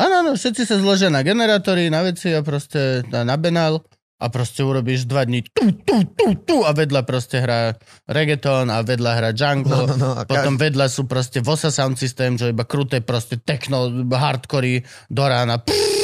áno. 0.00 0.30
Všetci 0.34 0.64
sa 0.64 0.80
zložia 0.80 1.12
na 1.12 1.20
generátory, 1.20 1.92
na 1.92 2.00
veci 2.00 2.32
a 2.32 2.40
proste 2.40 3.04
na, 3.12 3.28
na 3.28 3.36
benál 3.36 3.84
a 4.18 4.26
proste 4.34 4.66
urobíš 4.66 5.06
dva 5.06 5.22
dní 5.22 5.46
tu, 5.46 5.70
tu, 5.86 6.02
tu, 6.10 6.26
tu 6.42 6.56
a 6.66 6.74
vedľa 6.74 7.06
proste 7.06 7.38
hrá 7.38 7.78
reggaeton 8.10 8.66
a 8.66 8.82
vedľa 8.82 9.12
hrá 9.14 9.30
jungle. 9.30 9.86
No, 9.86 9.94
no, 9.94 10.08
no, 10.18 10.26
Potom 10.26 10.58
vedľa 10.58 10.90
sú 10.90 11.06
proste 11.06 11.38
Vosa 11.38 11.70
sound 11.70 11.94
system, 12.00 12.34
čo 12.34 12.50
iba 12.50 12.66
kruté 12.66 12.98
proste 12.98 13.38
techno, 13.38 13.86
hardcory 14.10 14.82
do 15.06 15.22
rána. 15.22 15.62
Pff, 15.62 15.97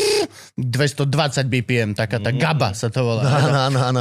220 0.56 1.46
BPM, 1.50 1.90
taká 1.92 2.18
tá 2.22 2.30
gaba 2.30 2.72
sa 2.74 2.88
to 2.88 3.02
volá. 3.02 3.22
Áno, 3.26 3.58
áno, 3.70 3.78
áno. 3.80 4.00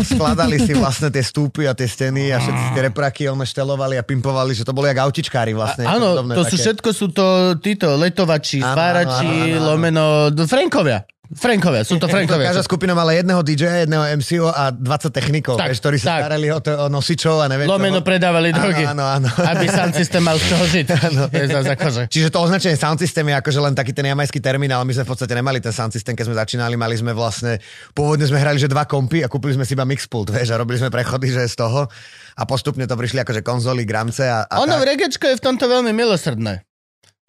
Skladali 0.00 0.58
si 0.62 0.72
vlastne 0.74 1.10
tie 1.12 1.22
stúpy 1.22 1.66
a 1.66 1.74
tie 1.74 1.86
steny 1.86 2.30
a 2.34 2.38
všetci 2.40 2.64
tie 2.74 2.82
repraky 2.90 3.22
ono 3.28 3.44
štelovali 3.44 3.98
a 3.98 4.02
pimpovali, 4.02 4.54
že 4.54 4.64
to 4.64 4.72
boli 4.72 4.90
jak 4.90 5.00
autičkári 5.02 5.52
vlastne. 5.52 5.84
A, 5.86 5.98
áno, 5.98 6.18
to 6.34 6.42
sú 6.46 6.56
také. 6.56 6.64
všetko 6.66 6.88
sú 6.94 7.06
to 7.12 7.26
títo 7.60 7.94
letovači, 7.98 8.58
spárači, 8.62 9.54
lomeno, 9.58 10.30
Frankovia. 10.46 11.04
Frankovia, 11.30 11.82
sú 11.82 11.94
to 11.96 12.10
Frankovia. 12.12 12.50
Každá 12.50 12.62
skupina 12.62 12.90
mala 12.90 13.12
jedného 13.12 13.38
DJ, 13.40 13.86
jedného 13.86 14.02
MCO 14.16 14.48
a 14.48 14.68
20 14.68 14.82
technikov, 15.08 15.54
Tak, 15.54 15.70
vieš, 15.70 15.78
ktorí 15.78 15.96
sa 15.96 16.18
tak. 16.18 16.20
starali 16.26 16.46
o, 16.48 16.58
to, 16.58 16.70
o 16.70 16.86
nosičov 16.86 17.38
a 17.38 17.46
neviem 17.46 17.64
Lomeno 17.64 17.98
čo. 17.98 18.06
predávali 18.06 18.50
drogy. 18.50 18.82
Áno, 18.82 19.06
áno, 19.06 19.30
áno. 19.30 19.46
Aby 19.46 19.66
sound 19.66 19.94
system 19.94 20.22
mal 20.22 20.34
z 20.34 20.44
čoho 20.46 20.64
žiť. 20.64 20.86
Zase 21.54 21.70
akože. 21.70 22.02
Čiže 22.06 22.28
to 22.28 22.38
označenie 22.40 22.74
sound 22.74 22.98
system 22.98 23.26
je 23.26 23.34
akože 23.36 23.60
len 23.60 23.72
taký 23.72 23.90
ten 23.90 24.04
jamajský 24.04 24.38
termín, 24.38 24.68
ale 24.68 24.82
my 24.82 24.92
sme 24.92 25.04
v 25.04 25.10
podstate 25.10 25.32
nemali 25.32 25.58
ten 25.58 25.70
sound 25.70 25.90
system, 25.90 26.12
keď 26.12 26.24
sme 26.26 26.36
začínali, 26.36 26.74
mali 26.74 26.94
sme 26.94 27.10
vlastne, 27.10 27.62
pôvodne 27.90 28.24
sme 28.24 28.36
hrali, 28.36 28.58
že 28.58 28.66
dva 28.66 28.82
kompy 28.82 29.22
a 29.22 29.30
kúpili 29.30 29.54
sme 29.54 29.62
si 29.62 29.72
iba 29.72 29.84
mixpult, 29.84 30.28
vieš, 30.28 30.50
a 30.50 30.58
robili 30.58 30.76
sme 30.76 30.88
prechody, 30.88 31.30
že 31.30 31.46
z 31.46 31.56
toho 31.56 31.86
a 32.32 32.42
postupne 32.42 32.82
to 32.82 32.94
prišli 32.94 33.20
akože 33.20 33.40
konzoly, 33.40 33.82
gramce 33.82 34.24
a, 34.24 34.44
a 34.44 34.58
Ono, 34.58 34.76
tak. 34.76 34.86
regečko 34.88 35.24
je 35.26 35.36
v 35.36 35.42
tomto 35.44 35.64
veľmi 35.64 35.92
milosrdné. 35.92 36.69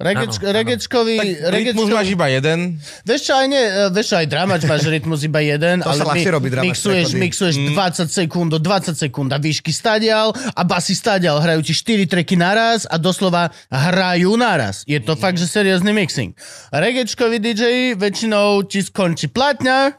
Regečko, 0.04 0.42
Áno, 0.42 0.50
áno. 0.50 0.58
regečkový... 0.58 1.16
Tak 1.16 1.54
rytmus 1.54 1.88
máš 1.88 2.08
iba 2.10 2.26
jeden. 2.28 2.60
Vieš 3.02 3.22
čo, 3.22 3.34
aj, 3.34 3.46
nie, 3.46 3.62
e, 3.62 3.86
vieš 3.90 4.08
čo, 4.08 4.16
aj 4.18 4.28
dramač 4.28 4.62
máš 4.64 4.84
rytmus 4.86 5.22
iba 5.22 5.40
jeden, 5.40 5.76
To 5.80 5.88
ale 5.88 5.98
sa 5.98 6.06
ľahšie 6.08 6.30
robí 6.32 6.50
dramač 6.50 6.68
mixuješ, 6.68 7.08
prechody. 7.08 7.22
mixuješ 7.22 7.56
Mm. 7.58 7.68
20 7.72 8.10
sekúnd 8.12 8.50
do 8.50 8.58
20 8.58 8.94
sekúnd 8.96 9.30
a 9.30 9.38
výšky 9.38 9.70
stadial 9.70 10.28
a 10.34 10.62
basy 10.62 10.92
stadial. 10.92 11.38
Hrajú 11.38 11.62
ti 11.62 11.72
4 11.72 12.06
treky 12.06 12.34
naraz 12.34 12.84
a 12.84 12.96
doslova 12.96 13.50
hrajú 13.68 14.34
naraz. 14.34 14.82
Je 14.84 14.98
to 14.98 15.14
fakt, 15.14 15.36
že 15.36 15.46
seriózny 15.46 15.92
mixing. 15.92 16.34
Regečkový 16.70 17.38
DJ 17.38 17.64
väčšinou 17.94 18.42
ti 18.64 18.80
skončí 18.80 19.28
platňa, 19.28 19.96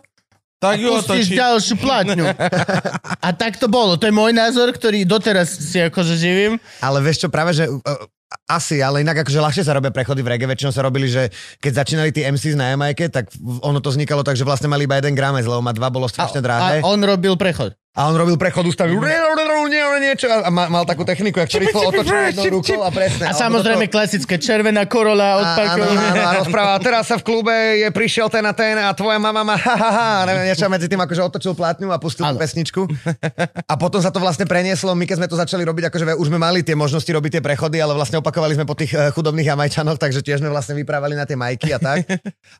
Tak 0.58 0.78
ju 0.78 0.90
otočí. 0.92 1.34
ďalšiu 1.34 1.74
platňu. 1.76 2.22
A 3.26 3.28
tak 3.30 3.54
to 3.54 3.66
bolo. 3.66 3.94
To 3.94 4.04
je 4.04 4.12
môj 4.12 4.30
názor, 4.30 4.70
ktorý 4.70 5.02
doteraz 5.02 5.50
si 5.50 5.74
akože 5.76 6.14
živím. 6.14 6.62
Ale 6.78 6.98
vieš 6.98 7.22
čo, 7.22 7.28
práve, 7.28 7.50
že 7.50 7.66
uh, 7.66 7.82
asi, 8.46 8.80
ale 8.80 9.02
inak 9.02 9.24
akože 9.24 9.38
ľahšie 9.40 9.64
sa 9.66 9.76
robia 9.76 9.90
prechody 9.90 10.20
v 10.24 10.36
reggae. 10.36 10.48
Väčšinou 10.48 10.72
sa 10.72 10.82
robili, 10.84 11.08
že 11.10 11.28
keď 11.58 11.84
začínali 11.84 12.10
tí 12.14 12.24
MCs 12.24 12.54
na 12.56 12.72
Jamajke, 12.72 13.10
tak 13.12 13.32
ono 13.60 13.78
to 13.82 13.92
vznikalo 13.92 14.22
tak, 14.22 14.36
že 14.38 14.46
vlastne 14.46 14.70
mali 14.70 14.84
iba 14.86 14.96
jeden 14.96 15.12
gramec, 15.16 15.44
lebo 15.44 15.60
má 15.60 15.72
dva 15.74 15.88
bolo 15.90 16.06
strašne 16.06 16.40
drahé. 16.40 16.80
a 16.80 16.86
on 16.86 17.00
robil 17.02 17.34
prechod. 17.36 17.74
A 17.92 18.08
on 18.08 18.16
robil 18.16 18.40
prechod, 18.40 18.64
ustavil 18.64 18.96
niečo 20.12 20.28
a 20.28 20.50
mal, 20.52 20.84
takú 20.84 21.08
techniku, 21.08 21.40
jak 21.40 21.48
to 21.48 21.58
rýchlo 21.60 21.80
otočil 21.88 22.16
jednou 22.32 22.60
rukou 22.60 22.80
a 22.84 22.90
presne. 22.92 23.24
A 23.28 23.32
samozrejme 23.32 23.88
toto- 23.88 23.94
klasická 23.96 24.36
červená 24.36 24.84
korola 24.84 25.40
od 25.40 25.46
Áno, 25.62 25.84
áno, 25.84 26.20
a 26.20 26.30
rozpráva, 26.44 26.76
teraz 26.80 27.08
sa 27.08 27.16
v 27.16 27.24
klube 27.24 27.52
je 27.52 27.88
prišiel 27.88 28.28
ten 28.28 28.44
a 28.44 28.52
ten 28.52 28.76
a 28.76 28.92
tvoja 28.92 29.16
mama 29.16 29.44
má 29.44 29.56
ha, 29.56 29.74
ha, 29.76 29.90
ha, 29.92 30.10
neviem, 30.28 30.52
niečo 30.52 30.68
medzi 30.68 30.88
tým 30.88 31.00
akože 31.00 31.22
otočil 31.24 31.52
platňu 31.56 31.88
a 31.92 31.96
pustil 31.96 32.24
Áno. 32.28 32.36
pesničku. 32.36 32.84
A 33.68 33.74
potom 33.76 34.00
sa 34.00 34.12
to 34.12 34.20
vlastne 34.20 34.44
prenieslo, 34.44 34.92
my 34.92 35.04
keď 35.08 35.16
sme 35.22 35.28
to 35.30 35.36
začali 35.36 35.62
robiť, 35.64 35.88
akože 35.88 36.04
už 36.18 36.26
sme 36.28 36.38
mali 36.40 36.60
tie 36.60 36.76
možnosti 36.76 37.08
robiť 37.08 37.40
tie 37.40 37.42
prechody, 37.44 37.80
ale 37.80 37.96
vlastne 37.96 38.20
opakovali 38.20 38.56
sme 38.56 38.64
po 38.68 38.76
tých 38.76 38.92
eh, 38.92 39.08
chudobných 39.12 39.52
Jamajčanoch, 39.52 39.96
takže 39.96 40.20
tiež 40.20 40.40
sme 40.44 40.50
vlastne 40.52 40.76
vyprávali 40.76 41.16
na 41.16 41.24
tie 41.24 41.36
majky 41.38 41.72
a 41.72 41.78
tak. 41.80 42.04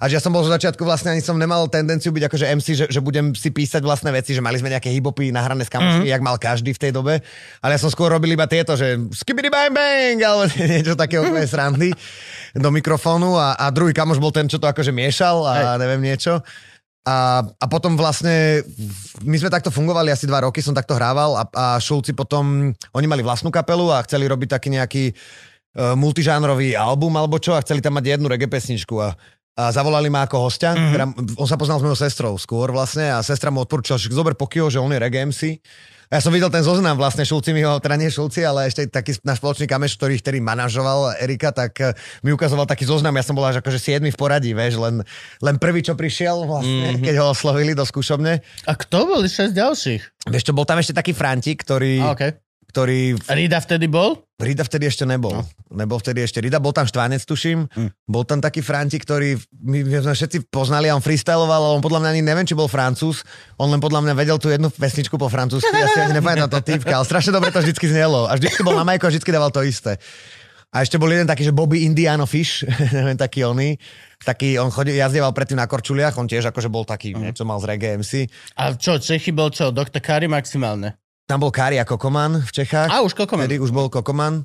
A 0.01 0.05
že 0.09 0.17
ja 0.17 0.23
som 0.23 0.33
bol 0.33 0.45
zo 0.45 0.53
začiatku 0.53 0.85
vlastne 0.85 1.17
ani 1.17 1.25
som 1.25 1.37
nemal 1.37 1.69
tendenciu 1.69 2.13
byť 2.13 2.25
akože 2.29 2.45
MC, 2.61 2.67
že, 2.77 2.87
že 2.89 3.01
budem 3.01 3.33
si 3.33 3.49
písať 3.53 3.83
vlastné 3.83 4.13
veci, 4.13 4.37
že 4.37 4.45
mali 4.45 4.61
sme 4.61 4.73
nejaké 4.73 4.93
hibopy 5.23 5.31
nahrané 5.31 5.63
s 5.63 5.71
kamošmi, 5.71 6.11
jak 6.11 6.23
mal 6.23 6.37
každý 6.39 6.75
v 6.75 6.83
tej 6.83 6.93
dobe, 6.93 7.23
ale 7.63 7.71
ja 7.71 7.79
som 7.79 7.91
skôr 7.93 8.11
robil 8.11 8.35
iba 8.35 8.51
tieto, 8.51 8.75
že 8.75 8.99
skibidi 9.15 9.47
bang 9.47 9.71
bang, 9.71 10.19
alebo 10.19 10.51
niečo 10.59 10.99
takého 10.99 11.23
úplne 11.23 11.47
srandy 11.47 11.95
do 12.59 12.69
mikrofónu 12.75 13.39
a, 13.39 13.55
a 13.55 13.71
druhý 13.71 13.95
kamoš 13.95 14.19
bol 14.19 14.35
ten, 14.35 14.51
čo 14.51 14.59
to 14.59 14.67
akože 14.67 14.91
miešal 14.91 15.47
a 15.47 15.79
neviem 15.79 16.03
niečo. 16.03 16.43
A, 17.03 17.43
a 17.43 17.67
potom 17.67 17.99
vlastne, 17.99 18.63
my 19.27 19.35
sme 19.35 19.51
takto 19.51 19.75
fungovali 19.75 20.15
asi 20.15 20.23
dva 20.23 20.47
roky, 20.47 20.63
som 20.63 20.71
takto 20.71 20.95
hrával 20.95 21.35
a, 21.35 21.43
a 21.51 21.67
Šulci 21.83 22.15
potom, 22.15 22.71
oni 22.95 23.07
mali 23.11 23.27
vlastnú 23.27 23.51
kapelu 23.51 23.91
a 23.91 24.07
chceli 24.07 24.31
robiť 24.31 24.49
taký 24.55 24.69
nejaký 24.71 25.05
uh, 25.11 25.99
multižánrový 25.99 26.79
album 26.79 27.11
alebo 27.19 27.43
čo 27.43 27.59
a 27.59 27.63
chceli 27.67 27.83
tam 27.83 27.99
mať 27.99 28.19
jednu 28.19 28.31
reggae 28.31 28.47
pesničku 28.47 29.03
a 29.03 29.19
a 29.53 29.69
zavolali 29.69 30.09
ma 30.09 30.25
ako 30.25 30.49
hostia, 30.49 30.73
mm-hmm. 30.73 30.93
teda, 30.97 31.07
on 31.37 31.49
sa 31.49 31.61
poznal 31.61 31.77
s 31.77 31.85
mojou 31.85 31.99
sestrou 31.99 32.33
skôr 32.41 32.73
vlastne 32.73 33.13
a 33.13 33.21
sestra 33.21 33.53
mu 33.53 33.61
odporúčala, 33.61 34.01
že 34.01 34.09
zober 34.09 34.33
Pokio, 34.33 34.73
že 34.73 34.81
on 34.81 34.89
je. 34.89 35.01
A 36.13 36.21
ja 36.21 36.25
som 36.25 36.33
videl 36.33 36.53
ten 36.53 36.61
zoznam 36.61 36.93
vlastne, 37.01 37.25
Šulci 37.25 37.57
mi 37.57 37.65
ho, 37.65 37.81
teda 37.81 37.97
nie 37.97 38.13
Šulci, 38.13 38.45
ale 38.45 38.69
ešte 38.69 38.85
taký 38.85 39.17
náš 39.25 39.41
spoločný 39.41 39.65
kameš, 39.65 39.97
ktorý 39.97 40.21
vtedy 40.21 40.45
manažoval 40.45 41.17
Erika, 41.17 41.57
tak 41.57 41.73
eh, 41.81 41.97
mi 42.21 42.37
ukazoval 42.37 42.69
taký 42.69 42.85
zoznam, 42.85 43.17
ja 43.17 43.25
som 43.25 43.33
bol 43.33 43.49
až 43.49 43.65
akože 43.65 43.81
7 43.81 44.05
v 44.13 44.19
poradí, 44.21 44.53
vieš, 44.53 44.77
len, 44.77 45.01
len 45.41 45.57
prvý, 45.57 45.81
čo 45.81 45.97
prišiel 45.97 46.45
vlastne, 46.45 47.01
mm-hmm. 47.01 47.05
keď 47.09 47.15
ho 47.17 47.33
oslovili 47.33 47.73
do 47.73 47.89
skúšobne. 47.89 48.45
A 48.69 48.73
kto 48.77 49.09
boli 49.09 49.25
6 49.25 49.57
ďalších? 49.57 50.29
Vieš 50.29 50.45
čo, 50.45 50.53
bol 50.53 50.69
tam 50.69 50.85
ešte 50.85 50.93
taký 50.93 51.17
Frantik, 51.17 51.65
ktorý... 51.65 52.05
A, 52.05 52.13
okay 52.13 52.37
ktorý... 52.73 53.21
Rida 53.29 53.61
vtedy 53.61 53.85
bol? 53.85 54.25
Rida 54.41 54.65
vtedy 54.65 54.89
ešte 54.89 55.05
nebol. 55.05 55.37
No. 55.37 55.45
Nebol 55.77 56.01
vtedy 56.01 56.25
ešte 56.25 56.41
Rida, 56.41 56.57
bol 56.57 56.73
tam 56.73 56.89
Štvánec, 56.89 57.21
tuším. 57.29 57.69
Mm. 57.69 57.91
Bol 58.09 58.25
tam 58.25 58.41
taký 58.41 58.65
Franti, 58.65 58.97
ktorý 58.97 59.37
my, 59.61 59.85
my 59.85 60.01
sme 60.01 60.15
všetci 60.17 60.49
poznali 60.49 60.89
a 60.89 60.97
on 60.97 61.05
freestyloval, 61.05 61.61
ale 61.61 61.75
on 61.77 61.85
podľa 61.85 62.01
mňa 62.01 62.11
ani 62.17 62.23
neviem, 62.25 62.49
či 62.49 62.57
bol 62.57 62.67
francúz. 62.67 63.21
On 63.61 63.69
len 63.69 63.79
podľa 63.79 64.09
mňa 64.09 64.15
vedel 64.17 64.41
tú 64.41 64.49
jednu 64.49 64.73
pesničku 64.73 65.21
po 65.21 65.29
francúzsky. 65.29 65.77
Ja 65.77 65.87
si 65.93 66.01
ani 66.01 66.17
nepamätám 66.17 66.49
to 66.49 66.65
typka, 66.65 66.97
ale 66.97 67.05
strašne 67.05 67.37
dobre 67.37 67.53
to 67.53 67.61
vždycky 67.61 67.93
znelo. 67.93 68.25
A 68.25 68.41
vždycky 68.41 68.65
bol 68.65 68.73
na 68.73 68.89
majku 68.89 69.05
a 69.05 69.13
vždycky 69.13 69.29
dával 69.29 69.53
to 69.53 69.61
isté. 69.61 70.01
A 70.73 70.81
ešte 70.81 70.97
bol 70.97 71.13
jeden 71.13 71.29
taký, 71.29 71.45
že 71.45 71.53
Bobby 71.53 71.85
Indiano 71.85 72.25
Fish, 72.25 72.65
neviem, 72.97 73.21
taký 73.21 73.45
oný. 73.45 73.77
Taký, 74.25 74.57
on 74.57 74.73
chodil, 74.73 74.97
jazdieval 74.97 75.37
predtým 75.37 75.61
na 75.61 75.69
korčuliach, 75.69 76.17
on 76.17 76.25
tiež 76.25 76.49
akože 76.49 76.73
bol 76.73 76.89
taký, 76.89 77.13
mm. 77.13 77.21
niečo 77.21 77.45
mal 77.45 77.61
z 77.61 77.69
reggae 77.69 78.01
MC. 78.01 78.25
A 78.57 78.73
čo, 78.73 78.97
Čechy 78.97 79.37
bol 79.37 79.53
čo, 79.53 79.69
Dr. 79.69 80.01
Kari 80.01 80.33
maximálne? 80.33 81.02
Tam 81.27 81.39
bol 81.41 81.55
Kari 81.55 81.79
a 81.79 81.87
Kokoman 81.87 82.43
v 82.43 82.51
Čechách. 82.51 82.91
A 82.91 83.01
už 83.01 83.15
Kokoman. 83.15 83.47
Vtedy 83.47 83.63
už 83.63 83.71
bol 83.71 83.89
Kokoman. 83.89 84.45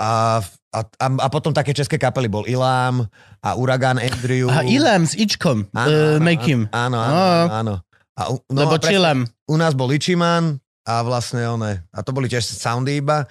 A, 0.00 0.40
a, 0.72 0.78
a, 0.80 1.06
a 1.06 1.26
potom 1.28 1.52
také 1.52 1.76
české 1.76 2.00
kapely 2.00 2.30
bol 2.30 2.48
Ilám 2.48 3.04
a 3.44 3.48
Uragan 3.58 4.00
Andrew. 4.00 4.48
A 4.48 4.64
Ilám 4.64 5.04
s 5.04 5.12
Ičkom. 5.12 5.68
Áno, 5.76 5.92
uh, 5.92 6.16
áno, 6.16 6.24
make 6.24 6.46
him. 6.46 6.64
Áno, 6.72 6.96
áno, 6.96 7.16
áno. 7.20 7.48
áno. 7.52 7.74
A, 8.16 8.22
u- 8.32 8.42
no, 8.52 8.58
Lebo 8.64 8.80
Chillam. 8.80 9.28
U 9.48 9.56
nás 9.56 9.72
bol 9.72 9.92
Ichiman 9.92 10.60
a 10.84 11.04
vlastne 11.04 11.44
one, 11.48 11.84
a 11.92 11.98
to 12.00 12.10
boli 12.12 12.28
tiež 12.28 12.44
soundy 12.44 13.00
iba. 13.00 13.28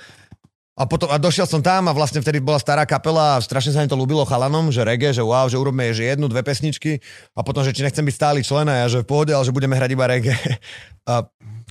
A 0.80 0.88
potom, 0.88 1.12
a 1.12 1.20
došiel 1.20 1.44
som 1.44 1.60
tam 1.60 1.92
a 1.92 1.94
vlastne 1.94 2.24
vtedy 2.24 2.40
bola 2.40 2.56
stará 2.56 2.88
kapela 2.88 3.36
a 3.36 3.44
strašne 3.44 3.76
sa 3.76 3.84
mi 3.84 3.92
to 3.92 4.00
ľúbilo 4.00 4.24
chalanom, 4.24 4.72
že 4.72 4.80
reggae, 4.80 5.12
že 5.12 5.20
wow, 5.20 5.52
že 5.52 5.60
urobíme 5.60 5.92
že 5.92 6.08
jednu, 6.08 6.32
dve 6.32 6.40
pesničky 6.40 7.04
a 7.36 7.44
potom, 7.44 7.68
že 7.68 7.76
či 7.76 7.84
nechcem 7.84 8.08
byť 8.08 8.16
stály 8.16 8.40
člen 8.48 8.64
a 8.72 8.88
ja, 8.88 8.88
že 8.88 9.04
v 9.04 9.10
pohode, 9.12 9.36
ale 9.36 9.44
že 9.44 9.52
budeme 9.52 9.76
hrať 9.76 9.92
iba 9.92 10.06
reggae. 10.08 10.40
A 11.10 11.26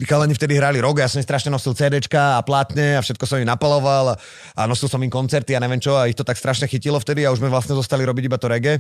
chalani 0.06 0.34
vtedy 0.36 0.58
hrali 0.58 0.78
rok, 0.78 1.02
ja 1.02 1.10
som 1.10 1.18
im 1.18 1.26
strašne 1.26 1.50
nosil 1.50 1.74
CDčka 1.74 2.38
a 2.38 2.44
plátne 2.44 2.98
a 2.98 3.02
všetko 3.02 3.24
som 3.26 3.40
im 3.42 3.48
napaloval 3.48 4.12
a, 4.12 4.14
a 4.54 4.62
nosil 4.70 4.86
som 4.86 5.02
im 5.02 5.10
koncerty 5.10 5.58
a 5.58 5.62
neviem 5.62 5.82
čo 5.82 5.98
a 5.98 6.06
ich 6.06 6.14
to 6.14 6.22
tak 6.22 6.38
strašne 6.38 6.70
chytilo 6.70 7.02
vtedy 7.02 7.26
a 7.26 7.32
už 7.34 7.42
sme 7.42 7.50
vlastne 7.50 7.74
zostali 7.74 8.06
robiť 8.06 8.24
iba 8.30 8.38
to 8.38 8.46
reggae. 8.46 8.78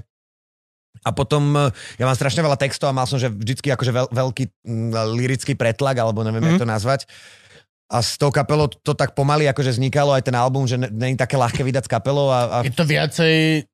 A 1.06 1.10
potom 1.14 1.54
e, 1.54 1.70
ja 1.98 2.04
mám 2.06 2.18
strašne 2.18 2.42
veľa 2.42 2.58
textov 2.58 2.90
a 2.90 2.96
mal 2.96 3.06
som 3.06 3.18
že 3.20 3.30
vždycky 3.30 3.70
akože 3.70 3.92
veľ, 3.94 4.06
veľký 4.10 4.44
m, 4.66 4.90
lirický 5.14 5.54
pretlak, 5.54 5.98
alebo 5.98 6.26
neviem, 6.26 6.42
mm. 6.42 6.48
jak 6.54 6.62
to 6.62 6.68
nazvať. 6.68 7.00
A 7.88 8.04
s 8.04 8.20
tou 8.20 8.28
kapelou 8.28 8.68
to 8.68 8.92
tak 8.92 9.16
pomaly 9.16 9.48
akože 9.48 9.78
vznikalo 9.78 10.12
aj 10.12 10.28
ten 10.28 10.36
album, 10.36 10.68
že 10.68 10.76
není 10.76 11.16
také 11.16 11.40
ľahké 11.40 11.64
vydať 11.64 11.88
s 11.88 11.90
kapelou. 11.90 12.28
A, 12.28 12.60
a... 12.60 12.66
Je 12.66 12.74
to 12.74 12.84
viacej 12.84 13.64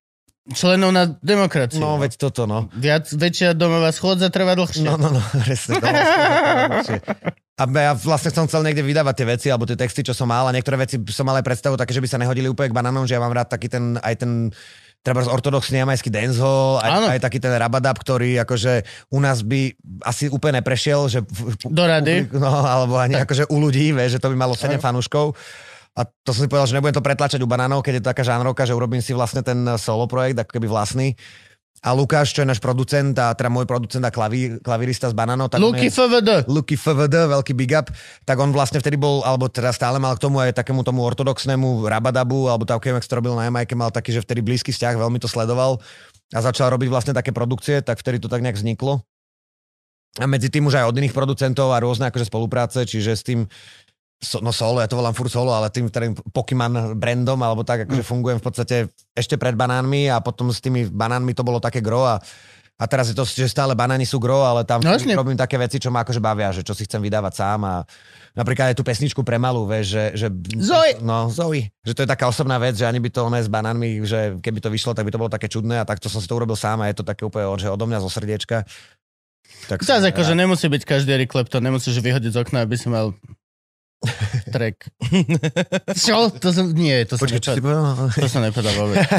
členov 0.53 0.93
na 0.93 1.09
demokraciu. 1.25 1.81
No, 1.81 1.97
veď 1.97 2.21
toto, 2.21 2.45
no. 2.45 2.69
Viac, 2.77 3.09
väčšia 3.09 3.57
domová 3.57 3.89
schôdza 3.97 4.29
trvá 4.29 4.53
dlhšie. 4.53 4.85
No, 4.85 5.01
no, 5.01 5.09
no, 5.09 5.23
presne. 5.41 5.81
A 7.55 7.63
ja 7.71 7.93
vlastne 7.95 8.35
som 8.35 8.45
chcel 8.45 8.67
niekde 8.67 8.85
vydávať 8.85 9.15
tie 9.15 9.27
veci, 9.31 9.47
alebo 9.49 9.65
tie 9.65 9.79
texty, 9.79 10.05
čo 10.05 10.13
som 10.13 10.29
mal, 10.29 10.45
a 10.45 10.53
niektoré 10.53 10.77
veci 10.77 11.01
som 11.09 11.25
mal 11.25 11.39
aj 11.41 11.47
predstavu 11.47 11.79
také, 11.81 11.97
že 11.97 12.03
by 12.03 12.09
sa 12.11 12.21
nehodili 12.21 12.51
úplne 12.51 12.75
k 12.75 12.77
banánom, 12.77 13.09
že 13.09 13.17
ja 13.17 13.23
mám 13.23 13.33
rád 13.33 13.49
taký 13.57 13.73
ten, 13.73 13.97
aj 14.03 14.15
ten 14.21 14.51
treba 15.05 15.21
z 15.21 15.29
ortodoxný 15.29 15.85
jamajský 15.85 16.09
dancehall, 16.09 16.81
aj, 16.81 17.15
aj 17.15 17.21
taký 17.21 17.37
ten 17.37 17.53
rabadab, 17.53 18.01
ktorý 18.01 18.41
akože 18.41 18.89
u 19.13 19.21
nás 19.21 19.45
by 19.45 19.77
asi 20.01 20.33
úplne 20.33 20.65
neprešiel, 20.65 21.13
že... 21.13 21.21
Do 21.69 21.85
rady. 21.85 22.33
No, 22.33 22.49
alebo 22.49 22.97
ani 22.97 23.21
akože 23.21 23.53
u 23.53 23.61
ľudí, 23.61 23.93
vieš, 23.93 24.17
že 24.17 24.21
to 24.25 24.33
by 24.33 24.37
malo 24.37 24.57
7 24.57 24.81
fanúškov. 24.81 25.37
A 25.95 26.03
to 26.27 26.35
som 26.35 26.43
si 26.43 26.51
povedal, 26.51 26.67
že 26.67 26.75
nebudem 26.75 26.99
to 26.99 27.07
pretlačať 27.07 27.39
u 27.39 27.47
banánov, 27.47 27.87
keď 27.87 27.99
je 27.99 28.03
to 28.03 28.11
taká 28.11 28.27
žánrovka, 28.27 28.67
že 28.67 28.75
urobím 28.75 28.99
si 28.99 29.15
vlastne 29.15 29.47
ten 29.47 29.63
solo 29.79 30.11
projekt, 30.11 30.43
ako 30.43 30.59
keby 30.59 30.67
vlastný. 30.67 31.15
A 31.85 31.93
Lukáš, 31.93 32.33
čo 32.33 32.41
je 32.41 32.49
náš 32.49 32.65
producent, 32.65 33.13
a 33.21 33.37
teda 33.37 33.53
môj 33.53 33.69
producent 33.69 34.01
a 34.01 34.09
klaví, 34.09 34.57
klavirista 34.65 35.13
z 35.13 35.15
banánov, 35.15 35.53
tak 35.53 35.61
Luky 35.61 35.93
je, 35.93 35.93
FVD. 35.93 36.49
Luky 36.49 36.81
FVD, 36.81 37.29
veľký 37.29 37.53
big 37.53 37.77
up, 37.77 37.93
tak 38.25 38.41
on 38.41 38.57
vlastne 38.57 38.81
vtedy 38.81 38.97
bol, 38.97 39.21
alebo 39.21 39.53
teda 39.53 39.69
stále 39.69 40.01
mal 40.01 40.17
k 40.17 40.25
tomu 40.25 40.41
aj 40.41 40.57
takému 40.57 40.81
tomu 40.81 41.05
ortodoxnému 41.05 41.85
rabadabu, 41.85 42.49
alebo 42.49 42.65
tak, 42.65 42.89
jak 42.89 43.05
to 43.05 43.21
robil 43.21 43.37
na 43.37 43.53
Jamajke, 43.53 43.77
mal 43.77 43.93
taký, 43.93 44.17
že 44.17 44.25
vtedy 44.25 44.41
blízky 44.41 44.73
vzťah, 44.73 44.97
veľmi 44.97 45.21
to 45.21 45.29
sledoval 45.29 45.77
a 46.33 46.39
začal 46.41 46.73
robiť 46.73 46.89
vlastne 46.89 47.13
také 47.13 47.37
produkcie, 47.37 47.85
tak 47.85 48.01
vtedy 48.01 48.17
to 48.17 48.33
tak 48.33 48.41
nejak 48.41 48.57
vzniklo. 48.57 49.05
A 50.23 50.31
medzi 50.31 50.47
tým 50.47 50.71
už 50.71 50.79
aj 50.79 50.89
od 50.89 50.97
iných 50.97 51.13
producentov 51.13 51.75
a 51.75 51.83
rôzne 51.83 52.09
akože 52.09 52.31
spolupráce, 52.31 52.87
čiže 52.87 53.13
s 53.19 53.27
tým 53.27 53.51
so, 54.25 54.41
no 54.41 54.51
solo, 54.51 54.81
ja 54.81 54.89
to 54.89 54.97
volám 54.97 55.13
furt 55.13 55.29
solo, 55.29 55.53
ale 55.53 55.69
tým, 55.69 55.93
tým 55.93 56.17
Pokémon 56.33 56.97
brandom, 56.97 57.37
alebo 57.45 57.63
tak, 57.63 57.85
akože 57.85 58.01
fungujem 58.01 58.41
v 58.41 58.45
podstate 58.45 58.77
ešte 59.13 59.37
pred 59.37 59.53
banánmi 59.53 60.09
a 60.09 60.25
potom 60.25 60.49
s 60.49 60.65
tými 60.65 60.89
banánmi 60.89 61.37
to 61.37 61.45
bolo 61.45 61.61
také 61.61 61.85
gro 61.85 62.09
a 62.09 62.19
a 62.75 62.91
teraz 62.91 63.07
je 63.07 63.15
to, 63.15 63.23
že 63.23 63.47
stále 63.47 63.71
banány 63.79 64.03
sú 64.03 64.19
gro, 64.19 64.43
ale 64.43 64.67
tam 64.67 64.83
No, 64.83 64.99
robím 64.99 65.39
také 65.39 65.55
veci, 65.55 65.79
čo 65.79 65.95
ma 65.95 66.03
akože 66.03 66.19
bavia, 66.19 66.51
že 66.51 66.67
čo 66.67 66.75
si 66.75 66.83
chcem 66.83 66.99
vydávať 66.99 67.33
sám 67.39 67.63
a 67.63 67.75
napríklad 68.35 68.75
aj 68.75 68.77
tú 68.77 68.83
pesničku 68.83 69.23
pre 69.23 69.39
malú, 69.39 69.63
vieš, 69.63 69.95
že, 69.95 70.05
že... 70.19 70.27
Zoe! 70.59 70.99
No, 70.99 71.31
Zoe. 71.31 71.71
Že 71.87 71.95
to 71.95 72.03
je 72.03 72.09
taká 72.11 72.27
osobná 72.27 72.59
vec, 72.59 72.75
že 72.75 72.83
ani 72.83 72.99
by 72.99 73.15
to 73.15 73.31
ono 73.31 73.39
s 73.39 73.47
banánmi, 73.47 74.03
že 74.03 74.43
keby 74.43 74.59
to 74.59 74.75
vyšlo, 74.75 74.91
tak 74.91 75.07
by 75.07 75.15
to 75.15 75.23
bolo 75.23 75.31
také 75.31 75.47
čudné 75.47 75.79
a 75.79 75.87
takto 75.87 76.11
som 76.11 76.19
si 76.19 76.27
to 76.27 76.35
urobil 76.35 76.59
sám 76.59 76.83
a 76.83 76.91
je 76.91 76.99
to 76.99 77.07
také 77.07 77.23
úplne 77.23 77.47
že 77.63 77.71
odo 77.71 77.87
mňa 77.87 78.03
zo 78.03 78.11
srdiečka. 78.11 78.67
Tak 79.71 79.87
Zás 79.87 80.03
akože 80.03 80.35
rád. 80.35 80.43
nemusí 80.43 80.67
byť 80.67 80.83
každý 80.83 81.15
Eric 81.15 81.31
Clapton, 81.31 81.63
nemusíš 81.63 82.03
vyhodiť 82.03 82.35
z 82.35 82.39
okna, 82.43 82.67
aby 82.67 82.75
si 82.75 82.91
mal 82.91 83.15
track. 84.55 84.89
Čo? 85.95 86.31
To 86.31 86.49
som, 86.51 86.71
nie, 86.73 87.05
to 87.05 87.17
som 87.17 87.27
čo 87.27 87.39
si 87.39 87.61
nepovedal. 87.61 87.61
povedal? 87.61 88.09
To 88.15 88.27
som 88.29 88.41
nepovedal 88.43 88.75
vôbec. 88.77 88.99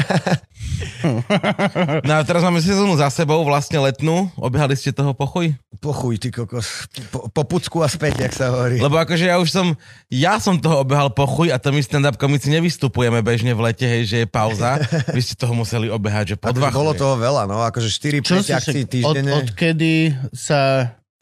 No 2.04 2.12
a 2.18 2.22
teraz 2.26 2.42
máme 2.44 2.60
sezónu 2.60 2.98
za 2.98 3.08
sebou, 3.08 3.40
vlastne 3.46 3.80
letnú. 3.80 4.28
Obehali 4.36 4.76
ste 4.76 4.92
toho 4.92 5.16
pochuj? 5.16 5.54
Pochuj, 5.80 6.20
ty 6.20 6.28
kokos. 6.28 6.88
Po, 7.08 7.28
po 7.32 7.42
pucku 7.48 7.80
a 7.80 7.88
späť, 7.88 8.28
jak 8.28 8.32
sa 8.34 8.52
hovorí. 8.52 8.76
Lebo 8.80 8.96
akože 9.00 9.24
ja 9.28 9.36
už 9.40 9.48
som, 9.52 9.72
ja 10.08 10.36
som 10.36 10.56
toho 10.60 10.82
obehal 10.84 11.12
pochuj 11.12 11.52
a 11.52 11.56
to 11.56 11.72
my 11.72 11.80
stand-up 11.80 12.16
komici 12.20 12.52
nevystupujeme 12.52 13.20
bežne 13.24 13.52
v 13.52 13.60
lete, 13.70 13.86
hej, 13.88 14.02
že 14.04 14.16
je 14.24 14.28
pauza. 14.28 14.80
Vy 15.12 15.20
ste 15.22 15.34
toho 15.36 15.52
museli 15.56 15.88
obehať, 15.88 16.34
že 16.34 16.36
po 16.36 16.52
dva 16.52 16.68
Akože 16.68 16.76
bolo 16.76 16.92
toho 16.92 17.14
veľa, 17.16 17.42
no, 17.48 17.62
akože 17.64 17.88
4 17.88 18.20
Čo 18.24 18.36
5 18.40 18.46
si 18.46 18.52
akcií 18.52 18.82
však, 18.84 18.84
od, 18.84 18.92
týždenne. 18.92 19.32
odkedy 19.40 19.94
sa, 20.32 20.60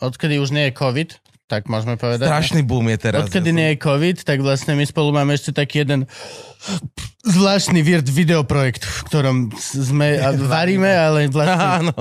odkedy 0.00 0.34
už 0.38 0.50
nie 0.50 0.70
je 0.70 0.72
COVID, 0.74 1.08
tak 1.44 1.68
môžeme 1.68 2.00
povedať. 2.00 2.24
Strašný 2.24 2.64
boom 2.64 2.88
je 2.88 2.98
teraz. 2.98 3.28
Odkedy 3.28 3.52
nie 3.52 3.68
je 3.74 3.76
COVID, 3.84 4.24
tak 4.24 4.40
vlastne 4.40 4.72
my 4.80 4.84
spolu 4.88 5.12
máme 5.12 5.36
ešte 5.36 5.52
taký 5.52 5.84
jeden 5.84 6.08
zvláštny 7.24 7.84
weird 7.84 8.08
videoprojekt, 8.08 8.84
v 8.84 9.00
ktorom 9.08 9.36
sme 9.60 10.20
a 10.20 10.32
varíme, 10.56 10.88
ale 10.88 11.28
vlastne 11.28 11.68
Áno. 11.84 11.94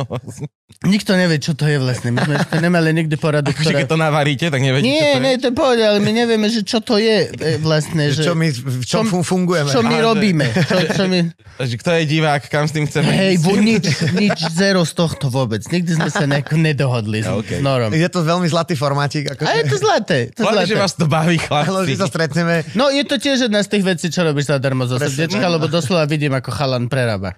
Nikto 0.83 1.13
nevie, 1.13 1.37
čo 1.37 1.53
to 1.53 1.63
je 1.63 1.77
vlastne. 1.77 2.09
My 2.09 2.21
sme 2.21 2.35
ešte 2.37 2.57
nemali 2.57 2.91
nikdy 2.93 3.15
poradu, 3.15 3.49
Akože 3.49 3.61
ktorá... 3.65 3.77
keď 3.77 3.87
to 3.87 3.97
navaríte, 3.97 4.45
tak 4.45 4.59
neviete, 4.59 4.83
čo 4.83 4.89
Nie, 4.89 4.99
to 4.99 5.07
je. 5.09 5.21
nie, 5.21 5.33
to 5.37 5.45
je 5.45 5.55
pohode, 5.55 5.79
ale 5.81 5.97
my 5.97 6.11
nevieme, 6.13 6.47
že 6.47 6.61
čo 6.61 6.79
to 6.79 6.95
je 6.95 7.29
e, 7.29 7.55
vlastne. 7.57 8.03
Že 8.05 8.13
Že, 8.13 8.23
čo 8.23 8.33
my, 8.33 8.47
v 8.51 8.83
čom 8.83 9.03
čo- 9.05 9.23
fungujeme. 9.23 9.69
čo 9.69 9.81
my 9.81 9.91
Ale 9.93 10.03
robíme. 10.05 10.45
Čo, 10.49 10.75
čo 10.93 11.03
my... 11.05 11.19
Že 11.69 11.75
kto 11.77 11.89
je 11.93 12.03
divák, 12.09 12.41
kam 12.45 12.65
s 12.65 12.73
tým 12.73 12.83
chceme 12.83 13.07
Hej, 13.07 13.31
ísť? 13.33 13.43
bu, 13.43 13.53
nič, 13.55 13.85
nič, 14.13 14.37
zero 14.51 14.81
z 14.81 14.93
tohto 14.93 15.29
vôbec. 15.29 15.63
Nikdy 15.63 15.91
sme 15.93 16.09
sa 16.09 16.25
nejako 16.25 16.55
nedohodli 16.57 17.21
s, 17.21 17.29
OK. 17.39 17.49
s 17.53 17.61
Norom. 17.61 17.89
Je 17.89 18.07
to 18.07 18.19
veľmi 18.19 18.47
zlatý 18.47 18.73
formátik. 18.73 19.29
Ako 19.29 19.43
A 19.43 19.55
je 19.55 19.63
to 19.65 19.77
zlaté. 19.77 20.33
To 20.33 20.43
Hlavne, 20.43 20.65
že 20.65 20.75
vás 20.75 20.93
to 20.93 21.05
baví, 21.05 21.37
chlapci. 21.37 21.93
sa 21.93 22.07
stretneme. 22.07 22.67
No 22.73 22.89
je 22.89 23.03
to 23.03 23.15
tiež 23.15 23.45
jedna 23.45 23.59
z 23.59 23.69
tých 23.69 23.83
vecí, 23.85 24.07
čo 24.07 24.21
robíš 24.21 24.49
zadarmo 24.49 24.83
zo 24.83 24.95
Presne. 24.95 25.15
srdiečka, 25.23 25.45
lebo 25.45 25.67
doslova 25.67 26.03
vidím, 26.03 26.33
ako 26.33 26.49
chalan 26.49 26.87
prerába. 26.87 27.37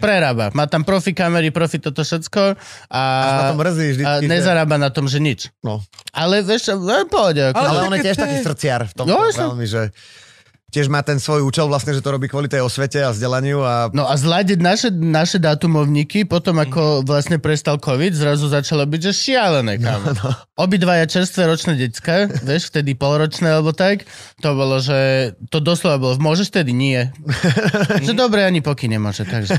Prerába. 0.00 0.48
Má 0.56 0.64
tam 0.66 0.82
profi 0.82 1.12
kamery, 1.12 1.52
profi 1.52 1.76
toto 1.76 2.00
všetko 2.00 2.56
a, 2.88 3.02
Až 3.52 3.60
mrzí 3.60 3.86
vždycky, 3.92 4.08
a 4.08 4.24
že- 4.24 4.28
nezarába 4.28 4.80
na 4.80 4.88
tom, 4.88 5.04
že 5.06 5.20
nič. 5.20 5.52
No. 5.60 5.84
Ale 6.16 6.40
vieš, 6.40 6.72
no, 6.74 7.04
pohode. 7.06 7.52
Ako, 7.52 7.60
Ale 7.60 7.68
Ale 7.68 7.78
to 7.78 7.86
on 7.86 7.94
je 7.94 8.00
tiež 8.08 8.16
taký 8.16 8.36
srdciar 8.40 8.80
v 8.88 8.92
tom 8.96 9.04
No, 9.06 9.20
veľmi, 9.28 9.66
že 9.68 9.92
tiež 10.70 10.86
má 10.86 11.02
ten 11.02 11.18
svoj 11.18 11.42
účel 11.42 11.66
vlastne, 11.66 11.92
že 11.92 12.00
to 12.00 12.14
robí 12.14 12.30
kvôli 12.30 12.46
tej 12.46 12.62
osvete 12.62 13.02
a 13.02 13.10
vzdelaniu 13.10 13.58
a 13.60 13.90
No 13.90 14.06
a 14.06 14.14
zladiť 14.14 14.58
naše, 14.58 14.88
naše 14.90 15.36
dátumovníky, 15.36 16.24
potom 16.24 16.56
ako 16.56 17.02
vlastne 17.02 17.36
prestal 17.36 17.76
COVID, 17.76 18.14
zrazu 18.14 18.46
začalo 18.46 18.86
byť, 18.86 19.00
že 19.02 19.12
šialené, 19.12 19.76
kámo. 19.76 20.14
No, 20.14 20.30
no. 20.30 20.30
Obidvaja 20.56 21.10
čerstvé 21.10 21.44
ročné 21.44 21.74
decka, 21.74 22.30
vieš, 22.48 22.70
vtedy 22.70 22.94
polročné 22.94 23.50
alebo 23.50 23.74
tak, 23.74 24.06
to 24.38 24.48
bolo, 24.54 24.78
že 24.78 25.32
to 25.50 25.58
doslova 25.58 25.98
bolo, 25.98 26.14
môžeš 26.16 26.54
vtedy? 26.54 26.70
Nie. 26.70 27.10
že 28.06 28.14
dobre, 28.14 28.46
ani 28.46 28.62
poky 28.62 28.86
nemôže, 28.86 29.26
takže 29.26 29.58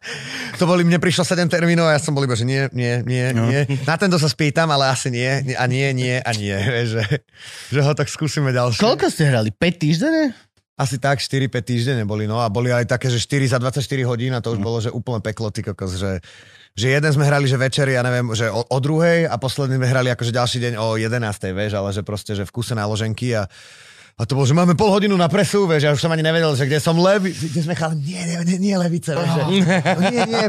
to 0.58 0.64
boli, 0.66 0.82
mne 0.82 0.98
prišlo 0.98 1.22
7 1.22 1.46
termínov 1.46 1.86
a 1.86 1.96
ja 1.96 2.00
som 2.02 2.12
bol 2.12 2.26
iba, 2.26 2.34
že 2.34 2.42
nie, 2.44 2.66
nie, 2.74 3.00
nie, 3.06 3.26
No. 3.30 3.46
nie. 3.46 3.62
Na 3.86 3.94
tento 3.94 4.16
sa 4.16 4.26
spýtam, 4.26 4.66
ale 4.72 4.90
asi 4.90 5.12
nie, 5.12 5.44
nie, 5.44 5.54
a 5.54 5.64
nie, 5.70 5.92
nie 5.94 6.16
a 6.18 6.30
nie. 6.34 6.56
Vieš, 6.56 6.88
že, 6.98 7.04
že 7.70 7.80
ho 7.84 7.92
tak 7.94 8.08
skúsime 8.10 8.50
ďalšie. 8.50 8.80
Koľko 8.82 9.06
ste 9.12 9.28
hrali? 9.28 9.52
5 9.52 9.62
týždene? 9.78 10.47
Asi 10.78 11.02
tak 11.02 11.18
4-5 11.18 11.50
týždne 11.66 12.06
boli, 12.06 12.30
no 12.30 12.38
a 12.38 12.46
boli 12.46 12.70
aj 12.70 12.86
také, 12.86 13.10
že 13.10 13.18
4 13.18 13.50
za 13.50 13.58
24 13.58 13.82
hodín 14.06 14.30
a 14.30 14.38
to 14.38 14.54
už 14.54 14.62
bolo, 14.62 14.78
že 14.78 14.94
úplne 14.94 15.18
peklo, 15.18 15.50
ty 15.50 15.66
kokos, 15.66 15.98
že, 15.98 16.22
že 16.78 16.94
jeden 16.94 17.10
sme 17.10 17.26
hrali, 17.26 17.50
že 17.50 17.58
večeri, 17.58 17.98
ja 17.98 18.06
neviem, 18.06 18.30
že 18.30 18.46
o, 18.46 18.62
o 18.62 18.78
druhej 18.78 19.26
a 19.26 19.34
posledný 19.42 19.74
sme 19.74 19.90
hrali 19.90 20.14
akože 20.14 20.30
ďalší 20.30 20.58
deň 20.62 20.72
o 20.78 20.94
11. 20.94 21.18
vieš, 21.50 21.74
ale 21.74 21.90
že 21.90 22.06
proste, 22.06 22.38
že 22.38 22.46
v 22.46 22.54
kuse 22.54 22.78
náloženky 22.78 23.34
a 23.34 23.50
a 24.18 24.26
to 24.26 24.34
bolo, 24.34 24.50
že 24.50 24.58
máme 24.58 24.74
pol 24.74 24.90
hodinu 24.90 25.14
na 25.14 25.30
presu, 25.30 25.62
vieš, 25.70 25.82
ja 25.86 25.94
už 25.94 26.02
som 26.02 26.10
ani 26.10 26.26
nevedel, 26.26 26.50
že 26.58 26.66
kde 26.66 26.82
som 26.82 26.98
levi, 26.98 27.30
kde 27.30 27.62
sme 27.62 27.78
chali, 27.78 28.02
nie, 28.02 28.18
nie, 28.18 28.36
nie, 28.50 28.58
nie 28.58 28.74
levice, 28.74 29.14
vieš, 29.14 29.30
že, 29.30 29.42
no, 29.46 30.00
nie, 30.10 30.22
nie. 30.26 30.46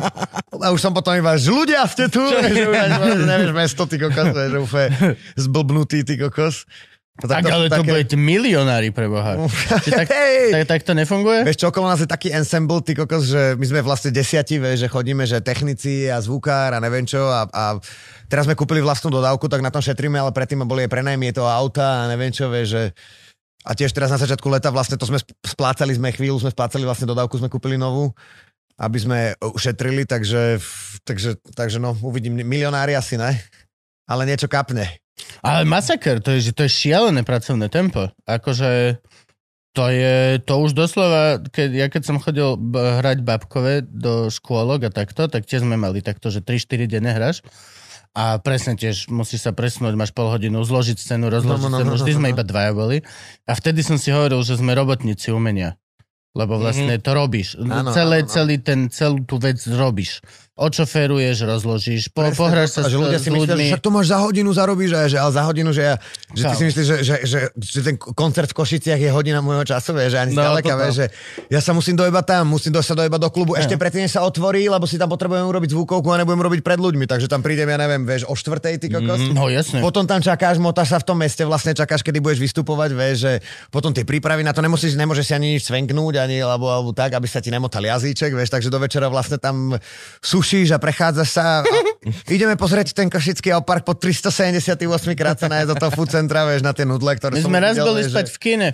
A 0.57 0.73
už 0.73 0.81
som 0.81 0.89
potom 0.89 1.13
iba, 1.13 1.37
že 1.37 1.53
ľudia 1.53 1.85
ste 1.85 2.09
tu, 2.09 2.17
vieš, 2.17 2.89
že 2.97 3.09
už 3.13 3.29
nevieš 3.29 3.51
mesto, 3.53 3.85
ty 3.85 4.01
kokos, 4.01 4.33
vieš, 4.33 4.49
že 4.49 4.57
úplne 4.57 4.87
zblbnutý, 5.37 6.01
ty 6.01 6.17
kokos. 6.17 6.65
No 7.19 7.27
Tak, 7.27 7.43
ale 7.51 7.67
to 7.67 7.83
budete 7.83 8.15
milionári 8.15 8.95
pre 8.95 9.11
Boha. 9.11 9.35
Tak, 9.91 10.07
Hej! 10.15 10.55
tak, 10.55 10.63
tak 10.71 10.79
to 10.87 10.95
nefunguje? 10.95 11.43
Vieš 11.43 11.59
čo, 11.59 11.67
okolo 11.67 11.91
nás 11.91 11.99
je 11.99 12.07
taký 12.07 12.31
ensemble, 12.31 12.79
ty 12.79 12.95
kokos, 12.95 13.27
že 13.27 13.59
my 13.59 13.65
sme 13.67 13.79
vlastne 13.83 14.15
desiati, 14.15 14.55
vieš, 14.55 14.87
že 14.87 14.89
chodíme, 14.91 15.27
že 15.27 15.43
technici 15.43 16.07
a 16.07 16.23
zvukár 16.23 16.71
a 16.71 16.79
neviem 16.79 17.03
čo 17.03 17.27
a, 17.27 17.43
a 17.51 17.63
teraz 18.31 18.47
sme 18.47 18.55
kúpili 18.55 18.79
vlastnú 18.79 19.11
dodávku, 19.11 19.51
tak 19.51 19.59
na 19.59 19.67
tom 19.67 19.83
šetríme, 19.83 20.15
ale 20.15 20.31
predtým 20.31 20.63
boli 20.63 20.87
aj 20.87 20.91
prenajmy 20.95 21.35
toho 21.35 21.51
auta 21.51 22.07
a 22.07 22.07
neviem 22.07 22.31
čo, 22.31 22.47
vieš, 22.47 22.79
že 22.79 22.83
a 23.67 23.75
tiež 23.75 23.91
teraz 23.91 24.15
na 24.15 24.19
začiatku 24.21 24.47
leta 24.47 24.71
vlastne 24.71 24.95
to 24.95 25.03
sme 25.03 25.19
sp- 25.19 25.35
splácali, 25.43 25.91
sme 25.91 26.15
chvíľu, 26.15 26.39
sme 26.39 26.55
splácali 26.55 26.87
vlastne 26.87 27.11
dodávku, 27.11 27.35
sme 27.35 27.51
kúpili 27.51 27.75
novú, 27.75 28.15
aby 28.79 28.95
sme 28.95 29.19
ušetrili, 29.43 30.07
takže, 30.07 30.63
takže, 31.03 31.35
takže 31.51 31.83
no, 31.83 31.91
uvidím, 31.99 32.39
milionári 32.39 32.95
asi 32.95 33.19
ne, 33.19 33.35
ale 34.07 34.23
niečo 34.23 34.47
kapne. 34.47 34.87
Ale 35.39 35.63
masaker, 35.63 36.19
to 36.19 36.35
je, 36.35 36.51
že 36.51 36.55
to 36.55 36.67
je 36.67 36.71
šialené 36.71 37.23
pracovné 37.23 37.71
tempo. 37.71 38.11
Akože 38.27 38.99
to 39.71 39.85
je, 39.87 40.41
to 40.43 40.53
už 40.59 40.73
doslova, 40.73 41.39
keď, 41.39 41.69
ja 41.71 41.87
keď 41.87 42.01
som 42.03 42.17
chodil 42.17 42.57
hrať 42.73 43.21
babkové 43.21 43.85
do 43.85 44.27
škôlok 44.27 44.89
a 44.89 44.91
takto, 44.91 45.29
tak 45.29 45.45
tiež 45.45 45.61
sme 45.63 45.77
mali 45.77 46.01
takto, 46.01 46.33
že 46.33 46.41
3-4 46.41 46.89
denne 46.89 47.13
hráš. 47.13 47.45
A 48.17 48.41
presne 48.41 48.73
tiež 48.73 49.07
musíš 49.13 49.45
sa 49.45 49.53
presunúť, 49.53 49.93
máš 49.93 50.11
pol 50.11 50.33
hodinu, 50.33 50.65
zložiť 50.65 50.97
scénu, 50.97 51.29
rozložiť 51.29 51.61
No, 51.61 51.69
no, 51.69 51.77
no, 51.77 51.77
scénu. 51.79 51.89
no, 51.93 51.97
Vždy 52.01 52.11
no, 52.11 52.17
sme 52.17 52.27
no. 52.27 52.33
iba 52.33 52.43
dvaja 52.43 52.71
boli. 52.73 52.97
A 53.45 53.53
vtedy 53.53 53.85
som 53.85 54.01
si 54.01 54.09
hovoril, 54.09 54.41
že 54.41 54.57
sme 54.57 54.73
robotníci 54.73 55.29
umenia. 55.29 55.77
Lebo 56.33 56.57
vlastne 56.61 56.97
to 57.01 57.13
robíš. 57.13 57.57
Áno, 57.57 57.89
Celé, 57.93 58.25
áno. 58.25 58.29
celý 58.29 58.55
ten, 58.61 58.89
celú 58.89 59.21
tú 59.25 59.37
vec 59.37 59.61
robíš. 59.65 60.21
Očoferuješ, 60.59 61.37
rozložíš, 61.41 62.11
po, 62.11 62.19
Presne, 62.19 62.35
pohráš 62.35 62.69
sa 62.75 62.83
s, 62.83 62.91
že 62.91 62.99
ľudia 62.99 63.15
si 63.15 63.31
myslia, 63.31 63.47
ľuďmi. 63.47 63.63
že 63.63 63.71
však 63.71 63.81
to 63.81 63.89
máš 63.89 64.07
za 64.11 64.17
hodinu 64.19 64.51
zarobíš, 64.51 64.91
a 64.91 65.07
že, 65.07 65.15
ale 65.15 65.31
za 65.31 65.43
hodinu, 65.47 65.71
že, 65.71 65.81
ja, 65.81 65.95
že 66.29 66.43
ty 66.43 66.53
si 66.53 66.63
myslíš, 66.67 66.83
že, 66.83 66.97
že, 66.99 67.15
že, 67.23 67.39
že, 67.55 67.79
ten 67.79 67.95
koncert 67.95 68.51
v 68.51 68.55
Košiciach 68.55 68.99
je 68.99 69.07
hodina 69.07 69.39
môjho 69.39 69.63
času, 69.63 69.95
vieš, 69.95 70.13
že 70.13 70.19
ani 70.19 70.35
No, 70.35 70.43
zďaleka, 70.43 70.67
toto. 70.67 70.81
vieš, 70.83 70.93
že 70.93 71.05
ja 71.47 71.59
sa 71.59 71.71
musím 71.71 71.95
dojebať 71.95 72.25
tam, 72.27 72.43
musím 72.49 72.71
dojsť 72.71 72.87
sa 72.87 72.95
dojebať 72.97 73.19
do 73.19 73.29
klubu, 73.31 73.51
ešte 73.55 73.79
predtým, 73.79 74.03
sa 74.05 74.19
otvorí, 74.21 74.67
lebo 74.67 74.83
si 74.83 74.99
tam 74.99 75.07
potrebujem 75.07 75.47
urobiť 75.47 75.69
zvukovku 75.71 76.07
a 76.11 76.19
nebudem 76.19 76.43
robiť 76.43 76.59
pred 76.59 76.75
ľuďmi, 76.77 77.07
takže 77.07 77.25
tam 77.25 77.39
prídem, 77.39 77.65
ja 77.65 77.79
neviem, 77.79 78.03
vieš, 78.03 78.27
o 78.27 78.35
štvrtej, 78.35 78.83
ty 78.83 78.91
kokos. 78.91 79.31
No 79.31 79.47
jasne. 79.47 79.79
Potom 79.79 80.03
tam 80.03 80.19
čakáš, 80.19 80.59
motáš 80.59 80.91
sa 80.91 80.99
v 80.99 81.07
tom 81.07 81.17
meste, 81.17 81.47
vlastne 81.47 81.71
čakáš, 81.71 82.03
kedy 82.03 82.19
budeš 82.19 82.43
vystupovať, 82.43 82.89
vieš, 82.91 83.15
že 83.23 83.31
potom 83.69 83.95
tie 83.95 84.03
prípravy 84.03 84.43
na 84.43 84.51
to 84.51 84.59
nemusíš, 84.59 84.99
nemôžeš 84.99 85.23
si 85.23 85.33
ani 85.33 85.55
nič 85.55 85.71
svenknúť, 85.71 86.19
ani 86.19 86.43
alebo, 86.43 86.67
alebo 86.67 86.91
tak, 86.91 87.15
aby 87.15 87.25
sa 87.25 87.39
ti 87.39 87.47
nemotal 87.47 87.79
jazyček, 87.81 88.35
vieš, 88.35 88.51
takže 88.51 88.67
do 88.67 88.77
večera 88.77 89.07
vlastne 89.07 89.39
tam 89.39 89.79
sušíš 90.49 90.73
a 90.73 90.81
prechádzaš 90.81 91.29
sa. 91.29 91.61
A 91.61 91.63
ideme 92.33 92.57
pozrieť 92.57 92.97
ten 92.97 93.05
košický 93.05 93.53
opark 93.53 93.85
po 93.85 93.93
378 93.93 94.81
krát 95.13 95.37
sa 95.37 95.45
nájsť 95.45 95.69
do 95.69 95.75
toho 95.77 95.91
food 95.93 96.09
centra, 96.09 96.49
vieš, 96.49 96.65
na 96.65 96.73
tie 96.73 96.89
nudle, 96.89 97.13
ktoré 97.13 97.37
My 97.37 97.45
som 97.45 97.53
sme 97.53 97.61
raz 97.61 97.77
videl, 97.77 97.85
boli 97.85 98.01
vieš, 98.01 98.09
spať 98.17 98.25
že- 98.25 98.33
v 98.33 98.39
kine. 98.41 98.69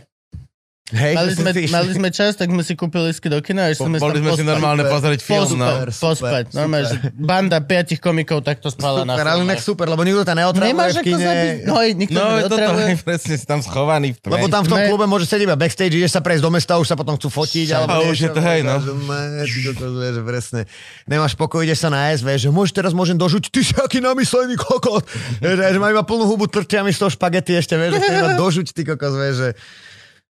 Hej, 0.86 1.18
Mali 1.18 1.34
sme, 1.34 1.49
išli- 1.49 1.74
mali 1.74 1.91
sme 1.98 2.10
čas, 2.14 2.38
tak 2.38 2.45
sme 2.45 2.62
si 2.62 2.78
kúpili 2.78 3.10
lístky 3.10 3.26
do 3.26 3.41
kina 3.41 3.66
a 3.66 3.74
ešte 3.74 3.90
sme 3.90 3.98
Boli 3.98 4.22
tam 4.22 4.30
sme 4.30 4.38
si 4.38 4.45
normálne 4.45 4.86
pozrieť 4.86 5.18
film, 5.18 5.57
no. 5.57 5.82
Pospať, 5.82 5.98
pospať. 5.98 6.44
super, 6.45 6.62
Normálne, 6.62 6.86
že 6.86 6.98
banda 7.12 7.57
piatich 7.57 7.98
komikov 7.98 8.45
takto 8.45 8.70
spala 8.70 9.02
na 9.02 9.18
Super, 9.18 9.26
ale 9.26 9.34
filme. 9.36 9.49
inak 9.49 9.60
super, 9.66 9.86
lebo 9.90 10.06
nikto 10.06 10.22
ťa 10.22 10.36
neotravuje 10.38 10.70
Nemáš 10.70 10.94
v 10.94 11.02
kine. 11.02 11.26
zabiť. 11.26 11.57
No, 11.66 11.74
nikto 11.82 12.14
No, 12.14 12.22
no, 12.22 12.45
toto 12.45 12.62
je 12.86 12.98
presne, 13.02 13.34
si 13.34 13.45
tam 13.49 13.60
schovaný 13.60 14.14
v 14.14 14.18
tme. 14.22 14.30
Lebo 14.30 14.45
tam 14.45 14.62
v 14.62 14.70
tom 14.70 14.80
klube 14.86 15.06
môže 15.10 15.26
sedieť 15.26 15.45
iba 15.49 15.57
backstage, 15.57 15.94
ideš 15.95 16.14
sa 16.14 16.22
prejsť 16.22 16.44
do 16.45 16.52
mesta, 16.53 16.78
už 16.78 16.86
sa 16.86 16.94
potom 16.94 17.18
chcú 17.18 17.34
fotiť. 17.34 17.68
A 17.74 17.76
Alebo 17.82 18.06
už 18.06 18.14
niečo, 18.14 18.22
je 18.22 18.30
to 18.30 18.41
hej, 18.45 18.60
no. 18.62 18.74
vieš, 18.78 20.22
presne. 20.22 20.62
Nemáš 21.06 21.34
pokoj, 21.34 21.66
ideš 21.66 21.82
sa 21.82 21.90
nájsť, 21.90 22.22
vieš, 22.22 22.40
že 22.45 22.49
môžeš 22.53 22.74
teraz 22.76 22.91
môžem 22.94 23.18
dožuť, 23.18 23.49
ty 23.49 23.66
si 23.66 23.74
aký 23.74 24.06
namyslený 24.06 24.53
kokot. 24.53 25.02
Že 25.41 25.82
mám 25.82 25.98
iba 25.98 26.06
plnú 26.06 26.30
hubu 26.30 26.45
trčiami 26.45 26.94
z 26.94 27.02
toho 27.02 27.10
špagety 27.10 27.57
ešte, 27.57 27.74
vieš, 27.74 27.98
že 27.98 28.38
dožuť, 28.38 28.70
ty 28.70 28.86
kokos, 28.86 29.18
vieš, 29.18 29.36
že, 29.36 29.49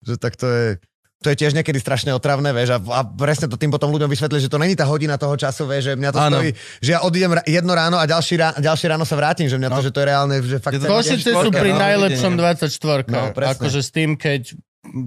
že 0.05 0.15
tak 0.17 0.37
to 0.37 0.47
je... 0.49 0.67
To 1.21 1.29
je 1.29 1.37
tiež 1.37 1.53
niekedy 1.53 1.77
strašne 1.77 2.17
otravné, 2.17 2.49
vieš, 2.57 2.73
a, 2.73 2.79
a 2.81 3.05
presne 3.05 3.45
to 3.45 3.61
tým 3.61 3.69
potom 3.69 3.93
ľuďom 3.93 4.09
vysvetlí, 4.09 4.41
že 4.41 4.49
to 4.49 4.57
není 4.57 4.73
tá 4.73 4.89
hodina 4.89 5.21
toho 5.21 5.37
času, 5.37 5.69
vieš, 5.69 5.93
že 5.93 6.01
mňa 6.01 6.11
to 6.17 6.17
Áno. 6.17 6.41
stojí, 6.41 6.51
že 6.81 6.91
ja 6.97 7.05
odídem 7.05 7.37
jedno 7.45 7.77
ráno 7.77 8.01
a 8.01 8.09
ďalší, 8.09 8.41
rá, 8.41 8.57
ďalší 8.57 8.89
ráno 8.89 9.05
sa 9.05 9.21
vrátim, 9.21 9.45
že 9.45 9.61
mňa 9.61 9.69
to, 9.69 9.81
že 9.85 9.93
to 9.93 10.01
je 10.01 10.07
reálne, 10.09 10.41
že 10.41 10.57
fakt... 10.65 10.81
Košice 10.81 11.37
sú 11.37 11.53
pri 11.53 11.77
no, 11.77 11.85
najlepšom 11.85 12.41
videnie. 12.41 13.05
24 13.05 13.13
No, 13.13 13.37
presne. 13.37 13.53
Akože 13.53 13.81
s 13.85 13.91
tým, 13.93 14.17
keď... 14.17 14.57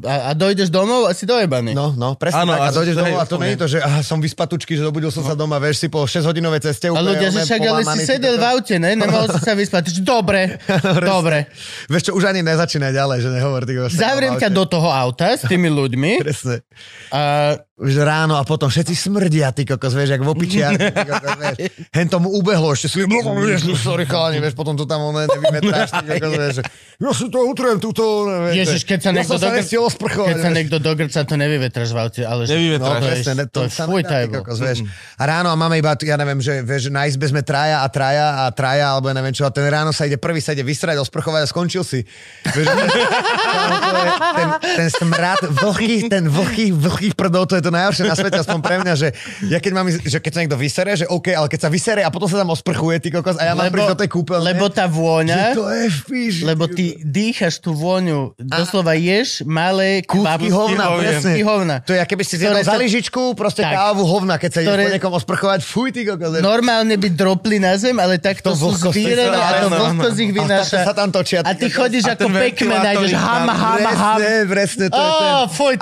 A, 0.05 0.29
a 0.29 0.31
dojdeš 0.37 0.69
domov 0.69 1.09
a 1.09 1.17
si 1.17 1.25
dojebaný. 1.25 1.73
No, 1.73 1.97
no, 1.97 2.13
presne 2.13 2.45
Áno, 2.45 2.53
tak. 2.53 2.61
A 2.61 2.67
dojdeš 2.69 2.93
domov 2.93 3.17
a 3.17 3.25
to 3.25 3.41
nie 3.41 3.57
je 3.57 3.59
to, 3.59 3.67
že 3.67 3.77
aha, 3.81 4.05
som 4.05 4.21
vyspatučky, 4.21 4.77
že 4.77 4.85
dobudil 4.85 5.09
som 5.09 5.25
sa 5.25 5.33
doma, 5.33 5.57
vieš, 5.57 5.81
si 5.81 5.87
po 5.89 6.05
6-hodinovej 6.05 6.61
ceste 6.69 6.93
a 6.93 7.01
ľudia, 7.01 7.33
že 7.33 7.41
však 7.41 7.61
ale 7.65 7.81
si 7.81 8.05
sedel 8.05 8.37
v 8.37 8.45
aute, 8.53 8.77
ne? 8.77 8.93
Nemohol 8.93 9.33
si 9.33 9.41
sa 9.41 9.57
vyspať. 9.59 10.05
Dobre, 10.05 10.61
dobre. 11.17 11.49
Vieš 11.89 12.05
čo, 12.05 12.11
už 12.13 12.29
ani 12.29 12.45
nezačínaj 12.45 12.93
ďalej, 12.93 13.17
že 13.25 13.29
nehovor. 13.33 13.65
Ty 13.65 13.73
Zavriem 13.89 14.37
ťa 14.37 14.53
do 14.53 14.63
toho 14.69 14.93
auta 14.93 15.33
s 15.33 15.41
tými 15.49 15.73
ľuďmi 15.73 16.11
Presne. 16.25 16.61
a 17.09 17.57
Už 17.73 18.05
ráno 18.05 18.37
a 18.37 18.45
potom 18.45 18.69
všetci 18.69 18.93
smrdia, 18.93 19.49
ty 19.49 19.65
kokos, 19.65 19.97
vieš, 19.97 20.13
jak 20.13 20.21
v 20.21 20.29
opičiach, 20.29 20.77
ty 20.77 20.93
kokos, 20.93 21.33
vieš. 21.41 21.57
Hen 21.97 22.05
tomu 22.05 22.29
ubehlo, 22.29 22.69
ešte 22.69 22.85
si, 22.85 23.01
vieš, 23.01 23.65
no 23.65 23.73
sorry 23.73 24.05
chalani, 24.05 24.37
vieš, 24.37 24.53
potom 24.53 24.77
to 24.77 24.85
tam 24.85 25.01
oné 25.09 25.25
nevymetráš, 25.25 25.89
ty 25.89 26.21
kokos, 26.21 26.33
vieš. 26.45 26.53
že 26.61 26.63
Ja 27.01 27.09
si 27.09 27.25
to 27.33 27.41
utriem 27.49 27.81
túto, 27.81 28.29
vieš. 28.29 28.53
Ježiš, 28.61 28.81
keď 28.85 28.99
sa 29.01 29.09
ja 29.09 29.13
niekto 29.17 29.33
som 29.33 29.37
sa 29.41 29.49
dogr- 29.49 29.65
keď 30.05 30.37
sa 30.37 30.49
niekto 30.53 30.77
dogrca, 30.77 31.17
to 31.25 31.33
nevyvetraš 31.33 31.89
v 31.89 31.97
aute, 31.97 32.21
ale 32.21 32.41
že... 32.45 32.53
Nevyvetraš. 32.53 32.93
No, 32.93 33.07
presne, 33.09 33.33
ne, 33.33 33.45
to 33.49 33.59
to, 33.65 33.73
sa 33.73 33.83
nedá, 33.89 34.21
ty 34.21 34.29
kokos, 34.29 34.59
vieš. 34.61 34.79
A 35.17 35.23
ráno 35.25 35.49
a 35.49 35.57
máme 35.57 35.81
iba, 35.81 35.97
ja 35.97 36.13
neviem, 36.21 36.45
že, 36.45 36.61
vieš, 36.61 36.93
na 36.93 37.09
izbe 37.09 37.25
sme 37.25 37.41
traja 37.41 37.81
a 37.81 37.89
traja 37.89 38.45
a 38.45 38.53
traja, 38.53 38.93
alebo 38.93 39.09
ja 39.09 39.17
neviem 39.17 39.33
čo, 39.33 39.49
a 39.49 39.51
ten 39.51 39.65
ráno 39.65 39.89
sa 39.89 40.05
ide 40.05 40.21
prvý 40.21 40.45
sa 40.45 40.53
ide 40.53 40.61
vysrať, 40.61 41.01
osprchovať 41.01 41.41
a 41.41 41.47
skončil 41.49 41.81
si. 41.81 42.05
Vieš, 42.53 42.69
je 42.69 42.85
ten, 44.37 44.47
ten 44.61 44.89
smrad 44.93 45.41
vlhkých, 45.49 46.01
ten 46.05 46.29
vlhkých, 46.29 46.71
vlhkých 46.77 47.13
prdov, 47.17 47.49
to 47.49 47.57
je 47.57 47.62
to 47.64 47.72
najhoršie 47.72 48.03
na 48.03 48.15
svete, 48.15 48.38
aspoň 48.38 48.60
pre 48.60 48.76
mňa, 48.80 48.94
že 48.94 49.07
ja 49.48 49.57
keď 49.57 49.72
mám, 49.72 49.88
že 49.88 50.19
keď 50.19 50.31
sa 50.31 50.40
niekto 50.44 50.60
vysere, 50.60 50.91
že 50.94 51.06
OK, 51.07 51.31
ale 51.31 51.48
keď 51.48 51.60
sa 51.64 51.69
vysere 51.72 52.02
a 52.03 52.11
potom 52.11 52.27
sa 52.27 52.38
tam 52.38 52.52
osprchuje, 52.52 52.99
ty 52.99 53.10
kokos, 53.10 53.40
a 53.40 53.48
ja 53.48 53.53
mám 53.56 53.72
prísť 53.72 53.91
do 53.95 53.99
tej 54.03 54.10
kúpeľne, 54.11 54.44
lebo 54.44 54.68
tá 54.68 54.85
že 54.85 54.94
vôňa, 54.94 55.38
to 55.56 55.65
je 55.65 55.85
píži. 56.03 56.41
lebo 56.44 56.68
ty 56.68 56.99
dýchaš 56.99 57.57
tú 57.57 57.72
vôňu, 57.72 58.35
doslova 58.35 58.94
ješ 58.94 59.41
malé 59.44 60.03
Kúsky 60.03 60.52
hovna, 60.52 60.99
presne. 60.99 61.34
Kúsky 61.34 61.41
hovna. 61.41 61.76
To 61.88 61.91
je, 61.95 61.99
keby 62.03 62.23
si 62.23 62.35
zjedol 62.35 62.60
Ktoré 62.60 62.68
za 62.68 62.76
lyžičku, 62.76 63.22
proste 63.34 63.64
Tak. 63.64 63.73
kávu 63.73 64.03
hovna, 64.03 64.35
keď 64.35 64.49
sa 64.52 64.60
ideš 64.60 64.69
Ktoré- 64.69 64.85
po 64.85 64.94
niekom 64.99 65.14
osprchovať, 65.15 65.60
fuj, 65.64 65.90
ty 65.95 66.02
kokos. 66.03 66.44
Normálne 66.44 66.95
by 66.99 67.07
dropli 67.10 67.57
na 67.57 67.80
zem, 67.80 67.95
ale 67.95 68.19
takto 68.19 68.52
To 68.52 68.57
sú 68.57 68.68
to- 68.76 68.91
a 69.40 69.49
to 69.64 69.68
vlhkosť 69.72 70.18
ich 70.19 70.31
A 70.31 70.35
vynáša. 70.35 70.77
sa 70.84 70.94
tam 70.94 71.10
točia. 71.10 71.40
A 71.44 71.52
ty 71.56 71.69
chodíš 71.69 72.03
A 72.10 72.14
ako 72.14 72.27
ventilátor 72.30 72.84
nájdeš 72.84 73.11
ham, 73.15 73.48
ham, 73.48 73.80
ham. 73.85 74.18
Presne, 74.19 74.34
presne, 74.49 74.85
to 74.90 74.98
je 74.98 75.11
ten. 75.14 75.34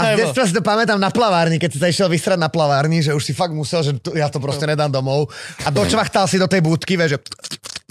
A 0.01 0.05
v 0.13 0.17
detstve 0.19 0.43
si 0.47 0.53
to 0.53 0.61
pamätám 0.61 0.99
na 0.99 1.09
plavárni, 1.09 1.57
keď 1.57 1.70
si 1.71 1.79
sa 1.79 1.87
išiel 1.87 2.11
vysrať 2.11 2.37
na 2.37 2.51
plavárni, 2.51 2.99
že 2.99 3.15
už 3.15 3.23
si 3.23 3.33
fakt 3.33 3.55
musel, 3.55 3.81
že 3.81 3.91
ja 4.13 4.27
to 4.27 4.43
proste 4.43 4.67
nedám 4.67 4.91
domov. 4.91 5.31
A 5.63 5.71
dočvachtal 5.71 6.27
si 6.27 6.35
do 6.35 6.51
tej 6.51 6.59
budky, 6.59 6.99
vieš, 6.99 7.15
že, 7.15 7.19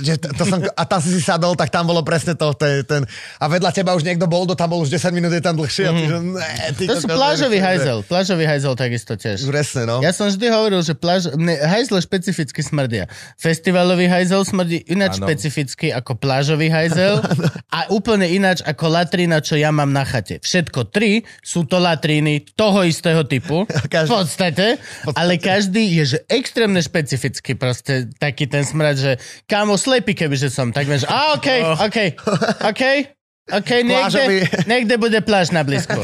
že 0.00 0.16
to, 0.16 0.32
to 0.32 0.42
som, 0.44 0.58
a 0.64 0.82
tam 0.84 0.98
si 0.98 1.12
si 1.12 1.20
sadol, 1.20 1.54
tak 1.54 1.68
tam 1.68 1.84
bolo 1.84 2.00
presne 2.00 2.32
to, 2.34 2.50
to 2.52 2.64
je 2.64 2.82
ten, 2.82 3.04
a 3.36 3.44
vedľa 3.46 3.70
teba 3.70 3.92
už 3.92 4.02
niekto 4.02 4.24
bol, 4.24 4.44
do 4.44 4.56
tam 4.56 4.72
bol 4.72 4.80
už 4.80 4.90
10 4.90 5.12
minút, 5.12 5.30
je 5.30 5.40
tam 5.40 5.54
dlhšie. 5.54 5.84
A 5.86 5.92
ty, 5.92 6.04
že, 6.04 6.18
ne, 6.18 6.50
ty 6.74 6.84
To 6.88 6.94
sú 6.96 7.06
kokos, 7.06 7.18
plážový 7.20 7.58
hajzel. 7.60 7.98
Plážový 8.04 8.44
hajzel 8.48 8.74
takisto 8.74 9.14
tiež. 9.14 9.44
Presne, 9.44 9.84
no. 9.84 10.00
Ja 10.00 10.10
som 10.10 10.26
vždy 10.26 10.46
hovoril, 10.48 10.80
že 10.80 10.96
pláž... 10.96 11.30
mne 11.36 11.60
hajzle 11.60 12.00
špecificky 12.00 12.60
smrdia. 12.64 13.04
Festivalový 13.36 14.08
hajzel 14.08 14.42
smrdí 14.42 14.82
ináč 14.88 15.20
Áno. 15.20 15.28
špecificky 15.28 15.92
ako 15.92 16.16
plážový 16.16 16.72
hajzel 16.72 17.20
a 17.68 17.88
úplne 17.92 18.26
ináč 18.28 18.64
ako 18.64 18.88
latrina, 18.88 19.40
čo 19.40 19.56
ja 19.56 19.68
mám 19.70 19.92
na 19.92 20.04
chate. 20.04 20.40
Všetko 20.40 20.88
tri 20.88 21.22
sú 21.44 21.68
to 21.68 21.76
latríny 21.78 22.44
toho 22.56 22.84
istého 22.84 23.22
typu. 23.24 23.64
V 23.70 23.88
Každý- 23.88 24.12
podstate. 24.12 24.66
Ale 25.16 25.40
každý 25.40 25.98
je 26.00 26.04
že 26.16 26.18
extrémne 26.28 26.78
špecificky 26.78 27.56
proste 27.56 28.08
taký 28.18 28.46
ten 28.46 28.62
smrad, 28.62 28.96
že 28.96 29.12
kámo 29.44 29.74
slepý 29.90 30.14
kebyže 30.14 30.54
som. 30.54 30.70
Tak 30.70 30.86
vieš, 30.86 31.02
a 31.10 31.34
okej, 31.34 31.60
okej, 31.90 32.08
okej. 32.62 32.98
OK, 33.50 33.70
niekde, 33.82 33.98
Plážový. 33.98 34.38
niekde 34.70 34.94
bude 34.94 35.18
pláž 35.26 35.50
na 35.50 35.66
blízku. 35.66 35.98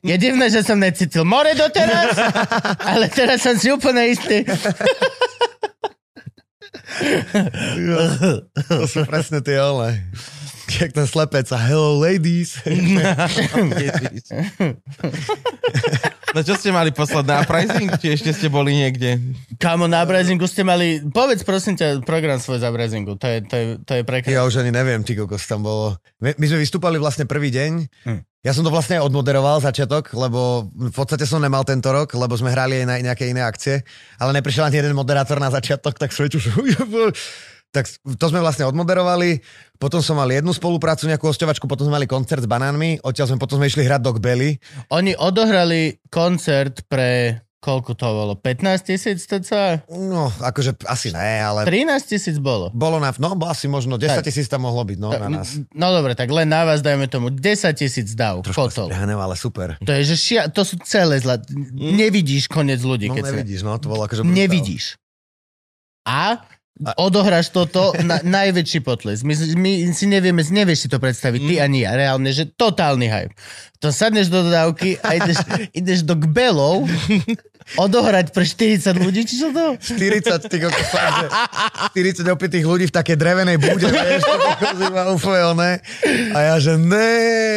Je 0.00 0.16
divné, 0.16 0.48
že 0.48 0.64
som 0.64 0.80
necítil 0.80 1.28
more 1.28 1.52
doteraz, 1.52 2.16
ale 2.96 3.12
teraz 3.12 3.44
som 3.44 3.52
si 3.60 3.68
úplne 3.68 4.08
istý. 4.08 4.48
To 8.72 8.88
sú 8.88 9.04
presne 9.04 9.44
tie 9.44 9.60
ole. 9.60 10.00
jak 10.66 10.96
ten 10.96 11.06
slepec 11.06 11.46
a 11.52 11.58
hello 11.60 12.00
ladies. 12.00 12.56
No 16.36 16.44
čo 16.44 16.52
ste 16.52 16.68
mali 16.68 16.92
poslať 16.92 17.24
na 17.24 17.40
pricing? 17.48 17.88
Či 17.96 18.12
ešte 18.12 18.30
ste 18.36 18.52
boli 18.52 18.76
niekde? 18.76 19.16
Kamo, 19.56 19.88
na 19.88 20.04
Brazingu 20.04 20.44
ste 20.44 20.68
mali... 20.68 21.00
Povedz 21.00 21.40
prosím 21.48 21.80
ťa 21.80 22.04
program 22.04 22.36
svoj 22.36 22.60
za 22.60 22.68
Brazingu. 22.68 23.16
To 23.16 23.24
je, 23.24 23.40
to 23.40 23.54
je, 23.56 23.64
to 23.80 23.92
je 23.96 24.02
prekrásne. 24.04 24.36
Ja 24.36 24.44
už 24.44 24.60
ani 24.60 24.68
neviem, 24.68 25.00
ty 25.00 25.16
kokos 25.16 25.48
tam 25.48 25.64
bolo. 25.64 25.96
My, 26.20 26.36
my 26.36 26.44
sme 26.44 26.60
vystúpali 26.60 27.00
vlastne 27.00 27.24
prvý 27.24 27.48
deň. 27.48 27.72
Hm. 28.04 28.20
Ja 28.44 28.52
som 28.52 28.68
to 28.68 28.68
vlastne 28.68 29.00
odmoderoval 29.00 29.64
začiatok, 29.64 30.12
lebo 30.12 30.68
v 30.68 30.92
podstate 30.92 31.24
som 31.24 31.40
nemal 31.40 31.64
tento 31.64 31.88
rok, 31.88 32.12
lebo 32.12 32.36
sme 32.36 32.52
hrali 32.52 32.84
aj 32.84 32.86
na 32.86 33.00
nejaké 33.00 33.32
iné 33.32 33.40
akcie, 33.40 33.80
ale 34.20 34.36
neprišiel 34.36 34.68
ani 34.68 34.76
jeden 34.76 34.92
moderátor 34.92 35.40
na 35.40 35.48
začiatok, 35.48 35.96
tak 35.96 36.12
už... 36.20 36.52
Tak 37.76 37.84
to 38.16 38.26
sme 38.26 38.40
vlastne 38.40 38.64
odmoderovali, 38.64 39.44
potom 39.76 40.00
som 40.00 40.16
mal 40.16 40.26
jednu 40.26 40.50
spoluprácu, 40.50 41.04
nejakú 41.04 41.28
hosťovačku, 41.28 41.68
potom 41.68 41.84
sme 41.84 42.00
mali 42.00 42.08
koncert 42.08 42.40
s 42.40 42.48
banánmi, 42.48 43.04
odtiaľ 43.04 43.28
sme 43.28 43.38
potom 43.38 43.60
sme 43.60 43.68
išli 43.68 43.84
hrať 43.84 44.00
do 44.00 44.16
Belly. 44.16 44.56
Oni 44.88 45.12
odohrali 45.12 46.00
koncert 46.08 46.88
pre... 46.88 47.40
Koľko 47.56 47.98
to 47.98 48.06
bolo? 48.06 48.32
15 48.38 48.62
tisíc 48.86 49.26
cca? 49.26 49.82
No, 49.90 50.30
akože 50.30 50.86
asi 50.86 51.10
ne, 51.10 51.42
ale 51.42 51.66
13 51.66 51.98
tisíc 52.06 52.38
bolo. 52.38 52.70
bolo 52.70 53.02
na, 53.02 53.10
no 53.18 53.34
asi 53.42 53.66
možno 53.66 53.98
10 53.98 54.22
Tak. 54.22 54.30
tisíc 54.30 54.46
tam 54.46 54.62
mohlo 54.70 54.86
byť, 54.86 54.98
no 55.02 55.10
na 55.10 55.26
nás. 55.42 55.58
No 55.74 55.90
dobre, 55.90 56.14
tak 56.14 56.30
len 56.30 56.46
na 56.46 56.62
vás 56.62 56.78
dajme 56.78 57.10
tomu 57.10 57.34
10 57.34 57.42
tisíc 57.74 58.14
dav. 58.14 58.46
Kotol. 58.46 58.86
Preháňam, 58.86 59.18
ale 59.18 59.34
super. 59.34 59.74
To 59.82 59.90
je, 59.90 60.06
že 60.06 60.14
šia, 60.14 60.42
to 60.46 60.62
sú 60.62 60.78
celé 60.86 61.18
zla... 61.18 61.42
Nevidíš 61.74 62.46
koniec 62.46 62.78
ľudí, 62.86 63.10
No 63.10 63.18
keď 63.18 63.24
sa... 63.24 63.30
nevidíš, 63.34 63.60
no, 63.66 63.74
to 63.82 63.90
bolo 63.90 64.06
akože... 64.06 64.22
brutál. 64.22 64.36
Nevidíš. 64.36 64.84
A 66.06 66.46
odohráš 66.96 67.48
toto 67.48 67.96
na 68.04 68.20
najväčší 68.38 68.84
potles. 68.84 69.24
My, 69.24 69.32
my 69.56 69.70
si 69.96 70.04
nevieme, 70.04 70.44
nevieš 70.44 70.86
si 70.86 70.88
to 70.92 71.00
predstaviť, 71.00 71.40
ty 71.40 71.54
ani 71.56 71.88
ja, 71.88 71.96
reálne, 71.96 72.28
že 72.32 72.44
totálny 72.52 73.08
hype. 73.08 73.34
To 73.80 73.92
sadneš 73.92 74.28
do 74.28 74.44
dodávky 74.44 75.00
a 75.00 75.16
ideš, 75.16 75.36
ideš 75.80 76.00
do 76.04 76.16
Gbelov 76.16 76.84
odohrať 77.74 78.30
pre 78.30 78.46
40 78.46 78.94
ľudí, 78.94 79.26
či 79.26 79.42
čo 79.42 79.50
to? 79.50 79.74
40, 79.74 80.46
ty 80.46 80.56
kokos, 80.62 80.86
fakt, 80.86 81.26
že 81.26 81.28
40 82.22 82.30
opitých 82.30 82.62
ľudí 82.62 82.86
v 82.86 82.94
takej 82.94 83.16
drevenej 83.18 83.58
bude, 83.58 83.90
vieš, 83.90 84.22
to 84.22 84.36
iba 84.86 85.10
úplne. 85.10 85.82
A 86.30 86.38
ja, 86.38 86.54
že 86.62 86.78
ne, 86.78 87.10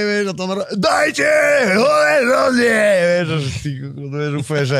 vieš, 0.09 0.25
a 0.25 0.33
to 0.33 0.43
dajte, 0.81 1.29
hore, 1.77 2.15
rozje, 2.25 2.81
vieš, 3.05 3.43
ty 3.61 3.69
kokos, 3.85 4.09
vieš, 4.09 4.33
úplne, 4.41 4.63
že 4.65 4.79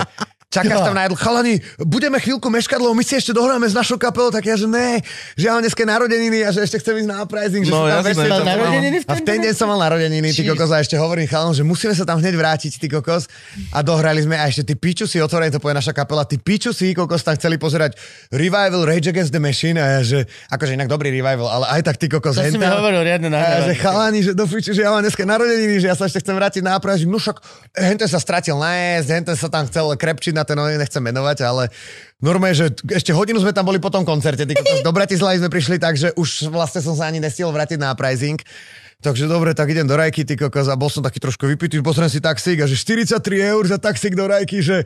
Čakáš 0.50 0.82
tam 0.82 0.98
na 0.98 1.06
jedlo, 1.06 1.14
chalani, 1.14 1.62
budeme 1.78 2.18
chvíľku 2.18 2.50
meškať, 2.50 2.82
lebo 2.82 2.98
my 2.98 3.06
si 3.06 3.14
ešte 3.14 3.30
dohráme 3.38 3.70
s 3.70 3.78
našou 3.78 4.02
kapelou, 4.02 4.34
tak 4.34 4.50
ja, 4.50 4.58
že 4.58 4.66
ne, 4.66 4.98
že 5.38 5.46
ja 5.46 5.54
mám 5.54 5.62
dneska 5.62 5.86
narodeniny 5.86 6.42
a 6.42 6.50
že 6.50 6.66
ešte 6.66 6.82
chcem 6.82 7.06
ísť 7.06 7.10
na 7.14 7.22
uprising, 7.22 7.62
že 7.62 7.70
No, 7.70 7.86
veseli, 7.86 8.34
to 8.34 8.42
Mal 8.42 8.58
narodeniny 8.58 8.98
v 8.98 9.06
a 9.06 9.14
v 9.14 9.18
ten 9.22 9.26
ten 9.30 9.40
deň 9.46 9.54
som 9.54 9.70
mal 9.70 9.78
narodeniny, 9.78 10.34
ty 10.34 10.42
kokos, 10.50 10.74
a 10.74 10.82
ešte 10.82 10.98
hovorím 10.98 11.30
chalom, 11.30 11.54
že 11.54 11.62
musíme 11.62 11.94
sa 11.94 12.02
tam 12.02 12.18
hneď 12.18 12.34
vrátiť, 12.34 12.82
ty 12.82 12.90
kokos. 12.90 13.30
A 13.70 13.86
dohrali 13.86 14.26
sme, 14.26 14.42
a 14.42 14.50
ešte 14.50 14.66
ty 14.66 14.74
piču 14.74 15.06
si 15.06 15.22
otvorení, 15.22 15.54
to 15.54 15.62
povie 15.62 15.78
naša 15.78 15.94
kapela, 15.94 16.26
ty 16.26 16.42
piču 16.42 16.74
si, 16.74 16.98
kokos, 16.98 17.22
tam 17.22 17.38
chceli 17.38 17.62
pozerať 17.62 17.94
Revival 18.34 18.90
Rage 18.90 19.14
Against 19.14 19.30
the 19.30 19.38
Machine 19.38 19.78
a 19.78 19.86
ja, 19.86 20.02
že, 20.02 20.20
akože 20.50 20.74
inak 20.74 20.90
dobrý 20.90 21.14
revival, 21.14 21.46
ale 21.46 21.78
aj 21.78 21.94
tak 21.94 22.02
ty 22.02 22.10
kokos. 22.10 22.34
To 22.34 22.42
si 22.42 22.58
mi 22.58 22.66
hovoril 22.66 23.06
riadne 23.06 23.30
na 23.30 23.38
A 23.38 23.46
ja, 23.62 23.70
že 23.70 23.78
chalani, 23.78 24.26
že 24.26 24.34
do 24.34 24.50
piču, 24.50 24.74
že 24.74 24.82
ja 24.82 24.90
mám 24.90 25.06
dneska 25.06 25.30
narodeniny, 25.30 25.78
že 25.78 25.94
ja 25.94 25.94
sa 25.94 26.10
ešte 26.10 26.26
chcem 26.26 26.34
vrátiť 26.34 26.66
na 26.66 26.82
Prahu, 26.82 27.06
no 27.06 27.22
však 27.22 27.38
henten 27.78 28.10
sa 28.10 28.18
stratil 28.18 28.58
nájsť, 28.58 29.08
henten 29.14 29.38
sa 29.38 29.46
tam 29.46 29.70
chcel 29.70 29.94
krepčiť 29.94 30.39
na 30.40 30.48
ten, 30.48 30.56
no, 30.56 30.64
nechcem 30.72 31.04
menovať, 31.04 31.44
ale 31.44 31.68
normálne, 32.24 32.56
že 32.56 32.72
ešte 32.96 33.12
hodinu 33.12 33.44
sme 33.44 33.52
tam 33.52 33.68
boli 33.68 33.84
po 33.84 33.92
tom 33.92 34.08
koncerte, 34.08 34.48
ty 34.48 34.56
do 34.56 34.92
Bratislavy 34.96 35.44
sme 35.44 35.52
prišli 35.52 35.76
tak, 35.76 36.00
že 36.00 36.16
už 36.16 36.48
vlastne 36.48 36.80
som 36.80 36.96
sa 36.96 37.12
ani 37.12 37.20
nestihol 37.20 37.52
vrátiť 37.52 37.76
na 37.76 37.92
uprising. 37.92 38.40
Takže 39.00 39.32
dobre, 39.32 39.56
tak 39.56 39.72
idem 39.72 39.88
do 39.88 39.96
Rajky, 39.96 40.28
ty 40.28 40.36
kokos, 40.36 40.68
a 40.68 40.76
bol 40.76 40.92
som 40.92 41.00
taký 41.00 41.24
trošku 41.24 41.48
vypitý, 41.48 41.80
pozriem 41.80 42.12
si 42.12 42.20
taxík 42.20 42.60
a 42.60 42.68
že 42.68 42.76
43 42.76 43.24
eur 43.48 43.64
za 43.64 43.80
taxík 43.80 44.12
do 44.12 44.28
Rajky, 44.28 44.60
že, 44.60 44.84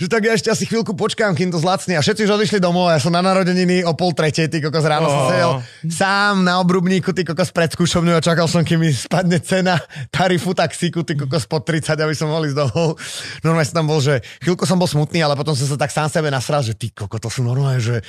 že 0.00 0.08
tak 0.08 0.24
ja 0.24 0.32
ešte 0.32 0.48
asi 0.48 0.64
chvíľku 0.64 0.96
počkám, 0.96 1.36
kým 1.36 1.52
to 1.52 1.60
zlacne. 1.60 1.92
A 1.92 2.00
všetci 2.00 2.24
už 2.24 2.40
odišli 2.40 2.64
domov 2.64 2.88
a 2.88 2.96
ja 2.96 3.04
som 3.04 3.12
na 3.12 3.20
narodeniny 3.20 3.84
o 3.84 3.92
pol 3.92 4.16
tretej, 4.16 4.48
ty 4.48 4.56
kokos, 4.64 4.88
ráno 4.88 5.04
som 5.04 5.20
Oh. 5.22 5.28
sedel 5.28 5.52
sám 5.84 6.48
na 6.48 6.64
obrubníku, 6.64 7.12
ty 7.12 7.28
kokos 7.28 7.52
pred 7.52 7.68
skúšovňou 7.68 8.16
a 8.16 8.24
čakal 8.24 8.48
som, 8.48 8.64
kým 8.64 8.80
mi 8.80 8.88
spadne 8.88 9.36
cena 9.44 9.76
tarifu 10.08 10.56
taxíku, 10.56 11.04
ty 11.04 11.12
kokos 11.12 11.44
pod 11.44 11.68
30, 11.68 11.92
aby 11.92 12.16
som 12.16 12.32
mohol 12.32 12.48
ísť 12.48 12.56
domov. 12.56 12.96
Normálne 13.44 13.68
som 13.68 13.84
tam 13.84 13.86
bol, 13.92 14.00
že 14.00 14.24
chvíľku 14.40 14.64
som 14.64 14.80
bol 14.80 14.88
smutný, 14.88 15.20
ale 15.20 15.36
potom 15.36 15.52
som 15.52 15.68
sa 15.68 15.76
tak 15.76 15.92
sám 15.92 16.08
sebe 16.08 16.32
nasral, 16.32 16.64
že 16.64 16.72
ty 16.72 16.88
koko, 16.88 17.20
to 17.20 17.28
sú 17.28 17.44
normálne, 17.44 17.84
že... 17.84 18.00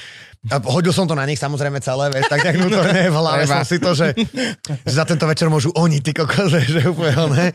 A 0.51 0.59
hodil 0.59 0.91
som 0.91 1.07
to 1.07 1.15
na 1.15 1.23
nich 1.23 1.39
samozrejme 1.39 1.79
celé, 1.79 2.11
vieš, 2.11 2.27
tak 2.27 2.43
nejak 2.43 2.59
vnútorne 2.59 3.07
v 3.11 3.15
hlave 3.15 3.43
som 3.43 3.63
si 3.63 3.79
to, 3.79 3.91
že, 3.95 4.11
že 4.83 4.91
za 4.91 5.03
tento 5.07 5.23
večer 5.33 5.49
môžu 5.49 5.73
oni, 5.73 5.97
ty 5.97 6.13
kokos, 6.13 6.53
že, 6.53 6.85
úplne 6.85 7.17
ne. 7.33 7.47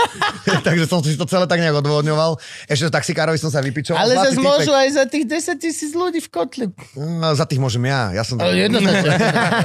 Takže 0.66 0.84
som 0.84 1.00
si 1.00 1.16
to 1.16 1.24
celé 1.24 1.48
tak 1.48 1.64
nejak 1.64 1.80
odvodňoval. 1.80 2.36
Ešte 2.68 2.92
taxikárovi 2.92 3.40
som 3.40 3.48
sa 3.48 3.64
vypičoval. 3.64 4.04
Ale 4.04 4.12
zase 4.20 4.36
môžu 4.44 4.76
aj 4.76 4.88
za 4.92 5.04
tých 5.08 5.24
10 5.24 5.56
tisíc 5.56 5.90
ľudí 5.96 6.20
v 6.20 6.28
kotli. 6.28 6.64
No, 6.94 7.32
za 7.32 7.48
tých 7.48 7.58
môžem 7.58 7.88
ja. 7.88 8.12
Ja 8.12 8.22
som... 8.22 8.36
Ale 8.36 8.68
jednoznačne. 8.68 9.16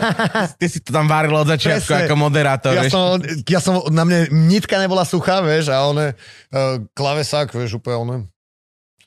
Ty 0.64 0.66
si 0.72 0.80
to 0.80 0.96
tam 0.96 1.12
varil 1.12 1.36
od 1.36 1.52
začiatku 1.52 1.92
Presne. 1.92 2.08
ako 2.08 2.16
moderátor. 2.16 2.72
Ja 2.72 2.88
vieš. 2.88 2.96
som, 2.96 3.20
ja 3.44 3.60
som, 3.60 3.84
na 3.92 4.08
mne 4.08 4.32
nitka 4.32 4.80
nebola 4.80 5.04
suchá, 5.04 5.44
vieš, 5.44 5.68
a 5.68 5.84
one, 5.84 6.16
uh, 6.16 6.80
klavesák, 6.96 7.52
vieš, 7.52 7.84
úplne 7.84 8.32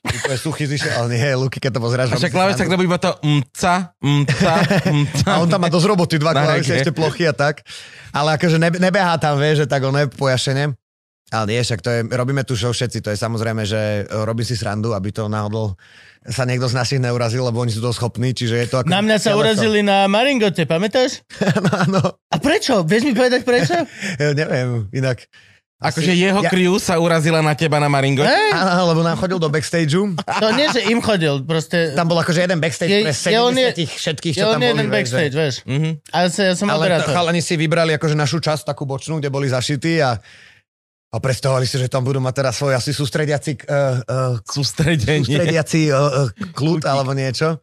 úplne 0.03 0.37
suchý 0.37 0.67
zišiel, 0.67 0.91
ale 0.93 1.07
nie, 1.15 1.31
Luky, 1.39 1.63
keď 1.63 1.79
to 1.79 1.81
pozráš. 1.81 2.07
A 2.11 2.19
však 2.19 2.35
klaveš 2.35 2.59
tak 2.59 2.67
robí 2.67 2.83
iba 2.83 2.99
to 2.99 3.15
mca, 3.23 3.95
mca, 4.03 4.53
mca. 4.91 5.29
A 5.31 5.39
on 5.39 5.47
tam 5.47 5.63
má 5.63 5.71
dosť 5.71 5.87
roboty, 5.87 6.15
dva 6.19 6.35
reggae. 6.35 6.83
ešte 6.83 6.91
plochy 6.91 7.23
a 7.23 7.33
tak. 7.33 7.63
Ale 8.11 8.35
akože 8.35 8.59
ne, 8.59 8.69
nebehá 8.69 9.15
tam, 9.15 9.39
vieš, 9.39 9.63
že 9.63 9.67
tak 9.71 9.81
on 9.87 9.95
pojašene. 10.11 10.75
Ale 11.33 11.45
nie, 11.49 11.65
však 11.65 11.81
to 11.81 11.89
je, 11.89 11.99
robíme 12.13 12.45
tu 12.45 12.53
show 12.53 12.69
všetci, 12.69 13.01
to 13.01 13.09
je 13.09 13.17
samozrejme, 13.17 13.65
že 13.65 14.05
e, 14.05 14.21
robím 14.21 14.45
si 14.45 14.53
srandu, 14.53 14.93
aby 14.93 15.09
to 15.09 15.25
náhodou 15.25 15.73
sa 16.29 16.45
niekto 16.45 16.69
z 16.69 16.77
našich 16.77 17.01
neurazil, 17.01 17.41
lebo 17.41 17.57
oni 17.57 17.73
sú 17.73 17.81
to 17.81 17.89
schopní, 17.89 18.37
čiže 18.37 18.55
je 18.61 18.67
to 18.69 18.75
ako... 18.79 18.93
Na 18.93 19.01
mňa 19.01 19.17
sa 19.17 19.33
urazili 19.33 19.81
na 19.81 20.05
Maringote, 20.05 20.69
pamätáš? 20.69 21.25
Áno, 21.41 21.71
áno, 21.89 22.01
A 22.29 22.37
prečo? 22.37 22.85
Vieš 22.85 23.09
mi 23.09 23.13
povedať 23.17 23.41
prečo? 23.41 23.73
Ja 24.21 24.37
neviem, 24.37 24.93
inak... 24.93 25.25
Akože 25.79 26.11
jeho 26.11 26.39
ja, 26.39 26.47
crew 26.47 26.75
sa 26.77 26.95
urazila 26.95 27.39
na 27.39 27.51
teba 27.53 27.75
na 27.75 27.87
Maringo. 27.87 28.23
Hej, 28.23 28.55
Áno, 28.55 28.87
lebo 28.87 29.01
nám 29.01 29.15
chodil 29.15 29.35
do 29.35 29.47
backstageu. 29.47 30.15
to 30.15 30.47
nie, 30.53 30.67
že 30.69 30.87
im 30.87 30.99
chodil, 30.99 31.43
proste... 31.43 31.91
Tam 31.91 32.05
bol 32.05 32.15
akože 32.15 32.39
jeden 32.39 32.55
backstage 32.57 32.87
Je- 32.89 33.03
pre 33.03 33.11
je 33.11 33.37
on 33.37 33.51
je- 33.51 33.73
70 33.75 33.99
všetkých, 33.99 34.33
Je 34.33 34.39
čo 34.39 34.45
on 34.45 34.53
tam 34.53 34.61
je 34.61 34.63
boli. 34.63 34.71
jeden 34.71 34.85
vieš, 34.85 34.93
že- 34.93 34.95
backstage, 34.95 35.35
vieš. 35.35 35.55
Mhm. 35.65 35.89
Ale 36.07 36.25
sa, 36.29 36.41
ja 36.41 36.53
som 36.53 36.67
Ale 36.67 36.83
to 36.97 37.11
chalani 37.11 37.41
si 37.41 37.53
vybrali 37.53 37.91
akože 37.93 38.15
našu 38.15 38.39
časť, 38.39 38.63
takú 38.65 38.85
bočnú, 38.85 39.17
kde 39.17 39.27
boli 39.27 39.45
zašití 39.45 39.99
a, 39.99 40.15
a 41.09 41.17
predstavovali 41.17 41.65
si, 41.65 41.75
že 41.75 41.85
tam 41.85 42.01
budú 42.01 42.17
mať 42.17 42.33
teraz 42.33 42.53
svoj 42.55 42.73
asi 42.73 42.89
sústrediaci, 42.89 43.51
uh, 43.61 43.99
uh, 43.99 44.33
Sústredenie. 44.41 45.27
sústrediaci 45.27 45.91
uh, 45.91 45.99
uh, 46.23 46.27
kľud 46.53 46.85
alebo 46.85 47.11
niečo. 47.11 47.59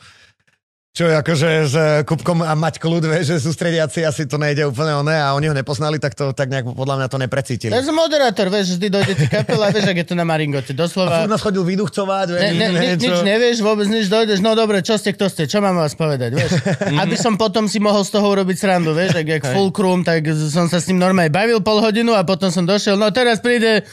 Čo 0.91 1.07
je 1.07 1.15
akože 1.15 1.49
s 1.71 1.75
uh, 1.79 2.03
Kupkom 2.03 2.43
a 2.43 2.51
mať 2.59 2.83
kľud, 2.83 3.07
vieš, 3.07 3.31
že 3.31 3.47
sústrediaci 3.47 4.03
asi 4.03 4.27
to 4.27 4.43
nejde 4.43 4.67
úplne 4.67 4.91
oné 4.99 5.23
a 5.23 5.39
oni 5.39 5.47
ho 5.47 5.55
nepoznali, 5.55 6.03
tak 6.03 6.19
to 6.19 6.35
tak 6.35 6.51
nejak 6.51 6.67
podľa 6.67 6.99
mňa 6.99 7.07
to 7.07 7.19
neprecítili. 7.23 7.71
Som 7.79 7.95
moderátor, 7.95 8.51
vieš, 8.51 8.75
vždy 8.75 8.91
dojde 8.91 9.15
ti 9.15 9.31
kapela, 9.31 9.71
vieš, 9.71 9.87
ak 9.87 10.03
je 10.03 10.07
to 10.11 10.19
na 10.19 10.27
Maringote, 10.27 10.75
A 10.75 10.77
doslova. 10.77 11.23
furt 11.23 11.31
nás 11.31 11.39
chodil 11.39 11.63
vyduchcovať, 11.63 12.27
vieš, 12.35 12.43
Ne, 12.43 12.51
ne, 12.51 12.67
ni, 12.75 12.87
niečo. 12.99 13.07
nič 13.07 13.19
nevieš, 13.23 13.57
vôbec 13.63 13.87
nič 13.87 14.11
dojdeš, 14.11 14.43
no 14.43 14.59
dobre, 14.59 14.83
čo 14.83 14.99
ste, 14.99 15.15
kto 15.15 15.31
ste, 15.31 15.47
čo 15.47 15.63
mám 15.63 15.79
vás 15.79 15.95
povedať, 15.95 16.35
vieš. 16.35 16.59
Aby 17.07 17.15
som 17.15 17.39
potom 17.39 17.71
si 17.71 17.79
mohol 17.79 18.03
z 18.03 18.11
toho 18.11 18.27
urobiť 18.27 18.59
srandu, 18.59 18.91
vieš, 18.91 19.15
ak 19.15 19.27
jak 19.31 19.43
Fulcrum, 19.47 20.03
tak 20.03 20.27
som 20.51 20.67
sa 20.67 20.83
s 20.83 20.91
ním 20.91 20.99
normálne 20.99 21.31
bavil 21.31 21.63
pol 21.63 21.79
hodinu 21.79 22.19
a 22.19 22.27
potom 22.27 22.51
som 22.51 22.67
došiel, 22.67 22.99
no 22.99 23.15
teraz 23.15 23.39
príde 23.39 23.87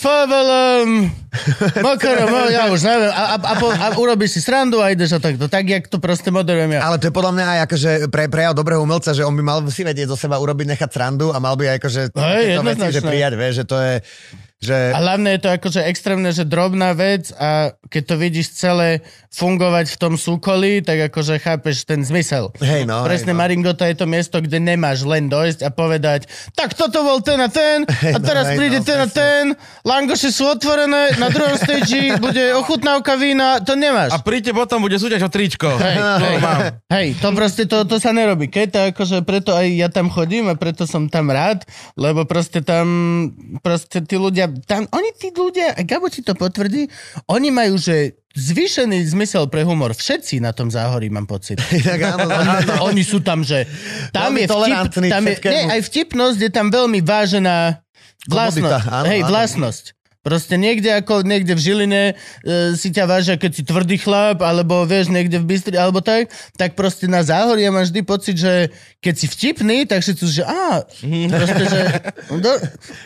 Favelom, 0.00 1.12
Mokoro, 1.84 2.24
mo, 2.26 2.48
ja 2.50 2.72
už 2.72 2.82
neviem, 2.82 3.12
a, 3.12 3.22
a, 3.32 3.36
a, 3.36 3.52
po, 3.60 3.68
a 3.68 3.86
urobíš 3.94 4.34
si 4.34 4.40
srandu 4.40 4.80
a 4.80 4.90
ideš 4.90 5.14
a 5.14 5.20
takto, 5.20 5.46
tak 5.46 5.68
jak 5.68 5.86
to 5.86 6.02
proste 6.02 6.32
moderujem 6.32 6.72
ja. 6.74 6.80
Ale 6.82 6.96
to 6.96 7.06
je 7.06 7.14
podľa 7.14 7.32
mňa 7.36 7.44
aj 7.46 7.58
akože 7.68 7.90
pre, 8.08 8.26
prejav 8.32 8.56
dobrého 8.56 8.82
umelca, 8.82 9.12
že 9.12 9.22
on 9.22 9.36
by 9.36 9.42
mal 9.44 9.58
si 9.68 9.84
vedieť 9.84 10.10
zo 10.10 10.16
seba 10.16 10.40
urobiť, 10.40 10.74
nechať 10.74 10.90
srandu 10.90 11.30
a 11.30 11.38
mal 11.38 11.54
by 11.54 11.70
aj 11.70 11.76
akože 11.84 12.02
Hej, 12.16 12.64
veci, 12.64 12.86
že 12.90 13.00
prijať, 13.04 13.32
vieš, 13.36 13.54
že 13.60 13.64
to 13.68 13.76
je, 13.76 13.94
že... 14.60 14.92
A 14.92 15.00
hlavne 15.00 15.34
je 15.36 15.40
to 15.40 15.50
akože 15.56 15.80
extrémne, 15.88 16.28
že 16.36 16.44
drobná 16.44 16.92
vec 16.92 17.32
a 17.32 17.72
keď 17.88 18.02
to 18.04 18.14
vidíš 18.20 18.46
celé 18.60 19.00
fungovať 19.32 19.88
v 19.88 19.96
tom 19.96 20.14
súkolí, 20.20 20.84
tak 20.84 21.08
akože 21.08 21.40
chápeš 21.40 21.88
ten 21.88 22.04
zmysel. 22.04 22.52
Hej, 22.60 22.84
no, 22.84 23.00
Presne 23.00 23.32
hej, 23.32 23.38
no. 23.38 23.40
Maringota 23.40 23.88
je 23.88 23.96
to 23.96 24.04
miesto, 24.04 24.36
kde 24.36 24.60
nemáš 24.60 25.00
len 25.08 25.32
dojsť 25.32 25.64
a 25.64 25.70
povedať, 25.72 26.28
tak 26.52 26.76
toto 26.76 27.00
bol 27.00 27.24
ten 27.24 27.40
a 27.40 27.48
ten 27.48 27.88
a 28.14 28.18
no, 28.20 28.26
teraz 28.26 28.52
hej, 28.52 28.56
príde 28.60 28.78
no, 28.82 28.86
ten 28.86 28.98
a 29.00 29.08
presne. 29.08 29.16
ten, 29.16 29.44
langoše 29.88 30.28
sú 30.28 30.44
otvorené, 30.44 31.16
na 31.16 31.32
druhom 31.32 31.56
stage 31.56 32.20
bude 32.20 32.52
ochutnávka 32.52 33.16
vína, 33.16 33.64
to 33.64 33.72
nemáš. 33.80 34.12
A 34.12 34.20
príďte 34.20 34.52
potom, 34.52 34.84
bude 34.84 35.00
súťaž 35.00 35.24
o 35.24 35.30
tričko. 35.32 35.72
Hej, 35.80 35.96
To 36.20 36.26
hej, 36.26 36.36
mám. 36.42 36.60
hej, 36.92 37.08
to 37.16 37.28
proste, 37.32 37.64
to, 37.64 37.88
to 37.88 37.96
sa 37.96 38.12
nerobí. 38.12 38.52
Keď 38.52 38.66
to 38.68 38.80
akože, 38.92 39.16
preto 39.24 39.56
aj 39.56 39.66
ja 39.72 39.88
tam 39.88 40.12
chodím 40.12 40.52
a 40.52 40.58
preto 40.58 40.84
som 40.84 41.08
tam 41.08 41.32
rád, 41.32 41.64
lebo 41.96 42.28
proste 42.28 42.60
tam, 42.60 42.84
proste 43.64 44.04
tí 44.04 44.20
ľudia 44.20 44.49
tam, 44.66 44.86
oni 44.90 45.10
tí 45.16 45.30
ľudia, 45.30 45.74
a 45.76 45.82
Gabo 45.86 46.10
ti 46.10 46.20
to 46.20 46.34
potvrdí, 46.34 46.86
oni 47.30 47.48
majú, 47.50 47.78
že 47.78 48.20
zvýšený 48.34 49.10
zmysel 49.10 49.50
pre 49.50 49.66
humor. 49.66 49.94
Všetci 49.94 50.38
na 50.38 50.54
tom 50.54 50.70
záhorí, 50.70 51.10
mám 51.10 51.26
pocit. 51.26 51.58
Inak 51.82 52.00
áno, 52.14 52.26
áno. 52.30 52.72
Oni 52.86 53.02
sú 53.02 53.18
tam, 53.20 53.42
že 53.42 53.66
tam 54.14 54.34
Veľmi 54.34 54.40
je 54.40 54.46
vtip, 54.46 55.10
tam 55.10 55.24
je, 55.26 55.36
nie, 55.50 55.64
aj 55.66 55.80
vtipnosť 55.86 56.38
je 56.38 56.50
tam 56.50 56.66
veľmi 56.70 57.00
vážená 57.02 57.82
vlastnosť. 58.30 58.74
Komodita, 58.76 58.94
áno, 58.94 59.06
hej, 59.10 59.20
áno. 59.24 59.30
vlastnosť. 59.30 59.84
Proste 60.20 60.60
niekde 60.60 60.92
ako 61.00 61.24
niekde 61.24 61.56
v 61.56 61.64
Žiline 61.64 62.02
e, 62.12 62.14
si 62.76 62.92
ťa 62.92 63.08
vážia, 63.08 63.40
keď 63.40 63.50
si 63.56 63.62
tvrdý 63.64 63.96
chlap, 63.96 64.44
alebo 64.44 64.84
vieš, 64.84 65.08
niekde 65.08 65.40
v 65.40 65.48
Bystri, 65.48 65.80
alebo 65.80 66.04
tak, 66.04 66.28
tak 66.60 66.76
proste 66.76 67.08
na 67.08 67.24
záhorí 67.24 67.64
ja 67.64 67.72
mám 67.72 67.88
vždy 67.88 68.00
pocit, 68.04 68.36
že 68.36 68.68
keď 69.00 69.14
si 69.16 69.26
vtipný, 69.32 69.88
tak 69.88 70.04
si 70.04 70.12
tu, 70.12 70.28
že 70.28 70.44
á, 70.44 70.84
proste, 71.32 71.64
že, 71.72 71.80
do, 72.36 72.52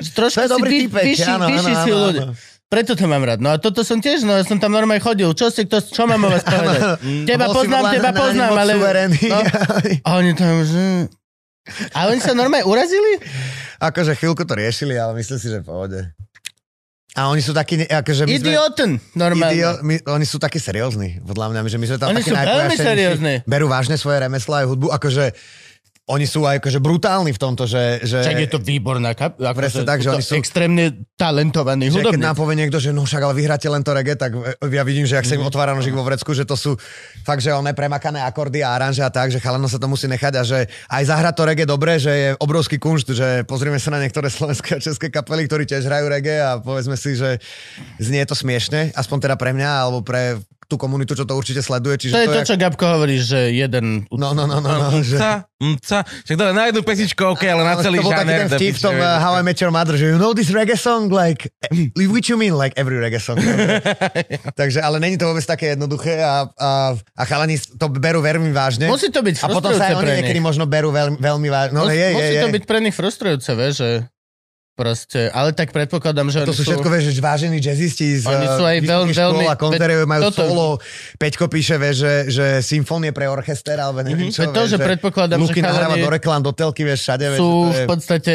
že 0.02 0.10
trošku 0.10 0.42
To 0.42 0.42
je 0.42 0.50
si 0.50 0.62
vy, 0.66 0.78
typek, 0.90 1.04
vyšší, 1.14 1.30
áno, 1.38 1.46
vyšší 1.46 1.70
áno, 1.70 1.84
si 1.86 1.90
áno, 1.94 2.02
ľudia. 2.02 2.24
áno. 2.26 2.34
Preto 2.66 2.98
to 2.98 3.06
mám 3.06 3.22
rád. 3.22 3.38
No 3.38 3.54
a 3.54 3.62
toto 3.62 3.86
som 3.86 4.02
tiež, 4.02 4.26
no 4.26 4.34
ja 4.34 4.42
som 4.42 4.58
tam 4.58 4.74
normálne 4.74 4.98
chodil. 4.98 5.30
Čo 5.38 5.54
si, 5.54 5.62
kto, 5.62 5.78
čo 5.86 6.10
mám 6.10 6.18
o 6.18 6.34
vás 6.34 6.42
povedať? 6.42 6.98
Teba 7.30 7.46
poznám, 7.46 7.82
teba 7.94 8.10
poznám, 8.10 8.50
ale... 8.58 8.74
No, 9.30 9.38
a 10.02 10.08
oni 10.18 10.34
tam, 10.34 10.66
že... 10.66 11.06
A 11.94 12.10
oni 12.10 12.18
sa 12.18 12.34
normálne 12.34 12.66
urazili? 12.66 13.22
Akože 13.78 14.18
chvíľku 14.18 14.42
to 14.42 14.58
riešili, 14.58 14.98
ale 14.98 15.14
myslím 15.22 15.38
si, 15.38 15.46
že 15.46 15.62
v 15.62 15.66
pohode. 15.70 16.02
A 17.14 17.30
oni 17.30 17.38
sú 17.38 17.54
takí, 17.54 17.78
akože 17.78 18.26
my 18.26 18.42
sme... 18.42 18.50
Idioten, 18.50 18.90
normálne. 19.14 19.54
Idio, 19.54 19.70
my, 19.86 19.94
oni 20.18 20.26
sú 20.26 20.42
takí 20.42 20.58
seriózni, 20.58 21.22
podľa 21.22 21.54
mňa, 21.54 21.60
že 21.70 21.78
my 21.78 21.86
sme 21.86 21.96
tam 22.02 22.08
Oni 22.10 22.22
takí 22.26 22.74
seriózni. 22.74 23.34
Berú 23.46 23.70
vážne 23.70 23.94
svoje 23.94 24.18
remeslá 24.18 24.66
aj 24.66 24.74
hudbu, 24.74 24.90
akože 24.90 25.30
oni 26.04 26.28
sú 26.28 26.44
aj 26.44 26.60
akože 26.60 26.78
brutálni 26.78 27.32
v 27.32 27.40
tomto, 27.40 27.64
že... 27.64 28.04
že 28.04 28.20
Čak 28.20 28.36
je 28.36 28.50
to 28.50 28.60
výborná 28.60 29.16
kap... 29.16 29.34
Ako 29.34 29.56
Presne 29.56 29.82
tak, 29.82 30.04
že 30.04 30.12
oni 30.12 30.20
sú- 30.20 30.36
Extrémne 30.36 30.92
talentovaní 31.16 31.88
že 31.88 32.04
keď 32.04 32.20
nám 32.20 32.36
povie 32.36 32.58
niekto, 32.58 32.76
že 32.76 32.90
no 32.90 33.02
však 33.02 33.22
ale 33.22 33.32
vyhráte 33.32 33.64
len 33.64 33.80
to 33.80 33.90
reggae, 33.90 34.12
tak 34.12 34.36
ja 34.60 34.82
vidím, 34.82 35.04
že 35.04 35.14
ak 35.14 35.24
Mhm. 35.24 35.30
sa 35.30 35.34
im 35.34 35.44
otvára 35.44 35.72
nožík 35.72 35.90
vo 35.90 36.02
vrecku, 36.02 36.30
že 36.30 36.44
to 36.44 36.52
sú 36.54 36.76
fakt, 37.22 37.40
že 37.40 37.48
one 37.50 37.72
premakané 37.72 38.20
akordy 38.20 38.60
a 38.60 38.74
aranže 38.74 39.00
a 39.00 39.08
tak, 39.08 39.30
že 39.30 39.38
chalano 39.38 39.64
sa 39.64 39.78
to 39.78 39.86
musí 39.86 40.04
nechať 40.04 40.32
a 40.34 40.42
že 40.42 40.58
aj 40.86 41.02
zahrať 41.06 41.34
to 41.34 41.42
reggae 41.42 41.64
dobre, 41.64 41.96
že 41.96 42.12
je 42.12 42.28
obrovský 42.36 42.76
kunšt, 42.76 43.08
že 43.10 43.28
pozrieme 43.42 43.78
sa 43.78 43.88
na 43.88 43.98
niektoré 43.98 44.28
slovenské 44.34 44.76
a 44.76 44.82
české 44.82 45.08
kapely, 45.08 45.46
ktorí 45.46 45.64
tiež 45.64 45.82
hrajú 45.82 46.04
reggae 46.06 46.36
a 46.36 46.58
povedzme 46.58 46.94
si, 46.94 47.14
že 47.14 47.40
znie 47.96 48.20
to 48.22 48.34
smiešne, 48.34 48.92
aspoň 48.92 49.18
teda 49.22 49.36
pre 49.36 49.50
mňa 49.50 49.70
alebo 49.80 50.02
pre 50.02 50.36
tú 50.66 50.76
komunitu, 50.76 51.12
čo 51.12 51.24
to 51.24 51.34
určite 51.34 51.60
sleduje. 51.60 52.08
Čiže 52.08 52.12
To 52.12 52.20
je 52.20 52.28
to, 52.28 52.40
jak- 52.40 52.48
čo 52.48 52.54
Gabko 52.56 52.84
hovorí, 52.96 53.16
že 53.18 53.52
jeden... 53.52 54.08
No, 54.10 54.32
no, 54.32 54.44
no, 54.44 54.58
no, 54.58 54.70
no 54.70 54.98
že... 55.00 55.16
Mca, 55.16 55.48
mca. 55.60 55.98
Však 56.04 56.36
dobre, 56.36 56.52
na 56.52 56.64
jednu 56.68 56.82
pesničku, 56.82 57.20
OK, 57.32 57.42
ale 57.44 57.62
na 57.62 57.74
celý 57.78 58.00
to 58.00 58.06
bol 58.06 58.12
taký 58.12 58.24
žáner. 58.24 58.38
ten 58.44 58.48
vtip 58.56 58.74
v 58.76 58.82
tom 58.82 58.96
uh, 58.96 59.18
How 59.20 59.32
I 59.38 59.42
Met 59.44 59.58
Your 59.60 59.72
Mother, 59.72 59.94
že 59.94 60.10
you 60.10 60.18
know 60.18 60.32
this 60.32 60.48
reggae 60.50 60.76
song, 60.76 61.08
like, 61.08 61.48
which 61.96 62.28
you 62.28 62.36
mean, 62.36 62.54
like 62.54 62.72
every 62.76 62.96
reggae 62.96 63.20
song. 63.20 63.38
Takže, 64.60 64.80
ale 64.80 65.00
není 65.00 65.16
to 65.16 65.28
vôbec 65.28 65.44
také 65.44 65.74
jednoduché 65.74 66.20
a, 66.20 66.48
a, 66.54 66.70
a 66.96 67.22
chalani 67.24 67.56
to 67.58 67.86
berú 67.88 68.20
veľmi 68.22 68.50
vážne. 68.52 68.86
Musí 68.88 69.08
to 69.10 69.20
byť 69.20 69.36
a 69.42 69.46
potom 69.50 69.72
sa 69.74 69.88
frustrujúce 69.88 69.90
aj 69.90 69.94
oni 69.98 70.12
niekedy 70.22 70.40
možno 70.40 70.64
berú 70.64 70.90
veľmi, 70.90 71.18
veľmi 71.18 71.48
vážne. 71.50 71.74
No, 71.74 71.86
Mus, 71.86 71.92
je, 71.92 72.00
je, 72.00 72.14
musí 72.14 72.34
je. 72.34 72.42
to 72.42 72.48
byť 72.54 72.64
pre 72.64 72.78
nich 72.80 72.94
frustrujúce, 72.94 73.50
vieš, 73.54 73.74
že 73.80 73.88
proste, 74.74 75.30
ale 75.30 75.54
tak 75.54 75.70
predpokladám, 75.70 76.34
že 76.34 76.42
To 76.42 76.50
sú 76.50 76.66
všetko, 76.66 76.88
vieš, 76.90 77.14
že 77.14 77.22
vážení 77.22 77.62
jazzisti 77.62 78.18
z 78.18 78.26
Oni 78.26 78.46
sú 78.50 78.62
aj 78.66 78.78
uh, 78.82 78.86
veľmi- 79.14 79.46
a 79.46 79.54
konzervy 79.54 80.02
majú 80.02 80.22
toto- 80.28 80.42
solo. 80.42 80.66
Peťko 81.14 81.46
píše, 81.46 81.78
vieš, 81.78 82.02
že, 82.02 82.14
že 82.28 82.46
symfónie 82.58 83.14
pre 83.14 83.30
orchester, 83.30 83.78
alebo 83.78 84.02
neviem 84.02 84.28
Veď 84.28 84.34
čo. 84.34 84.42
To, 84.50 84.66
vieš, 84.66 84.74
že 84.74 84.78
predpokladám, 84.82 85.38
že 85.38 85.42
Luky 85.46 85.62
nahráva 85.62 85.94
chalani 85.94 86.02
do 86.02 86.10
reklám, 86.10 86.40
do 86.42 86.50
telky, 86.50 86.82
vieš, 86.82 87.06
všade. 87.06 87.24
Vieš, 87.32 87.38
sú 87.38 87.46
že 87.46 87.54
to 87.54 87.70
v 87.70 87.78
je... 87.78 87.86
podstate 87.86 88.34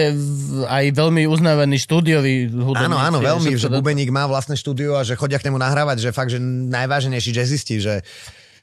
aj 0.64 0.86
veľmi 0.96 1.24
uznávaní 1.28 1.78
štúdioví 1.78 2.34
hudobníci. 2.50 2.88
Áno, 2.88 2.98
áno, 2.98 3.20
veľmi, 3.20 3.60
že 3.60 3.68
Bubeník 3.68 4.08
má 4.08 4.24
vlastné 4.24 4.56
štúdio 4.56 4.96
a 4.96 5.04
že 5.04 5.20
chodia 5.20 5.44
k 5.44 5.52
nemu 5.52 5.60
nahrávať, 5.60 6.00
že 6.00 6.10
fakt, 6.16 6.32
že 6.32 6.40
najváženejší 6.42 7.32
jazzisti, 7.36 7.84
že 7.84 8.00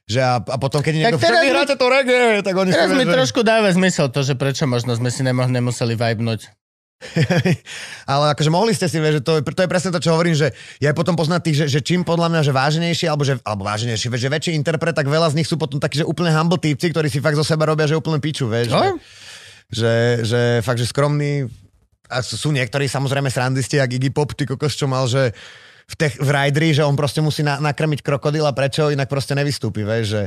že 0.07 0.23
a, 0.23 0.39
a 0.39 0.57
potom, 0.63 0.87
keď 0.87 0.93
je 0.95 1.01
niekto, 1.03 1.19
teraz 1.19 1.35
však 1.35 1.43
vy 1.43 1.49
mi- 1.51 1.55
hráte 1.59 1.75
to 1.75 1.87
reggae, 1.91 2.39
tak 2.39 2.55
oni 2.55 2.71
Teraz 2.71 2.95
mi 2.95 3.03
že... 3.03 3.11
trošku 3.11 3.43
dáva 3.43 3.75
zmysel 3.75 4.07
to, 4.07 4.23
že 4.23 4.39
prečo 4.39 4.63
možno 4.63 4.95
sme 4.95 5.11
si 5.11 5.27
nemohli, 5.27 5.51
nemuseli 5.51 5.99
vibnúť. 5.99 6.47
Ale 8.13 8.33
akože 8.33 8.49
mohli 8.49 8.73
ste 8.73 8.89
si, 8.89 8.97
vieš, 8.97 9.21
že 9.21 9.23
to, 9.23 9.33
je- 9.39 9.45
to 9.45 9.63
je 9.63 9.69
presne 9.69 9.91
to, 9.93 10.01
čo 10.01 10.17
hovorím, 10.17 10.33
že 10.33 10.49
ja 10.81 10.97
potom 10.97 11.13
poznám 11.13 11.45
tých, 11.45 11.65
že, 11.65 11.67
že 11.69 11.81
čím 11.85 12.03
podľa 12.03 12.33
mňa, 12.33 12.41
že 12.41 12.53
váženejší, 12.57 13.05
alebo, 13.05 13.23
že, 13.23 13.37
alebo 13.45 13.69
váženejší, 13.69 14.09
že 14.09 14.33
väčší 14.33 14.53
interpret, 14.57 14.97
tak 14.97 15.05
veľa 15.05 15.29
z 15.33 15.37
nich 15.43 15.49
sú 15.49 15.61
potom 15.61 15.77
takí, 15.77 16.01
že 16.01 16.09
úplne 16.09 16.33
humble 16.33 16.57
týpci, 16.57 16.91
ktorí 16.91 17.13
si 17.13 17.21
fakt 17.21 17.37
zo 17.37 17.45
seba 17.45 17.69
robia, 17.69 17.85
že 17.85 18.01
úplne 18.01 18.17
piču, 18.17 18.49
vieš. 18.49 18.73
No. 18.73 18.81
Že, 18.81 18.97
že, 19.69 19.95
že 20.25 20.41
fakt, 20.65 20.81
že 20.81 20.89
skromní, 20.89 21.47
a 22.07 22.23
sú, 22.23 22.39
sú 22.39 22.49
niektorí 22.55 22.87
samozrejme 22.87 23.29
srandisti, 23.29 23.77
jak 23.77 23.91
Iggy 23.93 24.15
Pop, 24.15 24.33
ty 24.33 24.47
kokos, 24.47 24.79
čo 24.79 24.87
mal, 24.89 25.05
že 25.11 25.35
v, 25.87 25.95
tech, 25.95 26.15
v 26.19 26.29
Rideri, 26.33 26.75
že 26.75 26.83
on 26.87 26.95
proste 26.99 27.19
musí 27.23 27.43
na, 27.43 27.59
nakrmiť 27.61 28.03
krokodila, 28.03 28.55
prečo, 28.55 28.91
inak 28.91 29.11
proste 29.11 29.35
nevystúpi, 29.35 29.83
vieš, 29.87 30.07
že 30.17 30.23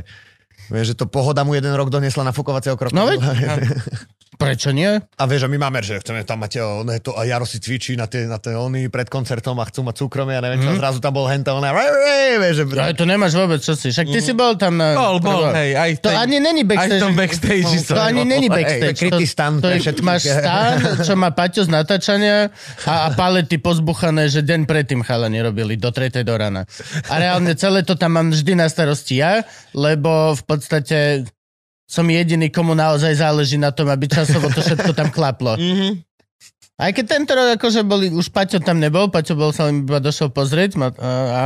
Vieš, 0.68 0.92
že 0.92 0.96
to 0.98 1.08
pohoda 1.08 1.42
mu 1.42 1.56
jeden 1.56 1.72
rok 1.72 1.88
donesla 1.88 2.22
na 2.26 2.32
fukovacieho 2.36 2.76
No 2.92 3.08
veď, 3.08 3.20
prečo 4.40 4.72
nie? 4.72 4.88
A 4.96 5.22
vieš, 5.28 5.44
a 5.44 5.48
my 5.52 5.60
máme, 5.60 5.84
že 5.84 6.00
chceme 6.00 6.24
tam 6.24 6.40
mať, 6.40 6.64
one, 6.64 6.96
to, 7.04 7.12
a 7.12 7.28
Jaro 7.28 7.44
si 7.44 7.60
cvičí 7.60 7.92
na 7.92 8.08
tie, 8.08 8.24
na 8.24 8.40
tie 8.40 8.56
ony 8.56 8.88
pred 8.88 9.04
koncertom 9.12 9.52
a 9.60 9.68
chcú 9.68 9.84
mať 9.84 10.00
súkromie 10.00 10.32
a 10.32 10.40
neviem 10.40 10.64
čo, 10.64 10.72
mm. 10.72 10.80
zrazu 10.80 10.98
tam 11.04 11.12
bol 11.12 11.28
henta, 11.28 11.52
ona, 11.52 11.76
vieš, 12.40 12.64
že... 12.64 12.80
Aj 12.80 12.96
to 12.96 13.04
nemáš 13.04 13.36
vôbec, 13.36 13.60
čo 13.60 13.76
si. 13.76 13.92
Však 13.92 14.08
ty 14.08 14.20
si 14.24 14.32
bol 14.32 14.56
tam 14.56 14.80
na... 14.80 14.96
Bol, 14.96 15.20
bol, 15.20 15.52
hej, 15.52 15.76
aj 15.76 15.90
To 16.00 16.08
ani 16.16 16.40
není 16.40 16.64
Aj 16.64 16.66
v 16.66 16.70
backstage. 16.72 17.02
tom 17.04 17.12
backstage 17.12 17.68
to 17.84 17.92
som 17.92 18.00
ani 18.00 18.24
není 18.24 18.48
hej. 18.48 18.56
backstage. 18.56 18.80
To 18.80 18.88
je 18.88 18.96
krytý 18.96 19.24
stan 19.28 19.52
to 19.60 19.68
všetkých. 19.68 20.08
máš 20.08 20.22
stan, 20.24 20.74
čo 21.04 21.12
má 21.20 21.28
Paťo 21.36 21.62
z 21.68 21.70
natáčania 21.70 22.48
a, 22.88 22.94
a 23.04 23.08
palety 23.12 23.60
pozbuchané, 23.60 24.32
že 24.32 24.40
deň 24.40 24.64
predtým 24.64 25.04
chalani 25.04 25.44
robili 25.44 25.76
do 25.76 25.92
tretej 25.92 26.24
do 26.24 26.32
rána. 26.32 26.64
A 27.12 27.20
reálne 27.20 27.52
celé 27.60 27.84
to 27.84 27.92
tam 27.92 28.16
mám 28.16 28.32
vždy 28.32 28.56
na 28.56 28.72
starosti 28.72 29.20
ja, 29.20 29.44
lebo 29.76 30.32
v 30.32 30.42
podstate 30.50 31.24
som 31.86 32.06
jediný, 32.06 32.50
komu 32.50 32.74
naozaj 32.74 33.18
záleží 33.18 33.58
na 33.58 33.74
tom, 33.74 33.90
aby 33.90 34.06
časovo 34.06 34.46
to 34.50 34.62
všetko 34.62 34.90
tam 34.94 35.10
klaplo. 35.10 35.54
Mhm. 35.62 36.06
Aj 36.80 36.96
keď 36.96 37.04
tento 37.12 37.36
rok 37.36 37.60
akože 37.60 37.84
boli, 37.84 38.08
už 38.08 38.32
Paťo 38.32 38.56
tam 38.56 38.80
nebol, 38.80 39.12
Paťo 39.12 39.36
bol 39.36 39.52
sa 39.52 39.68
len 39.68 39.84
iba 39.84 40.00
došiel 40.00 40.32
pozrieť 40.32 40.80
a, 40.80 40.88
a 41.28 41.42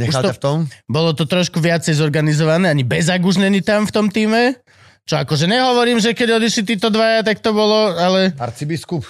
Nechal 0.00 0.24
to, 0.24 0.32
v 0.32 0.40
tom? 0.40 0.56
bolo 0.88 1.12
to 1.12 1.28
trošku 1.28 1.60
viacej 1.60 1.92
zorganizované, 1.92 2.72
ani 2.72 2.88
Bezak 2.88 3.20
už 3.20 3.36
není 3.36 3.60
tam 3.60 3.84
v 3.84 3.92
tom 3.92 4.08
týme. 4.08 4.56
Čo 5.04 5.20
akože 5.20 5.44
nehovorím, 5.44 6.00
že 6.00 6.16
keď 6.16 6.40
odišli 6.40 6.72
títo 6.72 6.88
dvaja, 6.88 7.20
tak 7.20 7.44
to 7.44 7.52
bolo, 7.52 7.92
ale, 8.00 8.32
Arcibiskup. 8.40 9.04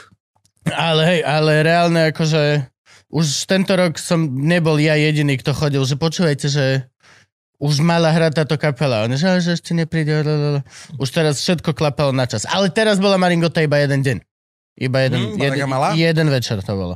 ale 0.66 1.02
hej, 1.06 1.20
ale 1.22 1.62
reálne 1.62 2.10
akože 2.10 2.66
už 3.14 3.46
tento 3.46 3.78
rok 3.78 4.02
som 4.02 4.26
nebol 4.34 4.82
ja 4.82 4.98
jediný, 4.98 5.38
kto 5.38 5.54
chodil, 5.54 5.86
že 5.86 5.94
počúvajte, 5.94 6.50
že 6.50 6.90
už 7.58 7.82
mala 7.82 8.14
hrať 8.14 8.42
táto 8.42 8.54
kapela. 8.54 9.02
Oni, 9.04 9.18
že, 9.18 9.42
že 9.42 9.58
ešte 9.58 9.74
nepríde. 9.74 10.22
Už 10.98 11.08
teraz 11.10 11.42
všetko 11.42 11.74
klapalo 11.74 12.14
na 12.14 12.24
čas. 12.24 12.46
Ale 12.46 12.70
teraz 12.70 13.02
bola 13.02 13.18
Maringota 13.18 13.62
iba 13.62 13.82
jeden 13.82 14.02
deň. 14.02 14.18
Iba 14.78 14.98
jeden, 15.10 15.34
Mm, 15.34 15.42
jeden, 15.42 15.58
jeden 15.98 16.26
večer 16.30 16.62
to 16.62 16.72
bolo. 16.78 16.94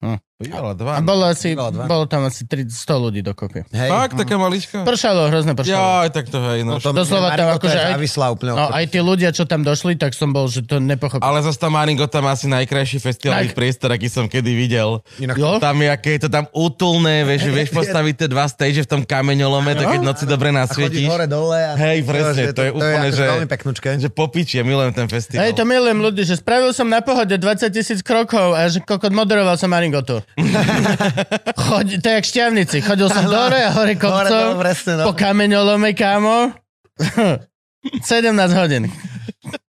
Ale 0.00 0.16
A 0.40 0.72
dva. 0.72 1.04
bolo 1.04 1.28
asi, 1.28 1.52
dva. 1.52 1.68
bolo 1.84 2.08
tam 2.08 2.24
asi 2.24 2.48
300 2.48 2.72
ľudí 2.96 3.20
dokopy. 3.20 3.60
Hej. 3.76 3.90
Fakt, 3.92 4.16
taká 4.16 4.40
malička? 4.40 4.88
Pršalo, 4.88 5.28
hrozne 5.28 5.52
pršalo. 5.52 5.76
Jaj, 5.76 6.08
tak 6.16 6.32
to 6.32 6.40
hej, 6.40 6.64
no. 6.64 6.80
to, 6.80 6.96
doslova 6.96 7.36
tam 7.36 7.60
akože 7.60 7.76
je 7.76 7.84
aj- 7.92 8.32
úplne. 8.32 8.56
No 8.56 8.72
aj 8.72 8.84
tí 8.88 9.04
ľudia, 9.04 9.36
čo 9.36 9.44
tam 9.44 9.60
došli, 9.60 10.00
tak 10.00 10.16
som 10.16 10.32
bol, 10.32 10.48
že 10.48 10.64
to 10.64 10.80
nepochopil. 10.80 11.20
Ale 11.20 11.44
zase 11.44 11.60
tam 11.60 11.76
Maringota 11.76 12.24
má 12.24 12.32
asi 12.32 12.48
najkrajší 12.48 13.04
festivalový 13.04 13.52
Tak. 13.52 13.56
priestor, 13.60 13.92
aký 13.92 14.08
som 14.08 14.32
kedy 14.32 14.48
videl. 14.56 15.04
Inak 15.20 15.36
Jo? 15.36 15.60
Tam 15.60 15.76
je, 15.76 15.88
aké 15.92 16.16
je 16.16 16.24
to 16.24 16.30
tam 16.32 16.48
útulné, 16.56 17.28
vieš, 17.28 17.44
že 17.44 17.50
vieš 17.60 17.70
postaviť 17.76 18.14
tie 18.24 18.28
dva 18.32 18.48
stage 18.48 18.80
v 18.80 18.88
tom 18.88 19.02
kameňolome, 19.04 19.76
to 19.76 19.84
keď 19.84 20.00
noci 20.00 20.24
dobre 20.24 20.48
a 20.48 20.64
nasvietíš. 20.64 21.04
hore 21.04 21.28
dole. 21.28 21.60
A 21.60 21.76
Hej, 21.76 22.08
presne, 22.08 22.48
to 22.56 22.64
je 22.64 22.70
úplne, 22.72 23.12
akože 23.12 23.12
že- 23.12 23.28
veľmi 23.28 23.48
peknúčke. 23.52 23.88
Že 24.00 24.08
popiči, 24.08 24.56
ja 24.56 24.64
milujem 24.64 24.96
ten 24.96 25.04
festival. 25.04 25.44
Hej, 25.44 25.52
to 25.52 25.68
milujem 25.68 26.00
ľudí, 26.00 26.24
že 26.24 26.40
spravil 26.40 26.72
som 26.72 26.88
na 26.88 27.04
pohode 27.04 27.36
20 27.36 27.68
tisíc 27.68 28.00
krokov 28.00 28.56
a 28.56 28.64
že 28.72 28.80
kokot 28.80 29.12
moderoval 29.12 29.60
som 29.60 29.68
Maringotu. 29.68 30.24
Chodí, 31.66 31.98
to 32.00 32.06
je 32.08 32.14
jak 32.14 32.24
šťavnici. 32.24 32.76
Chodil 32.80 33.08
som 33.10 33.24
dole 33.26 33.58
a 33.60 33.70
hore 33.74 33.92
Hore 33.92 33.94
kopcom, 33.98 34.30
dole, 34.54 34.60
presne, 34.62 34.92
no. 35.00 35.04
po 35.10 35.12
kameňolome, 35.16 35.90
kámo. 35.92 36.52
17 38.04 38.52
hodín. 38.56 38.92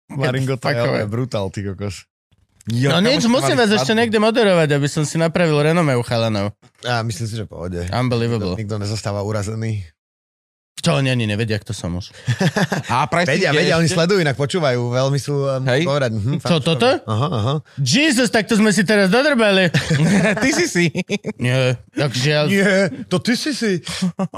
Maringota 0.09 0.73
je 0.73 0.77
Fakové. 0.81 0.99
ale 1.05 1.09
brutál, 1.09 1.47
ty 1.53 1.61
kokos. 1.65 2.09
Jo, 2.69 2.93
No 2.93 3.01
nič, 3.01 3.25
to 3.25 3.33
musím 3.33 3.57
vás 3.57 3.73
ešte 3.73 3.97
niekde 3.97 4.21
moderovať, 4.21 4.77
aby 4.77 4.89
som 4.93 5.01
si 5.09 5.17
napravil 5.17 5.57
renome 5.57 5.97
u 5.97 6.05
chalanov. 6.05 6.53
A 6.85 7.01
myslím 7.01 7.25
si, 7.25 7.35
že 7.37 7.49
pohode. 7.49 7.81
Unbelievable. 7.89 8.61
Nikto 8.61 8.77
nezostáva 8.77 9.25
urazený. 9.25 9.89
Čo 10.79 11.03
oni 11.03 11.11
ani 11.11 11.27
nevedia, 11.27 11.59
kto 11.59 11.75
som 11.75 11.99
už. 11.99 12.15
A 12.95 13.11
presne, 13.11 13.35
Vedia, 13.35 13.51
vedia, 13.51 13.75
oni 13.83 13.91
sledujú, 13.91 14.23
inak 14.23 14.39
počúvajú, 14.39 14.79
veľmi 14.95 15.19
sú 15.19 15.43
um, 15.43 15.67
Hej. 15.67 15.83
povedať. 15.83 16.11
Hm, 16.15 16.39
Čo, 16.39 16.57
toto? 16.63 16.87
Aha, 16.87 17.29
aha. 17.29 17.55
Jesus, 17.83 18.31
tak 18.31 18.47
to 18.47 18.55
sme 18.55 18.71
si 18.71 18.87
teraz 18.87 19.11
dodrbali. 19.11 19.75
Ty 20.43 20.51
si 20.55 20.67
si. 20.71 20.87
Nie, 21.45 21.83
takže 21.99 22.29
ja, 22.31 22.43
Nie, 22.47 22.95
to 23.11 23.19
ty 23.19 23.35
si 23.35 23.51
si. 23.55 23.83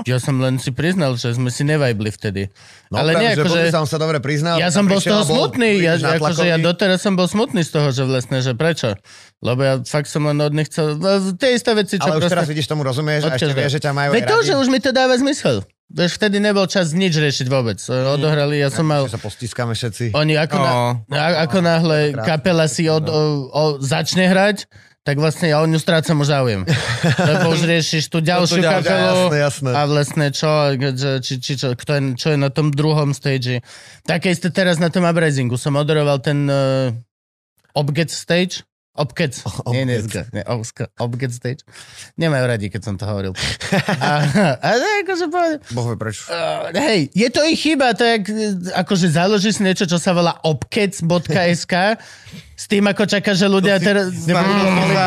ja 0.08 0.16
som 0.16 0.40
len 0.40 0.56
si 0.56 0.72
priznal, 0.72 1.20
že 1.20 1.36
sme 1.36 1.52
si 1.52 1.60
nevajbli 1.68 2.08
vtedy. 2.08 2.48
No, 2.90 3.04
Ale 3.04 3.14
nie, 3.20 3.36
že 3.36 3.46
akože... 3.46 3.70
som 3.70 3.86
sa 3.86 4.00
dobre 4.00 4.18
priznal. 4.18 4.58
Ja 4.58 4.72
som 4.72 4.88
bol 4.88 4.98
z 4.98 5.12
toho 5.12 5.22
smutný, 5.22 5.78
ja, 5.78 5.94
akože 5.94 6.42
ja 6.48 6.58
doteraz 6.58 7.04
som 7.04 7.14
bol 7.14 7.30
smutný 7.30 7.62
z 7.62 7.70
toho, 7.70 7.94
že 7.94 8.02
vlastne, 8.02 8.42
že 8.42 8.56
prečo? 8.56 8.98
Lebo 9.40 9.60
ja 9.64 9.80
fakt 9.80 10.12
som 10.12 10.28
len 10.28 10.36
od 10.36 10.52
nich 10.52 10.68
chcel, 10.68 11.00
no, 11.00 11.32
tie 11.32 11.56
isté 11.56 11.72
veci, 11.72 11.96
čo 11.96 12.04
Ale 12.04 12.20
už 12.20 12.28
proste... 12.28 12.34
teraz 12.36 12.46
vidíš, 12.52 12.66
tomu 12.68 12.84
rozumieš 12.84 13.24
a 13.24 13.40
ešte 13.40 13.56
vieš, 13.56 13.80
že 13.80 13.88
ťa 13.88 13.92
majú 13.96 14.10
Veď 14.12 14.24
aj 14.24 14.28
to, 14.28 14.36
radi. 14.36 14.48
že 14.52 14.54
už 14.60 14.68
mi 14.68 14.78
to 14.84 14.90
dáva 14.92 15.16
zmysel. 15.16 15.64
Vieš, 15.90 16.20
vtedy 16.20 16.38
nebol 16.38 16.68
čas 16.68 16.92
nič 16.92 17.16
riešiť 17.16 17.46
vôbec. 17.48 17.80
Odohrali, 17.88 18.60
ja 18.60 18.68
som 18.68 18.84
mal... 18.84 19.08
Sa 19.08 19.18
postískame 19.18 19.72
všetci. 19.72 20.12
Oni 20.12 20.36
ako, 20.36 20.56
na, 20.60 20.72
a- 21.16 21.38
ako 21.48 21.58
náhle 21.64 22.14
kapela 22.14 22.68
si 22.68 22.86
od, 22.86 23.08
o, 23.08 23.48
o, 23.50 23.62
začne 23.80 24.28
hrať, 24.28 24.68
tak 25.00 25.16
vlastne 25.16 25.48
ja 25.48 25.58
o 25.58 25.66
ňu 25.66 25.80
strácam 25.80 26.20
už 26.20 26.28
záujem. 26.30 26.62
Lebo 27.32 27.56
už 27.56 27.64
riešiš 27.64 28.12
tú 28.12 28.20
ďalšiu 28.20 28.60
ďalšia, 28.60 28.76
kapelu 28.84 29.08
jasné, 29.08 29.36
jasné. 29.40 29.70
a 29.72 29.80
vlastne 29.88 30.26
čo, 30.30 30.50
že, 30.76 31.10
či, 31.24 31.34
či, 31.40 31.52
čo, 31.56 31.72
kto 31.72 31.90
je, 31.96 32.02
čo 32.20 32.28
je 32.36 32.38
na 32.38 32.52
tom 32.52 32.68
druhom 32.68 33.16
stage. 33.16 33.64
Také 34.04 34.36
isté 34.36 34.52
teraz 34.52 34.76
na 34.76 34.92
tom 34.92 35.08
Uprazingu. 35.08 35.56
Som 35.56 35.80
moderoval 35.80 36.20
ten 36.20 36.44
uh, 36.46 36.92
Obget 37.72 38.12
stage. 38.12 38.62
Obget. 38.98 39.38
Nie, 39.70 39.86
nie, 39.86 40.02
nie, 40.34 40.42
Obget, 40.50 40.90
Obget 40.98 41.30
stage. 41.30 41.62
Nemajú 42.18 42.44
radi, 42.50 42.66
keď 42.66 42.82
som 42.82 42.94
to 42.98 43.06
hovoril. 43.06 43.32
a, 44.02 44.10
a 44.58 44.68
ne, 44.74 44.90
akože 45.06 45.30
povedal, 45.30 45.62
Boh 45.70 45.86
vie 45.94 45.96
prečo. 45.96 46.26
Uh, 46.26 46.74
hej, 46.74 47.06
je 47.14 47.28
to 47.30 47.40
ich 47.46 47.62
chyba, 47.62 47.94
to 47.94 48.02
je, 48.02 48.16
akože 48.74 49.14
založíš 49.14 49.58
si 49.58 49.62
niečo, 49.62 49.86
čo 49.86 49.94
sa 50.02 50.10
volá 50.10 50.42
opkec.sk 50.42 51.74
s 52.60 52.64
tým, 52.68 52.84
ako 52.92 53.08
čaká, 53.08 53.32
že 53.32 53.48
ľudia 53.48 53.80
teraz... 53.80 54.12
Snažil 54.12 54.68
sa 54.92 55.06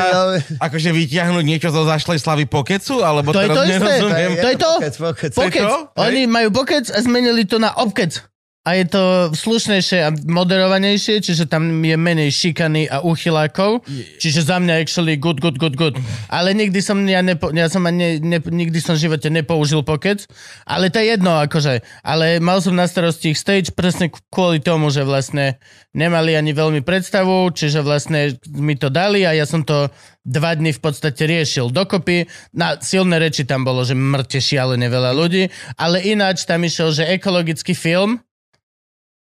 akože 0.57 0.89
vyťahnuť 0.89 1.43
niečo 1.45 1.69
zo 1.69 1.85
zašlej 1.85 2.17
slavy 2.17 2.45
pokecu, 2.49 3.05
alebo 3.05 3.29
To 3.29 3.45
je 3.45 3.45
teraz 3.45 3.55
to 3.55 3.61
isté. 3.61 3.73
nerozumiem. 3.77 4.31
To 4.33 4.47
je 4.49 4.57
to? 4.57 4.71
Pokec, 4.81 4.95
pokec. 4.97 5.31
Pokec. 5.37 5.63
to? 5.69 5.77
Oni 6.01 6.21
majú 6.25 6.49
pokec 6.49 6.89
a 6.89 6.97
zmenili 7.03 7.45
to 7.45 7.61
na 7.61 7.69
opkec. 7.77 8.25
A 8.63 8.79
je 8.79 8.87
to 8.87 9.03
slušnejšie 9.35 9.99
a 10.07 10.15
moderovanejšie, 10.15 11.19
čiže 11.19 11.51
tam 11.51 11.83
je 11.83 11.99
menej 11.99 12.31
šikany 12.31 12.87
a 12.87 13.03
uchylákov. 13.03 13.83
Čiže 14.23 14.47
za 14.47 14.55
mňa 14.55 14.79
actually 14.79 15.19
good, 15.19 15.43
good, 15.43 15.59
good, 15.59 15.75
good. 15.75 15.99
Ale 16.31 16.55
nikdy 16.55 16.79
som, 16.79 17.03
ja, 17.03 17.19
nepo, 17.19 17.51
ja 17.51 17.67
som 17.67 17.83
ani 17.83 18.23
ne, 18.23 18.39
nikdy 18.39 18.79
som 18.79 18.95
v 18.95 19.03
živote 19.03 19.27
nepoužil 19.27 19.83
pokec. 19.83 20.23
Ale 20.63 20.87
to 20.87 21.03
je 21.03 21.11
jedno, 21.11 21.43
akože. 21.43 21.83
Ale 22.07 22.39
mal 22.39 22.63
som 22.63 22.71
na 22.71 22.87
starosti 22.87 23.35
ich 23.35 23.39
stage 23.43 23.75
presne 23.75 24.07
kvôli 24.31 24.63
tomu, 24.63 24.87
že 24.95 25.03
vlastne 25.03 25.59
nemali 25.91 26.31
ani 26.31 26.55
veľmi 26.55 26.87
predstavu, 26.87 27.51
čiže 27.51 27.83
vlastne 27.83 28.39
mi 28.47 28.79
to 28.79 28.87
dali 28.87 29.27
a 29.27 29.35
ja 29.35 29.43
som 29.43 29.67
to 29.67 29.91
dva 30.23 30.55
dny 30.55 30.71
v 30.71 30.79
podstate 30.79 31.27
riešil 31.27 31.67
dokopy. 31.67 32.31
Na 32.55 32.79
silné 32.79 33.19
reči 33.19 33.43
tam 33.43 33.67
bolo, 33.67 33.83
že 33.83 33.91
mŕte 33.91 34.39
šialené 34.39 34.87
veľa 34.87 35.11
ľudí, 35.11 35.51
ale 35.75 35.99
ináč 35.99 36.47
tam 36.47 36.63
išiel, 36.63 36.95
že 36.95 37.11
ekologický 37.11 37.75
film, 37.75 38.23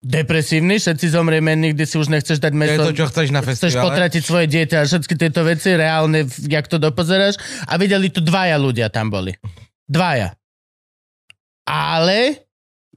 depresívny, 0.01 0.81
všetci 0.81 1.07
zomrieme, 1.13 1.53
nikdy 1.53 1.85
si 1.85 2.01
už 2.01 2.09
nechceš 2.09 2.41
dať 2.41 2.53
To 2.53 2.57
je 2.57 2.61
meso. 2.61 2.83
to, 2.89 2.97
čo 2.97 3.07
chceš 3.07 3.29
na 3.31 3.41
Chceš 3.45 3.69
festivale. 3.69 3.85
potratiť 3.85 4.23
svoje 4.25 4.47
dieťa 4.49 4.77
a 4.81 4.89
všetky 4.89 5.15
tieto 5.15 5.41
veci, 5.45 5.77
reálne, 5.77 6.25
jak 6.49 6.67
to 6.67 6.81
dopozeráš. 6.81 7.37
A 7.69 7.77
videli 7.77 8.09
tu 8.09 8.25
dvaja 8.25 8.57
ľudia 8.57 8.89
tam 8.89 9.13
boli. 9.13 9.37
Dvaja. 9.85 10.33
Ale 11.69 12.49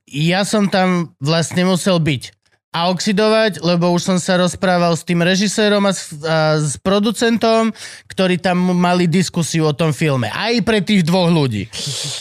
ja 0.07 0.47
som 0.47 0.71
tam 0.71 1.13
vlastne 1.19 1.67
musel 1.67 1.99
byť 1.99 2.42
a 2.73 2.89
oxidovať, 2.89 3.61
lebo 3.61 3.93
už 3.93 4.01
som 4.01 4.17
sa 4.17 4.41
rozprával 4.41 4.97
s 4.97 5.05
tým 5.05 5.21
režisérom 5.21 5.85
a 5.85 5.93
s, 5.93 6.09
a 6.25 6.57
s 6.57 6.73
producentom, 6.81 7.69
ktorí 8.09 8.41
tam 8.41 8.57
mali 8.73 9.05
diskusiu 9.05 9.69
o 9.69 9.77
tom 9.77 9.93
filme. 9.93 10.25
Aj 10.33 10.57
pre 10.65 10.81
tých 10.81 11.05
dvoch 11.05 11.29
ľudí. 11.29 11.69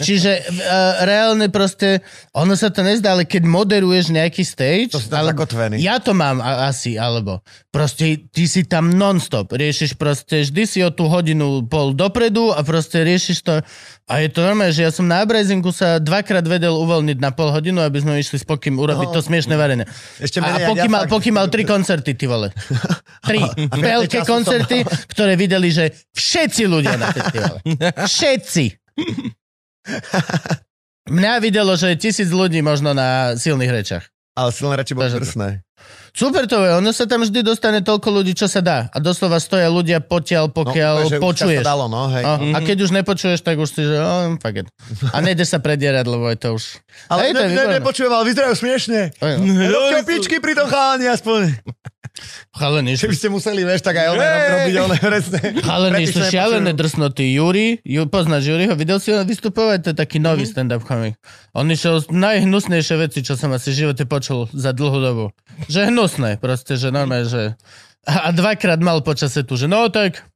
Čiže 0.05 0.45
uh, 0.45 1.09
reálne 1.09 1.49
proste, 1.49 2.05
ono 2.37 2.53
sa 2.53 2.69
to 2.69 2.85
nezdá, 2.85 3.17
ale 3.17 3.25
keď 3.25 3.49
moderuješ 3.49 4.13
nejaký 4.13 4.45
stage... 4.45 4.93
To 4.93 5.01
alebo- 5.17 5.33
zakotvený. 5.33 5.81
Ja 5.81 5.97
to 6.05 6.13
mám 6.13 6.45
a, 6.45 6.69
asi, 6.69 7.01
alebo 7.01 7.41
proste 7.73 8.29
ty 8.29 8.45
si 8.45 8.69
tam 8.69 8.93
non-stop. 8.93 9.57
Riešiš 9.57 9.97
proste, 9.97 10.45
vždy 10.45 10.63
si 10.69 10.79
o 10.85 10.93
tú 10.93 11.09
hodinu 11.09 11.65
pol 11.65 11.97
dopredu 11.97 12.53
a 12.53 12.61
proste 12.61 13.01
riešiš 13.01 13.39
to. 13.41 13.65
A 14.05 14.21
je 14.21 14.29
to 14.29 14.45
normálne, 14.45 14.77
že 14.77 14.85
ja 14.85 14.93
som 14.93 15.09
na 15.09 15.25
Abrazingu 15.25 15.73
sa 15.73 15.97
dvakrát 15.97 16.45
vedel 16.45 16.77
uvoľniť 16.77 17.17
na 17.17 17.33
pol 17.33 17.49
hodinu, 17.49 17.81
aby 17.81 18.05
sme 18.05 18.21
išli 18.21 18.37
s 18.37 18.45
Pokým 18.45 18.77
urobiť 18.77 19.09
to 19.09 19.25
smiešne 19.25 19.57
varené. 19.57 19.89
Ešte 20.21 20.42
A, 20.43 20.47
a 20.47 20.53
menej, 20.53 20.69
Poky 20.69 20.81
ja 20.81 20.91
mal, 20.91 21.03
fakt- 21.07 21.11
Poky 21.11 21.31
mal 21.31 21.47
tri 21.47 21.63
koncerty, 21.63 22.11
ty 22.13 22.27
vole. 22.27 22.51
Tri. 23.23 23.39
Veľké 23.95 24.19
času 24.19 24.27
som 24.27 24.35
koncerty, 24.43 24.83
ktoré 25.09 25.33
videli, 25.35 25.71
že 25.71 25.95
všetci 26.11 26.63
ľudia 26.67 26.99
na 26.99 27.09
festivale. 27.09 27.59
Všetci. 28.11 28.65
Mňa 31.09 31.33
videlo, 31.39 31.75
že 31.75 31.95
tisíc 31.95 32.31
ľudí 32.31 32.63
možno 32.63 32.95
na 32.95 33.35
silných 33.35 33.73
rečach. 33.73 34.05
Ale 34.33 34.49
silné 34.49 34.75
reči 34.75 34.93
boli 34.93 35.07
Takže- 35.07 35.19
drsné. 35.19 35.49
Super 36.13 36.47
to 36.47 36.63
je, 36.63 36.71
ono 36.73 36.89
sa 36.89 37.05
tam 37.05 37.21
vždy 37.21 37.43
dostane 37.43 37.83
toľko 37.83 38.09
ľudí, 38.13 38.33
čo 38.33 38.47
sa 38.47 38.63
dá. 38.63 38.87
A 38.89 38.97
doslova 38.97 39.43
stoja 39.43 39.67
ľudia 39.67 39.99
potiaľ, 39.99 40.47
No, 40.47 40.55
pokiaľ 40.55 40.95
už 41.03 41.19
počuješ. 41.19 41.59
sa 41.59 41.67
to 41.67 41.71
dalo, 41.75 41.85
no, 41.91 42.07
hej. 42.07 42.23
A, 42.23 42.31
a 42.39 42.59
keď 42.61 42.87
už 42.87 42.91
nepočuješ, 42.95 43.41
tak 43.41 43.59
už 43.59 43.67
si, 43.67 43.83
že 43.83 43.99
oh, 43.99 44.31
fuck 44.39 44.63
it. 44.63 44.69
A 45.11 45.19
nejdeš 45.19 45.51
sa 45.51 45.59
predierať, 45.59 46.07
lebo 46.07 46.31
je 46.31 46.39
to 46.39 46.55
už... 46.55 46.79
Ale 47.09 47.19
Hej, 47.19 47.31
to 47.31 47.41
je 47.41 47.43
ne, 47.43 47.49
ne, 47.49 47.51
výborné. 47.51 47.75
nepočujem, 47.77 48.13
ale 48.13 48.25
vyzerajú 48.25 48.55
smiešne. 48.55 49.01
Robte 49.67 49.99
pičky 50.07 50.37
pri 50.39 50.53
tom 50.55 50.67
chalani 50.67 51.07
aspoň. 51.09 51.41
Chalení 52.53 52.95
sú, 52.95 53.05
Keby 53.05 53.17
ste 53.17 53.29
museli, 53.29 53.61
vieš, 53.63 53.81
tak 53.81 53.97
aj 53.97 54.07
ono 54.11 54.23
robiť 54.23 54.75
ono 54.79 54.95
presne. 54.99 55.41
tých, 55.99 56.11
sú 56.11 56.21
šialené 56.23 56.73
drsnoty. 56.73 57.25
Juri, 57.33 57.81
Ju, 57.81 58.03
poznáš 58.07 58.45
Juriho, 58.45 58.73
videl 58.73 58.99
si 58.99 59.11
ho 59.11 59.21
vystupovať? 59.21 59.79
To 59.81 59.89
je 59.91 59.97
taký 59.97 60.19
nový 60.19 60.45
Mhm. 60.45 60.51
stand-up 60.51 60.83
komik. 60.83 61.17
On 61.53 61.65
išiel 61.65 62.01
z 62.01 62.09
najhnusnejšie 62.09 62.97
veci, 62.99 63.21
čo 63.21 63.35
som 63.35 63.51
asi 63.51 63.71
v 63.71 63.79
živote 63.85 64.05
počul 64.05 64.49
za 64.49 64.71
dlhú 64.71 64.99
dobu. 64.99 65.25
Že 65.67 65.89
hnusné, 65.89 66.37
proste, 66.37 66.75
že 66.75 66.89
normálne, 66.89 67.25
že... 67.25 67.55
A 68.03 68.31
dvakrát 68.31 68.79
mal 68.79 68.99
počase 68.99 69.43
tu, 69.43 69.55
že 69.55 69.65
no 69.65 69.87
tak, 69.87 70.27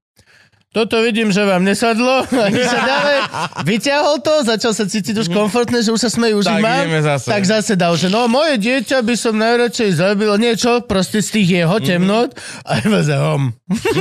toto 0.77 1.01
vidím, 1.01 1.33
že 1.33 1.41
vám 1.41 1.65
nesadlo. 1.65 2.29
A 2.29 2.53
sa 2.53 2.81
ďalej. 2.85 3.19
Vyťahol 3.65 4.21
to, 4.21 4.45
začal 4.45 4.77
sa 4.77 4.85
cítiť 4.85 5.25
už 5.25 5.33
komfortne, 5.33 5.81
že 5.81 5.89
už 5.89 6.05
sa 6.05 6.13
smejú, 6.13 6.45
už 6.45 6.53
Tak 6.53 6.61
mám. 6.61 6.85
zase. 7.01 7.33
Tak 7.33 7.43
zase 7.49 7.73
dal, 7.81 7.97
že 7.97 8.13
no 8.13 8.29
moje 8.29 8.61
dieťa 8.61 9.01
by 9.01 9.17
som 9.17 9.41
najradšej 9.41 9.97
zabil 9.97 10.29
niečo, 10.37 10.85
proste 10.85 11.25
z 11.25 11.41
tých 11.41 11.65
jeho 11.65 11.81
temnot. 11.81 12.37
A 12.69 12.85
iba 12.85 13.01
za 13.01 13.17
hom. 13.25 13.57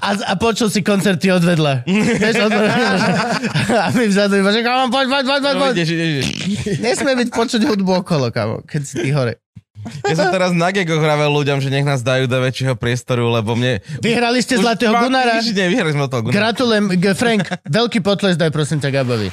a, 0.00 0.08
a 0.24 0.32
počul 0.40 0.72
si 0.72 0.80
koncerty 0.80 1.36
odvedla. 1.36 1.84
a 3.84 3.92
my 3.92 4.04
vzadu 4.08 4.40
iba, 4.40 4.56
že 4.56 4.64
kamo, 4.64 4.88
poď, 4.88 5.04
poď, 5.04 5.24
poď, 5.28 5.40
poď, 5.44 5.52
No, 5.52 5.60
poď. 5.68 5.76
Nesmie 6.80 7.12
byť 7.12 7.28
počuť 7.28 7.60
hudbu 7.68 8.00
okolo, 8.00 8.32
kamo, 8.32 8.64
keď 8.64 8.80
si 8.88 9.04
ty 9.04 9.12
hore. 9.12 9.36
Ja 10.02 10.14
som 10.14 10.28
teraz 10.28 10.50
na 10.50 10.68
gegoch 10.70 10.98
hravel 10.98 11.30
ľuďom, 11.32 11.58
že 11.58 11.68
nech 11.68 11.82
nás 11.82 12.00
dajú 12.00 12.24
do 12.24 12.36
väčšieho 12.36 12.74
priestoru, 12.74 13.28
lebo 13.28 13.54
mne... 13.54 13.80
Vyhrali 13.98 14.40
ste 14.40 14.56
Zlatého 14.56 14.92
Gunára. 14.92 15.38
týždne 15.38 15.66
vyhrali 15.66 15.92
sme 15.92 16.06
toho 16.06 16.22
Gunára. 16.22 16.36
Gratulujem, 16.36 16.84
Frank, 17.12 17.42
veľký 17.64 17.98
potles 18.00 18.36
daj 18.36 18.50
prosím 18.50 18.78
ťa 18.78 18.90
Gabovi. 18.92 19.28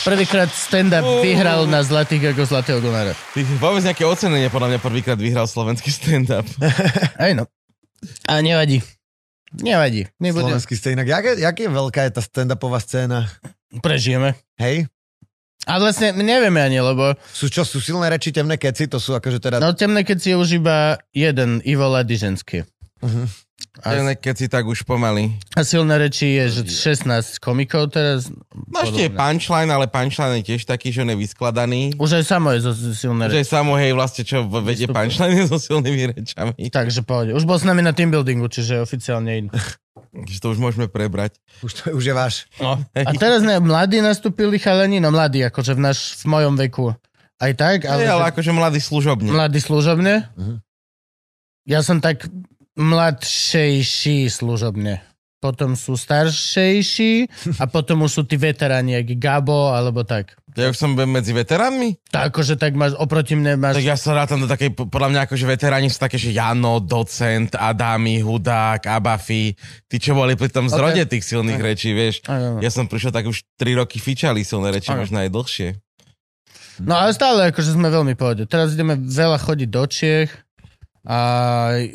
Prvýkrát 0.00 0.48
stand-up 0.48 1.20
vyhral 1.20 1.68
na 1.68 1.84
Zlatých 1.84 2.32
ako 2.32 2.42
Zlatého 2.44 2.80
Gunára. 2.80 3.12
Ty 3.36 3.44
vôbec 3.60 3.84
nejaké 3.84 4.04
ocenenie 4.04 4.48
podľa 4.48 4.76
mňa 4.76 4.80
prvýkrát 4.80 5.18
vyhral 5.20 5.44
slovenský 5.44 5.92
stand-up. 5.92 6.48
Hej 7.22 7.36
no. 7.36 7.44
A 8.24 8.40
nevadí. 8.40 8.80
Nevadí. 9.52 10.06
My 10.16 10.30
budeme. 10.30 10.56
Slovenský 10.56 10.74
scénak. 10.74 11.04
Jak, 11.04 11.24
je- 11.26 11.38
jak 11.42 11.56
je 11.56 11.68
veľká 11.68 12.00
je 12.06 12.12
tá 12.16 12.22
stand-upová 12.22 12.78
scéna? 12.78 13.28
Prežijeme. 13.78 14.38
Hej? 14.56 14.86
A 15.70 15.78
vlastne 15.78 16.10
nevieme 16.10 16.58
ani, 16.58 16.82
lebo 16.82 17.14
Sú 17.30 17.46
čo, 17.46 17.62
sú 17.62 17.78
silné 17.78 18.10
reči, 18.10 18.34
temné 18.34 18.58
keci? 18.58 18.90
To 18.90 18.98
sú 18.98 19.14
akože 19.14 19.38
teda... 19.38 19.62
no 19.62 19.70
temné, 19.70 20.02
keď 20.02 20.18
si 20.18 20.28
je 20.34 20.36
už 20.36 20.58
iba 20.58 20.98
jeden, 21.14 21.62
Ivo 21.62 21.86
Ladiženský. 21.86 22.66
Mhm. 23.06 23.22
A, 23.22 23.49
A... 23.80 24.12
Keď 24.12 24.34
si 24.36 24.46
tak 24.46 24.64
už 24.64 24.84
pomaly. 24.84 25.32
a 25.56 25.64
silné 25.64 25.96
reči 25.96 26.36
je, 26.36 26.60
že 26.60 26.92
16 26.96 27.40
komikov 27.40 27.90
teraz. 27.90 28.28
No 28.52 28.84
ešte 28.84 29.08
je 29.08 29.10
punchline, 29.10 29.72
ale 29.72 29.88
punchline 29.88 30.40
je 30.40 30.54
tiež 30.54 30.68
taký, 30.68 30.92
že 30.92 31.02
on 31.02 31.10
je 31.12 31.18
vyskladaný. 31.18 31.96
Už 31.96 32.20
aj 32.20 32.24
samo 32.28 32.52
je 32.52 32.60
zo 32.60 32.72
silné 32.72 33.26
Že 33.26 33.32
reči. 33.32 33.40
je 33.40 33.46
samo, 33.48 33.72
hej, 33.80 33.92
vlastne 33.96 34.22
čo 34.22 34.44
vedie 34.46 34.84
Vystupuje. 34.84 34.96
punchline 34.96 35.40
so 35.50 35.56
silnými 35.56 36.02
rečami. 36.12 36.52
Takže 36.68 37.00
pohode. 37.02 37.32
Už 37.32 37.48
bol 37.48 37.56
s 37.56 37.64
nami 37.64 37.80
na 37.80 37.96
team 37.96 38.12
buildingu, 38.12 38.46
čiže 38.46 38.76
je 38.76 38.80
oficiálne 38.84 39.32
in. 39.32 39.46
Takže 40.10 40.38
to 40.42 40.46
už 40.50 40.58
môžeme 40.58 40.90
prebrať. 40.90 41.38
Už, 41.62 41.70
to, 41.70 41.82
už 41.94 42.02
je 42.02 42.14
váš. 42.14 42.34
No. 42.58 42.76
A 42.92 43.10
teraz 43.14 43.40
ne, 43.46 43.62
mladí 43.62 44.02
nastúpili 44.02 44.58
chalani, 44.58 44.98
no 44.98 45.14
mladí, 45.14 45.40
akože 45.46 45.78
v, 45.78 45.80
naš, 45.80 46.20
v 46.20 46.34
mojom 46.34 46.54
veku. 46.58 46.90
Aj 47.40 47.52
tak, 47.56 47.88
ale, 47.88 48.04
Hej, 48.04 48.10
ale 48.12 48.22
že 48.26 48.30
akože 48.34 48.50
mladý 48.52 48.80
služobne. 48.82 49.30
mladí 49.32 49.60
služobne. 49.62 50.28
Mhm. 50.36 50.54
Ja 51.68 51.80
som 51.86 52.02
tak 52.02 52.26
mladšejší 52.78 54.30
služobne. 54.30 55.02
potom 55.40 55.72
sú 55.72 55.96
staršejší 55.96 57.32
a 57.56 57.64
potom 57.64 58.04
už 58.04 58.10
sú 58.12 58.22
tí 58.28 58.36
veteráni, 58.36 59.00
jak 59.00 59.16
Gabo, 59.16 59.72
alebo 59.72 60.04
tak. 60.04 60.36
Ja 60.52 60.68
už 60.68 60.76
som 60.76 60.92
medzi 60.92 61.32
veteránmi? 61.32 61.96
Tak 62.12 62.36
akože 62.36 62.60
tak 62.60 62.76
máš, 62.76 62.92
oproti 63.00 63.40
mne 63.40 63.56
máš... 63.56 63.80
Tak 63.80 63.88
ja 63.88 63.96
sa 63.96 64.12
rátam 64.12 64.44
do 64.44 64.48
takej, 64.50 64.76
podľa 64.76 65.08
mňa 65.16 65.20
akože 65.24 65.44
veteráni 65.48 65.88
sú 65.88 65.96
také, 65.96 66.20
že 66.20 66.36
Jano, 66.36 66.84
Docent, 66.84 67.56
Adami, 67.56 68.20
Hudák, 68.20 68.84
Abafi, 68.84 69.56
tí, 69.88 69.96
čo 69.96 70.12
boli 70.12 70.36
pri 70.36 70.52
tom 70.52 70.68
zrode 70.68 71.08
tých 71.08 71.24
silných 71.24 71.62
rečí, 71.64 71.96
vieš. 71.96 72.20
Aj. 72.28 72.60
Ja 72.60 72.68
som 72.68 72.84
prišiel 72.84 73.08
tak 73.08 73.24
už 73.24 73.40
3 73.56 73.80
roky 73.80 73.96
fičali 73.96 74.44
silné 74.44 74.76
reči, 74.76 74.92
Aj. 74.92 75.00
možno 75.00 75.24
aj 75.24 75.32
dlhšie. 75.32 75.68
No 76.80 76.96
ale 76.96 77.12
stále 77.12 77.52
akože 77.52 77.76
sme 77.76 77.92
veľmi 77.92 78.16
pohode. 78.16 78.48
Teraz 78.48 78.72
ideme 78.72 78.96
veľa 78.96 79.36
chodiť 79.36 79.68
do 79.68 79.84
Čiech, 79.84 80.32
a, 81.02 81.18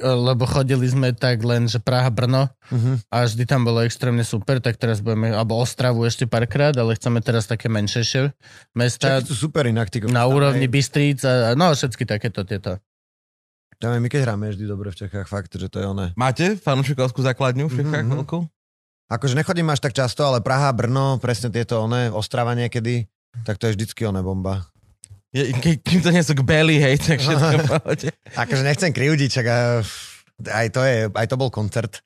lebo 0.02 0.44
chodili 0.44 0.84
sme 0.84 1.12
tak 1.12 1.40
len, 1.40 1.66
že 1.66 1.78
Praha, 1.78 2.10
Brno 2.10 2.50
Mhm. 2.66 3.06
a 3.08 3.18
vždy 3.22 3.44
tam 3.44 3.62
bolo 3.62 3.80
extrémne 3.80 4.22
super, 4.22 4.58
tak 4.58 4.76
teraz 4.76 4.98
budeme, 4.98 5.30
alebo 5.30 5.56
Ostravu 5.56 6.02
ešte 6.02 6.26
párkrát, 6.26 6.74
ale 6.74 6.94
chceme 6.94 7.20
teraz 7.20 7.46
také 7.46 7.68
menšejšie 7.68 8.34
mesta 8.72 9.20
Čaky 9.20 9.28
sú 9.28 9.36
super 9.46 9.66
inak. 9.66 9.88
Ty, 9.88 10.06
na 10.06 10.26
úrovni 10.26 10.66
aj- 10.66 10.74
Bystríc 10.74 11.20
a, 11.22 11.54
no 11.54 11.70
všetky 11.70 12.04
takéto 12.04 12.42
tieto. 12.42 12.82
Tam 13.76 13.92
aj 13.92 14.00
my 14.00 14.08
keď 14.08 14.22
hráme 14.24 14.50
vždy 14.50 14.66
dobre 14.66 14.88
v 14.88 14.98
Čechách, 14.98 15.26
fakt, 15.26 15.52
že 15.52 15.68
to 15.68 15.78
je 15.78 15.86
oné. 15.86 16.06
Máte 16.16 16.56
fanúšikovskú 16.56 17.22
základňu 17.22 17.68
v 17.68 17.76
Čechách 17.76 18.02
Mhm, 18.02 18.10
mhm. 18.10 18.18
veľkú? 18.20 18.40
Akože 19.06 19.36
nechodím 19.36 19.70
až 19.70 19.80
tak 19.80 19.94
často, 19.94 20.24
ale 20.24 20.40
Praha, 20.40 20.72
Brno, 20.72 21.20
presne 21.20 21.48
tieto 21.48 21.78
oné, 21.80 22.10
Ostrava 22.10 22.52
niekedy, 22.52 23.06
tak 23.44 23.56
to 23.56 23.68
je 23.68 23.76
vždycky 23.76 24.02
oné 24.02 24.20
bomba. 24.20 24.66
Ke, 25.36 25.76
kým 25.84 26.00
to 26.00 26.16
nie 26.16 26.24
sú 26.24 26.32
k 26.32 26.48
Belly, 26.48 26.80
hej, 26.80 26.96
tak 26.96 27.20
všetko. 27.20 27.84
Akože 28.48 28.64
nechcem 28.64 28.96
krivdiť, 28.96 29.30
čak 29.30 29.46
aj, 30.48 30.68
to 30.72 30.82
je, 30.84 30.98
aj 31.12 31.28
to 31.28 31.36
bol 31.36 31.52
koncert. 31.52 32.00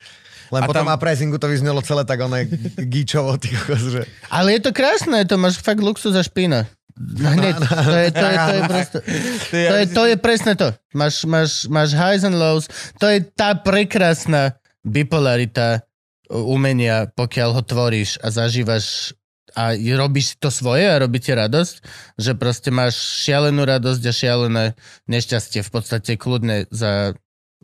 Len 0.50 0.62
A 0.62 0.66
potom 0.66 0.82
tam- 0.82 0.90
tam... 0.90 0.98
uprising 0.98 1.30
to 1.30 1.46
vyznelo 1.46 1.78
celé 1.82 2.02
tak 2.02 2.18
oné 2.26 2.50
gíčovo, 2.90 3.38
ty 3.38 3.54
kokos, 3.54 3.86
že... 3.86 4.02
Ale 4.34 4.58
je 4.58 4.60
to 4.66 4.74
krásne, 4.74 5.22
to 5.22 5.38
máš 5.38 5.62
fakt 5.62 5.78
luxus 5.78 6.14
a 6.18 6.26
špína. 6.26 6.66
Hneď, 7.00 7.54
to 7.64 7.96
je, 7.96 8.08
to 8.12 8.26
je, 8.26 8.36
to 8.36 8.50
je, 8.52 8.60
proste, 8.66 8.98
to 9.50 9.76
je, 9.78 9.84
to 9.88 10.02
je 10.10 10.16
presne 10.18 10.52
to. 10.58 10.68
Máš, 10.92 11.24
máš, 11.24 11.64
máš 11.70 11.94
highs 11.96 12.26
and 12.26 12.36
lows. 12.36 12.66
To 12.98 13.08
je 13.08 13.24
tá 13.24 13.56
prekrásna 13.56 14.58
bipolarita 14.84 15.86
umenia, 16.28 17.08
pokiaľ 17.14 17.50
ho 17.56 17.62
tvoríš 17.64 18.18
a 18.20 18.28
zažívaš 18.28 19.16
a 19.54 19.74
robíš 19.74 20.38
to 20.38 20.48
svoje 20.48 20.86
a 20.86 21.00
robí 21.00 21.18
ti 21.18 21.34
radosť, 21.34 21.74
že 22.18 22.32
proste 22.38 22.70
máš 22.70 22.98
šialenú 23.26 23.66
radosť 23.66 24.02
a 24.06 24.12
šialené 24.12 24.64
nešťastie 25.10 25.60
v 25.66 25.70
podstate 25.70 26.14
kľudne 26.16 26.70
za, 26.70 27.14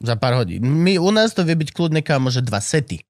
za 0.01 0.15
pár 0.19 0.45
hodín. 0.45 0.67
My, 0.67 0.99
u 0.99 1.11
nás 1.15 1.33
to 1.33 1.47
vie 1.47 1.55
byť 1.57 1.71
kľudne 1.73 2.01
kámo, 2.03 2.29
že 2.29 2.45
dva 2.45 2.59
sety. 2.59 3.07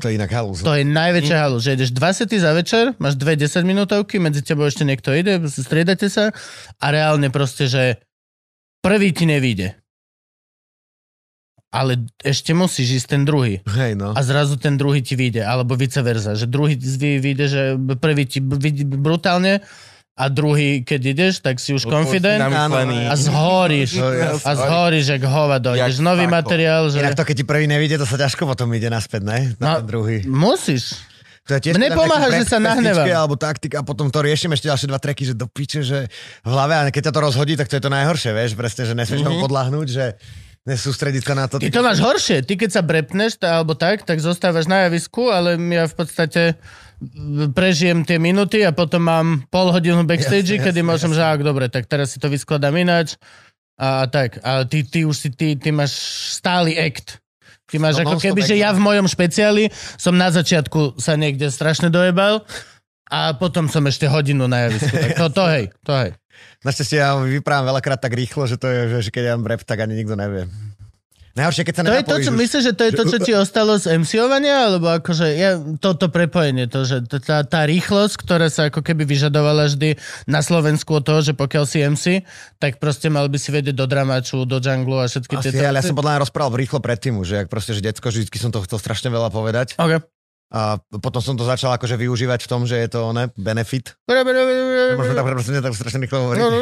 To 0.00 0.08
je 0.08 0.16
inak 0.16 0.32
halus. 0.32 0.64
To 0.64 0.72
je 0.72 0.88
najväčšia 0.88 1.36
halu, 1.36 1.60
že 1.60 1.76
ideš 1.76 1.92
dva 1.92 2.16
sety 2.16 2.40
za 2.40 2.56
večer, 2.56 2.96
máš 2.96 3.20
dve 3.20 3.36
10 3.36 3.60
minútovky, 3.60 4.16
medzi 4.16 4.40
tebou 4.40 4.64
ešte 4.64 4.88
niekto 4.88 5.12
ide, 5.12 5.36
striedate 5.44 6.08
sa 6.08 6.32
a 6.80 6.86
reálne 6.88 7.28
proste, 7.28 7.68
že 7.68 8.00
prvý 8.80 9.12
ti 9.12 9.28
nevíde. 9.28 9.81
Ale 11.72 11.96
ešte 12.20 12.52
musíš 12.52 13.00
ísť 13.00 13.06
ten 13.08 13.22
druhý. 13.24 13.64
Hej, 13.66 13.96
no. 13.96 14.12
A 14.12 14.20
zrazu 14.20 14.60
ten 14.60 14.76
druhý 14.76 15.00
ti 15.00 15.16
vyjde, 15.16 15.40
alebo 15.40 15.72
vice 15.72 15.98
versa, 15.98 16.36
že 16.36 16.44
druhý 16.44 16.76
ti 16.76 16.84
vyjde, 17.16 17.44
že 17.48 17.62
prvý 17.96 18.28
ti 18.28 18.38
vidí 18.38 18.84
brutálne 18.84 19.64
a 20.12 20.28
druhý, 20.28 20.84
keď 20.84 21.00
ideš, 21.08 21.34
tak 21.40 21.56
si 21.56 21.72
už 21.72 21.88
confident 21.88 22.36
Namyslený. 22.38 23.08
a 23.08 23.16
zhoríš. 23.16 23.96
No. 23.96 24.12
A 24.38 24.52
zhoríš, 24.52 25.08
jak 25.08 25.24
hovado. 25.24 25.72
Jak 25.72 25.88
Ideš 25.88 26.04
nový 26.04 26.28
fako. 26.28 26.36
materiál, 26.36 26.82
že... 26.92 27.00
Inak 27.00 27.16
to, 27.16 27.24
keď 27.24 27.36
ti 27.40 27.44
prvý 27.48 27.64
nevíde, 27.64 27.96
to 27.96 28.04
sa 28.04 28.20
ťažko 28.20 28.44
potom 28.44 28.68
ide 28.70 28.92
naspäť, 28.92 29.24
ne? 29.24 29.38
Na 29.56 29.56
No. 29.56 29.72
ten 29.80 29.88
druhý. 29.88 30.16
Musíš. 30.28 31.00
To 31.42 31.56
tiež 31.56 31.74
Mne 31.74 31.90
tam 31.90 32.04
pomáha, 32.04 32.28
že 32.30 32.46
sa 32.46 32.60
pesničke 32.60 33.10
Alebo 33.10 33.34
taktika 33.34 33.80
a 33.80 33.82
potom 33.82 34.06
to 34.06 34.20
riešim 34.20 34.52
ešte 34.52 34.68
ďalšie 34.68 34.86
dva 34.86 35.00
treky, 35.00 35.26
že 35.26 35.34
do 35.34 35.48
piče, 35.48 35.80
že 35.80 36.06
v 36.44 36.50
hlave, 36.52 36.76
a 36.76 36.86
keď 36.86 37.08
ťa 37.08 37.14
to 37.16 37.20
rozhodí, 37.24 37.56
tak 37.56 37.66
to 37.66 37.74
je 37.74 37.82
to 37.82 37.90
najhoršie, 37.90 38.30
vieš, 38.30 38.52
presne, 38.54 38.84
že 38.84 38.94
nesmieš 38.94 39.24
tomu 39.24 39.40
podľahnúť, 39.40 39.86
že 39.88 40.04
nesústrediť 40.62 41.22
sa 41.26 41.34
na 41.34 41.46
to. 41.50 41.58
Ty 41.58 41.68
to 41.70 41.82
máš 41.82 41.98
horšie. 41.98 42.46
Ty 42.46 42.54
keď 42.54 42.70
sa 42.70 42.82
brepneš, 42.86 43.38
tá, 43.42 43.58
alebo 43.58 43.74
tak, 43.74 44.06
tak 44.06 44.22
zostávaš 44.22 44.70
na 44.70 44.86
javisku, 44.86 45.30
ale 45.30 45.58
ja 45.58 45.90
v 45.90 45.94
podstate 45.94 46.42
prežijem 47.50 48.06
tie 48.06 48.22
minuty 48.22 48.62
a 48.62 48.70
potom 48.70 49.02
mám 49.02 49.26
pol 49.50 49.74
hodinu 49.74 50.06
backstage, 50.06 50.54
Jasne, 50.54 50.64
kedy 50.70 50.80
jasne, 50.86 50.90
môžem, 50.90 51.10
jasne. 51.10 51.18
že 51.18 51.32
ak 51.34 51.40
dobre, 51.42 51.66
tak 51.66 51.90
teraz 51.90 52.14
si 52.14 52.22
to 52.22 52.30
vyskladám 52.30 52.78
ináč 52.78 53.18
a 53.74 54.06
tak. 54.06 54.38
A 54.46 54.62
ty, 54.62 54.86
ty 54.86 55.02
už 55.02 55.16
si, 55.18 55.28
ty, 55.34 55.58
ty 55.58 55.74
máš 55.74 55.98
stály 56.38 56.78
act. 56.78 57.18
Ty 57.66 57.82
máš 57.82 57.98
No, 57.98 58.06
ako 58.06 58.22
keby, 58.22 58.46
že 58.46 58.54
ja 58.54 58.70
v 58.70 58.84
mojom 58.84 59.10
špeciáli 59.10 59.66
som 59.98 60.14
na 60.14 60.30
začiatku 60.30 61.00
sa 61.02 61.18
niekde 61.18 61.50
strašne 61.50 61.90
dojebal 61.90 62.46
a 63.10 63.34
potom 63.34 63.66
som 63.66 63.82
ešte 63.90 64.06
hodinu 64.06 64.46
na 64.46 64.70
javisku. 64.70 64.94
Tak 64.94 65.10
to, 65.18 65.26
to 65.32 65.44
hej, 65.50 65.64
to 65.82 65.92
hej. 65.96 66.10
Našťastie 66.62 66.98
ja 67.02 67.18
vyprávam 67.18 67.74
veľakrát 67.74 67.98
tak 67.98 68.14
rýchlo, 68.14 68.46
že 68.46 68.56
to 68.56 68.70
je, 68.70 69.02
že, 69.02 69.10
keď 69.10 69.22
ja 69.22 69.32
mám 69.34 69.48
rap, 69.50 69.62
tak 69.66 69.82
ani 69.82 69.98
nikto 69.98 70.14
nevie. 70.14 70.46
Najhoršie, 71.32 71.64
keď 71.64 71.74
sa 71.74 71.82
To 71.88 71.96
je 71.96 72.04
to, 72.04 72.18
čo 72.28 72.32
myslíš, 72.36 72.62
že 72.62 72.74
to 72.76 72.82
je 72.84 72.92
to, 72.92 73.04
čo 73.08 73.18
ti 73.24 73.32
ostalo 73.32 73.72
z 73.80 74.04
MC-ovania? 74.04 74.68
Alebo 74.68 74.92
akože 74.92 75.26
ja, 75.32 75.56
toto 75.80 76.12
prepojenie, 76.12 76.68
to, 76.68 76.84
že 76.84 77.08
tá, 77.08 77.40
tá 77.40 77.64
rýchlosť, 77.64 78.20
ktorá 78.20 78.52
sa 78.52 78.68
ako 78.68 78.84
keby 78.84 79.08
vyžadovala 79.08 79.72
vždy 79.72 79.96
na 80.28 80.44
Slovensku 80.44 81.00
od 81.00 81.08
toho, 81.08 81.24
že 81.24 81.32
pokiaľ 81.32 81.64
si 81.64 81.80
MC, 81.80 82.04
tak 82.60 82.76
proste 82.76 83.08
mal 83.08 83.32
by 83.32 83.40
si 83.40 83.48
vedieť 83.48 83.72
do 83.72 83.88
dramaču, 83.88 84.44
do 84.44 84.60
junglu 84.60 85.00
a 85.00 85.08
všetky 85.08 85.40
Asi, 85.40 85.56
tieto 85.56 85.64
ale 85.64 85.80
ja 85.80 85.88
som 85.88 85.96
podľa 85.96 86.20
mňa 86.20 86.22
rozprával 86.28 86.52
rýchlo 86.52 86.84
predtým 86.84 87.16
že 87.24 87.44
jak 87.44 87.48
proste, 87.48 87.72
že 87.72 87.80
že 87.80 88.28
vždy 88.28 88.36
som 88.36 88.52
to 88.52 88.60
chcel 88.68 88.76
strašne 88.76 89.08
veľa 89.08 89.32
povedať. 89.32 89.80
OK. 89.80 90.04
A 90.52 90.76
potom 91.00 91.24
som 91.24 91.32
to 91.32 91.48
začal 91.48 91.72
akože 91.72 91.96
využívať 91.96 92.44
v 92.44 92.50
tom, 92.50 92.68
že 92.68 92.76
je 92.76 92.88
to 92.92 93.16
ne, 93.16 93.32
benefit. 93.40 93.96
Možno 95.00 95.16
tak 95.16 95.24
tak 95.64 95.72
strašne 95.72 96.04
rýchlo 96.04 96.28
hovoriť. 96.28 96.40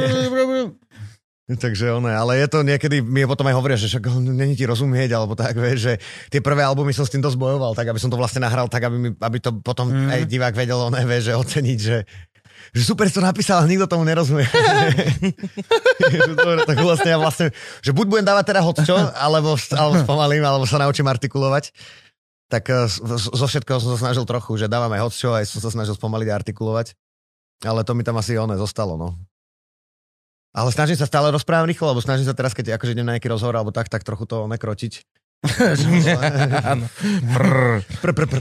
Takže 1.50 1.98
ono, 1.98 2.06
ale 2.06 2.38
je 2.38 2.46
to 2.46 2.62
niekedy, 2.62 3.02
mi 3.02 3.26
potom 3.26 3.42
aj 3.50 3.58
hovoria, 3.58 3.74
že 3.74 3.90
však 3.90 4.06
není 4.22 4.54
ti 4.54 4.62
rozumieť, 4.62 5.10
alebo 5.18 5.34
tak, 5.34 5.58
vieš, 5.58 5.82
že 5.82 5.92
tie 6.30 6.38
prvé 6.38 6.62
albumy 6.62 6.94
som 6.94 7.02
s 7.02 7.10
tým 7.10 7.18
dosť 7.18 7.34
bojoval, 7.34 7.74
tak 7.74 7.90
aby 7.90 7.98
som 7.98 8.06
to 8.06 8.14
vlastne 8.14 8.46
nahral, 8.46 8.70
tak 8.70 8.86
aby, 8.86 8.94
mi, 8.94 9.10
aby 9.18 9.38
to 9.42 9.50
potom 9.58 9.90
mm. 9.90 10.14
aj 10.14 10.20
divák 10.30 10.54
vedel, 10.54 10.78
ono, 10.78 10.94
vieš, 11.02 11.34
že 11.34 11.34
oceniť, 11.34 11.78
že 11.82 11.96
že 12.70 12.86
super 12.86 13.10
si 13.10 13.18
to 13.18 13.24
napísal, 13.24 13.58
ale 13.58 13.72
nikto 13.74 13.90
tomu 13.90 14.06
nerozumie. 14.06 14.46
dobre, 16.38 16.62
tak 16.70 16.78
vlastne 16.78 17.10
ja 17.10 17.18
vlastne, 17.18 17.50
že 17.82 17.90
buď 17.90 18.06
budem 18.06 18.26
dávať 18.30 18.44
teda 18.54 18.62
hocčo, 18.62 18.94
alebo, 19.18 19.58
alebo 19.74 19.94
spomalím, 19.98 20.44
alebo 20.46 20.70
sa 20.70 20.78
naučím 20.78 21.10
artikulovať. 21.10 21.74
Tak 22.50 22.66
z- 22.90 23.30
zo 23.30 23.46
všetkého 23.46 23.78
som 23.78 23.94
sa 23.94 24.10
snažil 24.10 24.26
trochu, 24.26 24.58
že 24.58 24.66
dávam 24.66 24.90
aj 24.90 25.06
hocčo, 25.06 25.38
aj 25.38 25.46
som 25.46 25.62
sa 25.62 25.70
snažil 25.70 25.94
spomaliť 25.94 26.28
a 26.28 26.36
artikulovať. 26.42 26.98
Ale 27.62 27.86
to 27.86 27.94
mi 27.94 28.02
tam 28.02 28.18
asi 28.18 28.34
one 28.34 28.58
zostalo, 28.58 28.98
no. 28.98 29.14
Ale 30.50 30.74
snažím 30.74 30.98
sa 30.98 31.06
stále 31.06 31.30
rozprávať 31.30 31.70
rýchlo, 31.70 31.94
lebo 31.94 32.02
snažím 32.02 32.26
sa 32.26 32.34
teraz, 32.34 32.50
keď 32.58 32.74
akože 32.74 32.98
idem 32.98 33.06
na 33.06 33.14
nejaký 33.14 33.30
rozhovor 33.30 33.54
alebo 33.54 33.70
tak, 33.70 33.86
tak 33.86 34.02
trochu 34.02 34.26
to 34.26 34.50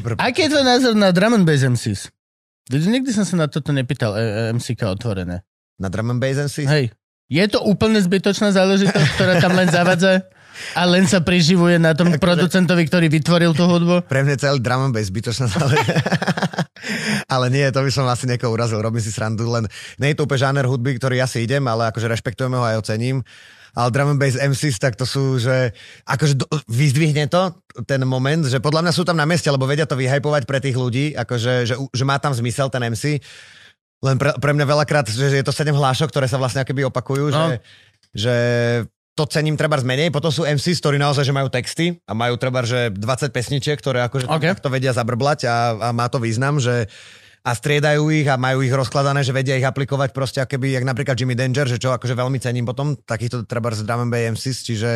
pr. 0.03 0.17
Aký 0.19 0.41
je 0.47 0.49
tvoj 0.51 0.65
názor 0.65 0.93
na 0.97 1.13
drum 1.13 1.37
and 1.37 1.45
bass 1.45 1.61
MCs? 1.63 2.09
Nikdy 2.69 3.13
som 3.13 3.25
sa 3.25 3.35
na 3.37 3.47
toto 3.47 3.71
nepýtal 3.71 4.17
e, 4.17 4.21
e, 4.21 4.53
MCK 4.57 4.89
otvorené. 4.89 5.45
Na 5.79 5.87
drum 5.87 6.11
and 6.11 6.19
bass 6.19 6.37
MC? 6.37 6.65
Hej. 6.65 6.85
Je 7.29 7.45
to 7.45 7.61
úplne 7.61 8.01
zbytočná 8.01 8.49
záležitosť, 8.49 9.09
ktorá 9.15 9.37
tam 9.37 9.53
len 9.53 9.69
zavadza 9.69 10.25
a 10.73 10.81
len 10.85 11.05
sa 11.05 11.19
priživuje 11.19 11.77
na 11.77 11.93
tom 11.93 12.09
producentovi, 12.15 12.83
ktorý 12.85 13.07
vytvoril 13.07 13.51
tú 13.53 13.65
hudbu? 13.65 14.05
Pre 14.05 14.21
mňa 14.23 14.35
celý 14.37 14.59
drum 14.59 14.89
and 14.89 14.93
bass 14.93 15.09
zbytočná 15.09 15.45
záležitosť. 15.47 16.03
ale 17.33 17.45
nie, 17.51 17.65
to 17.69 17.83
by 17.83 17.91
som 17.91 18.07
asi 18.07 18.25
niekoho 18.25 18.53
urazil, 18.53 18.79
robím 18.79 19.03
si 19.03 19.11
srandu, 19.11 19.47
len 19.49 19.67
nie 19.99 20.11
je 20.13 20.17
to 20.19 20.25
úplne 20.25 20.41
žáner 20.41 20.65
hudby, 20.65 20.95
ktorý 20.95 21.19
ja 21.19 21.27
si 21.27 21.43
idem, 21.43 21.63
ale 21.67 21.91
akože 21.91 22.07
rešpektujeme 22.07 22.55
ho 22.55 22.65
aj 22.65 22.79
ocením. 22.79 23.21
Ale 23.69 23.93
drum 23.93 24.17
and 24.17 24.19
bass 24.19 24.33
MCs, 24.33 24.81
tak 24.81 24.97
to 24.97 25.05
sú, 25.05 25.37
že 25.37 25.71
akože 26.09 26.41
do, 26.41 26.45
vyzdvihne 26.65 27.29
to 27.29 27.53
ten 27.85 28.01
moment, 28.01 28.41
že 28.49 28.57
podľa 28.57 28.89
mňa 28.89 28.93
sú 28.97 29.05
tam 29.05 29.13
na 29.13 29.29
mieste, 29.29 29.45
lebo 29.45 29.69
vedia 29.69 29.85
to 29.85 29.93
vyhypovať 29.93 30.49
pre 30.49 30.57
tých 30.57 30.73
ľudí, 30.73 31.13
akože, 31.13 31.69
že, 31.69 31.75
že 31.77 32.03
má 32.03 32.17
tam 32.17 32.33
zmysel 32.33 32.73
ten 32.73 32.81
MC. 32.89 33.21
Len 34.01 34.15
pre, 34.17 34.33
pre 34.41 34.51
mňa 34.57 34.65
veľakrát, 34.65 35.05
že 35.05 35.29
je 35.29 35.45
to 35.45 35.53
sedem 35.53 35.77
hlášok, 35.77 36.09
ktoré 36.09 36.25
sa 36.25 36.41
vlastne 36.41 36.65
akoby 36.65 36.87
opakujú, 36.89 37.29
No. 37.29 37.53
že, 37.53 37.53
že 38.17 38.35
to 39.19 39.27
cením 39.27 39.59
treba 39.59 39.75
zmenej. 39.75 40.15
Potom 40.15 40.31
sú 40.31 40.47
MCs, 40.47 40.79
ktorí 40.79 40.95
naozaj 40.95 41.27
že 41.27 41.35
majú 41.35 41.51
texty 41.51 41.99
a 42.07 42.15
majú 42.15 42.39
treba, 42.39 42.63
že 42.63 42.87
20 42.87 43.35
pesničiek, 43.35 43.75
ktoré 43.75 43.99
akože 44.07 44.31
Ok. 44.31 44.35
okay. 44.39 44.51
to 44.55 44.71
vedia 44.71 44.95
zabrblať 44.95 45.43
a, 45.51 45.55
a 45.75 45.87
má 45.91 46.07
to 46.07 46.23
význam, 46.23 46.63
že 46.63 46.87
a 47.43 47.51
striedajú 47.55 48.03
ich 48.11 48.27
a 48.27 48.35
majú 48.35 48.63
ich 48.63 48.71
rozkladané, 48.71 49.23
že 49.23 49.35
vedia 49.35 49.55
ich 49.55 49.63
aplikovať 49.63 50.11
proste 50.11 50.39
akoby, 50.43 50.75
jak 50.75 50.83
napríklad 50.87 51.15
Jimmy 51.15 51.35
Danger, 51.35 51.67
že 51.67 51.79
čo 51.79 51.95
akože 51.95 52.15
veľmi 52.15 52.39
cením 52.39 52.67
potom, 52.67 52.99
takýchto 52.99 53.47
treba 53.47 53.71
z 53.75 53.83
drum 53.83 54.07
MCs, 54.07 54.57
čiže 54.63 54.91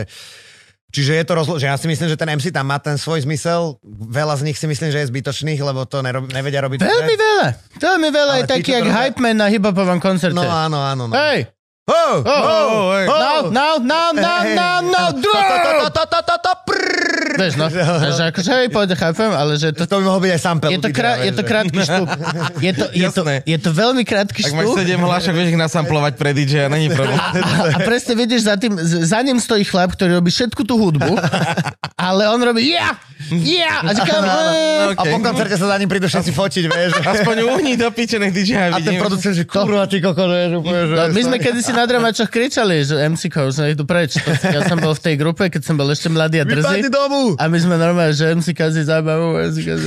Čiže 0.93 1.17
je 1.17 1.25
to 1.25 1.33
rozlo- 1.33 1.57
že 1.57 1.65
ja 1.65 1.73
si 1.73 1.89
myslím, 1.89 2.05
že 2.05 2.13
ten 2.13 2.29
MC 2.29 2.53
tam 2.53 2.69
má 2.69 2.77
ten 2.77 3.01
svoj 3.01 3.25
zmysel, 3.25 3.81
veľa 4.13 4.37
z 4.37 4.45
nich 4.45 4.61
si 4.61 4.69
myslím, 4.69 4.93
že 4.93 5.01
je 5.01 5.09
zbytočných, 5.09 5.57
lebo 5.57 5.89
to 5.89 6.05
nerob- 6.05 6.29
nevedia 6.29 6.61
robiť. 6.61 6.85
Veľmi 6.85 7.15
veľa. 7.17 7.47
Veľmi 7.81 8.09
veľa 8.13 8.33
Ale 8.37 8.41
je 8.45 8.51
taký, 8.53 8.69
jak 8.77 8.85
to 8.85 8.93
hype 8.93 9.17
man 9.17 9.41
na 9.41 9.49
hip-hopovom 9.49 9.97
koncerte. 9.97 10.37
No 10.37 10.45
áno, 10.45 10.77
áno. 10.85 11.09
No. 11.09 11.17
Hej! 11.17 11.49
Oh, 11.85 11.93
Oh, 11.93 12.23
oh, 12.25 12.91
oh, 12.91 12.95
hej. 12.95 13.07
Now, 13.07 13.41
now, 13.51 13.77
now, 13.77 14.11
now, 14.13 14.43
now, 14.43 14.79
now, 14.79 15.11
Vieš, 17.33 17.53
no, 17.57 17.65
že 18.13 18.23
akože 18.29 18.49
hej, 18.53 18.67
pôjde, 18.69 18.95
chápem, 18.95 19.31
ale 19.33 19.57
že 19.57 19.73
to, 19.73 19.89
To 19.89 19.99
by 19.99 20.03
mohol 20.05 20.21
byť 20.21 20.31
aj 20.37 20.41
sample. 20.41 20.67
je 20.69 20.79
to, 20.79 20.89
krá, 20.93 21.11
je 21.21 21.31
to 21.33 21.43
krátky 21.43 21.79
štup. 21.81 22.07
Je 22.61 22.71
to, 22.71 22.85
je, 22.93 23.07
to, 23.09 23.21
je 23.43 23.57
to 23.57 23.69
veľmi 23.73 24.03
krátky 24.05 24.41
Ak 24.45 24.53
máš 24.53 24.65
štup. 24.69 24.85
7 24.85 25.01
hlášok, 25.01 25.33
vieš 25.33 25.47
ich 25.53 25.59
nasamplovať 25.59 26.13
pre 26.15 26.31
DJ, 26.31 26.69
není 26.69 26.87
problém. 26.93 27.17
A, 27.17 27.75
a 27.75 27.79
presne 27.81 28.13
vidíš, 28.13 28.45
za, 28.45 28.55
tým, 28.55 28.77
za 28.81 29.19
ním 29.25 29.41
stojí 29.41 29.65
chlap, 29.65 29.97
ktorý 29.97 30.21
robí 30.21 30.29
všetku 30.29 30.61
tú 30.63 30.77
hudbu, 30.77 31.17
ale 31.97 32.29
on 32.29 32.39
robí 32.41 32.69
yeah, 32.69 32.95
yeah, 33.31 33.81
a 33.81 33.91
říkám, 33.93 34.21
No, 34.83 34.91
A 34.99 35.03
po 35.03 35.17
koncerte 35.19 35.55
sa 35.55 35.67
za 35.73 35.77
ním 35.79 35.89
prídu 35.89 36.07
všetci 36.07 36.31
fotiť, 36.33 36.63
vieš. 36.67 36.91
Aspoň 37.01 37.35
uhni 37.55 37.73
do 37.79 37.87
piče, 37.89 38.19
nech 38.19 38.35
DJ 38.35 38.71
A 38.73 38.77
ten 38.83 38.99
producent, 38.99 39.35
že 39.35 39.47
kurva, 39.47 39.87
ty 39.87 40.03
koko. 40.03 40.27
No, 40.27 41.03
my 41.09 41.21
sme 41.23 41.37
kedysi 41.39 41.71
na 41.71 41.87
dramačoch 41.87 42.27
kričali, 42.27 42.83
že 42.83 42.99
MC 43.09 43.31
že 43.53 43.73
idú 43.73 43.83
preč. 43.87 44.19
Ja 44.43 44.65
som 44.67 44.77
bol 44.79 44.93
v 44.93 45.01
tej 45.01 45.15
grupe, 45.15 45.47
keď 45.47 45.61
som 45.63 45.75
bol 45.79 45.87
ešte 45.89 46.11
mladý 46.11 46.43
a 46.43 46.45
Vypadni 46.45 46.85
drzý. 46.85 46.91
domu! 46.91 47.32
A 47.37 47.45
my 47.49 47.57
sme 47.59 47.75
normálne, 47.77 48.13
že 48.15 48.31
MC 48.33 48.55
kazí 48.55 48.81
zábavu, 48.83 49.37
MC 49.39 49.57
kazí, 49.63 49.85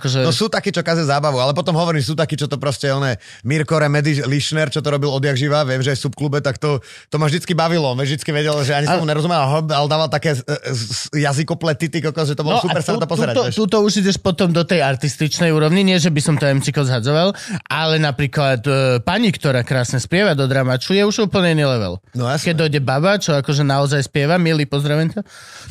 akože... 0.00 0.26
No 0.26 0.32
sú 0.34 0.50
takí, 0.50 0.74
čo 0.74 0.82
kaze 0.82 1.06
zábavu, 1.06 1.38
ale 1.38 1.52
potom 1.52 1.76
hovorím, 1.76 2.02
sú 2.02 2.18
takí, 2.18 2.34
čo 2.34 2.50
to 2.50 2.58
proste, 2.58 2.90
one, 2.90 3.16
Mirko 3.46 3.78
Remedy 3.78 4.24
Lišner, 4.26 4.72
čo 4.72 4.82
to 4.82 4.88
robil 4.90 5.10
odjak 5.12 5.36
živa, 5.38 5.62
viem, 5.62 5.80
že 5.84 5.94
je 5.94 5.98
v 6.00 6.02
subklube, 6.10 6.38
tak 6.42 6.58
to, 6.58 6.80
to 7.10 7.16
ma 7.16 7.28
vždycky 7.28 7.52
bavilo, 7.54 7.92
on 7.92 8.00
vždycky 8.00 8.30
vedel, 8.34 8.56
že 8.64 8.74
ani 8.74 8.86
som 8.90 9.02
mu 9.02 9.08
nerozumel, 9.08 9.36
ale 9.36 9.62
ale 9.68 9.86
dával 9.86 10.08
také 10.08 10.34
e, 10.34 10.40
z- 10.72 11.12
jazykoplety, 11.14 11.86
ty 11.92 11.98
kokos, 12.02 12.32
že 12.32 12.36
to 12.36 12.42
bolo 12.42 12.58
super 12.58 12.82
sa 12.82 12.96
na 12.96 13.04
to 13.04 13.08
pozerať, 13.08 13.34
tuto, 13.36 13.44
vieš. 13.46 13.56
tuto 13.56 13.76
už 13.84 13.92
ideš 14.02 14.16
potom 14.18 14.48
do 14.50 14.62
tej 14.66 14.82
artističnej 14.82 15.50
úrovni, 15.52 15.86
nie 15.86 15.96
že 15.96 16.10
by 16.10 16.20
som 16.20 16.34
to 16.36 16.48
MC 16.48 16.72
zhadzoval, 16.72 17.32
ale 17.70 17.96
napríklad 18.02 18.60
e, 18.66 18.72
pani, 19.00 19.30
ktorá 19.32 19.62
krásne 19.62 20.02
spieva 20.02 20.34
do 20.34 20.44
dramaču, 20.50 20.92
je 20.92 21.02
už 21.04 21.30
úplne 21.30 21.56
iný 21.56 21.64
level. 21.68 21.98
No. 22.12 22.28
Keď 22.28 22.54
dojde 22.56 22.80
baba, 22.84 23.16
čo 23.16 23.36
akože 23.38 23.62
naozaj 23.64 24.06
spieva, 24.06 24.36
milý, 24.36 24.68
pozdravím 24.68 25.12
ťa, 25.12 25.22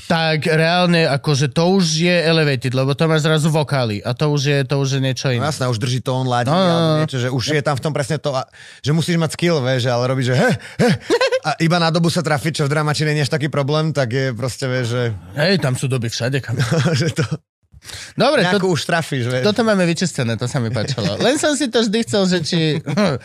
tak 0.09 0.45
reálne 0.49 0.94
akože 1.03 1.51
to 1.51 1.63
už 1.73 1.85
je 1.99 2.15
elevated, 2.15 2.72
lebo 2.72 2.95
to 2.95 3.03
má 3.03 3.17
zrazu 3.17 3.49
vokály 3.49 3.99
a 3.99 4.13
to 4.13 4.30
už 4.30 4.41
je, 4.45 4.57
to 4.63 4.76
už 4.77 4.89
je 4.95 5.01
niečo 5.01 5.27
No 5.27 5.35
iné. 5.35 5.45
jasné, 5.45 5.67
už 5.67 5.76
drží 5.76 5.99
tón, 5.99 6.23
ladí, 6.23 6.47
No, 6.47 6.55
no, 6.55 6.61
no. 6.61 6.72
alebo 6.72 6.99
niečo, 7.01 7.19
že 7.19 7.27
už 7.27 7.43
je 7.51 7.61
tam 7.61 7.76
v 7.76 7.81
tom 7.81 7.91
presne 7.91 8.15
to, 8.15 8.31
a- 8.31 8.47
že 8.80 8.91
musíš 8.91 9.17
mať 9.17 9.31
skill, 9.34 9.59
vieš, 9.59 9.88
ale 9.88 10.03
robíš, 10.05 10.31
že 10.31 10.35
he, 10.38 10.49
he, 10.80 10.89
a 11.41 11.49
iba 11.59 11.76
na 11.76 11.89
dobu 11.89 12.07
sa 12.07 12.22
trafiť, 12.22 12.51
čo 12.53 12.63
v 12.63 12.72
dramačine 12.72 13.11
nie 13.11 13.22
je 13.22 13.30
taký 13.30 13.47
problém, 13.47 13.91
tak 13.91 14.07
je 14.09 14.31
proste, 14.31 14.63
vieš, 14.65 14.88
že, 14.88 15.03
Hej, 15.35 15.59
tam 15.59 15.73
sú 15.73 15.85
doby 15.85 16.07
všade. 16.07 16.39
Kam. 16.39 16.55
že 16.95 17.11
to 17.11 17.26
Dobre, 18.15 18.43
to, 18.43 18.57
nejakú 18.57 18.67
už 18.71 18.81
trafíš, 18.83 19.27
vieš. 19.27 19.43
toto 19.43 19.61
máme 19.61 19.83
vyčistené, 19.83 20.35
to 20.35 20.47
sa 20.47 20.57
mi 20.59 20.71
páčilo. 20.71 21.17
Len 21.19 21.35
som 21.37 21.53
si 21.53 21.67
to 21.67 21.83
vždy 21.83 21.99
chcel, 22.05 22.23
že 22.27 22.37
či... 22.41 22.59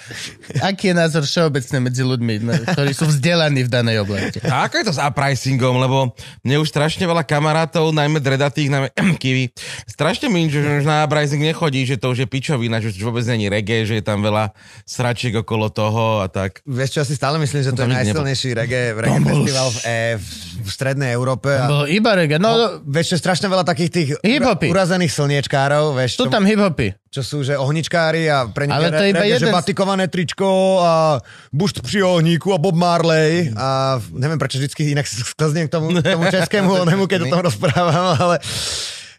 aký 0.68 0.90
je 0.90 0.94
názor 0.94 1.22
všeobecne 1.24 1.78
medzi 1.80 2.02
ľuďmi, 2.02 2.34
no, 2.42 2.52
ktorí 2.74 2.92
sú 2.92 3.06
vzdelaní 3.08 3.64
v 3.66 3.70
danej 3.70 4.02
oblasti. 4.02 4.38
A 4.44 4.66
ako 4.66 4.74
je 4.80 4.84
to 4.90 4.94
s 4.96 5.00
uprisingom, 5.00 5.76
lebo 5.78 6.12
mne 6.42 6.56
už 6.60 6.68
strašne 6.68 7.04
veľa 7.06 7.22
kamarátov, 7.24 7.92
najmä 7.94 8.18
dredatých, 8.20 8.68
najmä 8.70 8.88
kiwi, 9.22 9.52
strašne 9.86 10.28
mi 10.28 10.50
že 10.50 10.82
už 10.82 10.86
na 10.88 11.06
uprising 11.06 11.40
nechodí, 11.40 11.86
že 11.86 11.94
to 11.94 12.10
už 12.10 12.24
je 12.24 12.28
pičovina, 12.28 12.82
že 12.82 12.90
už 12.90 13.06
vôbec 13.06 13.22
není 13.28 13.46
reggae, 13.46 13.86
že 13.86 14.00
je 14.00 14.04
tam 14.04 14.18
veľa 14.20 14.50
sračiek 14.82 15.36
okolo 15.38 15.70
toho 15.70 16.24
a 16.24 16.26
tak. 16.26 16.64
Vieš 16.66 16.98
čo, 16.98 17.00
si 17.06 17.14
stále 17.14 17.38
myslím, 17.38 17.62
že 17.62 17.70
to 17.70 17.82
To 17.82 17.86
je 17.86 17.90
nikdy 17.94 18.10
nebol. 18.10 18.24
najsilnejší 18.26 18.48
reggae, 18.56 18.84
reggae 18.98 19.20
bol- 19.22 19.44
festival 19.46 19.68
v, 19.70 19.78
e, 19.80 19.98
v, 20.18 20.26
v 20.66 20.70
strednej 20.70 21.10
Európe. 21.14 21.50
A, 21.54 21.70
Bolo 21.70 21.86
iba 21.86 22.10
reggae. 22.18 22.42
No, 22.42 22.82
vieš 22.82 23.14
čo, 23.14 23.16
strašne 23.22 23.46
veľa 23.46 23.62
takých 23.62 23.90
tých 23.90 24.08
Hip-hopy. 24.50 24.66
urazených 24.68 25.12
slniečkárov, 25.14 25.94
vieš, 25.94 26.18
sú 26.18 26.26
tam 26.26 26.42
hip-hopy. 26.42 26.98
čo 27.06 27.22
sú, 27.22 27.46
že 27.46 27.54
ohničkári 27.54 28.26
a 28.26 28.50
pre 28.50 28.66
nich 28.66 28.74
Ale 28.74 28.90
to 28.90 29.02
je 29.02 29.10
iba 29.14 29.22
že 29.22 29.30
jeden 29.38 29.50
z- 29.50 29.54
batikované 29.54 30.10
tričko 30.10 30.46
a 30.78 31.18
bušt 31.50 31.86
pri 31.86 32.02
ohníku 32.02 32.50
a 32.50 32.58
Bob 32.58 32.74
Marley 32.74 33.54
a 33.54 33.98
neviem 34.10 34.38
prečo 34.38 34.58
vždycky 34.58 34.90
inak 34.90 35.06
sklznem 35.34 35.66
k 35.66 35.70
tomu, 35.70 35.94
k 35.94 36.02
tomu 36.02 36.26
českému 36.26 36.70
onemu, 36.84 37.06
keď 37.06 37.26
o 37.26 37.30
tom 37.30 37.46
rozprávam, 37.46 38.18
ale 38.18 38.36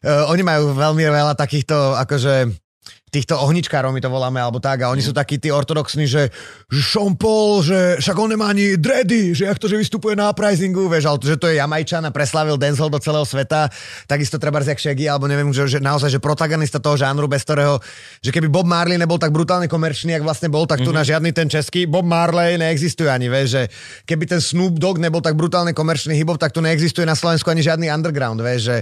uh, 0.04 0.28
oni 0.32 0.44
majú 0.44 0.76
veľmi 0.76 1.04
veľa 1.04 1.34
takýchto 1.36 1.96
akože 1.96 2.61
týchto 3.12 3.36
ohničkárov 3.36 3.92
my 3.92 4.00
to 4.00 4.08
voláme, 4.08 4.40
alebo 4.40 4.64
tak, 4.64 4.88
a 4.88 4.90
oni 4.90 5.04
sú 5.04 5.12
takí 5.12 5.36
tí 5.36 5.52
ortodoxní, 5.52 6.08
že, 6.08 6.32
že 6.72 6.80
Sean 6.80 7.20
Paul, 7.20 7.60
že 7.60 8.00
však 8.00 8.16
on 8.16 8.32
nemá 8.32 8.48
ani 8.48 8.80
dready, 8.80 9.36
že 9.36 9.52
jak 9.52 9.60
to, 9.60 9.68
že 9.68 9.76
vystupuje 9.76 10.16
na 10.16 10.32
uprisingu, 10.32 10.88
vieš, 10.88 11.12
ale 11.12 11.20
to, 11.20 11.28
že 11.28 11.36
to 11.36 11.52
je 11.52 11.60
Jamajčan 11.60 12.08
a 12.08 12.16
preslavil 12.16 12.56
dancehall 12.56 12.88
do 12.88 13.04
celého 13.04 13.28
sveta, 13.28 13.68
takisto 14.08 14.40
treba 14.40 14.64
jak 14.64 14.80
Shaggy, 14.80 15.12
alebo 15.12 15.28
neviem, 15.28 15.52
že, 15.52 15.68
že 15.68 15.80
naozaj, 15.84 16.08
že 16.08 16.24
protagonista 16.24 16.80
toho 16.80 16.96
žánru, 16.96 17.28
bez 17.28 17.44
ktorého, 17.44 17.84
že 18.24 18.32
keby 18.32 18.48
Bob 18.48 18.64
Marley 18.64 18.96
nebol 18.96 19.20
tak 19.20 19.36
brutálne 19.36 19.68
komerčný, 19.68 20.16
jak 20.16 20.24
vlastne 20.24 20.48
bol, 20.48 20.64
tak 20.64 20.80
tu 20.80 20.96
mm-hmm. 20.96 20.96
na 20.96 21.04
žiadny 21.04 21.30
ten 21.36 21.52
český 21.52 21.84
Bob 21.92 22.08
Marley 22.08 22.56
neexistuje 22.56 23.12
ani, 23.12 23.28
vieš, 23.28 23.60
že 23.60 23.64
keby 24.08 24.24
ten 24.24 24.40
Snoop 24.40 24.80
Dogg 24.80 25.04
nebol 25.04 25.20
tak 25.20 25.36
brutálne 25.36 25.76
komerčný 25.76 26.16
hip 26.16 26.32
tak 26.40 26.56
tu 26.56 26.64
neexistuje 26.64 27.04
na 27.04 27.20
Slovensku 27.20 27.52
ani 27.52 27.60
žiadny 27.60 27.92
underground, 27.92 28.40
vieš, 28.40 28.72
že, 28.72 28.78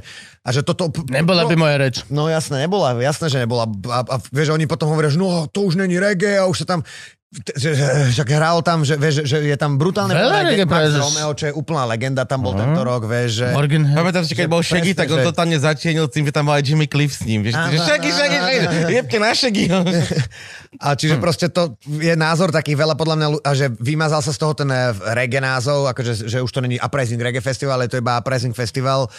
a 0.46 0.54
že 0.54 0.62
toto... 0.62 0.94
Nebola 1.10 1.50
by 1.50 1.56
moja 1.58 1.82
reč. 1.82 2.06
No 2.14 2.30
jasné, 2.30 2.70
nebola, 2.70 2.94
jasné, 3.02 3.26
že 3.34 3.42
nebola. 3.42 3.66
A, 3.90 4.06
a 4.06 4.19
vieš, 4.30 4.52
oni 4.52 4.68
potom 4.68 4.92
hovoria, 4.92 5.10
že 5.10 5.20
no, 5.20 5.48
to 5.48 5.64
už 5.66 5.80
není 5.80 5.96
reggae 5.96 6.40
a 6.40 6.46
už 6.46 6.64
sa 6.64 6.78
tam 6.78 6.82
že, 7.30 7.78
že, 7.78 7.86
však 8.10 8.26
hral 8.34 8.66
tam, 8.66 8.82
že, 8.82 8.98
vieš, 8.98 9.22
že 9.22 9.38
je 9.38 9.54
tam 9.54 9.78
brutálne 9.78 10.18
Veľa 10.18 10.50
reggae 10.50 10.66
Max 10.66 10.98
Romeo, 10.98 11.30
čo 11.38 11.46
je 11.46 11.54
úplná 11.54 11.86
legenda, 11.86 12.26
tam 12.26 12.42
bol 12.42 12.58
tento 12.58 12.82
rok, 12.82 13.06
vieš, 13.06 13.46
že... 13.46 13.48
Morgan. 13.54 13.86
Pamätám 13.86 14.26
si, 14.26 14.34
keď 14.34 14.50
bol 14.50 14.66
Shaggy, 14.66 14.98
tak 14.98 15.14
on 15.14 15.22
že- 15.22 15.30
totálne 15.30 15.54
zatienil 15.62 16.10
tým, 16.10 16.26
že 16.26 16.34
tam 16.34 16.50
bol 16.50 16.58
aj 16.58 16.66
Jimmy 16.66 16.90
Cliff 16.90 17.14
s 17.14 17.22
ním. 17.30 17.46
Vieš, 17.46 17.54
že 17.54 17.78
Shaggy, 17.86 18.10
Shaggy, 18.10 18.38
Shaggy, 18.42 18.94
jebte 18.98 19.18
na 19.22 19.30
Shaggy. 19.38 19.66
A 20.78 20.94
čiže 20.94 21.18
proste 21.18 21.50
to 21.50 21.74
je 21.82 22.14
názor 22.14 22.54
takých 22.54 22.78
veľa 22.78 22.94
podľa 22.94 23.16
mňa, 23.18 23.28
a 23.42 23.52
že 23.58 23.74
vymazal 23.82 24.22
sa 24.22 24.30
z 24.30 24.38
toho 24.38 24.54
ten 24.54 24.70
eh, 24.70 24.94
reggae 25.18 25.42
názov, 25.42 25.90
akože 25.90 26.30
že 26.30 26.38
už 26.46 26.52
to 26.54 26.62
není 26.62 26.78
Uprising 26.78 27.18
Reggae 27.18 27.42
Festival, 27.42 27.82
ale 27.82 27.90
to 27.90 27.98
je 27.98 28.06
iba 28.06 28.22
Uprising 28.22 28.54
Festival. 28.54 29.10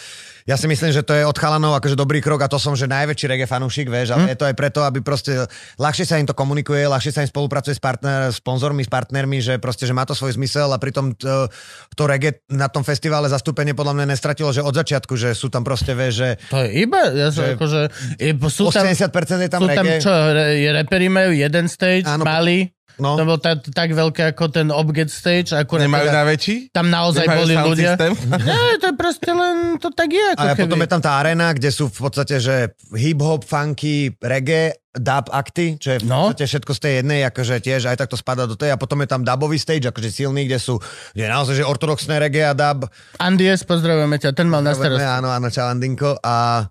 Ja 0.49 0.57
si 0.57 0.65
myslím, 0.65 0.89
že 0.89 1.05
to 1.05 1.13
je 1.13 1.21
od 1.21 1.37
chalanov 1.37 1.77
akože 1.77 1.93
dobrý 1.93 2.17
krok 2.17 2.41
a 2.41 2.49
to 2.49 2.57
som, 2.57 2.73
že 2.73 2.89
najväčší 2.89 3.29
reggae 3.29 3.45
fanúšik, 3.45 3.91
vieš, 3.91 4.15
ale 4.15 4.33
je 4.33 4.39
to 4.41 4.49
aj 4.49 4.55
preto, 4.57 4.81
aby 4.81 4.97
proste 5.05 5.45
ľahšie 5.77 6.01
sa 6.01 6.17
im 6.17 6.25
to 6.25 6.33
komunikuje, 6.33 6.81
ľahšie 6.89 7.13
sa 7.13 7.21
im 7.21 7.29
spolupracuje 7.29 7.77
s 7.77 7.81
partner, 7.83 8.33
sponzormi, 8.33 8.81
s 8.81 8.89
partnermi, 8.89 9.37
že 9.37 9.61
proste, 9.61 9.85
že 9.85 9.93
má 9.93 10.01
to 10.01 10.17
svoj 10.17 10.33
zmysel 10.41 10.73
a 10.73 10.81
pritom 10.81 11.13
to, 11.13 11.45
to 11.93 12.03
reggae 12.09 12.41
na 12.49 12.73
tom 12.73 12.81
festivale 12.81 13.29
zastúpenie 13.29 13.77
podľa 13.77 14.01
mňa 14.01 14.05
nestratilo, 14.17 14.49
že 14.49 14.65
od 14.65 14.73
začiatku, 14.73 15.13
že 15.13 15.37
sú 15.37 15.53
tam 15.53 15.61
proste, 15.61 15.93
vieš, 15.93 16.13
že 16.17 16.29
To 16.49 16.57
je 16.65 16.69
iba, 16.89 17.01
ja 17.13 17.29
som 17.29 17.45
Že- 17.45 17.53
akože, 17.61 17.81
je, 18.17 18.31
sú 18.49 18.63
tam, 18.73 18.83
80% 18.89 19.45
je 19.45 19.49
tam 19.51 19.61
sú 19.61 19.67
tam 19.69 19.85
reggae. 19.85 20.01
čo, 20.01 20.09
re, 20.09 20.57
je 20.57 20.69
reperi 20.73 21.05
majú 21.05 21.37
jeden 21.41 21.65
stage, 21.65 22.05
Áno, 22.05 22.21
malý, 22.21 22.69
no. 22.95 23.15
to 23.15 23.23
bol 23.23 23.37
tak, 23.37 23.65
tak 23.65 23.89
veľké 23.89 24.31
ako 24.31 24.43
ten 24.47 24.67
Obget 24.69 25.07
stage, 25.07 25.51
akurát 25.51 25.83
Nemajú 25.83 26.05
teda, 26.05 26.15
na 26.15 26.23
väčší? 26.23 26.55
tam 26.69 26.87
naozaj 26.87 27.23
Nemajú 27.23 27.39
boli 27.39 27.53
ľudia. 27.57 27.93
system? 27.95 28.11
Nie, 28.47 28.77
to 28.77 28.85
je 28.87 28.95
proste 28.95 29.29
len, 29.29 29.55
to 29.77 29.89
tak 29.89 30.09
je 30.09 30.25
ako 30.29 30.39
A 30.39 30.45
keby. 30.49 30.61
potom 30.63 30.79
je 30.79 30.89
tam 30.89 31.01
tá 31.01 31.11
arena, 31.17 31.47
kde 31.49 31.69
sú 31.69 31.85
v 31.85 31.99
podstate, 31.99 32.35
že 32.37 32.55
hip-hop, 32.91 33.41
funky, 33.41 33.95
reggae, 34.17 34.71
dub 34.91 35.31
akty, 35.31 35.77
čo 35.77 35.89
je 35.89 35.99
v 35.99 36.05
No. 36.05 36.27
podstate 36.27 36.51
všetko 36.51 36.71
z 36.73 36.81
tej 36.81 36.93
jednej, 36.97 37.19
akože 37.25 37.55
tiež 37.59 37.81
aj 37.85 37.97
takto 37.97 38.13
spada 38.13 38.43
do 38.43 38.53
tej. 38.53 38.69
A 38.69 38.77
potom 38.77 38.99
je 38.99 39.07
tam 39.07 39.21
dubový 39.21 39.55
stage, 39.55 39.87
akože 39.87 40.11
silný, 40.13 40.43
kde 40.43 40.59
sú, 40.59 40.83
kde 41.09 41.23
je 41.23 41.31
naozaj, 41.31 41.55
že 41.55 41.63
ortodoxné 41.63 42.19
reggae 42.19 42.43
a 42.43 42.51
dub. 42.51 42.91
Andies, 43.15 43.63
pozdravujeme 43.63 44.17
ťa, 44.17 44.29
ten 44.31 44.45
mal 44.45 44.59
na 44.59 44.71
starosti. 44.71 44.99
Áno, 45.01 45.27
áno, 45.27 45.47
čau 45.47 45.65
Andinko. 45.65 46.19
A, 46.19 46.67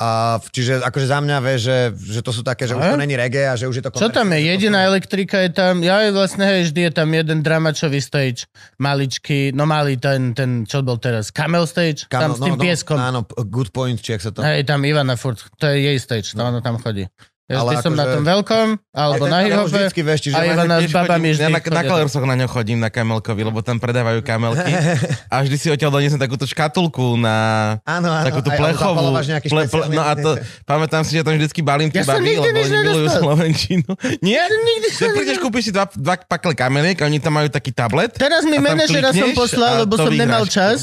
a 0.00 0.40
čiže 0.40 0.80
akože 0.80 1.06
za 1.12 1.20
mňa, 1.20 1.36
vieš, 1.44 1.60
že, 1.68 1.78
že 2.16 2.20
to 2.24 2.32
sú 2.32 2.40
také, 2.40 2.64
že 2.64 2.72
už 2.72 2.80
A? 2.80 2.96
to 2.96 3.00
není 3.04 3.20
reggae 3.20 3.52
a 3.52 3.54
že 3.54 3.68
už 3.68 3.76
je 3.76 3.84
to... 3.84 3.92
Čo 3.92 4.08
tam 4.08 4.32
je? 4.32 4.40
komerčné, 4.40 4.48
Jediná 4.48 4.80
sú- 4.80 4.88
elektrika 4.96 5.36
je 5.44 5.50
tam, 5.52 5.74
ja 5.84 5.96
je 6.08 6.10
vlastne, 6.16 6.44
hej, 6.48 6.60
vždy 6.72 6.80
je 6.88 6.92
tam 6.96 7.08
jeden 7.12 7.38
dramačový 7.44 8.00
stage, 8.00 8.48
maličký, 8.80 9.52
no 9.52 9.68
malý 9.68 10.00
ten, 10.00 10.32
ten, 10.32 10.64
čo 10.64 10.80
bol 10.80 10.96
teraz, 10.96 11.28
Camel 11.28 11.68
stage, 11.68 12.08
tam 12.08 12.32
Kamo, 12.32 12.34
s 12.34 12.40
tým 12.40 12.56
pieskom. 12.56 12.96
Áno, 12.96 13.28
good 13.52 13.76
point, 13.76 14.00
či 14.00 14.16
jak 14.16 14.24
sa 14.24 14.32
to... 14.32 14.40
Hej, 14.40 14.64
tam 14.64 14.80
Ivana 14.88 15.20
furt, 15.20 15.36
to 15.60 15.68
je 15.68 15.84
jej 15.84 15.98
stage, 16.00 16.32
to 16.32 16.40
ona 16.40 16.64
tam 16.64 16.80
chodí. 16.80 17.04
Ja 17.50 17.66
Ale 17.66 17.82
som 17.82 17.98
na 17.98 18.06
akože- 18.06 18.14
tom 18.14 18.22
veľkom, 18.22 18.66
alebo 18.94 19.26
na 19.26 19.42
hihope, 19.42 19.74
a 19.74 20.38
ja 20.38 20.54
Ivana 20.54 20.78
s 20.78 20.94
babami 20.94 21.34
vždy 21.34 21.42
Ja 21.42 21.50
na, 21.50 21.58
na 21.58 21.60
chodia. 21.60 21.82
Kalersoch 21.82 22.22
na 22.22 22.38
ňo 22.38 22.46
chodím, 22.46 22.78
na 22.78 22.94
Kamelkovi, 22.94 23.42
lebo 23.42 23.58
tam 23.58 23.82
predávajú 23.82 24.22
kamelky. 24.22 24.70
a 25.34 25.42
vždy 25.42 25.56
si 25.58 25.66
odtiaľ 25.66 25.98
doniesem 25.98 26.22
takúto 26.22 26.46
škatulku 26.46 27.18
na 27.18 27.34
Áno, 27.82 28.06
áno. 28.06 28.22
takúto 28.22 28.54
plechovú. 28.54 29.02
nejaký 29.18 29.50
špeciálny- 29.50 29.98
no 29.98 30.02
a 30.06 30.14
to, 30.14 30.38
pamätám 30.62 31.02
si, 31.02 31.18
že 31.18 31.26
tam 31.26 31.34
vždycky 31.34 31.58
balím 31.58 31.90
Ja 31.90 32.00
tie 32.00 32.02
som 32.06 32.22
baby, 32.22 32.38
lebo 32.38 32.54
oni 32.54 32.78
milujú. 32.86 33.06
Slovenčinu. 33.18 33.90
Nie? 34.22 34.46
som 34.94 35.10
prídeš, 35.10 35.42
kúpiš 35.42 35.62
si 35.66 35.72
dva, 35.74 35.90
dva 35.90 36.22
pakle 36.22 36.54
kameniek, 36.54 37.02
oni 37.02 37.18
tam 37.18 37.34
majú 37.34 37.50
taký 37.50 37.74
tablet. 37.74 38.14
Teraz 38.14 38.46
mi 38.46 38.62
manažera 38.62 39.10
som 39.10 39.34
poslal, 39.34 39.82
lebo 39.82 39.98
som 39.98 40.14
nemal 40.14 40.46
čas. 40.46 40.78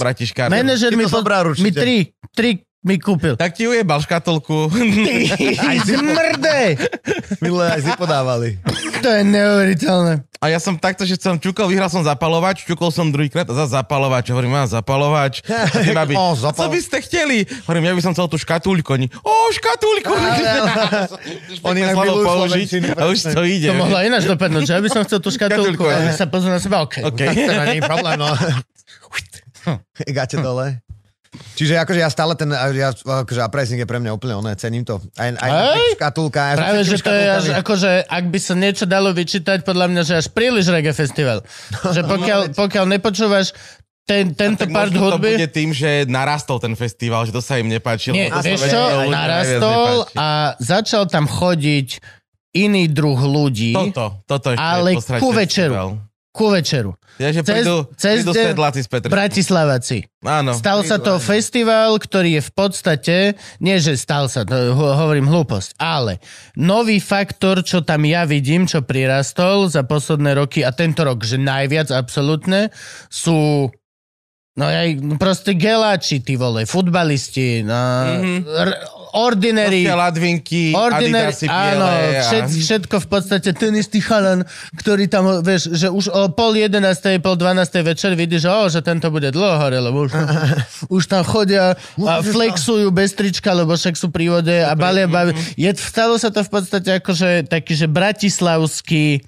Manažer 0.51 0.91
mi 0.99 1.71
tri, 1.71 2.11
tri 2.35 2.67
mi 2.81 2.95
kúpil. 2.95 3.35
Tak 3.35 3.51
ti 3.51 3.65
ujebal 3.65 3.99
škatulku. 3.99 4.69
Aj 5.67 5.77
zmrde! 5.83 6.59
Minule 7.37 7.65
aj 7.67 7.81
si 7.83 7.91
podávali. 7.93 8.49
To 8.97 9.07
je 9.07 9.21
neuveriteľné. 9.23 10.13
A 10.37 10.45
ja 10.47 10.57
som 10.57 10.73
takto, 10.73 11.01
že 11.01 11.17
som 11.17 11.35
čukol, 11.35 11.65
vyhral 11.65 11.89
som 11.89 11.99
zapalovač, 11.99 12.61
čukol 12.63 12.93
som 12.93 13.09
druhýkrát 13.09 13.49
a 13.49 13.53
za 13.55 13.81
zapalovač. 13.81 14.29
Hovorím, 14.29 14.53
má 14.53 14.63
zapalovač. 14.65 15.41
Babi, 15.97 16.13
O, 16.13 16.31
a 16.31 16.37
zapal- 16.37 16.69
co 16.69 16.73
by 16.73 16.79
ste 16.79 16.97
chceli? 17.03 17.37
Hovorím, 17.65 17.89
ja 17.89 17.93
by 17.93 18.01
som 18.01 18.13
chcel 18.13 18.29
tú 18.29 18.37
škatúľku. 18.37 18.89
Oni, 18.93 19.09
o, 19.11 19.33
škatúľku. 19.51 20.13
Oni 21.67 21.79
inak 21.81 21.95
milujú 21.97 22.23
použiť 22.23 22.69
a 22.93 23.03
už 23.09 23.17
to 23.33 23.41
ide. 23.43 23.69
To 23.69 23.81
mohla 23.81 24.05
ináč 24.05 24.25
dopadnúť, 24.25 24.63
že 24.63 24.73
ja 24.77 24.81
by 24.81 24.89
som 24.89 25.01
chcel 25.03 25.19
tú 25.19 25.29
škatulku. 25.29 25.81
Škatulku, 25.81 25.85
A 25.89 25.97
áno. 25.97 26.05
my 26.05 26.13
sa 26.13 26.25
pozrú 26.29 26.49
na 26.53 26.61
seba, 26.61 26.85
OK. 26.85 27.01
OK. 27.03 27.21
To 27.25 27.53
není 27.65 27.81
problém, 27.81 28.15
no. 28.15 28.29
Gate 30.07 30.37
dole. 30.39 30.79
Čiže 31.57 31.73
akože 31.81 31.99
ja 32.01 32.09
stále 32.11 32.33
ten, 32.37 32.49
ja, 32.53 32.93
akože 32.93 33.41
uprising 33.41 33.81
je 33.81 33.87
pre 33.89 33.97
mňa 33.97 34.11
úplne 34.13 34.37
oné, 34.37 34.53
cením 34.59 34.85
to. 34.85 35.01
Aj, 35.17 35.33
aj 35.33 35.49
Hej. 35.49 35.97
škatulka. 35.97 36.41
Som 36.53 36.59
Práve, 36.61 36.81
že 36.85 36.97
to 37.01 37.11
je 37.13 37.25
až, 37.27 37.45
akože, 37.57 37.91
ak 38.05 38.25
by 38.29 38.39
sa 38.41 38.53
niečo 38.53 38.85
dalo 38.85 39.09
vyčítať, 39.15 39.65
podľa 39.65 39.85
mňa, 39.89 40.01
že 40.05 40.13
až 40.21 40.27
príliš 40.29 40.69
reggae 40.69 40.93
festival. 40.93 41.41
Že 41.93 42.01
pokiaľ, 42.05 42.41
pokiaľ 42.53 42.85
nepočúvaš 42.97 43.57
ten, 44.07 44.31
tento 44.31 44.63
Tak 44.63 44.71
part 44.71 44.87
možno 44.87 44.97
to 44.97 45.19
hudby... 45.19 45.35
bude 45.35 45.49
tým, 45.51 45.75
že 45.75 46.07
narastol 46.07 46.63
ten 46.63 46.71
festival, 46.79 47.27
že 47.27 47.35
to 47.35 47.43
sa 47.43 47.59
im 47.59 47.67
nepáčilo. 47.67 48.15
Nie, 48.15 48.31
vieš 48.39 48.71
čo, 48.71 49.11
narastol 49.11 50.07
a 50.15 50.55
začal 50.63 51.11
tam 51.11 51.27
chodiť 51.27 51.99
iný 52.55 52.87
druh 52.87 53.19
ľudí 53.19 53.75
Toto, 53.75 54.23
toto 54.23 54.55
ešte 54.55 54.63
Ale 54.63 54.95
ku 54.95 55.03
festival. 55.03 55.35
večeru. 55.35 55.73
ku 56.31 56.45
večeru. 56.49 56.91
Ja, 57.17 57.33
že 57.33 57.41
Cez- 57.41 57.65
prídu, 57.65 57.89
cez 57.97 58.21
prídu 58.21 58.31
sedláci 58.33 58.85
z 58.85 58.87
Petržalky. 58.89 59.13
Bratislavaci. 59.17 59.97
Áno. 60.21 60.53
Stal 60.53 60.85
sa 60.85 60.97
to 61.01 61.17
festival, 61.17 61.97
ktorý 61.97 62.37
je 62.37 62.43
v 62.45 62.51
podstate, 62.53 63.15
nie 63.57 63.77
že 63.81 63.97
stal 63.97 64.29
sa, 64.29 64.45
to 64.45 64.73
ho- 64.73 64.93
hovorím 64.93 65.25
hlúposť, 65.29 65.77
ale 65.81 66.21
nový 66.53 67.01
faktor, 67.01 67.65
čo 67.65 67.81
tam 67.81 68.05
ja 68.05 68.25
vidím, 68.29 68.69
čo 68.69 68.85
prirastol 68.85 69.69
za 69.69 69.81
posledné 69.81 70.37
roky 70.37 70.61
a 70.61 70.69
tento 70.69 71.01
rok, 71.01 71.25
že 71.25 71.41
najviac 71.41 71.89
absolútne, 71.89 72.69
sú 73.09 73.69
No 74.57 74.65
aj 74.65 74.97
no 75.05 75.21
proste 75.21 75.53
geláči, 75.53 76.17
ty 76.17 76.33
vole, 76.33 76.65
futbalisti, 76.65 77.61
no, 77.61 77.77
mm-hmm. 77.77 78.41
r- 78.41 78.79
ordinary, 79.15 79.87
ladvinky, 79.87 80.75
ordinary, 80.75 81.31
adidasy 81.31 81.45
áno, 81.47 81.87
biele. 81.87 82.21
všet, 82.23 82.45
a... 82.45 82.59
všetko 82.59 82.95
v 83.03 83.07
podstate, 83.07 83.49
ten 83.55 83.73
istý 83.77 83.99
chalan, 84.03 84.43
ktorý 84.75 85.07
tam, 85.07 85.39
vieš, 85.45 85.71
že 85.75 85.87
už 85.87 86.11
o 86.11 86.27
pol 86.33 86.57
jedenástej, 86.57 87.23
pol 87.23 87.39
dvanástej 87.39 87.83
večer 87.85 88.11
vidíš, 88.17 88.47
že, 88.47 88.49
o, 88.51 88.63
že 88.67 88.79
tento 88.83 89.07
bude 89.07 89.31
dlho 89.31 89.55
hore, 89.61 89.79
lebo 89.79 90.07
už, 90.07 90.11
už 90.97 91.03
tam 91.07 91.23
chodia 91.23 91.79
a 92.03 92.13
flexujú 92.19 92.91
bez 92.91 93.15
trička, 93.15 93.55
lebo 93.55 93.75
však 93.75 93.95
sú 93.95 94.11
pri 94.11 94.27
vode 94.27 94.57
a 94.57 94.73
balia 94.75 95.07
baví. 95.07 95.35
Je, 95.55 95.71
stalo 95.77 96.19
sa 96.19 96.33
to 96.33 96.43
v 96.43 96.49
podstate 96.51 96.99
akože 96.99 97.47
taký, 97.47 97.73
že 97.77 97.87
bratislavský 97.87 99.23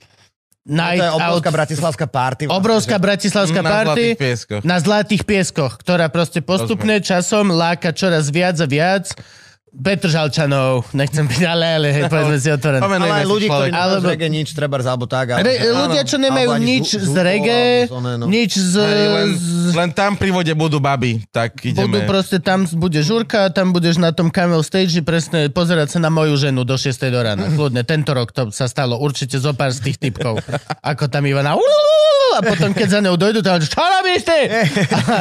night 0.69 1.01
To 1.01 1.05
je 1.05 1.09
out 1.09 1.19
obrovská 1.19 1.49
bratislavská 1.51 2.05
party. 2.07 2.43
Obrovská 2.47 2.95
bratislavská 3.01 3.61
Na 3.65 3.69
party 3.69 4.13
Zlatých 4.13 4.17
pieskoch. 4.21 4.61
na 4.61 4.77
Zlatých 4.77 5.23
pieskoch, 5.25 5.73
ktorá 5.81 6.05
proste 6.13 6.39
postupne 6.45 7.01
časom 7.01 7.49
láka 7.49 7.89
čoraz 7.89 8.29
viac 8.29 8.55
a 8.61 8.67
viac 8.69 9.09
Petržalčanov, 9.69 10.89
nechcem 10.97 11.29
byť, 11.29 11.41
ale, 11.45 11.65
ale 11.77 11.87
hej, 11.93 12.03
povedzme 12.09 12.37
si 12.41 12.49
otvorené. 12.49 12.81
Ale 12.81 12.97
aj 13.05 13.27
ľudí, 13.27 13.45
ktorí 13.45 13.69
nemajú 13.69 13.85
Alebo- 13.85 14.01
z 14.01 14.11
reggae 14.15 14.29
nič, 14.33 14.47
treba 14.57 14.75
alebo 14.81 15.05
tak. 15.05 15.25
Ale, 15.37 15.45
Re, 15.45 15.53
ľudia, 15.61 16.01
čo 16.07 16.17
nemajú 16.17 16.49
ani 16.49 16.65
nič 16.65 16.87
z- 16.97 17.05
z, 17.05 17.15
reggae, 17.21 17.67
no. 17.89 18.25
nič 18.25 18.51
z... 18.57 18.73
Hej, 18.81 19.07
len, 19.13 19.29
len 19.77 19.89
tam 19.93 20.17
pri 20.17 20.33
vode 20.33 20.53
budú 20.57 20.81
baby, 20.81 21.21
tak 21.29 21.61
ideme. 21.61 21.85
budú 21.85 21.99
proste, 22.09 22.41
tam 22.41 22.65
bude 22.65 23.01
žurka 23.05 23.49
tam 23.53 23.75
budeš 23.75 23.99
na 23.99 24.09
tom 24.15 24.31
camel 24.31 24.61
stage 24.63 25.01
presne 25.03 25.51
pozerať 25.51 25.97
sa 25.97 25.99
na 25.99 26.09
moju 26.09 26.37
ženu 26.39 26.63
do 26.63 26.75
6 26.77 26.95
do 27.11 27.19
rána. 27.19 27.49
Kľudne, 27.51 27.83
tento 27.83 28.15
rok 28.15 28.31
to 28.31 28.49
sa 28.55 28.65
stalo 28.71 28.97
určite 28.97 29.35
zo 29.37 29.51
pár 29.51 29.73
z 29.75 29.91
tých 29.91 29.97
typkov. 29.99 30.39
Ako 30.91 31.11
tam 31.11 31.27
Ivana 31.27 31.59
a 32.37 32.39
potom 32.45 32.71
keď 32.75 32.87
za 32.87 32.99
ňou 33.01 33.15
dojdu, 33.17 33.39
tam 33.41 33.57
čo 33.61 33.79
robíš 33.79 34.21
ty? 34.27 34.39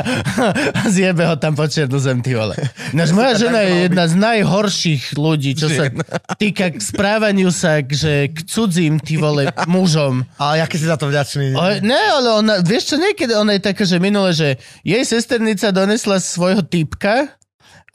A, 0.79 0.87
zjebe 0.91 1.25
ho 1.25 1.37
tam 1.41 1.57
po 1.57 1.65
čiernu 1.65 1.99
zem, 1.99 2.21
ty 2.21 2.35
vole. 2.37 2.55
Ináč 2.93 3.11
moja 3.17 3.33
žena 3.37 3.65
je 3.65 3.89
jedna 3.89 4.05
z 4.09 4.15
najhorších 4.19 5.17
ľudí, 5.17 5.57
čo 5.57 5.69
sa 5.73 5.89
týka 6.37 6.75
k 6.75 6.79
správaniu 6.79 7.49
sa 7.53 7.81
že 7.85 8.31
k 8.33 8.39
cudzím, 8.45 9.01
ty 9.01 9.17
vole, 9.17 9.49
mužom. 9.67 10.27
Ale 10.37 10.65
aký 10.65 10.77
si 10.77 10.87
za 10.87 11.01
to 11.01 11.09
vďačný. 11.09 11.55
O, 11.55 11.65
ne, 11.81 12.03
ale 12.19 12.29
ona, 12.43 12.55
vieš 12.61 12.95
čo, 12.95 12.97
niekedy 13.01 13.33
ona 13.35 13.57
je 13.57 13.63
taká, 13.65 13.83
že 13.87 13.97
minule, 14.03 14.35
že 14.35 14.61
jej 14.85 15.03
sesternica 15.05 15.71
donesla 15.73 16.21
svojho 16.21 16.65
typka 16.65 17.39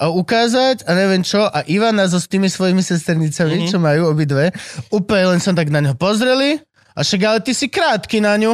a 0.02 0.10
ukázať 0.10 0.84
a 0.90 0.91
neviem 0.98 1.22
čo 1.22 1.45
a 1.45 1.64
Ivana 1.69 2.10
so 2.10 2.18
s 2.18 2.27
tými 2.27 2.49
svojimi 2.49 2.81
sesternicami, 2.81 3.64
mm-hmm. 3.64 3.72
čo 3.72 3.77
majú 3.77 4.10
obidve, 4.10 4.52
úplne 4.90 5.38
len 5.38 5.40
som 5.40 5.53
tak 5.53 5.69
na 5.69 5.80
ňo 5.80 5.94
pozreli 5.95 6.60
a 6.94 7.02
však 7.02 7.22
ale 7.26 7.40
ty 7.41 7.52
si 7.52 7.68
krátky 7.68 8.22
na 8.22 8.38
ňu. 8.38 8.53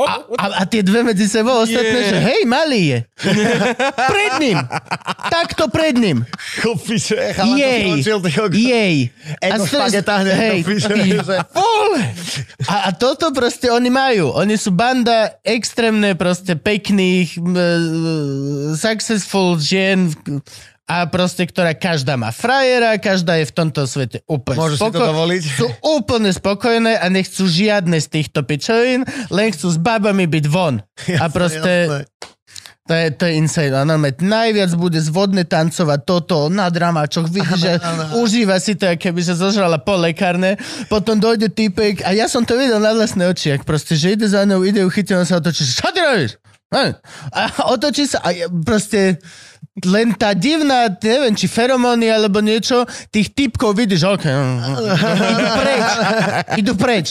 A, 0.00 0.12
a, 0.38 0.46
a 0.60 0.62
tie 0.64 0.80
dve 0.80 1.04
medzi 1.04 1.28
sebou 1.28 1.60
ostatné, 1.60 1.98
Je. 2.00 2.08
že 2.08 2.18
hej, 2.24 2.40
malý 2.48 2.82
je. 2.88 2.98
pred 4.08 4.32
ním. 4.40 4.58
Takto 5.28 5.68
pred 5.68 5.92
ním. 5.92 6.24
To 6.64 6.74
Jej. 7.52 7.84
Jej. 8.56 8.96
Hneď 10.80 11.20
že- 11.20 11.38
vole. 11.52 12.02
A, 12.64 12.76
a 12.88 12.90
toto 12.96 13.28
proste 13.30 13.68
oni 13.68 13.92
majú. 13.92 14.32
Oni 14.32 14.56
sú 14.56 14.72
banda 14.72 15.36
extrémne 15.44 16.16
proste 16.16 16.56
pekných, 16.56 17.36
successful 18.74 19.60
žien 19.60 20.10
a 20.90 21.06
proste, 21.06 21.46
ktorá 21.46 21.70
každá 21.70 22.18
má 22.18 22.34
frajera, 22.34 22.98
každá 22.98 23.38
je 23.38 23.46
v 23.46 23.54
tomto 23.54 23.86
svete 23.86 24.26
úplne 24.26 24.58
Môžu 24.58 24.74
si 24.74 24.90
to 24.90 24.98
dovoliť? 24.98 25.42
Sú 25.54 25.70
úplne 25.86 26.34
spokojné 26.34 26.98
a 26.98 27.06
nechcú 27.06 27.46
žiadne 27.46 27.94
z 28.02 28.08
týchto 28.10 28.42
pičovín, 28.42 29.06
len 29.30 29.54
chcú 29.54 29.70
s 29.70 29.78
babami 29.78 30.26
byť 30.26 30.44
von. 30.50 30.82
a 31.22 31.24
proste... 31.30 31.86
To 32.90 32.98
je, 32.98 33.14
to 33.14 33.22
je 33.22 33.38
insane. 33.38 33.70
A 33.70 33.86
normálne 33.86 34.18
najviac 34.18 34.74
bude 34.74 34.98
zvodne 34.98 35.46
tancovať 35.46 36.00
toto 36.02 36.50
na 36.50 36.66
dramáčoch. 36.66 37.30
Vidíš, 37.30 37.60
že 37.62 37.72
užíva 38.18 38.58
si 38.58 38.74
to, 38.74 38.90
keby 38.98 39.22
sa 39.22 39.38
zožrala 39.38 39.78
po 39.78 39.94
lekárne. 39.94 40.58
Potom 40.90 41.22
dojde 41.22 41.54
týpek 41.54 42.02
a 42.02 42.10
ja 42.10 42.26
som 42.26 42.42
to 42.42 42.58
videl 42.58 42.82
na 42.82 42.90
vlastné 42.90 43.30
oči, 43.30 43.54
ak 43.54 43.62
proste, 43.62 43.94
že 43.94 44.18
ide 44.18 44.26
za 44.26 44.42
ňou, 44.42 44.66
ide 44.66 44.82
ju 44.82 44.90
chytí, 44.90 45.14
on 45.14 45.22
sa 45.22 45.38
otočí, 45.38 45.62
čo 45.70 45.86
ty 45.94 46.02
robíš? 46.02 46.34
A 47.30 47.70
otočí 47.70 48.10
sa 48.10 48.26
a 48.26 48.30
proste 48.62 49.22
len 49.78 50.10
tá 50.18 50.34
divná, 50.34 50.90
neviem, 50.90 51.30
či 51.30 51.46
feromóny 51.46 52.10
alebo 52.10 52.42
niečo, 52.42 52.82
tých 53.14 53.30
typkov 53.30 53.78
vidíš, 53.78 54.02
ok, 54.02 54.26
idú 54.26 55.46
preč, 55.54 55.86
idú 56.58 56.72
preč. 56.74 57.06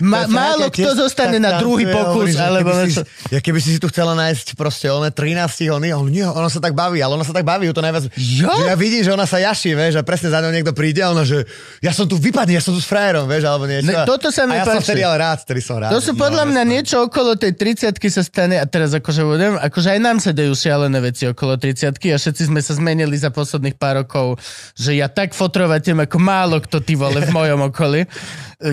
Ma, 0.00 0.24
málo 0.24 0.72
kto 0.72 0.96
zostane 0.96 1.36
na 1.36 1.60
druhý 1.60 1.84
pokus, 1.92 2.32
alebo 2.40 2.72
niečo. 2.72 3.04
ja 3.28 3.44
keby 3.44 3.60
si 3.60 3.76
si 3.76 3.78
tu 3.78 3.92
chcela 3.92 4.16
nájsť 4.16 4.56
proste 4.56 4.88
one 4.88 5.12
13 5.12 5.68
oni, 5.68 5.92
on, 5.92 6.08
nie, 6.08 6.24
ona 6.24 6.48
sa 6.48 6.64
tak 6.64 6.72
baví, 6.72 6.96
ale 7.04 7.12
ona 7.12 7.28
sa 7.28 7.36
tak 7.36 7.44
baví, 7.44 7.68
to 7.76 7.84
najviac. 7.84 8.08
Jo? 8.16 8.48
Že 8.48 8.72
ja 8.72 8.76
vidím, 8.80 9.02
že 9.04 9.12
ona 9.12 9.28
sa 9.28 9.36
jaší, 9.36 9.76
vieš, 9.76 10.00
a 10.00 10.02
presne 10.02 10.32
za 10.32 10.40
ňou 10.40 10.48
niekto 10.48 10.72
príde 10.72 11.04
a 11.04 11.12
ona, 11.12 11.28
že 11.28 11.44
ja 11.84 11.92
som 11.92 12.08
tu 12.08 12.16
vypadný, 12.16 12.56
ja 12.56 12.64
som 12.64 12.72
tu 12.72 12.80
s 12.80 12.88
frajerom, 12.88 13.28
vieš, 13.28 13.44
alebo 13.44 13.68
niečo. 13.68 13.92
Ne, 13.92 14.08
toto 14.08 14.32
sa 14.32 14.48
mi 14.48 14.56
a 14.56 14.64
ja 14.64 14.66
som 14.66 14.80
páči. 14.80 14.96
vtedy 14.96 15.04
ale 15.04 15.16
rád, 15.20 15.44
vtedy 15.44 15.60
som 15.60 15.76
rád. 15.76 15.92
To 15.92 16.00
sú 16.00 16.16
podľa 16.16 16.48
mňa 16.48 16.62
niečo 16.64 17.04
okolo 17.04 17.36
tej 17.36 17.52
30 17.52 18.00
sa 18.08 18.24
stane, 18.24 18.56
a 18.56 18.64
teraz 18.64 18.96
akože 18.96 19.22
budem, 19.28 19.60
akože 19.60 19.88
aj 19.92 20.00
nám 20.00 20.16
sa 20.24 20.32
dejú 20.32 20.56
šialené 20.56 20.96
veci 21.04 21.28
okolo 21.28 21.60
30 21.60 21.81
a 21.88 22.18
všetci 22.18 22.52
sme 22.52 22.60
sa 22.62 22.78
zmenili 22.78 23.16
za 23.18 23.32
posledných 23.32 23.76
pár 23.76 24.04
rokov, 24.04 24.38
že 24.78 24.94
ja 24.94 25.10
tak 25.10 25.34
fotrovatiem 25.34 25.98
ako 26.02 26.18
málo 26.22 26.62
kto 26.62 26.78
ty 26.82 26.94
vole 26.94 27.22
v 27.22 27.34
mojom 27.34 27.60
okolí. 27.72 28.04
E, 28.04 28.08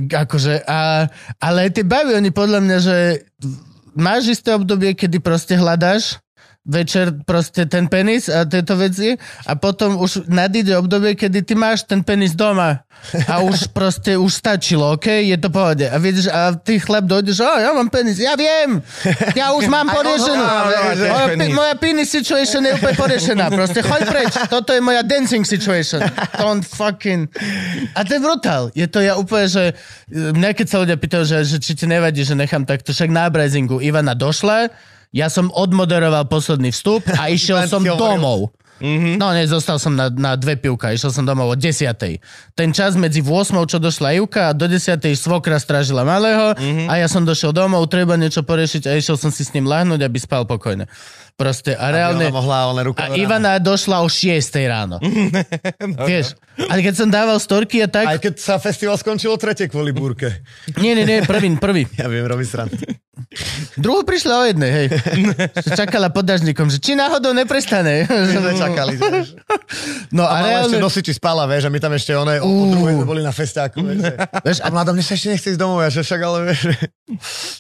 Akože, 0.10 0.65
a, 0.68 1.10
ale 1.41 1.73
tie 1.73 1.86
baví, 1.86 2.14
oni 2.14 2.30
podľa 2.30 2.60
mňa, 2.61 2.77
že 2.77 2.98
máš 3.98 4.38
isté 4.38 4.53
obdobie, 4.53 4.94
kedy 4.94 5.18
proste 5.19 5.57
hľadáš 5.57 6.22
večer 6.69 7.17
proste 7.25 7.65
ten 7.65 7.89
penis 7.89 8.29
a 8.29 8.45
tieto 8.45 8.77
veci 8.77 9.17
a 9.43 9.57
potom 9.57 9.97
už 9.97 10.29
nadíde 10.29 10.77
obdobie, 10.77 11.17
kedy 11.17 11.41
ty 11.41 11.57
máš 11.57 11.81
ten 11.83 12.05
penis 12.05 12.37
doma 12.37 12.85
a 13.25 13.41
už 13.41 13.67
proste 13.77 14.13
už 14.13 14.29
stačilo, 14.29 14.93
OK? 14.93 15.09
Je 15.09 15.33
to 15.35 15.49
pohode. 15.49 15.81
A 15.81 15.97
vidíš, 15.97 16.29
a 16.29 16.53
ty 16.53 16.77
chlap 16.77 17.09
dojdeš, 17.09 17.41
a 17.41 17.65
ja 17.65 17.69
mám 17.71 17.89
penis, 17.89 18.21
ja 18.21 18.37
viem, 18.37 18.77
ja 19.33 19.49
už 19.51 19.65
mám 19.65 19.89
poriešenú. 19.97 20.43
že- 20.93 21.09
Moja, 21.09 21.25
moja 21.49 21.75
penis 21.75 22.07
situation 22.07 22.61
je 22.61 22.77
úplne 22.77 22.93
poriešená. 22.93 23.49
Proste 23.49 23.81
choď 23.81 24.01
preč. 24.05 24.31
Toto 24.45 24.69
je 24.69 24.79
moja 24.79 25.01
dancing 25.01 25.41
situation. 25.41 26.05
Don't 26.35 26.61
fucking... 26.61 27.25
A 27.95 28.03
to 28.03 28.13
je 28.13 28.21
brutál. 28.21 28.69
Je 28.75 28.85
to 28.85 28.99
ja 28.99 29.17
úplne, 29.17 29.47
že... 29.47 29.63
Mňa 30.11 30.53
keď 30.53 30.67
sa 30.67 30.77
ľudia 30.77 30.97
pýtajú, 30.99 31.23
že, 31.23 31.37
že 31.45 31.57
či 31.57 31.73
ti 31.73 31.87
nevadí, 31.87 32.21
že 32.21 32.35
nechám 32.35 32.61
takto, 32.61 32.91
však 32.91 33.09
na 33.09 33.25
abrazingu 33.25 33.79
Ivana 33.79 34.13
došla, 34.13 34.69
ja 35.10 35.27
som 35.27 35.49
odmoderoval 35.49 36.30
posledný 36.30 36.69
vstup 36.69 37.06
a 37.18 37.30
išiel 37.36 37.65
som 37.65 37.81
domov. 37.81 38.53
Mm-hmm. 38.80 39.19
No 39.19 39.36
nie, 39.36 39.44
zostal 39.44 39.76
som 39.76 39.91
na, 39.91 40.07
na 40.07 40.40
dve 40.40 40.56
pivka, 40.56 40.95
išiel 40.95 41.11
som 41.11 41.27
domov 41.27 41.52
o 41.52 41.56
10. 41.60 41.99
Ten 42.56 42.69
čas 42.72 42.95
medzi 42.95 43.19
8, 43.19 43.52
čo 43.68 43.76
došla 43.76 44.15
Ivka 44.15 44.41
a 44.49 44.56
do 44.56 44.72
10. 44.72 45.03
svokra 45.19 45.60
strážila 45.60 46.07
malého 46.07 46.56
mm-hmm. 46.56 46.88
a 46.88 46.94
ja 46.95 47.11
som 47.11 47.27
došiel 47.27 47.52
domov, 47.52 47.91
treba 47.91 48.15
niečo 48.15 48.40
poriešiť 48.40 48.88
a 48.88 48.95
išiel 48.95 49.19
som 49.19 49.36
si 49.36 49.44
s 49.44 49.52
ním 49.52 49.68
lahnúť, 49.68 49.99
aby 49.99 50.15
spal 50.15 50.48
pokojne. 50.48 50.88
Proste 51.40 51.72
a 51.72 51.88
reálne... 51.88 52.28
Ona 52.28 52.36
mohla, 52.36 52.68
ona 52.68 52.84
ruka. 52.84 53.07
A 53.07 53.16
Ivana 53.16 53.56
došla 53.64 54.03
o 54.03 54.11
6 54.11 54.36
ráno. 54.68 54.99
Vieš? 56.11 56.36
A 56.68 56.76
keď 56.84 56.94
som 56.99 57.07
dával 57.07 57.40
storky 57.40 57.80
a 57.80 57.88
tak... 57.88 58.03
Aj 58.03 58.20
keď 58.20 58.36
sa 58.36 58.60
festival 58.60 58.99
skončil 58.99 59.32
o 59.32 59.40
tretie 59.40 59.72
kvôli 59.72 59.95
búrke. 59.95 60.44
Nie, 60.84 60.91
nie, 60.99 61.07
nie, 61.07 61.24
prvý, 61.24 61.56
prvý. 61.56 61.88
Ja 61.99 62.11
viem, 62.11 62.28
robí 62.28 62.44
srandu. 62.44 62.76
Druhú 63.76 64.07
prišla 64.07 64.34
o 64.36 64.44
jednej, 64.48 64.72
hej. 64.72 64.88
Čakala 65.76 66.07
pod 66.07 66.24
dažníkom, 66.24 66.72
že 66.72 66.80
či 66.80 66.95
náhodou 66.95 67.36
neprestane. 67.36 68.07
My 68.07 68.36
sme 68.36 68.52
čakali, 68.56 68.94
vieš. 68.95 69.36
No 70.16 70.24
A 70.24 70.40
a 70.40 70.44
mala 70.44 70.64
ešte 70.64 70.80
reálne... 70.80 70.80
nosiči 70.80 71.11
spala, 71.16 71.44
vieš, 71.44 71.68
a 71.68 71.70
my 71.72 71.80
tam 71.84 71.91
ešte 71.95 72.16
one, 72.16 72.40
o, 72.40 72.48
o 72.48 72.66
druhej 72.72 73.03
boli 73.03 73.20
na 73.20 73.36
festiáku, 73.36 73.84
vieš. 74.44 74.64
A 74.64 74.72
mladom, 74.72 74.95
mne 74.95 75.03
sa 75.03 75.20
ešte 75.20 75.36
nechce 75.36 75.52
ísť 75.52 75.60
domov, 75.60 75.84
ja 75.84 75.91
že 75.91 75.99
však, 75.99 76.20
ale 76.24 76.38
vieš, 76.48 76.60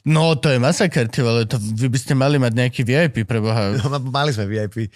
No, 0.07 0.37
to 0.39 0.47
je 0.53 0.63
masaker, 0.63 1.11
ty 1.11 1.19
vole, 1.25 1.43
to 1.43 1.59
vy 1.59 1.91
by 1.91 1.97
ste 1.99 2.13
mali 2.15 2.39
mať 2.39 2.53
nejaký 2.55 2.81
VIP 2.87 3.27
pre 3.27 3.43
Boha. 3.43 3.68
no, 3.79 3.99
mali 4.05 4.29
sme 4.29 4.45
VIP, 4.45 4.89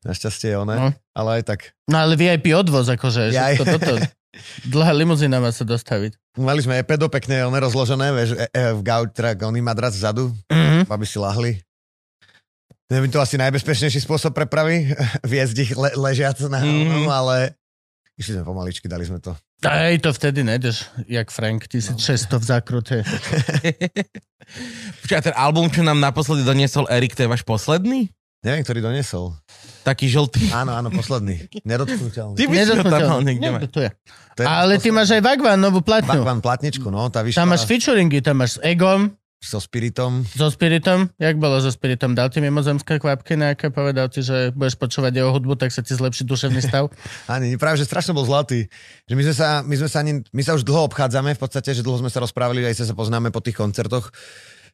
našťastie 0.00 0.54
one, 0.54 0.72
No. 0.72 0.88
ale 1.12 1.28
aj 1.36 1.42
tak. 1.46 1.60
No 1.84 1.98
ale 1.98 2.14
VIP 2.14 2.52
odvoz, 2.52 2.86
akože, 2.86 3.30
Jaj. 3.30 3.56
všetko 3.56 3.66
toto. 3.74 3.94
Dlhá 4.64 4.94
limuzína 4.94 5.36
má 5.36 5.50
sa 5.50 5.62
dostaviť. 5.62 6.14
Mali 6.36 6.60
sme 6.60 6.78
pedo 6.80 7.06
pekne, 7.06 7.42
one 7.42 7.58
rozložené, 7.58 8.12
vieš, 8.12 8.30
e, 8.32 8.46
e, 8.46 8.70
v 8.70 8.80
gauč, 8.80 9.10
teda 9.10 9.34
oný 9.40 9.58
madrac 9.58 9.90
vzadu, 9.90 10.30
Mhm. 10.46 10.86
aby 10.86 11.04
si 11.04 11.16
lahli. 11.16 11.52
Neviem, 12.86 13.06
to 13.08 13.18
asi 13.18 13.34
najbezpečnejší 13.36 13.98
spôsob 14.00 14.30
prepravy, 14.30 14.94
viesť 15.26 15.56
ich 15.60 15.72
le, 15.72 15.90
ležiac 15.94 16.38
na 16.44 16.58
Mhm. 16.58 16.86
mm. 16.96 17.08
ale 17.08 17.36
išli 18.14 18.34
sme 18.34 18.44
pomaličky, 18.44 18.86
dali 18.86 19.02
sme 19.02 19.18
to. 19.18 19.34
Aj 19.60 19.92
to 19.94 20.08
vtedy 20.08 20.40
nejdeš, 20.40 20.88
jak 21.04 21.28
Frank, 21.28 21.66
1600 21.66 22.00
v 22.32 22.44
zákrute. 22.44 22.96
Počkaj, 25.00 25.22
ten 25.22 25.36
album, 25.36 25.68
čo 25.68 25.82
nám 25.82 25.98
naposledy 25.98 26.42
doniesol 26.42 26.88
Erik, 26.88 27.12
to 27.12 27.22
je 27.22 27.28
váš 27.28 27.42
posledný? 27.42 28.08
Neviem, 28.40 28.64
ktorý 28.64 28.80
donesol. 28.80 29.36
Taký 29.84 30.08
žltý. 30.08 30.48
Áno, 30.48 30.72
áno, 30.72 30.88
posledný. 30.88 31.44
Nedotknutelný. 31.60 32.40
Ty 32.40 32.44
by 32.48 32.54
si 32.56 32.72
ho 32.72 32.84
tam 32.88 33.00
mal 33.04 33.20
niekde 33.20 33.48
mať. 33.52 33.60
Nie, 33.60 33.68
to 33.68 33.80
je. 33.84 33.90
To 34.36 34.40
je 34.40 34.46
Ale 34.48 34.80
ty 34.80 34.88
máš 34.88 35.12
aj 35.12 35.20
Vagvan, 35.20 35.60
novú 35.60 35.84
platňu. 35.84 36.24
Bakvan 36.24 36.40
platničku, 36.40 36.88
no, 36.88 37.12
tá 37.12 37.20
vyšla 37.20 37.44
Tam 37.44 37.52
máš 37.52 37.68
featuringy, 37.68 38.24
tam 38.24 38.40
máš 38.40 38.56
s 38.56 38.58
Egom, 38.64 39.12
so 39.40 39.56
Spiritom. 39.56 40.24
so 40.28 40.52
Spiritom. 40.52 41.08
Jak 41.16 41.40
bolo 41.40 41.56
so 41.64 41.72
Spiritom? 41.72 42.12
Dal 42.12 42.28
ti 42.28 42.44
mimozemské 42.44 43.00
kvapky 43.00 43.40
nejaké? 43.40 43.72
Povedal 43.72 44.12
ti, 44.12 44.20
že 44.20 44.52
budeš 44.52 44.76
počúvať 44.76 45.16
jeho 45.16 45.32
hudbu, 45.32 45.56
tak 45.56 45.72
sa 45.72 45.80
ti 45.80 45.96
zlepší 45.96 46.28
duševný 46.28 46.60
stav? 46.60 46.92
Ani, 47.32 47.56
práve, 47.56 47.80
že 47.80 47.88
strašne 47.88 48.12
bol 48.12 48.28
zlatý. 48.28 48.68
Že 49.08 49.14
my 49.16 49.22
sme 49.24 49.34
sa, 49.34 49.48
my 49.64 49.74
sme 49.80 49.88
sa 49.88 49.98
ani, 50.04 50.12
my 50.28 50.42
sa 50.44 50.52
už 50.52 50.62
dlho 50.68 50.92
obchádzame, 50.92 51.32
v 51.32 51.40
podstate, 51.40 51.72
že 51.72 51.80
dlho 51.80 52.04
sme 52.04 52.12
sa 52.12 52.20
rozprávali, 52.20 52.68
aj 52.68 52.84
sa, 52.84 52.84
sa 52.84 52.94
poznáme 52.96 53.32
po 53.32 53.40
tých 53.40 53.56
koncertoch, 53.56 54.12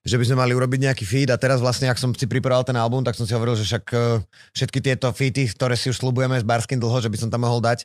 že 0.06 0.14
by 0.14 0.24
sme 0.24 0.38
mali 0.38 0.54
urobiť 0.54 0.86
nejaký 0.86 1.02
feed 1.02 1.28
a 1.34 1.36
teraz 1.36 1.58
vlastne, 1.58 1.90
ak 1.90 1.98
som 1.98 2.14
si 2.14 2.30
pripravoval 2.30 2.62
ten 2.62 2.78
album, 2.78 3.02
tak 3.02 3.18
som 3.18 3.26
si 3.26 3.34
hovoril, 3.34 3.58
že 3.58 3.66
však 3.66 3.84
eh, 3.90 4.22
všetky 4.54 4.78
tieto 4.78 5.10
feedy, 5.10 5.50
ktoré 5.50 5.74
si 5.74 5.90
už 5.90 5.98
slubujeme 5.98 6.38
s 6.38 6.46
Barským 6.46 6.78
dlho, 6.78 7.02
že 7.02 7.10
by 7.10 7.18
som 7.18 7.28
tam 7.28 7.42
mohol 7.42 7.58
dať, 7.58 7.82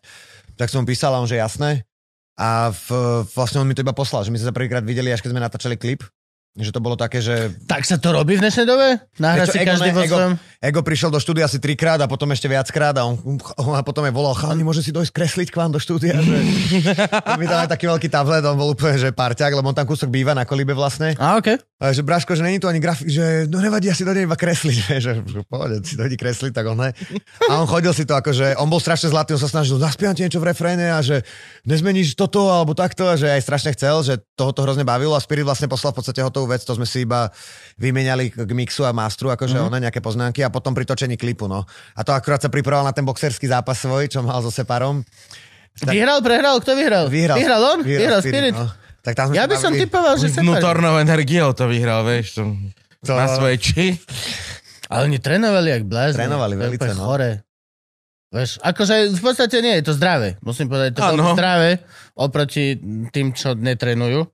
tak 0.53 0.69
som 0.69 0.85
písal 0.85 1.17
a 1.17 1.19
on, 1.19 1.25
že 1.25 1.41
jasné. 1.41 1.81
A 2.37 2.69
v, 2.69 2.87
vlastne 3.33 3.59
on 3.59 3.67
mi 3.67 3.73
to 3.73 3.81
iba 3.81 3.91
poslal, 3.91 4.21
že 4.21 4.29
my 4.29 4.37
sme 4.37 4.53
sa 4.53 4.55
prvýkrát 4.55 4.85
videli, 4.85 5.09
až 5.09 5.25
keď 5.25 5.33
sme 5.33 5.41
natáčali 5.41 5.75
klip, 5.75 6.05
že 6.51 6.75
to 6.75 6.83
bolo 6.83 6.99
také, 6.99 7.23
že 7.23 7.55
tak 7.63 7.87
sa 7.87 7.95
to 7.95 8.11
robí 8.11 8.35
v 8.35 8.43
dnešnej 8.43 8.67
dobe? 8.67 8.99
Nahra 9.23 9.47
Vieš 9.47 9.47
čo, 9.47 9.53
si 9.55 9.59
Ego 9.63 9.71
každý 9.71 9.89
vo 9.95 10.03
svojom... 10.03 10.33
Ego 10.59 10.79
prišiel 10.83 11.07
do 11.07 11.23
štúdia 11.23 11.47
asi 11.47 11.63
trikrát 11.63 11.95
a 12.03 12.11
potom 12.11 12.27
ešte 12.35 12.51
viackrát 12.51 12.91
a 12.99 13.07
on, 13.07 13.15
on 13.55 13.71
a 13.71 13.79
potom 13.79 14.03
aj 14.03 14.11
volal, 14.11 14.35
chalani, 14.35 14.67
môže 14.67 14.83
si 14.83 14.91
dojsť 14.91 15.15
kresliť 15.15 15.47
k 15.47 15.55
vám 15.55 15.71
do 15.71 15.79
štúdia, 15.79 16.19
že 16.19 16.37
my 17.39 17.45
tam 17.47 17.59
aj 17.63 17.71
taký 17.71 17.87
veľký 17.87 18.11
tablet, 18.11 18.43
on 18.43 18.59
bol 18.59 18.75
úplne, 18.75 18.99
že 18.99 19.15
parťák, 19.15 19.55
lebo 19.55 19.71
on 19.71 19.77
tam 19.79 19.87
kúsok 19.87 20.11
býva 20.11 20.35
na 20.35 20.43
kolíbe 20.43 20.75
vlastne. 20.75 21.15
A, 21.15 21.39
okej. 21.39 21.55
A 21.81 21.95
že 21.95 22.03
Braško, 22.03 22.35
že 22.37 22.43
není 22.45 22.59
to 22.59 22.69
ani 22.69 22.77
grafik, 22.83 23.07
že 23.07 23.49
no 23.49 23.57
nevadí, 23.63 23.89
ja 23.89 23.95
si 23.95 24.03
dojde 24.03 24.27
iba 24.27 24.35
kresliť, 24.35 24.77
vieš, 24.91 25.01
že 25.07 25.13
že 25.23 25.39
pohode, 25.47 25.81
si 25.87 25.95
dojde 25.95 26.19
kresliť, 26.19 26.51
tak 26.51 26.67
on 26.67 26.77
ne. 26.77 26.91
A 27.47 27.63
on 27.63 27.65
chodil 27.65 27.95
si 27.95 28.03
to 28.03 28.13
akože, 28.13 28.59
on 28.59 28.67
bol 28.67 28.83
strašne 28.83 29.07
zlatý, 29.09 29.33
on 29.33 29.41
sa 29.41 29.49
snažil, 29.49 29.79
zaspievam 29.79 30.13
ti 30.13 30.27
niečo 30.27 30.43
v 30.43 30.51
refréne 30.51 30.93
a 30.93 30.99
že 30.99 31.23
nezmeníš 31.63 32.13
toto 32.13 32.51
alebo 32.51 32.77
takto, 32.77 33.07
a 33.07 33.17
že 33.17 33.31
aj 33.33 33.41
strašne 33.41 33.71
chcel, 33.73 34.03
že 34.05 34.13
toho 34.37 34.53
to 34.53 34.61
hrozne 34.61 34.85
bavilo 34.85 35.17
a 35.17 35.23
Spirit 35.23 35.47
vlastne 35.47 35.65
poslal 35.65 35.95
v 35.95 36.05
podstate 36.05 36.21
hotovú 36.21 36.40
vec, 36.45 36.61
to 36.63 36.77
sme 36.77 36.85
si 36.85 37.03
iba 37.03 37.29
vymenali 37.77 38.29
k 38.29 38.51
mixu 38.53 38.85
a 38.85 38.93
mastru, 38.93 39.33
akože 39.33 39.57
mm-hmm. 39.57 39.69
one 39.73 39.83
nejaké 39.83 39.99
poznámky 39.99 40.45
a 40.45 40.53
potom 40.53 40.71
pri 40.77 40.85
točení 40.85 41.17
klipu, 41.17 41.49
no. 41.49 41.65
A 41.97 42.01
to 42.05 42.13
akurát 42.13 42.41
sa 42.41 42.49
pripravoval 42.53 42.87
na 42.87 42.93
ten 42.93 43.05
boxerský 43.05 43.49
zápas 43.49 43.81
svoj, 43.81 44.07
čo 44.09 44.21
mal 44.21 44.37
so 44.45 44.53
Separom. 44.53 45.01
Tak- 45.77 45.95
Vyhral, 45.95 46.19
prehral? 46.19 46.59
Kto 46.59 46.75
vyhral? 46.75 47.05
Vyhral, 47.07 47.37
Vyhral 47.39 47.61
on? 47.63 47.79
Vyhral, 47.81 48.21
Spirit. 48.21 48.53
no. 48.53 48.67
Tak 49.01 49.17
tam 49.17 49.25
sme 49.31 49.39
Ja 49.39 49.49
by 49.49 49.57
som 49.57 49.73
bavili. 49.73 49.81
typoval, 49.89 50.13
že 50.21 50.27
sa 50.29 50.45
Vnútornou 50.45 51.01
energiou 51.01 51.57
to 51.57 51.65
vyhral, 51.65 52.05
vieš. 52.05 52.37
To, 52.37 52.53
To- 53.01 53.17
Na 53.17 53.25
svoje 53.25 53.57
či. 53.57 53.97
Ale 54.91 55.09
oni 55.09 55.17
trénovali 55.17 55.73
jak 55.73 55.83
blázni. 55.89 56.21
Trénovali 56.21 56.53
úplne 56.53 56.95
no. 56.99 57.05
Chore. 57.09 57.31
Vieš, 58.31 58.63
akože 58.63 59.11
v 59.11 59.21
podstate 59.25 59.59
nie 59.59 59.75
je 59.81 59.91
to 59.91 59.93
zdravé. 59.97 60.39
Musím 60.39 60.71
povedať, 60.71 60.95
to 60.95 61.03
je 61.03 61.19
zdravé 61.35 61.83
oproti 62.21 62.77
tým, 63.09 63.33
čo 63.33 63.57
netrenujú, 63.57 64.29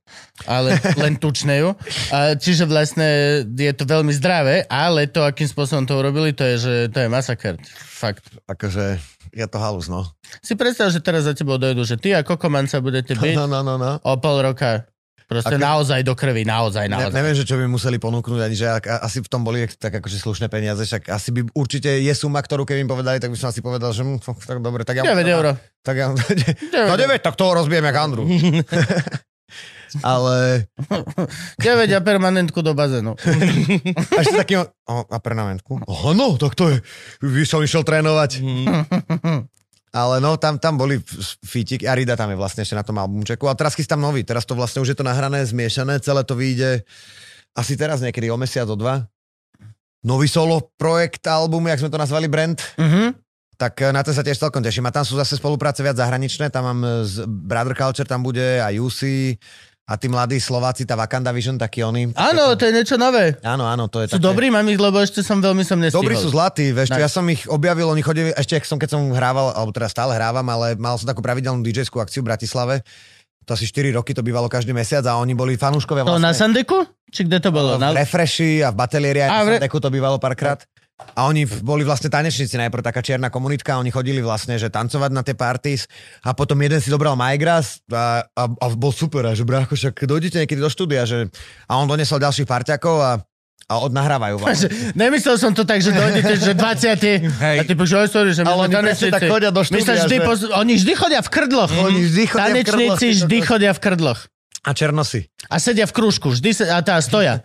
ale 0.46 0.76
len 1.00 1.16
tučnejú. 1.16 1.74
A 2.12 2.36
čiže 2.36 2.68
vlastne 2.68 3.42
je 3.48 3.74
to 3.74 3.88
veľmi 3.88 4.12
zdravé, 4.12 4.68
ale 4.68 5.08
to, 5.08 5.24
akým 5.24 5.48
spôsobom 5.48 5.88
to 5.88 5.96
urobili, 5.96 6.36
to 6.36 6.44
je, 6.44 6.56
že 6.60 6.74
to 6.92 7.04
je 7.04 7.08
masaker. 7.08 7.56
Fakt. 7.74 8.28
Akože, 8.46 9.00
je 9.32 9.46
to 9.48 9.58
halus, 9.58 9.88
no. 9.88 10.04
Si 10.44 10.54
predstav, 10.60 10.92
že 10.92 11.00
teraz 11.00 11.24
za 11.24 11.34
tebou 11.34 11.56
dojdu, 11.56 11.88
že 11.88 11.96
ty 11.96 12.12
a 12.12 12.22
Kokoman 12.22 12.68
sa 12.68 12.84
budete 12.84 13.16
byť 13.16 13.36
No, 13.38 13.48
no, 13.48 13.64
no, 13.64 13.80
no. 13.80 13.98
o 14.04 14.14
pol 14.20 14.44
roka. 14.44 14.86
Proste 15.28 15.60
Ako- 15.60 15.62
naozaj 15.62 16.08
do 16.08 16.16
krvi, 16.16 16.48
naozaj, 16.48 16.88
Ne, 16.88 16.96
naozaj. 16.96 17.12
neviem, 17.12 17.36
že 17.36 17.44
čo 17.44 17.60
by 17.60 17.68
museli 17.68 18.00
ponúknuť, 18.00 18.40
ani 18.40 18.56
že 18.56 18.72
ak, 18.72 19.04
asi 19.04 19.20
v 19.20 19.28
tom 19.28 19.44
boli 19.44 19.68
tak 19.68 20.00
akože 20.00 20.24
slušné 20.24 20.48
peniaze, 20.48 20.80
však 20.88 21.12
asi 21.12 21.36
by 21.36 21.52
určite 21.52 21.92
je 22.00 22.14
suma, 22.16 22.40
ktorú 22.40 22.64
keby 22.64 22.88
im 22.88 22.92
povedali, 22.92 23.20
tak 23.20 23.36
by 23.36 23.36
som 23.36 23.52
asi 23.52 23.60
povedal, 23.60 23.92
že 23.92 24.08
hm, 24.08 24.24
tak 24.24 24.64
dobre, 24.64 24.88
tak 24.88 25.04
ja... 25.04 25.04
9 25.04 25.20
eur. 25.28 25.60
Tak 25.84 25.96
ja, 26.00 26.16
9 26.16 26.88
no 26.88 26.96
9, 26.96 27.20
tak 27.20 27.36
toho 27.36 27.60
rozbijem 27.60 27.84
jak 27.84 27.98
Andru. 28.00 28.24
Ale 30.04 30.68
a 30.88 32.00
permanentku 32.04 32.60
do 32.60 32.76
bazénu. 32.76 33.16
a 34.12 34.20
ešte 34.20 34.36
taký, 34.36 34.60
o, 34.60 34.96
a 35.08 35.18
permanentku? 35.20 35.80
Oh, 35.88 36.12
no, 36.12 36.36
tak 36.36 36.60
to 36.60 36.72
je, 36.72 36.78
by 37.24 37.44
som 37.48 37.64
išiel 37.64 37.88
trénovať. 37.88 38.40
Ale 39.98 40.22
no, 40.22 40.38
tam, 40.38 40.62
tam 40.62 40.78
boli 40.78 41.02
fítik, 41.42 41.82
Arida 41.90 42.14
tam 42.14 42.30
je 42.30 42.38
vlastne 42.38 42.62
ešte 42.62 42.78
na 42.78 42.86
tom 42.86 43.02
albumčeku. 43.02 43.50
A 43.50 43.58
teraz 43.58 43.74
chystám 43.74 43.98
nový, 43.98 44.22
teraz 44.22 44.46
to 44.46 44.54
vlastne 44.54 44.86
už 44.86 44.94
je 44.94 44.98
to 44.98 45.02
nahrané, 45.02 45.42
zmiešané, 45.42 45.98
celé 46.06 46.22
to 46.22 46.38
vyjde 46.38 46.86
asi 47.58 47.74
teraz 47.74 48.06
niekedy 48.06 48.30
o 48.30 48.38
mesiac, 48.38 48.70
o 48.70 48.78
dva. 48.78 49.10
Nový 50.06 50.30
solo 50.30 50.70
projekt, 50.78 51.26
album, 51.26 51.66
jak 51.66 51.82
sme 51.82 51.90
to 51.90 51.98
nazvali, 51.98 52.30
brand. 52.30 52.62
Mhm. 52.78 53.18
Tak 53.58 53.74
eh, 53.82 53.90
na 53.90 54.06
to 54.06 54.14
sa 54.14 54.22
tiež 54.22 54.38
celkom 54.38 54.62
teším. 54.62 54.86
A 54.86 54.94
tam 54.94 55.02
sú 55.02 55.18
zase 55.18 55.34
spolupráce 55.34 55.82
viac 55.82 55.98
zahraničné, 55.98 56.54
tam 56.54 56.64
mám 56.70 56.80
eh, 56.86 56.90
z 57.10 57.26
Brother 57.26 57.74
Culture, 57.74 58.06
tam 58.06 58.22
bude 58.22 58.62
a 58.62 58.70
UC 58.70 59.34
a 59.88 59.96
tí 59.96 60.12
mladí 60.12 60.36
Slováci, 60.36 60.84
tá 60.84 61.00
Wakanda 61.00 61.32
Vision, 61.32 61.56
taký 61.56 61.80
oni. 61.80 62.12
Áno, 62.12 62.60
to 62.60 62.68
je 62.68 62.76
niečo 62.76 63.00
nové. 63.00 63.40
Áno, 63.40 63.64
áno, 63.64 63.88
to 63.88 64.04
je 64.04 64.12
Sú 64.12 64.20
také... 64.20 64.28
dobrí, 64.28 64.52
mám 64.52 64.68
ich, 64.68 64.76
lebo 64.76 65.00
ešte 65.00 65.24
som 65.24 65.40
veľmi 65.40 65.64
som 65.64 65.80
nestihol. 65.80 66.04
Dobrí 66.04 66.20
sú 66.20 66.28
zlatí, 66.28 66.76
vieš 66.76 66.92
Nice. 66.92 67.00
ja 67.00 67.08
som 67.08 67.24
ich 67.32 67.48
objavil, 67.48 67.88
oni 67.88 68.04
chodili, 68.04 68.36
ešte 68.36 68.60
som, 68.68 68.76
keď 68.76 69.00
som 69.00 69.02
hrával, 69.16 69.56
alebo 69.56 69.72
teda 69.72 69.88
stále 69.88 70.12
hrávam, 70.12 70.44
ale 70.44 70.76
mal 70.76 71.00
som 71.00 71.08
takú 71.08 71.24
pravidelnú 71.24 71.64
DJ-skú 71.64 72.04
akciu 72.04 72.20
v 72.20 72.36
Bratislave, 72.36 72.84
to 73.48 73.56
asi 73.56 73.64
4 73.64 73.96
roky 73.96 74.12
to 74.12 74.20
bývalo 74.20 74.52
každý 74.52 74.76
mesiac 74.76 75.08
a 75.08 75.16
oni 75.24 75.32
boli 75.32 75.56
fanúškovia 75.56 76.04
To 76.04 76.20
na 76.20 76.36
vlastne. 76.36 76.52
Sandeku? 76.52 76.84
Či 77.08 77.24
kde 77.24 77.40
to 77.40 77.56
bolo? 77.56 77.80
Na... 77.80 77.96
Refreshi 77.96 78.60
a 78.60 78.76
v 78.76 78.76
Batelieri 78.76 79.24
A 79.24 79.40
aj 79.40 79.40
v 79.40 79.48
v 79.48 79.52
re- 79.56 79.60
Deku 79.64 79.80
to 79.80 79.88
bývalo 79.88 80.20
párkrát. 80.20 80.60
A 81.14 81.30
oni 81.30 81.46
boli 81.46 81.86
vlastne 81.86 82.10
tanečníci, 82.10 82.58
najprv 82.58 82.82
taká 82.82 83.02
čierna 83.02 83.30
komunitka, 83.30 83.78
oni 83.78 83.90
chodili 83.90 84.18
vlastne, 84.18 84.58
že 84.58 84.66
tancovať 84.68 85.12
na 85.14 85.22
tie 85.22 85.34
parties 85.34 85.86
a 86.22 86.34
potom 86.34 86.58
jeden 86.58 86.82
si 86.82 86.90
dobral 86.90 87.14
Majgras 87.14 87.86
a, 87.88 88.26
a, 88.28 88.44
a 88.50 88.66
bol 88.72 88.90
super, 88.90 89.22
a 89.24 89.34
že 89.34 89.42
brácho, 89.42 89.74
však 89.74 89.94
dojdete 89.94 90.38
niekedy 90.40 90.58
do 90.58 90.66
štúdia, 90.68 91.06
že 91.06 91.30
a 91.66 91.78
on 91.78 91.86
donesol 91.86 92.18
ďalších 92.18 92.46
parťakov 92.46 92.98
a, 92.98 93.12
a 93.66 93.74
odnahrávajú 93.78 94.36
vám. 94.42 94.50
Že- 94.58 94.98
Nemyslel 94.98 95.38
som 95.38 95.54
to 95.54 95.66
tak, 95.66 95.82
že 95.82 95.94
dojdete, 95.94 96.34
že 96.34 96.54
20. 96.54 97.30
Hej. 97.46 97.58
A 97.58 97.64
ty 97.64 97.74
povieš, 97.74 97.94
oj, 97.94 98.10
sorry, 98.10 98.32
že 98.34 98.42
my 98.42 98.48
Ale 98.48 98.64
sme 98.66 98.76
tanečníci. 98.80 99.14
tak 99.14 99.22
chodia 99.28 99.50
do 99.54 99.62
štúdia, 99.62 99.94
vždy 100.02 100.18
že- 100.18 100.26
poz... 100.26 100.40
Oni 100.50 100.74
vždy 100.78 100.94
chodia 100.96 101.20
v 101.20 101.30
krdloch. 101.30 101.72
Oni 101.78 102.00
vždy 102.00 102.24
chodia 102.26 102.42
v 102.48 102.58
krdloch, 102.64 102.98
Tanečníci 102.98 103.08
vždy 103.22 103.38
chodia 103.44 103.72
v 103.72 103.80
krdloch. 103.80 104.20
A 104.68 104.76
černosy. 104.76 105.32
A 105.48 105.58
sedia 105.58 105.88
v 105.88 105.96
krúžku, 105.96 106.28
vždy 106.28 106.52
sa, 106.52 106.64
a 106.76 106.84
tá 106.84 107.00
stoja. 107.00 107.40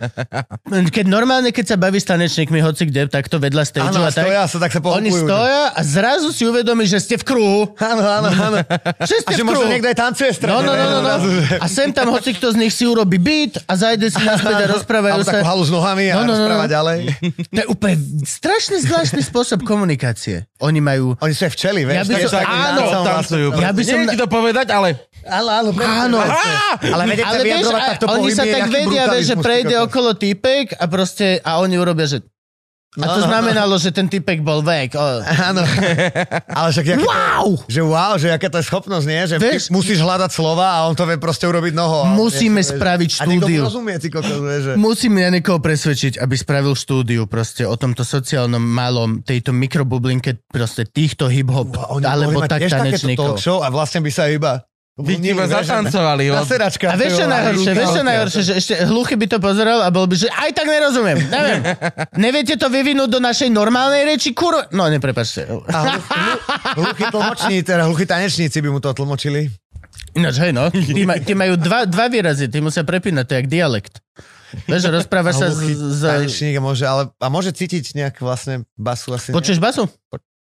Keď 0.67 1.07
normálne, 1.07 1.49
keď 1.49 1.65
sa 1.65 1.77
baví 1.77 1.97
s 1.97 2.05
tanečníkmi, 2.05 2.59
hoci 2.59 2.83
kde, 2.85 3.07
tak 3.07 3.27
to 3.27 3.39
vedľa 3.39 3.63
stage 3.63 3.87
Áno, 3.87 4.03
a 4.03 4.11
tak, 4.11 4.27
stoja 4.27 4.43
sa, 4.45 4.57
tak 4.59 4.71
sa 4.71 4.81
oni 4.83 5.07
stoja 5.09 5.71
a 5.71 5.81
zrazu 5.81 6.29
si 6.29 6.43
uvedomí, 6.43 6.83
že 6.83 6.99
ste 6.99 7.15
v 7.15 7.25
kruhu. 7.25 7.61
Áno, 7.79 8.03
áno, 8.03 8.27
áno. 8.29 8.59
Že 9.03 9.15
A 9.17 9.23
ste 9.23 9.33
že 9.33 9.43
v 9.43 9.47
možno 9.47 9.63
kruhu. 9.63 9.71
niekto 9.71 9.87
aj 9.87 9.99
tancuje 10.01 10.29
No, 10.29 10.37
strane. 10.37 10.59
no, 10.61 10.73
no, 10.73 10.85
no, 10.85 10.99
no. 11.01 11.15
Že- 11.21 11.59
A 11.59 11.67
sem 11.69 11.89
tam 11.91 12.11
hoci 12.11 12.31
kto 12.33 12.47
z 12.49 12.57
nich 12.59 12.73
si 12.73 12.83
urobí 12.83 13.17
beat 13.17 13.55
a 13.63 13.73
zajde 13.73 14.07
si 14.09 14.19
naspäť 14.21 14.57
a 14.59 14.67
rozprávajú 14.73 15.13
Alebo 15.13 15.23
sa. 15.23 15.33
takú 15.33 15.47
halu 15.47 15.63
s 15.63 15.71
nohami 15.71 16.05
a 16.09 16.15
No, 16.17 16.23
no, 16.25 16.35
no, 16.35 16.47
no. 16.49 16.67
ďalej. 16.67 16.99
To 17.47 17.61
je 17.61 17.69
úplne 17.69 17.97
strašne 18.25 18.77
zvláštny 18.81 19.23
spôsob 19.23 19.63
komunikácie. 19.63 20.51
Oni 20.59 20.81
majú... 20.81 21.15
Oni 21.17 21.31
sú 21.31 21.47
aj 21.47 21.53
včeli, 21.53 21.81
Ja 21.85 22.03
vieš. 22.03 22.07
by 22.09 22.15
tak- 22.19 22.27
som- 22.27 22.51
áno. 22.51 22.83
Ja 23.57 23.71
by 23.71 23.83
som... 23.85 23.99
Ti 24.05 24.17
to 24.17 24.27
povedať, 24.27 24.67
ale... 24.69 24.99
Áno, 25.23 25.47
áno, 25.49 25.71
Áno. 25.79 26.19
Ale 26.83 27.12
vedieť 27.13 27.23
sa 27.23 27.29
Ale 27.29 27.39
vieš, 27.39 27.47
vyjadrovať 27.53 27.81
a, 27.81 27.89
takto 27.93 28.05
oni 28.09 28.31
sa 28.31 28.45
tak 28.45 28.63
vedia, 28.67 29.03
vieš, 29.07 29.25
že 29.29 29.37
prejde 29.37 29.75
okolo 29.79 30.11
týpek 30.13 30.67
a 30.75 30.85
proste, 30.87 31.27
a 31.39 31.61
oni 31.61 31.77
urobia, 31.77 32.09
že 32.09 32.19
A 32.93 33.09
to 33.09 33.25
znamenalo, 33.25 33.81
že 33.81 33.89
ten 33.89 34.05
typek 34.05 34.45
bol 34.45 34.61
vek. 34.61 34.93
Áno. 35.49 35.65
Ale 36.61 36.69
však 36.69 36.85
jak, 36.85 37.01
wow! 37.01 37.57
že 37.65 37.81
wow, 37.81 38.21
že 38.21 38.29
aká 38.29 38.53
to 38.53 38.61
je 38.61 38.69
schopnosť, 38.69 39.07
nie? 39.09 39.23
Že 39.25 39.37
Vieš- 39.41 39.73
musíš 39.73 40.05
hľadať 40.05 40.29
slova 40.29 40.77
a 40.77 40.85
on 40.85 40.93
to 40.93 41.09
vie 41.09 41.17
proste 41.17 41.49
urobiť 41.49 41.73
noho. 41.73 42.05
A 42.05 42.13
Musíme 42.13 42.61
vieš, 42.61 42.77
spraviť 42.77 43.11
A 43.17 43.25
niekto 43.25 43.49
štúdiu. 43.49 43.65
mu 43.65 43.69
rozumie, 43.73 43.97
ty 43.97 44.13
kokos, 44.13 44.37
vieš, 44.45 44.63
že... 44.69 44.73
Musím 44.77 45.13
ja 45.17 45.33
niekoho 45.33 45.57
presvedčiť, 45.57 46.21
aby 46.21 46.35
spravil 46.37 46.77
štúdiu 46.77 47.25
proste 47.25 47.65
o 47.65 47.81
tomto 47.81 48.05
sociálnom 48.05 48.61
malom, 48.61 49.25
tejto 49.25 49.57
mikrobublinke 49.57 50.45
proste 50.53 50.85
týchto 50.85 51.33
hip-hop, 51.33 51.73
A 51.73 51.97
oni 51.97 52.05
alebo 52.05 52.45
tak 52.45 52.61
tanečníkov. 52.61 53.41
a 53.41 53.69
vlastne 53.73 54.05
by 54.05 54.13
sa 54.13 54.29
iba... 54.29 54.61
Vy 54.93 55.25
teba 55.25 55.49
zatancovali. 55.49 56.29
Na 56.29 56.45
od- 56.45 56.49
sedačka. 56.49 56.93
A 56.93 57.01
vieš 57.01 57.25
čo 57.25 57.27
najhoršie, 57.27 57.71
vieš 57.73 57.91
čo 57.97 58.05
najhoršie, 58.05 58.43
že 58.45 58.53
ešte 58.61 58.75
hluchy 58.85 59.17
by 59.17 59.25
to 59.25 59.39
pozeral 59.41 59.81
a 59.81 59.89
bol 59.89 60.05
by, 60.05 60.21
že 60.21 60.29
aj 60.29 60.53
tak 60.53 60.69
nerozumiem, 60.69 61.17
neviem. 61.33 61.61
Neviete 62.29 62.61
to 62.61 62.69
vyvinúť 62.69 63.09
do 63.09 63.17
našej 63.17 63.49
normálnej 63.49 64.05
reči, 64.05 64.37
kurva? 64.37 64.69
No, 64.69 64.93
neprepačte. 64.93 65.49
A 65.49 65.79
hlu- 65.81 65.97
hlu- 65.97 66.41
hluchí 66.77 67.05
tlmočníci, 67.09 67.65
teda 67.65 67.89
hluchí 67.89 68.05
tanečníci 68.05 68.61
by 68.61 68.69
mu 68.69 68.85
to 68.85 68.93
tlmočili. 68.93 69.49
Ináč, 70.13 70.45
hej 70.45 70.53
no, 70.53 70.69
tí, 70.69 71.09
ma, 71.09 71.17
tí 71.17 71.33
majú 71.33 71.57
dva, 71.57 71.89
dva 71.89 72.13
výrazy, 72.13 72.53
ty 72.53 72.61
musia 72.61 72.85
prepínať, 72.85 73.25
to 73.25 73.33
je 73.33 73.39
jak 73.41 73.49
dialekt. 73.49 73.95
Vieš, 74.69 74.85
že 74.85 74.91
rozprávaš 74.93 75.41
sa 75.41 75.49
z... 75.49 75.57
Hluchý 75.57 75.73
z 75.73 76.01
tanečník 76.05 76.55
môže, 76.61 76.85
ale, 76.85 77.09
a 77.17 77.27
môže 77.33 77.57
cítiť 77.57 77.97
nejak 77.97 78.21
vlastne 78.21 78.69
basu 78.77 79.17
asi. 79.17 79.33
počuješ 79.33 79.57
basu? 79.57 79.89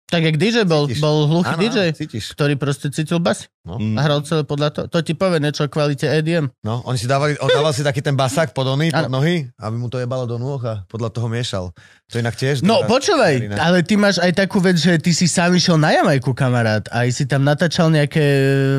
Tak 0.08 0.24
jak 0.24 0.40
DJ 0.40 0.64
bol, 0.64 0.88
Cítiš. 0.88 1.04
bol 1.04 1.28
hluchý 1.28 1.52
Áno, 1.52 1.60
DJ, 1.60 1.92
cítiš. 1.92 2.32
ktorý 2.32 2.56
proste 2.56 2.88
cítil 2.88 3.20
bas 3.20 3.44
No. 3.68 3.76
a 3.76 4.00
hral 4.00 4.24
celé 4.24 4.40
podľa 4.40 4.72
toho. 4.72 4.86
To 4.88 5.04
ti 5.04 5.12
povie 5.12 5.36
niečo 5.36 5.60
o 5.60 5.68
kvalite 5.68 6.08
EDM. 6.08 6.48
No, 6.64 6.80
oni 6.88 6.96
si 6.96 7.04
dávali, 7.04 7.36
on 7.36 7.52
dával 7.52 7.76
si 7.76 7.84
taký 7.84 8.00
ten 8.00 8.16
basák 8.16 8.56
pod 8.56 8.64
ony, 8.64 8.88
pod 8.88 9.12
nohy, 9.12 9.44
aby 9.60 9.76
mu 9.76 9.92
to 9.92 10.00
jebalo 10.00 10.24
do 10.24 10.40
nôh 10.40 10.56
a 10.64 10.88
podľa 10.88 11.12
toho 11.12 11.28
miešal. 11.28 11.76
To 12.08 12.16
inak 12.16 12.32
tiež... 12.32 12.64
No 12.64 12.80
počúvaj, 12.88 13.52
ale 13.60 13.84
ty 13.84 14.00
máš 14.00 14.16
aj 14.16 14.32
takú 14.32 14.64
vec, 14.64 14.80
že 14.80 14.96
ty 14.96 15.12
si 15.12 15.28
sám 15.28 15.52
išiel 15.52 15.76
na 15.76 15.92
Jamajku, 15.92 16.32
kamarát. 16.32 16.88
Aj 16.88 17.04
si 17.12 17.28
tam 17.28 17.44
natáčal 17.44 17.92
nejaké 17.92 18.24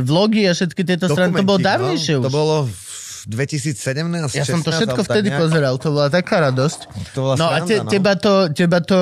vlogy 0.02 0.50
a 0.50 0.58
všetky 0.58 0.82
tieto 0.82 1.06
strany. 1.06 1.38
To 1.38 1.46
bolo 1.46 1.62
Dokumentík, 1.62 1.70
dávnejšie 1.70 2.14
no, 2.18 2.20
už. 2.20 2.26
To 2.26 2.34
bolo 2.34 2.56
v 2.66 2.89
2017, 3.30 4.34
Ja 4.34 4.44
som 4.44 4.66
to 4.66 4.74
16, 4.74 4.82
všetko 4.82 5.02
vtedy 5.06 5.30
nejak. 5.30 5.42
pozeral, 5.46 5.74
to 5.78 5.94
bola 5.94 6.10
taká 6.10 6.50
radosť. 6.50 6.80
To 7.14 7.20
bola 7.22 7.34
No 7.38 7.46
a 7.48 7.62
te, 7.62 7.78
sranda, 7.78 7.86
no. 7.86 7.92
teba 7.94 8.14
to, 8.18 8.34
teba 8.50 8.80
to, 8.82 9.00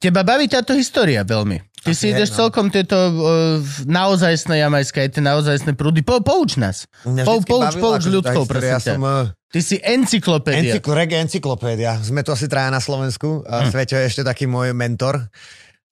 teba 0.00 0.20
baví 0.24 0.48
táto 0.48 0.72
história 0.72 1.20
veľmi. 1.20 1.60
Ty 1.78 1.92
si 1.94 2.10
je, 2.10 2.16
ideš 2.16 2.34
no. 2.34 2.36
celkom 2.42 2.74
tieto 2.74 2.96
uh, 2.96 3.62
naozajstné 3.86 4.58
jamajské, 4.58 4.98
aj 5.06 5.10
tie 5.14 5.22
naozajstné 5.22 5.72
prúdy. 5.78 6.02
Po, 6.02 6.18
pouč 6.18 6.58
nás. 6.58 6.90
Mňa 7.06 7.22
Po, 7.22 7.38
pouč, 7.44 7.78
pouč 7.78 8.02
ľudkou, 8.10 8.48
prosím 8.50 8.74
Ja 8.74 8.80
som 8.82 8.98
eh, 8.98 9.30
Ty 9.48 9.60
si 9.62 9.76
encyklopédia. 9.80 10.76
encykl, 10.76 10.92
reggae 10.92 11.22
encyklopédia. 11.22 11.96
Sme 12.02 12.20
tu 12.20 12.34
asi 12.34 12.50
traja 12.50 12.68
na 12.68 12.82
Slovensku. 12.82 13.46
A 13.46 13.64
Hm. 13.64 13.70
Sveťo 13.72 13.96
je 13.96 14.04
ešte 14.10 14.22
taký 14.26 14.44
môj 14.44 14.74
mentor. 14.74 15.30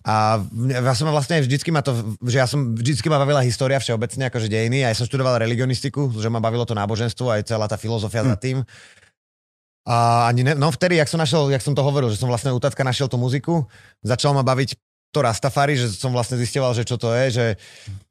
A 0.06 0.38
ja 0.70 0.94
som 0.94 1.10
vlastne 1.10 1.42
vždycky 1.42 1.74
ma 1.74 1.82
to, 1.82 1.90
že 2.22 2.38
ja 2.38 2.46
som 2.46 2.78
vždycky 2.78 3.10
ma 3.10 3.18
bavila 3.18 3.42
história 3.42 3.82
všeobecne, 3.82 4.30
akože 4.30 4.46
dejiny. 4.46 4.86
A 4.86 4.94
ja 4.94 4.96
som 4.96 5.10
študoval 5.10 5.42
religionistiku, 5.42 6.14
že 6.14 6.30
ma 6.30 6.38
bavilo 6.38 6.62
to 6.62 6.78
náboženstvo 6.78 7.26
aj 7.34 7.50
celá 7.50 7.66
tá 7.66 7.74
filozofia 7.74 8.22
Hm. 8.22 8.30
za 8.30 8.36
tým. 8.38 8.58
A 9.86 10.26
ani 10.30 10.42
ne, 10.42 10.54
no 10.58 10.70
vtedy, 10.70 10.98
jak 10.98 11.06
som 11.06 11.18
našiel, 11.18 11.46
jak 11.50 11.62
som 11.62 11.74
to 11.74 11.82
hovoril, 11.82 12.10
že 12.10 12.18
som 12.18 12.26
vlastne 12.26 12.50
u 12.50 12.58
tatka 12.58 12.82
našiel 12.82 13.06
tú 13.06 13.18
muziku, 13.18 13.70
začal 14.02 14.34
ma 14.34 14.42
baviť 14.42 14.74
to 15.16 15.24
Rastafari, 15.24 15.72
že 15.72 15.88
som 15.88 16.12
vlastne 16.12 16.36
zisteval, 16.36 16.76
že 16.76 16.84
čo 16.84 17.00
to 17.00 17.08
je, 17.10 17.24
že, 17.32 17.46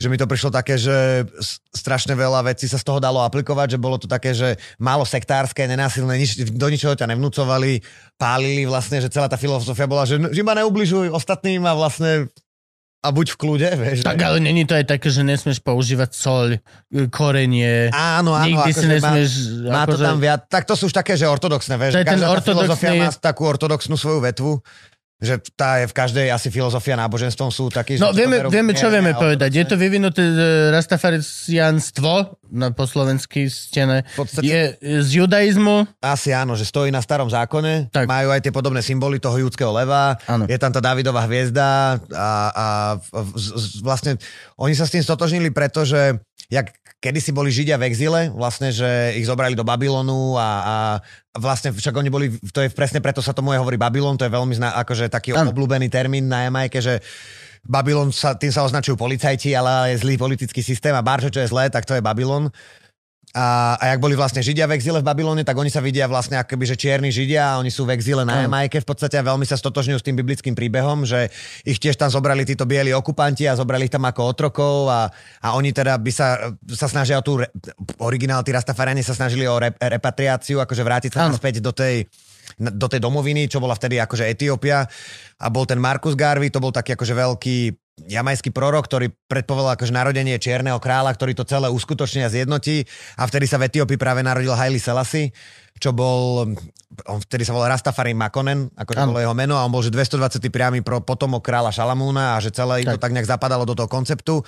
že 0.02 0.07
mi 0.10 0.18
to 0.18 0.26
prišlo 0.26 0.49
také, 0.49 0.73
že 0.73 1.22
strašne 1.69 2.18
veľa 2.18 2.41
vecí 2.44 2.65
sa 2.65 2.82
z 2.82 2.84
toho 2.84 2.98
dalo 2.98 3.22
aplikovať, 3.22 3.77
že 3.77 3.80
bolo 3.80 4.02
to 4.02 4.10
také, 4.10 4.34
že 4.34 4.57
málo 4.76 5.06
sektárske, 5.06 5.61
nenásilné, 5.61 6.18
nič, 6.18 6.34
do 6.49 6.65
ničoho 6.65 6.98
ťa 6.98 7.14
nevnúcovali, 7.14 7.86
pálili 8.18 8.65
vlastne, 8.65 8.98
že 8.98 9.14
celá 9.14 9.30
tá 9.30 9.38
filozofia 9.38 9.86
bola, 9.86 10.03
že, 10.03 10.18
že 10.18 10.41
iba 10.41 10.57
neubližuj 10.57 11.14
ostatným 11.14 11.61
a 11.61 11.77
vlastne 11.77 12.26
a 12.99 13.14
buď 13.14 13.27
v 13.32 13.38
kľude, 13.38 13.69
vieš. 13.77 13.98
Tak 14.02 14.18
že- 14.18 14.26
ale 14.26 14.41
není 14.41 14.65
to 14.65 14.73
aj 14.73 14.90
také, 14.90 15.14
že 15.14 15.22
nesmieš 15.22 15.61
používať 15.61 16.10
soľ, 16.10 16.57
korenie. 17.14 17.94
Áno, 17.94 18.34
áno. 18.34 18.49
Nikdy 18.49 18.72
si 18.72 18.82
akože 18.82 18.82
má- 18.82 18.94
nesmieš... 19.14 19.32
Má 19.61 19.84
to 19.86 19.94
akože- 19.94 20.06
tam 20.10 20.18
viac, 20.18 20.41
tak 20.49 20.64
to 20.65 20.73
sú 20.73 20.90
už 20.90 20.95
také, 20.98 21.14
že 21.14 21.30
ortodoxné, 21.30 21.77
vieš. 21.77 21.94
Ten 21.95 22.18
Každá 22.18 22.26
tá 22.27 22.41
filozofia 22.41 22.98
ortodoxný- 22.98 23.02
má 23.06 23.22
takú 23.22 23.41
ortodoxnú 23.45 23.94
svoju 23.94 24.26
vetvu, 24.26 24.52
že 25.16 25.40
tá 25.52 25.80
je 25.80 25.88
v 25.88 25.96
každej 25.96 26.28
asi 26.28 26.48
filozofia 26.50 26.94
náboženstvom 26.98 27.48
sú 27.48 27.70
takí, 27.70 27.96
No 27.96 28.12
vieme, 28.12 28.36
berú 28.38 28.52
vieme, 28.52 28.72
čo 28.72 28.88
vieme 28.88 29.16
povedať. 29.16 29.48
Je 29.54 29.66
to 29.66 29.76
vyvinuté 29.76 30.20
e, 30.22 30.36
rastafarianstvo 30.70 32.12
na 32.52 32.70
po 32.70 32.84
slovensky 32.84 33.48
stene. 33.48 34.04
V 34.14 34.18
podstate- 34.18 34.46
Je 34.46 34.62
z 35.02 35.10
judaizmu. 35.18 35.88
Asi 36.00 36.30
áno, 36.30 36.54
že 36.54 36.64
stojí 36.64 36.90
na 36.90 37.00
starom 37.00 37.28
zákone, 37.28 37.90
Tak. 37.90 38.06
majú 38.06 38.30
aj 38.30 38.42
tie 38.42 38.52
podobné 38.52 38.80
symboly 38.80 39.18
toho 39.18 39.40
judského 39.40 39.72
leva, 39.72 40.20
Áno. 40.26 40.46
je 40.46 40.58
tam 40.58 40.70
tá 40.70 40.80
Davidová 40.80 41.24
hviezda 41.24 41.96
a, 42.12 42.30
a 42.52 42.66
v- 43.02 43.36
z- 43.36 43.54
z- 43.56 43.82
vlastne 43.82 44.12
oni 44.56 44.74
sa 44.74 44.84
s 44.84 44.92
tým 44.92 45.02
stotožnili, 45.02 45.50
pretože 45.50 46.20
jak 46.49 46.74
kedysi 47.02 47.34
boli 47.34 47.53
Židia 47.53 47.78
v 47.78 47.86
exile, 47.90 48.22
vlastne, 48.34 48.74
že 48.74 49.14
ich 49.18 49.30
zobrali 49.30 49.53
do 49.53 49.66
Babylonu 49.66 50.38
a, 50.38 50.49
a 50.62 50.76
vlastne 51.38 51.70
však 51.70 51.94
oni 51.94 52.10
boli, 52.10 52.26
to 52.49 52.66
je 52.66 52.70
presne 52.74 53.02
preto 53.02 53.22
sa 53.22 53.34
tomu 53.34 53.53
aj 53.53 53.62
hovorí 53.62 53.78
Babylon, 53.78 54.18
to 54.18 54.26
je 54.26 54.34
veľmi 54.34 54.53
zna, 54.57 54.74
akože 54.82 55.10
taký 55.14 55.38
Áno. 55.38 55.53
obľúbený 55.53 55.90
termín 55.90 56.26
na 56.26 56.49
Jamajke, 56.49 56.82
že 56.82 57.02
Babylon 57.66 58.14
sa, 58.14 58.38
tým 58.38 58.53
sa 58.53 58.62
označujú 58.66 58.94
policajti, 58.94 59.57
ale 59.57 59.94
je 59.94 60.06
zlý 60.06 60.22
politický 60.22 60.62
systém 60.62 60.94
a 60.94 61.02
barčo, 61.02 61.34
čo 61.34 61.41
je 61.41 61.49
zlé, 61.49 61.70
tak 61.74 61.86
to 61.86 61.98
je 61.98 62.02
Babylon. 62.02 62.53
A, 63.36 63.76
a 63.76 63.84
jak 63.91 63.99
boli 63.99 64.16
vlastne 64.16 64.40
Židia 64.40 64.64
v 64.64 64.80
exíle 64.80 65.03
v 65.03 65.07
Babylone, 65.12 65.44
tak 65.44 65.60
oni 65.60 65.68
sa 65.68 65.84
vidia 65.84 66.07
vlastne 66.07 66.40
akoby, 66.40 66.72
že 66.72 66.80
čierni 66.80 67.12
Židia 67.12 67.52
a 67.52 67.60
oni 67.60 67.68
sú 67.68 67.84
v 67.84 67.91
exíle 67.91 68.24
na. 68.24 68.48
Jamajke. 68.48 68.80
V 68.80 68.88
podstate 68.88 69.20
a 69.20 69.28
veľmi 69.28 69.44
sa 69.44 69.60
stotožňujú 69.60 69.99
s 69.99 70.07
tým 70.07 70.16
biblickým 70.16 70.56
príbehom, 70.56 71.03
že 71.03 71.28
ich 71.68 71.76
tiež 71.76 71.99
tam 71.99 72.07
zobrali 72.07 72.48
títo 72.48 72.64
bieli 72.64 72.95
okupanti 72.95 73.44
a 73.44 73.60
zobrali 73.60 73.91
ich 73.91 73.94
tam 73.94 74.07
ako 74.07 74.32
otrokov 74.32 74.88
a, 74.88 75.12
a 75.44 75.48
oni 75.52 75.76
teda 75.76 75.99
by 75.99 76.12
sa, 76.16 76.56
sa 76.64 76.88
snažia 76.88 77.20
o 77.20 77.24
tú, 77.28 77.44
re, 77.44 77.52
originál, 77.99 78.40
tí 78.40 78.56
Rastafariani 78.56 79.03
sa 79.03 79.12
snažili 79.12 79.44
o 79.52 79.60
re, 79.60 79.76
repatriáciu, 79.76 80.64
akože 80.64 80.84
vrátiť 80.88 81.12
sa 81.12 81.28
naspäť 81.28 81.60
do 81.60 81.76
tej 81.76 82.07
do 82.56 82.88
tej 82.88 83.02
domoviny, 83.03 83.49
čo 83.52 83.60
bola 83.60 83.76
vtedy 83.76 83.99
akože 83.99 84.32
Etiópia. 84.32 84.88
A 85.41 85.52
bol 85.52 85.68
ten 85.68 85.82
Marcus 85.82 86.16
Garvey, 86.16 86.53
to 86.53 86.64
bol 86.64 86.72
taký 86.72 86.95
akože 86.95 87.12
veľký 87.12 87.57
jamajský 87.95 88.51
prorok, 88.51 88.91
ktorý 88.91 89.07
predpovedal 89.31 89.80
akože 89.80 89.95
narodenie 89.95 90.35
čierneho 90.35 90.84
kráľa, 90.84 91.15
ktorý 91.15 91.31
to 91.31 91.47
celé 91.47 91.72
uskutoční 91.72 92.27
a 92.27 92.30
zjednotí 92.30 92.84
a 93.15 93.23
vtedy 93.23 93.47
sa 93.47 93.55
v 93.55 93.72
Etiópii 93.72 93.95
práve 93.95 94.19
narodil 94.19 94.51
Haile 94.51 94.84
Selassie, 94.84 95.31
čo 95.80 95.95
bol, 95.95 96.43
on 97.07 97.19
vtedy 97.23 97.47
sa 97.47 97.55
volal 97.55 97.72
Rastafari 97.72 98.11
Makonen, 98.11 98.67
akože 98.76 98.99
Áno. 98.99 99.15
bolo 99.15 99.23
jeho 99.23 99.31
meno 99.31 99.55
a 99.55 99.63
on 99.63 99.72
bol 99.72 99.80
že 99.80 99.95
220. 99.95 100.43
priamy 100.51 100.84
pro, 100.84 100.99
potomok 100.99 101.39
kráľa 101.39 101.72
Šalamúna 101.72 102.35
a 102.35 102.43
že 102.43 102.51
celé 102.51 102.84
Tak. 102.84 102.99
to 102.99 103.03
tak 103.07 103.15
nejak 103.15 103.31
zapadalo 103.31 103.63
do 103.63 103.76
toho 103.80 103.88
konceptu. 103.88 104.43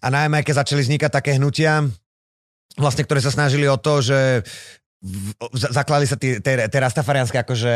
A 0.00 0.08
na 0.08 0.24
Jamajke 0.24 0.56
začali 0.56 0.80
vznikať 0.80 1.10
také 1.12 1.36
hnutia, 1.36 1.84
vlastne, 2.80 3.04
ktoré 3.04 3.20
sa 3.20 3.30
snažili 3.30 3.68
o 3.68 3.76
to, 3.76 4.00
že 4.00 4.42
v- 5.02 5.34
zaklali 5.52 6.08
sa 6.08 6.16
tie, 6.16 6.40
tie, 6.40 6.56
tie 6.68 6.80
rastafarianské 6.80 7.36
akože 7.42 7.74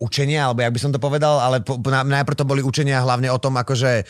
učenia, 0.00 0.48
alebo 0.48 0.64
jak 0.64 0.74
by 0.74 0.80
som 0.80 0.92
to 0.94 1.00
povedal, 1.00 1.38
ale 1.38 1.60
po, 1.62 1.78
na, 1.86 2.02
najprv 2.02 2.36
to 2.36 2.48
boli 2.48 2.62
učenia 2.64 3.04
hlavne 3.04 3.28
o 3.30 3.38
tom 3.38 3.54
akože 3.56 4.04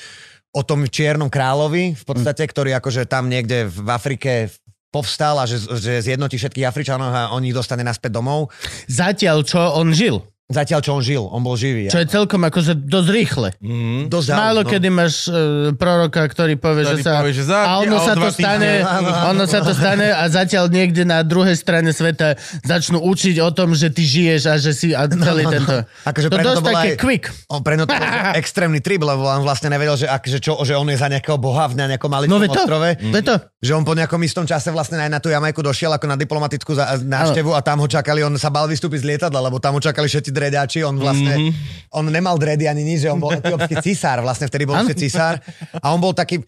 o 0.56 0.62
tom 0.64 0.89
čiernom 0.89 1.28
kráľovi 1.28 1.93
v 1.93 2.05
podstate, 2.09 2.48
ktorý 2.48 2.72
akože 2.80 3.05
tam 3.05 3.28
niekde 3.28 3.68
v 3.68 3.89
Afrike 3.93 4.48
povstal 4.89 5.36
a 5.36 5.44
že, 5.44 5.60
že 5.76 6.01
zjednotí 6.01 6.40
všetkých 6.40 6.64
Afričanov 6.64 7.12
a 7.12 7.22
on 7.36 7.44
ich 7.44 7.52
dostane 7.52 7.85
naspäť 7.85 8.16
domov. 8.16 8.48
Zatiaľ, 8.89 9.44
čo 9.44 9.60
on 9.76 9.93
žil. 9.93 10.24
Zatiaľ, 10.48 10.80
čo 10.80 10.96
on 10.96 11.04
žil, 11.04 11.20
on 11.28 11.44
bol 11.44 11.60
živý. 11.60 11.92
Čo 11.92 12.00
je 12.00 12.08
celkom 12.08 12.40
akože 12.40 12.72
dosť 12.72 13.08
rýchle. 13.12 13.48
Mm. 13.60 14.08
Dosť 14.08 14.32
Málo 14.32 14.64
no. 14.64 14.68
kedy 14.72 14.88
máš 14.88 15.28
uh, 15.28 15.76
proroka, 15.76 16.24
ktorý 16.24 16.56
povie, 16.56 16.88
Ktorý 16.88 16.96
že 16.96 17.04
sa... 17.04 17.12
povie, 17.20 17.32
že 17.36 17.44
za- 17.44 17.68
a 17.68 17.72
ono 17.84 18.00
a 18.00 18.00
sa 18.00 18.14
to 18.16 18.28
stane, 18.32 18.80
ono 19.28 19.44
sa 19.44 19.60
to 19.60 19.76
stane 19.76 20.08
a 20.08 20.24
zatiaľ 20.24 20.72
niekde 20.72 21.04
na 21.04 21.20
druhej 21.20 21.52
strane 21.52 21.92
sveta 21.92 22.40
začnú 22.64 22.96
učiť 22.96 23.44
o 23.44 23.52
tom, 23.52 23.76
že 23.76 23.92
ty 23.92 24.08
žiješ 24.08 24.42
a 24.48 24.56
že 24.56 24.72
si 24.72 24.96
a 24.96 25.04
celý 25.04 25.44
no, 25.44 25.52
no. 25.52 25.54
tento... 25.60 25.74
Akože 26.08 26.26
to 26.32 26.36
to 26.36 26.40
dosť 26.40 26.62
bolo 26.64 26.68
také 26.72 26.88
aj- 26.88 26.96
quick. 26.96 27.24
On 27.52 27.60
pre 27.60 27.76
to 27.76 27.84
bol 27.84 28.00
extrémny 28.40 28.80
trip, 28.80 29.04
lebo 29.04 29.28
on 29.28 29.44
vlastne 29.44 29.68
nevedel, 29.68 30.00
že, 30.00 30.08
ak, 30.08 30.24
že, 30.24 30.40
čo, 30.40 30.56
že 30.64 30.72
on 30.72 30.88
je 30.88 30.96
za 30.96 31.12
nejakého 31.12 31.36
boha 31.36 31.68
v 31.68 31.76
nejakom 31.76 32.08
No 32.08 32.24
maličkom 32.24 32.40
ve 32.40 32.48
to, 32.48 32.56
ostrove. 32.56 32.88
ve 32.96 33.20
to. 33.20 33.34
Že 33.60 33.72
on 33.74 33.84
po 33.84 33.92
nejakom 33.92 34.20
istom 34.24 34.48
čase 34.48 34.72
vlastne 34.72 34.96
aj 34.96 35.12
na 35.12 35.20
tú 35.20 35.28
Jamajku 35.28 35.60
došiel 35.60 35.92
ako 35.92 36.08
na 36.08 36.16
diplomatickú 36.16 36.72
návštevu 37.04 37.52
a 37.52 37.60
tam 37.60 37.84
ho 37.84 37.88
čakali, 37.90 38.24
on 38.24 38.32
sa 38.40 38.48
bal 38.48 38.64
vystúpiť 38.64 39.04
z 39.04 39.08
lietadla, 39.12 39.44
lebo 39.44 39.60
tam 39.60 39.76
ho 39.76 39.82
čakali 39.84 40.08
všetci 40.08 40.38
dredáči, 40.39 40.86
on 40.86 40.94
vlastne, 40.94 41.35
mm-hmm. 41.35 41.98
on 41.98 42.06
nemal 42.06 42.39
dredy 42.39 42.70
ani 42.70 42.86
nič, 42.86 43.05
že 43.05 43.10
on 43.10 43.19
bol 43.19 43.35
etiópsky 43.35 43.82
cisár, 43.90 44.23
vlastne 44.23 44.47
vtedy 44.47 44.65
bol 44.65 44.78
ešte 44.78 44.94
cisár 44.94 45.43
a 45.82 45.86
on 45.90 45.98
bol 45.98 46.15
taký, 46.15 46.39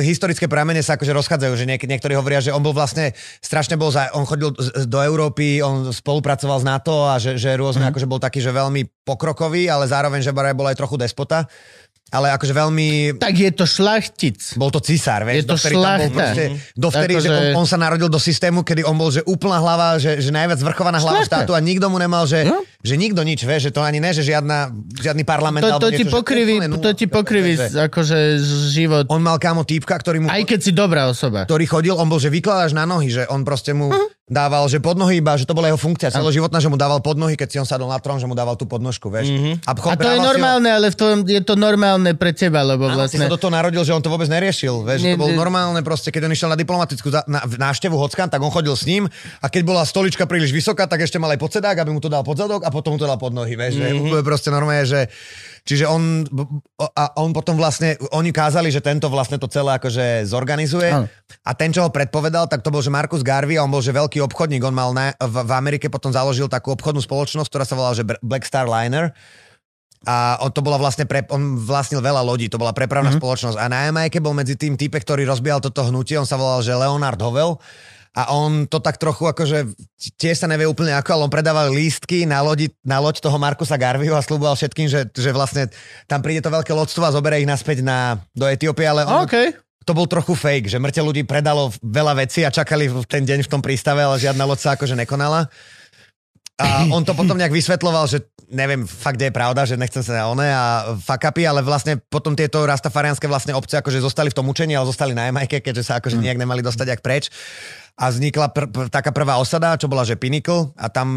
historické 0.00 0.48
pramene 0.48 0.80
sa 0.80 0.96
akože 0.96 1.12
rozchádzajú, 1.12 1.52
že 1.60 1.68
niek- 1.68 1.84
niektorí 1.84 2.16
hovoria, 2.16 2.40
že 2.40 2.56
on 2.56 2.64
bol 2.64 2.72
vlastne, 2.72 3.12
strašne 3.44 3.76
bol, 3.76 3.92
za, 3.92 4.08
on 4.16 4.24
chodil 4.24 4.56
do 4.88 4.98
Európy, 5.04 5.60
on 5.60 5.92
spolupracoval 5.92 6.64
s 6.64 6.64
NATO 6.64 7.04
a 7.04 7.20
že, 7.20 7.36
že 7.36 7.52
rôzne, 7.52 7.84
mm-hmm. 7.84 7.92
akože 7.92 8.08
bol 8.08 8.18
taký, 8.18 8.40
že 8.40 8.48
veľmi 8.50 9.04
pokrokový, 9.04 9.68
ale 9.68 9.84
zároveň, 9.84 10.24
že 10.24 10.32
bol 10.32 10.64
aj 10.64 10.80
trochu 10.80 10.96
despota. 10.96 11.44
Ale 12.14 12.30
akože 12.30 12.54
veľmi... 12.54 12.88
Tak 13.18 13.34
je 13.34 13.50
to 13.50 13.64
šlachtic. 13.64 14.38
Bol 14.54 14.70
to 14.70 14.78
cisár, 14.78 15.22
vieš, 15.22 15.36
Je 15.36 15.44
to 15.44 15.52
dovtedy 15.52 15.74
tam 15.74 15.82
bol 15.82 15.90
šlachta. 15.90 16.14
proste, 16.14 16.44
dovtedy, 16.72 17.14
že 17.16 17.28
Akože- 17.28 17.50
on, 17.50 17.58
on, 17.58 17.66
sa 17.66 17.76
narodil 17.76 18.06
do 18.06 18.16
systému, 18.16 18.62
kedy 18.62 18.82
on 18.82 18.94
bol, 18.94 19.08
že 19.08 19.20
úplná 19.24 19.58
hlava, 19.58 19.98
že, 19.98 20.16
že 20.16 20.30
najviac 20.30 20.56
zvrchovaná 20.56 20.96
hlava 20.96 21.20
Šlachta. 21.20 21.42
štátu 21.42 21.52
a 21.52 21.60
nikto 21.60 21.86
mu 21.86 21.98
nemal, 21.98 22.22
že, 22.24 22.44
No. 22.44 22.62
že 22.78 22.94
nikto 22.94 23.20
nič, 23.20 23.42
vieš, 23.42 23.62
že 23.64 23.72
to 23.72 23.80
ani 23.80 23.98
ne, 23.98 24.10
že 24.10 24.22
žiadna, 24.22 24.70
žiadny 24.94 25.22
parlament 25.22 25.66
To, 25.66 25.76
to 25.76 25.90
ti 25.90 26.00
niečo, 26.00 26.06
že 26.06 26.14
pokriví, 26.14 26.54
nula. 26.62 26.78
to 26.78 26.90
ti 26.92 27.06
pokriví 27.06 27.52
Že 27.56 27.80
akože 27.84 28.18
život. 28.70 29.04
On 29.08 29.18
mal 29.18 29.36
kámo 29.36 29.62
týpka, 29.62 29.92
ktorý 29.92 30.22
mu 30.22 30.26
Aj 30.26 30.40
keď 30.40 30.60
si 30.60 30.70
dobrá 30.70 31.06
osoba. 31.06 31.42
ktorý 31.42 31.64
chodil, 31.64 31.92
on 31.92 32.06
bol, 32.06 32.16
že 32.16 32.28
vykladáš 32.28 32.70
na 32.70 32.84
nohy, 32.84 33.10
že 33.10 33.26
on 33.26 33.42
proste 33.42 33.72
mu 33.72 33.90
dával, 34.24 34.64
že 34.72 34.80
pod 34.80 34.96
nohy 34.96 35.20
iba, 35.20 35.36
že 35.36 35.44
to 35.44 35.52
bola 35.52 35.68
jeho 35.68 35.76
funkcia 35.76 36.08
celoživotná, 36.08 36.56
že 36.56 36.72
mu 36.72 36.80
dával 36.80 37.04
pod 37.04 37.20
nohy, 37.20 37.36
keď 37.36 37.48
si 37.48 37.56
on 37.60 37.68
sadol 37.68 37.92
na 37.92 38.00
trón, 38.00 38.16
že 38.16 38.24
mu 38.24 38.32
dával 38.32 38.56
tú 38.56 38.64
podnožku, 38.64 39.12
vieš. 39.12 39.28
A 39.68 39.76
chod- 39.76 40.00
to 40.00 40.08
je 40.08 40.16
si 40.16 40.24
ho- 40.24 40.28
normálne, 40.32 40.64
ale 40.72 40.88
v 40.88 40.96
tvojom, 40.96 41.18
je 41.28 41.42
to 41.44 41.54
normálne 41.60 42.08
pre 42.16 42.32
teba, 42.32 42.64
lebo 42.64 42.88
Áno, 42.88 43.04
si 43.04 43.20
vlastne... 43.20 43.28
sa 43.28 43.28
do 43.28 43.36
toho 43.36 43.52
narodil, 43.52 43.84
že 43.84 43.92
on 43.92 44.00
to 44.00 44.08
vôbec 44.08 44.24
neriešil. 44.32 44.80
Vieš, 44.80 45.00
Nie, 45.04 45.12
to 45.12 45.28
bolo 45.28 45.36
normálne 45.36 45.76
proste, 45.84 46.08
keď 46.08 46.24
on 46.24 46.32
išiel 46.32 46.48
na 46.48 46.56
diplomatickú 46.56 47.12
za- 47.12 47.28
na, 47.28 47.44
návštevu 47.44 48.00
Hockan, 48.00 48.32
tak 48.32 48.40
on 48.40 48.48
chodil 48.48 48.72
s 48.72 48.88
ním 48.88 49.04
a 49.44 49.46
keď 49.52 49.62
bola 49.68 49.84
stolička 49.84 50.24
príliš 50.24 50.56
vysoká, 50.56 50.88
tak 50.88 51.04
ešte 51.04 51.20
mal 51.20 51.28
aj 51.36 51.44
podsedák, 51.44 51.76
aby 51.84 51.92
mu 51.92 52.00
to 52.00 52.08
dal 52.08 52.24
pod 52.24 52.40
zadok 52.40 52.64
a 52.64 52.72
potom 52.72 52.96
mu 52.96 52.98
to 52.98 53.04
dal 53.04 53.20
pod 53.20 53.36
nohy. 53.36 53.60
Vieš, 53.60 53.76
mm-hmm. 53.76 54.08
že 54.08 54.16
je 54.16 54.24
proste 54.24 54.48
normálne, 54.48 54.88
že 54.88 55.12
Čiže 55.64 55.88
on, 55.88 56.28
a 56.76 57.16
on 57.24 57.32
potom 57.32 57.56
vlastne, 57.56 57.96
oni 58.12 58.36
kázali, 58.36 58.68
že 58.68 58.84
tento 58.84 59.08
vlastne 59.08 59.40
to 59.40 59.48
celé 59.48 59.80
akože 59.80 60.28
zorganizuje 60.28 60.92
Áno. 60.92 61.08
a 61.40 61.50
ten, 61.56 61.72
čo 61.72 61.88
ho 61.88 61.90
predpovedal, 61.90 62.52
tak 62.52 62.60
to 62.60 62.68
bol, 62.68 62.84
že 62.84 62.92
Markus 62.92 63.24
Garvey 63.24 63.56
on 63.56 63.72
bol, 63.72 63.80
že 63.80 63.96
veľký 63.96 64.20
obchodník, 64.28 64.60
on 64.60 64.76
mal 64.76 64.92
na, 64.92 65.16
v, 65.16 65.36
v 65.40 65.52
Amerike 65.56 65.88
potom 65.88 66.12
založil 66.12 66.52
takú 66.52 66.76
obchodnú 66.76 67.00
spoločnosť, 67.00 67.48
ktorá 67.48 67.64
sa 67.64 67.80
volala, 67.80 67.96
že 67.96 68.04
Black 68.20 68.44
Star 68.44 68.68
Liner 68.68 69.16
a 70.04 70.36
on 70.44 70.52
to 70.52 70.60
bola 70.60 70.76
vlastne, 70.76 71.08
pre, 71.08 71.24
on 71.32 71.56
vlastnil 71.56 72.04
veľa 72.04 72.20
lodí, 72.20 72.52
to 72.52 72.60
bola 72.60 72.76
prepravná 72.76 73.08
mm-hmm. 73.08 73.24
spoločnosť. 73.24 73.56
A 73.56 73.64
na 73.72 73.88
Jamajke 73.88 74.20
bol 74.20 74.36
medzi 74.36 74.54
tým 74.54 74.76
type, 74.76 75.00
ktorý 75.00 75.24
rozbíjal 75.24 75.64
toto 75.64 75.80
hnutie, 75.88 76.20
on 76.20 76.28
sa 76.28 76.36
volal, 76.36 76.60
že 76.60 76.76
Leonard 76.76 77.16
Hovel. 77.24 77.56
A 78.14 78.30
on 78.30 78.70
to 78.70 78.78
tak 78.78 78.94
trochu 78.94 79.26
akože, 79.26 79.74
tiež 80.22 80.38
sa 80.38 80.46
nevie 80.46 80.70
úplne 80.70 80.94
ako, 80.94 81.10
ale 81.18 81.24
on 81.26 81.34
predával 81.34 81.74
lístky 81.74 82.22
na, 82.30 82.46
lodi, 82.46 82.70
na 82.86 83.02
loď 83.02 83.18
toho 83.18 83.34
Markusa 83.42 83.74
Garveyho 83.74 84.14
a 84.14 84.22
slúboval 84.22 84.54
všetkým, 84.54 84.86
že, 84.86 85.10
že 85.10 85.34
vlastne 85.34 85.66
tam 86.06 86.22
príde 86.22 86.38
to 86.38 86.54
veľké 86.54 86.70
lodstvo 86.70 87.02
a 87.02 87.10
zoberie 87.10 87.42
ich 87.42 87.50
naspäť 87.50 87.82
na, 87.82 88.22
do 88.30 88.46
Etiópie, 88.46 88.86
ale 88.86 89.02
on, 89.02 89.26
OK. 89.26 89.58
to 89.82 89.92
bol 89.98 90.06
trochu 90.06 90.38
fake, 90.38 90.70
že 90.70 90.78
mŕte 90.78 91.02
ľudí 91.02 91.26
predalo 91.26 91.74
veľa 91.82 92.22
vecí 92.22 92.46
a 92.46 92.54
čakali 92.54 92.86
v 92.86 93.02
ten 93.02 93.26
deň 93.26 93.44
v 93.44 93.50
tom 93.50 93.58
prístave, 93.58 94.06
ale 94.06 94.22
žiadna 94.22 94.46
loď 94.46 94.62
sa 94.62 94.70
akože 94.78 94.94
nekonala. 94.94 95.50
A 96.54 96.86
on 96.94 97.02
to 97.02 97.18
potom 97.18 97.34
nejak 97.34 97.50
vysvetloval, 97.50 98.06
že 98.06 98.30
neviem 98.46 98.86
fakt, 98.86 99.18
kde 99.18 99.34
je 99.34 99.34
pravda, 99.34 99.66
že 99.66 99.74
nechcem 99.74 100.06
sa 100.06 100.22
na 100.22 100.30
one 100.30 100.46
a 100.46 100.94
fuck 101.02 101.18
upy, 101.26 101.42
ale 101.42 101.66
vlastne 101.66 101.98
potom 101.98 102.38
tieto 102.38 102.62
rastafarianské 102.62 103.26
vlastne 103.26 103.58
obce 103.58 103.74
akože 103.82 103.98
zostali 103.98 104.30
v 104.30 104.38
tom 104.38 104.46
učení, 104.46 104.78
ale 104.78 104.86
zostali 104.86 105.18
na 105.18 105.26
Jamajke, 105.26 105.58
keďže 105.58 105.82
sa 105.82 105.98
akože 105.98 106.14
nejak 106.22 106.38
nemali 106.38 106.62
dostať 106.62 106.86
jak 106.94 107.02
preč. 107.02 107.26
A 107.94 108.10
vznikla 108.10 108.50
pr- 108.50 108.70
pr- 108.70 108.90
taká 108.90 109.14
prvá 109.14 109.38
osada, 109.38 109.78
čo 109.78 109.86
bola 109.86 110.02
že 110.02 110.18
Pinnacle. 110.18 110.74
A 110.74 110.90
tam, 110.90 111.08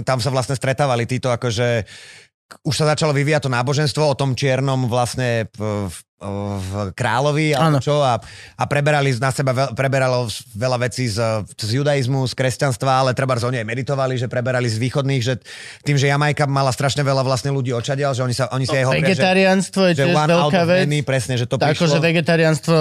tam 0.00 0.16
sa 0.16 0.32
vlastne 0.32 0.56
stretávali 0.56 1.04
títo 1.04 1.28
akože 1.28 1.84
už 2.60 2.74
sa 2.76 2.92
začalo 2.92 3.16
vyvíjať 3.16 3.48
to 3.48 3.50
náboženstvo 3.50 4.02
o 4.04 4.14
tom 4.14 4.36
čiernom 4.36 4.84
vlastne 4.86 5.48
v, 5.56 5.88
v, 5.88 6.72
kráľovi 6.94 7.50
alebo 7.50 7.82
čo 7.82 7.98
a, 7.98 8.14
a 8.54 8.64
preberali 8.70 9.10
na 9.18 9.34
seba 9.34 9.50
veľ, 9.50 9.68
preberalo 9.74 10.30
veľa 10.54 10.78
vecí 10.86 11.10
z, 11.10 11.18
z 11.58 11.70
judaizmu, 11.82 12.22
z 12.30 12.34
kresťanstva, 12.38 13.02
ale 13.02 13.10
treba 13.12 13.34
oni 13.34 13.58
aj 13.58 13.66
meditovali, 13.66 14.14
že 14.14 14.30
preberali 14.30 14.70
z 14.70 14.78
východných, 14.78 15.22
že 15.22 15.42
tým, 15.82 15.98
že 15.98 16.06
Jamajka 16.06 16.46
mala 16.46 16.70
strašne 16.70 17.02
veľa 17.02 17.26
vlastne 17.26 17.50
ľudí 17.50 17.74
očadiaľ, 17.74 18.14
že 18.14 18.22
oni, 18.22 18.34
sa, 18.38 18.46
oni 18.54 18.64
si 18.64 18.76
aj 18.78 18.84
hovoria, 18.86 19.02
že, 19.02 19.08
Vegetariánstvo 19.10 19.82
je 19.90 19.94
že 19.98 20.04
tiež 20.06 20.14
veľká 20.14 20.62
vec. 20.62 20.80
many, 20.86 20.98
presne, 21.02 21.34
že 21.34 21.50
to 21.50 21.58
Tak 21.58 21.74
prišlo. 21.74 21.90
akože 21.90 21.98
vegetariánstvo 21.98 22.78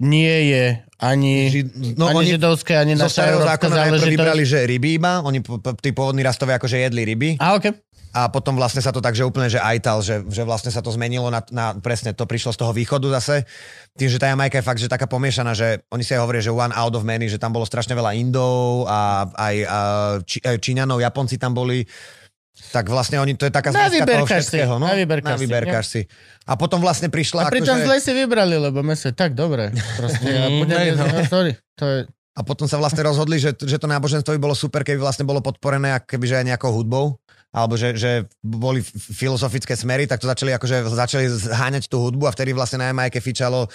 nie 0.00 0.36
je 0.48 0.64
ani, 0.98 1.34
Ži- 1.46 1.94
no 1.94 2.10
ani 2.10 2.16
oni 2.18 2.28
židovské, 2.34 2.74
ani 2.74 2.98
naša 2.98 3.30
európska 3.30 3.70
záležitosť. 3.70 4.10
vybrali, 4.10 4.42
že 4.42 4.66
ryby 4.66 4.98
iba, 4.98 5.22
oni, 5.22 5.38
tí 5.78 5.94
pôvodní 5.94 6.26
rastovia 6.26 6.58
akože 6.58 6.74
jedli 6.74 7.06
ryby. 7.06 7.28
A 7.38 7.54
OK. 7.54 7.70
A 8.10 8.26
potom 8.26 8.54
vlastne 8.54 8.80
sa 8.80 8.88
to 8.88 8.98
tak, 8.98 9.12
že 9.12 9.20
úplne, 9.20 9.46
že 9.46 9.56
ajtal, 9.56 10.00
že, 10.00 10.24
že 10.26 10.42
vlastne 10.42 10.68
sa 10.68 10.80
to 10.80 10.88
zmenilo 10.88 11.28
na, 11.28 11.44
na, 11.48 11.76
presne, 11.76 12.10
to 12.10 12.24
prišlo 12.24 12.50
z 12.50 12.58
toho 12.58 12.72
východu 12.72 13.04
zase, 13.20 13.44
tým, 13.94 14.08
že 14.08 14.16
tá 14.16 14.28
Jamajka 14.28 14.58
je 14.58 14.64
fakt, 14.64 14.80
že 14.80 14.88
taká 14.88 15.04
pomiešaná, 15.04 15.52
že 15.52 15.84
oni 15.88 16.00
si 16.00 16.12
aj 16.12 16.20
hovoria, 16.20 16.40
že 16.40 16.48
one 16.48 16.72
out 16.72 16.92
of 16.92 17.04
many, 17.04 17.26
že 17.26 17.36
tam 17.36 17.52
bolo 17.52 17.62
strašne 17.62 17.92
veľa 17.92 18.16
Indov 18.16 18.88
a 18.88 19.28
aj 19.28 19.56
a, 19.60 19.78
či, 20.24 20.38
aj 20.40 20.56
Číňanov, 20.56 20.98
Japonci 20.98 21.36
tam 21.36 21.52
boli, 21.52 21.84
tak 22.74 22.90
vlastne 22.90 23.22
oni, 23.22 23.38
to 23.38 23.46
je 23.46 23.52
taká 23.52 23.70
zmeska 23.70 24.02
toho 24.02 24.26
vyberkáš 24.26 24.42
si, 24.42 24.48
všetkého. 24.50 24.74
No? 24.76 24.86
na 24.86 24.94
vyberkáš 24.96 25.38
na 25.38 25.38
si, 25.38 25.86
si. 25.86 26.00
A 26.42 26.52
potom 26.56 26.82
vlastne 26.82 27.06
prišla 27.06 27.46
A 27.46 27.52
pritom 27.52 27.76
akože- 27.76 27.86
zle 27.86 27.96
si 28.00 28.12
vybrali, 28.12 28.56
lebo 28.58 28.82
my 28.82 28.92
sa 28.92 29.12
tak 29.12 29.38
dobre. 29.38 29.70
Proste, 29.94 30.26
a 30.26 30.48
Mm, 30.48 30.58
budem, 30.60 30.96
no. 30.96 31.04
no, 31.06 31.20
sorry. 31.24 31.52
To 31.78 31.84
je, 31.86 31.98
A 32.38 32.46
potom 32.46 32.70
sa 32.70 32.78
vlastne 32.78 33.02
rozhodli, 33.02 33.42
že, 33.42 33.50
že 33.58 33.82
to 33.82 33.90
náboženstvo 33.90 34.30
by 34.38 34.40
bolo 34.40 34.54
super, 34.54 34.86
keby 34.86 35.02
vlastne 35.02 35.26
bolo 35.26 35.42
podporené 35.42 35.98
ako 35.98 36.06
keby, 36.06 36.24
že 36.30 36.38
aj 36.38 36.46
nejakou 36.54 36.70
hudbou 36.70 37.18
alebo 37.48 37.80
že, 37.80 37.96
že 37.96 38.28
boli 38.44 38.84
filozofické 38.84 39.72
smery, 39.72 40.04
tak 40.04 40.20
to 40.20 40.28
začali 40.28 40.52
akože 40.52 40.84
začali 40.92 41.26
zháňať 41.32 41.88
tú 41.88 41.96
hudbu 42.04 42.28
a 42.28 42.34
vtedy 42.36 42.52
vlastne 42.52 42.84
na 42.84 42.92
Jamajke 42.92 43.24
fičalo 43.24 43.66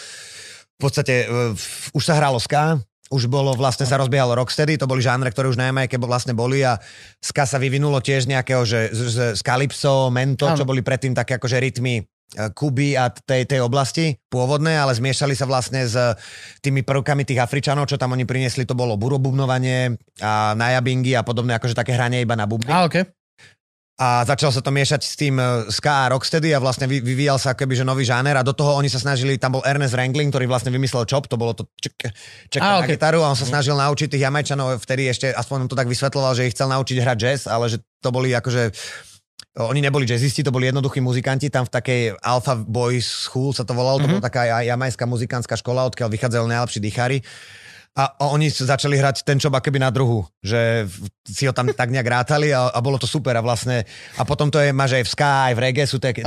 v 0.73 0.79
podstate, 0.79 1.25
uh, 1.25 1.57
už 1.97 2.03
sa 2.05 2.13
hralo 2.17 2.37
ska, 2.37 2.77
už 3.09 3.29
bolo 3.29 3.53
vlastne 3.57 3.85
sa 3.85 3.97
rozbiehalo 3.97 4.37
rocksteady, 4.37 4.77
to 4.77 4.89
boli 4.89 5.01
žánre, 5.01 5.29
ktoré 5.33 5.49
už 5.49 5.57
na 5.57 5.73
Jamajke 5.73 5.97
vlastne 6.01 6.37
boli 6.37 6.61
a 6.61 6.77
ska 7.17 7.49
sa 7.49 7.57
vyvinulo 7.57 7.97
tiež 7.97 8.29
nejakého, 8.29 8.61
že 8.61 8.93
z, 8.93 9.01
z, 9.09 9.17
z 9.37 9.41
Calypso, 9.41 10.13
Mento, 10.13 10.49
Áno. 10.49 10.57
čo 10.57 10.65
boli 10.69 10.85
predtým 10.85 11.17
také 11.17 11.41
akože 11.41 11.57
rytmy 11.57 12.05
Kuby 12.33 12.97
a 12.97 13.13
tej, 13.13 13.45
tej 13.45 13.61
oblasti 13.61 14.17
pôvodné, 14.27 14.73
ale 14.77 14.97
zmiešali 14.97 15.37
sa 15.37 15.45
vlastne 15.45 15.85
s 15.85 15.95
tými 16.65 16.81
prvkami 16.81 17.23
tých 17.23 17.41
Afričanov, 17.41 17.85
čo 17.85 18.01
tam 18.01 18.17
oni 18.17 18.25
priniesli, 18.25 18.65
to 18.65 18.73
bolo 18.73 18.97
burobubnovanie 18.97 19.93
a 20.19 20.57
najabingy 20.57 21.13
a 21.13 21.21
podobné, 21.21 21.53
akože 21.57 21.77
také 21.77 21.93
hranie 21.93 22.25
iba 22.25 22.33
na 22.33 22.49
bubny. 22.49 22.73
a 22.73 22.89
OK. 22.89 23.05
A 23.93 24.25
začalo 24.25 24.49
sa 24.49 24.65
to 24.65 24.73
miešať 24.73 25.05
s 25.05 25.13
tým 25.13 25.37
eh, 25.37 25.69
ska 25.69 26.09
a 26.09 26.11
rocksteady 26.17 26.49
a 26.49 26.57
vlastne 26.57 26.89
vy, 26.89 26.97
vyvíjal 26.97 27.37
sa 27.37 27.53
akoby, 27.53 27.77
že 27.77 27.85
nový 27.85 28.01
žáner 28.01 28.33
a 28.33 28.41
do 28.41 28.49
toho 28.49 28.73
oni 28.73 28.89
sa 28.89 28.97
snažili, 28.97 29.37
tam 29.37 29.53
bol 29.53 29.63
Ernest 29.69 29.93
Wrangling, 29.93 30.33
ktorý 30.33 30.49
vlastne 30.49 30.73
vymyslel 30.73 31.05
chop, 31.05 31.29
to 31.29 31.37
bolo 31.37 31.53
to 31.53 31.69
ček, 31.77 32.09
ček 32.49 32.61
Á, 32.65 32.65
na 32.65 32.77
ok. 32.81 32.89
gitaru 32.89 33.21
a 33.21 33.29
on 33.29 33.37
sa 33.37 33.45
snažil 33.45 33.77
naučiť 33.77 34.17
tých 34.17 34.25
Jamajčanov, 34.25 34.81
vtedy 34.81 35.05
ešte, 35.13 35.29
aspoň 35.29 35.69
on 35.69 35.69
to 35.69 35.77
tak 35.77 35.85
vysvetloval, 35.85 36.33
že 36.33 36.49
ich 36.49 36.57
chcel 36.57 36.73
naučiť 36.73 36.97
hrať 37.05 37.17
jazz, 37.21 37.41
ale 37.45 37.69
že 37.69 37.77
to 38.01 38.09
boli 38.09 38.33
akože 38.33 38.73
oni 39.53 39.85
neboli 39.85 40.09
jazzisti, 40.09 40.41
to 40.41 40.49
boli 40.49 40.65
jednoduchí 40.65 40.97
muzikanti, 40.97 41.53
tam 41.53 41.69
v 41.69 41.73
takej 41.77 42.01
Alpha 42.25 42.57
Boys 42.57 43.05
School 43.05 43.53
sa 43.53 43.61
to 43.61 43.77
volalo, 43.77 44.01
to 44.01 44.09
bola 44.09 44.23
taká 44.25 44.49
aj 44.49 44.65
jamajská 44.65 45.05
muzikánska 45.05 45.53
škola, 45.61 45.85
odkiaľ 45.93 46.09
vychádzali 46.09 46.49
najlepší 46.49 46.79
dýchári. 46.81 47.21
A 47.93 48.25
oni 48.33 48.49
začali 48.49 48.97
hrať 48.97 49.21
ten 49.21 49.37
čob 49.37 49.53
akoby 49.53 49.77
na 49.77 49.93
druhu, 49.93 50.25
že 50.41 50.89
si 51.21 51.45
ho 51.45 51.53
tam 51.53 51.69
tak 51.69 51.93
nejak 51.93 52.09
rátali 52.09 52.49
a, 52.49 52.73
a 52.73 52.81
bolo 52.81 52.97
to 52.97 53.05
super 53.05 53.37
a 53.37 53.45
vlastne, 53.45 53.85
a 54.17 54.25
potom 54.25 54.49
to 54.49 54.57
je, 54.57 54.73
máš 54.73 54.97
aj 54.97 55.05
v 55.05 55.13
ska, 55.13 55.29
aj 55.45 55.53
v 55.53 55.61
reggae, 55.61 55.85
sú 55.85 56.01
také, 56.01 56.25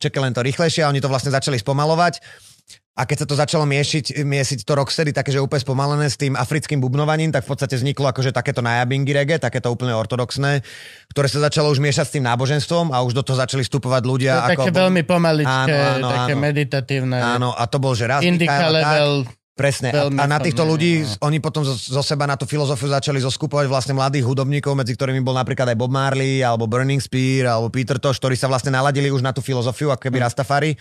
čeka 0.00 0.18
len 0.24 0.32
to 0.32 0.40
rýchlejšie 0.40 0.80
a 0.80 0.88
oni 0.88 1.04
to 1.04 1.12
vlastne 1.12 1.28
začali 1.28 1.60
spomalovať. 1.60 2.24
A 2.92 3.08
keď 3.08 3.24
sa 3.24 3.26
to 3.26 3.32
začalo 3.32 3.64
miešiť, 3.64 4.20
miesiť 4.20 4.68
to 4.68 4.76
rocksteady, 4.76 5.16
také, 5.16 5.32
že 5.32 5.40
úplne 5.40 5.64
spomalené 5.64 6.12
s 6.12 6.20
tým 6.20 6.36
africkým 6.36 6.76
bubnovaním, 6.76 7.32
tak 7.32 7.48
v 7.48 7.56
podstate 7.56 7.80
vzniklo 7.80 8.04
akože 8.04 8.36
takéto 8.36 8.60
najabingy 8.60 9.16
reggae, 9.16 9.40
takéto 9.40 9.72
úplne 9.72 9.96
ortodoxné, 9.96 10.60
ktoré 11.08 11.24
sa 11.24 11.40
začalo 11.40 11.72
už 11.72 11.80
miešať 11.80 12.04
s 12.04 12.12
tým 12.20 12.24
náboženstvom 12.28 12.92
a 12.92 13.00
už 13.00 13.16
do 13.16 13.24
toho 13.24 13.40
začali 13.40 13.64
vstupovať 13.64 14.02
To 14.04 14.08
ľudia. 14.12 14.32
je 14.44 14.60
také 14.60 14.70
veľmi 14.76 15.08
pomaličké, 15.08 15.72
Áno, 15.72 16.04
áno, 16.04 16.08
také 16.12 16.36
áno. 16.36 16.44
meditatívne. 16.44 17.16
Áno, 17.16 17.48
a 17.56 17.64
to 17.64 17.80
bol, 17.80 17.96
že 17.96 18.04
raz 18.04 18.20
Indica 18.20 18.52
Michael 18.60 18.76
a 18.76 18.82
tak. 18.84 18.92
level. 18.92 19.14
Presne. 19.52 19.88
A, 19.92 20.08
Veľmi 20.08 20.16
a 20.16 20.24
na 20.24 20.40
týchto 20.40 20.64
ľudí, 20.64 21.04
no. 21.04 21.28
oni 21.28 21.36
potom 21.36 21.60
zo, 21.60 21.76
zo 21.76 22.00
seba 22.00 22.24
na 22.24 22.40
tú 22.40 22.48
filozofiu 22.48 22.88
začali 22.88 23.20
zoskupovať 23.20 23.68
vlastne 23.68 23.92
mladých 23.92 24.24
hudobníkov, 24.24 24.72
medzi 24.72 24.96
ktorými 24.96 25.20
bol 25.20 25.36
napríklad 25.36 25.68
aj 25.68 25.76
Bob 25.76 25.92
Marley, 25.92 26.40
alebo 26.40 26.64
Burning 26.64 27.00
Spear, 27.00 27.52
alebo 27.52 27.68
Peter 27.68 28.00
Tosh, 28.00 28.16
ktorí 28.16 28.32
sa 28.32 28.48
vlastne 28.48 28.72
naladili 28.72 29.12
už 29.12 29.20
na 29.20 29.32
tú 29.32 29.44
filozofiu, 29.44 29.92
ako 29.92 30.08
keby 30.08 30.24
Rastafari 30.24 30.72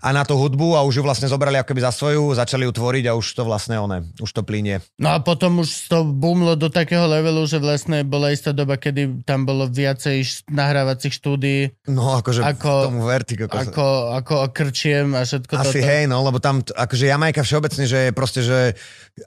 a 0.00 0.08
na 0.10 0.24
tú 0.24 0.32
hudbu 0.34 0.74
a 0.74 0.82
už 0.82 1.00
ju 1.00 1.02
vlastne 1.04 1.28
zobrali 1.28 1.60
ako 1.60 1.70
keby 1.70 1.80
za 1.84 1.92
svoju, 1.92 2.32
začali 2.32 2.64
ju 2.64 2.72
tvoriť 2.72 3.04
a 3.08 3.16
už 3.16 3.26
to 3.36 3.44
vlastne 3.44 3.76
one, 3.76 4.08
už 4.16 4.30
to 4.32 4.40
plinie. 4.40 4.80
No 4.96 5.12
a 5.12 5.20
potom 5.20 5.60
už 5.60 5.86
to 5.86 6.02
boomlo 6.02 6.56
do 6.56 6.72
takého 6.72 7.04
levelu, 7.04 7.44
že 7.44 7.60
vlastne 7.60 8.00
bola 8.02 8.32
istá 8.32 8.50
doba, 8.50 8.80
kedy 8.80 9.28
tam 9.28 9.44
bolo 9.44 9.68
viacej 9.68 10.24
nahrávacích 10.48 11.12
štúdií, 11.12 11.60
No 11.84 12.16
akože 12.16 12.40
Ako- 12.40 12.88
tomu 12.88 13.04
verti. 13.04 13.36
Ako, 13.36 13.52
ako, 13.52 13.86
ako 14.16 14.34
krčiem 14.56 15.12
a 15.12 15.22
všetko 15.22 15.52
Asi 15.60 15.80
toto. 15.80 15.88
hej, 15.88 16.02
no, 16.08 16.24
lebo 16.24 16.40
tam, 16.40 16.64
akože 16.64 17.04
Jamajka 17.04 17.44
všeobecne, 17.44 17.84
že 17.84 17.98
je 18.08 18.12
proste, 18.16 18.40
že 18.40 18.58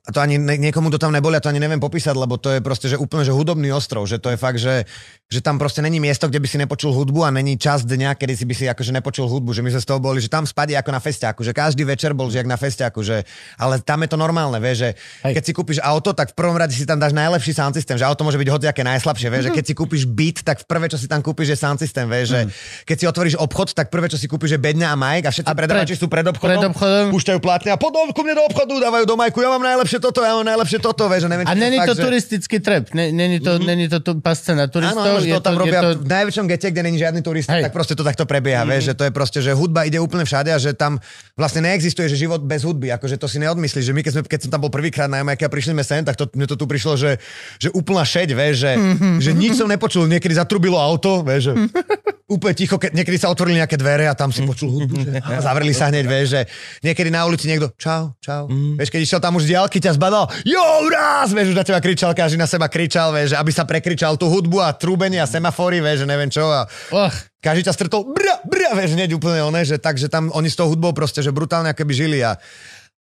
to 0.09 0.17
ani 0.17 0.41
ne, 0.41 0.57
niekomu 0.57 0.89
to 0.89 0.97
tam 0.97 1.13
neboli, 1.13 1.37
ja 1.37 1.43
to 1.43 1.51
ani 1.51 1.61
neviem 1.61 1.77
popísať, 1.77 2.15
lebo 2.17 2.41
to 2.41 2.49
je 2.49 2.59
proste, 2.63 2.87
že 2.89 2.97
úplne, 2.97 3.21
že 3.21 3.35
hudobný 3.35 3.69
ostrov, 3.69 4.09
že 4.09 4.17
to 4.17 4.33
je 4.33 4.37
fakt, 4.39 4.57
že, 4.57 4.89
že 5.29 5.39
tam 5.43 5.59
proste 5.61 5.83
není 5.85 5.99
miesto, 5.99 6.25
kde 6.25 6.39
by 6.39 6.47
si 6.49 6.57
nepočul 6.57 6.95
hudbu 6.95 7.27
a 7.27 7.29
není 7.29 7.59
čas 7.59 7.83
dňa, 7.85 8.15
kedy 8.17 8.33
si 8.33 8.45
by 8.47 8.53
si 8.55 8.65
akože 8.65 8.91
nepočul 8.95 9.27
hudbu, 9.27 9.51
že 9.53 9.61
my 9.61 9.69
sme 9.75 9.81
z 9.83 9.87
toho 9.87 9.99
boli, 9.99 10.23
že 10.23 10.31
tam 10.31 10.47
spať 10.47 10.62
padí 10.63 10.73
ako 10.73 10.89
na 10.89 10.99
festiaku, 10.99 11.43
že 11.43 11.51
každý 11.51 11.83
večer 11.83 12.11
bol 12.11 12.31
že 12.31 12.39
jak 12.39 12.47
na 12.47 12.55
festiaku, 12.55 13.03
že, 13.03 13.27
ale 13.55 13.77
tam 13.77 13.99
je 13.99 14.07
to 14.07 14.15
normálne, 14.15 14.55
vieš, 14.57 14.77
že 14.79 14.89
Hej. 15.21 15.33
keď 15.35 15.43
si 15.43 15.51
kúpiš 15.51 15.77
auto, 15.77 16.09
tak 16.09 16.31
v 16.31 16.35
prvom 16.35 16.55
rade 16.55 16.71
si 16.71 16.87
tam 16.87 16.95
dáš 16.95 17.11
najlepší 17.11 17.51
sound 17.51 17.73
system, 17.73 17.93
že 17.93 18.03
auto 18.03 18.23
môže 18.23 18.37
byť 18.37 18.47
hociaké 18.47 18.79
najslabšie, 18.81 19.27
vieš, 19.27 19.43
že 19.43 19.51
keď 19.51 19.63
si 19.65 19.73
kúpiš 19.73 20.01
byt, 20.05 20.37
tak 20.41 20.57
v 20.59 20.65
prvé, 20.65 20.87
čo 20.87 20.95
si 20.95 21.05
tam 21.05 21.19
kúpiš, 21.19 21.51
je 21.51 21.57
sound 21.59 21.75
system, 21.77 22.07
vieš, 22.07 22.31
že 22.31 22.39
keď 22.85 22.95
si 22.95 23.05
otvoríš 23.05 23.35
obchod, 23.35 23.73
tak 23.73 23.91
prvé, 23.91 24.07
čo 24.07 24.15
si 24.15 24.25
kúpiš, 24.25 24.55
je 24.55 24.59
bedňa 24.61 24.87
a 24.87 24.95
Mike 24.95 25.27
a 25.27 25.31
všetci 25.31 25.49
A 25.49 25.53
predávači 25.53 25.91
pred- 25.91 25.99
sú 25.99 26.07
pred 26.07 26.23
obchodom, 26.23 26.47
pred 26.55 26.63
obchodom. 26.65 27.05
púšťajú 27.11 27.39
platne 27.39 27.69
a 27.69 27.77
potom 27.77 28.07
ku 28.09 28.23
mne 28.23 28.39
do 28.39 28.43
obchodu 28.47 28.71
dávajú 28.79 29.03
do 29.03 29.15
Majku, 29.15 29.43
ja 29.43 29.51
mám 29.51 29.61
najlepšie 29.61 29.99
toto, 29.99 30.23
ja 30.23 30.31
mám 30.31 30.47
najlepšie 30.47 30.79
toto, 30.79 31.03
vieš, 31.05 31.25
že 31.25 31.29
neviem, 31.29 31.45
A 31.45 31.53
není 31.53 31.75
fakt, 31.75 31.89
to 31.89 31.95
že- 31.97 32.03
turistický 32.07 32.57
trep, 32.57 32.93
ne- 32.93 33.11
není 33.11 33.43
to, 33.43 33.59
není 33.59 33.85
to 33.85 33.99
tu 33.99 34.15
pasce 34.17 34.53
na 34.53 34.71
turistov. 34.71 35.03
áno, 35.03 35.19
to 35.19 35.41
tam 35.41 35.59
robia 35.59 35.81
to... 35.81 35.99
v 35.99 36.07
najväčšom 36.07 36.45
gete, 36.47 36.69
kde 36.69 36.81
není 36.81 36.95
žiadny 36.95 37.19
turista, 37.19 37.51
tak 37.51 37.75
proste 37.75 37.93
to 37.93 38.01
takto 38.01 38.23
prebieha, 38.23 38.63
vieš, 38.63 38.83
že 38.85 38.95
to 38.95 39.03
je 39.03 39.11
proste, 39.11 39.39
že 39.41 39.51
hudba 39.51 39.83
ide 39.83 39.97
úplne 39.97 40.23
všade 40.23 40.52
a 40.53 40.61
že 40.61 40.77
tam 40.77 41.01
vlastne 41.33 41.65
neexistuje, 41.65 42.05
že 42.05 42.15
život 42.15 42.39
bez 42.45 42.61
hudby, 42.61 42.93
akože 42.93 43.17
to 43.17 43.25
si 43.25 43.41
neodmyslíš, 43.41 43.89
že 43.89 43.93
my 43.93 44.01
keď, 44.05 44.11
sme, 44.13 44.21
keď 44.29 44.39
som 44.45 44.51
tam 44.53 44.61
bol 44.63 44.71
prvýkrát 44.71 45.09
na 45.09 45.25
Jamajke 45.25 45.43
a 45.43 45.51
prišli 45.51 45.73
sme 45.73 45.83
sem, 45.83 46.05
tak 46.05 46.13
to, 46.13 46.29
mne 46.37 46.45
to 46.45 46.53
tu 46.53 46.69
prišlo, 46.69 46.93
že, 46.93 47.17
že 47.57 47.73
úplná 47.73 48.05
šeď, 48.05 48.29
vieš, 48.37 48.55
že, 48.63 48.71
že 49.17 49.31
nič 49.33 49.57
som 49.57 49.65
nepočul, 49.65 50.05
niekedy 50.05 50.37
zatrubilo 50.37 50.77
auto, 50.77 51.25
vieš, 51.25 51.51
že 51.51 51.53
úplne 52.29 52.53
ticho, 52.53 52.77
keď 52.77 52.93
niekedy 52.93 53.17
sa 53.17 53.29
otvorili 53.33 53.59
nejaké 53.59 53.75
dvere 53.75 54.05
a 54.07 54.13
tam 54.13 54.29
si 54.29 54.45
počul 54.45 54.69
hudbu, 54.71 54.95
že, 55.01 55.11
a 55.21 55.41
zavreli 55.41 55.73
sa 55.75 55.89
hneď, 55.89 56.05
vieš, 56.05 56.27
že 56.37 56.41
niekedy 56.85 57.09
na 57.09 57.25
ulici 57.25 57.49
niekto, 57.49 57.73
čau, 57.75 58.13
čau, 58.21 58.47
vieš, 58.49 58.89
keď 58.93 59.01
išiel 59.01 59.21
tam 59.21 59.37
už 59.37 59.49
z 59.49 59.57
diálky, 59.57 59.81
ťa 59.81 59.97
zbadal, 59.97 60.29
jo, 60.45 60.63
raz, 60.93 61.33
vieš, 61.33 61.53
už 61.53 61.57
na 61.57 61.65
teba 61.65 61.81
kričal, 61.81 62.13
každý 62.13 62.37
na 62.37 62.47
seba 62.47 62.69
kričal, 62.69 63.11
vieš, 63.11 63.33
že 63.33 63.37
aby 63.41 63.51
sa 63.51 63.65
prekričal 63.65 64.15
tú 64.15 64.29
hudbu 64.29 64.61
a 64.61 64.69
trúbenie 64.71 65.17
a 65.17 65.27
semafory, 65.27 65.81
vieš, 65.81 66.05
že 66.05 66.07
neviem 66.07 66.31
čo 66.31 66.45
a 66.47 66.65
Och, 66.91 67.15
každý 67.43 67.67
ťa 67.67 67.75
stretol, 67.75 68.07
bra, 68.07 68.39
bra, 68.47 68.71
vieš, 68.79 68.95
hneď 68.95 69.19
úplne 69.19 69.43
oné, 69.43 69.67
že 69.67 69.75
tak, 69.75 69.99
že 69.99 70.07
tam 70.07 70.31
oni 70.31 70.47
s 70.47 70.55
tou 70.55 70.71
hudbou 70.71 70.95
proste, 70.95 71.19
že 71.19 71.35
brutálne 71.35 71.67
akoby 71.67 71.93
žili 71.93 72.19
a 72.23 72.39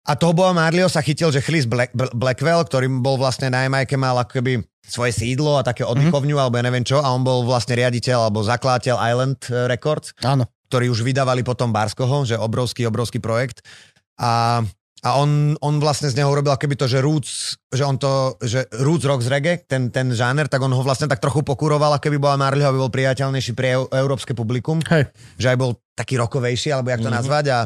a 0.07 0.15
toho 0.15 0.31
Boa 0.31 0.55
Marlio 0.55 0.88
sa 0.88 1.03
chytil, 1.03 1.35
že 1.35 1.43
Chris 1.43 1.68
Black, 1.68 1.91
Bl- 1.91 2.15
Blackwell, 2.15 2.64
ktorý 2.64 2.88
bol 3.03 3.19
vlastne 3.19 3.51
na 3.51 3.68
Jamajke, 3.68 3.99
mal 3.99 4.15
akoby 4.15 4.64
svoje 4.88 5.11
sídlo 5.11 5.59
a 5.59 5.68
také 5.68 5.84
oddychovňu, 5.84 6.39
alebo 6.39 6.55
ja 6.55 6.64
neviem 6.64 6.88
čo, 6.88 7.03
a 7.03 7.11
on 7.11 7.27
bol 7.27 7.43
vlastne 7.43 7.76
riaditeľ 7.76 8.31
alebo 8.31 8.39
zakladateľ 8.39 8.95
Island 8.95 9.39
eh, 9.51 9.68
Records, 9.68 10.15
áno. 10.23 10.47
ktorí 10.72 10.88
už 10.88 11.03
vydávali 11.03 11.43
potom 11.43 11.76
Barskoho, 11.76 12.23
že 12.23 12.39
obrovský, 12.39 12.88
obrovský 12.88 13.19
projekt. 13.19 13.68
A, 14.15 14.64
a 15.06 15.22
on, 15.22 15.53
on 15.61 15.78
vlastne 15.78 16.10
z 16.10 16.18
neho 16.18 16.30
urobil 16.34 16.57
keby 16.57 16.74
to, 16.74 16.90
že 16.90 17.06
roots, 17.06 17.61
že 17.69 17.86
on 17.86 18.02
to, 18.02 18.34
že 18.41 18.65
roots 18.82 19.06
rock 19.06 19.22
z 19.22 19.30
reggae, 19.30 19.56
ten, 19.69 19.94
ten 19.94 20.10
žáner, 20.10 20.49
tak 20.49 20.57
on 20.57 20.74
ho 20.74 20.82
vlastne 20.82 21.06
tak 21.06 21.22
trochu 21.22 21.45
pokuroval, 21.45 22.02
keby 22.02 22.18
bola 22.18 22.34
Marley, 22.34 22.65
aby 22.65 22.82
bol 22.82 22.90
priateľnejší 22.90 23.53
pre 23.53 23.78
eu- 23.78 23.90
európske 23.94 24.34
publikum 24.34 24.82
Hej. 24.90 25.14
že 25.38 25.53
aj 25.53 25.57
bol 25.57 25.78
taký 25.94 26.18
rokovejší, 26.18 26.74
alebo 26.74 26.90
jak 26.90 27.06
to 27.06 27.14
mm-hmm. 27.14 27.19
nazvať 27.22 27.45
a, 27.53 27.60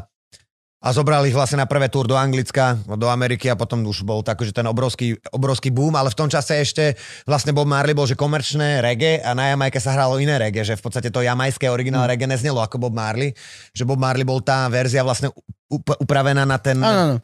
a 0.83 0.87
zobrali 0.91 1.31
ich 1.31 1.37
vlastne 1.37 1.63
na 1.63 1.67
prvé 1.71 1.87
túr 1.87 2.03
do 2.03 2.19
Anglicka, 2.19 2.75
do 2.99 3.07
Ameriky 3.07 3.47
a 3.47 3.55
potom 3.55 3.79
už 3.87 4.03
bol 4.03 4.27
tak, 4.27 4.43
že 4.43 4.51
ten 4.51 4.67
obrovský, 4.67 5.15
obrovský 5.31 5.71
boom, 5.71 5.95
ale 5.95 6.11
v 6.11 6.19
tom 6.19 6.27
čase 6.27 6.59
ešte 6.59 6.99
vlastne 7.23 7.55
Bob 7.55 7.69
Marley 7.69 7.95
bol, 7.95 8.11
že 8.11 8.19
komerčné 8.19 8.83
reggae 8.83 9.23
a 9.23 9.31
na 9.31 9.55
Jamajke 9.55 9.79
sa 9.79 9.95
hralo 9.95 10.19
iné 10.19 10.35
reggae, 10.35 10.67
že 10.67 10.75
v 10.75 10.83
podstate 10.83 11.07
to 11.07 11.23
jamajské 11.23 11.71
originál 11.71 12.11
reggae 12.11 12.27
neznelo 12.27 12.59
ako 12.59 12.75
Bob 12.75 12.95
Marley, 12.97 13.31
že 13.71 13.87
Bob 13.87 14.03
Marley 14.03 14.27
bol 14.27 14.43
tá 14.43 14.67
verzia 14.67 14.99
vlastne 14.99 15.31
upravená 15.71 16.43
na 16.43 16.59
ten, 16.59 16.75
Áno, 16.77 16.99
áno. 16.99 17.15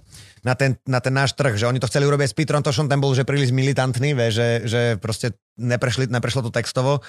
na 0.42 0.54
ten, 0.56 0.80
na 0.88 1.04
ten 1.04 1.12
náš 1.12 1.36
trh, 1.36 1.60
že 1.60 1.68
oni 1.68 1.78
to 1.78 1.92
chceli 1.92 2.08
urobiť 2.08 2.32
s 2.32 2.38
Petrom 2.38 2.64
Tošom, 2.64 2.88
ten 2.88 2.98
bol 2.98 3.12
že 3.12 3.28
príliš 3.28 3.52
militantný, 3.52 4.16
vie, 4.16 4.32
že, 4.32 4.48
že 4.64 4.82
proste 4.96 5.36
neprešli, 5.60 6.08
neprešlo 6.08 6.48
to 6.48 6.52
textovo. 6.56 7.04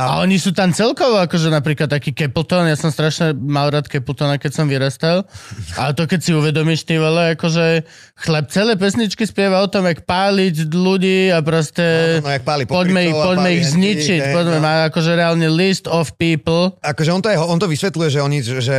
A 0.00 0.24
oni 0.24 0.40
sú 0.40 0.56
tam 0.56 0.72
celkovo, 0.72 1.20
akože 1.20 1.52
napríklad 1.52 1.92
taký 1.92 2.16
Capleton, 2.16 2.64
ja 2.64 2.72
som 2.72 2.88
strašne 2.88 3.36
mal 3.36 3.68
rád 3.68 3.84
Capletona, 3.84 4.40
keď 4.40 4.52
som 4.56 4.64
vyrastal. 4.64 5.28
A 5.76 5.92
to 5.92 6.08
keď 6.08 6.24
si 6.24 6.32
uvedomíš, 6.32 6.88
ty 6.88 6.96
vole, 6.96 7.36
akože 7.36 7.84
chlap 8.16 8.48
celé 8.48 8.80
pesničky 8.80 9.28
spieva 9.28 9.60
o 9.60 9.68
tom, 9.68 9.84
jak 9.84 10.08
páliť 10.08 10.72
ľudí 10.72 11.28
a 11.28 11.44
proste 11.44 12.16
No, 12.24 12.24
no, 12.24 12.32
jak 12.32 12.48
páli 12.48 12.64
poďme 12.64 13.12
ich, 13.12 13.12
a 13.12 13.24
poďme 13.28 13.50
ich 13.60 13.64
zničiť, 13.68 14.20
hej, 14.24 14.32
poďme, 14.32 14.56
no. 14.56 14.64
má 14.64 14.72
akože 14.88 15.12
reálne 15.20 15.48
list 15.52 15.84
of 15.84 16.16
people. 16.16 16.72
akože 16.80 17.10
on 17.12 17.20
to, 17.20 17.28
je, 17.28 17.36
on 17.36 17.60
to 17.60 17.68
vysvetľuje, 17.68 18.08
že 18.08 18.20
oni, 18.24 18.38
že, 18.40 18.78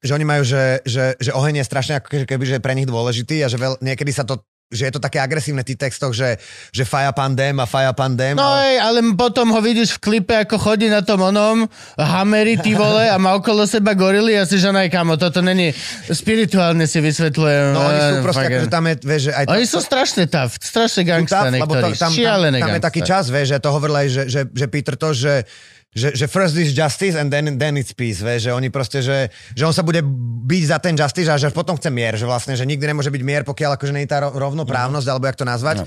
že, 0.00 0.12
oni 0.16 0.24
majú, 0.24 0.42
že, 0.42 0.80
že, 0.88 1.14
že 1.20 1.30
oheň 1.36 1.60
je 1.60 1.68
strašne 1.68 1.94
ako 2.00 2.24
keby, 2.24 2.44
že 2.48 2.56
je 2.56 2.64
pre 2.64 2.72
nich 2.72 2.88
dôležitý 2.88 3.44
a 3.44 3.48
že 3.52 3.60
veľ, 3.60 3.84
niekedy 3.84 4.12
sa 4.12 4.24
to 4.24 4.40
že 4.70 4.86
je 4.86 4.92
to 4.94 5.02
také 5.02 5.18
agresívne 5.18 5.66
v 5.66 5.74
tých 5.74 5.82
textoch, 5.82 6.14
že, 6.14 6.38
že 6.70 6.86
faja 6.86 7.10
pandém 7.10 7.50
a 7.58 7.66
faja 7.66 7.90
pandém. 7.90 8.38
No 8.38 8.54
ale, 8.54 8.70
ej, 8.70 8.76
ale 8.78 8.98
potom 9.18 9.50
ho 9.50 9.58
vidíš 9.58 9.98
v 9.98 10.00
klipe, 10.00 10.30
ako 10.30 10.62
chodí 10.62 10.86
na 10.86 11.02
tom 11.02 11.26
onom, 11.26 11.66
hamery, 11.98 12.54
ty 12.54 12.78
vole, 12.78 13.10
a 13.10 13.18
má 13.18 13.34
okolo 13.34 13.66
seba 13.66 13.98
gorily 13.98 14.38
a 14.38 14.46
si 14.46 14.62
že 14.62 14.70
naj, 14.70 14.86
kamo, 14.86 15.18
toto 15.18 15.42
není, 15.42 15.74
spirituálne 16.06 16.86
si 16.86 17.02
vysvetľujem. 17.02 17.64
no 17.74 17.82
oni 17.82 17.98
sú 17.98 18.14
eh, 18.14 18.22
proste, 18.22 18.46
akože 18.46 18.68
tam 18.70 18.84
je, 18.86 18.94
vieš, 19.02 19.22
že 19.26 19.32
aj 19.34 19.44
Oni 19.50 19.66
sú 19.66 19.78
strašne 19.82 20.24
tough, 20.30 20.54
strašne 20.54 21.02
gangsta 21.02 21.50
tough, 21.50 21.54
niektorí, 21.58 21.90
tam, 21.98 22.06
tam, 22.06 22.12
šialené 22.14 22.58
tam 22.62 22.70
je 22.78 22.82
taký 22.86 23.00
čas, 23.02 23.26
vieš, 23.26 23.46
že 23.50 23.58
to 23.58 23.74
hovoril 23.74 23.96
aj, 23.98 24.06
že, 24.06 24.22
že, 24.30 24.40
že 24.54 24.66
Peter 24.70 24.94
to, 24.94 25.10
že 25.10 25.42
že, 25.90 26.14
že 26.14 26.30
first 26.30 26.54
is 26.54 26.70
justice 26.70 27.18
and 27.18 27.34
then, 27.34 27.58
then 27.58 27.74
it's 27.74 27.90
peace, 27.90 28.22
vieš, 28.22 28.46
že 28.46 28.52
oni 28.54 28.70
proste, 28.70 29.02
že, 29.02 29.26
že 29.58 29.66
on 29.66 29.74
sa 29.74 29.82
bude 29.82 29.98
byť 30.46 30.62
za 30.70 30.78
ten 30.78 30.94
justice 30.94 31.26
a 31.26 31.34
že 31.34 31.50
potom 31.50 31.74
chce 31.74 31.90
mier, 31.90 32.14
že 32.14 32.30
vlastne, 32.30 32.54
že 32.54 32.62
nikdy 32.62 32.94
nemôže 32.94 33.10
byť 33.10 33.22
mier, 33.26 33.42
pokiaľ 33.42 33.74
akože 33.74 33.94
nie 33.98 34.06
je 34.06 34.10
tá 34.14 34.22
ro- 34.22 34.30
rovnoprávnosť, 34.30 35.06
alebo 35.10 35.26
jak 35.26 35.38
to 35.38 35.46
nazvať. 35.46 35.82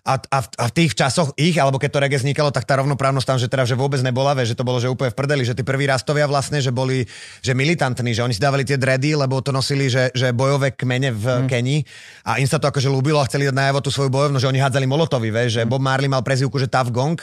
A, 0.00 0.16
a, 0.16 0.38
v, 0.40 0.46
a 0.56 0.64
v 0.64 0.72
tých 0.72 0.96
časoch 0.96 1.36
ich, 1.36 1.60
alebo 1.60 1.76
keď 1.76 1.90
to 1.92 2.00
reggae 2.00 2.16
vznikalo, 2.16 2.48
tak 2.48 2.64
tá 2.64 2.80
rovnoprávnosť 2.80 3.26
tam, 3.26 3.36
že 3.36 3.52
teda 3.52 3.68
že 3.68 3.76
vôbec 3.76 4.00
nebola, 4.00 4.32
vieš, 4.32 4.56
že 4.56 4.58
to 4.58 4.64
bolo 4.64 4.80
že 4.80 4.88
úplne 4.88 5.12
v 5.12 5.18
prdeli, 5.18 5.44
že 5.44 5.52
tí 5.52 5.60
prví 5.60 5.84
rastovia 5.84 6.24
vlastne, 6.24 6.56
že 6.56 6.72
boli 6.72 7.04
že 7.44 7.52
militantní, 7.52 8.16
že 8.16 8.24
oni 8.24 8.32
si 8.32 8.40
dávali 8.40 8.64
tie 8.64 8.80
dready, 8.80 9.12
lebo 9.12 9.44
to 9.44 9.52
nosili, 9.52 9.92
že, 9.92 10.08
že 10.16 10.32
bojové 10.32 10.72
kmene 10.72 11.12
v 11.12 11.44
mm. 11.44 11.48
Kenii 11.52 11.80
a 12.24 12.40
im 12.40 12.48
sa 12.48 12.56
to 12.56 12.72
akože 12.72 12.88
ľúbilo 12.88 13.20
a 13.20 13.28
chceli 13.28 13.44
dať 13.52 13.52
najavo 13.52 13.84
tú 13.84 13.92
svoju 13.92 14.08
bojovnosť, 14.08 14.40
že 14.40 14.48
oni 14.48 14.60
hádzali 14.64 14.86
molotovy, 14.88 15.28
vieš, 15.28 15.60
že 15.60 15.68
Bob 15.68 15.84
Marley 15.84 16.08
mal 16.08 16.24
prezývku, 16.24 16.56
že 16.56 16.64
Tough 16.64 16.88
Gong 16.88 17.20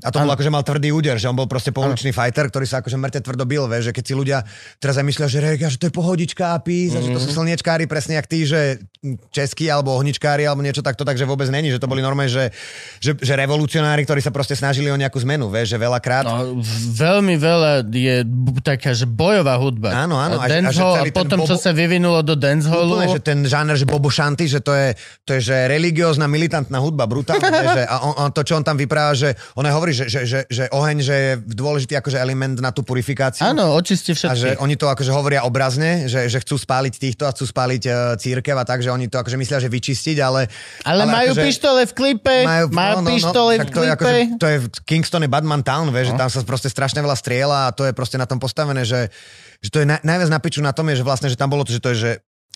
a 0.00 0.08
to 0.08 0.18
bol 0.18 0.32
akože 0.32 0.48
mal 0.48 0.64
tvrdý 0.64 0.88
úder, 0.90 1.14
že 1.14 1.28
on 1.28 1.36
bol 1.36 1.44
proste 1.44 1.68
pouličný 1.70 2.10
fighter, 2.10 2.48
ktorý 2.48 2.64
sa 2.64 2.80
akože 2.80 2.96
mŕte 2.96 3.20
tvrdo 3.20 3.44
bil, 3.44 3.68
vieš, 3.68 3.92
že 3.92 3.94
keď 3.94 4.04
si 4.08 4.14
ľudia 4.16 4.38
teraz 4.80 4.96
aj 4.96 5.04
myslia, 5.04 5.28
že 5.28 5.38
rega, 5.38 5.68
že 5.68 5.78
to 5.78 5.86
je 5.86 5.94
pohodička 5.94 6.56
a 6.56 6.58
pís, 6.58 6.90
a 6.90 7.04
že 7.04 7.12
to 7.12 7.20
sú 7.20 7.30
slniečkári 7.30 7.84
presne 7.84 8.16
jak 8.16 8.26
tí, 8.26 8.42
že 8.42 8.82
českí 9.30 9.68
alebo 9.68 9.94
ohničkári 9.94 10.42
alebo 10.42 10.64
niečo 10.64 10.80
takto, 10.80 11.04
takže 11.04 11.22
vôbec 11.22 11.46
není, 11.50 11.70
že 11.70 11.78
to 11.78 11.86
boli 11.86 12.00
normálne, 12.00 12.30
že, 12.30 12.50
že, 12.98 13.14
že 13.14 13.34
revolucionári, 13.36 14.02
ktorí 14.02 14.18
sa 14.18 14.30
proste 14.30 14.54
snažili 14.54 14.88
o 14.88 14.96
nejakú 14.96 15.18
zmenu, 15.22 15.50
vieš, 15.50 15.74
že 15.74 15.78
veľakrát. 15.78 16.24
No, 16.24 16.58
veľmi 16.94 17.34
veľa 17.36 17.86
je 17.86 18.16
taká, 18.62 18.94
že 18.94 19.04
bojová 19.04 19.58
hudba. 19.58 19.92
Áno, 19.92 20.18
áno, 20.18 20.38
A 20.38 20.46
a 20.46 20.70
že- 20.70 20.82
a 20.82 21.04
potom, 21.10 21.42
čo 21.42 21.54
bobo- 21.54 21.62
sa 21.62 21.70
vyvinulo 21.70 22.22
do 22.22 22.34
dancehallu, 22.34 22.96
Úplne, 22.96 23.10
že 23.10 23.22
ten 23.22 23.38
žáner, 23.42 23.74
že 23.74 23.86
Bobo 23.86 24.10
Shanty, 24.10 24.46
že 24.46 24.58
to 24.58 24.72
je, 24.74 24.94
to 25.26 25.34
je 25.38 25.50
že 25.52 25.56
religiózna, 25.66 26.26
militantná 26.26 26.78
hudba, 26.78 27.06
brutálne, 27.06 27.42
že, 27.78 27.82
a 27.86 28.06
on, 28.06 28.14
on, 28.18 28.30
to, 28.30 28.42
čo 28.42 28.54
on 28.54 28.64
tam 28.64 28.78
vypráva, 28.78 29.18
že 29.18 29.34
on 29.58 29.66
aj 29.66 29.82
hovorí, 29.92 29.94
že, 29.94 30.06
že, 30.08 30.20
že, 30.24 30.38
že 30.48 30.64
oheň, 30.72 30.96
že 31.04 31.14
je 31.14 31.30
dôležitý 31.52 31.94
akože 32.00 32.18
element 32.18 32.56
na 32.58 32.72
tú 32.72 32.80
purifikáciu. 32.80 33.44
áno, 33.44 33.76
očisti 33.76 34.16
A 34.24 34.32
že 34.32 34.56
oni 34.56 34.74
to 34.80 34.88
akože 34.88 35.12
hovoria 35.12 35.44
obrazne, 35.44 36.08
že, 36.08 36.26
že 36.26 36.40
chcú 36.40 36.56
spáliť 36.56 36.92
týchto 36.96 37.28
a 37.28 37.30
chcú 37.36 37.44
spáliť 37.52 37.82
uh, 37.86 37.94
církev 38.16 38.56
a 38.56 38.64
tak, 38.64 38.80
že 38.80 38.88
oni 38.88 39.12
to 39.12 39.20
akože 39.20 39.36
myslia, 39.36 39.60
že 39.60 39.68
vyčistiť, 39.68 40.16
ale... 40.24 40.48
Ale, 40.88 41.04
majú 41.04 41.36
akože, 41.36 41.42
pištole 41.44 41.82
v 41.84 41.92
klipe, 41.92 42.36
majú, 42.42 42.64
majú 42.72 42.96
pištole 43.04 43.52
však 43.60 43.68
v 43.68 43.72
to 43.72 43.82
je, 43.82 43.90
klipe. 43.92 43.94
akože, 43.94 44.18
to 44.40 44.46
je 44.48 44.56
Kingston 44.88 45.22
je 45.22 45.30
Badman 45.30 45.62
Town, 45.62 45.92
vieš, 45.92 46.12
že 46.12 46.14
tam 46.16 46.28
sa 46.32 46.40
proste 46.42 46.72
strašne 46.72 47.04
veľa 47.04 47.16
strieľa 47.18 47.58
a 47.68 47.74
to 47.76 47.84
je 47.84 47.92
proste 47.92 48.16
na 48.16 48.24
tom 48.24 48.40
postavené, 48.40 48.82
že, 48.88 49.12
že 49.60 49.68
to 49.68 49.84
je 49.84 49.86
na, 49.86 50.00
najviac 50.00 50.30
na 50.32 50.40
piču 50.40 50.64
na 50.64 50.72
tom 50.72 50.88
je, 50.88 51.02
že 51.02 51.04
vlastne, 51.04 51.28
že 51.28 51.36
tam 51.36 51.52
bolo 51.52 51.68
to, 51.68 51.76
že 51.76 51.82
to 51.82 51.92
je, 51.92 51.96
že, 51.98 52.12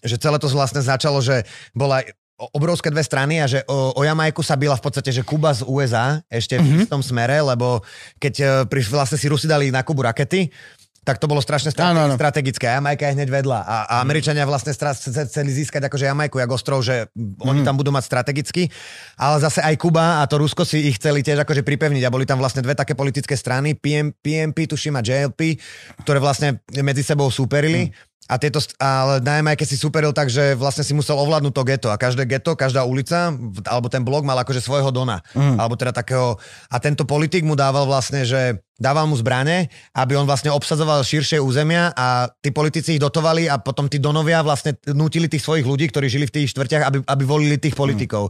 že 0.07 0.17
celé 0.17 0.41
to 0.41 0.49
vlastne 0.49 0.81
začalo, 0.81 1.21
že 1.21 1.45
bola 1.77 2.01
obrovské 2.37 2.89
dve 2.89 3.01
strany 3.01 3.39
a 3.39 3.47
že 3.47 3.65
o, 3.65 3.93
o 3.93 4.03
Jamajku 4.03 4.41
sa 4.41 4.55
byla 4.55 4.75
v 4.75 4.83
podstate, 4.83 5.09
že 5.11 5.23
Kuba 5.23 5.51
z 5.51 5.65
USA 5.65 6.21
ešte 6.27 6.57
v 6.57 6.85
Mhm. 6.85 6.87
tom 6.87 7.01
smere, 7.01 7.41
lebo 7.41 7.81
keď 8.17 8.35
e, 8.35 8.45
priš, 8.65 8.89
vlastne 8.89 9.15
si 9.15 9.25
Rusi 9.25 9.45
dali 9.45 9.69
na 9.69 9.81
Kubu 9.81 10.03
rakety, 10.03 10.53
tak 11.01 11.17
to 11.17 11.25
bolo 11.25 11.39
strašne 11.39 11.71
strate- 11.71 11.87
Áno, 11.89 12.03
áno. 12.03 12.15
strategické. 12.15 12.67
Jamajka 12.67 13.07
je 13.07 13.15
hneď 13.15 13.31
vedľa. 13.33 13.59
A, 13.59 13.77
a 13.87 13.95
Američania 14.01 14.43
vlastne 14.43 14.75
stra- 14.75 14.91
chce- 14.91 15.23
chceli 15.25 15.55
získať 15.55 15.87
akože 15.87 16.03
Jamajku, 16.05 16.37
jak 16.37 16.51
ostrov, 16.51 16.83
že 16.83 17.07
oni 17.39 17.63
tam 17.63 17.73
budú 17.73 17.89
mať 17.89 18.05
strategicky. 18.05 18.67
Ale 19.15 19.39
zase 19.39 19.63
aj 19.63 19.79
Kuba 19.79 20.19
a 20.19 20.27
to 20.27 20.35
Rusko 20.37 20.67
si 20.67 20.83
ich 20.85 20.99
chceli 20.99 21.23
tiež 21.23 21.41
akože 21.41 21.63
pripevniť. 21.63 22.03
A 22.03 22.11
boli 22.11 22.27
tam 22.27 22.37
vlastne 22.37 22.59
dve 22.59 22.75
také 22.75 22.93
politické 22.93 23.33
strany, 23.33 23.73
PM, 23.73 24.11
PMP, 24.13 24.67
tuším, 24.67 24.93
a 24.93 25.01
JLP, 25.01 25.55
ktoré 26.03 26.19
vlastne 26.19 26.59
medzi 26.77 27.01
sebou 27.01 27.31
súperili. 27.31 27.95
A 28.27 28.43
tieto, 28.43 28.59
ale 28.83 29.23
na 29.23 29.39
Jamajke 29.39 29.63
si 29.63 29.79
superil 29.79 30.11
tak, 30.11 30.27
že 30.27 30.59
vlastne 30.59 30.83
si 30.83 30.91
musel 30.93 31.15
ovládnuť 31.15 31.55
to 31.55 31.63
geto. 31.63 31.89
A 31.95 31.97
každé 31.97 32.27
geto, 32.27 32.59
každá 32.59 32.83
ulica, 32.83 33.31
alebo 33.71 33.87
ten 33.87 34.03
blok 34.03 34.27
mal 34.27 34.35
akože 34.43 34.59
svojho 34.59 34.91
dona. 34.91 35.23
Alebo 35.35 35.79
teda 35.79 35.95
takého... 35.95 36.35
A 36.67 36.83
tento 36.83 37.07
politik 37.07 37.47
mu 37.47 37.55
dával 37.55 37.87
vlastne, 37.87 38.27
že 38.27 38.66
dával 38.77 39.09
mu 39.09 39.17
zbrane, 39.17 39.73
aby 39.97 40.21
on 40.21 40.29
vlastne 40.29 40.53
obsadzoval 40.53 41.01
širšie 41.01 41.41
územia 41.41 41.97
a 41.97 42.29
tí 42.29 42.53
politici 42.53 42.97
ich 42.97 43.03
dotovali 43.03 43.49
a 43.49 43.57
potom 43.57 43.89
tí 43.89 43.97
donovia 43.97 44.45
vlastne 44.45 44.77
nutili 44.93 45.33
tých 45.33 45.41
svojich 45.41 45.65
ľudí, 45.65 45.89
ktorí 45.89 46.07
žili 46.13 46.29
v 46.29 46.35
tých 46.41 46.53
štvrťach, 46.53 46.83
aby, 46.85 46.99
aby 47.03 47.23
volili 47.25 47.57
tých 47.57 47.73
politikov. 47.73 48.29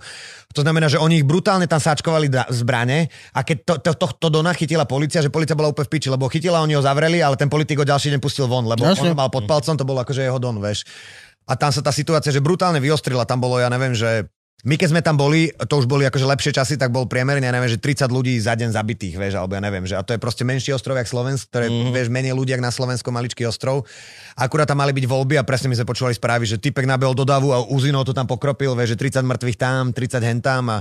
To 0.55 0.60
znamená, 0.62 0.86
že 0.86 1.02
oni 1.02 1.20
ich 1.20 1.27
brutálne 1.27 1.66
tam 1.66 1.82
sáčkovali 1.82 2.31
da- 2.31 2.47
zbrane 2.48 3.10
a 3.35 3.43
keď 3.43 3.56
to, 3.66 3.74
to, 3.82 3.90
to, 3.98 4.06
to 4.23 4.28
Dona 4.31 4.55
chytila 4.55 4.86
policia, 4.86 5.20
že 5.20 5.35
policia 5.35 5.59
bola 5.59 5.74
úplne 5.74 5.90
v 5.90 5.93
piči, 5.98 6.09
lebo 6.09 6.31
chytila, 6.31 6.62
oni 6.62 6.78
ho 6.78 6.82
zavreli, 6.82 7.18
ale 7.20 7.35
ten 7.35 7.51
politik 7.51 7.82
ho 7.82 7.86
ďalší 7.86 8.14
deň 8.14 8.20
pustil 8.23 8.47
von, 8.47 8.64
lebo 8.64 8.86
Jasne. 8.86 9.02
on 9.02 9.06
ho 9.12 9.18
mal 9.18 9.28
pod 9.28 9.51
palcom, 9.51 9.74
to 9.74 9.85
bolo 9.85 10.01
akože 10.06 10.23
jeho 10.23 10.39
Don, 10.39 10.62
vieš. 10.62 10.86
A 11.47 11.55
tam 11.55 11.70
sa 11.70 11.78
tá 11.78 11.94
situácia, 11.94 12.35
že 12.35 12.43
brutálne 12.43 12.82
vyostrila, 12.82 13.23
tam 13.23 13.39
bolo, 13.39 13.62
ja 13.62 13.70
neviem, 13.70 13.94
že 13.94 14.27
my 14.64 14.74
keď 14.80 14.88
sme 14.88 15.04
tam 15.04 15.20
boli, 15.20 15.52
to 15.52 15.74
už 15.76 15.84
boli 15.84 16.08
akože 16.08 16.24
lepšie 16.24 16.52
časy, 16.56 16.74
tak 16.80 16.88
bol 16.88 17.04
priemerne, 17.04 17.44
ja 17.44 17.52
neviem, 17.52 17.68
že 17.68 17.76
30 17.76 18.08
ľudí 18.08 18.40
za 18.40 18.56
deň 18.56 18.72
zabitých, 18.72 19.20
vieš, 19.20 19.36
alebo 19.36 19.52
ja 19.52 19.60
neviem, 19.60 19.84
že 19.84 19.94
a 19.94 20.00
to 20.00 20.16
je 20.16 20.22
proste 20.22 20.48
menší 20.48 20.72
ostrov, 20.72 20.96
jak 20.96 21.04
Slovensk, 21.04 21.52
ktoré, 21.52 21.68
mm-hmm. 21.68 21.92
vieš, 21.92 22.08
menej 22.08 22.32
ľudí, 22.32 22.56
jak 22.56 22.64
na 22.64 22.72
Slovensku, 22.72 23.12
maličký 23.12 23.44
ostrov. 23.44 23.84
Akurát 24.32 24.64
tam 24.64 24.80
mali 24.80 24.96
byť 24.96 25.04
voľby 25.04 25.36
a 25.36 25.44
presne 25.44 25.68
my 25.68 25.76
sme 25.76 25.86
počúvali 25.86 26.16
správy, 26.16 26.48
že 26.48 26.56
typek 26.56 26.88
nabehol 26.88 27.12
do 27.12 27.28
davu 27.28 27.52
a 27.52 27.60
Uzinov 27.68 28.08
to 28.08 28.16
tam 28.16 28.24
pokropil, 28.24 28.72
vieš, 28.72 28.96
že 28.96 29.20
30 29.20 29.28
mŕtvych 29.28 29.58
tam, 29.60 29.92
30 29.92 30.24
hentám 30.24 30.64
a 30.72 30.78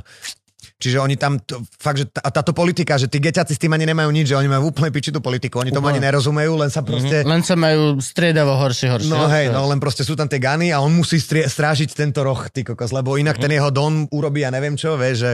Čiže 0.82 0.98
oni 1.00 1.16
tam, 1.16 1.40
to, 1.42 1.62
fakt, 1.78 2.02
že 2.02 2.06
tá, 2.10 2.26
a 2.26 2.30
táto 2.34 2.52
politika, 2.52 2.98
že 2.98 3.08
tí 3.08 3.22
geťaci 3.22 3.54
s 3.56 3.62
tým 3.62 3.74
ani 3.74 3.86
nemajú 3.86 4.10
nič, 4.12 4.34
že 4.34 4.38
oni 4.38 4.50
majú 4.50 4.74
úplne 4.74 4.90
pičitú 4.90 5.22
politiku, 5.22 5.62
oni 5.62 5.72
tomu 5.72 5.88
ani 5.88 6.02
nerozumejú, 6.02 6.58
len 6.60 6.70
sa 6.74 6.82
proste... 6.82 7.22
Len 7.22 7.42
sa 7.46 7.56
majú 7.56 8.02
striedavo 8.02 8.58
horšie, 8.58 8.88
horšie. 8.92 9.12
No 9.12 9.30
hej, 9.30 9.54
no 9.54 9.70
len 9.70 9.80
proste 9.80 10.02
sú 10.04 10.18
tam 10.18 10.26
tie 10.26 10.42
gany 10.42 10.74
a 10.74 10.82
on 10.82 10.92
musí 10.92 11.22
strie- 11.22 11.48
strážiť 11.48 11.94
tento 11.94 12.26
roh, 12.26 12.50
ty 12.50 12.66
kokos, 12.66 12.92
lebo 12.92 13.16
inak 13.16 13.38
ten 13.38 13.54
jeho 13.54 13.70
don 13.70 14.10
urobí, 14.12 14.44
ja 14.44 14.52
neviem 14.52 14.76
čo, 14.76 14.98
vieš, 15.00 15.18
že... 15.22 15.32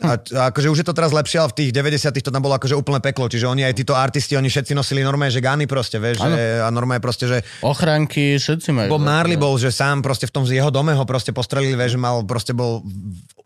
A, 0.00 0.16
a 0.16 0.40
akože 0.48 0.72
už 0.72 0.78
je 0.80 0.86
to 0.88 0.96
teraz 0.96 1.12
lepšie, 1.12 1.36
ale 1.36 1.52
v 1.52 1.56
tých 1.60 1.70
90 1.76 2.16
to 2.24 2.32
tam 2.32 2.40
bolo 2.40 2.56
akože 2.56 2.72
úplne 2.72 3.04
peklo, 3.04 3.28
čiže 3.28 3.44
oni 3.44 3.68
aj 3.68 3.76
títo 3.76 3.92
artisti, 3.92 4.32
oni 4.40 4.48
všetci 4.48 4.72
nosili 4.72 5.04
normálne, 5.04 5.28
že 5.28 5.44
gany 5.44 5.68
proste, 5.68 6.00
vieš, 6.00 6.24
že, 6.24 6.64
a 6.64 6.68
normálne 6.72 7.04
proste, 7.04 7.28
že 7.28 7.44
Ochránky, 7.60 8.40
všetci 8.40 8.72
majú. 8.72 8.88
Bob 8.96 9.04
Marley 9.04 9.36
bol, 9.36 9.52
že 9.60 9.68
sám 9.68 10.00
proste 10.00 10.24
v 10.24 10.32
tom 10.32 10.48
z 10.48 10.56
jeho 10.56 10.72
dome 10.72 10.96
ho 10.96 11.04
proste 11.04 11.36
postrelili, 11.36 11.76
vieš, 11.76 12.00
že 12.00 12.00
mal, 12.00 12.24
proste 12.24 12.56
bol 12.56 12.80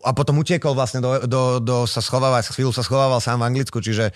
a 0.07 0.15
potom 0.15 0.39
utiekol 0.39 0.71
vlastne 0.71 1.03
do, 1.03 1.19
do, 1.27 1.59
do 1.59 1.77
sa 1.83 1.99
schovávať, 1.99 2.55
chvíľu 2.55 2.71
sa 2.71 2.79
schovával 2.79 3.19
sám 3.19 3.43
v 3.43 3.51
Anglicku, 3.51 3.83
čiže 3.83 4.15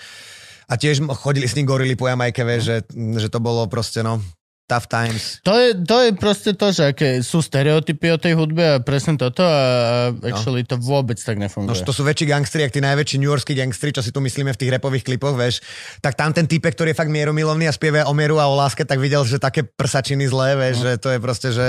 a 0.72 0.80
tiež 0.80 1.04
chodili 1.20 1.52
s 1.52 1.56
ním 1.60 1.68
gorily 1.68 2.00
po 2.00 2.08
Jamajke, 2.08 2.48
vieš, 2.48 2.64
že, 2.64 2.78
že 2.96 3.28
to 3.28 3.44
bolo 3.44 3.68
proste, 3.68 4.08
no, 4.08 4.24
tough 4.66 4.88
times. 4.88 5.40
To 5.42 5.52
je, 5.52 5.76
to 5.78 5.98
je 6.00 6.10
proste 6.14 6.52
to, 6.54 6.72
že 6.72 6.84
aké 6.90 7.10
sú 7.20 7.40
stereotypy 7.40 8.08
o 8.08 8.16
tej 8.16 8.34
hudbe 8.34 8.64
a 8.64 8.80
presne 8.80 9.16
toto 9.16 9.42
a, 9.42 10.10
actually 10.24 10.64
to 10.64 10.76
vôbec 10.76 11.18
tak 11.18 11.36
No, 11.36 11.44
nefunguje. 11.44 11.76
že 11.76 11.84
to 11.84 11.92
sú 11.92 12.02
väčší 12.02 12.24
gangstri, 12.26 12.64
jak 12.64 12.72
tí 12.72 12.80
najväčší 12.80 13.20
newyorskí 13.20 13.52
gangstri, 13.52 13.92
čo 13.92 14.00
si 14.00 14.10
tu 14.10 14.20
myslíme 14.20 14.50
v 14.50 14.58
tých 14.58 14.72
repových 14.72 15.04
klipoch, 15.04 15.36
vieš. 15.36 15.60
Tak 16.00 16.16
tam 16.16 16.32
ten 16.32 16.48
typek, 16.48 16.72
ktorý 16.72 16.92
je 16.92 16.98
fakt 16.98 17.12
mieromilovný 17.12 17.68
a 17.68 17.74
spieva 17.74 18.08
o 18.08 18.16
mieru 18.16 18.40
a 18.40 18.48
o 18.48 18.56
láske, 18.56 18.88
tak 18.88 18.98
videl, 18.98 19.22
že 19.22 19.38
také 19.38 19.62
prsačiny 19.62 20.24
zlé, 20.26 20.56
vieš, 20.56 20.76
že 20.80 20.92
to 20.96 21.10
je 21.10 21.20
proste, 21.20 21.50
že 21.52 21.66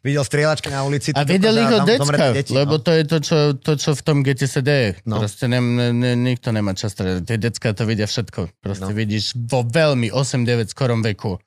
videl 0.00 0.22
strieľačky 0.22 0.70
na 0.70 0.86
ulici. 0.86 1.10
A 1.10 1.26
videli 1.26 1.58
kokos, 1.58 1.74
ho 1.74 1.78
decka, 1.84 2.26
deti, 2.30 2.52
lebo 2.54 2.78
no. 2.78 2.82
to 2.82 2.90
je 2.90 3.02
to 3.02 3.18
čo, 3.18 3.36
to, 3.58 3.72
čo 3.74 3.90
v 3.92 4.02
tom 4.06 4.22
gete 4.22 4.46
sa 4.46 4.62
deje. 4.62 5.02
No. 5.02 5.18
Proste 5.18 5.50
ne, 5.50 5.58
ne, 5.58 5.90
ne, 5.90 6.14
nikto 6.14 6.48
nemá 6.48 6.70
čas. 6.72 6.94
teda 6.94 7.18
Tie 7.18 7.34
decka 7.34 7.74
to 7.74 7.82
vidia 7.82 8.06
všetko. 8.06 8.62
Proste 8.62 8.82
No. 8.84 8.94
vidíš 8.94 9.34
vo 9.34 9.66
veľmi 9.66 10.14
8-9 10.14 10.70
skorom 10.70 11.02
veku. 11.02 11.40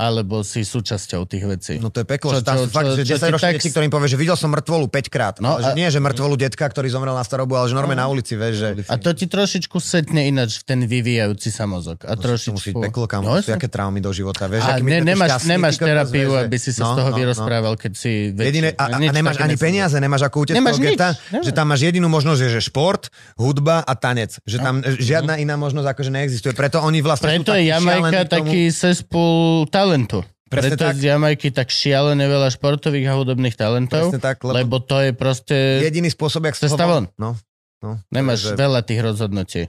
Alebo 0.00 0.40
si 0.40 0.64
súčasťou 0.64 1.28
tých 1.28 1.44
vecí. 1.44 1.74
No 1.76 1.92
to 1.92 2.00
je 2.00 2.08
peklo, 2.08 2.32
Čo- 2.32 2.40
že 2.40 2.42
tam 2.42 2.56
čo- 2.56 2.64
sú 2.64 2.68
fakt, 2.70 2.86
čo- 2.86 2.96
že 2.96 3.02
čo 3.02 3.08
ti 3.10 3.20
10 3.20 3.30
ročné 3.30 3.46
tak- 3.46 3.56
deti, 3.56 3.68
ktorým 3.68 3.90
povie, 3.90 4.08
že 4.08 4.16
videl 4.16 4.32
som 4.34 4.48
mŕtvolu 4.48 4.86
5 4.88 5.06
krát. 5.06 5.34
No 5.36 5.48
No, 5.50 5.58
ale 5.58 5.66
a- 5.66 5.76
nie, 5.76 5.84
že 5.86 5.98
mŕtvolu 5.98 6.34
detka, 6.38 6.64
ktorý 6.64 6.88
zomrel 6.88 7.12
na 7.12 7.20
starobu, 7.20 7.52
ale 7.52 7.66
že 7.66 7.74
normálne 7.74 7.98
na 7.98 8.08
ulici, 8.08 8.32
vieš, 8.32 8.54
že... 8.56 8.68
A 8.86 8.96
to 8.96 9.10
ti 9.10 9.26
trošičku 9.26 9.76
setne 9.76 10.24
ináč 10.24 10.56
v 10.56 10.64
ten 10.64 10.80
vyvíjajúci 10.80 11.50
sa 11.50 11.66
mozog. 11.66 12.00
A 12.02 12.14
To 12.14 12.22
trošičku... 12.24 12.54
musí 12.54 12.70
peklo, 12.72 13.04
kam 13.04 13.20
No, 13.20 13.34
sú 13.36 13.50
aké 13.50 13.66
traumy 13.66 13.98
do 13.98 14.08
života, 14.10 14.46
vieš. 14.46 14.62
a 14.64 14.78
ne, 14.78 15.02
nemáš, 15.02 15.36
šťastní, 15.36 15.50
nemáš 15.52 15.74
terapiu, 15.76 16.30
vieš, 16.32 16.42
aby 16.46 16.56
si 16.56 16.70
sa 16.70 16.80
no, 16.80 16.86
z 16.86 16.92
toho 16.96 17.10
no, 17.10 17.12
no. 17.12 17.18
vyrozprával, 17.18 17.74
keď 17.74 17.92
si 17.92 18.12
väčší. 18.30 18.46
Jediné, 18.46 18.68
a, 18.72 18.84
a 18.86 18.98
nemáš 19.02 19.36
ani 19.36 19.56
peniaze, 19.56 19.96
nemáš 19.96 20.22
ako 20.24 20.36
utec 20.40 20.54
Nemáš 20.54 20.78
toho 20.78 20.86
nič, 20.86 20.90
geta, 20.94 21.08
nemáš. 21.28 21.44
že 21.44 21.50
tam 21.50 21.66
máš 21.66 21.80
jedinú 21.82 22.06
možnosť, 22.08 22.40
že 22.46 22.60
šport, 22.62 23.02
hudba 23.34 23.82
a 23.82 23.92
tanec. 23.92 24.38
Že 24.44 24.56
tam 24.60 24.74
žiadna 24.80 25.34
iná 25.36 25.58
možnosť 25.58 25.86
akože 25.88 26.10
neexistuje. 26.10 26.52
Preto 26.54 26.78
oni 26.78 27.02
vlastne 27.02 27.26
Preto 27.28 27.52
je 27.52 27.66
Jamajka 27.66 28.30
taký 28.30 28.70
cespul 28.70 29.66
talentu. 29.90 30.22
Presne 30.46 30.74
Preto 30.74 30.82
tak. 30.82 30.94
z 30.94 31.02
Jamajky 31.04 31.48
tak 31.50 31.70
šialené 31.70 32.26
veľa 32.26 32.50
športových 32.50 33.06
a 33.06 33.14
hudobných 33.14 33.54
talentov, 33.54 34.10
Presne 34.10 34.22
tak, 34.22 34.42
lebo- 34.42 34.54
lebo 34.54 34.76
to 34.78 34.98
je 34.98 35.10
proste... 35.10 35.56
Jediný 35.82 36.06
spôsob, 36.06 36.46
jak 36.46 36.54
von. 36.86 37.06
No, 37.18 37.38
no. 37.82 37.98
Nemáš 38.10 38.50
Takže- 38.50 38.58
veľa 38.58 38.80
tých 38.82 39.00
rozhodnutí. 39.00 39.62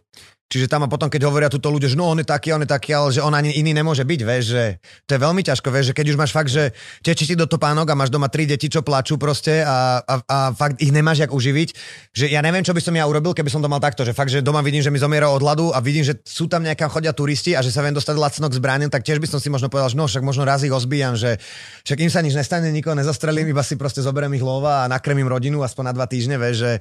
Čiže 0.52 0.68
tam 0.68 0.84
a 0.84 0.91
potom, 0.91 1.07
keď 1.07 1.32
hovoria 1.32 1.48
túto 1.48 1.72
ľudia, 1.72 1.88
že 1.88 1.95
no 1.95 2.11
on 2.11 2.19
je 2.19 2.28
taký, 2.28 2.52
on 2.52 2.60
je 2.60 2.68
taký, 2.68 2.91
ale 2.91 3.15
že 3.15 3.23
on 3.23 3.32
ani 3.32 3.56
iný 3.56 3.72
nemôže 3.72 4.03
byť, 4.03 4.19
vieš, 4.19 4.44
že 4.52 4.64
to 5.07 5.15
je 5.15 5.19
veľmi 5.23 5.48
ťažko, 5.48 5.72
vieš, 5.72 5.86
že 5.91 5.94
keď 5.95 6.06
už 6.11 6.18
máš 6.19 6.36
fakt, 6.36 6.52
že 6.52 6.76
tečí 6.99 7.23
ti 7.23 7.40
do 7.40 7.48
topánok 7.48 7.88
a 7.88 7.95
máš 7.95 8.11
doma 8.11 8.28
tri 8.28 8.44
deti, 8.44 8.68
čo 8.68 8.84
plačú 8.84 9.15
proste 9.15 9.64
a, 9.64 10.03
a, 10.03 10.14
a 10.28 10.38
fakt 10.52 10.84
ich 10.84 10.91
nemáš 10.91 11.23
jak 11.23 11.32
uživiť, 11.32 11.69
že 12.11 12.28
ja 12.28 12.44
neviem, 12.44 12.68
čo 12.68 12.76
by 12.76 12.84
som 12.84 12.91
ja 12.91 13.07
urobil, 13.07 13.32
keby 13.32 13.48
som 13.48 13.64
to 13.64 13.72
mal 13.72 13.80
takto, 13.80 14.03
že 14.03 14.11
fakt, 14.11 14.28
že 14.28 14.44
doma 14.44 14.60
vidím, 14.60 14.84
že 14.84 14.91
mi 14.91 14.99
zomiera 14.99 15.32
od 15.32 15.40
hladu 15.40 15.72
a 15.72 15.80
vidím, 15.80 16.03
že 16.03 16.19
sú 16.28 16.52
tam 16.52 16.68
nejaká 16.68 16.91
chodia 16.91 17.15
turisti 17.15 17.56
a 17.56 17.64
že 17.64 17.72
sa 17.72 17.80
viem 17.80 17.95
dostať 17.95 18.19
lacno 18.19 18.52
k 18.52 18.53
zbraniam, 18.60 18.91
tak 18.91 19.07
tiež 19.07 19.23
by 19.23 19.32
som 19.32 19.40
si 19.40 19.48
možno 19.48 19.72
povedal, 19.72 19.88
že 19.88 19.95
no 19.95 20.03
však 20.03 20.19
možno 20.19 20.44
raz 20.44 20.68
ich 20.68 20.73
ozbijam, 20.76 21.15
že 21.15 21.40
však 21.88 21.95
im 22.03 22.11
sa 22.11 22.19
nič 22.19 22.36
nestane, 22.36 22.76
nikoho 22.76 22.99
nezastrelím, 22.99 23.48
iba 23.48 23.64
si 23.64 23.80
proste 23.80 24.03
zoberiem 24.03 24.36
ich 24.36 24.44
lova 24.44 24.84
a 24.84 24.91
nakrmím 24.91 25.32
rodinu 25.32 25.64
aspoň 25.64 25.84
na 25.88 25.94
dva 25.95 26.11
týždne, 26.11 26.36
vieš, 26.36 26.56
že, 26.60 26.72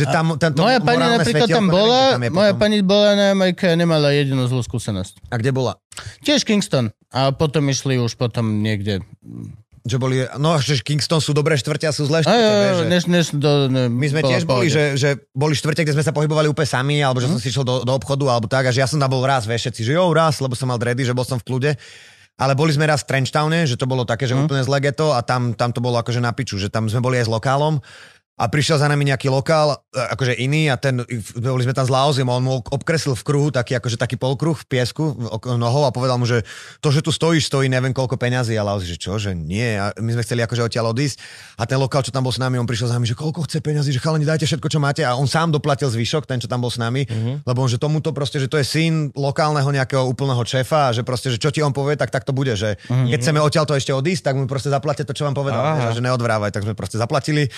že 0.00 0.04
tam 0.08 0.40
tento 0.40 0.64
Moja 0.64 0.80
pani 0.80 1.04
napríklad 1.20 1.48
tam 1.52 1.68
bola, 1.68 2.16
tam 2.16 2.24
moja 2.32 2.56
pani 2.56 2.80
bola 2.80 3.01
na 3.02 3.34
Jamajke 3.34 3.66
a 3.66 3.74
nemala 3.74 4.14
jedinú 4.14 4.46
zlú 4.46 4.62
skúsenosť. 4.62 5.18
A 5.28 5.34
kde 5.42 5.50
bola? 5.50 5.78
Tiež 6.22 6.46
Kingston. 6.46 6.94
A 7.10 7.34
potom 7.34 7.66
išli 7.68 7.98
už 7.98 8.14
potom 8.14 8.62
niekde. 8.62 9.02
Že 9.82 9.96
boli, 9.98 10.22
no 10.38 10.62
že 10.62 10.78
Kingston 10.78 11.18
sú 11.18 11.34
dobré 11.34 11.58
štvrte 11.58 11.90
a 11.90 11.92
sú 11.92 12.06
zlé 12.06 12.22
štvrte, 12.22 12.46
že... 12.46 12.84
než, 12.86 13.02
než 13.10 13.24
do, 13.34 13.66
ne, 13.66 13.90
My 13.90 14.06
sme 14.06 14.22
bola 14.22 14.30
tiež 14.30 14.44
boli, 14.46 14.70
že, 14.70 14.94
že 14.94 15.18
boli 15.34 15.58
štvrte, 15.58 15.82
kde 15.82 15.98
sme 15.98 16.06
sa 16.06 16.14
pohybovali 16.14 16.46
úplne 16.46 16.70
sami, 16.70 17.02
alebo 17.02 17.18
že 17.18 17.26
som 17.26 17.42
si 17.42 17.50
išiel 17.50 17.66
do, 17.66 17.82
do 17.82 17.90
obchodu, 17.90 18.30
alebo 18.30 18.46
tak, 18.46 18.70
a 18.70 18.70
že 18.70 18.78
ja 18.78 18.86
som 18.86 19.02
tam 19.02 19.10
bol 19.10 19.26
raz, 19.26 19.42
vieš, 19.42 19.66
všetci, 19.66 19.82
že 19.90 19.92
jo, 19.98 20.06
raz, 20.14 20.38
lebo 20.38 20.54
som 20.54 20.70
mal 20.70 20.78
dready, 20.78 21.02
že 21.02 21.10
bol 21.10 21.26
som 21.26 21.42
v 21.42 21.46
kľude. 21.50 21.74
Ale 22.38 22.56
boli 22.56 22.72
sme 22.72 22.88
raz 22.88 23.04
v 23.04 23.10
Trenchtowne, 23.12 23.68
že 23.68 23.76
to 23.76 23.84
bolo 23.84 24.06
také, 24.08 24.24
že 24.24 24.38
úplne 24.38 24.64
zlé 24.64 24.80
geto 24.80 25.12
a 25.12 25.20
tam, 25.20 25.52
tam 25.52 25.74
to 25.74 25.84
bolo 25.84 26.00
akože 26.00 26.22
na 26.22 26.32
piču, 26.32 26.56
že 26.56 26.72
tam 26.72 26.88
sme 26.88 27.02
boli 27.02 27.18
aj 27.20 27.28
s 27.28 27.30
lokálom 27.30 27.82
a 28.40 28.48
prišiel 28.48 28.80
za 28.80 28.88
nami 28.88 29.04
nejaký 29.04 29.28
lokál, 29.28 29.76
e, 29.92 30.00
akože 30.16 30.40
iný 30.40 30.72
a 30.72 30.80
ten, 30.80 31.04
boli 31.36 31.62
sme 31.68 31.76
tam 31.76 31.84
s 31.84 31.92
Laozim 31.92 32.24
a 32.32 32.40
on 32.40 32.44
mu 32.48 32.54
obkreslil 32.64 33.12
v 33.12 33.24
kruhu 33.28 33.48
taký, 33.52 33.76
akože 33.76 34.00
taký 34.00 34.16
polkruh 34.16 34.56
v 34.56 34.66
piesku 34.66 35.12
nohou 35.44 35.84
a 35.84 35.92
povedal 35.92 36.16
mu, 36.16 36.24
že 36.24 36.40
to, 36.80 36.88
že 36.88 37.04
tu 37.04 37.12
stojíš, 37.12 37.52
stojí 37.52 37.68
neviem 37.68 37.92
koľko 37.92 38.16
peňazí. 38.16 38.56
A 38.56 38.64
Laozi, 38.64 38.88
že 38.88 38.96
čo, 38.96 39.20
že 39.20 39.36
nie. 39.36 39.76
A 39.76 39.92
my 40.00 40.16
sme 40.16 40.24
chceli 40.24 40.40
akože 40.42 40.64
odtiaľ 40.64 40.96
odísť. 40.96 41.20
A 41.60 41.68
ten 41.68 41.76
lokál, 41.76 42.00
čo 42.00 42.10
tam 42.10 42.24
bol 42.24 42.32
s 42.32 42.40
nami, 42.40 42.56
on 42.56 42.64
prišiel 42.64 42.88
za 42.88 42.96
nami, 42.96 43.04
že 43.04 43.14
koľko 43.14 43.44
chce 43.44 43.60
peňazí, 43.60 43.92
že 43.92 44.00
chalani 44.00 44.24
dajte 44.24 44.48
všetko, 44.48 44.68
čo 44.72 44.80
máte. 44.80 45.04
A 45.04 45.12
on 45.12 45.28
sám 45.28 45.52
doplatil 45.52 45.92
zvyšok, 45.92 46.24
ten, 46.24 46.40
čo 46.40 46.48
tam 46.48 46.64
bol 46.64 46.72
s 46.72 46.80
nami, 46.80 47.04
lebo 47.44 47.58
on, 47.60 47.68
že 47.68 47.76
tomuto 47.76 48.16
proste, 48.16 48.40
že 48.40 48.48
to 48.48 48.56
je 48.56 48.64
syn 48.64 49.12
lokálneho 49.12 49.68
nejakého 49.68 50.08
úplného 50.08 50.40
šéfa 50.42 50.88
a 50.88 50.94
že 50.96 51.04
proste, 51.04 51.28
že 51.28 51.36
čo 51.36 51.52
ti 51.52 51.60
on 51.60 51.76
povie, 51.76 52.00
tak 52.00 52.08
tak 52.08 52.24
to 52.24 52.32
bude, 52.32 52.56
že 52.56 52.80
keď 52.88 53.18
chceme 53.20 53.38
odtiaľ 53.44 53.68
to 53.68 53.76
ešte 53.76 53.92
odísť, 53.92 54.32
tak 54.32 54.34
mu 54.40 54.48
proste 54.48 54.72
zaplatia 54.72 55.04
to, 55.04 55.12
čo 55.12 55.28
vám 55.28 55.36
povedal, 55.36 55.60
Aha. 55.60 55.92
že 55.92 56.00
neodvrávaj, 56.00 56.50
tak 56.50 56.64
sme 56.64 56.72
proste 56.72 56.96
zaplatili, 56.96 57.52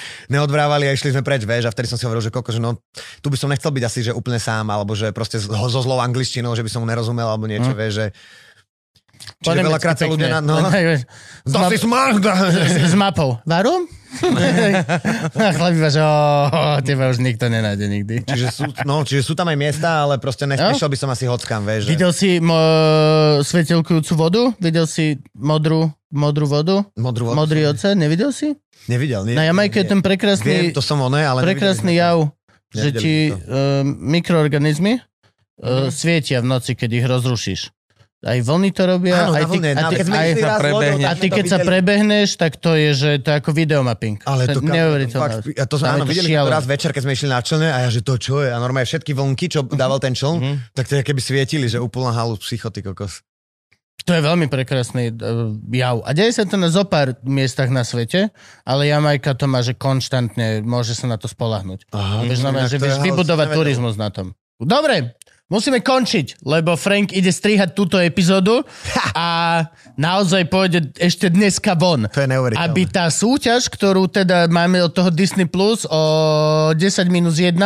neodvrávali 0.67 0.89
a 0.89 0.93
išli 0.93 1.13
sme 1.13 1.21
preč, 1.21 1.45
vieš, 1.45 1.65
a 1.65 1.71
vtedy 1.71 1.87
som 1.87 1.95
si 1.95 2.05
hovoril, 2.05 2.21
že 2.21 2.33
koko, 2.33 2.49
že 2.49 2.59
no, 2.59 2.81
tu 3.21 3.29
by 3.29 3.37
som 3.37 3.47
nechcel 3.47 3.69
byť 3.69 3.85
asi, 3.85 4.01
že 4.03 4.13
úplne 4.13 4.39
sám, 4.39 4.65
alebo 4.67 4.93
že 4.93 5.13
proste 5.13 5.37
z- 5.37 5.47
ho- 5.47 5.69
so 5.69 5.79
zlou 5.79 6.01
angličtinou, 6.01 6.53
že 6.53 6.61
by 6.61 6.71
som 6.71 6.81
mu 6.81 6.89
nerozumel, 6.89 7.27
alebo 7.27 7.45
niečo, 7.45 7.71
Mm. 7.71 7.79
vieš, 7.79 7.93
že 7.95 8.07
Čiže 9.41 9.63
veľakrát 9.63 9.97
sa 9.97 10.05
ľudia 10.05 10.29
na... 10.29 10.39
No, 10.41 10.59
to 11.47 11.59
si 11.71 11.79
smart! 11.79 12.19
s 12.93 12.95
mapou. 12.95 13.41
Varum? 13.45 13.85
a 15.35 15.51
chlap 15.57 15.73
iba, 15.73 15.89
že 15.89 15.99
o, 15.99 16.15
teba 16.83 17.09
už 17.09 17.19
nikto 17.19 17.49
nenájde 17.49 17.87
nikdy. 17.89 18.15
čiže, 18.23 18.47
sú, 18.53 18.65
no, 18.85 19.03
čiže 19.03 19.23
sú 19.23 19.35
tam 19.35 19.49
aj 19.49 19.57
miesta, 19.57 20.05
ale 20.05 20.19
proste 20.19 20.45
No. 20.45 20.55
nešiel 20.55 20.87
by 20.87 20.95
som 20.95 21.09
asi 21.09 21.25
hockam, 21.25 21.63
vieš. 21.63 21.87
Že... 21.87 21.91
Videl 21.91 22.13
si 22.13 22.31
mo, 22.39 22.55
svetelkujúcu 23.41 24.13
vodu? 24.15 24.43
Videl 24.57 24.85
si 24.85 25.19
modrú, 25.33 25.91
modrú 26.15 26.47
vodu? 26.47 26.87
Modrú 26.95 27.27
vodu 27.27 27.37
Modrý 27.37 27.67
oceán? 27.67 27.99
Nevidel 27.99 28.31
si? 28.31 28.55
Nevidel, 28.87 29.27
nie. 29.27 29.35
Na 29.35 29.45
Jamajke 29.45 29.83
je 29.83 29.87
ten 29.87 29.99
Viem, 29.99 30.07
prekrásny, 30.07 30.71
to 30.71 30.81
som 30.81 30.97
oné, 30.99 31.23
ale 31.23 31.43
prekrásny 31.43 31.99
jav, 31.99 32.31
že 32.71 32.89
ti 32.91 33.15
to. 33.29 33.37
uh, 33.37 33.83
mikroorganizmy 33.85 35.03
uh, 35.61 35.87
Mhm. 35.87 35.91
svietia 35.91 36.39
v 36.39 36.47
noci, 36.49 36.73
keď 36.73 36.91
ich 36.93 37.05
rozrušíš. 37.05 37.61
Aj 38.25 38.41
vlny 38.41 38.73
to 38.73 38.89
robia, 38.89 39.29
Áno, 39.29 39.37
aj 39.37 39.45
na 39.45 39.45
ty, 39.45 39.53
vlne, 39.53 39.71
a 39.71 39.83
ty, 39.85 39.95
keď 39.95 40.07
aj, 40.09 40.29
sa 40.33 40.49
a 41.05 41.13
ty 41.13 41.27
keď 41.29 41.45
to 41.45 41.57
prebehneš, 41.61 42.29
tak 42.41 42.57
to 42.57 42.73
je, 42.73 42.91
že 42.97 43.11
to 43.21 43.29
je 43.29 43.37
ako 43.37 43.53
videomapping. 43.53 44.17
Ale 44.25 44.49
to, 44.49 44.65
neuveriteľné. 44.65 45.21
fakt, 45.21 45.45
ja 45.45 45.69
to 45.69 45.77
sme, 45.77 45.93
áno, 45.93 46.03
to 46.03 46.09
videli 46.09 46.33
to 46.33 46.49
raz 46.49 46.65
večer, 46.65 46.97
keď 46.97 47.03
sme 47.05 47.13
išli 47.13 47.29
na 47.29 47.45
člne 47.45 47.69
a 47.69 47.85
ja, 47.85 47.93
že 47.93 48.01
to 48.01 48.17
čo 48.17 48.41
je? 48.41 48.49
A 48.49 48.57
normálne 48.57 48.89
všetky 48.89 49.13
vlnky, 49.13 49.53
čo 49.53 49.69
dával 49.69 50.01
ten 50.01 50.17
čln, 50.17 50.41
tak 50.73 50.89
to 50.89 50.97
je 50.97 51.05
keby 51.05 51.21
svietili, 51.21 51.69
že 51.69 51.77
úplná 51.77 52.17
halu 52.17 52.41
psychoty 52.41 52.81
kokos. 52.83 53.21
To 54.05 54.13
je 54.13 54.21
veľmi 54.21 54.53
prekrásny 54.53 55.17
uh, 55.17 55.57
jav. 55.73 56.05
A 56.05 56.13
deje 56.13 56.37
sa 56.37 56.45
to 56.45 56.61
na 56.61 56.69
zopár 56.69 57.17
miestach 57.25 57.73
na 57.73 57.89
svete, 57.89 58.29
ale 58.69 58.93
Jamajka 58.93 59.33
to 59.33 59.49
má, 59.49 59.65
že 59.65 59.73
konštantne 59.73 60.61
môže 60.61 60.93
sa 60.93 61.09
na 61.09 61.17
to 61.17 61.25
spolahnuť. 61.25 61.89
Aha, 61.89 62.29
To 62.29 62.35
znamená, 62.37 62.69
že 62.69 62.77
vieš 62.77 63.01
vybudovať 63.01 63.57
turizmus 63.57 63.97
na 63.97 64.13
tom. 64.13 64.37
Dobre, 64.61 65.17
musíme 65.49 65.81
končiť, 65.81 66.45
lebo 66.45 66.77
Frank 66.77 67.17
ide 67.17 67.33
strihať 67.33 67.73
túto 67.73 67.97
epizódu 67.97 68.61
a 69.17 69.61
naozaj 69.97 70.53
pôjde 70.53 70.93
ešte 71.01 71.33
dneska 71.33 71.73
von. 71.73 72.05
To 72.05 72.21
je 72.25 72.29
neuveriteľné. 72.29 72.61
Aby 72.61 72.85
tá 72.89 73.09
súťaž, 73.09 73.73
ktorú 73.73 74.09
teda 74.13 74.53
máme 74.53 74.85
od 74.85 74.93
toho 74.93 75.09
Disney 75.09 75.49
Plus 75.49 75.89
o 75.89 76.03
10 76.77 76.81
minus 77.09 77.41
1, 77.41 77.57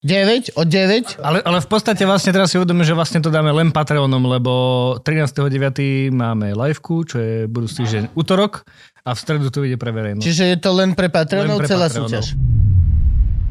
9, 0.00 0.56
o 0.56 0.64
9, 0.64 1.20
Ale, 1.20 1.44
ale 1.44 1.58
v 1.60 1.68
podstate 1.68 2.08
vlastne 2.08 2.32
teraz 2.32 2.48
si 2.48 2.56
uvedomím, 2.56 2.88
že 2.88 2.96
vlastne 2.96 3.20
to 3.20 3.28
dáme 3.28 3.52
len 3.52 3.68
Patreonom, 3.68 4.24
lebo 4.32 4.52
13.9. 5.04 6.08
máme 6.08 6.56
liveku, 6.56 7.04
čo 7.04 7.20
je 7.20 7.44
budúci 7.44 7.84
týždeň 7.84 8.16
útorok 8.16 8.64
a 9.04 9.12
v 9.12 9.18
stredu 9.20 9.52
to 9.52 9.60
ide 9.60 9.76
pre 9.76 9.92
verejnosť. 9.92 10.24
čiže 10.24 10.44
je 10.48 10.56
to 10.56 10.72
len 10.72 10.96
pre 10.96 11.12
Patreonov 11.12 11.60
Len 11.60 11.64
pre 11.64 11.68
celá 11.68 11.92
Patreonov. 11.92 12.16
súťaž. 12.16 12.26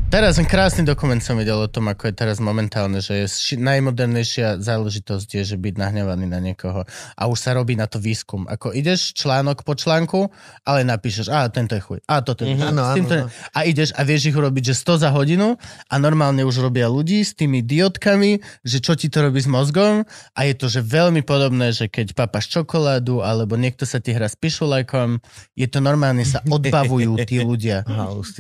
Teraz 0.10 0.36
ten 0.36 0.44
krásny 0.44 0.82
dokument 0.82 1.22
som 1.22 1.38
videl 1.38 1.54
o 1.56 1.70
tom, 1.70 1.86
ako 1.86 2.10
je 2.10 2.18
teraz 2.18 2.42
momentálne, 2.42 2.98
že 2.98 3.14
je 3.14 3.26
ši- 3.30 3.62
najmodernejšia 3.62 4.58
záležitosť 4.58 5.30
je, 5.32 5.44
že 5.46 5.56
byť 5.56 5.78
nahnevaný 5.78 6.26
na 6.26 6.42
niekoho. 6.42 6.82
A 7.14 7.24
už 7.24 7.38
sa 7.38 7.54
robí 7.54 7.78
na 7.78 7.86
to 7.86 7.98
výskum. 7.98 8.44
Ako 8.44 8.74
ideš 8.74 9.14
článok 9.14 9.62
po 9.62 9.78
článku, 9.78 10.34
ale 10.66 10.82
napíšeš, 10.82 11.30
a 11.30 11.46
tento 11.48 11.72
je 11.72 11.84
chuj, 11.84 12.00
a 12.04 12.20
toto 12.20 12.42
je 12.42 12.58
Mhm. 12.58 12.74
Týmto 12.92 13.14
áno, 13.14 13.30
je- 13.30 13.30
A 13.54 13.60
ideš 13.64 13.94
a 13.94 14.02
vieš 14.02 14.22
ich 14.26 14.36
urobiť, 14.36 14.64
že 14.66 14.76
100 14.76 14.98
za 14.98 15.10
hodinu 15.10 15.62
a 15.86 15.96
normálne 15.96 16.42
už 16.42 16.58
robia 16.60 16.90
ľudí 16.90 17.22
s 17.22 17.32
tými 17.32 17.62
diotkami, 17.62 18.42
že 18.66 18.82
čo 18.82 18.98
ti 18.98 19.08
to 19.08 19.22
robí 19.22 19.38
s 19.38 19.48
mozgom 19.48 20.10
a 20.34 20.40
je 20.42 20.54
to, 20.56 20.66
že 20.68 20.82
veľmi 20.82 21.22
podobné, 21.22 21.70
že 21.70 21.86
keď 21.86 22.18
papaš 22.18 22.50
čokoládu 22.50 23.22
alebo 23.22 23.54
niekto 23.56 23.86
sa 23.86 24.02
ti 24.02 24.10
hrá 24.10 24.26
s 24.26 24.34
pišulajkom, 24.34 25.22
je 25.54 25.68
to 25.70 25.78
normálne 25.80 26.26
sa 26.26 26.42
odbavujú 26.50 27.14
tí 27.22 27.38
ľudia 27.46 27.86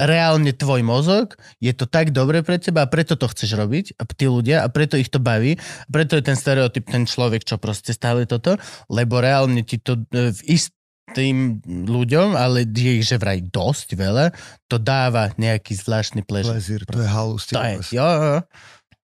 reálne 0.01 0.49
tvoj 0.49 0.81
mozog, 0.81 1.37
je 1.59 1.71
to 1.75 1.85
tak 1.85 2.15
dobre 2.15 2.39
pre 2.39 2.55
teba 2.55 2.87
a 2.87 2.91
preto 2.91 3.19
to 3.19 3.27
chceš 3.27 3.59
robiť, 3.59 3.85
a 3.99 4.07
tí 4.07 4.25
ľudia, 4.31 4.63
a 4.63 4.67
preto 4.71 4.95
ich 4.95 5.11
to 5.11 5.19
baví, 5.19 5.59
a 5.59 5.89
preto 5.91 6.15
je 6.15 6.23
ten 6.23 6.39
stereotyp, 6.39 6.87
ten 6.87 7.03
človek, 7.03 7.43
čo 7.43 7.59
proste 7.59 7.91
stále 7.91 8.23
toto, 8.23 8.55
lebo 8.87 9.19
reálne 9.19 9.61
ti 9.67 9.75
to 9.77 9.99
e, 10.15 10.31
v 10.31 10.41
istým 10.47 11.59
ľuďom, 11.67 12.39
ale 12.39 12.63
je 12.63 13.03
ich 13.03 13.05
že 13.05 13.19
vraj 13.19 13.43
dosť 13.43 13.99
veľa, 13.99 14.31
to 14.71 14.79
dáva 14.79 15.35
nejaký 15.35 15.75
zvláštny 15.75 16.23
pleasure. 16.23 16.55
Plezír, 16.55 16.81
to 16.87 17.03
je 17.03 17.09
halus. 17.11 17.43
To 17.51 17.59
je, 17.59 17.99
jo, 17.99 18.07
jo. 18.07 18.39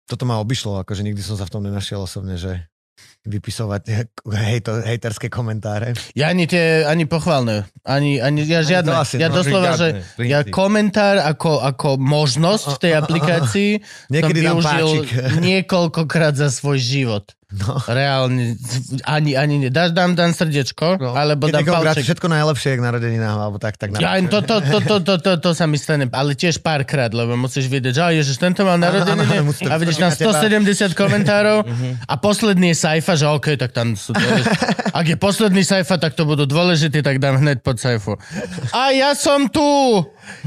Toto 0.06 0.24
ma 0.24 0.40
obišlo, 0.40 0.86
akože 0.86 1.02
nikdy 1.02 1.20
som 1.20 1.36
sa 1.36 1.50
v 1.50 1.54
tom 1.54 1.66
nenašiel 1.66 1.98
osobne, 1.98 2.38
že 2.38 2.70
vypisovať 3.26 3.82
hejto, 4.48 4.80
hejterské 4.80 5.28
komentáre. 5.28 5.98
Ja 6.14 6.30
ani 6.30 6.46
tie, 6.46 6.82
ani 6.82 7.04
pochválne, 7.04 7.66
ani, 7.82 8.18
ani 8.18 8.46
ja 8.46 8.62
žiadne. 8.62 8.88
to 8.88 8.96
asi, 8.96 9.16
ja 9.18 9.28
no, 9.28 9.42
doslova, 9.42 9.74
že 9.74 10.06
princíp. 10.14 10.30
ja 10.30 10.40
komentár 10.46 11.20
ako, 11.20 11.60
ako 11.60 11.98
možnosť 11.98 12.66
v 12.72 12.80
tej 12.80 12.94
aplikácii 13.02 13.72
Niekedy 14.14 14.40
som 14.42 14.58
využil 14.58 14.90
niekoľkokrát 15.42 16.34
za 16.34 16.48
svoj 16.48 16.78
život. 16.78 17.26
No. 17.48 17.78
Reálne, 17.88 18.58
ani, 19.06 19.32
ani 19.34 19.56
ne. 19.58 19.70
Dáš, 19.70 19.94
dám, 19.94 20.12
dám 20.12 20.34
srdiečko, 20.34 20.98
No. 20.98 21.14
alebo 21.14 21.48
Keď 21.48 21.54
dám 21.56 21.66
palček. 21.70 22.04
všetko 22.04 22.28
najlepšie 22.28 22.72
k 22.74 22.82
narodeninám, 22.84 23.38
alebo 23.38 23.58
tak, 23.58 23.78
tak 23.78 23.96
Ja, 23.96 24.18
to, 24.20 24.44
to, 24.44 24.60
to, 24.60 24.78
to, 24.82 24.96
to, 25.00 25.14
to, 25.16 25.32
to 25.40 25.50
sa 25.54 25.64
mi 25.64 25.78
stane, 25.78 26.10
ale 26.10 26.36
tiež 26.36 26.60
párkrát, 26.60 27.08
lebo 27.08 27.38
musíš 27.38 27.70
vidieť, 27.70 27.94
že 27.94 28.02
"Á, 28.02 28.10
ježiš, 28.12 28.38
tento 28.38 28.68
mal 28.68 28.76
narodeniny 28.76 29.40
a 29.64 29.76
vidíš 29.78 29.98
na 29.98 30.10
170 30.12 30.68
teba. 30.92 30.98
komentárov 30.98 31.64
a 32.04 32.14
posledný 32.18 32.76
je 32.76 32.78
Saifa, 32.78 33.15
že 33.16 33.26
OK, 33.28 33.56
tak 33.56 33.72
tam 33.72 33.96
sú 33.96 34.12
dôležití. 34.12 34.56
Ak 35.00 35.06
je 35.08 35.18
posledný 35.20 35.64
Saifa, 35.64 36.00
tak 36.00 36.16
to 36.16 36.24
budú 36.24 36.48
dôležití, 36.48 37.04
tak 37.04 37.20
dám 37.20 37.40
hneď 37.44 37.60
pod 37.60 37.80
Saifu. 37.80 38.16
A 38.72 38.96
ja 38.96 39.12
som 39.12 39.52
tu! 39.52 39.64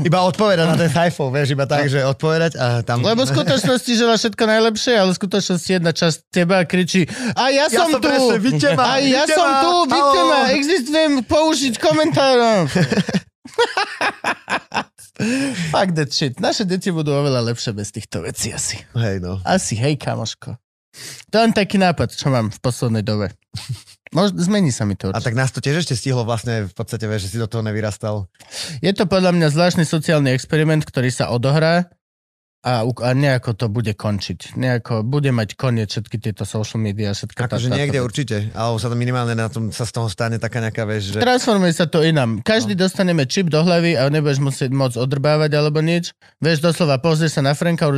Iba 0.01 0.25
odpovedať 0.25 0.67
na 0.69 0.77
ten 0.77 0.91
sajfov, 0.91 1.31
vieš, 1.31 1.53
iba 1.53 1.69
tak, 1.69 1.87
že 1.87 2.01
odpovedať 2.03 2.53
a 2.57 2.67
tam... 2.83 3.05
Lebo 3.05 3.25
v 3.25 3.31
skutočnosti 3.31 3.93
žela 3.93 4.17
všetko 4.17 4.43
najlepšie, 4.43 4.95
ale 4.97 5.11
v 5.13 5.19
skutočnosti 5.21 5.71
jedna 5.71 5.93
časť 5.93 6.19
teba 6.33 6.65
kričí 6.65 7.07
a 7.37 7.53
ja, 7.53 7.69
Ja 7.69 7.85
som, 7.85 7.95
som 7.95 8.01
tu! 8.01 8.09
presne, 8.09 8.37
vidíte 8.41 8.69
ma, 8.75 8.83
a 8.85 8.95
ja 8.99 9.23
vidíte 9.23 9.35
som 9.37 9.47
ma, 9.47 9.61
tu, 9.61 9.73
vidíte 9.87 10.21
ma, 10.27 10.41
existujem 10.57 11.13
použiť 11.29 11.75
komentárom. 11.79 12.61
Fuck 15.75 15.99
that 15.99 16.15
shit. 16.15 16.39
Naše 16.39 16.63
deti 16.63 16.95
budú 16.95 17.11
oveľa 17.11 17.51
lepšie 17.51 17.75
bez 17.75 17.91
týchto 17.91 18.23
vecí 18.23 18.55
asi. 18.55 18.79
Hej, 18.95 19.19
no. 19.19 19.43
Asi, 19.43 19.75
hej, 19.75 19.99
kamoško. 19.99 20.55
To 21.31 21.35
je 21.39 21.43
len 21.45 21.55
taký 21.55 21.77
nápad, 21.77 22.15
čo 22.15 22.33
mám 22.33 22.49
v 22.49 22.59
poslednej 22.63 23.05
dobe. 23.05 23.33
Možno, 24.17 24.41
zmení 24.41 24.73
sa 24.73 24.89
mi 24.89 24.97
to. 24.97 25.13
A 25.13 25.21
určite. 25.21 25.27
tak 25.29 25.37
nás 25.37 25.53
to 25.53 25.61
tiež 25.61 25.85
ešte 25.85 25.93
stihlo 25.93 26.25
vlastne 26.25 26.65
v 26.65 26.73
podstate, 26.73 27.05
že 27.21 27.29
si 27.29 27.37
do 27.37 27.45
toho 27.45 27.61
nevyrastal. 27.61 28.25
Je 28.81 28.89
to 28.97 29.05
podľa 29.05 29.37
mňa 29.37 29.53
zvláštny 29.53 29.85
sociálny 29.85 30.33
experiment, 30.33 30.81
ktorý 30.81 31.13
sa 31.13 31.29
odohrá 31.29 31.93
a, 32.59 32.83
a 32.83 33.11
nejako 33.15 33.55
to 33.55 33.67
bude 33.71 33.95
končiť. 33.95 34.59
Nejako 34.59 35.07
bude 35.07 35.31
mať 35.31 35.55
koniec 35.55 35.95
všetky 35.95 36.19
tieto 36.19 36.43
social 36.43 36.83
media, 36.83 37.15
všetko 37.15 37.39
Akože 37.39 37.71
niekde 37.71 38.03
určite, 38.03 38.51
alebo 38.51 38.83
sa 38.83 38.91
to 38.91 38.99
minimálne 38.99 39.39
na 39.39 39.47
tom 39.47 39.71
sa 39.71 39.87
z 39.87 39.93
toho 39.95 40.11
stane 40.11 40.43
taká 40.43 40.59
nejaká, 40.59 40.83
vieš, 40.83 41.15
že... 41.15 41.23
Transformuje 41.23 41.71
sa 41.71 41.87
to 41.87 42.03
inám. 42.03 42.43
Každý 42.43 42.75
no. 42.75 42.83
dostaneme 42.83 43.31
čip 43.31 43.47
do 43.47 43.63
hlavy 43.63 43.95
a 43.95 44.11
nebudeš 44.11 44.43
musieť 44.43 44.75
moc 44.75 44.99
odrbávať 44.99 45.55
alebo 45.55 45.79
nič. 45.79 46.11
Vieš, 46.43 46.59
doslova 46.59 46.99
pozrieš 46.99 47.39
sa 47.39 47.43
na 47.47 47.55
Franka 47.55 47.87
a 47.87 47.95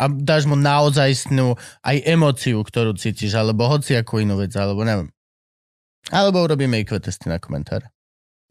a 0.00 0.04
dáš 0.08 0.48
mu 0.48 0.56
naozajstnú 0.56 1.54
aj 1.84 1.96
emóciu, 2.08 2.64
ktorú 2.64 2.96
cítiš, 2.96 3.36
alebo 3.36 3.68
hoci 3.68 4.00
akú 4.00 4.16
inú 4.16 4.40
vec, 4.40 4.56
alebo 4.56 4.80
neviem. 4.80 5.12
Alebo 6.08 6.40
urobíme 6.40 6.80
IQ 6.80 7.00
testy 7.00 7.28
na 7.28 7.36
komentár. 7.36 7.88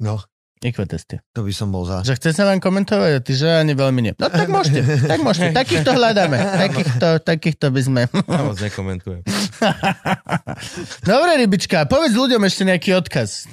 No, 0.01 0.21
IQ 0.63 0.87
testy. 0.87 1.19
to 1.35 1.43
by 1.43 1.51
som 1.51 1.69
bol 1.69 1.83
za. 1.83 2.01
Že 2.01 2.15
chce 2.15 2.29
sa 2.33 2.43
vám 2.47 2.63
komentovať 2.63 3.11
a 3.15 3.19
ty, 3.19 3.35
že 3.35 3.51
ani 3.51 3.75
veľmi 3.75 3.99
nie. 3.99 4.13
No 4.15 4.31
tak 4.31 4.47
môžete, 4.47 4.79
tak 5.03 5.19
môžete. 5.19 5.51
Takýchto 5.59 5.91
hľadáme. 5.91 6.37
Takýchto, 6.39 7.07
takýchto 7.21 7.65
by 7.69 7.81
sme. 7.83 8.01
Ja 8.07 8.41
moc 8.41 8.57
nekomentujem. 8.57 9.21
Dobre, 11.09 11.31
rybička, 11.43 11.83
povedz 11.85 12.15
ľuďom 12.15 12.41
ešte 12.47 12.63
nejaký 12.63 12.95
odkaz. 12.95 13.47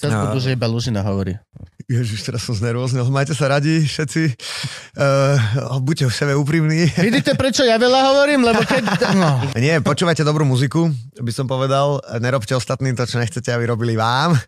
Zas 0.00 0.16
No. 0.16 0.32
že 0.40 0.56
iba 0.56 0.64
Lužina 0.64 1.04
hovorí. 1.04 1.36
Ježiš, 1.84 2.24
teraz 2.24 2.40
som 2.46 2.56
znervóznil. 2.56 3.04
Majte 3.12 3.36
sa 3.36 3.52
radi 3.52 3.84
všetci. 3.84 4.32
Uh, 4.96 5.76
buďte 5.84 6.08
v 6.08 6.14
sebe 6.14 6.32
úprimní. 6.32 6.88
Vidíte, 7.10 7.36
prečo 7.36 7.68
ja 7.68 7.76
veľa 7.76 8.14
hovorím? 8.14 8.40
Lebo 8.46 8.64
keď... 8.64 9.12
No. 9.12 9.42
Nie, 9.60 9.84
počúvajte 9.84 10.24
dobrú 10.24 10.48
muziku, 10.48 10.88
by 11.20 11.32
som 11.34 11.44
povedal. 11.44 12.00
Nerobte 12.16 12.56
ostatným 12.56 12.96
to, 12.96 13.04
čo 13.04 13.20
nechcete, 13.20 13.52
aby 13.52 13.68
robili 13.68 13.92
vám. 13.92 14.40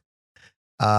A 0.83 0.91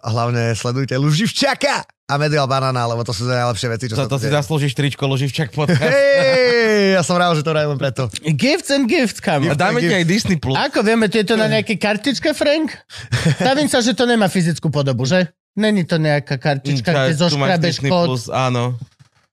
hlavne 0.00 0.56
sledujte 0.56 0.96
Luživčaka 0.96 1.84
a 2.08 2.14
Medial 2.16 2.48
Banana, 2.48 2.88
lebo 2.88 3.04
to 3.04 3.12
sú 3.12 3.28
najlepšie 3.28 3.68
veci, 3.68 3.84
čo 3.92 4.00
To, 4.00 4.08
sa 4.08 4.16
si 4.16 4.32
zaslúžiš 4.32 4.72
tričko 4.72 5.04
Loživčak 5.04 5.52
podcast. 5.52 5.84
Hej, 5.84 6.96
ja 6.96 7.04
som 7.04 7.20
rád, 7.20 7.36
že 7.36 7.44
to 7.44 7.52
len 7.52 7.76
preto. 7.76 8.08
Gifts 8.24 8.72
and 8.72 8.88
gifts, 8.88 9.20
kam. 9.20 9.44
A 9.44 9.52
dáme 9.52 9.84
ti 9.84 9.92
aj 9.92 10.08
Disney+. 10.08 10.40
Plus. 10.40 10.56
Ako 10.56 10.80
vieme, 10.80 11.12
to 11.12 11.20
je 11.20 11.28
to 11.28 11.36
na 11.36 11.52
nejaké 11.52 11.76
kartičke, 11.76 12.32
Frank? 12.32 12.72
Stavím 13.44 13.68
sa, 13.68 13.84
že 13.84 13.92
to 13.92 14.08
nemá 14.08 14.32
fyzickú 14.32 14.72
podobu, 14.72 15.04
že? 15.04 15.28
Není 15.52 15.84
to 15.84 16.00
nejaká 16.00 16.40
kartička, 16.40 16.88
kde 16.88 17.12
Tu 17.12 17.20
máš 17.20 17.20
zoškrabeš 17.28 17.76
kód. 17.84 18.08
Plus, 18.08 18.24
áno. 18.32 18.80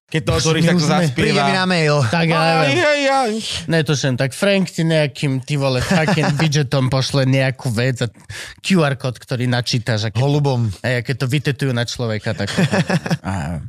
Keď 0.06 0.22
to 0.22 0.32
otvoríš, 0.32 0.64
tak 0.64 0.78
to 0.78 0.86
sme- 0.86 1.10
Príde 1.12 1.34
mi 1.34 1.42
zaspieva. 1.42 1.58
na 1.58 1.66
mail. 1.66 1.98
Tak 2.06 2.26
ja 2.30 2.38
Aj, 2.38 2.46
neviem. 2.62 2.78
aj, 2.78 3.02
aj. 3.10 3.32
Netuším, 3.66 4.14
tak 4.16 4.32
Frank 4.32 4.70
ti 4.70 4.86
nejakým, 4.86 5.42
ty 5.42 5.58
vole, 5.58 5.82
fucking 5.82 6.30
widgetom 6.42 6.94
pošle 6.94 7.26
nejakú 7.26 7.74
vec 7.74 8.06
a 8.06 8.08
QR 8.62 8.96
kód, 8.96 9.18
ktorý 9.18 9.50
načítaš. 9.50 10.06
A 10.06 10.10
keď, 10.14 10.22
Holubom. 10.22 10.70
a 10.80 11.02
keď 11.02 11.16
to 11.18 11.28
vytetujú 11.28 11.72
na 11.74 11.84
človeka, 11.84 12.38
tak... 12.38 12.54
A... 13.26 13.66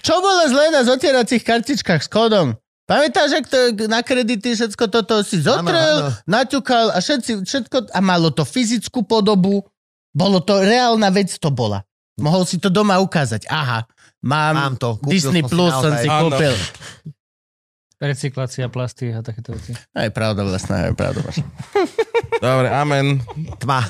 Čo 0.00 0.22
bolo 0.22 0.46
zlé 0.46 0.70
na 0.70 0.86
zotieracích 0.86 1.42
kartičkách 1.42 2.02
s 2.02 2.08
kódom? 2.08 2.54
Pamätáš, 2.86 3.38
ak 3.38 3.46
to 3.46 3.58
na 3.86 4.02
kredity 4.02 4.50
všetko 4.50 4.90
toto 4.90 5.22
si 5.22 5.38
zotrel, 5.38 6.10
áno. 6.10 6.14
naťukal 6.26 6.90
a 6.90 6.98
všetci, 6.98 7.46
všetko, 7.46 7.90
a 7.90 7.98
malo 7.98 8.30
to 8.30 8.42
fyzickú 8.42 9.06
podobu, 9.06 9.62
bolo 10.10 10.42
to, 10.42 10.58
reálna 10.58 11.06
vec 11.10 11.30
to 11.38 11.50
bola. 11.50 11.86
Mohol 12.18 12.42
si 12.44 12.58
to 12.58 12.66
doma 12.66 12.98
ukázať. 12.98 13.46
Aha, 13.46 13.86
mám, 14.24 14.54
Mám 14.54 14.74
to. 14.76 14.96
Kúpil 15.00 15.12
Disney 15.16 15.42
som 15.42 15.48
si 15.48 15.54
Plus 15.54 15.72
som 15.72 15.92
si 15.96 16.08
Áno. 16.08 16.22
kúpil. 16.28 16.54
Recyklácia 18.00 18.72
plasty 18.72 19.12
a 19.12 19.20
takéto 19.20 19.52
veci. 19.52 19.76
Aj 19.92 20.08
pravda 20.08 20.40
vlastne, 20.40 20.88
aj 20.88 20.96
pravda. 20.96 21.20
Dobre, 22.40 22.72
amen. 22.72 23.20
Tma. 23.60 23.84